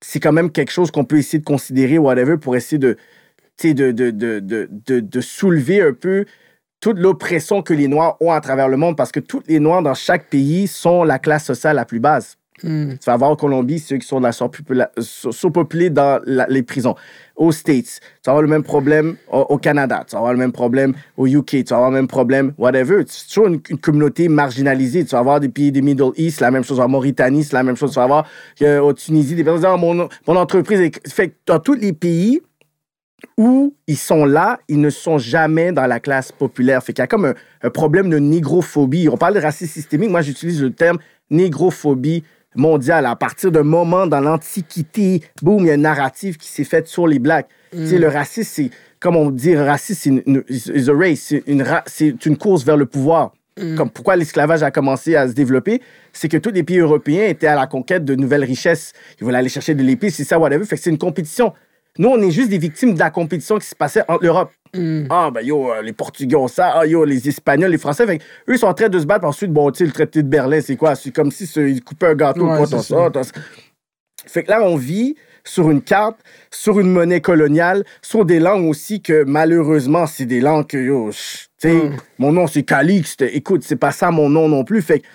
c'est 0.00 0.20
quand 0.20 0.32
même 0.32 0.50
quelque 0.50 0.70
chose 0.70 0.90
qu'on 0.90 1.04
peut 1.04 1.18
essayer 1.18 1.40
de 1.40 1.44
considérer, 1.44 1.98
whatever, 1.98 2.36
pour 2.38 2.56
essayer 2.56 2.78
de, 2.78 2.96
de, 3.62 3.90
de, 3.90 4.10
de, 4.10 5.00
de 5.00 5.20
soulever 5.20 5.82
un 5.82 5.92
peu 5.92 6.24
toute 6.80 6.98
l'oppression 6.98 7.62
que 7.62 7.74
les 7.74 7.88
Noirs 7.88 8.16
ont 8.20 8.30
à 8.30 8.40
travers 8.40 8.68
le 8.68 8.76
monde, 8.76 8.96
parce 8.96 9.10
que 9.10 9.20
tous 9.20 9.42
les 9.48 9.58
Noirs 9.58 9.82
dans 9.82 9.94
chaque 9.94 10.28
pays 10.28 10.68
sont 10.68 11.02
la 11.02 11.18
classe 11.18 11.44
sociale 11.44 11.76
la 11.76 11.84
plus 11.84 11.98
basse. 11.98 12.36
Hmm. 12.62 12.92
Tu 12.92 13.04
vas 13.06 13.16
voir 13.16 13.30
en 13.30 13.36
Colombie, 13.36 13.78
ceux 13.78 13.98
qui 13.98 14.06
sont 14.06 14.20
la 14.20 14.32
surpeuplés 14.32 15.90
dans 15.90 16.20
les 16.26 16.62
prisons. 16.62 16.94
Aux 17.36 17.52
States, 17.52 18.00
tu 18.00 18.26
vas 18.26 18.32
avoir 18.32 18.42
le 18.42 18.48
même 18.48 18.64
problème 18.64 19.16
au, 19.30 19.58
Canada, 19.58 20.04
tu 20.06 20.12
vas 20.12 20.18
avoir 20.18 20.32
le 20.32 20.38
même 20.38 20.52
problème 20.52 20.94
au 21.16 21.26
UK, 21.26 21.46
tu 21.46 21.64
vas 21.64 21.76
avoir 21.76 21.90
le 21.90 21.96
même 21.96 22.08
problème, 22.08 22.52
whatever. 22.58 23.04
C'est 23.06 23.28
toujours 23.28 23.46
une, 23.46 23.60
communauté 23.60 24.28
marginalisée. 24.28 25.04
Tu 25.04 25.10
vas 25.10 25.20
avoir 25.20 25.38
des 25.38 25.48
pays 25.48 25.70
des 25.70 25.82
Middle 25.82 26.10
East, 26.16 26.40
la 26.40 26.50
même 26.50 26.64
chose 26.64 26.80
en 26.80 26.88
Mauritanie, 26.88 27.44
c'est 27.44 27.54
la 27.54 27.62
même 27.62 27.76
chose. 27.76 27.92
Tu 27.92 27.96
vas 27.96 28.04
avoir 28.04 28.26
euh, 28.62 28.80
au 28.80 28.92
Tunisie 28.92 29.34
des 29.34 29.44
personnes 29.44 29.60
qui 29.60 29.66
disent, 29.66 29.74
Ah, 29.74 29.76
mon, 29.76 30.08
mon 30.26 30.36
entreprise. 30.36 30.90
Fait 31.06 31.28
que 31.28 31.34
dans 31.46 31.60
tous 31.60 31.74
les 31.74 31.92
pays 31.92 32.40
où 33.36 33.74
ils 33.86 33.96
sont 33.96 34.24
là, 34.24 34.58
ils 34.68 34.80
ne 34.80 34.90
sont 34.90 35.18
jamais 35.18 35.72
dans 35.72 35.86
la 35.86 36.00
classe 36.00 36.32
populaire. 36.32 36.82
Fait 36.82 36.92
qu'il 36.92 37.02
y 37.02 37.04
a 37.04 37.06
comme 37.06 37.34
un 37.62 37.70
problème 37.70 38.10
de 38.10 38.18
négrophobie. 38.18 39.08
On 39.08 39.16
parle 39.16 39.34
de 39.34 39.40
racisme 39.40 39.72
systémique. 39.72 40.10
Moi, 40.10 40.22
j'utilise 40.22 40.62
le 40.62 40.72
terme 40.72 40.98
négrophobie 41.30 42.24
mondiale. 42.54 43.06
À 43.06 43.16
partir 43.16 43.50
d'un 43.52 43.62
moment 43.62 44.06
dans 44.06 44.20
l'Antiquité, 44.20 45.22
boum, 45.42 45.60
il 45.60 45.66
y 45.66 45.70
a 45.70 45.74
une 45.74 45.82
narrative 45.82 46.36
qui 46.36 46.48
s'est 46.48 46.64
faite 46.64 46.86
sur 46.88 47.06
les 47.06 47.18
Blacks. 47.18 47.48
Tu 47.72 47.86
sais, 47.86 47.98
le 47.98 48.08
racisme, 48.08 48.50
c'est, 48.50 48.70
comme 49.00 49.16
on 49.16 49.30
dit, 49.30 49.52
le 49.52 49.62
racisme, 49.62 49.98
c'est 50.00 50.10
une, 50.10 50.22
une- 50.26 50.44
is 50.48 50.88
a 50.90 50.94
race. 50.96 51.18
C'est 51.20 51.42
une, 51.46 51.64
c'est 51.86 52.26
une 52.26 52.36
course 52.36 52.64
vers 52.64 52.76
le 52.76 52.86
pouvoir. 52.86 53.32
Comme 53.76 53.90
pourquoi 53.90 54.14
l'esclavage 54.14 54.62
a 54.62 54.70
commencé 54.70 55.16
à 55.16 55.26
se 55.26 55.32
développer, 55.32 55.82
c'est 56.12 56.28
que 56.28 56.36
tous 56.36 56.52
les 56.52 56.62
pays 56.62 56.78
européens 56.78 57.24
étaient 57.26 57.48
à 57.48 57.56
la 57.56 57.66
conquête 57.66 58.04
de 58.04 58.14
nouvelles 58.14 58.44
richesses. 58.44 58.92
Ils 59.20 59.24
voulaient 59.24 59.38
aller 59.38 59.48
chercher 59.48 59.74
de 59.74 59.82
l'épée, 59.82 60.10
c'est 60.10 60.22
ça, 60.22 60.38
whatever. 60.38 60.64
Fait 60.64 60.76
que 60.76 60.82
c'est 60.82 60.90
une 60.90 60.96
compétition. 60.98 61.52
Nous, 61.98 62.08
on 62.08 62.20
est 62.22 62.30
juste 62.30 62.48
des 62.50 62.58
victimes 62.58 62.94
de 62.94 62.98
la 62.98 63.10
compétition 63.10 63.58
qui 63.58 63.66
se 63.66 63.74
passait 63.74 64.02
entre 64.08 64.22
l'Europe. 64.22 64.50
Ah, 65.10 65.30
ben 65.32 65.40
yo, 65.44 65.72
euh, 65.72 65.82
les 65.82 65.92
Portugais 65.92 66.36
ont 66.36 66.46
ça. 66.46 66.72
Ah, 66.76 66.86
yo, 66.86 67.04
les 67.04 67.28
Espagnols, 67.28 67.70
les 67.70 67.78
Français. 67.78 68.06
Fait 68.06 68.18
eux, 68.48 68.54
ils 68.54 68.58
sont 68.58 68.66
en 68.66 68.74
train 68.74 68.88
de 68.88 68.98
se 68.98 69.06
battre. 69.06 69.24
Ensuite, 69.24 69.50
bon, 69.52 69.70
tu 69.70 69.78
sais, 69.78 69.84
le 69.86 69.92
traité 69.92 70.22
de 70.22 70.28
Berlin, 70.28 70.60
c'est 70.60 70.76
quoi? 70.76 70.94
C'est 70.94 71.10
comme 71.10 71.30
si 71.30 71.46
ce- 71.46 71.60
ils 71.60 71.82
coupaient 71.82 72.06
un 72.08 72.14
gâteau. 72.14 72.46
Ouais, 72.48 72.66
t'as 72.70 72.82
ça. 72.82 73.32
Fait 74.26 74.42
que 74.44 74.50
là, 74.50 74.62
on 74.62 74.76
vit 74.76 75.16
sur 75.42 75.70
une 75.70 75.80
carte, 75.80 76.20
sur 76.50 76.78
une 76.80 76.92
monnaie 76.92 77.22
coloniale, 77.22 77.84
sur 78.02 78.26
des 78.26 78.38
langues 78.40 78.66
aussi 78.68 79.00
que 79.00 79.24
malheureusement, 79.24 80.06
c'est 80.06 80.26
des 80.26 80.40
langues 80.40 80.66
que, 80.66 80.76
yo, 80.76 81.10
tu 81.10 81.16
sais, 81.56 81.72
Mm. 81.72 81.96
mon 82.18 82.32
nom 82.32 82.46
c'est 82.46 82.62
Calixte. 82.62 83.22
Écoute, 83.22 83.62
c'est 83.64 83.76
pas 83.76 83.90
ça 83.92 84.10
mon 84.10 84.28
nom 84.28 84.48
non 84.48 84.64
plus. 84.64 84.82
Fait 84.82 85.00
que 85.00 85.06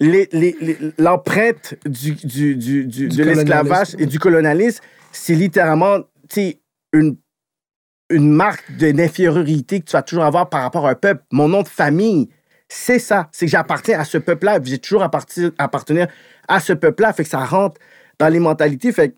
les- 0.00 0.28
les- 0.32 0.56
les- 0.60 0.78
l'empreinte 0.98 1.74
du, 1.84 2.12
de 2.12 3.22
l'esclavage 3.22 3.94
et 3.98 4.06
du 4.06 4.18
colonialisme, 4.18 4.82
c'est 5.16 5.34
littéralement, 5.34 6.00
une, 6.92 7.16
une 8.10 8.30
marque 8.30 8.76
de- 8.76 8.90
que 8.90 9.76
tu 9.84 9.92
vas 9.92 10.02
toujours 10.02 10.24
avoir 10.24 10.48
par 10.48 10.62
rapport 10.62 10.86
à 10.86 10.90
un 10.90 10.94
peuple. 10.94 11.24
Mon 11.32 11.48
nom 11.48 11.62
de 11.62 11.68
famille, 11.68 12.28
c'est 12.68 12.98
ça. 12.98 13.28
C'est 13.32 13.46
que 13.46 13.50
j'appartiens 13.50 13.98
à 13.98 14.04
ce 14.04 14.18
peuple-là. 14.18 14.60
J'ai 14.62 14.78
toujours 14.78 15.02
apparti- 15.02 15.52
appartenir 15.58 16.08
à 16.48 16.60
ce 16.60 16.72
peuple-là. 16.72 17.12
Fait 17.12 17.24
que 17.24 17.28
ça 17.30 17.44
rentre 17.44 17.80
dans 18.18 18.28
les 18.28 18.38
mentalités. 18.38 18.92
Fait 18.92 19.10
que 19.10 19.16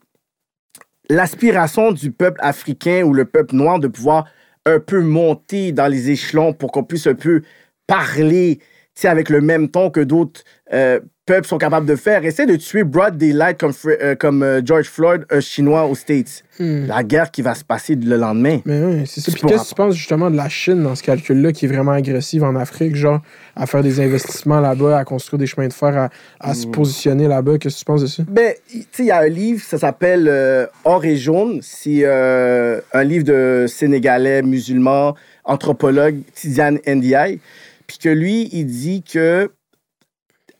l'aspiration 1.10 1.92
du 1.92 2.12
peuple 2.12 2.40
africain 2.42 3.02
ou 3.02 3.12
le 3.12 3.24
peuple 3.24 3.54
noir 3.54 3.78
de 3.78 3.88
pouvoir 3.88 4.26
un 4.66 4.80
peu 4.80 5.00
monter 5.00 5.72
dans 5.72 5.86
les 5.86 6.10
échelons 6.10 6.52
pour 6.52 6.72
qu'on 6.72 6.84
puisse 6.84 7.06
un 7.06 7.14
peu 7.14 7.42
parler 7.86 8.60
avec 9.04 9.28
le 9.28 9.40
même 9.40 9.70
ton 9.70 9.90
que 9.90 10.00
d'autres 10.00 10.42
euh, 10.72 11.00
peuples 11.28 11.46
sont 11.46 11.58
capables 11.58 11.86
de 11.86 11.94
faire. 11.94 12.24
Essaie 12.24 12.46
de 12.46 12.56
tuer 12.56 12.84
Broad 12.84 13.18
Daylight 13.18 13.58
comme, 13.58 13.72
euh, 13.86 14.14
comme 14.16 14.42
euh, 14.42 14.62
George 14.64 14.86
Floyd, 14.86 15.26
un 15.30 15.40
Chinois 15.40 15.84
aux 15.84 15.94
States. 15.94 16.42
Hmm. 16.58 16.86
La 16.86 17.04
guerre 17.04 17.30
qui 17.30 17.42
va 17.42 17.54
se 17.54 17.62
passer 17.62 17.94
le 17.94 18.16
lendemain. 18.16 18.60
Mais 18.64 18.82
oui, 18.82 19.02
c'est 19.06 19.20
ça. 19.20 19.30
Puis 19.30 19.42
qu'est-ce 19.42 19.64
que 19.64 19.68
tu 19.68 19.74
penses 19.74 19.94
justement 19.94 20.30
de 20.30 20.36
la 20.36 20.48
Chine 20.48 20.82
dans 20.82 20.94
ce 20.94 21.02
calcul-là 21.02 21.52
qui 21.52 21.66
est 21.66 21.68
vraiment 21.68 21.92
agressive 21.92 22.42
en 22.42 22.56
Afrique, 22.56 22.96
genre 22.96 23.20
à 23.54 23.66
faire 23.66 23.82
des 23.82 24.00
investissements 24.00 24.58
là-bas, 24.60 24.98
à 24.98 25.04
construire 25.04 25.38
des 25.38 25.46
chemins 25.46 25.68
de 25.68 25.72
fer, 25.72 25.96
à, 25.96 26.08
à 26.40 26.52
Hmm. 26.52 26.54
se 26.54 26.66
positionner 26.66 27.28
là-bas? 27.28 27.58
Qu'est-ce 27.58 27.74
que 27.76 27.80
tu 27.80 27.84
penses 27.84 28.00
de 28.02 28.06
ça? 28.06 28.22
Ben, 28.26 28.54
tu 28.70 28.78
sais, 28.90 29.02
il 29.04 29.06
y 29.06 29.10
a 29.10 29.18
un 29.18 29.28
livre, 29.28 29.62
ça 29.62 29.76
s'appelle 29.78 30.26
euh, 30.28 30.66
Or 30.84 31.04
et 31.04 31.16
jaune. 31.16 31.60
C'est 31.62 32.04
un 32.06 33.04
livre 33.04 33.24
de 33.24 33.66
Sénégalais 33.68 34.40
musulman, 34.42 35.14
anthropologue, 35.44 36.16
Tidiane 36.34 36.78
Ndiaye. 36.86 37.38
Puis 37.86 37.98
que 37.98 38.08
lui, 38.08 38.48
il 38.52 38.66
dit 38.66 39.02
que 39.02 39.50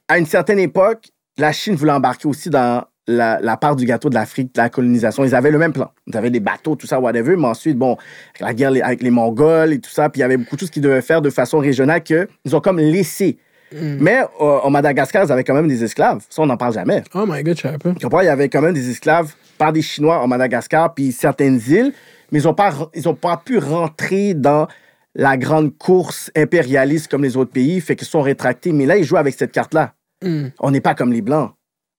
à 0.09 0.19
une 0.19 0.27
certaine 0.27 0.59
époque, 0.59 1.09
la 1.37 1.53
Chine 1.53 1.75
voulait 1.75 1.93
embarquer 1.93 2.27
aussi 2.27 2.51
dans 2.51 2.85
la, 3.07 3.39
la 3.41 3.57
part 3.57 3.77
du 3.77 3.85
gâteau 3.85 4.11
de 4.11 4.15
l'Afrique, 4.15 4.55
de 4.55 4.61
la 4.61 4.69
colonisation. 4.69 5.25
Ils 5.25 5.35
avaient 5.35 5.51
le 5.51 5.59
même 5.59 5.73
plan. 5.73 5.91
Ils 6.07 6.17
avaient 6.17 6.31
des 6.31 6.41
bateaux, 6.41 6.77
tout 6.77 6.87
ça, 6.87 7.01
whatever. 7.01 7.37
Mais 7.37 7.47
ensuite, 7.47 7.79
bon, 7.79 7.97
la 8.41 8.53
guerre 8.53 8.73
avec 8.83 9.03
les 9.03 9.11
Mongols 9.11 9.73
et 9.73 9.79
tout 9.79 9.91
ça, 9.91 10.09
puis 10.09 10.19
il 10.19 10.23
y 10.23 10.25
avait 10.25 10.37
beaucoup 10.37 10.57
de 10.57 10.61
choses 10.61 10.71
qu'ils 10.71 10.83
devaient 10.83 11.03
faire 11.03 11.23
de 11.23 11.31
façon 11.31 11.59
régionale 11.59 12.03
qu'ils 12.03 12.27
ont 12.53 12.61
comme 12.61 12.79
laissé. 12.79 13.39
Mais 13.73 14.21
euh, 14.41 14.61
au 14.61 14.71
Madagascar, 14.71 15.25
ils 15.25 15.33
avaient 15.33 15.45
quand 15.45 15.55
même 15.55 15.69
des 15.69 15.85
esclaves. 15.85 16.25
Ça, 16.31 16.41
on 16.43 16.47
n'en 16.47 16.57
parle 16.57 16.73
jamais. 16.73 17.03
Oh 17.15 17.25
my 17.27 17.43
god, 17.43 17.59
je. 17.59 17.69
Tu 17.69 18.05
comprends? 18.05 18.21
Il 18.21 18.27
y 18.27 18.31
avait 18.31 18.49
quand 18.49 18.63
même 18.63 18.73
des 18.73 18.91
esclaves 18.91 19.35
par 19.59 19.73
des 19.73 19.83
Chinois 19.83 20.21
en 20.21 20.27
Madagascar, 20.27 20.95
puis 20.95 21.13
certaines 21.13 21.61
îles, 21.69 21.93
mais 22.33 22.41
ils 22.41 22.45
n'ont 22.45 22.55
pas, 22.55 22.73
ils 22.95 23.09
ont 23.09 23.15
pas 23.15 23.37
pu 23.37 23.59
rentrer 23.59 24.33
dans 24.35 24.69
la 25.15 25.37
grande 25.37 25.77
course 25.77 26.31
impérialiste 26.37 27.11
comme 27.11 27.23
les 27.23 27.37
autres 27.37 27.51
pays, 27.51 27.81
fait 27.81 27.97
qu'ils 27.97 28.09
sont 28.09 28.23
rétractés. 28.23 28.73
Mais 28.73 28.87
là, 28.87 28.97
ils 28.97 29.05
jouent 29.05 29.17
avec 29.17 29.35
cette 29.35 29.53
carte-là. 29.53 29.95
Hmm. 30.23 30.49
On 30.59 30.71
n'est 30.71 30.81
pas 30.81 30.95
comme 30.95 31.13
les 31.13 31.23
Blancs. 31.23 31.53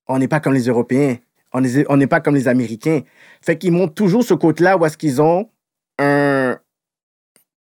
On 0.08 0.18
n'est 0.18 0.28
pas 0.28 0.40
comme 0.40 0.54
les 0.54 0.68
Européens. 0.68 1.18
On 1.54 1.62
n'est 1.62 2.08
pas 2.08 2.20
comme 2.20 2.36
les 2.36 2.48
Américains. 2.48 3.02
Fait 3.42 3.58
qu'ils 3.58 3.72
montrent 3.72 3.94
toujours 3.94 4.24
ce 4.24 4.34
côté-là 4.34 4.78
où 4.78 4.86
est-ce 4.86 4.98
qu'ils 4.98 5.22
ont 5.22 5.50
un, 5.98 6.58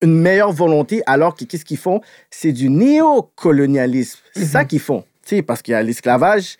une 0.04 0.20
meilleure 0.20 0.52
volonté, 0.52 1.02
alors 1.06 1.34
que 1.34 1.46
qu'est-ce 1.46 1.66
qu'ils 1.66 1.78
font? 1.78 2.02
C'est 2.30 2.52
du 2.52 2.70
néocolonialisme. 2.70 4.20
C'est 4.36 4.46
ça 4.46 4.66
qu'ils 4.66 4.80
font. 4.80 5.04
Parce 5.48 5.62
qu'il 5.62 5.72
y 5.72 5.76
a 5.76 5.82
l'esclavage, 5.82 6.58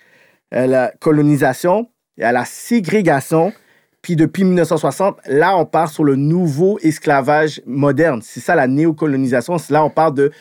euh, 0.54 0.66
la 0.66 0.94
colonisation, 1.00 1.90
il 2.18 2.22
y 2.22 2.24
a 2.24 2.32
la 2.32 2.46
ségrégation. 2.46 3.54
Puis 4.02 4.16
depuis 4.16 4.44
1960, 4.44 5.20
là, 5.28 5.58
on 5.58 5.66
part 5.66 5.90
sur 5.90 6.04
le 6.04 6.16
nouveau 6.16 6.80
esclavage 6.80 7.62
moderne. 7.66 8.22
C'est 8.24 8.40
ça 8.40 8.56
la 8.56 8.68
néocolonisation. 8.68 9.58
Là, 9.70 9.84
on 9.84 9.90
parle 9.90 10.14
de 10.16 10.32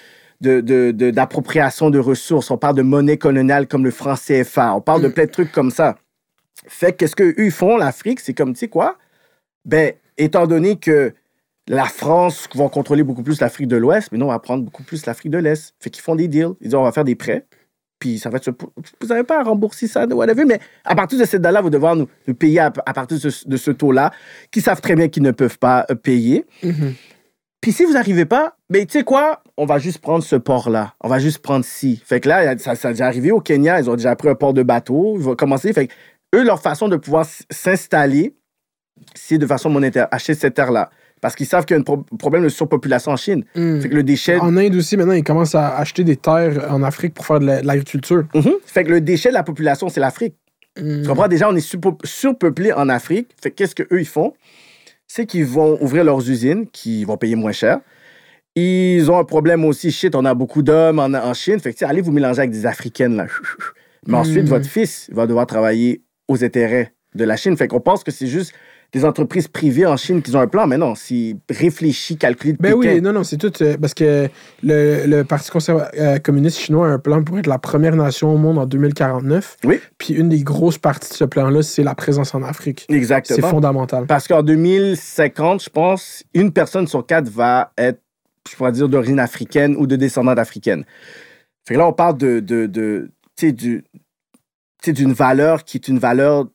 de- 0.43 0.61
de- 0.61 0.91
de- 0.91 1.11
d'appropriation 1.11 1.91
de, 1.91 1.99
ressources. 1.99 2.51
On 2.51 2.59
parle 2.59 2.77
de 2.77 2.83
monnaie 2.83 3.17
coloniale 3.17 3.67
comme 3.67 3.85
le 3.85 3.91
franc 3.91 4.15
CFA. 4.17 4.75
On 4.75 4.81
parle 4.81 5.03
de 5.03 5.09
plein 5.09 5.25
de 5.25 5.31
trucs 5.31 5.53
comme 5.53 5.71
ça. 5.71 5.97
Fait 6.67 6.93
que 6.93 6.99
qu'est-ce 6.99 7.17
qu'eux 7.17 7.51
font, 7.51 7.77
l'Afrique? 7.77 8.21
C'est 8.21 8.35
comme, 8.35 8.53
tu 8.53 8.61
sais 8.61 8.69
quoi? 8.69 8.97
Ben, 9.65 9.93
étant 10.19 10.47
donné 10.47 10.77
que 10.77 11.13
la 11.69 11.85
France 11.85 12.49
va 12.55 12.69
contrôler 12.69 13.03
beaucoup 13.05 13.23
plus 13.23 13.41
l'Afrique 13.41 13.69
de 13.69 13.77
l'Ouest, 13.77 14.09
mais 14.13 14.19
nous, 14.19 14.27
on 14.27 14.31
va 14.31 14.39
prendre 14.39 14.65
beaucoup 14.65 14.83
plus 14.83 15.07
l'Afrique 15.07 15.31
de 15.31 15.39
l'Est. 15.39 15.75
Fait 15.81 15.91
qu'ils 15.91 16.03
font 16.03 16.17
des 16.17 16.29
deals. 16.29 16.55
Ils 16.61 16.65
disent, 16.65 16.75
on 16.75 16.83
va 16.83 16.93
faire 16.93 17.05
des 17.05 17.15
prêts. 17.15 17.47
Puis 18.01 18.19
ça 18.19 18.31
va 18.31 18.39
être... 18.39 18.51
Vous 19.01 19.07
n'avez 19.07 19.23
pas 19.23 19.39
à 19.41 19.43
rembourser 19.45 19.87
ça, 19.87 20.05
whatever, 20.07 20.45
mais 20.45 20.59
à 20.85 20.97
partir 20.97 21.21
de 21.21 21.25
cette 21.25 21.41
date-là, 21.41 21.61
vous 21.61 21.71
devez 21.71 21.95
nous, 21.95 22.09
nous 22.27 22.35
payer 22.35 22.59
à, 22.59 22.73
à 22.85 22.93
partir 22.93 23.17
de 23.47 23.57
ce, 23.57 23.71
taux-là, 23.71 24.11
qui 24.51 24.61
savent 24.61 24.81
très 24.81 24.97
bien 24.97 25.07
qu'ils 25.09 25.23
ne 25.23 25.31
peuvent 25.31 25.59
pas 25.59 25.87
euh, 25.89 25.95
payer. 25.95 26.45
Mhm. 26.65 26.95
Puis 27.61 27.71
si 27.71 27.85
vous 27.85 27.93
n'arrivez 27.93 28.25
pas, 28.25 28.57
ben 28.69 28.85
tu 28.85 28.99
sais 28.99 29.05
quoi, 29.05 29.42
on 29.59 29.67
va 29.67 29.79
juste 29.79 29.99
prendre 29.99 30.25
ce 30.25 30.37
port-là. 30.37 30.95
On 31.01 31.09
va 31.09 31.19
juste 31.19 31.39
prendre 31.39 31.65
ci. 31.65 32.03
Fait 32.05 32.21
que 32.21 32.29
là, 32.29 32.57
ça, 32.59 32.75
ça 32.75 32.89
a 32.89 32.91
déjà 32.93 33.07
arrivé 33.07 33.31
au 33.33 33.41
Kenya, 33.41 33.81
ils 33.81 33.91
ont 33.91 33.97
déjà 33.97 34.17
pris 34.17 34.29
un 34.29 34.35
port 34.35 34.55
de 34.55 34.63
bateau, 34.63 35.15
ils 35.19 35.23
vont 35.23 35.35
commencer. 35.37 35.73
Fait 35.73 35.89
que 35.89 35.93
eux, 36.35 36.45
leur 36.45 36.61
façon 36.61 36.89
de 36.89 36.97
pouvoir 36.97 37.27
s'installer, 37.51 38.35
c'est 39.15 39.39
de 39.39 39.47
façon 39.47 39.69
monétaire, 39.71 40.09
acheter 40.11 40.35
cette 40.35 40.55
terre-là. 40.55 40.91
Parce 41.21 41.37
qu'ils 41.37 41.47
savent 41.47 41.65
qu'il 41.67 41.75
y 41.77 41.79
a 41.79 41.81
un 41.81 41.85
pro- 41.85 42.05
problème 42.19 42.43
de 42.43 42.49
surpopulation 42.49 43.13
en 43.13 43.17
Chine. 43.17 43.45
Mm. 43.55 43.81
Fait 43.81 43.89
que 43.89 43.95
le 43.95 44.03
déchet... 44.03 44.39
En 44.41 44.57
Inde 44.57 44.75
aussi, 44.75 44.97
maintenant, 44.97 45.13
ils 45.13 45.23
commencent 45.23 45.55
à 45.55 45.77
acheter 45.77 46.03
des 46.03 46.17
terres 46.17 46.67
en 46.73 46.83
Afrique 46.83 47.15
pour 47.15 47.25
faire 47.27 47.39
de 47.39 47.47
la- 47.47 47.61
de 47.63 47.67
l'agriculture. 47.67 48.25
Mhm. 48.35 48.53
Fait 48.67 48.83
que 48.83 48.91
le 48.91 49.01
déchet 49.01 49.29
de 49.29 49.35
la 49.35 49.45
population, 49.45 49.89
c'est 49.89 50.01
l'Afrique. 50.01 50.35
Mm. 50.81 51.03
Tu 51.03 51.09
comprends? 51.09 51.29
Déjà, 51.29 51.49
on 51.49 51.55
est 51.55 51.77
surpeuplé 52.05 52.73
en 52.73 52.89
Afrique. 52.89 53.29
Fait 53.41 53.51
que 53.51 53.57
qu'est-ce 53.57 53.75
qu'eux, 53.77 54.01
ils 54.01 54.07
font? 54.07 54.33
C'est 55.07 55.27
qu'ils 55.27 55.45
vont 55.45 55.79
ouvrir 55.81 56.03
leurs 56.05 56.29
usines, 56.29 56.67
qui 56.73 57.05
vont 57.05 57.17
payer 57.17 57.37
moins 57.37 57.53
cher. 57.53 57.79
Ils 58.55 59.11
ont 59.11 59.19
un 59.19 59.25
problème 59.25 59.65
aussi, 59.65 59.91
shit, 59.91 60.15
on 60.15 60.25
a 60.25 60.35
beaucoup 60.35 60.63
d'hommes 60.63 60.99
en, 60.99 61.13
en 61.15 61.35
Chine. 61.35 61.59
Fait 61.59 61.73
que, 61.73 61.85
allez 61.85 62.03
vous 62.03 62.13
mélanger 62.13 62.41
avec 62.41 62.51
des 62.51 62.67
Africaines, 62.67 63.17
là. 63.17 63.27
Mais 64.07 64.17
ensuite, 64.19 64.43
Mhm. 64.45 64.49
votre 64.49 64.67
fils 64.67 65.09
va 65.13 65.27
devoir 65.27 65.47
travailler 65.47 66.03
aux 66.29 66.43
intérêts 66.45 66.93
de 67.15 67.25
la 67.25 67.37
Chine. 67.37 67.57
Fait 67.57 67.69
qu'on 67.69 67.81
pense 67.81 68.03
que 68.05 68.11
c'est 68.11 68.27
juste 68.27 68.53
des 68.93 69.05
entreprises 69.07 69.49
privées 69.49 69.87
en 69.87 69.97
Chine 69.97 70.21
qui 70.21 70.35
ont 70.37 70.41
un 70.41 70.47
plan. 70.49 70.67
Mais 70.67 70.77
non, 70.77 70.95
c'est 70.95 71.37
réfléchi, 71.49 72.19
calculé 72.19 72.53
Ben 72.61 72.79
Pékin. 72.79 72.95
oui, 72.97 73.01
non, 73.01 73.13
non, 73.15 73.23
c'est 73.25 73.39
tout. 73.39 73.53
euh, 73.63 73.77
parce 73.81 73.95
que 73.95 74.29
le, 74.63 75.07
le 75.07 75.25
Parti 75.25 75.51
euh, 75.71 76.19
communiste 76.19 76.59
chinois 76.59 76.89
a 76.89 76.91
un 76.91 76.99
plan 76.99 77.23
pour 77.23 77.39
être 77.39 77.47
la 77.47 77.59
première 77.59 77.97
nation 77.97 78.35
au 78.35 78.37
monde 78.37 78.59
en 78.59 78.67
2049. 78.67 79.57
Oui. 79.65 79.81
Puis 79.97 80.13
une 80.15 80.29
des 80.29 80.43
grosses 80.43 80.77
parties 80.79 81.09
de 81.09 81.15
ce 81.15 81.25
plan-là, 81.25 81.63
c'est 81.63 81.85
la 81.85 81.95
présence 81.95 82.35
en 82.35 82.43
Afrique. 82.43 82.85
C'est 82.91 82.95
Exactement. 82.97 83.49
fondamental. 83.49 84.05
Parce 84.07 84.29
qu'en 84.29 84.43
2050, 84.43 85.63
je 85.63 85.71
pense, 85.71 86.23
une 86.35 86.53
personne 86.53 86.87
sur 86.87 87.07
quatre 87.07 87.29
va 87.31 87.73
être, 87.79 88.01
je 88.51 88.57
pourrais 88.57 88.73
dire, 88.73 88.89
d'origine 88.89 89.19
africaine 89.21 89.77
ou 89.77 89.87
de 89.87 89.97
descendante 89.97 90.39
africaine. 90.39 90.85
Fait 91.67 91.75
que 91.75 91.79
là, 91.79 91.87
on 91.87 91.93
parle 91.93 92.19
de, 92.19 92.41
de, 92.41 92.67
de 92.67 93.11
du- 93.41 93.85
d'une 94.87 95.13
valeur 95.13 95.65
qui 95.65 95.77
est 95.77 95.89
une 95.89 95.99
valeur 95.99 96.47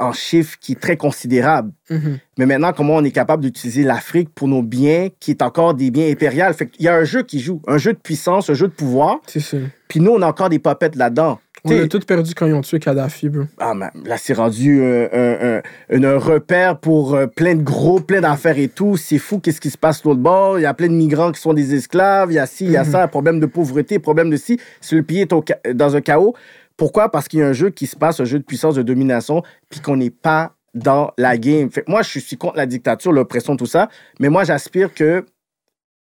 en 0.00 0.12
chiffres 0.12 0.56
qui 0.60 0.72
est 0.72 0.80
très 0.80 0.96
considérable. 0.96 1.70
Mhm. 1.90 2.18
Mais 2.38 2.46
maintenant, 2.46 2.72
comment 2.72 2.96
on 2.96 3.04
est 3.04 3.12
capable 3.12 3.44
d'utiliser 3.44 3.84
l'Afrique 3.84 4.28
pour 4.34 4.48
nos 4.48 4.62
biens 4.62 5.08
qui 5.20 5.30
est 5.30 5.42
encore 5.42 5.74
des 5.74 5.92
biens 5.92 6.10
impériaux? 6.10 6.52
Fait 6.52 6.66
qu'il 6.68 6.84
y 6.84 6.88
a 6.88 6.96
un 6.96 7.04
jeu 7.04 7.22
qui 7.22 7.38
joue, 7.38 7.62
un 7.68 7.78
jeu 7.78 7.92
de 7.92 7.98
puissance, 7.98 8.50
un 8.50 8.54
jeu 8.54 8.66
de 8.66 8.72
pouvoir, 8.72 9.18
C'est 9.28 9.38
ça. 9.40 9.56
puis 9.86 10.00
nous, 10.00 10.10
on 10.10 10.22
a 10.22 10.26
encore 10.26 10.48
des 10.48 10.58
papettes 10.58 10.96
là-dedans. 10.96 11.38
On 11.64 11.68
T'sais, 11.70 11.80
a 11.82 11.88
tout 11.88 11.98
perdu 12.00 12.34
quand 12.34 12.46
ils 12.46 12.54
ont 12.54 12.60
tué 12.60 12.78
Kadhafi, 12.78 13.28
bro. 13.28 13.44
ah, 13.58 13.74
mais 13.74 13.86
là, 14.04 14.16
c'est 14.18 14.32
rendu 14.34 14.80
euh, 14.82 15.08
un, 15.12 15.96
un- 15.96 16.04
un- 16.04 16.18
repère 16.18 16.78
pour 16.78 17.14
euh, 17.14 17.26
plein 17.26 17.54
de 17.54 17.62
gros, 17.62 18.00
plein 18.00 18.20
d'affaires 18.20 18.58
et 18.58 18.68
tout. 18.68 18.96
C'est 18.96 19.18
fou, 19.18 19.38
qu'est-ce 19.40 19.60
qui 19.60 19.70
se 19.70 19.78
passe 19.78 20.02
de 20.02 20.08
l'autre 20.08 20.20
bord. 20.20 20.58
Il 20.58 20.62
y 20.62 20.66
a 20.66 20.74
plein 20.74 20.86
de 20.88 20.92
migrants 20.92 21.32
qui 21.32 21.40
sont 21.40 21.54
des 21.54 21.74
esclaves. 21.74 22.30
Il 22.30 22.34
y 22.34 22.38
a 22.38 22.46
ci, 22.46 22.64
il 22.64 22.70
y 22.70 22.76
a 22.76 22.84
Mhm. 22.84 22.90
ça, 22.90 23.08
problème 23.08 23.40
de 23.40 23.46
pauvreté, 23.46 23.98
problème 23.98 24.30
de 24.30 24.36
ci. 24.36 24.58
Si 24.80 24.94
le 24.94 25.02
pays 25.02 25.20
est 25.20 25.32
au 25.32 25.44
dans 25.74 25.96
un 25.96 26.00
chaos, 26.00 26.34
pourquoi? 26.76 27.10
Parce 27.10 27.26
qu'il 27.28 27.40
y 27.40 27.42
a 27.42 27.48
un 27.48 27.52
jeu 27.52 27.70
qui 27.70 27.86
se 27.86 27.96
passe, 27.96 28.20
un 28.20 28.24
jeu 28.24 28.38
de 28.38 28.44
puissance, 28.44 28.76
de 28.76 28.82
domination, 28.82 29.42
puis 29.68 29.80
qu'on 29.80 29.96
n'est 29.96 30.10
pas 30.10 30.54
dans 30.74 31.10
la 31.18 31.36
game. 31.38 31.70
Fait 31.70 31.82
moi, 31.88 32.02
je 32.02 32.20
suis 32.20 32.36
contre 32.36 32.56
la 32.56 32.66
dictature, 32.66 33.10
l'oppression, 33.10 33.56
tout 33.56 33.66
ça. 33.66 33.88
Mais 34.20 34.28
moi, 34.28 34.44
j'aspire 34.44 34.94
que 34.94 35.24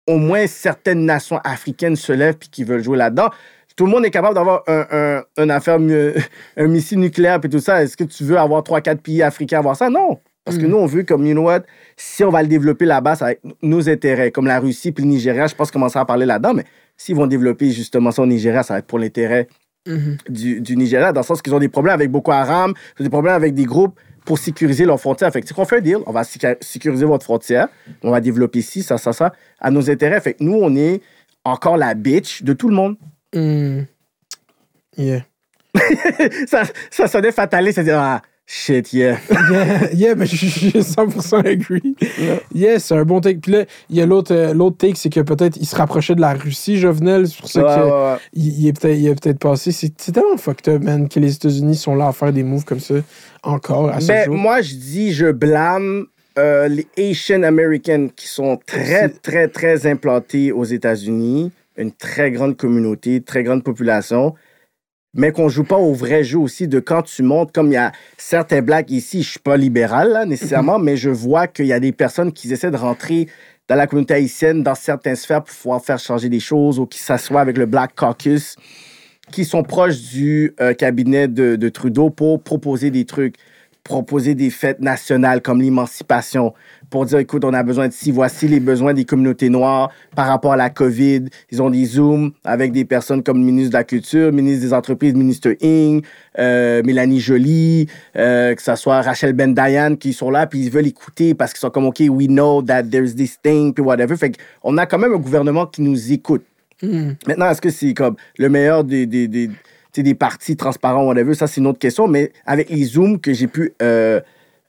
au 0.07 0.17
moins 0.17 0.45
certaines 0.47 1.05
nations 1.05 1.37
africaines 1.43 1.95
se 1.95 2.11
lèvent 2.11 2.37
puis 2.37 2.49
qui 2.49 2.63
veulent 2.63 2.83
jouer 2.83 2.97
là-dedans. 2.97 3.29
Tout 3.75 3.85
le 3.85 3.91
monde 3.91 4.05
est 4.05 4.11
capable 4.11 4.35
d'avoir 4.35 4.63
un, 4.67 4.85
un, 4.91 5.23
une 5.43 5.51
affaire, 5.51 5.77
un 6.57 6.67
missile 6.67 6.99
nucléaire 6.99 7.39
et 7.43 7.49
tout 7.49 7.59
ça. 7.59 7.81
Est-ce 7.83 7.95
que 7.97 8.03
tu 8.03 8.23
veux 8.23 8.37
avoir 8.37 8.61
3-4 8.63 8.97
pays 8.97 9.21
africains 9.23 9.59
avoir 9.59 9.75
ça? 9.75 9.89
Non. 9.89 10.19
Parce 10.43 10.57
que 10.57 10.65
Mm. 10.65 10.69
nous, 10.69 10.77
on 10.77 10.85
veut 10.87 11.03
comme, 11.03 11.25
you 11.25 11.33
know 11.33 11.43
what, 11.43 11.61
si 11.95 12.23
on 12.23 12.29
va 12.31 12.41
le 12.41 12.47
développer 12.47 12.85
là-bas, 12.85 13.15
ça 13.15 13.25
va 13.25 13.31
être 13.33 13.41
nos 13.61 13.87
intérêts. 13.89 14.31
Comme 14.31 14.47
la 14.47 14.59
Russie 14.59 14.91
puis 14.91 15.03
le 15.03 15.09
Nigeria, 15.11 15.45
je 15.47 15.53
pense 15.55 15.69
commencer 15.71 15.99
à 15.99 16.05
parler 16.05 16.25
là-dedans, 16.25 16.53
mais 16.55 16.63
s'ils 16.97 17.15
vont 17.15 17.27
développer 17.27 17.69
justement 17.71 18.11
ça 18.11 18.23
au 18.23 18.25
Nigeria, 18.25 18.63
ça 18.63 18.73
va 18.73 18.79
être 18.79 18.87
pour 18.87 18.99
l'intérêt 18.99 19.47
Mhm. 19.87 20.17
du, 20.29 20.61
du 20.61 20.77
Nigeria, 20.77 21.11
dans 21.11 21.21
le 21.21 21.25
sens 21.25 21.41
qu'ils 21.41 21.53
ont 21.55 21.59
des 21.59 21.67
problèmes 21.69 21.95
avec 21.95 22.11
Boko 22.11 22.31
Haram, 22.31 22.73
ils 22.99 23.01
ont 23.01 23.05
des 23.05 23.09
problèmes 23.09 23.33
avec 23.33 23.53
des 23.55 23.65
groupes 23.65 23.99
pour 24.25 24.37
sécuriser 24.37 24.85
leurs 24.85 24.99
frontières. 24.99 25.31
Fait 25.31 25.41
que, 25.41 25.51
qu'on 25.53 25.65
fait 25.65 25.77
un 25.77 25.81
deal, 25.81 25.97
on 26.05 26.11
va 26.11 26.21
sécu- 26.23 26.57
sécuriser 26.61 27.05
votre 27.05 27.23
frontière, 27.23 27.67
on 28.03 28.11
va 28.11 28.19
développer 28.21 28.59
ici, 28.59 28.83
ça, 28.83 28.99
ça, 28.99 29.11
ça, 29.13 29.33
à 29.59 29.71
nos 29.71 29.89
intérêts. 29.89 30.21
Fait 30.21 30.33
que 30.33 30.43
nous, 30.43 30.53
on 30.53 30.75
est 30.75 31.01
encore 31.43 31.77
la 31.77 31.95
bitch 31.95 32.43
de 32.43 32.53
tout 32.53 32.69
le 32.69 32.75
monde. 32.75 32.95
Mm. 33.33 33.81
Yeah. 34.97 35.21
ça, 36.47 36.63
ça 36.89 37.07
sonnait 37.07 37.31
fataliste, 37.31 37.75
c'est-à-dire, 37.75 37.99
ah, 37.99 38.21
shit, 38.45 38.91
yeah. 38.91 39.17
yeah, 39.49 39.93
yeah, 39.93 40.15
mais 40.15 40.25
je 40.25 40.35
suis 40.35 40.69
100% 40.71 41.45
agree. 41.47 41.95
Yeah, 42.53 42.77
c'est 42.79 42.95
un 42.95 43.05
bon 43.05 43.21
take. 43.21 43.39
Puis 43.39 43.53
là, 43.53 43.65
il 43.89 43.95
y 43.95 44.01
a 44.01 44.05
l'autre 44.05 44.33
euh, 44.35 44.53
l'autre 44.53 44.77
take, 44.77 44.95
c'est 44.97 45.09
que 45.09 45.21
peut-être 45.21 45.55
il 45.55 45.65
se 45.65 45.75
rapprochait 45.75 46.15
de 46.15 46.21
la 46.21 46.33
Russie, 46.33 46.77
Jovenel. 46.77 47.27
C'est 47.29 47.39
pour 47.39 47.47
ça 47.49 47.61
Ouais, 47.63 47.75
que 47.75 48.13
ouais, 48.13 48.19
il, 48.33 48.67
est 48.67 49.21
peut-être 49.21 49.39
passé. 49.39 49.71
C'est 49.71 49.95
tellement 50.11 50.35
fucked 50.37 50.67
up, 50.73 50.83
man, 50.83 51.07
que 51.07 51.19
les 51.21 51.33
États-Unis 51.35 51.75
sont 51.75 51.95
là 51.95 52.07
à 52.07 52.11
faire 52.11 52.33
des 52.33 52.43
moves 52.43 52.65
comme 52.65 52.81
ça 52.81 52.95
encore 53.43 53.89
à 53.89 54.01
ce 54.01 54.07
Ben, 54.07 54.25
jour. 54.25 54.35
moi, 54.35 54.61
je 54.61 54.75
dis, 54.75 55.13
je 55.13 55.31
blâme 55.31 56.07
euh, 56.37 56.67
les 56.67 56.87
Asian 56.97 57.43
Americans 57.43 58.09
qui 58.15 58.27
sont 58.27 58.59
très, 58.65 59.07
très, 59.09 59.47
très 59.47 59.87
implantés 59.87 60.51
aux 60.51 60.63
États-Unis, 60.65 61.51
une 61.77 61.91
très 61.91 62.31
grande 62.31 62.57
communauté, 62.57 63.21
très 63.21 63.43
grande 63.43 63.63
population, 63.63 64.33
mais 65.13 65.31
qu'on 65.31 65.49
joue 65.49 65.63
pas 65.63 65.77
au 65.77 65.93
vrai 65.93 66.23
jeu 66.23 66.37
aussi 66.37 66.67
de 66.67 66.79
quand 66.79 67.03
tu 67.03 67.23
montes, 67.23 67.51
comme 67.51 67.67
il 67.67 67.73
y 67.73 67.77
a 67.77 67.91
certains 68.17 68.61
blacks 68.61 68.89
ici, 68.91 69.23
je 69.23 69.31
suis 69.31 69.39
pas 69.39 69.57
libéral 69.57 70.11
là, 70.11 70.25
nécessairement, 70.25 70.79
mais 70.79 70.95
je 70.97 71.09
vois 71.09 71.47
qu'il 71.47 71.65
y 71.65 71.73
a 71.73 71.79
des 71.79 71.91
personnes 71.91 72.31
qui 72.31 72.51
essaient 72.51 72.71
de 72.71 72.77
rentrer 72.77 73.27
dans 73.67 73.75
la 73.75 73.87
communauté 73.87 74.13
haïtienne, 74.15 74.63
dans 74.63 74.75
certaines 74.75 75.15
sphères 75.15 75.43
pour 75.43 75.55
pouvoir 75.55 75.81
faire 75.81 75.99
changer 75.99 76.29
des 76.29 76.39
choses 76.39 76.79
ou 76.79 76.85
qui 76.85 76.99
s'assoient 76.99 77.41
avec 77.41 77.57
le 77.57 77.65
Black 77.65 77.95
Caucus, 77.95 78.55
qui 79.31 79.45
sont 79.45 79.63
proches 79.63 80.01
du 80.11 80.53
euh, 80.59 80.73
cabinet 80.73 81.27
de, 81.27 81.55
de 81.55 81.69
Trudeau 81.69 82.09
pour 82.09 82.41
proposer 82.41 82.89
des 82.91 83.05
trucs 83.05 83.35
proposer 83.83 84.35
des 84.35 84.49
fêtes 84.49 84.79
nationales 84.79 85.41
comme 85.41 85.61
l'émancipation 85.61 86.53
pour 86.89 87.05
dire, 87.05 87.19
écoute, 87.19 87.45
on 87.45 87.53
a 87.53 87.63
besoin 87.63 87.87
de 87.87 87.93
ci, 87.93 88.11
voici 88.11 88.47
les 88.47 88.59
besoins 88.59 88.93
des 88.93 89.05
communautés 89.05 89.49
noires 89.49 89.91
par 90.15 90.27
rapport 90.27 90.53
à 90.53 90.57
la 90.57 90.69
COVID. 90.69 91.25
Ils 91.51 91.61
ont 91.61 91.69
des 91.69 91.85
Zooms 91.85 92.31
avec 92.43 92.73
des 92.73 92.85
personnes 92.85 93.23
comme 93.23 93.37
le 93.37 93.45
ministre 93.45 93.71
de 93.71 93.77
la 93.77 93.83
Culture, 93.83 94.31
ministre 94.31 94.65
des 94.65 94.73
Entreprises, 94.73 95.13
ministre 95.13 95.55
Ing, 95.61 96.03
euh, 96.37 96.83
Mélanie 96.83 97.19
Joly, 97.19 97.87
euh, 98.17 98.53
que 98.53 98.61
ce 98.61 98.75
soit 98.75 99.01
Rachel 99.01 99.33
Ben 99.33 99.53
Dayan 99.53 99.95
qui 99.95 100.13
sont 100.13 100.29
là, 100.29 100.47
puis 100.47 100.59
ils 100.59 100.69
veulent 100.69 100.87
écouter 100.87 101.33
parce 101.33 101.53
qu'ils 101.53 101.61
sont 101.61 101.69
comme, 101.69 101.85
OK, 101.85 102.01
we 102.09 102.27
know 102.27 102.61
that 102.61 102.83
there's 102.83 103.15
this 103.15 103.39
thing, 103.41 103.73
puis 103.73 103.83
whatever. 103.83 104.15
Fait 104.17 104.37
qu'on 104.61 104.77
a 104.77 104.85
quand 104.85 104.99
même 104.99 105.13
un 105.13 105.19
gouvernement 105.19 105.65
qui 105.65 105.81
nous 105.81 106.11
écoute. 106.11 106.43
Mm. 106.83 107.11
Maintenant, 107.27 107.49
est-ce 107.49 107.61
que 107.61 107.69
c'est 107.69 107.93
comme 107.93 108.15
le 108.37 108.49
meilleur 108.49 108.83
des, 108.83 109.05
des, 109.05 109.49
des 109.97 110.15
partis 110.15 110.55
transparents, 110.55 111.05
whatever? 111.05 111.33
Ça, 111.33 111.47
c'est 111.47 111.61
une 111.61 111.67
autre 111.67 111.79
question. 111.79 112.07
Mais 112.07 112.31
avec 112.45 112.69
les 112.69 112.83
Zooms 112.83 113.19
que 113.19 113.33
j'ai 113.33 113.47
pu 113.47 113.73
euh, 113.81 114.21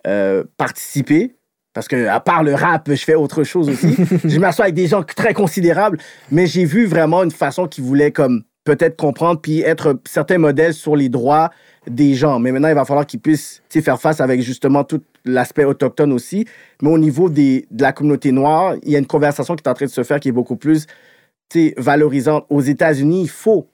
euh, 0.07 0.45
participer, 0.57 1.35
parce 1.73 1.89
que 1.89 2.07
à 2.09 2.21
part 2.21 2.43
le 2.43 2.55
rap, 2.55 2.91
je 2.91 3.05
fais 3.05 3.15
autre 3.15 3.45
chose 3.45 3.69
aussi. 3.69 3.97
je 4.25 4.39
m'assois 4.39 4.67
avec 4.67 4.75
des 4.75 4.89
gens 4.89 5.03
très 5.03 5.33
considérables, 5.33 5.99
mais 6.31 6.47
j'ai 6.47 6.65
vu 6.65 6.87
vraiment 6.87 7.23
une 7.23 7.31
façon 7.31 7.67
qui 7.67 7.81
voulait 7.81 8.11
comme 8.11 8.43
peut-être 8.65 8.97
comprendre 8.97 9.41
puis 9.41 9.61
être 9.61 9.99
certains 10.07 10.39
modèles 10.39 10.75
sur 10.75 10.97
les 10.97 11.09
droits 11.09 11.51
des 11.89 12.15
gens. 12.15 12.39
Mais 12.39 12.53
maintenant, 12.53 12.69
il 12.69 12.75
va 12.75 12.85
falloir 12.85 13.07
qu'ils 13.07 13.21
puissent 13.21 13.63
faire 13.69 14.01
face 14.01 14.21
avec 14.21 14.41
justement 14.43 14.85
tout 14.85 15.03
l'aspect 15.25 15.65
autochtone 15.65 16.13
aussi. 16.13 16.47
Mais 16.83 16.91
au 16.91 16.99
niveau 16.99 17.29
des, 17.29 17.67
de 17.71 17.83
la 17.83 17.93
communauté 17.93 18.33
noire, 18.33 18.75
il 18.83 18.91
y 18.91 18.97
a 18.97 18.99
une 18.99 19.07
conversation 19.07 19.57
qui 19.57 19.63
est 19.65 19.69
en 19.69 19.75
train 19.75 19.87
de 19.87 19.91
se 19.91 20.03
faire 20.03 20.21
qui 20.21 20.29
est 20.29 20.33
beaucoup 20.33 20.57
plus 20.57 20.87
valorisante. 21.77 22.47
Aux 22.51 22.61
États-Unis, 22.61 23.23
il 23.23 23.31
faut 23.31 23.69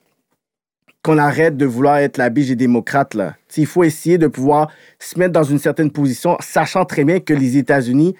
qu'on 1.03 1.17
arrête 1.17 1.55
de 1.55 1.65
vouloir 1.65 1.97
être 1.97 2.17
la 2.17 2.29
biche 2.29 2.47
des 2.47 2.55
démocrates. 2.55 3.13
Là. 3.13 3.35
Il 3.55 3.65
faut 3.65 3.83
essayer 3.83 4.17
de 4.17 4.27
pouvoir 4.27 4.69
se 4.99 5.17
mettre 5.17 5.31
dans 5.31 5.43
une 5.43 5.59
certaine 5.59 5.91
position, 5.91 6.37
sachant 6.41 6.85
très 6.85 7.03
bien 7.03 7.19
que 7.19 7.33
les 7.33 7.57
États-Unis, 7.57 8.15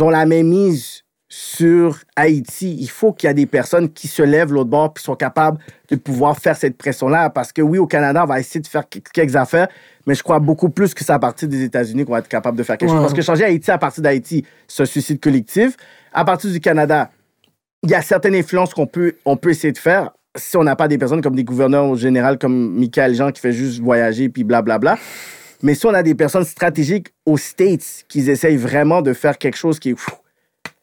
ont 0.00 0.10
la 0.10 0.24
même 0.24 0.48
mise 0.48 1.02
sur 1.28 2.00
Haïti. 2.16 2.76
Il 2.78 2.88
faut 2.88 3.12
qu'il 3.12 3.26
y 3.26 3.30
ait 3.30 3.34
des 3.34 3.46
personnes 3.46 3.90
qui 3.90 4.08
se 4.08 4.22
lèvent 4.22 4.52
l'autre 4.52 4.68
bord 4.68 4.92
puis 4.92 5.02
sont 5.02 5.14
capables 5.14 5.58
de 5.88 5.96
pouvoir 5.96 6.38
faire 6.38 6.56
cette 6.56 6.76
pression-là. 6.76 7.30
Parce 7.30 7.52
que 7.52 7.62
oui, 7.62 7.78
au 7.78 7.86
Canada, 7.86 8.22
on 8.24 8.26
va 8.26 8.40
essayer 8.40 8.60
de 8.60 8.66
faire 8.66 8.84
quelques 8.88 9.36
affaires, 9.36 9.68
mais 10.06 10.14
je 10.14 10.22
crois 10.22 10.38
beaucoup 10.40 10.68
plus 10.68 10.92
que 10.92 11.04
c'est 11.04 11.12
à 11.12 11.18
partir 11.18 11.48
des 11.48 11.62
États-Unis 11.62 12.04
qu'on 12.04 12.12
va 12.12 12.18
être 12.18 12.28
capable 12.28 12.56
de 12.56 12.62
faire 12.62 12.76
quelque 12.78 12.90
chose. 12.90 13.00
Parce 13.00 13.14
que 13.14 13.22
changer 13.22 13.44
Haïti 13.44 13.70
à 13.70 13.78
partir 13.78 14.02
d'Haïti, 14.02 14.44
c'est 14.68 14.82
un 14.82 14.86
suicide 14.86 15.20
collectif. 15.20 15.76
À 16.12 16.24
partir 16.24 16.50
du 16.50 16.60
Canada, 16.60 17.10
il 17.82 17.90
y 17.90 17.94
a 17.94 18.02
certaines 18.02 18.34
influences 18.34 18.74
qu'on 18.74 18.86
peut, 18.86 19.14
on 19.24 19.36
peut 19.36 19.50
essayer 19.50 19.72
de 19.72 19.78
faire 19.78 20.10
si 20.36 20.56
on 20.56 20.64
n'a 20.64 20.76
pas 20.76 20.88
des 20.88 20.98
personnes 20.98 21.20
comme 21.20 21.36
des 21.36 21.44
gouverneurs 21.44 21.86
au 21.86 21.96
général 21.96 22.38
comme 22.38 22.74
Michael 22.78 23.14
Jean 23.14 23.30
qui 23.32 23.40
fait 23.40 23.52
juste 23.52 23.80
voyager 23.80 24.28
puis 24.28 24.44
blablabla. 24.44 24.96
Mais 25.62 25.74
si 25.74 25.86
on 25.86 25.94
a 25.94 26.02
des 26.02 26.14
personnes 26.14 26.44
stratégiques 26.44 27.08
aux 27.24 27.36
States 27.36 28.04
qui 28.08 28.28
essayent 28.28 28.56
vraiment 28.56 29.02
de 29.02 29.12
faire 29.12 29.38
quelque 29.38 29.56
chose 29.56 29.78
qui 29.78 29.90
est... 29.90 29.96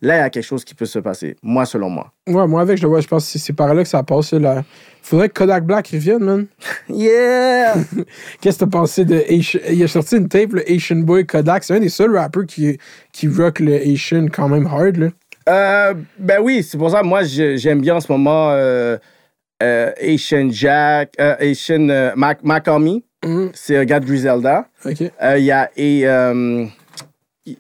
Là, 0.02 0.16
il 0.16 0.20
y 0.20 0.22
a 0.22 0.30
quelque 0.30 0.46
chose 0.46 0.64
qui 0.64 0.74
peut 0.76 0.86
se 0.86 1.00
passer. 1.00 1.36
Moi, 1.44 1.66
selon 1.66 1.90
moi. 1.90 2.14
Ouais, 2.26 2.48
moi, 2.48 2.62
avec, 2.62 2.78
je 2.78 2.84
le 2.84 2.88
vois, 2.88 3.02
je 3.02 3.08
pense 3.08 3.30
que 3.30 3.38
c'est- 3.38 3.52
par 3.52 3.74
là 3.74 3.84
que 3.84 3.90
ça 3.90 4.02
passe. 4.02 4.32
Là. 4.32 4.64
Faudrait 5.02 5.28
que 5.28 5.34
Kodak 5.34 5.66
Black 5.66 5.90
revienne, 5.90 6.24
man. 6.24 6.46
Yeah! 6.90 7.74
Qu'est-ce 8.42 8.60
que 8.60 8.64
t'as 8.64 8.70
pensé 8.70 9.04
de 9.04 9.22
Asian... 9.30 9.60
Il 9.70 9.84
a 9.84 9.88
sorti 9.90 10.16
une 10.16 10.30
tape, 10.30 10.54
le 10.54 10.64
Asian 10.72 10.98
Boy 10.98 11.26
Kodak. 11.26 11.66
C'est 11.66 11.76
un 11.76 11.82
des 11.82 11.90
seuls 11.90 12.16
rappers 12.16 12.46
qui, 12.46 12.78
qui 13.12 13.28
rock 13.28 13.60
le 13.60 13.76
Asian 13.76 14.28
quand 14.32 14.48
même 14.48 14.68
hard, 14.68 14.96
là. 14.96 15.08
Euh, 15.50 15.94
ben 16.18 16.40
oui, 16.42 16.64
c'est 16.64 16.78
pour 16.78 16.92
ça, 16.92 17.02
moi, 17.04 17.24
j'aime 17.24 17.82
bien 17.82 17.96
en 17.96 18.00
ce 18.00 18.10
moment 18.12 18.52
euh, 18.52 18.98
euh, 19.62 19.92
Asian 20.02 20.50
Jack, 20.52 21.14
euh, 21.20 21.36
Asian 21.40 21.90
euh, 21.90 22.12
Mac. 22.16 22.40
Mhm. 23.26 23.52
C'est 23.54 23.76
un 23.78 23.86
gars 23.86 24.00
de 24.00 24.06
Griselda. 24.06 24.66
Euh, 24.86 25.38
Il 25.38 25.44
y 25.44 25.52
a 25.52 25.70
et, 25.76 26.08
euh, 26.08 26.66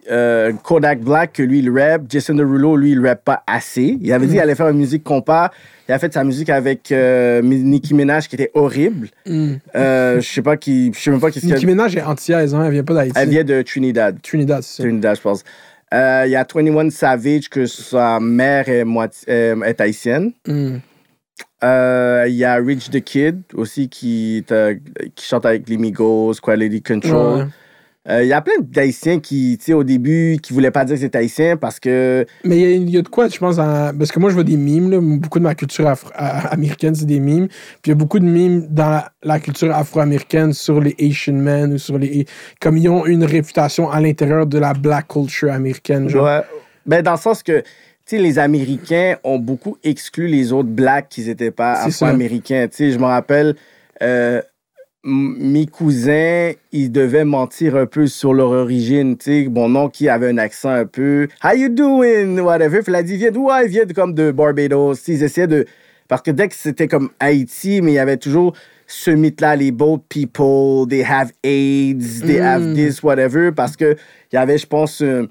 euh, 0.09 0.53
Kodak 0.63 1.01
Black, 1.01 1.34
que 1.34 1.43
lui, 1.43 1.59
il 1.59 1.69
rap. 1.69 2.03
Jason 2.07 2.35
Derulo, 2.35 2.77
lui, 2.77 2.91
il 2.91 3.05
rappe 3.05 3.26
pas 3.26 3.43
assez. 3.45 3.97
Il 4.01 4.13
avait 4.13 4.27
dit 4.27 4.34
qu'il 4.34 4.41
allait 4.41 4.55
faire 4.55 4.69
une 4.69 4.77
musique 4.77 5.03
compas. 5.03 5.51
Il 5.88 5.91
a 5.91 5.99
fait 5.99 6.13
sa 6.13 6.23
musique 6.23 6.49
avec 6.49 6.91
Nicki 6.91 7.93
Minaj, 7.93 8.27
qui 8.30 8.35
était 8.35 8.51
horrible. 8.53 9.09
Mm. 9.26 9.55
Je 9.73 10.19
sais 10.21 10.41
pas 10.43 10.55
qui... 10.55 10.93
Je 10.93 10.99
sais 10.99 11.11
même 11.11 11.19
pas 11.19 11.31
qu'est-ce 11.31 11.47
Nicki. 11.47 11.65
Minaj 11.65 11.95
est 11.95 12.03
anti-aise, 12.03 12.53
hein. 12.53 12.63
Elle 12.65 12.73
vient 12.73 12.84
pas 12.84 12.93
d'Haïti. 12.93 13.13
Elle 13.17 13.30
vient 13.30 13.43
de 13.43 13.61
Trinidad. 13.63 14.21
Trinidad, 14.21 14.61
c'est 14.61 14.77
ça. 14.77 14.84
Trinidad, 14.84 15.17
je 15.17 15.21
pense. 15.21 15.43
Il 15.91 16.30
y 16.30 16.35
a 16.35 16.45
21 16.45 16.91
Savage, 16.91 17.49
que 17.49 17.65
sa 17.65 18.19
mère 18.19 18.69
est, 18.69 18.85
moitié, 18.85 19.55
est 19.65 19.81
haïtienne. 19.81 20.31
Euh, 21.64 22.26
Il 22.27 22.36
y 22.36 22.45
a 22.45 22.56
Rich 22.56 22.90
the 22.90 23.02
Kid 23.02 23.41
aussi 23.53 23.90
qui, 23.90 24.45
euh, 24.52 24.76
qui 25.15 25.26
chante 25.26 25.45
avec 25.45 25.68
les 25.68 25.77
Migos, 25.77 26.36
Quality 26.41 26.81
Control. 26.81 27.38
Ouais. 27.40 27.45
Euh, 28.07 28.23
Il 28.23 28.30
y 28.30 28.34
a 28.34 28.41
plein 28.41 28.53
d'Haïtiens 28.61 29.19
qui, 29.19 29.57
tu 29.60 29.65
sais, 29.65 29.73
au 29.73 29.84
début, 29.84 30.38
qui 30.41 30.53
voulaient 30.53 30.72
pas 30.72 30.86
dire 30.86 30.95
que 30.95 31.02
c'était 31.02 31.18
haïtien 31.18 31.57
parce 31.57 31.80
que. 31.81 32.26
Mais 32.45 32.76
il 32.77 32.88
y, 32.90 32.94
y 32.94 32.98
a 32.98 33.02
de 33.02 33.10
quoi, 33.10 33.27
je 33.27 33.38
pense, 33.38 33.60
en- 33.60 33.91
parce 33.95 34.11
que 34.11 34.19
moi, 34.19 34.30
je 34.30 34.36
vois 34.36 34.45
des 34.45 34.56
mimes, 34.56 34.90
là. 34.90 34.99
beaucoup 35.02 35.38
de 35.38 35.44
ma 35.44 35.53
culture 35.53 35.86
afro- 35.86 36.10
américaine, 36.15 36.95
c'est 36.95 37.06
des 37.06 37.19
mimes. 37.19 37.48
Puis 37.49 37.88
il 37.88 37.90
y 37.90 37.91
a 37.91 37.95
beaucoup 37.95 38.19
de 38.19 38.26
mimes 38.26 38.65
dans 38.69 38.90
la, 38.90 39.11
la 39.22 39.40
culture 39.40 39.76
afro-américaine 39.76 40.53
sur 40.53 40.80
les 40.80 40.95
Asian 40.99 41.34
men 41.34 41.73
ou 41.73 41.77
sur 41.77 41.98
les. 41.99 42.26
Comme 42.61 42.77
ils 42.77 42.88
ont 42.88 43.06
une 43.06 43.26
réputation 43.26 43.91
à 43.91 43.99
l'intérieur 43.99 44.48
de 44.48 44.57
la 44.57 44.73
black 44.73 45.10
culture 45.10 45.52
américaine. 45.52 46.07
Genre. 46.10 46.23
Ouais. 46.23 46.41
Ben, 46.86 47.03
dans 47.03 47.11
le 47.11 47.18
sens 47.18 47.44
que, 47.44 47.61
sais, 48.10 48.18
les 48.18 48.40
Américains 48.40 49.18
ont 49.23 49.40
beaucoup 49.40 49.77
exclu 49.84 50.27
les 50.27 50.52
autres 50.53 50.69
blacks 50.69 51.07
qui 51.10 51.26
n'étaient 51.26 51.52
pas 51.52 51.73
afro-américains. 51.73 52.68
Je 52.77 52.98
me 52.98 53.06
rappelle, 53.06 53.56
euh, 54.02 54.41
mes 55.03 55.65
cousins, 55.65 56.52
ils 56.72 56.91
devaient 56.91 57.23
mentir 57.23 57.76
un 57.76 57.86
peu 57.86 58.07
sur 58.07 58.34
leur 58.34 58.49
origine. 58.49 59.15
Sais, 59.19 59.48
mon 59.49 59.73
oncle 59.76 59.95
qui 59.95 60.10
avait 60.10 60.27
un 60.30 60.38
accent 60.38 60.69
un 60.69 60.86
peu 60.86 61.27
How 61.44 61.56
you 61.56 61.69
doing? 61.69 62.40
Whatever. 62.40 62.81
Puis 62.81 62.91
il 62.91 62.95
a 62.95 63.03
dit, 63.03 63.18
viens 63.18 63.31
d'où? 63.31 63.49
Ils 63.64 63.69
viennent 63.69 63.94
comme 63.94 64.14
de 64.14 64.31
Barbados. 64.31 64.95
Ils 65.07 65.23
essayaient 65.23 65.48
de. 65.48 65.65
Parce 66.07 66.22
que 66.22 66.31
dès 66.31 66.48
que 66.49 66.56
c'était 66.56 66.88
comme 66.88 67.11
Haïti, 67.19 67.81
mais 67.81 67.91
il 67.91 67.95
y 67.95 67.99
avait 67.99 68.18
toujours 68.18 68.53
ce 68.88 69.11
mythe-là, 69.11 69.56
les 69.56 69.72
bold 69.72 70.02
people, 70.10 70.88
they 70.90 71.03
have 71.03 71.31
AIDS, 71.44 72.22
they 72.26 72.40
have 72.40 72.64
Mm. 72.64 72.73
this, 72.73 73.03
whatever. 73.03 73.52
Parce 73.52 73.77
que 73.77 73.95
il 74.31 74.36
y 74.36 74.38
avait, 74.40 74.57
je 74.57 74.65
pense, 74.65 75.02
euh, 75.02 75.27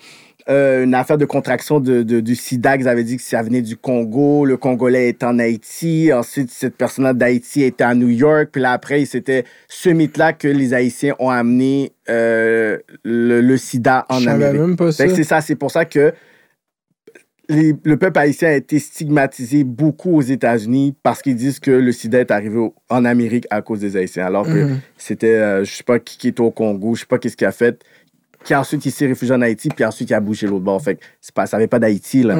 euh, 0.50 0.84
une 0.84 0.94
affaire 0.94 1.18
de 1.18 1.24
contraction 1.26 1.78
de, 1.78 2.02
de- 2.02 2.20
du 2.20 2.34
sida 2.34 2.78
qu'ils 2.78 2.88
avaient 2.88 3.04
dit 3.04 3.16
que 3.18 3.22
ça 3.22 3.42
venait 3.42 3.60
du 3.60 3.76
Congo. 3.76 4.44
Le 4.46 4.56
Congolais 4.56 5.08
est 5.10 5.22
en 5.22 5.38
Haïti. 5.38 6.10
Ensuite, 6.12 6.50
cette 6.50 6.74
personne-là 6.76 7.12
d'Haïti 7.12 7.62
était 7.62 7.84
à 7.84 7.94
New 7.94 8.08
York. 8.08 8.48
Puis 8.52 8.62
là, 8.62 8.72
après, 8.72 9.04
c'était 9.04 9.44
ce 9.68 9.90
mythe-là 9.90 10.32
que 10.32 10.48
les 10.48 10.72
Haïtiens 10.72 11.14
ont 11.18 11.28
amené 11.30 11.92
euh, 12.08 12.78
le, 13.04 13.40
le 13.42 13.56
sida 13.58 14.06
en 14.08 14.20
Je 14.20 14.28
Amérique. 14.30 14.60
même 14.60 14.76
pas 14.76 14.90
ça. 14.92 15.06
C'est 15.08 15.24
ça, 15.24 15.40
c'est 15.42 15.56
pour 15.56 15.70
ça 15.70 15.84
que 15.84 16.14
les- 17.50 17.74
le 17.82 17.96
peuple 17.96 18.18
haïtien 18.18 18.50
a 18.50 18.52
été 18.54 18.78
stigmatisé 18.78 19.64
beaucoup 19.64 20.14
aux 20.16 20.20
États-Unis 20.22 20.94
parce 21.02 21.22
qu'ils 21.22 21.36
disent 21.36 21.60
que 21.60 21.70
le 21.70 21.92
sida 21.92 22.20
est 22.20 22.30
arrivé 22.30 22.58
au- 22.58 22.74
en 22.90 23.06
Amérique 23.06 23.46
à 23.50 23.62
cause 23.62 23.80
des 23.80 23.96
Haïtiens. 23.96 24.26
Alors 24.26 24.44
que 24.44 24.64
Mhm. 24.64 24.80
c'était, 24.98 25.28
euh, 25.34 25.64
je 25.64 25.72
sais 25.72 25.82
pas 25.82 25.98
qui, 25.98 26.18
qui 26.18 26.28
est 26.28 26.40
au 26.40 26.50
Congo, 26.50 26.94
je 26.94 27.00
sais 27.00 27.06
pas 27.06 27.18
qu'est-ce 27.18 27.38
qu'il 27.38 27.46
a 27.46 27.52
fait, 27.52 27.82
qui 28.44 28.54
ensuite 28.54 28.84
il 28.86 28.92
s'est 28.92 29.06
réfugié 29.06 29.34
en 29.34 29.42
Haïti, 29.42 29.68
puis 29.68 29.84
ensuite 29.84 30.10
il 30.10 30.14
a 30.14 30.20
bougé 30.20 30.46
l'autre 30.46 30.64
bord. 30.64 30.82
Fait 30.82 30.96
que 30.96 31.00
pas, 31.34 31.46
ça 31.46 31.56
avait 31.56 31.66
pas 31.66 31.78
d'Haïti, 31.78 32.22
là. 32.22 32.34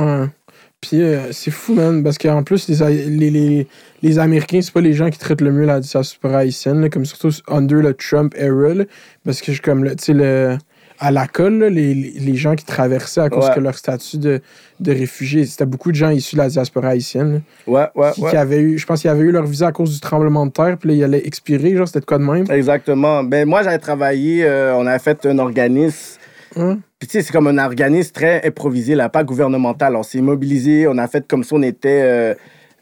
Puis 0.81 1.03
euh, 1.03 1.33
c'est 1.33 1.51
fou, 1.51 1.75
man, 1.75 2.05
parce 2.05 2.19
qu'en 2.19 2.45
plus, 2.45 2.69
les, 2.69 3.07
les, 3.09 3.31
les, 3.31 3.67
les 4.03 4.19
Américains, 4.21 4.61
c'est 4.63 4.73
pas 4.73 4.81
les 4.81 4.93
gens 4.93 5.11
qui 5.11 5.19
traitent 5.19 5.41
le 5.41 5.51
mieux 5.51 5.65
la 5.67 5.81
diaspora 5.81 6.39
haïtienne, 6.39 6.89
comme 6.89 7.05
surtout 7.05 7.31
under 7.49 7.79
le 7.83 7.95
Trump 7.95 8.33
era, 8.39 8.85
parce 9.25 9.41
que 9.41 9.53
je 9.53 9.61
comme, 9.61 9.85
tu 9.91 9.95
sais, 9.99 10.13
le- 10.13 10.57
à 11.01 11.11
la 11.11 11.27
colle, 11.27 11.59
là, 11.59 11.71
les, 11.71 11.95
les 11.95 12.35
gens 12.37 12.55
qui 12.55 12.65
traversaient 12.65 13.21
à 13.21 13.29
cause 13.31 13.47
Ouais. 13.49 13.55
que 13.55 13.61
leur 13.61 13.77
statut 13.77 14.19
de, 14.19 14.41
de 14.81 14.93
réfugié, 14.93 15.47
c'était 15.47 15.67
beaucoup 15.67 15.91
de 15.91 15.97
gens 15.97 16.11
issus 16.11 16.35
de 16.37 16.41
la 16.41 16.49
diaspora 16.49 16.89
haïtienne, 16.89 17.35
là, 17.35 17.41
Ouais, 17.67 17.87
ouais, 18.03 18.13
qui, 18.13 18.21
ouais. 18.23 18.31
qui 18.31 18.37
avaient 18.37 18.61
eu, 18.61 18.79
je 18.79 18.87
pense 18.87 19.01
qu'ils 19.03 19.11
avaient 19.11 19.23
eu 19.25 19.31
leur 19.31 19.47
visa 19.47 19.69
à 19.69 19.73
cause 19.73 19.93
du 19.95 20.01
tremblement 20.01 20.47
de 20.47 20.51
terre, 20.53 20.77
puis 20.79 20.89
là, 20.91 20.95
ils 20.97 21.05
allaient 21.05 21.27
expirer, 21.27 21.77
genre, 21.77 21.87
c'était 21.87 22.01
de 22.01 22.05
quoi 22.07 22.19
de 22.19 22.25
même? 22.25 22.51
Exactement. 22.51 23.23
Ben, 23.23 23.47
moi, 23.49 23.63
j'avais 23.63 23.79
travaillé, 23.79 24.45
euh, 24.45 24.75
on 24.77 24.87
avait 24.87 24.99
fait 24.99 25.25
un 25.27 25.39
organisme 25.39 26.19
Hein? 26.57 26.79
Puis 26.99 27.07
tu 27.07 27.13
sais, 27.13 27.23
c'est 27.23 27.33
comme 27.33 27.47
un 27.47 27.59
organisme 27.59 28.11
très 28.13 28.45
improvisé, 28.45 28.95
là, 28.95 29.11
pas 29.11 29.23
gouvernemental. 29.23 29.95
On 29.95 30.03
s'est 30.03 30.23
mobilisé, 30.23 30.89
on 30.89 30.97
a 30.97 31.07
fait 31.07 31.29
comme 31.29 31.45
si 31.45 31.53
on 31.53 31.63
était. 31.63 32.01
euh, 32.03 32.35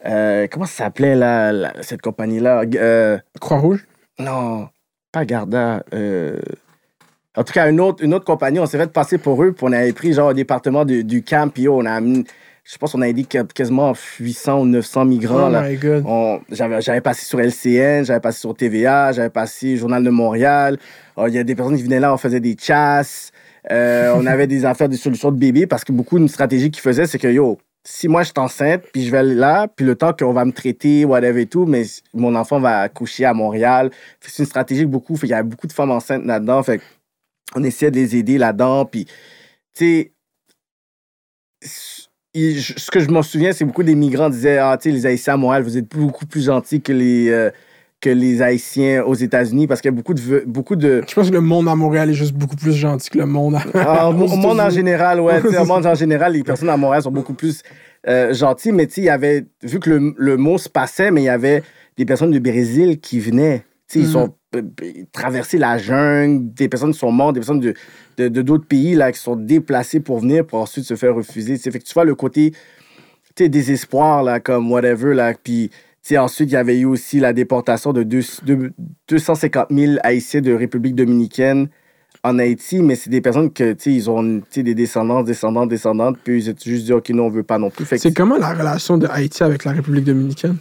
euh, 0.05 0.47
comment 0.49 0.65
ça 0.65 0.85
s'appelait, 0.85 1.15
là, 1.15 1.73
cette 1.81 2.01
compagnie-là? 2.01 2.63
Croix-Rouge? 3.41 3.85
Non, 4.19 4.69
pas 5.11 5.25
Garda. 5.25 5.83
En 7.37 7.43
tout 7.43 7.53
cas, 7.53 7.69
une 7.69 7.79
autre, 7.79 8.03
une 8.03 8.15
autre 8.15 8.25
compagnie, 8.25 8.59
on 8.59 8.65
s'est 8.65 8.79
fait 8.79 8.91
passer 8.91 9.19
pour 9.19 9.41
eux, 9.43 9.51
puis 9.51 9.63
on 9.63 9.71
avait 9.71 9.93
pris 9.93 10.11
genre 10.11 10.29
un 10.29 10.33
département 10.33 10.85
du 10.85 11.23
camp, 11.23 11.51
puis 11.53 11.69
on 11.69 11.85
a 11.85 11.91
amené, 11.91 12.23
je 12.63 12.77
pense 12.79 12.93
qu'on 12.93 13.01
a 13.03 13.11
dit 13.11 13.27
quasiment 13.27 13.93
800 14.19 14.61
ou 14.61 14.65
900 14.65 15.05
migrants. 15.05 15.47
Oh 15.47 15.51
là. 15.51 15.69
my 15.69 15.75
god. 15.75 16.03
J'avais 16.51 16.81
j'avais 16.81 17.01
passé 17.01 17.25
sur 17.25 17.39
LCN, 17.39 18.03
j'avais 18.05 18.19
passé 18.19 18.39
sur 18.39 18.55
TVA, 18.55 19.11
j'avais 19.11 19.29
passé 19.29 19.77
Journal 19.77 20.03
de 20.03 20.09
Montréal. 20.09 20.79
Euh, 21.19 21.29
Il 21.29 21.35
y 21.35 21.37
a 21.37 21.43
des 21.43 21.53
personnes 21.53 21.77
qui 21.77 21.83
venaient 21.83 21.99
là, 21.99 22.11
on 22.11 22.17
faisait 22.17 22.39
des 22.39 22.57
chasses. 22.59 23.31
Euh, 23.69 24.13
on 24.15 24.25
avait 24.25 24.47
des 24.47 24.65
affaires, 24.65 24.89
des 24.89 24.97
solutions 24.97 25.31
de 25.31 25.37
bébé 25.37 25.67
parce 25.67 25.83
que 25.83 25.91
beaucoup 25.91 26.17
d'une 26.17 26.29
stratégie 26.29 26.71
qu'ils 26.71 26.81
faisaient, 26.81 27.05
c'est 27.05 27.19
que 27.19 27.27
yo, 27.27 27.59
si 27.83 28.07
moi 28.07 28.23
je 28.23 28.27
suis 28.27 28.33
enceinte, 28.37 28.83
puis 28.91 29.05
je 29.05 29.11
vais 29.11 29.23
là, 29.23 29.67
puis 29.73 29.85
le 29.85 29.95
temps 29.95 30.11
qu'on 30.11 30.33
va 30.33 30.43
me 30.43 30.51
traiter, 30.51 31.05
whatever 31.05 31.41
et 31.41 31.45
tout, 31.45 31.65
mais 31.65 31.83
mon 32.13 32.35
enfant 32.35 32.59
va 32.59 32.79
accoucher 32.79 33.25
à 33.25 33.33
Montréal. 33.33 33.91
C'est 34.19 34.41
une 34.41 34.45
stratégie 34.45 34.81
que 34.81 34.89
beaucoup, 34.89 35.15
fait 35.15 35.27
qu'il 35.27 35.35
y 35.35 35.39
a 35.39 35.43
beaucoup 35.43 35.67
de 35.67 35.73
femmes 35.73 35.91
enceintes 35.91 36.25
là-dedans. 36.25 36.63
Fait 36.63 36.81
on 37.55 37.63
essayait 37.63 37.91
de 37.91 37.95
les 37.97 38.15
aider 38.15 38.37
là-dedans. 38.37 38.85
Puis, 38.85 39.05
tu 39.05 39.11
sais, 39.73 40.11
ce 41.63 42.91
que 42.91 42.99
je 42.99 43.09
m'en 43.09 43.23
souviens, 43.23 43.51
c'est 43.51 43.65
beaucoup 43.65 43.83
des 43.83 43.95
migrants 43.95 44.29
disaient 44.29 44.57
Ah, 44.57 44.77
tu 44.79 44.89
sais, 44.89 44.95
les 44.95 45.05
Haïtiens 45.05 45.33
à 45.33 45.37
Montréal, 45.37 45.63
vous 45.63 45.77
êtes 45.77 45.89
beaucoup 45.89 46.25
plus 46.25 46.45
gentils 46.45 46.81
que 46.81 46.93
les, 46.93 47.29
euh, 47.29 47.49
que 47.99 48.09
les 48.11 48.41
Haïtiens 48.43 49.03
aux 49.03 49.15
États-Unis 49.15 49.65
parce 49.65 49.81
qu'il 49.81 49.89
y 49.89 49.93
a 49.93 49.95
beaucoup 49.95 50.13
de. 50.13 50.43
Beaucoup 50.45 50.75
de 50.75 51.03
Je 51.07 51.13
pense 51.15 51.29
que 51.29 51.33
le 51.33 51.41
monde 51.41 51.67
à 51.67 51.75
Montréal 51.75 52.09
est 52.11 52.13
juste 52.13 52.33
beaucoup 52.33 52.55
plus 52.55 52.73
gentil 52.73 53.09
que 53.09 53.17
le 53.17 53.25
monde 53.25 53.55
à. 53.55 53.63
Ah, 53.73 54.09
au 54.09 54.13
monde 54.13 54.59
en 54.59 54.69
général, 54.69 55.19
ouais. 55.19 55.41
Au 55.57 55.65
monde 55.65 55.85
en 55.85 55.95
général, 55.95 56.33
les 56.33 56.43
personnes 56.43 56.69
à 56.69 56.77
Montréal 56.77 57.01
sont 57.03 57.11
beaucoup 57.11 57.33
plus 57.33 57.63
euh, 58.07 58.33
gentilles. 58.33 58.71
Mais 58.71 58.85
tu 58.85 58.95
sais, 58.95 59.01
il 59.01 59.05
y 59.05 59.09
avait, 59.09 59.45
vu 59.63 59.79
que 59.79 59.89
le, 59.89 60.13
le 60.15 60.37
mot 60.37 60.57
se 60.59 60.69
passait, 60.69 61.09
mais 61.09 61.21
il 61.21 61.25
y 61.25 61.29
avait 61.29 61.63
des 61.97 62.05
personnes 62.05 62.31
du 62.31 62.39
Brésil 62.39 62.99
qui 62.99 63.19
venaient. 63.19 63.63
Tu 63.87 63.93
sais, 63.93 63.99
Ils 64.01 64.05
Mhm. 64.05 64.11
sont 64.11 64.33
traversé 65.11 65.57
la 65.57 65.77
jungle, 65.77 66.53
des 66.53 66.69
personnes 66.69 66.91
qui 66.93 66.99
sont 66.99 67.11
mortes, 67.11 67.35
des 67.35 67.41
personnes 67.41 67.59
de 67.59 68.27
d'autres 68.27 68.65
pays 68.65 68.95
là, 68.95 69.11
qui 69.11 69.19
sont 69.19 69.35
déplacées 69.35 69.99
pour 69.99 70.19
venir, 70.19 70.45
pour 70.45 70.59
ensuite 70.59 70.85
se 70.85 70.95
faire 70.95 71.13
refuser. 71.13 71.57
Tu 71.59 71.69
vois 71.93 72.05
le 72.05 72.15
côté 72.15 72.53
désespoir, 73.35 74.23
là, 74.23 74.39
comme 74.39 74.71
whatever. 74.71 75.13
Là, 75.13 75.33
puis 75.41 75.69
ensuite, 76.17 76.49
il 76.49 76.53
y 76.53 76.57
avait 76.57 76.79
eu 76.79 76.85
aussi 76.85 77.19
la 77.19 77.33
déportation 77.33 77.93
de 77.93 78.03
deux- 78.03 78.23
de 78.43 78.71
250 79.07 79.67
000 79.69 79.97
Haïtiens 80.03 80.41
de 80.41 80.53
République 80.53 80.95
dominicaine 80.95 81.67
en 82.23 82.39
Haïti, 82.39 82.81
mais 82.81 82.95
c'est 82.95 83.09
des 83.09 83.21
personnes 83.21 83.51
que, 83.51 83.73
tu 83.73 83.91
ils 83.91 84.09
ont 84.09 84.41
des 84.55 84.75
descendants, 84.75 85.21
descendants, 85.21 85.65
descendantes, 85.65 86.17
puis 86.23 86.43
ils 86.43 86.49
ont 86.49 86.55
juste 86.65 86.85
dit, 86.85 86.93
OK, 86.93 87.09
non, 87.11 87.25
on 87.25 87.29
veut 87.29 87.43
pas 87.43 87.59
non 87.59 87.69
plus. 87.69 87.85
C'est 87.85 88.15
comment 88.15 88.37
la 88.37 88.53
relation 88.53 88.97
de 88.97 89.07
Haïti 89.07 89.43
avec 89.43 89.65
la 89.65 89.73
République 89.73 90.05
dominicaine? 90.05 90.57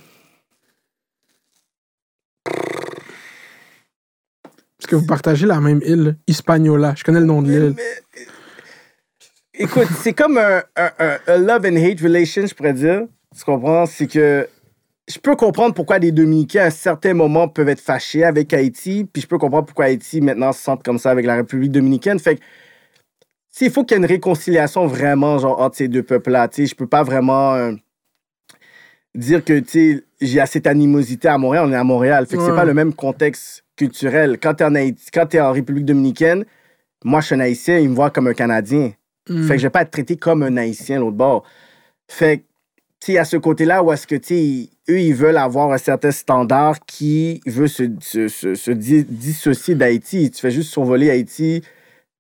Parce 4.87 5.01
que 5.01 5.03
vous 5.03 5.07
partagez 5.09 5.47
la 5.47 5.61
même 5.61 5.81
île, 5.85 6.17
Hispaniola. 6.29 6.95
Je 6.97 7.03
connais 7.03 7.19
le 7.19 7.27
nom 7.27 7.43
de 7.43 7.51
l'île. 7.51 7.75
écoute, 9.53 9.89
c'est 10.01 10.13
comme 10.13 10.39
un, 10.39 10.63
un- 10.77 10.93
un- 11.01 11.19
un 11.27 11.39
love 11.39 11.67
and 11.67 11.75
hate 11.75 12.01
relation, 12.01 12.47
je 12.47 12.55
pourrais 12.55 12.73
dire. 12.73 13.03
Tu 13.37 13.45
comprends? 13.45 13.85
C'est 13.87 14.07
que 14.07 14.47
je 15.09 15.19
peux 15.19 15.35
comprendre 15.35 15.75
pourquoi 15.75 15.99
les 15.99 16.13
Dominicains, 16.13 16.63
à 16.63 16.67
un 16.67 16.71
certain 16.71 17.15
moment, 17.15 17.49
peuvent 17.49 17.69
être 17.69 17.81
fâchés 17.81 18.23
avec 18.23 18.55
Haïti, 18.55 19.05
puis 19.13 19.23
je 19.23 19.27
peux 19.27 19.39
comprendre 19.39 19.67
pourquoi 19.67 19.87
Haïti, 19.87 20.21
maintenant, 20.21 20.53
se 20.53 20.63
sente 20.63 20.85
comme 20.85 21.01
ça 21.01 21.11
avec 21.11 21.27
la 21.27 21.35
République 21.35 21.73
dominicaine. 21.73 22.21
Fait 22.21 22.37
que, 22.37 22.43
il 23.63 23.73
faut 23.73 23.83
qu'il 23.83 23.97
y 23.97 24.01
ait 24.01 24.05
une 24.05 24.09
réconciliation 24.09 24.87
vraiment, 24.87 25.39
genre, 25.39 25.61
entre 25.61 25.79
ces 25.79 25.89
deux 25.89 26.05
peuples-là. 26.05 26.47
Tu 26.47 26.63
sais, 26.63 26.67
je 26.67 26.77
peux 26.77 26.87
pas 26.87 27.03
vraiment 27.03 27.55
euh, 27.55 27.73
dire 29.17 29.45
que, 29.45 29.59
tu 29.59 29.69
sais, 29.69 30.05
j'ai 30.21 30.39
assez 30.39 30.61
d'animosité 30.61 31.27
à 31.27 31.39
Montréal. 31.39 31.65
On 31.67 31.73
est 31.73 31.77
à 31.77 31.83
Montréal. 31.83 32.25
Fait 32.27 32.37
que 32.37 32.45
c'est 32.45 32.55
pas 32.55 32.65
le 32.65 32.75
même 32.75 32.95
contexte 32.95 33.65
culturel. 33.77 34.39
Quand 34.41 34.61
Haïti, 34.63 35.07
quand 35.13 35.27
t'es 35.27 35.41
en 35.41 35.53
République 35.53 35.85
dominicaine, 35.85 36.45
moi, 37.05 37.21
je 37.21 37.27
suis 37.27 37.35
un 37.35 37.41
Haïtien, 37.41 37.79
ils 37.79 37.89
me 37.91 37.95
voient 37.95 38.11
comme 38.11 38.27
un 38.27 38.35
Canadien. 38.35 38.93
Mm. 39.29 39.43
Fait 39.47 39.55
que 39.55 39.59
je 39.59 39.67
vais 39.67 39.71
pas 39.71 39.83
être 39.83 39.91
traité 39.91 40.17
comme 40.17 40.43
un 40.43 40.57
Haïtien, 40.57 40.99
l'autre 41.01 41.17
bord. 41.17 41.45
Fait 42.09 42.39
que, 42.39 42.43
tu 43.01 43.13
sais, 43.13 43.19
à 43.19 43.25
ce 43.25 43.37
côté-là, 43.37 43.83
où 43.83 43.93
est-ce 43.93 44.07
que, 44.07 44.15
tu 44.15 44.29
sais, 44.29 44.71
eux, 44.93 45.01
ils 45.01 45.15
veulent 45.15 45.37
avoir 45.37 45.73
un 45.73 45.79
certain 45.79 46.11
standard 46.11 46.81
qui 46.87 47.41
veut 47.47 47.69
se, 47.69 47.85
se, 48.01 48.29
se- 48.29 48.55
se 48.55 48.71
di- 48.71 49.05
dissocier 49.05 49.75
d'Haïti. 49.75 50.31
Tu 50.31 50.41
fais 50.41 50.51
juste 50.51 50.71
survoler 50.73 51.11
Haïti, 51.11 51.63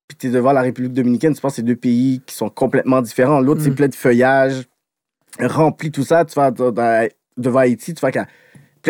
puis 0.06 0.16
tu 0.18 0.26
es 0.26 0.30
devant 0.30 0.52
la 0.52 0.60
République 0.62 0.92
dominicaine, 0.92 1.34
tu 1.34 1.40
penses 1.40 1.52
que 1.52 1.56
c'est 1.56 1.62
deux 1.62 1.76
pays 1.76 2.20
qui 2.26 2.34
sont 2.34 2.50
complètement 2.50 3.00
différents. 3.00 3.40
L'autre, 3.40 3.62
c'est 3.62 3.70
Mm. 3.70 3.74
plein 3.76 3.88
de 3.88 3.94
feuillage, 3.94 4.64
rempli, 5.40 5.90
tout 5.90 6.04
ça. 6.04 6.24
Tu 6.24 6.34
vas 6.34 6.50
devant 6.50 7.58
Haïti, 7.58 7.94
tu 7.94 8.00
vois 8.00 8.12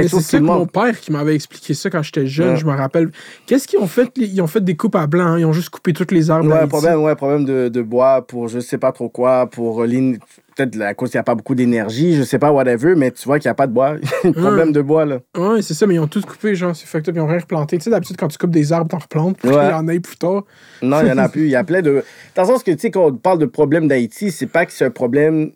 qu'il 0.02 0.16
Mais 0.16 0.22
c'est 0.22 0.30
ça 0.30 0.38
que 0.38 0.42
mon 0.44 0.66
père 0.66 0.98
qui 1.00 1.12
m'avait 1.12 1.34
expliqué 1.34 1.74
ça 1.74 1.90
quand 1.90 2.02
j'étais 2.02 2.26
jeune, 2.26 2.50
Ouais. 2.50 2.56
je 2.56 2.66
me 2.66 2.72
rappelle. 2.72 3.10
Qu'est-ce 3.46 3.66
qu'ils 3.68 3.78
ont 3.78 3.86
fait? 3.86 4.10
Ils 4.16 4.40
ont 4.40 4.46
fait 4.46 4.62
des 4.64 4.76
coupes 4.76 4.96
à 4.96 5.06
blanc, 5.06 5.26
hein, 5.26 5.38
ils 5.38 5.44
ont 5.44 5.52
juste 5.52 5.70
coupé 5.70 5.92
toutes 5.92 6.12
les 6.12 6.30
arbres 6.30 6.48
Ouais, 6.52 6.66
problème, 6.66 7.02
ouais, 7.02 7.14
problème 7.16 7.44
de, 7.44 7.68
de 7.68 7.82
bois 7.82 8.26
pour 8.26 8.48
je 8.48 8.60
sais 8.60 8.78
pas 8.78 8.92
trop 8.92 9.08
quoi, 9.08 9.46
pour 9.50 9.84
peut-être 9.84 10.80
à 10.80 10.94
cause 10.94 11.10
qu'il 11.10 11.18
n'y 11.18 11.20
a 11.20 11.24
pas 11.24 11.34
beaucoup 11.34 11.54
d'énergie, 11.54 12.14
je 12.14 12.22
sais 12.22 12.38
pas, 12.38 12.50
whatever, 12.50 12.94
mais 12.96 13.10
tu 13.10 13.24
vois 13.26 13.38
qu'il 13.38 13.48
n'y 13.48 13.52
a 13.52 13.54
pas 13.54 13.66
de 13.66 13.72
bois. 13.72 13.96
problème 14.32 14.72
de 14.72 14.80
bois, 14.80 15.04
là. 15.04 15.18
Ouais, 15.36 15.60
c'est 15.60 15.74
ça, 15.74 15.86
mais 15.86 15.96
ils 15.96 15.98
ont 16.00 16.06
tout 16.06 16.22
coupé, 16.22 16.54
genre, 16.54 16.74
c'est 16.74 16.86
fucked 16.86 17.08
up, 17.10 17.14
ils 17.16 17.20
ont 17.20 17.26
rien 17.26 17.40
replanté. 17.40 17.76
Tu 17.76 17.84
sais, 17.84 17.90
d'habitude, 17.90 18.16
quand 18.16 18.28
tu 18.28 18.38
coupes 18.38 18.50
des 18.50 18.72
arbres, 18.72 18.88
t'en 18.88 18.98
replantes, 18.98 19.36
puis 19.36 19.50
Ouais. 19.50 19.66
il 19.66 19.70
y 19.70 19.74
en 19.74 19.86
a 19.86 20.00
plus 20.00 20.16
tard. 20.16 20.44
Non, 20.80 21.00
il 21.02 21.08
y 21.08 21.12
en 21.12 21.18
a 21.18 21.28
plus. 21.28 21.44
Il 21.44 21.50
y 21.50 21.56
a 21.56 21.64
plein 21.64 21.82
de. 21.82 22.02
Dans 22.34 22.42
le 22.42 22.48
sens 22.48 22.62
que, 22.62 22.70
tu 22.70 22.78
sais, 22.78 22.90
quand 22.90 23.04
on 23.06 23.12
parle 23.12 23.38
de 23.38 23.44
problème 23.46 23.86
d'Haïti, 23.86 24.30
c'est 24.30 24.46
pas 24.46 24.64
que 24.64 24.72
c'est 24.72 24.86
un 24.86 24.90
problème 24.90 25.50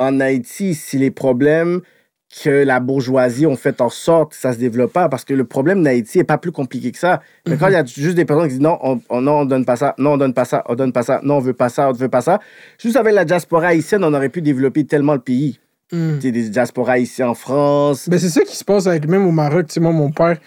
en 0.00 0.18
Haïti, 0.18 0.74
c'est 0.74 0.98
les 0.98 1.12
problèmes 1.12 1.80
que 2.42 2.50
la 2.50 2.80
bourgeoisie 2.80 3.46
ont 3.46 3.56
fait 3.56 3.80
en 3.80 3.90
sorte 3.90 4.32
que 4.32 4.36
ça 4.36 4.52
se 4.52 4.58
développe 4.58 4.92
pas. 4.92 5.08
Parce 5.08 5.24
que 5.24 5.34
le 5.34 5.44
problème 5.44 5.82
d'Haïti 5.82 6.18
n'est 6.18 6.24
pas 6.24 6.38
plus 6.38 6.52
compliqué 6.52 6.90
que 6.90 6.98
ça. 6.98 7.20
Mais 7.46 7.56
quand 7.56 7.68
il 7.68 7.74
y 7.74 7.76
a 7.76 7.84
juste 7.84 8.16
des 8.16 8.24
personnes 8.24 8.46
qui 8.46 8.54
disent 8.54 8.60
non, 8.60 8.78
on, 8.82 9.00
on, 9.10 9.20
non, 9.20 9.40
on 9.40 9.44
donne 9.44 9.64
pas 9.64 9.76
ça, 9.76 9.94
non, 9.98 10.12
on 10.12 10.16
donne 10.16 10.32
pas 10.32 10.44
ça, 10.44 10.64
on 10.68 10.74
donne 10.74 10.92
pas 10.92 11.02
ça, 11.02 11.20
non, 11.22 11.36
on 11.36 11.40
veut 11.40 11.52
pas 11.52 11.68
ça, 11.68 11.90
on 11.90 11.92
veut 11.92 12.08
pas 12.08 12.22
ça. 12.22 12.40
Juste 12.78 12.96
avec 12.96 13.14
la 13.14 13.24
diaspora 13.24 13.68
haïtienne, 13.68 14.02
on 14.04 14.14
aurait 14.14 14.30
pu 14.30 14.40
développer 14.40 14.84
tellement 14.84 15.14
le 15.14 15.20
pays. 15.20 15.60
Mm. 15.92 16.18
Tu 16.20 16.32
des 16.32 16.48
diasporas 16.48 16.98
ici 16.98 17.22
en 17.22 17.34
France. 17.34 18.08
Ben, 18.08 18.18
c'est 18.18 18.30
ça 18.30 18.42
qui 18.42 18.56
se 18.56 18.64
passe 18.64 18.86
avec 18.86 19.06
même 19.06 19.26
au 19.26 19.32
Maroc. 19.32 19.66
Tu 19.66 19.74
sais, 19.74 19.80
moi, 19.80 19.92
mon 19.92 20.10
père, 20.10 20.38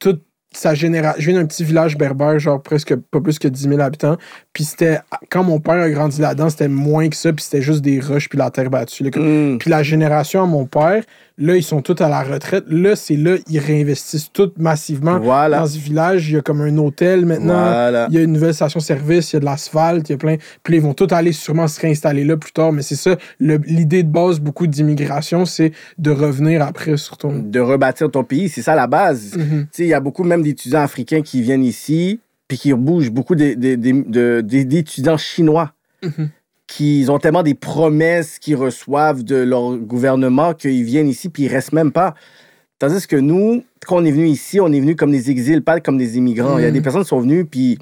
toute 0.00 0.22
sa 0.52 0.74
génération. 0.74 1.20
Je 1.20 1.30
viens 1.30 1.40
d'un 1.40 1.46
petit 1.46 1.62
village 1.62 1.96
berbère, 1.96 2.38
genre 2.38 2.60
presque 2.60 2.96
pas 2.96 3.20
plus 3.20 3.38
que 3.38 3.48
10 3.48 3.68
000 3.68 3.80
habitants. 3.80 4.16
Puis 4.52 4.64
c'était. 4.64 4.98
Quand 5.30 5.44
mon 5.44 5.60
père 5.60 5.74
a 5.74 5.90
grandi 5.90 6.20
là-dedans, 6.20 6.50
c'était 6.50 6.68
moins 6.68 7.08
que 7.08 7.16
ça, 7.16 7.32
puis 7.32 7.44
c'était 7.44 7.62
juste 7.62 7.82
des 7.82 8.00
roches, 8.00 8.28
puis 8.28 8.38
la 8.38 8.50
terre 8.50 8.70
battue. 8.70 9.04
là. 9.04 9.10
Mm. 9.14 9.58
Puis 9.58 9.70
la 9.70 9.82
génération 9.82 10.42
à 10.42 10.46
mon 10.46 10.66
père, 10.66 11.04
là, 11.38 11.56
ils 11.56 11.62
sont 11.62 11.80
tous 11.80 12.02
à 12.02 12.08
la 12.08 12.22
retraite. 12.22 12.64
Là, 12.68 12.96
c'est 12.96 13.16
là, 13.16 13.36
ils 13.48 13.58
réinvestissent 13.58 14.32
tout 14.32 14.52
massivement. 14.58 15.18
Voilà. 15.20 15.60
Dans 15.60 15.66
ce 15.66 15.78
village, 15.78 16.28
il 16.28 16.34
y 16.34 16.36
a 16.36 16.42
comme 16.42 16.60
un 16.60 16.76
hôtel 16.78 17.24
maintenant. 17.24 17.54
Voilà. 17.62 18.08
Il 18.10 18.16
y 18.16 18.18
a 18.18 18.22
une 18.22 18.32
nouvelle 18.32 18.54
station-service, 18.54 19.32
il 19.32 19.36
y 19.36 19.38
a 19.38 19.40
de 19.40 19.44
l'asphalte, 19.44 20.08
il 20.08 20.12
y 20.12 20.14
a 20.14 20.18
plein. 20.18 20.36
Puis 20.62 20.76
ils 20.76 20.82
vont 20.82 20.94
tous 20.94 21.12
aller 21.14 21.32
sûrement 21.32 21.68
se 21.68 21.80
réinstaller 21.80 22.24
là 22.24 22.36
plus 22.36 22.52
tard. 22.52 22.72
Mais 22.72 22.82
c'est 22.82 22.96
ça, 22.96 23.16
l'idée 23.40 24.02
de 24.02 24.10
base, 24.10 24.40
beaucoup 24.40 24.66
d'immigration, 24.66 25.44
c'est 25.46 25.72
de 25.98 26.10
revenir 26.10 26.62
après 26.62 26.96
sur 26.96 27.16
ton. 27.16 27.38
De 27.38 27.60
rebâtir 27.60 28.10
ton 28.10 28.24
pays, 28.24 28.48
c'est 28.48 28.62
ça 28.62 28.74
la 28.74 28.86
base. 28.86 29.36
Mhm. 29.36 29.66
Tu 29.66 29.68
sais, 29.72 29.84
il 29.84 29.88
y 29.88 29.94
a 29.94 30.00
beaucoup 30.00 30.24
même 30.24 30.42
d'étudiants 30.42 30.82
africains 30.82 31.22
qui 31.22 31.40
viennent 31.42 31.64
ici, 31.64 32.20
puis 32.48 32.58
qui 32.58 32.72
bougent. 32.72 33.10
Beaucoup 33.10 33.34
d'étudiants 33.36 35.16
chinois 35.16 35.72
Mhm. 36.02 36.28
Qui 36.68 37.06
ont 37.08 37.18
tellement 37.18 37.42
des 37.42 37.54
promesses 37.54 38.38
qu'ils 38.38 38.54
reçoivent 38.54 39.24
de 39.24 39.36
leur 39.36 39.76
gouvernement 39.78 40.54
qu'ils 40.54 40.84
viennent 40.84 41.08
ici, 41.08 41.30
puis 41.30 41.44
ils 41.44 41.48
restent 41.48 41.72
même 41.72 41.90
pas. 41.90 42.14
Tandis 42.78 43.08
que 43.08 43.16
nous, 43.16 43.64
quand 43.84 43.96
on 43.96 44.04
est 44.04 44.12
venu 44.12 44.28
ici, 44.28 44.60
on 44.60 44.70
est 44.70 44.78
venu 44.78 44.94
comme 44.94 45.10
des 45.10 45.30
exils, 45.30 45.62
pas 45.62 45.80
comme 45.80 45.98
des 45.98 46.18
immigrants. 46.18 46.58
Il 46.58 46.62
y 46.62 46.66
a 46.66 46.70
des 46.70 46.82
personnes 46.82 47.02
qui 47.02 47.08
sont 47.08 47.20
venues, 47.20 47.44
puis 47.44 47.78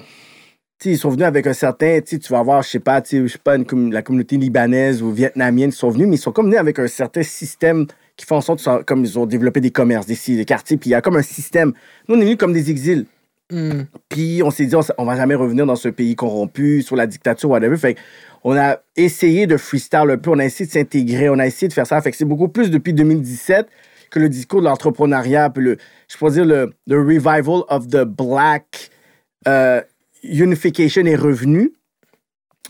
ils 0.85 0.97
sont 0.97 1.09
venus 1.09 1.25
avec 1.25 1.45
un 1.45 1.53
certain, 1.53 1.99
tu 2.01 2.17
vas 2.29 2.41
voir, 2.41 2.63
je 2.63 2.69
sais 2.69 2.79
pas, 2.79 3.03
je 3.03 3.27
sais 3.27 3.37
pas, 3.37 3.57
une 3.57 3.93
la 3.93 4.01
communauté 4.01 4.37
libanaise 4.37 5.03
ou 5.03 5.11
vietnamienne 5.11 5.71
qui 5.71 5.77
sont 5.77 5.89
venus, 5.89 6.07
mais 6.07 6.15
ils 6.15 6.19
sont 6.19 6.31
comme 6.31 6.45
venus 6.45 6.59
avec 6.59 6.79
un 6.79 6.87
certain 6.87 7.23
système 7.23 7.85
qui 8.15 8.25
fait 8.25 8.35
en 8.35 8.41
sorte, 8.41 8.63
que 8.63 8.83
comme 8.83 9.03
ils 9.03 9.19
ont 9.19 9.25
développé 9.25 9.59
des 9.59 9.69
commerces, 9.69 10.07
des, 10.07 10.17
des 10.35 10.45
quartiers, 10.45 10.77
puis 10.77 10.89
il 10.89 10.93
y 10.93 10.95
a 10.95 11.01
comme 11.01 11.17
un 11.17 11.21
système. 11.21 11.73
Nous, 12.07 12.15
on 12.15 12.19
est 12.19 12.23
venus 12.23 12.37
comme 12.37 12.53
des 12.53 12.71
exils. 12.71 13.05
Mhm. 13.51 13.85
Puis 14.09 14.41
on 14.43 14.51
s'est 14.51 14.65
dit, 14.65 14.75
on, 14.75 14.81
on 14.97 15.05
va 15.05 15.15
jamais 15.15 15.35
revenir 15.35 15.65
dans 15.65 15.75
ce 15.75 15.89
pays 15.89 16.15
corrompu, 16.15 16.81
sur 16.81 16.95
la 16.95 17.07
dictature, 17.07 17.49
whatever. 17.49 17.77
Fait 17.77 17.95
on 18.49 18.55
a 18.55 18.77
essayé 18.95 19.45
de 19.45 19.57
freestyle 19.57 20.09
un 20.09 20.17
peu, 20.17 20.29
on 20.29 20.39
a 20.39 20.45
essayé 20.45 20.65
de 20.65 20.71
s'intégrer, 20.71 21.27
on 21.27 21.37
a 21.37 21.45
essayé 21.45 21.67
de 21.67 21.73
faire 21.73 21.85
ça. 21.85 22.01
Fait 22.01 22.13
c'est 22.13 22.23
beaucoup 22.23 22.47
plus 22.47 22.71
depuis 22.71 22.93
2017 22.93 23.67
que 24.09 24.19
le 24.19 24.29
discours 24.29 24.61
de 24.61 24.65
l'entrepreneuriat, 24.67 25.49
puis 25.49 25.61
le, 25.65 25.77
je 26.07 26.15
pourrais 26.15 26.31
dire 26.31 26.45
le, 26.45 26.71
revival 26.89 27.63
of 27.67 27.89
the 27.89 28.05
black 28.05 28.89
euh, 29.49 29.81
unification 30.23 31.05
est 31.05 31.17
revenu. 31.17 31.73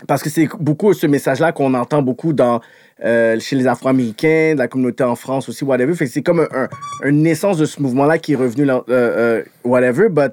Parce 0.08 0.20
que 0.24 0.30
c'est 0.30 0.48
beaucoup 0.58 0.92
ce 0.94 1.06
message-là 1.06 1.52
qu'on 1.52 1.74
entend 1.74 2.02
beaucoup 2.02 2.32
dans, 2.32 2.60
euh, 3.04 3.38
chez 3.38 3.54
les 3.54 3.68
Afro-Américains, 3.68 4.56
la 4.56 4.66
communauté 4.66 5.04
en 5.04 5.14
France 5.14 5.48
aussi, 5.48 5.62
whatever. 5.62 5.94
Fait 5.94 6.08
c'est 6.08 6.22
comme 6.22 6.40
un, 6.40 6.48
un- 6.64 6.68
une 7.08 7.22
naissance 7.22 7.56
de 7.56 7.66
ce 7.66 7.80
mouvement-là 7.80 8.18
qui 8.18 8.32
est 8.32 8.36
revenu, 8.36 8.68
euh, 8.68 8.80
euh, 8.88 9.44
whatever. 9.62 10.08
But 10.08 10.32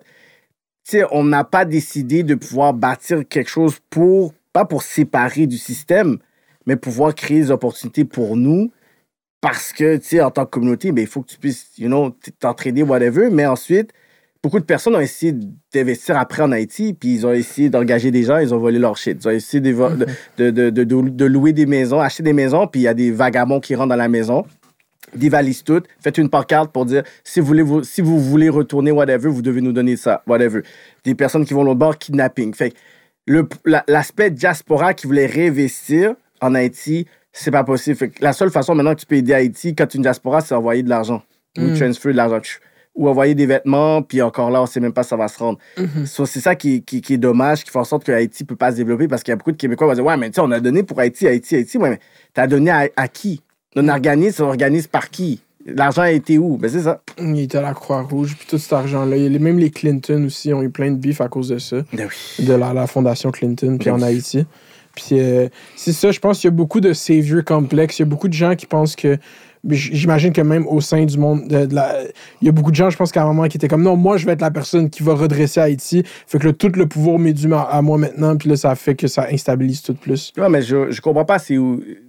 on 1.11 1.23
n'a 1.23 1.43
pas 1.43 1.65
décidé 1.65 2.23
de 2.23 2.34
pouvoir 2.34 2.73
bâtir 2.73 3.27
quelque 3.27 3.49
chose 3.49 3.77
pour, 3.91 4.34
pas 4.56 4.64
pour 4.64 4.84
séparer 4.84 5.48
du 5.48 5.57
système, 5.57 6.18
mais 6.65 6.77
pouvoir 6.77 7.14
créer 7.14 7.41
des 7.41 7.52
opportunités 7.52 8.06
pour 8.06 8.38
nous. 8.38 8.72
Parce 9.41 9.73
que, 9.73 9.98
tu 9.98 10.06
sais, 10.06 10.22
en 10.22 10.32
tant 10.32 10.45
que 10.45 10.52
communauté, 10.52 10.94
ben, 10.94 11.02
il 11.02 11.07
faut 11.07 11.22
que 11.23 11.27
tu 11.27 11.38
puisses, 11.38 11.77
you 11.77 11.88
know, 11.88 12.11
t- 12.11 12.32
t'entraider, 12.32 12.82
whatever. 12.82 13.30
Mais 13.30 13.45
ensuite, 13.45 13.91
beaucoup 14.41 14.61
de 14.61 14.64
personnes 14.64 14.95
ont 14.95 15.02
essayé 15.02 15.36
d'investir 15.73 16.18
après 16.18 16.41
en 16.41 16.53
Haïti, 16.53 16.94
puis 16.94 17.15
ils 17.15 17.27
ont 17.27 17.34
essayé 17.34 17.69
d'engager 17.69 18.11
des 18.11 18.23
gens, 18.23 18.38
ils 18.38 18.53
ont 18.53 18.57
volé 18.57 18.80
leur 18.80 18.95
shit. 18.95 19.18
Ils 19.22 19.27
ont 19.27 19.32
essayé 19.32 19.60
de, 19.60 21.26
louer 21.26 21.52
des 21.52 21.65
maisons, 21.65 21.99
acheter 21.99 22.23
des 22.23 22.32
maisons, 22.32 22.65
puis 22.65 22.80
il 22.80 22.84
y 22.84 22.88
a 22.88 22.94
des 22.94 23.11
vagabonds 23.11 23.60
qui 23.60 23.76
rentrent 23.76 23.90
dans 23.90 23.98
la 23.98 24.07
maison 24.07 24.45
dévalisent 25.14 25.64
tout, 25.64 25.82
faites 26.02 26.18
une 26.18 26.30
pancarte 26.30 26.72
pour 26.72 26.86
dire 26.86 27.03
si 27.23 27.40
vous 27.40 27.45
voulez, 27.45 27.61
vous, 27.61 27.84
si 27.84 28.02
vous 28.02 28.19
voulez 28.19 28.49
retourner, 28.49 28.91
whatever, 28.91 29.30
vous 29.30 29.41
devez 29.41 29.61
nous 29.61 29.72
donner 29.72 29.95
ça, 29.95 30.23
whatever. 30.27 30.61
Des 31.06 31.15
personnes 31.15 31.45
qui 31.45 31.53
vont 31.53 31.64
l'autre 31.64 31.80
bord, 31.80 31.98
kidnapping. 31.98 32.53
Fait 32.53 32.73
la- 33.27 33.84
l'aspect 33.88 34.31
diaspora 34.31 34.93
qui 34.93 35.07
voulait 35.07 35.26
réinvestir 35.26 36.15
en 36.41 36.53
Haïti, 36.56 37.07
c'est 37.31 37.52
pas 37.52 37.64
possible. 37.64 37.95
Fait 37.97 38.10
que 38.10 38.23
la 38.23 38.34
seule 38.34 38.52
façon 38.52 38.76
maintenant 38.76 38.93
que 38.95 38.99
tu 39.02 39.06
peux 39.06 39.15
aider 39.15 39.34
Haïti 39.34 39.76
quand 39.76 39.88
tu 39.88 39.95
es 39.95 39.99
une 39.99 40.03
diaspora, 40.03 40.41
c'est 40.41 40.56
envoyer 40.56 40.84
de 40.84 40.89
l'argent. 40.89 41.23
Ou 41.57 41.61
Mm. 41.61 41.73
transfer 41.77 42.11
de 42.11 42.18
l'argent. 42.18 42.39
Ou 42.95 43.10
envoyer 43.10 43.35
des 43.35 43.45
vêtements, 43.45 44.02
puis 44.02 44.22
encore 44.22 44.49
là, 44.52 44.61
on 44.61 44.65
sait 44.65 44.80
même 44.80 44.93
pas 44.93 45.03
si 45.03 45.10
ça 45.10 45.18
va 45.18 45.27
se 45.27 45.38
rendre. 45.39 45.60
Mhm. 45.77 46.06
So, 46.06 46.26
c'est 46.26 46.39
ça 46.39 46.56
qui, 46.56 46.81
qui, 46.84 47.02
qui 47.02 47.15
est 47.15 47.18
dommage, 47.18 47.64
qui 47.65 47.69
fait 47.72 47.80
en 47.80 47.84
sorte 47.84 48.06
que 48.06 48.11
Haïti 48.14 48.45
peut 48.45 48.56
pas 48.56 48.72
se 48.72 48.77
développer 48.77 49.07
parce 49.10 49.22
qu'il 49.22 49.31
y 49.31 49.34
a 49.34 49.35
beaucoup 49.35 49.52
de 49.52 49.57
Québécois 49.57 49.88
qui 49.88 49.89
vont 49.91 49.95
dire 49.95 50.06
Ouais, 50.06 50.15
mais 50.18 50.30
tu 50.30 50.35
sais, 50.35 50.41
on 50.41 50.52
a 50.52 50.61
donné 50.61 50.84
pour 50.84 50.97
Haïti, 50.99 51.27
Haïti, 51.27 51.56
Haïti. 51.57 51.77
Ouais, 51.77 51.89
mais 51.89 51.99
t'as 52.34 52.47
donné 52.47 52.72
à, 52.72 52.88
à 52.95 53.07
qui? 53.10 53.41
Un 53.76 53.89
organisme, 53.89 54.43
on 54.43 54.47
organise 54.47 54.88
par 54.88 55.10
qui? 55.10 55.41
L'argent 55.65 56.03
a 56.03 56.11
été 56.11 56.37
où? 56.37 56.57
Ben, 56.57 56.69
c'est 56.69 56.81
ça. 56.81 57.01
Il 57.19 57.39
était 57.39 57.57
à 57.57 57.61
la 57.61 57.73
Croix-Rouge, 57.73 58.35
puis 58.37 58.47
tout 58.47 58.57
cet 58.57 58.73
argent-là. 58.73 59.17
Même 59.39 59.57
les 59.57 59.71
Clinton 59.71 60.25
aussi 60.25 60.53
ont 60.53 60.61
eu 60.61 60.69
plein 60.69 60.91
de 60.91 60.97
bif 60.97 61.21
à 61.21 61.27
cause 61.27 61.49
de 61.49 61.57
ça. 61.57 61.77
Ben 61.91 62.07
oui. 62.07 62.45
de 62.45 62.53
la, 62.53 62.73
la 62.73 62.87
fondation 62.87 63.31
Clinton 63.31 63.77
puis 63.79 63.89
Ben 63.89 63.95
en 63.95 63.97
oui. 63.97 64.03
Haïti. 64.03 64.45
Puis 64.95 65.19
euh, 65.19 65.49
c'est 65.75 65.91
ça, 65.91 66.11
je 66.11 66.19
pense 66.19 66.39
qu'il 66.39 66.47
y 66.47 66.53
a 66.53 66.55
beaucoup 66.55 66.79
de 66.79 66.93
savior 66.93 67.43
complexes. 67.43 67.99
Il 67.99 68.03
y 68.03 68.03
a 68.03 68.05
beaucoup 68.07 68.27
de 68.27 68.33
gens 68.33 68.55
qui 68.55 68.65
pensent 68.65 68.95
que. 68.95 69.17
J'imagine 69.69 70.31
que 70.31 70.41
même 70.41 70.67
au 70.67 70.79
sein 70.81 71.05
du 71.05 71.17
monde, 71.17 71.47
de, 71.47 71.65
de 71.65 71.73
la, 71.75 71.95
il 72.41 72.45
y 72.45 72.49
a 72.49 72.51
beaucoup 72.51 72.71
de 72.71 72.75
gens, 72.75 72.89
je 72.89 72.97
pense, 72.97 73.11
qu'à 73.11 73.23
un 73.23 73.25
moment, 73.25 73.47
qui 73.47 73.57
étaient 73.57 73.67
comme 73.67 73.83
non, 73.83 73.95
moi, 73.95 74.17
je 74.17 74.25
vais 74.25 74.33
être 74.33 74.41
la 74.41 74.51
personne 74.51 74.89
qui 74.89 75.01
va 75.03 75.13
redresser 75.15 75.59
Haïti. 75.59 76.03
Fait 76.27 76.37
que 76.37 76.47
là, 76.47 76.53
tout 76.53 76.71
le 76.75 76.85
pouvoir 76.87 77.17
m'est 77.19 77.33
dû 77.33 77.51
à, 77.53 77.61
à 77.61 77.81
moi 77.81 77.97
maintenant. 77.97 78.37
Puis 78.37 78.49
là, 78.49 78.55
ça 78.57 78.75
fait 78.75 78.95
que 78.95 79.07
ça 79.07 79.27
instabilise 79.31 79.81
tout 79.81 79.95
plus. 79.95 80.31
Ouais, 80.37 80.49
mais 80.49 80.61
je, 80.61 80.91
je 80.91 81.01
comprends 81.01 81.25
pas 81.25 81.37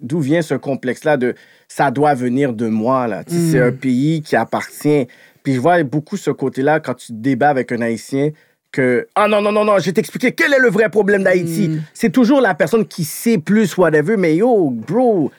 d'où 0.03 0.21
vient 0.21 0.43
ce 0.43 0.55
complexe-là 0.55 1.17
de 1.17 1.35
ça 1.69 1.91
doit 1.91 2.15
venir 2.15 2.53
de 2.53 2.69
moi. 2.69 3.07
Là. 3.07 3.23
C'est 3.27 3.59
Mm. 3.61 3.63
un 3.63 3.73
pays 3.73 4.23
qui 4.23 4.37
appartient. 4.37 5.07
Puis 5.43 5.55
je 5.55 5.61
vois 5.61 5.83
beaucoup 5.83 6.17
ce 6.17 6.31
côté-là 6.31 6.81
quand 6.81 6.95
tu 6.95 7.13
débats 7.13 7.49
avec 7.51 7.73
un 7.73 7.81
Haïtien 7.81 8.31
que 8.73 9.07
Ah 9.15 9.29
non, 9.29 9.41
non, 9.41 9.53
non, 9.53 9.65
non, 9.65 9.79
je 9.79 9.87
vais 9.87 9.93
t'expliquer 9.93 10.33
quel 10.33 10.53
est 10.53 10.59
le 10.59 10.69
vrai 10.69 10.89
problème 10.91 11.23
d'Haïti. 11.23 11.69
Mm. 11.69 11.83
C'est 11.95 12.11
toujours 12.11 12.41
la 12.41 12.55
personne 12.55 12.85
qui 12.87 13.05
sait 13.05 13.39
plus, 13.39 13.77
whatever, 13.77 14.17
mais 14.17 14.37
yo, 14.37 14.71
bro, 14.71 15.31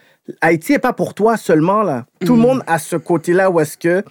Haïti 0.42 0.74
n'est 0.74 0.80
pas 0.80 0.94
pour 0.94 1.14
toi 1.14 1.38
seulement. 1.38 1.84
là. 1.84 2.06
Tout 2.26 2.34
le 2.34 2.40
Mm. 2.40 2.42
monde 2.42 2.64
a 2.68 2.80
ce 2.80 2.96
côté-là 2.96 3.50
où 3.52 3.60
est-ce 3.60 3.78
que 3.78 4.04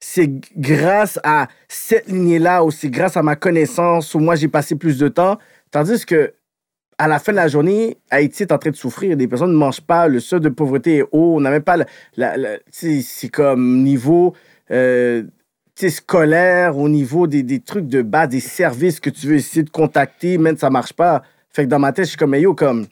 c'est 0.00 0.30
grâce 0.56 1.18
à 1.24 1.48
cette 1.68 2.08
lignée-là 2.08 2.64
ou 2.64 2.70
c'est 2.70 2.90
grâce 2.90 3.16
à 3.16 3.22
ma 3.22 3.36
connaissance 3.36 4.14
où 4.14 4.18
moi 4.18 4.34
j'ai 4.36 4.48
passé 4.48 4.76
plus 4.76 4.98
de 4.98 5.08
temps. 5.08 5.38
Tandis 5.70 6.04
que 6.06 6.32
à 6.98 7.08
la 7.08 7.18
fin 7.18 7.32
de 7.32 7.36
la 7.36 7.48
journée, 7.48 7.98
Haïti 8.10 8.42
est 8.44 8.52
en 8.52 8.58
train 8.58 8.70
de 8.70 8.76
souffrir. 8.76 9.16
Des 9.18 9.28
personnes 9.28 9.52
ne 9.52 9.56
mangent 9.56 9.82
pas, 9.82 10.08
le 10.08 10.18
seuil 10.20 10.40
de 10.40 10.48
pauvreté 10.48 10.98
est 10.98 11.02
haut. 11.12 11.34
On 11.36 11.40
n'a 11.40 11.50
même 11.50 11.62
pas. 11.62 11.76
la- 11.76 11.86
la- 12.16 12.36
la- 12.38 12.58
c'est 12.70 13.28
comme 13.28 13.82
niveau 13.82 14.34
euh, 14.70 15.22
scolaire, 15.88 16.78
au 16.78 16.88
niveau 16.88 17.26
des, 17.26 17.42
des 17.42 17.60
trucs 17.60 17.86
de 17.86 18.00
base, 18.02 18.30
des 18.30 18.40
services 18.40 18.98
que 19.00 19.10
tu 19.10 19.26
veux 19.26 19.34
essayer 19.36 19.62
de 19.62 19.70
contacter, 19.70 20.38
même 20.38 20.56
ça 20.56 20.70
marche 20.70 20.92
pas. 20.94 21.22
Fait 21.50 21.64
que 21.64 21.68
dans 21.68 21.78
ma 21.78 21.92
tête, 21.92 22.06
je 22.06 22.10
suis 22.10 22.18
comme, 22.18 22.30
mais 22.30 22.40
yo, 22.40 22.54
comme. 22.54 22.86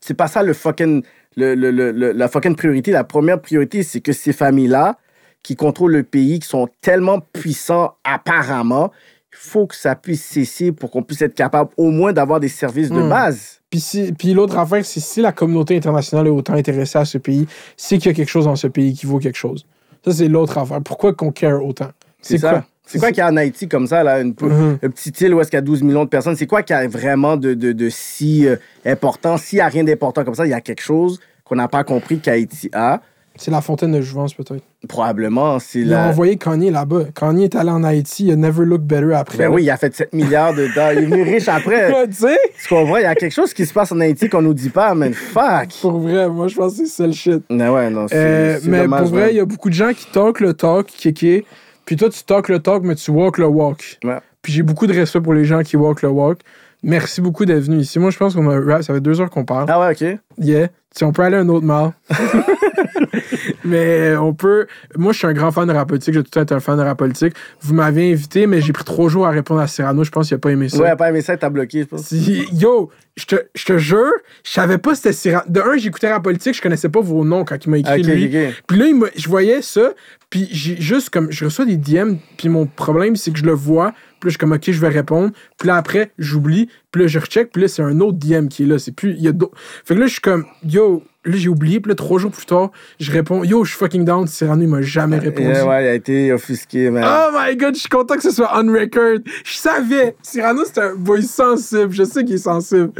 C'est 0.00 0.14
pas 0.14 0.26
ça 0.28 0.42
le 0.42 0.52
fucking. 0.52 1.02
Le, 1.36 1.54
le- 1.54 1.70
le- 1.70 1.92
le- 1.92 2.12
la 2.12 2.28
fucking 2.28 2.56
priorité. 2.56 2.90
La 2.92 3.04
première 3.04 3.40
priorité, 3.40 3.82
c'est 3.82 4.00
que 4.00 4.12
ces 4.12 4.32
familles-là, 4.32 4.96
qui 5.42 5.54
contrôlent 5.54 5.92
le 5.92 6.02
pays, 6.02 6.38
qui 6.40 6.48
sont 6.48 6.68
tellement 6.80 7.20
puissants 7.20 7.94
apparemment, 8.04 8.90
il 9.32 9.38
faut 9.38 9.66
que 9.66 9.76
ça 9.76 9.94
puisse 9.94 10.24
cesser 10.24 10.72
pour 10.72 10.90
qu'on 10.90 11.02
puisse 11.02 11.20
être 11.22 11.34
capable 11.34 11.70
au 11.76 11.90
moins 11.90 12.12
d'avoir 12.12 12.40
des 12.40 12.48
services 12.48 12.88
de 12.90 13.00
Hmm. 13.02 13.08
base. 13.10 13.60
Puis, 13.70 13.80
si, 13.80 14.12
puis 14.12 14.32
l'autre 14.32 14.56
affaire, 14.58 14.84
c'est 14.84 14.98
si 15.00 15.20
la 15.20 15.32
communauté 15.32 15.76
internationale 15.76 16.26
est 16.26 16.30
autant 16.30 16.54
intéressée 16.54 16.98
à 16.98 17.04
ce 17.04 17.18
pays, 17.18 17.46
c'est 17.76 17.98
qu'il 17.98 18.06
y 18.06 18.10
a 18.10 18.14
quelque 18.14 18.30
chose 18.30 18.46
dans 18.46 18.56
ce 18.56 18.66
pays 18.66 18.94
qui 18.94 19.04
vaut 19.06 19.18
quelque 19.18 19.36
chose. 19.36 19.66
Ça, 20.04 20.12
c'est 20.12 20.28
l'autre 20.28 20.56
affaire. 20.56 20.80
Pourquoi 20.82 21.12
qu'on 21.12 21.32
care 21.32 21.62
autant? 21.64 21.90
C'est 22.22 22.38
ça. 22.38 22.50
quoi? 22.50 22.64
C'est 22.86 22.98
quoi 22.98 23.08
qu'il 23.08 23.18
y 23.18 23.20
a 23.22 23.28
en 23.28 23.36
Haïti 23.36 23.68
comme 23.68 23.86
ça, 23.88 24.02
là, 24.04 24.20
une, 24.20 24.28
une 24.40 24.92
petite 24.92 25.20
île 25.20 25.34
où 25.34 25.40
est-ce 25.40 25.50
qu'il 25.50 25.56
y 25.56 25.58
a 25.58 25.62
12 25.62 25.82
millions 25.82 26.04
de 26.04 26.08
personnes? 26.08 26.36
C'est 26.36 26.46
quoi 26.46 26.62
qu'il 26.62 26.74
y 26.74 26.78
a 26.78 26.86
vraiment 26.86 27.36
de, 27.36 27.52
de, 27.54 27.72
de 27.72 27.88
si 27.90 28.46
euh, 28.46 28.56
important? 28.84 29.36
S'il 29.38 29.56
n'y 29.56 29.62
a 29.62 29.68
rien 29.68 29.82
d'important 29.84 30.24
comme 30.24 30.34
ça, 30.34 30.46
il 30.46 30.50
y 30.50 30.54
a 30.54 30.60
quelque 30.60 30.82
chose 30.82 31.18
qu'on 31.44 31.56
n'a 31.56 31.68
pas 31.68 31.82
compris 31.84 32.20
qu'Haïti 32.20 32.70
a. 32.72 33.00
C'est 33.38 33.50
la 33.50 33.60
fontaine 33.60 33.92
de 33.92 34.00
jouvence, 34.00 34.32
peut-être. 34.32 34.62
Probablement, 34.88 35.58
c'est 35.58 35.80
Ils 35.80 35.88
ont 35.88 35.96
la... 35.96 36.08
envoyé 36.08 36.36
Kanye 36.36 36.70
là-bas. 36.70 37.04
Kanye 37.14 37.44
est 37.44 37.54
allé 37.54 37.68
en 37.70 37.84
Haïti, 37.84 38.24
il 38.24 38.32
a 38.32 38.36
never 38.36 38.64
look 38.64 38.80
better 38.80 39.12
après. 39.12 39.36
Ben 39.36 39.48
oui, 39.52 39.64
il 39.64 39.70
a 39.70 39.76
fait 39.76 39.94
7 39.94 40.14
milliards 40.14 40.54
de 40.54 40.68
dollars. 40.68 40.94
Il 40.94 41.00
est 41.00 41.06
venu 41.06 41.22
riche 41.22 41.46
après. 41.48 42.06
tu 42.06 42.14
sais? 42.14 42.38
Tu 42.62 42.68
comprends? 42.68 42.96
Il 42.96 43.02
y 43.02 43.06
a 43.06 43.14
quelque 43.14 43.34
chose 43.34 43.52
qui 43.52 43.66
se 43.66 43.74
passe 43.74 43.92
en 43.92 44.00
Haïti 44.00 44.30
qu'on 44.30 44.40
nous 44.40 44.54
dit 44.54 44.70
pas, 44.70 44.94
man. 44.94 45.12
Fuck! 45.12 45.68
Pour 45.82 45.98
vrai, 45.98 46.28
moi, 46.30 46.48
je 46.48 46.56
pense 46.56 46.78
que 46.78 46.86
c'est 46.86 47.06
le 47.06 47.12
shit. 47.12 47.42
Mais 47.50 47.68
ouais, 47.68 47.90
non, 47.90 48.06
c'est 48.08 48.16
Euh, 48.16 48.58
mais 48.64 48.82
dommage, 48.82 49.02
pour 49.02 49.10
vrai, 49.10 49.32
il 49.32 49.36
y 49.36 49.40
a 49.40 49.44
beaucoup 49.44 49.68
de 49.68 49.74
gens 49.74 49.92
qui 49.92 50.06
talk 50.12 50.40
le 50.40 50.54
talk, 50.54 50.86
kéké. 50.86 51.44
Puis 51.86 51.96
toi, 51.96 52.10
tu 52.10 52.22
talk 52.24 52.48
le 52.48 52.58
talk, 52.58 52.82
mais 52.82 52.96
tu 52.96 53.10
walk 53.10 53.38
le 53.38 53.46
walk. 53.46 53.98
Ouais. 54.04 54.18
Puis 54.42 54.52
j'ai 54.52 54.62
beaucoup 54.62 54.86
de 54.86 54.92
respect 54.92 55.20
pour 55.20 55.34
les 55.34 55.44
gens 55.44 55.62
qui 55.62 55.76
walk 55.76 56.02
le 56.02 56.08
walk. 56.08 56.40
Merci 56.82 57.20
beaucoup 57.20 57.44
d'être 57.44 57.64
venu 57.64 57.78
ici. 57.78 57.98
Moi, 57.98 58.10
je 58.10 58.18
pense 58.18 58.34
qu'on 58.34 58.48
a 58.50 58.60
rap. 58.60 58.82
Ça 58.82 58.92
fait 58.92 59.00
deux 59.00 59.20
heures 59.20 59.30
qu'on 59.30 59.44
parle. 59.44 59.66
Ah 59.68 59.80
ouais, 59.80 59.92
OK. 59.92 60.18
Yeah. 60.38 60.68
Si 60.94 61.04
on 61.04 61.12
peut 61.12 61.22
aller 61.22 61.36
à 61.36 61.40
un 61.40 61.48
autre 61.48 61.64
mal. 61.64 61.92
mais 63.64 64.16
on 64.16 64.34
peut. 64.34 64.66
Moi, 64.96 65.12
je 65.12 65.18
suis 65.18 65.26
un 65.26 65.32
grand 65.32 65.50
fan 65.50 65.66
de 65.68 65.72
rap 65.72 65.88
politique. 65.88 66.14
J'ai 66.14 66.20
tout 66.20 66.26
le 66.26 66.30
temps 66.30 66.42
été 66.42 66.54
un 66.54 66.60
fan 66.60 66.76
de 66.76 66.82
rap 66.82 66.98
politique. 66.98 67.34
Vous 67.60 67.74
m'avez 67.74 68.12
invité, 68.12 68.46
mais 68.46 68.60
j'ai 68.60 68.72
pris 68.72 68.84
trois 68.84 69.08
jours 69.08 69.26
à 69.26 69.30
répondre 69.30 69.60
à 69.60 69.66
Cyrano. 69.66 70.04
Je 70.04 70.10
pense 70.10 70.28
qu'il 70.28 70.36
n'a 70.36 70.40
pas 70.40 70.50
aimé 70.50 70.68
ça. 70.68 70.78
Ouais, 70.78 70.96
pas 70.96 71.08
aimé 71.08 71.22
ça, 71.22 71.36
t'as 71.36 71.50
bloqué, 71.50 71.80
je 71.82 71.86
pense. 71.86 72.02
Si- 72.02 72.46
Yo, 72.52 72.90
je 73.16 73.24
te, 73.24 73.36
je 73.54 73.64
te 73.64 73.78
jure, 73.78 74.12
je 74.44 74.50
savais 74.50 74.78
pas 74.78 74.94
c'était 74.94 75.12
Cyrano. 75.12 75.44
De 75.48 75.60
un, 75.60 75.76
j'écoutais 75.76 76.12
rap 76.12 76.22
politique, 76.22 76.54
je 76.54 76.62
connaissais 76.62 76.88
pas 76.88 77.00
vos 77.00 77.24
noms 77.24 77.44
quand 77.44 77.64
il 77.64 77.70
m'a 77.70 77.78
écrit 77.78 78.02
lui. 78.14 78.28
Puis 78.66 78.78
là, 78.78 78.86
il 78.86 79.02
je 79.16 79.28
voyais 79.28 79.62
ça, 79.62 79.92
puis 80.30 80.48
j'ai 80.50 80.76
juste 80.80 81.10
comme, 81.10 81.30
je 81.30 81.44
reçois 81.44 81.64
des 81.64 81.76
DM, 81.76 82.16
puis 82.36 82.48
mon 82.48 82.66
problème, 82.66 83.16
c'est 83.16 83.30
que 83.30 83.38
je 83.38 83.44
le 83.44 83.52
vois, 83.52 83.92
puis 84.20 84.28
là, 84.28 84.28
je 84.28 84.28
suis 84.30 84.38
comme, 84.38 84.52
ok, 84.52 84.70
je 84.70 84.80
vais 84.80 84.88
répondre, 84.88 85.30
puis 85.58 85.68
là, 85.68 85.76
après, 85.76 86.10
j'oublie, 86.18 86.68
puis 86.90 87.02
là, 87.02 87.08
je 87.08 87.18
recheck, 87.18 87.50
puis 87.52 87.62
là, 87.62 87.68
c'est 87.68 87.82
un 87.82 88.00
autre 88.00 88.18
DM 88.18 88.48
qui 88.48 88.64
est 88.64 88.66
là, 88.66 88.78
c'est 88.78 88.92
plus, 88.92 89.12
il 89.12 89.22
y 89.22 89.28
a 89.28 89.32
d'autres. 89.32 89.56
Fait 89.84 89.94
que 89.94 90.00
là, 90.00 90.06
je 90.06 90.12
suis 90.12 90.20
comme, 90.20 90.44
yo, 90.64 91.02
là, 91.26 91.36
j'ai 91.36 91.48
oublié, 91.48 91.80
puis 91.80 91.90
là, 91.90 91.94
trois 91.94 92.18
jours 92.18 92.30
plus 92.30 92.46
tard, 92.46 92.70
je 93.00 93.10
réponds, 93.12 93.44
yo, 93.44 93.64
je 93.64 93.70
suis 93.70 93.78
fucking 93.78 94.04
down, 94.04 94.26
Cyrano, 94.26 94.62
il 94.62 94.68
m'a 94.68 94.80
jamais 94.82 95.18
répondu. 95.18 95.48
Ouais, 95.48 95.62
ouais, 95.62 95.84
il 95.84 95.88
a 95.88 95.94
été 95.94 96.32
offusqué, 96.32 96.90
man. 96.90 97.04
Oh 97.06 97.30
my 97.36 97.56
god, 97.56 97.74
je 97.74 97.80
suis 97.80 97.88
content 97.88 98.14
que 98.16 98.22
ce 98.22 98.30
soit 98.30 98.50
on 98.54 98.72
record. 98.72 99.18
Je 99.44 99.56
savais. 99.56 100.16
Cyrano, 100.22 100.62
c'est 100.64 100.80
un 100.80 100.94
boy 100.94 101.22
sensible. 101.22 101.92
Je 101.92 102.04
sais 102.04 102.24
qu'il 102.24 102.34
est 102.36 102.38
sensible. 102.38 102.90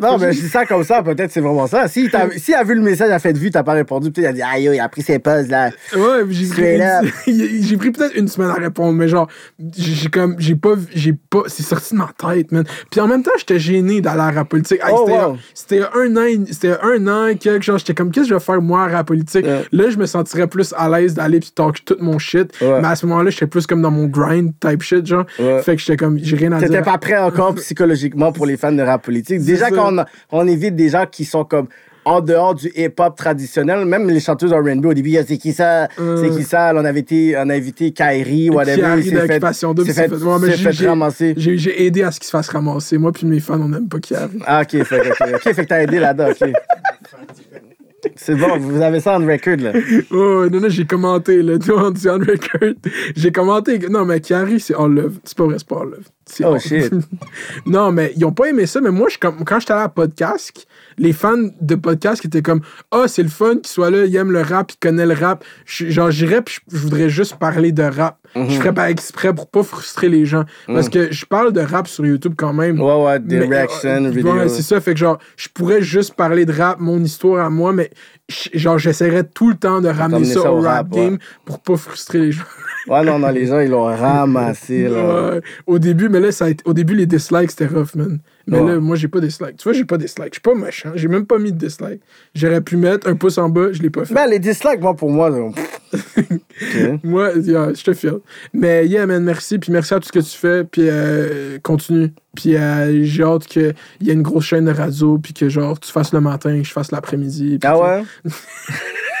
Non, 0.00 0.18
mais 0.18 0.32
je 0.32 0.40
dis 0.40 0.48
ça 0.48 0.64
comme 0.66 0.84
ça, 0.84 1.02
peut-être 1.02 1.30
c'est 1.32 1.40
vraiment 1.40 1.66
ça. 1.66 1.88
S'il 1.88 2.10
t'a- 2.10 2.30
s'il 2.36 2.54
a 2.54 2.62
vu 2.64 2.74
le 2.74 2.82
message, 2.82 3.08
il 3.08 3.12
a 3.12 3.18
fait 3.18 3.32
de 3.32 3.38
vue, 3.38 3.50
t'as 3.50 3.62
pas 3.62 3.72
répondu, 3.72 4.10
peut-être 4.10 4.24
il 4.24 4.28
a 4.28 4.32
dit, 4.32 4.42
aïe, 4.42 4.64
yo, 4.64 4.72
il 4.72 4.80
a 4.80 4.88
pris 4.88 5.02
ses 5.02 5.18
pauses, 5.18 5.48
là. 5.48 5.70
Ouais, 5.94 6.20
j'ai 6.28 6.46
pris, 6.46 6.46
Straight 6.46 6.80
up. 6.80 7.10
une- 7.26 7.62
j'ai 7.62 7.76
pris 7.76 7.90
peut-être 7.90 8.14
une 8.16 8.28
semaine 8.28 8.50
à 8.50 8.54
répondre, 8.54 8.92
mais 8.96 9.08
genre, 9.08 9.28
j'ai 9.76 10.08
comme, 10.08 10.36
j'ai 10.38 10.54
pas, 10.54 10.74
vu- 10.74 10.86
j'ai 10.94 11.12
pas, 11.12 11.42
c'est 11.46 11.62
sorti 11.62 11.94
de 11.94 11.98
ma 11.98 12.10
tête, 12.16 12.52
man. 12.52 12.64
Puis 12.90 13.00
en 13.00 13.06
même 13.06 13.22
temps, 13.22 13.30
j'étais 13.38 13.58
gêné 13.58 14.00
d'aller 14.00 14.20
à 14.20 14.32
la 14.32 14.44
politique. 14.44 14.80
Hey, 14.82 14.92
Oh, 14.92 15.04
c'était, 15.06 15.18
wow. 15.24 15.36
c'était 15.54 15.80
un 15.94 16.16
an, 16.16 16.44
c'était 16.50 16.76
un 16.82 17.06
an, 17.08 17.36
quelque 17.38 17.62
J'étais 17.78 17.94
comme, 17.94 18.10
qu'est-ce 18.10 18.24
que 18.24 18.30
je 18.30 18.34
vais 18.34 18.40
faire 18.40 18.60
moi 18.62 18.84
à 18.84 18.88
la 18.88 18.96
rap 18.98 19.06
politique? 19.06 19.44
Ouais. 19.46 19.62
Là, 19.72 19.90
je 19.90 19.96
me 19.96 20.06
sentirais 20.06 20.46
plus 20.46 20.74
à 20.76 20.88
l'aise 20.88 21.14
d'aller 21.14 21.40
puis 21.40 21.50
talk 21.54 21.84
tout 21.84 21.96
mon 22.00 22.18
shit. 22.18 22.52
Ouais. 22.60 22.80
Mais 22.80 22.88
à 22.88 22.96
ce 22.96 23.06
moment-là, 23.06 23.30
j'étais 23.30 23.46
plus 23.46 23.66
comme 23.66 23.82
dans 23.82 23.90
mon 23.90 24.06
grind 24.06 24.52
type 24.60 24.82
shit, 24.82 25.06
genre. 25.06 25.24
Ouais. 25.38 25.62
Fait 25.62 25.76
que 25.76 25.82
j'étais 25.82 25.96
comme, 25.96 26.18
j'ai 26.22 26.36
rien 26.36 26.52
à 26.52 26.58
T'étais 26.60 26.72
dire. 26.74 26.82
pas 26.82 26.98
prêt 26.98 27.18
encore 27.18 27.54
psychologiquement 27.56 28.32
pour 28.32 28.46
les 28.46 28.56
fans 28.56 28.72
de 28.72 28.82
rap 28.82 29.04
politique. 29.04 29.42
Déjà, 29.44 29.70
quand 29.70 29.94
on, 30.30 30.46
évite 30.46 30.76
des 30.76 30.88
gens 30.90 31.06
qui 31.10 31.24
sont 31.24 31.44
comme 31.44 31.66
en 32.06 32.20
dehors 32.22 32.54
du 32.54 32.72
hip-hop 32.74 33.14
traditionnel, 33.14 33.84
même 33.84 34.08
les 34.08 34.20
chanteuses 34.20 34.52
R&B 34.54 34.86
au 34.86 34.94
début, 34.94 35.14
c'est 35.26 35.36
qui 35.36 35.52
ça? 35.52 35.86
Euh. 35.98 36.16
C'est 36.22 36.30
qui 36.30 36.44
ça? 36.44 36.72
On 36.74 36.84
avait 36.84 37.00
été, 37.00 37.34
on 37.36 37.48
a 37.50 37.54
invité 37.54 37.90
Kairi, 37.92 38.48
whatever. 38.48 38.80
Kairi 38.80 39.00
il 39.00 39.04
s'est 39.04 39.16
fait, 39.26 39.26
fait, 39.28 40.08
fait- 40.08 40.14
ouais, 40.14 40.36
mais 40.40 40.46
s'est 40.50 40.56
j'ai- 40.56 40.64
fait 40.64 40.72
j'ai- 40.72 40.88
ramasser. 40.88 41.34
J'ai, 41.36 41.58
j'ai 41.58 41.84
aidé 41.84 42.02
à 42.02 42.10
ce 42.10 42.18
qu'il 42.18 42.24
se 42.26 42.30
fasse 42.30 42.48
ramasser. 42.48 42.96
Moi 42.96 43.12
puis 43.12 43.26
mes 43.26 43.38
fans, 43.38 43.60
on 43.60 43.68
n'aime 43.68 43.86
pas 43.86 43.98
arrive. 44.16 44.42
Ah, 44.46 44.62
ok, 44.62 44.82
fait, 44.82 44.98
que- 45.00 45.08
ok, 45.10 45.34
ok, 45.34 45.54
fait 45.54 45.62
que 45.62 45.68
t'as 45.68 45.82
aidé 45.82 45.98
là-dedans, 45.98 46.30
ok. 46.30 46.50
C'est 48.16 48.34
bon, 48.34 48.58
vous 48.58 48.80
avez 48.80 49.00
ça 49.00 49.18
en 49.18 49.26
record, 49.26 49.56
là. 49.56 49.72
Oh, 50.10 50.48
non, 50.48 50.60
non, 50.60 50.68
j'ai 50.68 50.86
commenté, 50.86 51.42
là. 51.42 51.58
Tu 51.58 51.70
vois, 51.70 51.88
on 51.88 51.90
dit 51.90 52.08
on 52.08 52.18
record. 52.18 52.74
J'ai 53.14 53.32
commenté. 53.32 53.78
Non, 53.88 54.04
mais 54.04 54.20
Carrie, 54.20 54.60
c'est 54.60 54.74
all 54.74 54.92
love. 54.92 55.18
C'est 55.24 55.36
pas 55.36 55.44
vrai, 55.44 55.56
c'est 55.58 55.68
pas 55.68 55.80
all 55.80 55.90
love. 55.90 56.08
Oh, 56.44 56.58
shit. 56.58 56.92
non, 57.66 57.92
mais 57.92 58.12
ils 58.16 58.24
ont 58.24 58.32
pas 58.32 58.48
aimé 58.48 58.66
ça, 58.66 58.80
mais 58.80 58.90
moi, 58.90 59.08
je, 59.08 59.18
quand 59.18 59.60
j'étais 59.60 59.72
allé 59.72 59.82
à 59.82 59.88
podcast, 59.88 60.66
les 61.00 61.12
fans 61.14 61.48
de 61.60 61.74
podcast 61.74 62.20
qui 62.20 62.26
étaient 62.26 62.42
comme 62.42 62.60
Ah, 62.92 63.04
c'est 63.08 63.22
le 63.22 63.28
fun 63.30 63.56
qu'il 63.56 63.66
soit 63.66 63.90
là, 63.90 64.04
il 64.04 64.14
aime 64.14 64.30
le 64.30 64.42
rap, 64.42 64.70
il 64.72 64.76
connaît 64.76 65.06
le 65.06 65.14
rap. 65.14 65.42
Je- 65.64 65.88
genre, 65.88 66.10
j'irais, 66.10 66.42
puis 66.42 66.58
je, 66.70 66.76
je 66.76 66.82
voudrais 66.82 67.08
juste 67.08 67.36
parler 67.36 67.72
de 67.72 67.82
rap. 67.82 68.18
Mhm. 68.36 68.50
Je 68.50 68.56
ferais 68.58 68.74
pas 68.74 68.90
exprès 68.90 69.34
pour 69.34 69.48
pas 69.48 69.62
frustrer 69.64 70.08
les 70.08 70.24
gens. 70.26 70.44
Parce 70.66 70.88
que 70.88 71.10
je 71.10 71.24
parle 71.26 71.52
de 71.52 71.60
rap 71.60 71.88
sur 71.88 72.06
YouTube 72.06 72.34
quand 72.36 72.52
même. 72.52 72.80
Ouais, 72.80 73.02
ouais, 73.04 73.18
des 73.18 73.40
reactions, 73.40 74.04
euh, 74.04 74.10
vidéos. 74.10 74.34
ouais, 74.34 74.48
c'est 74.48 74.62
ça. 74.62 74.80
Fait 74.80 74.92
que 74.94 75.00
genre, 75.00 75.18
je 75.36 75.48
pourrais 75.52 75.82
juste 75.82 76.14
parler 76.14 76.44
de 76.44 76.52
rap, 76.52 76.78
mon 76.78 77.02
histoire 77.02 77.44
à 77.44 77.50
moi, 77.50 77.72
mais 77.72 77.90
genre, 78.54 78.78
j'essaierais 78.78 79.24
tout 79.24 79.48
le 79.48 79.56
temps 79.56 79.80
de 79.80 79.88
ramener 79.88 80.24
ça, 80.26 80.42
ça 80.42 80.52
au 80.52 80.60
rap, 80.60 80.86
rap, 80.86 80.94
ouais. 80.94 81.04
game 81.06 81.18
pour 81.44 81.58
pas 81.60 81.76
frustrer 81.76 82.18
les 82.18 82.32
gens. 82.32 82.44
Ouais, 82.88 83.04
non, 83.04 83.18
non, 83.18 83.28
les 83.30 83.46
gens, 83.46 83.60
ils 83.60 83.70
l'ont 83.70 83.84
ramassé, 83.84 84.88
là. 84.88 85.32
Ouais. 85.32 85.40
Au 85.66 85.78
début, 85.78 86.08
mais 86.08 86.20
là, 86.20 86.32
ça 86.32 86.46
a 86.46 86.48
été- 86.50 86.62
au 86.66 86.72
début, 86.72 86.94
les 86.94 87.06
dislikes, 87.06 87.50
c'était 87.50 87.66
rough, 87.66 87.94
man. 87.94 88.18
Mais 88.46 88.58
Ouais. 88.58 88.72
là, 88.72 88.80
moi, 88.80 88.96
j'ai 88.96 89.06
pas 89.08 89.20
de 89.20 89.26
dislikes. 89.26 89.56
Tu 89.58 89.64
vois, 89.64 89.72
j'ai 89.74 89.84
pas 89.84 89.96
de 89.96 90.02
dislikes. 90.02 90.30
Je 90.34 90.34
suis 90.34 90.40
pas 90.40 90.54
méchant. 90.54 90.90
J'ai 90.94 91.08
même 91.08 91.26
pas 91.26 91.38
mis 91.38 91.52
de 91.52 91.58
dislikes. 91.58 92.00
J'aurais 92.34 92.60
pu 92.62 92.76
mettre 92.76 93.06
un 93.08 93.14
pouce 93.14 93.38
en 93.38 93.48
bas, 93.48 93.68
je 93.72 93.82
l'ai 93.82 93.90
pas 93.90 94.04
fait. 94.04 94.14
Ben, 94.14 94.26
les 94.28 94.38
dislikes, 94.38 94.80
moi, 94.80 94.94
pour 94.96 95.10
moi, 95.10 95.28
là, 95.30 95.50
pff. 95.54 95.80
Ok. 95.92 97.00
Moi, 97.04 97.30
yeah, 97.36 97.72
je 97.74 97.82
te 97.82 97.92
file. 97.94 98.18
Mais 98.52 98.86
yeah, 98.86 99.06
man, 99.06 99.24
merci. 99.24 99.58
Puis 99.58 99.72
merci 99.72 99.94
à 99.94 99.98
tout 100.00 100.06
ce 100.08 100.12
que 100.12 100.18
tu 100.18 100.36
fais. 100.36 100.62
Puis 100.64 100.82
euh, 100.84 101.58
continue. 101.62 102.12
Puis 102.36 102.54
euh, 102.56 103.02
j'ai 103.04 103.22
hâte 103.22 103.46
qu'il 103.46 103.74
y 104.02 104.10
ait 104.10 104.12
une 104.12 104.22
grosse 104.22 104.44
chaîne 104.44 104.66
de 104.66 104.70
radio. 104.70 105.18
Puis 105.18 105.32
que 105.32 105.48
genre, 105.48 105.80
tu 105.80 105.90
fasses 105.90 106.12
le 106.12 106.20
matin, 106.20 106.58
que 106.60 106.66
je 106.66 106.72
fasse 106.72 106.92
l'après-midi. 106.92 107.58
Ah 107.64 107.78
ouais? 107.78 108.02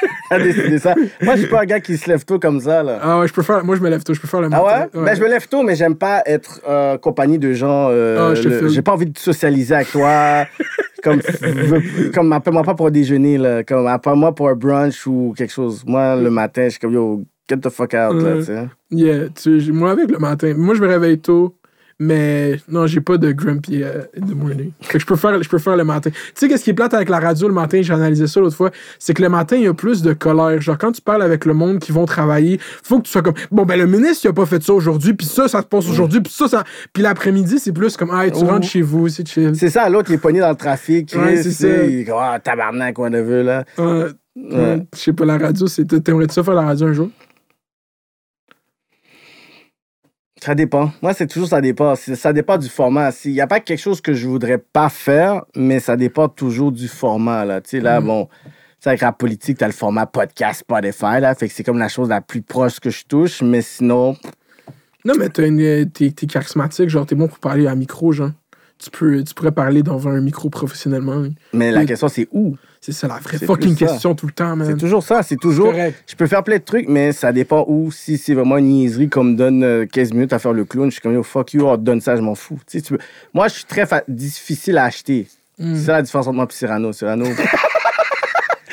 a 0.30 0.38
décidé 0.38 0.78
ça. 0.78 0.94
Moi, 1.22 1.34
je 1.36 1.40
suis 1.42 1.50
pas 1.50 1.62
un 1.62 1.66
gars 1.66 1.80
qui 1.80 1.96
se 1.96 2.08
lève 2.08 2.24
tôt 2.24 2.38
comme 2.38 2.60
ça, 2.60 2.82
là. 2.82 2.98
Ah 3.02 3.18
ouais, 3.20 3.28
je 3.28 3.40
faire. 3.40 3.64
Moi, 3.64 3.76
je 3.76 3.80
me 3.82 3.88
lève 3.90 4.02
tôt. 4.02 4.14
Je 4.14 4.20
peux 4.20 4.28
faire 4.28 4.40
le 4.40 4.46
Ah 4.52 4.62
matin. 4.62 4.88
ouais? 4.94 5.04
Ben, 5.04 5.14
je 5.14 5.20
me 5.22 5.28
lève 5.28 5.46
tôt, 5.48 5.62
mais 5.62 5.74
j'aime 5.74 5.96
pas 5.96 6.22
être 6.26 6.60
euh, 6.68 6.98
compagnie 6.98 7.38
de 7.38 7.52
gens. 7.52 7.88
euh, 7.90 8.32
Ah, 8.34 8.40
le-. 8.40 8.68
J'ai 8.68 8.82
pas 8.82 8.92
envie 8.92 9.06
de 9.06 9.18
socialiser 9.18 9.74
avec 9.74 9.90
toi. 9.90 10.44
comme, 11.02 11.20
comme 12.14 12.32
appelle-moi 12.32 12.62
pas 12.62 12.74
pour 12.74 12.86
un 12.88 12.90
déjeuner, 12.90 13.38
là. 13.38 13.62
Comme, 13.64 13.86
appelle-moi 13.86 14.34
pour 14.34 14.48
un 14.48 14.54
brunch 14.54 15.06
ou 15.06 15.34
quelque 15.36 15.52
chose. 15.52 15.82
Moi, 15.86 16.16
le 16.16 16.30
matin, 16.30 16.64
je 16.64 16.70
suis 16.70 16.78
comme, 16.80 16.92
yo, 16.92 17.22
get 17.48 17.58
the 17.58 17.68
fuck 17.70 17.94
out, 17.94 18.22
là, 18.22 18.36
tu 18.38 18.44
sais. 18.44 18.68
Yeah, 18.90 19.28
tu 19.30 19.72
moi, 19.72 19.92
avec 19.92 20.10
le 20.10 20.18
matin. 20.18 20.52
Moi, 20.56 20.74
je 20.74 20.80
me 20.82 20.88
réveille 20.88 21.18
tôt. 21.18 21.54
Mais 22.02 22.58
non, 22.66 22.86
j'ai 22.86 23.02
pas 23.02 23.18
de 23.18 23.30
grumpy 23.30 23.82
euh, 23.82 24.00
in 24.16 24.26
the 24.26 24.34
morning. 24.34 24.72
Fait 24.80 24.94
que 24.94 24.98
je 24.98 25.04
peux 25.06 25.16
faire, 25.16 25.42
je 25.42 25.48
peux 25.50 25.58
faire 25.58 25.76
le 25.76 25.84
matin. 25.84 26.08
Tu 26.10 26.16
sais, 26.34 26.48
qu'est-ce 26.48 26.64
qui 26.64 26.70
est 26.70 26.74
plate 26.74 26.94
avec 26.94 27.10
la 27.10 27.20
radio 27.20 27.46
le 27.46 27.52
matin? 27.52 27.82
J'ai 27.82 27.92
analysé 27.92 28.26
ça 28.26 28.40
l'autre 28.40 28.56
fois. 28.56 28.70
C'est 28.98 29.12
que 29.12 29.20
le 29.20 29.28
matin, 29.28 29.56
il 29.56 29.64
y 29.64 29.66
a 29.66 29.74
plus 29.74 30.00
de 30.00 30.14
colère. 30.14 30.58
Genre, 30.62 30.78
quand 30.78 30.92
tu 30.92 31.02
parles 31.02 31.20
avec 31.22 31.44
le 31.44 31.52
monde 31.52 31.78
qui 31.78 31.92
vont 31.92 32.06
travailler, 32.06 32.58
faut 32.82 33.00
que 33.00 33.04
tu 33.04 33.10
sois 33.12 33.20
comme, 33.20 33.34
bon, 33.50 33.64
ben, 33.66 33.78
le 33.78 33.86
ministre, 33.86 34.24
il 34.24 34.28
a 34.28 34.32
pas 34.32 34.46
fait 34.46 34.62
ça 34.62 34.72
aujourd'hui, 34.72 35.12
puis 35.12 35.26
ça, 35.26 35.46
ça 35.46 35.60
se 35.60 35.66
passe 35.66 35.86
aujourd'hui, 35.90 36.22
puis 36.22 36.32
ça, 36.32 36.48
ça. 36.48 36.64
Puis 36.94 37.02
l'après-midi, 37.02 37.58
c'est 37.58 37.72
plus 37.72 37.94
comme, 37.98 38.10
ah, 38.14 38.24
tu 38.30 38.38
Oh. 38.42 38.46
rentres 38.46 38.66
chez 38.66 38.80
vous, 38.80 39.08
c'est 39.08 39.28
chill. 39.28 39.52
C'est 39.54 39.68
ça, 39.68 39.86
l'autre, 39.90 40.10
il 40.10 40.14
est 40.14 40.18
pogné 40.18 40.40
dans 40.40 40.48
le 40.48 40.56
trafic. 40.56 41.14
Ouais, 41.14 41.36
c'est 41.42 41.50
tu 41.50 41.54
ça. 41.54 41.84
Il 41.84 42.00
est 42.00 42.10
ah, 42.10 42.38
tabarnak, 42.42 42.94
quoi, 42.94 43.10
neveu, 43.10 43.42
là. 43.42 43.64
Ouais, 43.76 44.06
ouais, 44.36 44.86
Je 44.94 44.98
sais 44.98 45.12
pas, 45.12 45.26
la 45.26 45.36
radio, 45.36 45.66
c'est. 45.66 45.84
T'aimerais-tu 46.02 46.32
ça 46.32 46.42
faire 46.42 46.54
la 46.54 46.62
radio 46.62 46.86
un 46.86 46.92
jour? 46.94 47.10
Ça 50.42 50.54
dépend. 50.54 50.90
Moi, 51.02 51.12
c'est 51.12 51.26
toujours 51.26 51.48
ça 51.48 51.60
dépend. 51.60 51.94
Ça 51.96 52.32
dépend 52.32 52.56
du 52.56 52.68
format. 52.68 53.10
Il 53.24 53.32
n'y 53.32 53.40
a 53.42 53.46
pas 53.46 53.60
quelque 53.60 53.78
chose 53.78 54.00
que 54.00 54.14
je 54.14 54.26
voudrais 54.26 54.56
pas 54.58 54.88
faire, 54.88 55.42
mais 55.54 55.80
ça 55.80 55.96
dépend 55.96 56.28
toujours 56.28 56.72
du 56.72 56.88
format. 56.88 57.44
Là. 57.44 57.60
Tu 57.60 57.70
sais, 57.70 57.80
là, 57.80 58.00
Mhm. 58.00 58.06
bon, 58.06 58.28
avec 58.86 59.02
la 59.02 59.12
politique, 59.12 59.58
tu 59.58 59.64
as 59.64 59.66
le 59.66 59.74
format 59.74 60.06
podcast, 60.06 60.60
Spotify. 60.60 61.20
Là, 61.20 61.34
fait 61.34 61.48
que 61.48 61.54
c'est 61.54 61.62
comme 61.64 61.78
la 61.78 61.88
chose 61.88 62.08
la 62.08 62.22
plus 62.22 62.40
proche 62.40 62.80
que 62.80 62.88
je 62.88 63.04
touche, 63.04 63.42
mais 63.42 63.60
sinon, 63.60 64.16
Non, 65.04 65.14
mais 65.18 65.28
une- 65.38 65.90
t'es 65.90 66.10
t'es 66.10 66.26
charismatique, 66.26 66.88
genre, 66.90 67.06
t'es 67.06 67.14
bon 67.14 67.26
pour 67.28 67.38
parler 67.38 67.66
à 67.66 67.74
micro, 67.74 68.12
genre. 68.12 68.30
Tu, 68.82 68.90
peux, 68.90 69.22
tu 69.22 69.34
pourrais 69.34 69.52
parler 69.52 69.82
devant 69.82 70.10
un 70.10 70.20
micro 70.20 70.48
professionnellement. 70.50 71.24
Mais 71.52 71.70
la 71.70 71.84
question, 71.84 72.08
c'est 72.08 72.28
où? 72.32 72.56
C'est 72.80 72.92
ça 72.92 73.08
la 73.08 73.18
vraie 73.18 73.36
fucking 73.36 73.76
question 73.76 74.14
tout 74.14 74.26
le 74.26 74.32
temps, 74.32 74.56
man. 74.56 74.66
C'est 74.66 74.76
toujours 74.78 75.02
ça. 75.02 75.22
C'est 75.22 75.36
toujours. 75.36 75.74
Je 76.06 76.16
peux 76.16 76.26
faire 76.26 76.42
plein 76.42 76.56
de 76.56 76.62
trucs, 76.62 76.88
mais 76.88 77.12
ça 77.12 77.30
dépend 77.32 77.64
où. 77.68 77.92
Si 77.92 78.16
c'est 78.16 78.32
vraiment 78.34 78.56
une 78.56 78.68
niaiserie 78.68 79.10
qu'on 79.10 79.24
me 79.24 79.36
donne 79.36 79.62
euh, 79.62 79.84
15 79.84 80.12
minutes 80.14 80.32
à 80.32 80.38
faire 80.38 80.54
le 80.54 80.64
clown, 80.64 80.86
je 80.86 80.92
suis 80.92 81.00
comme, 81.02 81.12
yo, 81.12 81.22
fuck 81.22 81.52
you, 81.52 81.70
te 81.76 81.82
donne 81.82 82.00
ça, 82.00 82.16
je 82.16 82.22
m'en 82.22 82.34
fous. 82.34 82.58
Tu 82.66 82.78
sais, 82.78 82.82
tu 82.82 82.94
peux- 82.94 83.02
Moi, 83.34 83.48
je 83.48 83.54
suis 83.54 83.64
très 83.64 83.84
fa- 83.86 84.02
difficile 84.08 84.78
à 84.78 84.84
acheter. 84.84 85.28
Mm. 85.58 85.74
C'est 85.74 85.82
ça 85.84 85.92
la 85.92 86.02
différence 86.02 86.26
entre 86.26 86.36
moi 86.36 86.46
et 86.48 86.52
Cyrano. 86.54 86.92
Cyrano. 86.94 87.26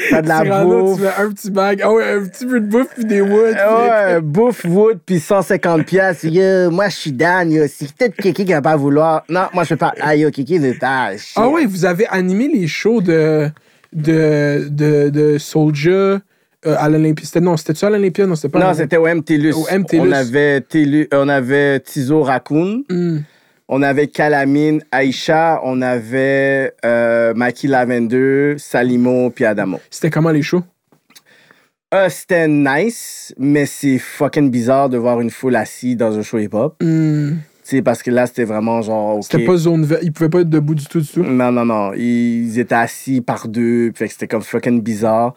T'as 0.10 0.22
de 0.22 0.28
la 0.28 0.42
Cyrano, 0.44 0.82
bouffe. 0.84 1.02
tu 1.02 1.22
un 1.22 1.30
petit 1.32 1.52
bag. 1.52 1.82
Ah 1.84 1.92
ouais, 1.92 2.12
un 2.12 2.26
petit 2.28 2.46
peu 2.46 2.60
de 2.60 2.66
bouffe 2.66 2.88
puis 2.96 3.06
des 3.06 3.22
woods. 3.22 3.54
Ouais, 3.54 4.22
bouffe 4.22 4.66
wood 4.66 5.00
puis 5.06 5.20
150 5.20 5.86
pièces. 5.86 6.24
Yo, 6.24 6.70
moi 6.72 6.90
je 6.90 6.96
suis 6.96 7.12
Dan, 7.12 7.52
yo. 7.52 7.64
C'est 7.68 7.92
peut-être 7.94 8.16
Kiki 8.16 8.46
qui 8.46 8.54
va 8.54 8.62
pas 8.62 8.76
vouloir. 8.76 9.24
Non, 9.30 9.48
moi 9.54 9.64
je 9.64 9.70
peux 9.70 9.78
pas. 9.78 9.94
Ah 10.02 10.16
yo, 10.16 10.30
Kiki 10.32 10.60
de 10.60 10.74
ta. 10.74 11.12
Ah 11.36 11.48
ouais, 11.50 11.66
vous 11.66 11.86
avez 11.86 12.06
animé 12.08 12.48
les 12.48 12.68
shows 12.68 13.02
de, 13.02 13.50
de, 13.94 14.68
de, 14.70 15.10
de 15.10 15.38
Soulja 15.38 15.90
euh, 15.92 16.20
à 16.66 16.90
l'Olympia. 16.90 17.26
C'était, 17.26 17.40
non, 17.42 17.56
c'était-tu 17.58 17.86
à 17.86 17.90
l'Olympia? 17.90 18.26
Non, 18.26 18.36
c'était 18.36 18.50
pas 18.50 18.60
Non, 18.60 18.74
c'était 18.74 18.98
au 18.98 19.06
MTLUS. 19.08 19.54
Au 19.54 19.68
MTLUS. 19.78 20.00
On 20.02 20.12
avait, 20.12 20.60
Télu- 20.62 21.08
on 21.14 21.30
avait 21.30 21.80
Tizo 21.82 22.24
Raccoon. 22.24 22.84
Hmm. 22.90 23.18
On 23.69 23.81
avait 23.81 24.07
Calamine, 24.07 24.81
Aïcha. 24.91 25.60
On 25.64 25.81
avait 25.81 26.73
euh, 26.85 27.34
Maki 27.34 27.68
Lavender, 27.68 28.56
Salimo 28.57 29.30
puis 29.30 29.44
Adamo. 29.44 29.80
C'était 29.89 30.10
comment 30.10 30.31
les 30.31 30.41
shows? 30.41 30.64
Euh, 31.94 32.07
c'était 32.10 32.48
nice, 32.48 33.34
mais 33.38 33.65
c'est 33.65 33.98
fucking 33.98 34.52
bizarre 34.52 34.89
de 34.89 34.98
voir 34.98 35.19
une 35.22 35.30
foule 35.30 35.56
assise 35.56 35.98
dans 35.98 36.18
un 36.18 36.22
show 36.22 36.38
hip-hop. 36.38 36.76
Hmm. 36.81 37.35
Tu 37.64 37.76
sais, 37.76 37.81
parce 37.81 38.02
que 38.02 38.11
là, 38.11 38.26
c'était 38.26 38.45
vraiment 38.45 38.81
genre. 38.81 39.22
C'était 39.22 39.45
pas 39.45 39.57
zone 39.57 39.84
verte. 39.84 40.02
Ils 40.03 40.14
pouvaient 40.14 40.30
pas 40.30 40.39
être 40.39 40.49
debout 40.49 40.76
du 40.76 40.85
tout, 40.85 41.02
du 41.02 41.07
tout? 41.07 41.23
Non, 41.23 41.52
non, 41.52 41.65
non. 41.65 41.91
Ils 41.94 42.60
étaient 42.60 42.76
assis 42.76 43.19
par 43.19 43.49
deux. 43.49 43.91
Fait 43.94 44.07
que 44.07 44.14
c'était 44.14 44.27
comme 44.27 44.41
fucking 44.41 44.81
bizarre. 44.81 45.34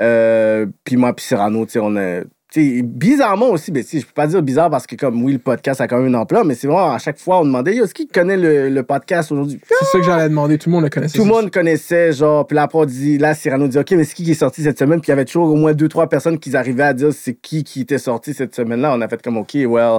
Euh, 0.00 0.64
puis 0.84 0.96
moi, 0.96 1.14
puis 1.14 1.26
Cyrano, 1.26 1.66
tu 1.66 1.72
sais, 1.72 1.80
on 1.82 1.94
a. 1.96 2.20
Tu 2.54 2.76
sais, 2.76 2.82
bizarrement 2.82 3.50
aussi, 3.50 3.72
sais, 3.82 3.98
je 3.98 4.06
peux 4.06 4.12
pas 4.14 4.28
dire 4.28 4.40
bizarre 4.40 4.70
parce 4.70 4.86
que, 4.86 4.94
comme 4.94 5.24
oui, 5.24 5.32
le 5.32 5.40
podcast 5.40 5.80
a 5.80 5.88
quand 5.88 5.98
même 5.98 6.14
un 6.14 6.18
emploi, 6.20 6.44
mais 6.44 6.54
c'est 6.54 6.68
vraiment 6.68 6.92
à 6.92 6.98
chaque 6.98 7.18
fois, 7.18 7.40
on 7.40 7.44
demandait, 7.44 7.74
yo, 7.74 7.82
est-ce 7.82 7.94
qui 7.94 8.06
connaît 8.06 8.36
le, 8.36 8.68
le 8.68 8.82
podcast 8.84 9.32
aujourd'hui? 9.32 9.60
C'est 9.68 9.84
ça 9.86 9.98
que 9.98 10.04
j'allais 10.04 10.28
demander. 10.28 10.56
Tout 10.56 10.68
le 10.68 10.74
monde 10.74 10.84
le 10.84 10.88
connaissait. 10.88 11.18
Tout 11.18 11.24
le 11.24 11.30
monde 11.30 11.50
connaissait, 11.50 12.12
genre, 12.12 12.46
puis 12.46 12.54
là, 12.54 12.62
après, 12.62 12.78
on 12.78 12.84
dit, 12.84 13.18
là, 13.18 13.34
Cyrano 13.34 13.66
dit, 13.66 13.76
OK, 13.76 13.90
mais 13.90 14.04
c'est 14.04 14.14
qui 14.14 14.22
qui 14.22 14.30
est 14.30 14.34
sorti 14.34 14.62
cette 14.62 14.78
semaine? 14.78 15.00
Puis 15.00 15.08
il 15.08 15.10
y 15.10 15.14
avait 15.14 15.24
toujours 15.24 15.50
au 15.50 15.56
moins 15.56 15.72
deux, 15.72 15.88
trois 15.88 16.08
personnes 16.08 16.38
qui 16.38 16.56
arrivaient 16.56 16.84
à 16.84 16.92
dire 16.92 17.12
c'est 17.12 17.34
qui 17.34 17.64
qui 17.64 17.80
était 17.80 17.98
sorti 17.98 18.32
cette 18.32 18.54
semaine-là. 18.54 18.94
On 18.94 19.00
a 19.00 19.08
fait 19.08 19.20
comme, 19.20 19.36
OK, 19.36 19.56
well, 19.66 19.98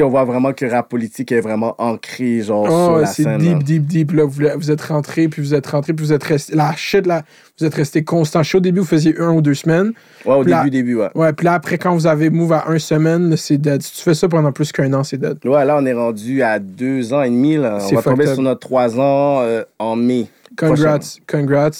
on 0.00 0.08
voit 0.08 0.24
vraiment 0.24 0.52
que 0.52 0.64
rap 0.64 0.88
politique 0.88 1.32
est 1.32 1.40
vraiment 1.40 1.74
ancré, 1.78 2.40
genre, 2.42 2.66
Oh, 2.70 2.86
sur 2.86 2.98
la 2.98 3.06
c'est 3.06 3.24
scène. 3.24 3.38
deep, 3.38 3.52
là. 3.52 3.58
deep, 3.64 3.86
deep. 3.86 4.12
Là, 4.12 4.24
vous, 4.24 4.42
vous 4.56 4.70
êtes 4.70 4.80
rentré, 4.80 5.26
puis 5.26 5.42
vous 5.42 5.52
êtes 5.54 5.66
rentré, 5.66 5.92
puis 5.92 6.06
vous 6.06 6.12
êtes 6.12 6.22
resté. 6.22 6.54
La 6.54 6.72
shit, 6.76 7.04
là, 7.06 7.22
vous 7.58 7.66
êtes 7.66 7.74
resté 7.74 8.04
constant. 8.04 8.42
Chaud 8.44 8.58
au 8.58 8.60
début, 8.60 8.78
vous 8.80 8.86
faisiez 8.86 9.18
un 9.18 9.30
ou 9.32 9.42
deux 9.42 9.54
semaines. 9.54 9.92
Ouais, 10.24 10.34
au 10.34 10.42
Puis 10.42 10.52
là- 10.52 10.58
début, 10.64 10.70
début, 10.70 10.94
ouais. 10.96 11.08
Ouais, 11.16 11.32
puis 11.32 11.44
là, 11.44 11.54
après, 11.54 11.76
quand 11.78 11.92
vous 11.94 12.06
avez 12.06 12.30
move 12.30 12.52
à 12.52 12.68
un 12.68 12.78
semaine, 12.78 13.36
c'est 13.36 13.58
dead. 13.58 13.82
Si 13.82 13.96
tu 13.96 14.02
fais 14.02 14.14
ça 14.14 14.28
pendant 14.28 14.52
plus 14.52 14.70
qu'un 14.70 14.92
an, 14.94 15.02
c'est 15.02 15.18
dead. 15.18 15.38
Ouais, 15.44 15.64
là, 15.64 15.76
on 15.80 15.84
est 15.84 15.92
rendu 15.92 16.42
à 16.42 16.60
deux 16.60 17.12
ans 17.12 17.22
et 17.22 17.30
demi. 17.30 17.56
Là. 17.56 17.78
C'est 17.80 17.94
On 17.94 17.96
va 17.96 18.02
tomber 18.02 18.28
up. 18.28 18.34
sur 18.34 18.42
notre 18.42 18.60
trois 18.60 18.98
ans 19.00 19.40
euh, 19.42 19.64
en 19.80 19.96
mai. 19.96 20.28
Congrats, 20.56 20.98
congrats. 21.26 21.70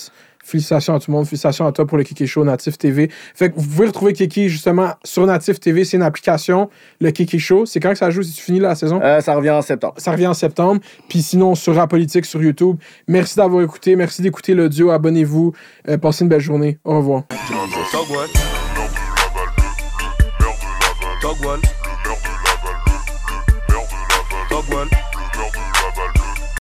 Félicitations 0.42 0.94
à 0.94 0.98
tout 1.00 1.10
le 1.10 1.16
monde. 1.16 1.26
Félicitations 1.26 1.66
à 1.66 1.72
toi 1.72 1.86
pour 1.86 1.96
le 1.96 2.04
Kiki 2.04 2.26
Show 2.26 2.44
Natif 2.44 2.76
TV. 2.76 3.10
Fait 3.34 3.50
que 3.50 3.54
vous 3.56 3.66
pouvez 3.66 3.86
retrouver 3.86 4.12
Kiki 4.12 4.48
justement 4.48 4.90
sur 5.04 5.24
Natif 5.26 5.60
TV. 5.60 5.84
C'est 5.84 5.96
une 5.96 6.02
application, 6.02 6.68
le 7.00 7.10
Kiki 7.10 7.38
Show. 7.38 7.64
C'est 7.66 7.80
quand 7.80 7.92
que 7.92 7.98
ça 7.98 8.10
joue 8.10 8.22
si 8.22 8.32
tu 8.32 8.42
finis 8.42 8.60
la 8.60 8.74
saison? 8.74 9.00
Euh, 9.02 9.20
ça 9.20 9.34
revient 9.34 9.50
en 9.50 9.62
septembre. 9.62 9.94
Ça 9.98 10.12
revient 10.12 10.26
en 10.26 10.34
septembre. 10.34 10.80
Puis 11.08 11.22
sinon, 11.22 11.54
sur 11.54 11.74
Rap 11.76 11.90
Politique 11.90 12.24
sur 12.24 12.42
YouTube. 12.42 12.76
Merci 13.06 13.36
d'avoir 13.36 13.62
écouté. 13.62 13.96
Merci 13.96 14.22
d'écouter 14.22 14.54
l'audio. 14.54 14.90
Abonnez-vous. 14.90 15.52
Euh, 15.88 15.98
passez 15.98 16.24
une 16.24 16.28
belle 16.28 16.40
journée. 16.40 16.78
Au 16.84 16.96
revoir. 16.98 17.24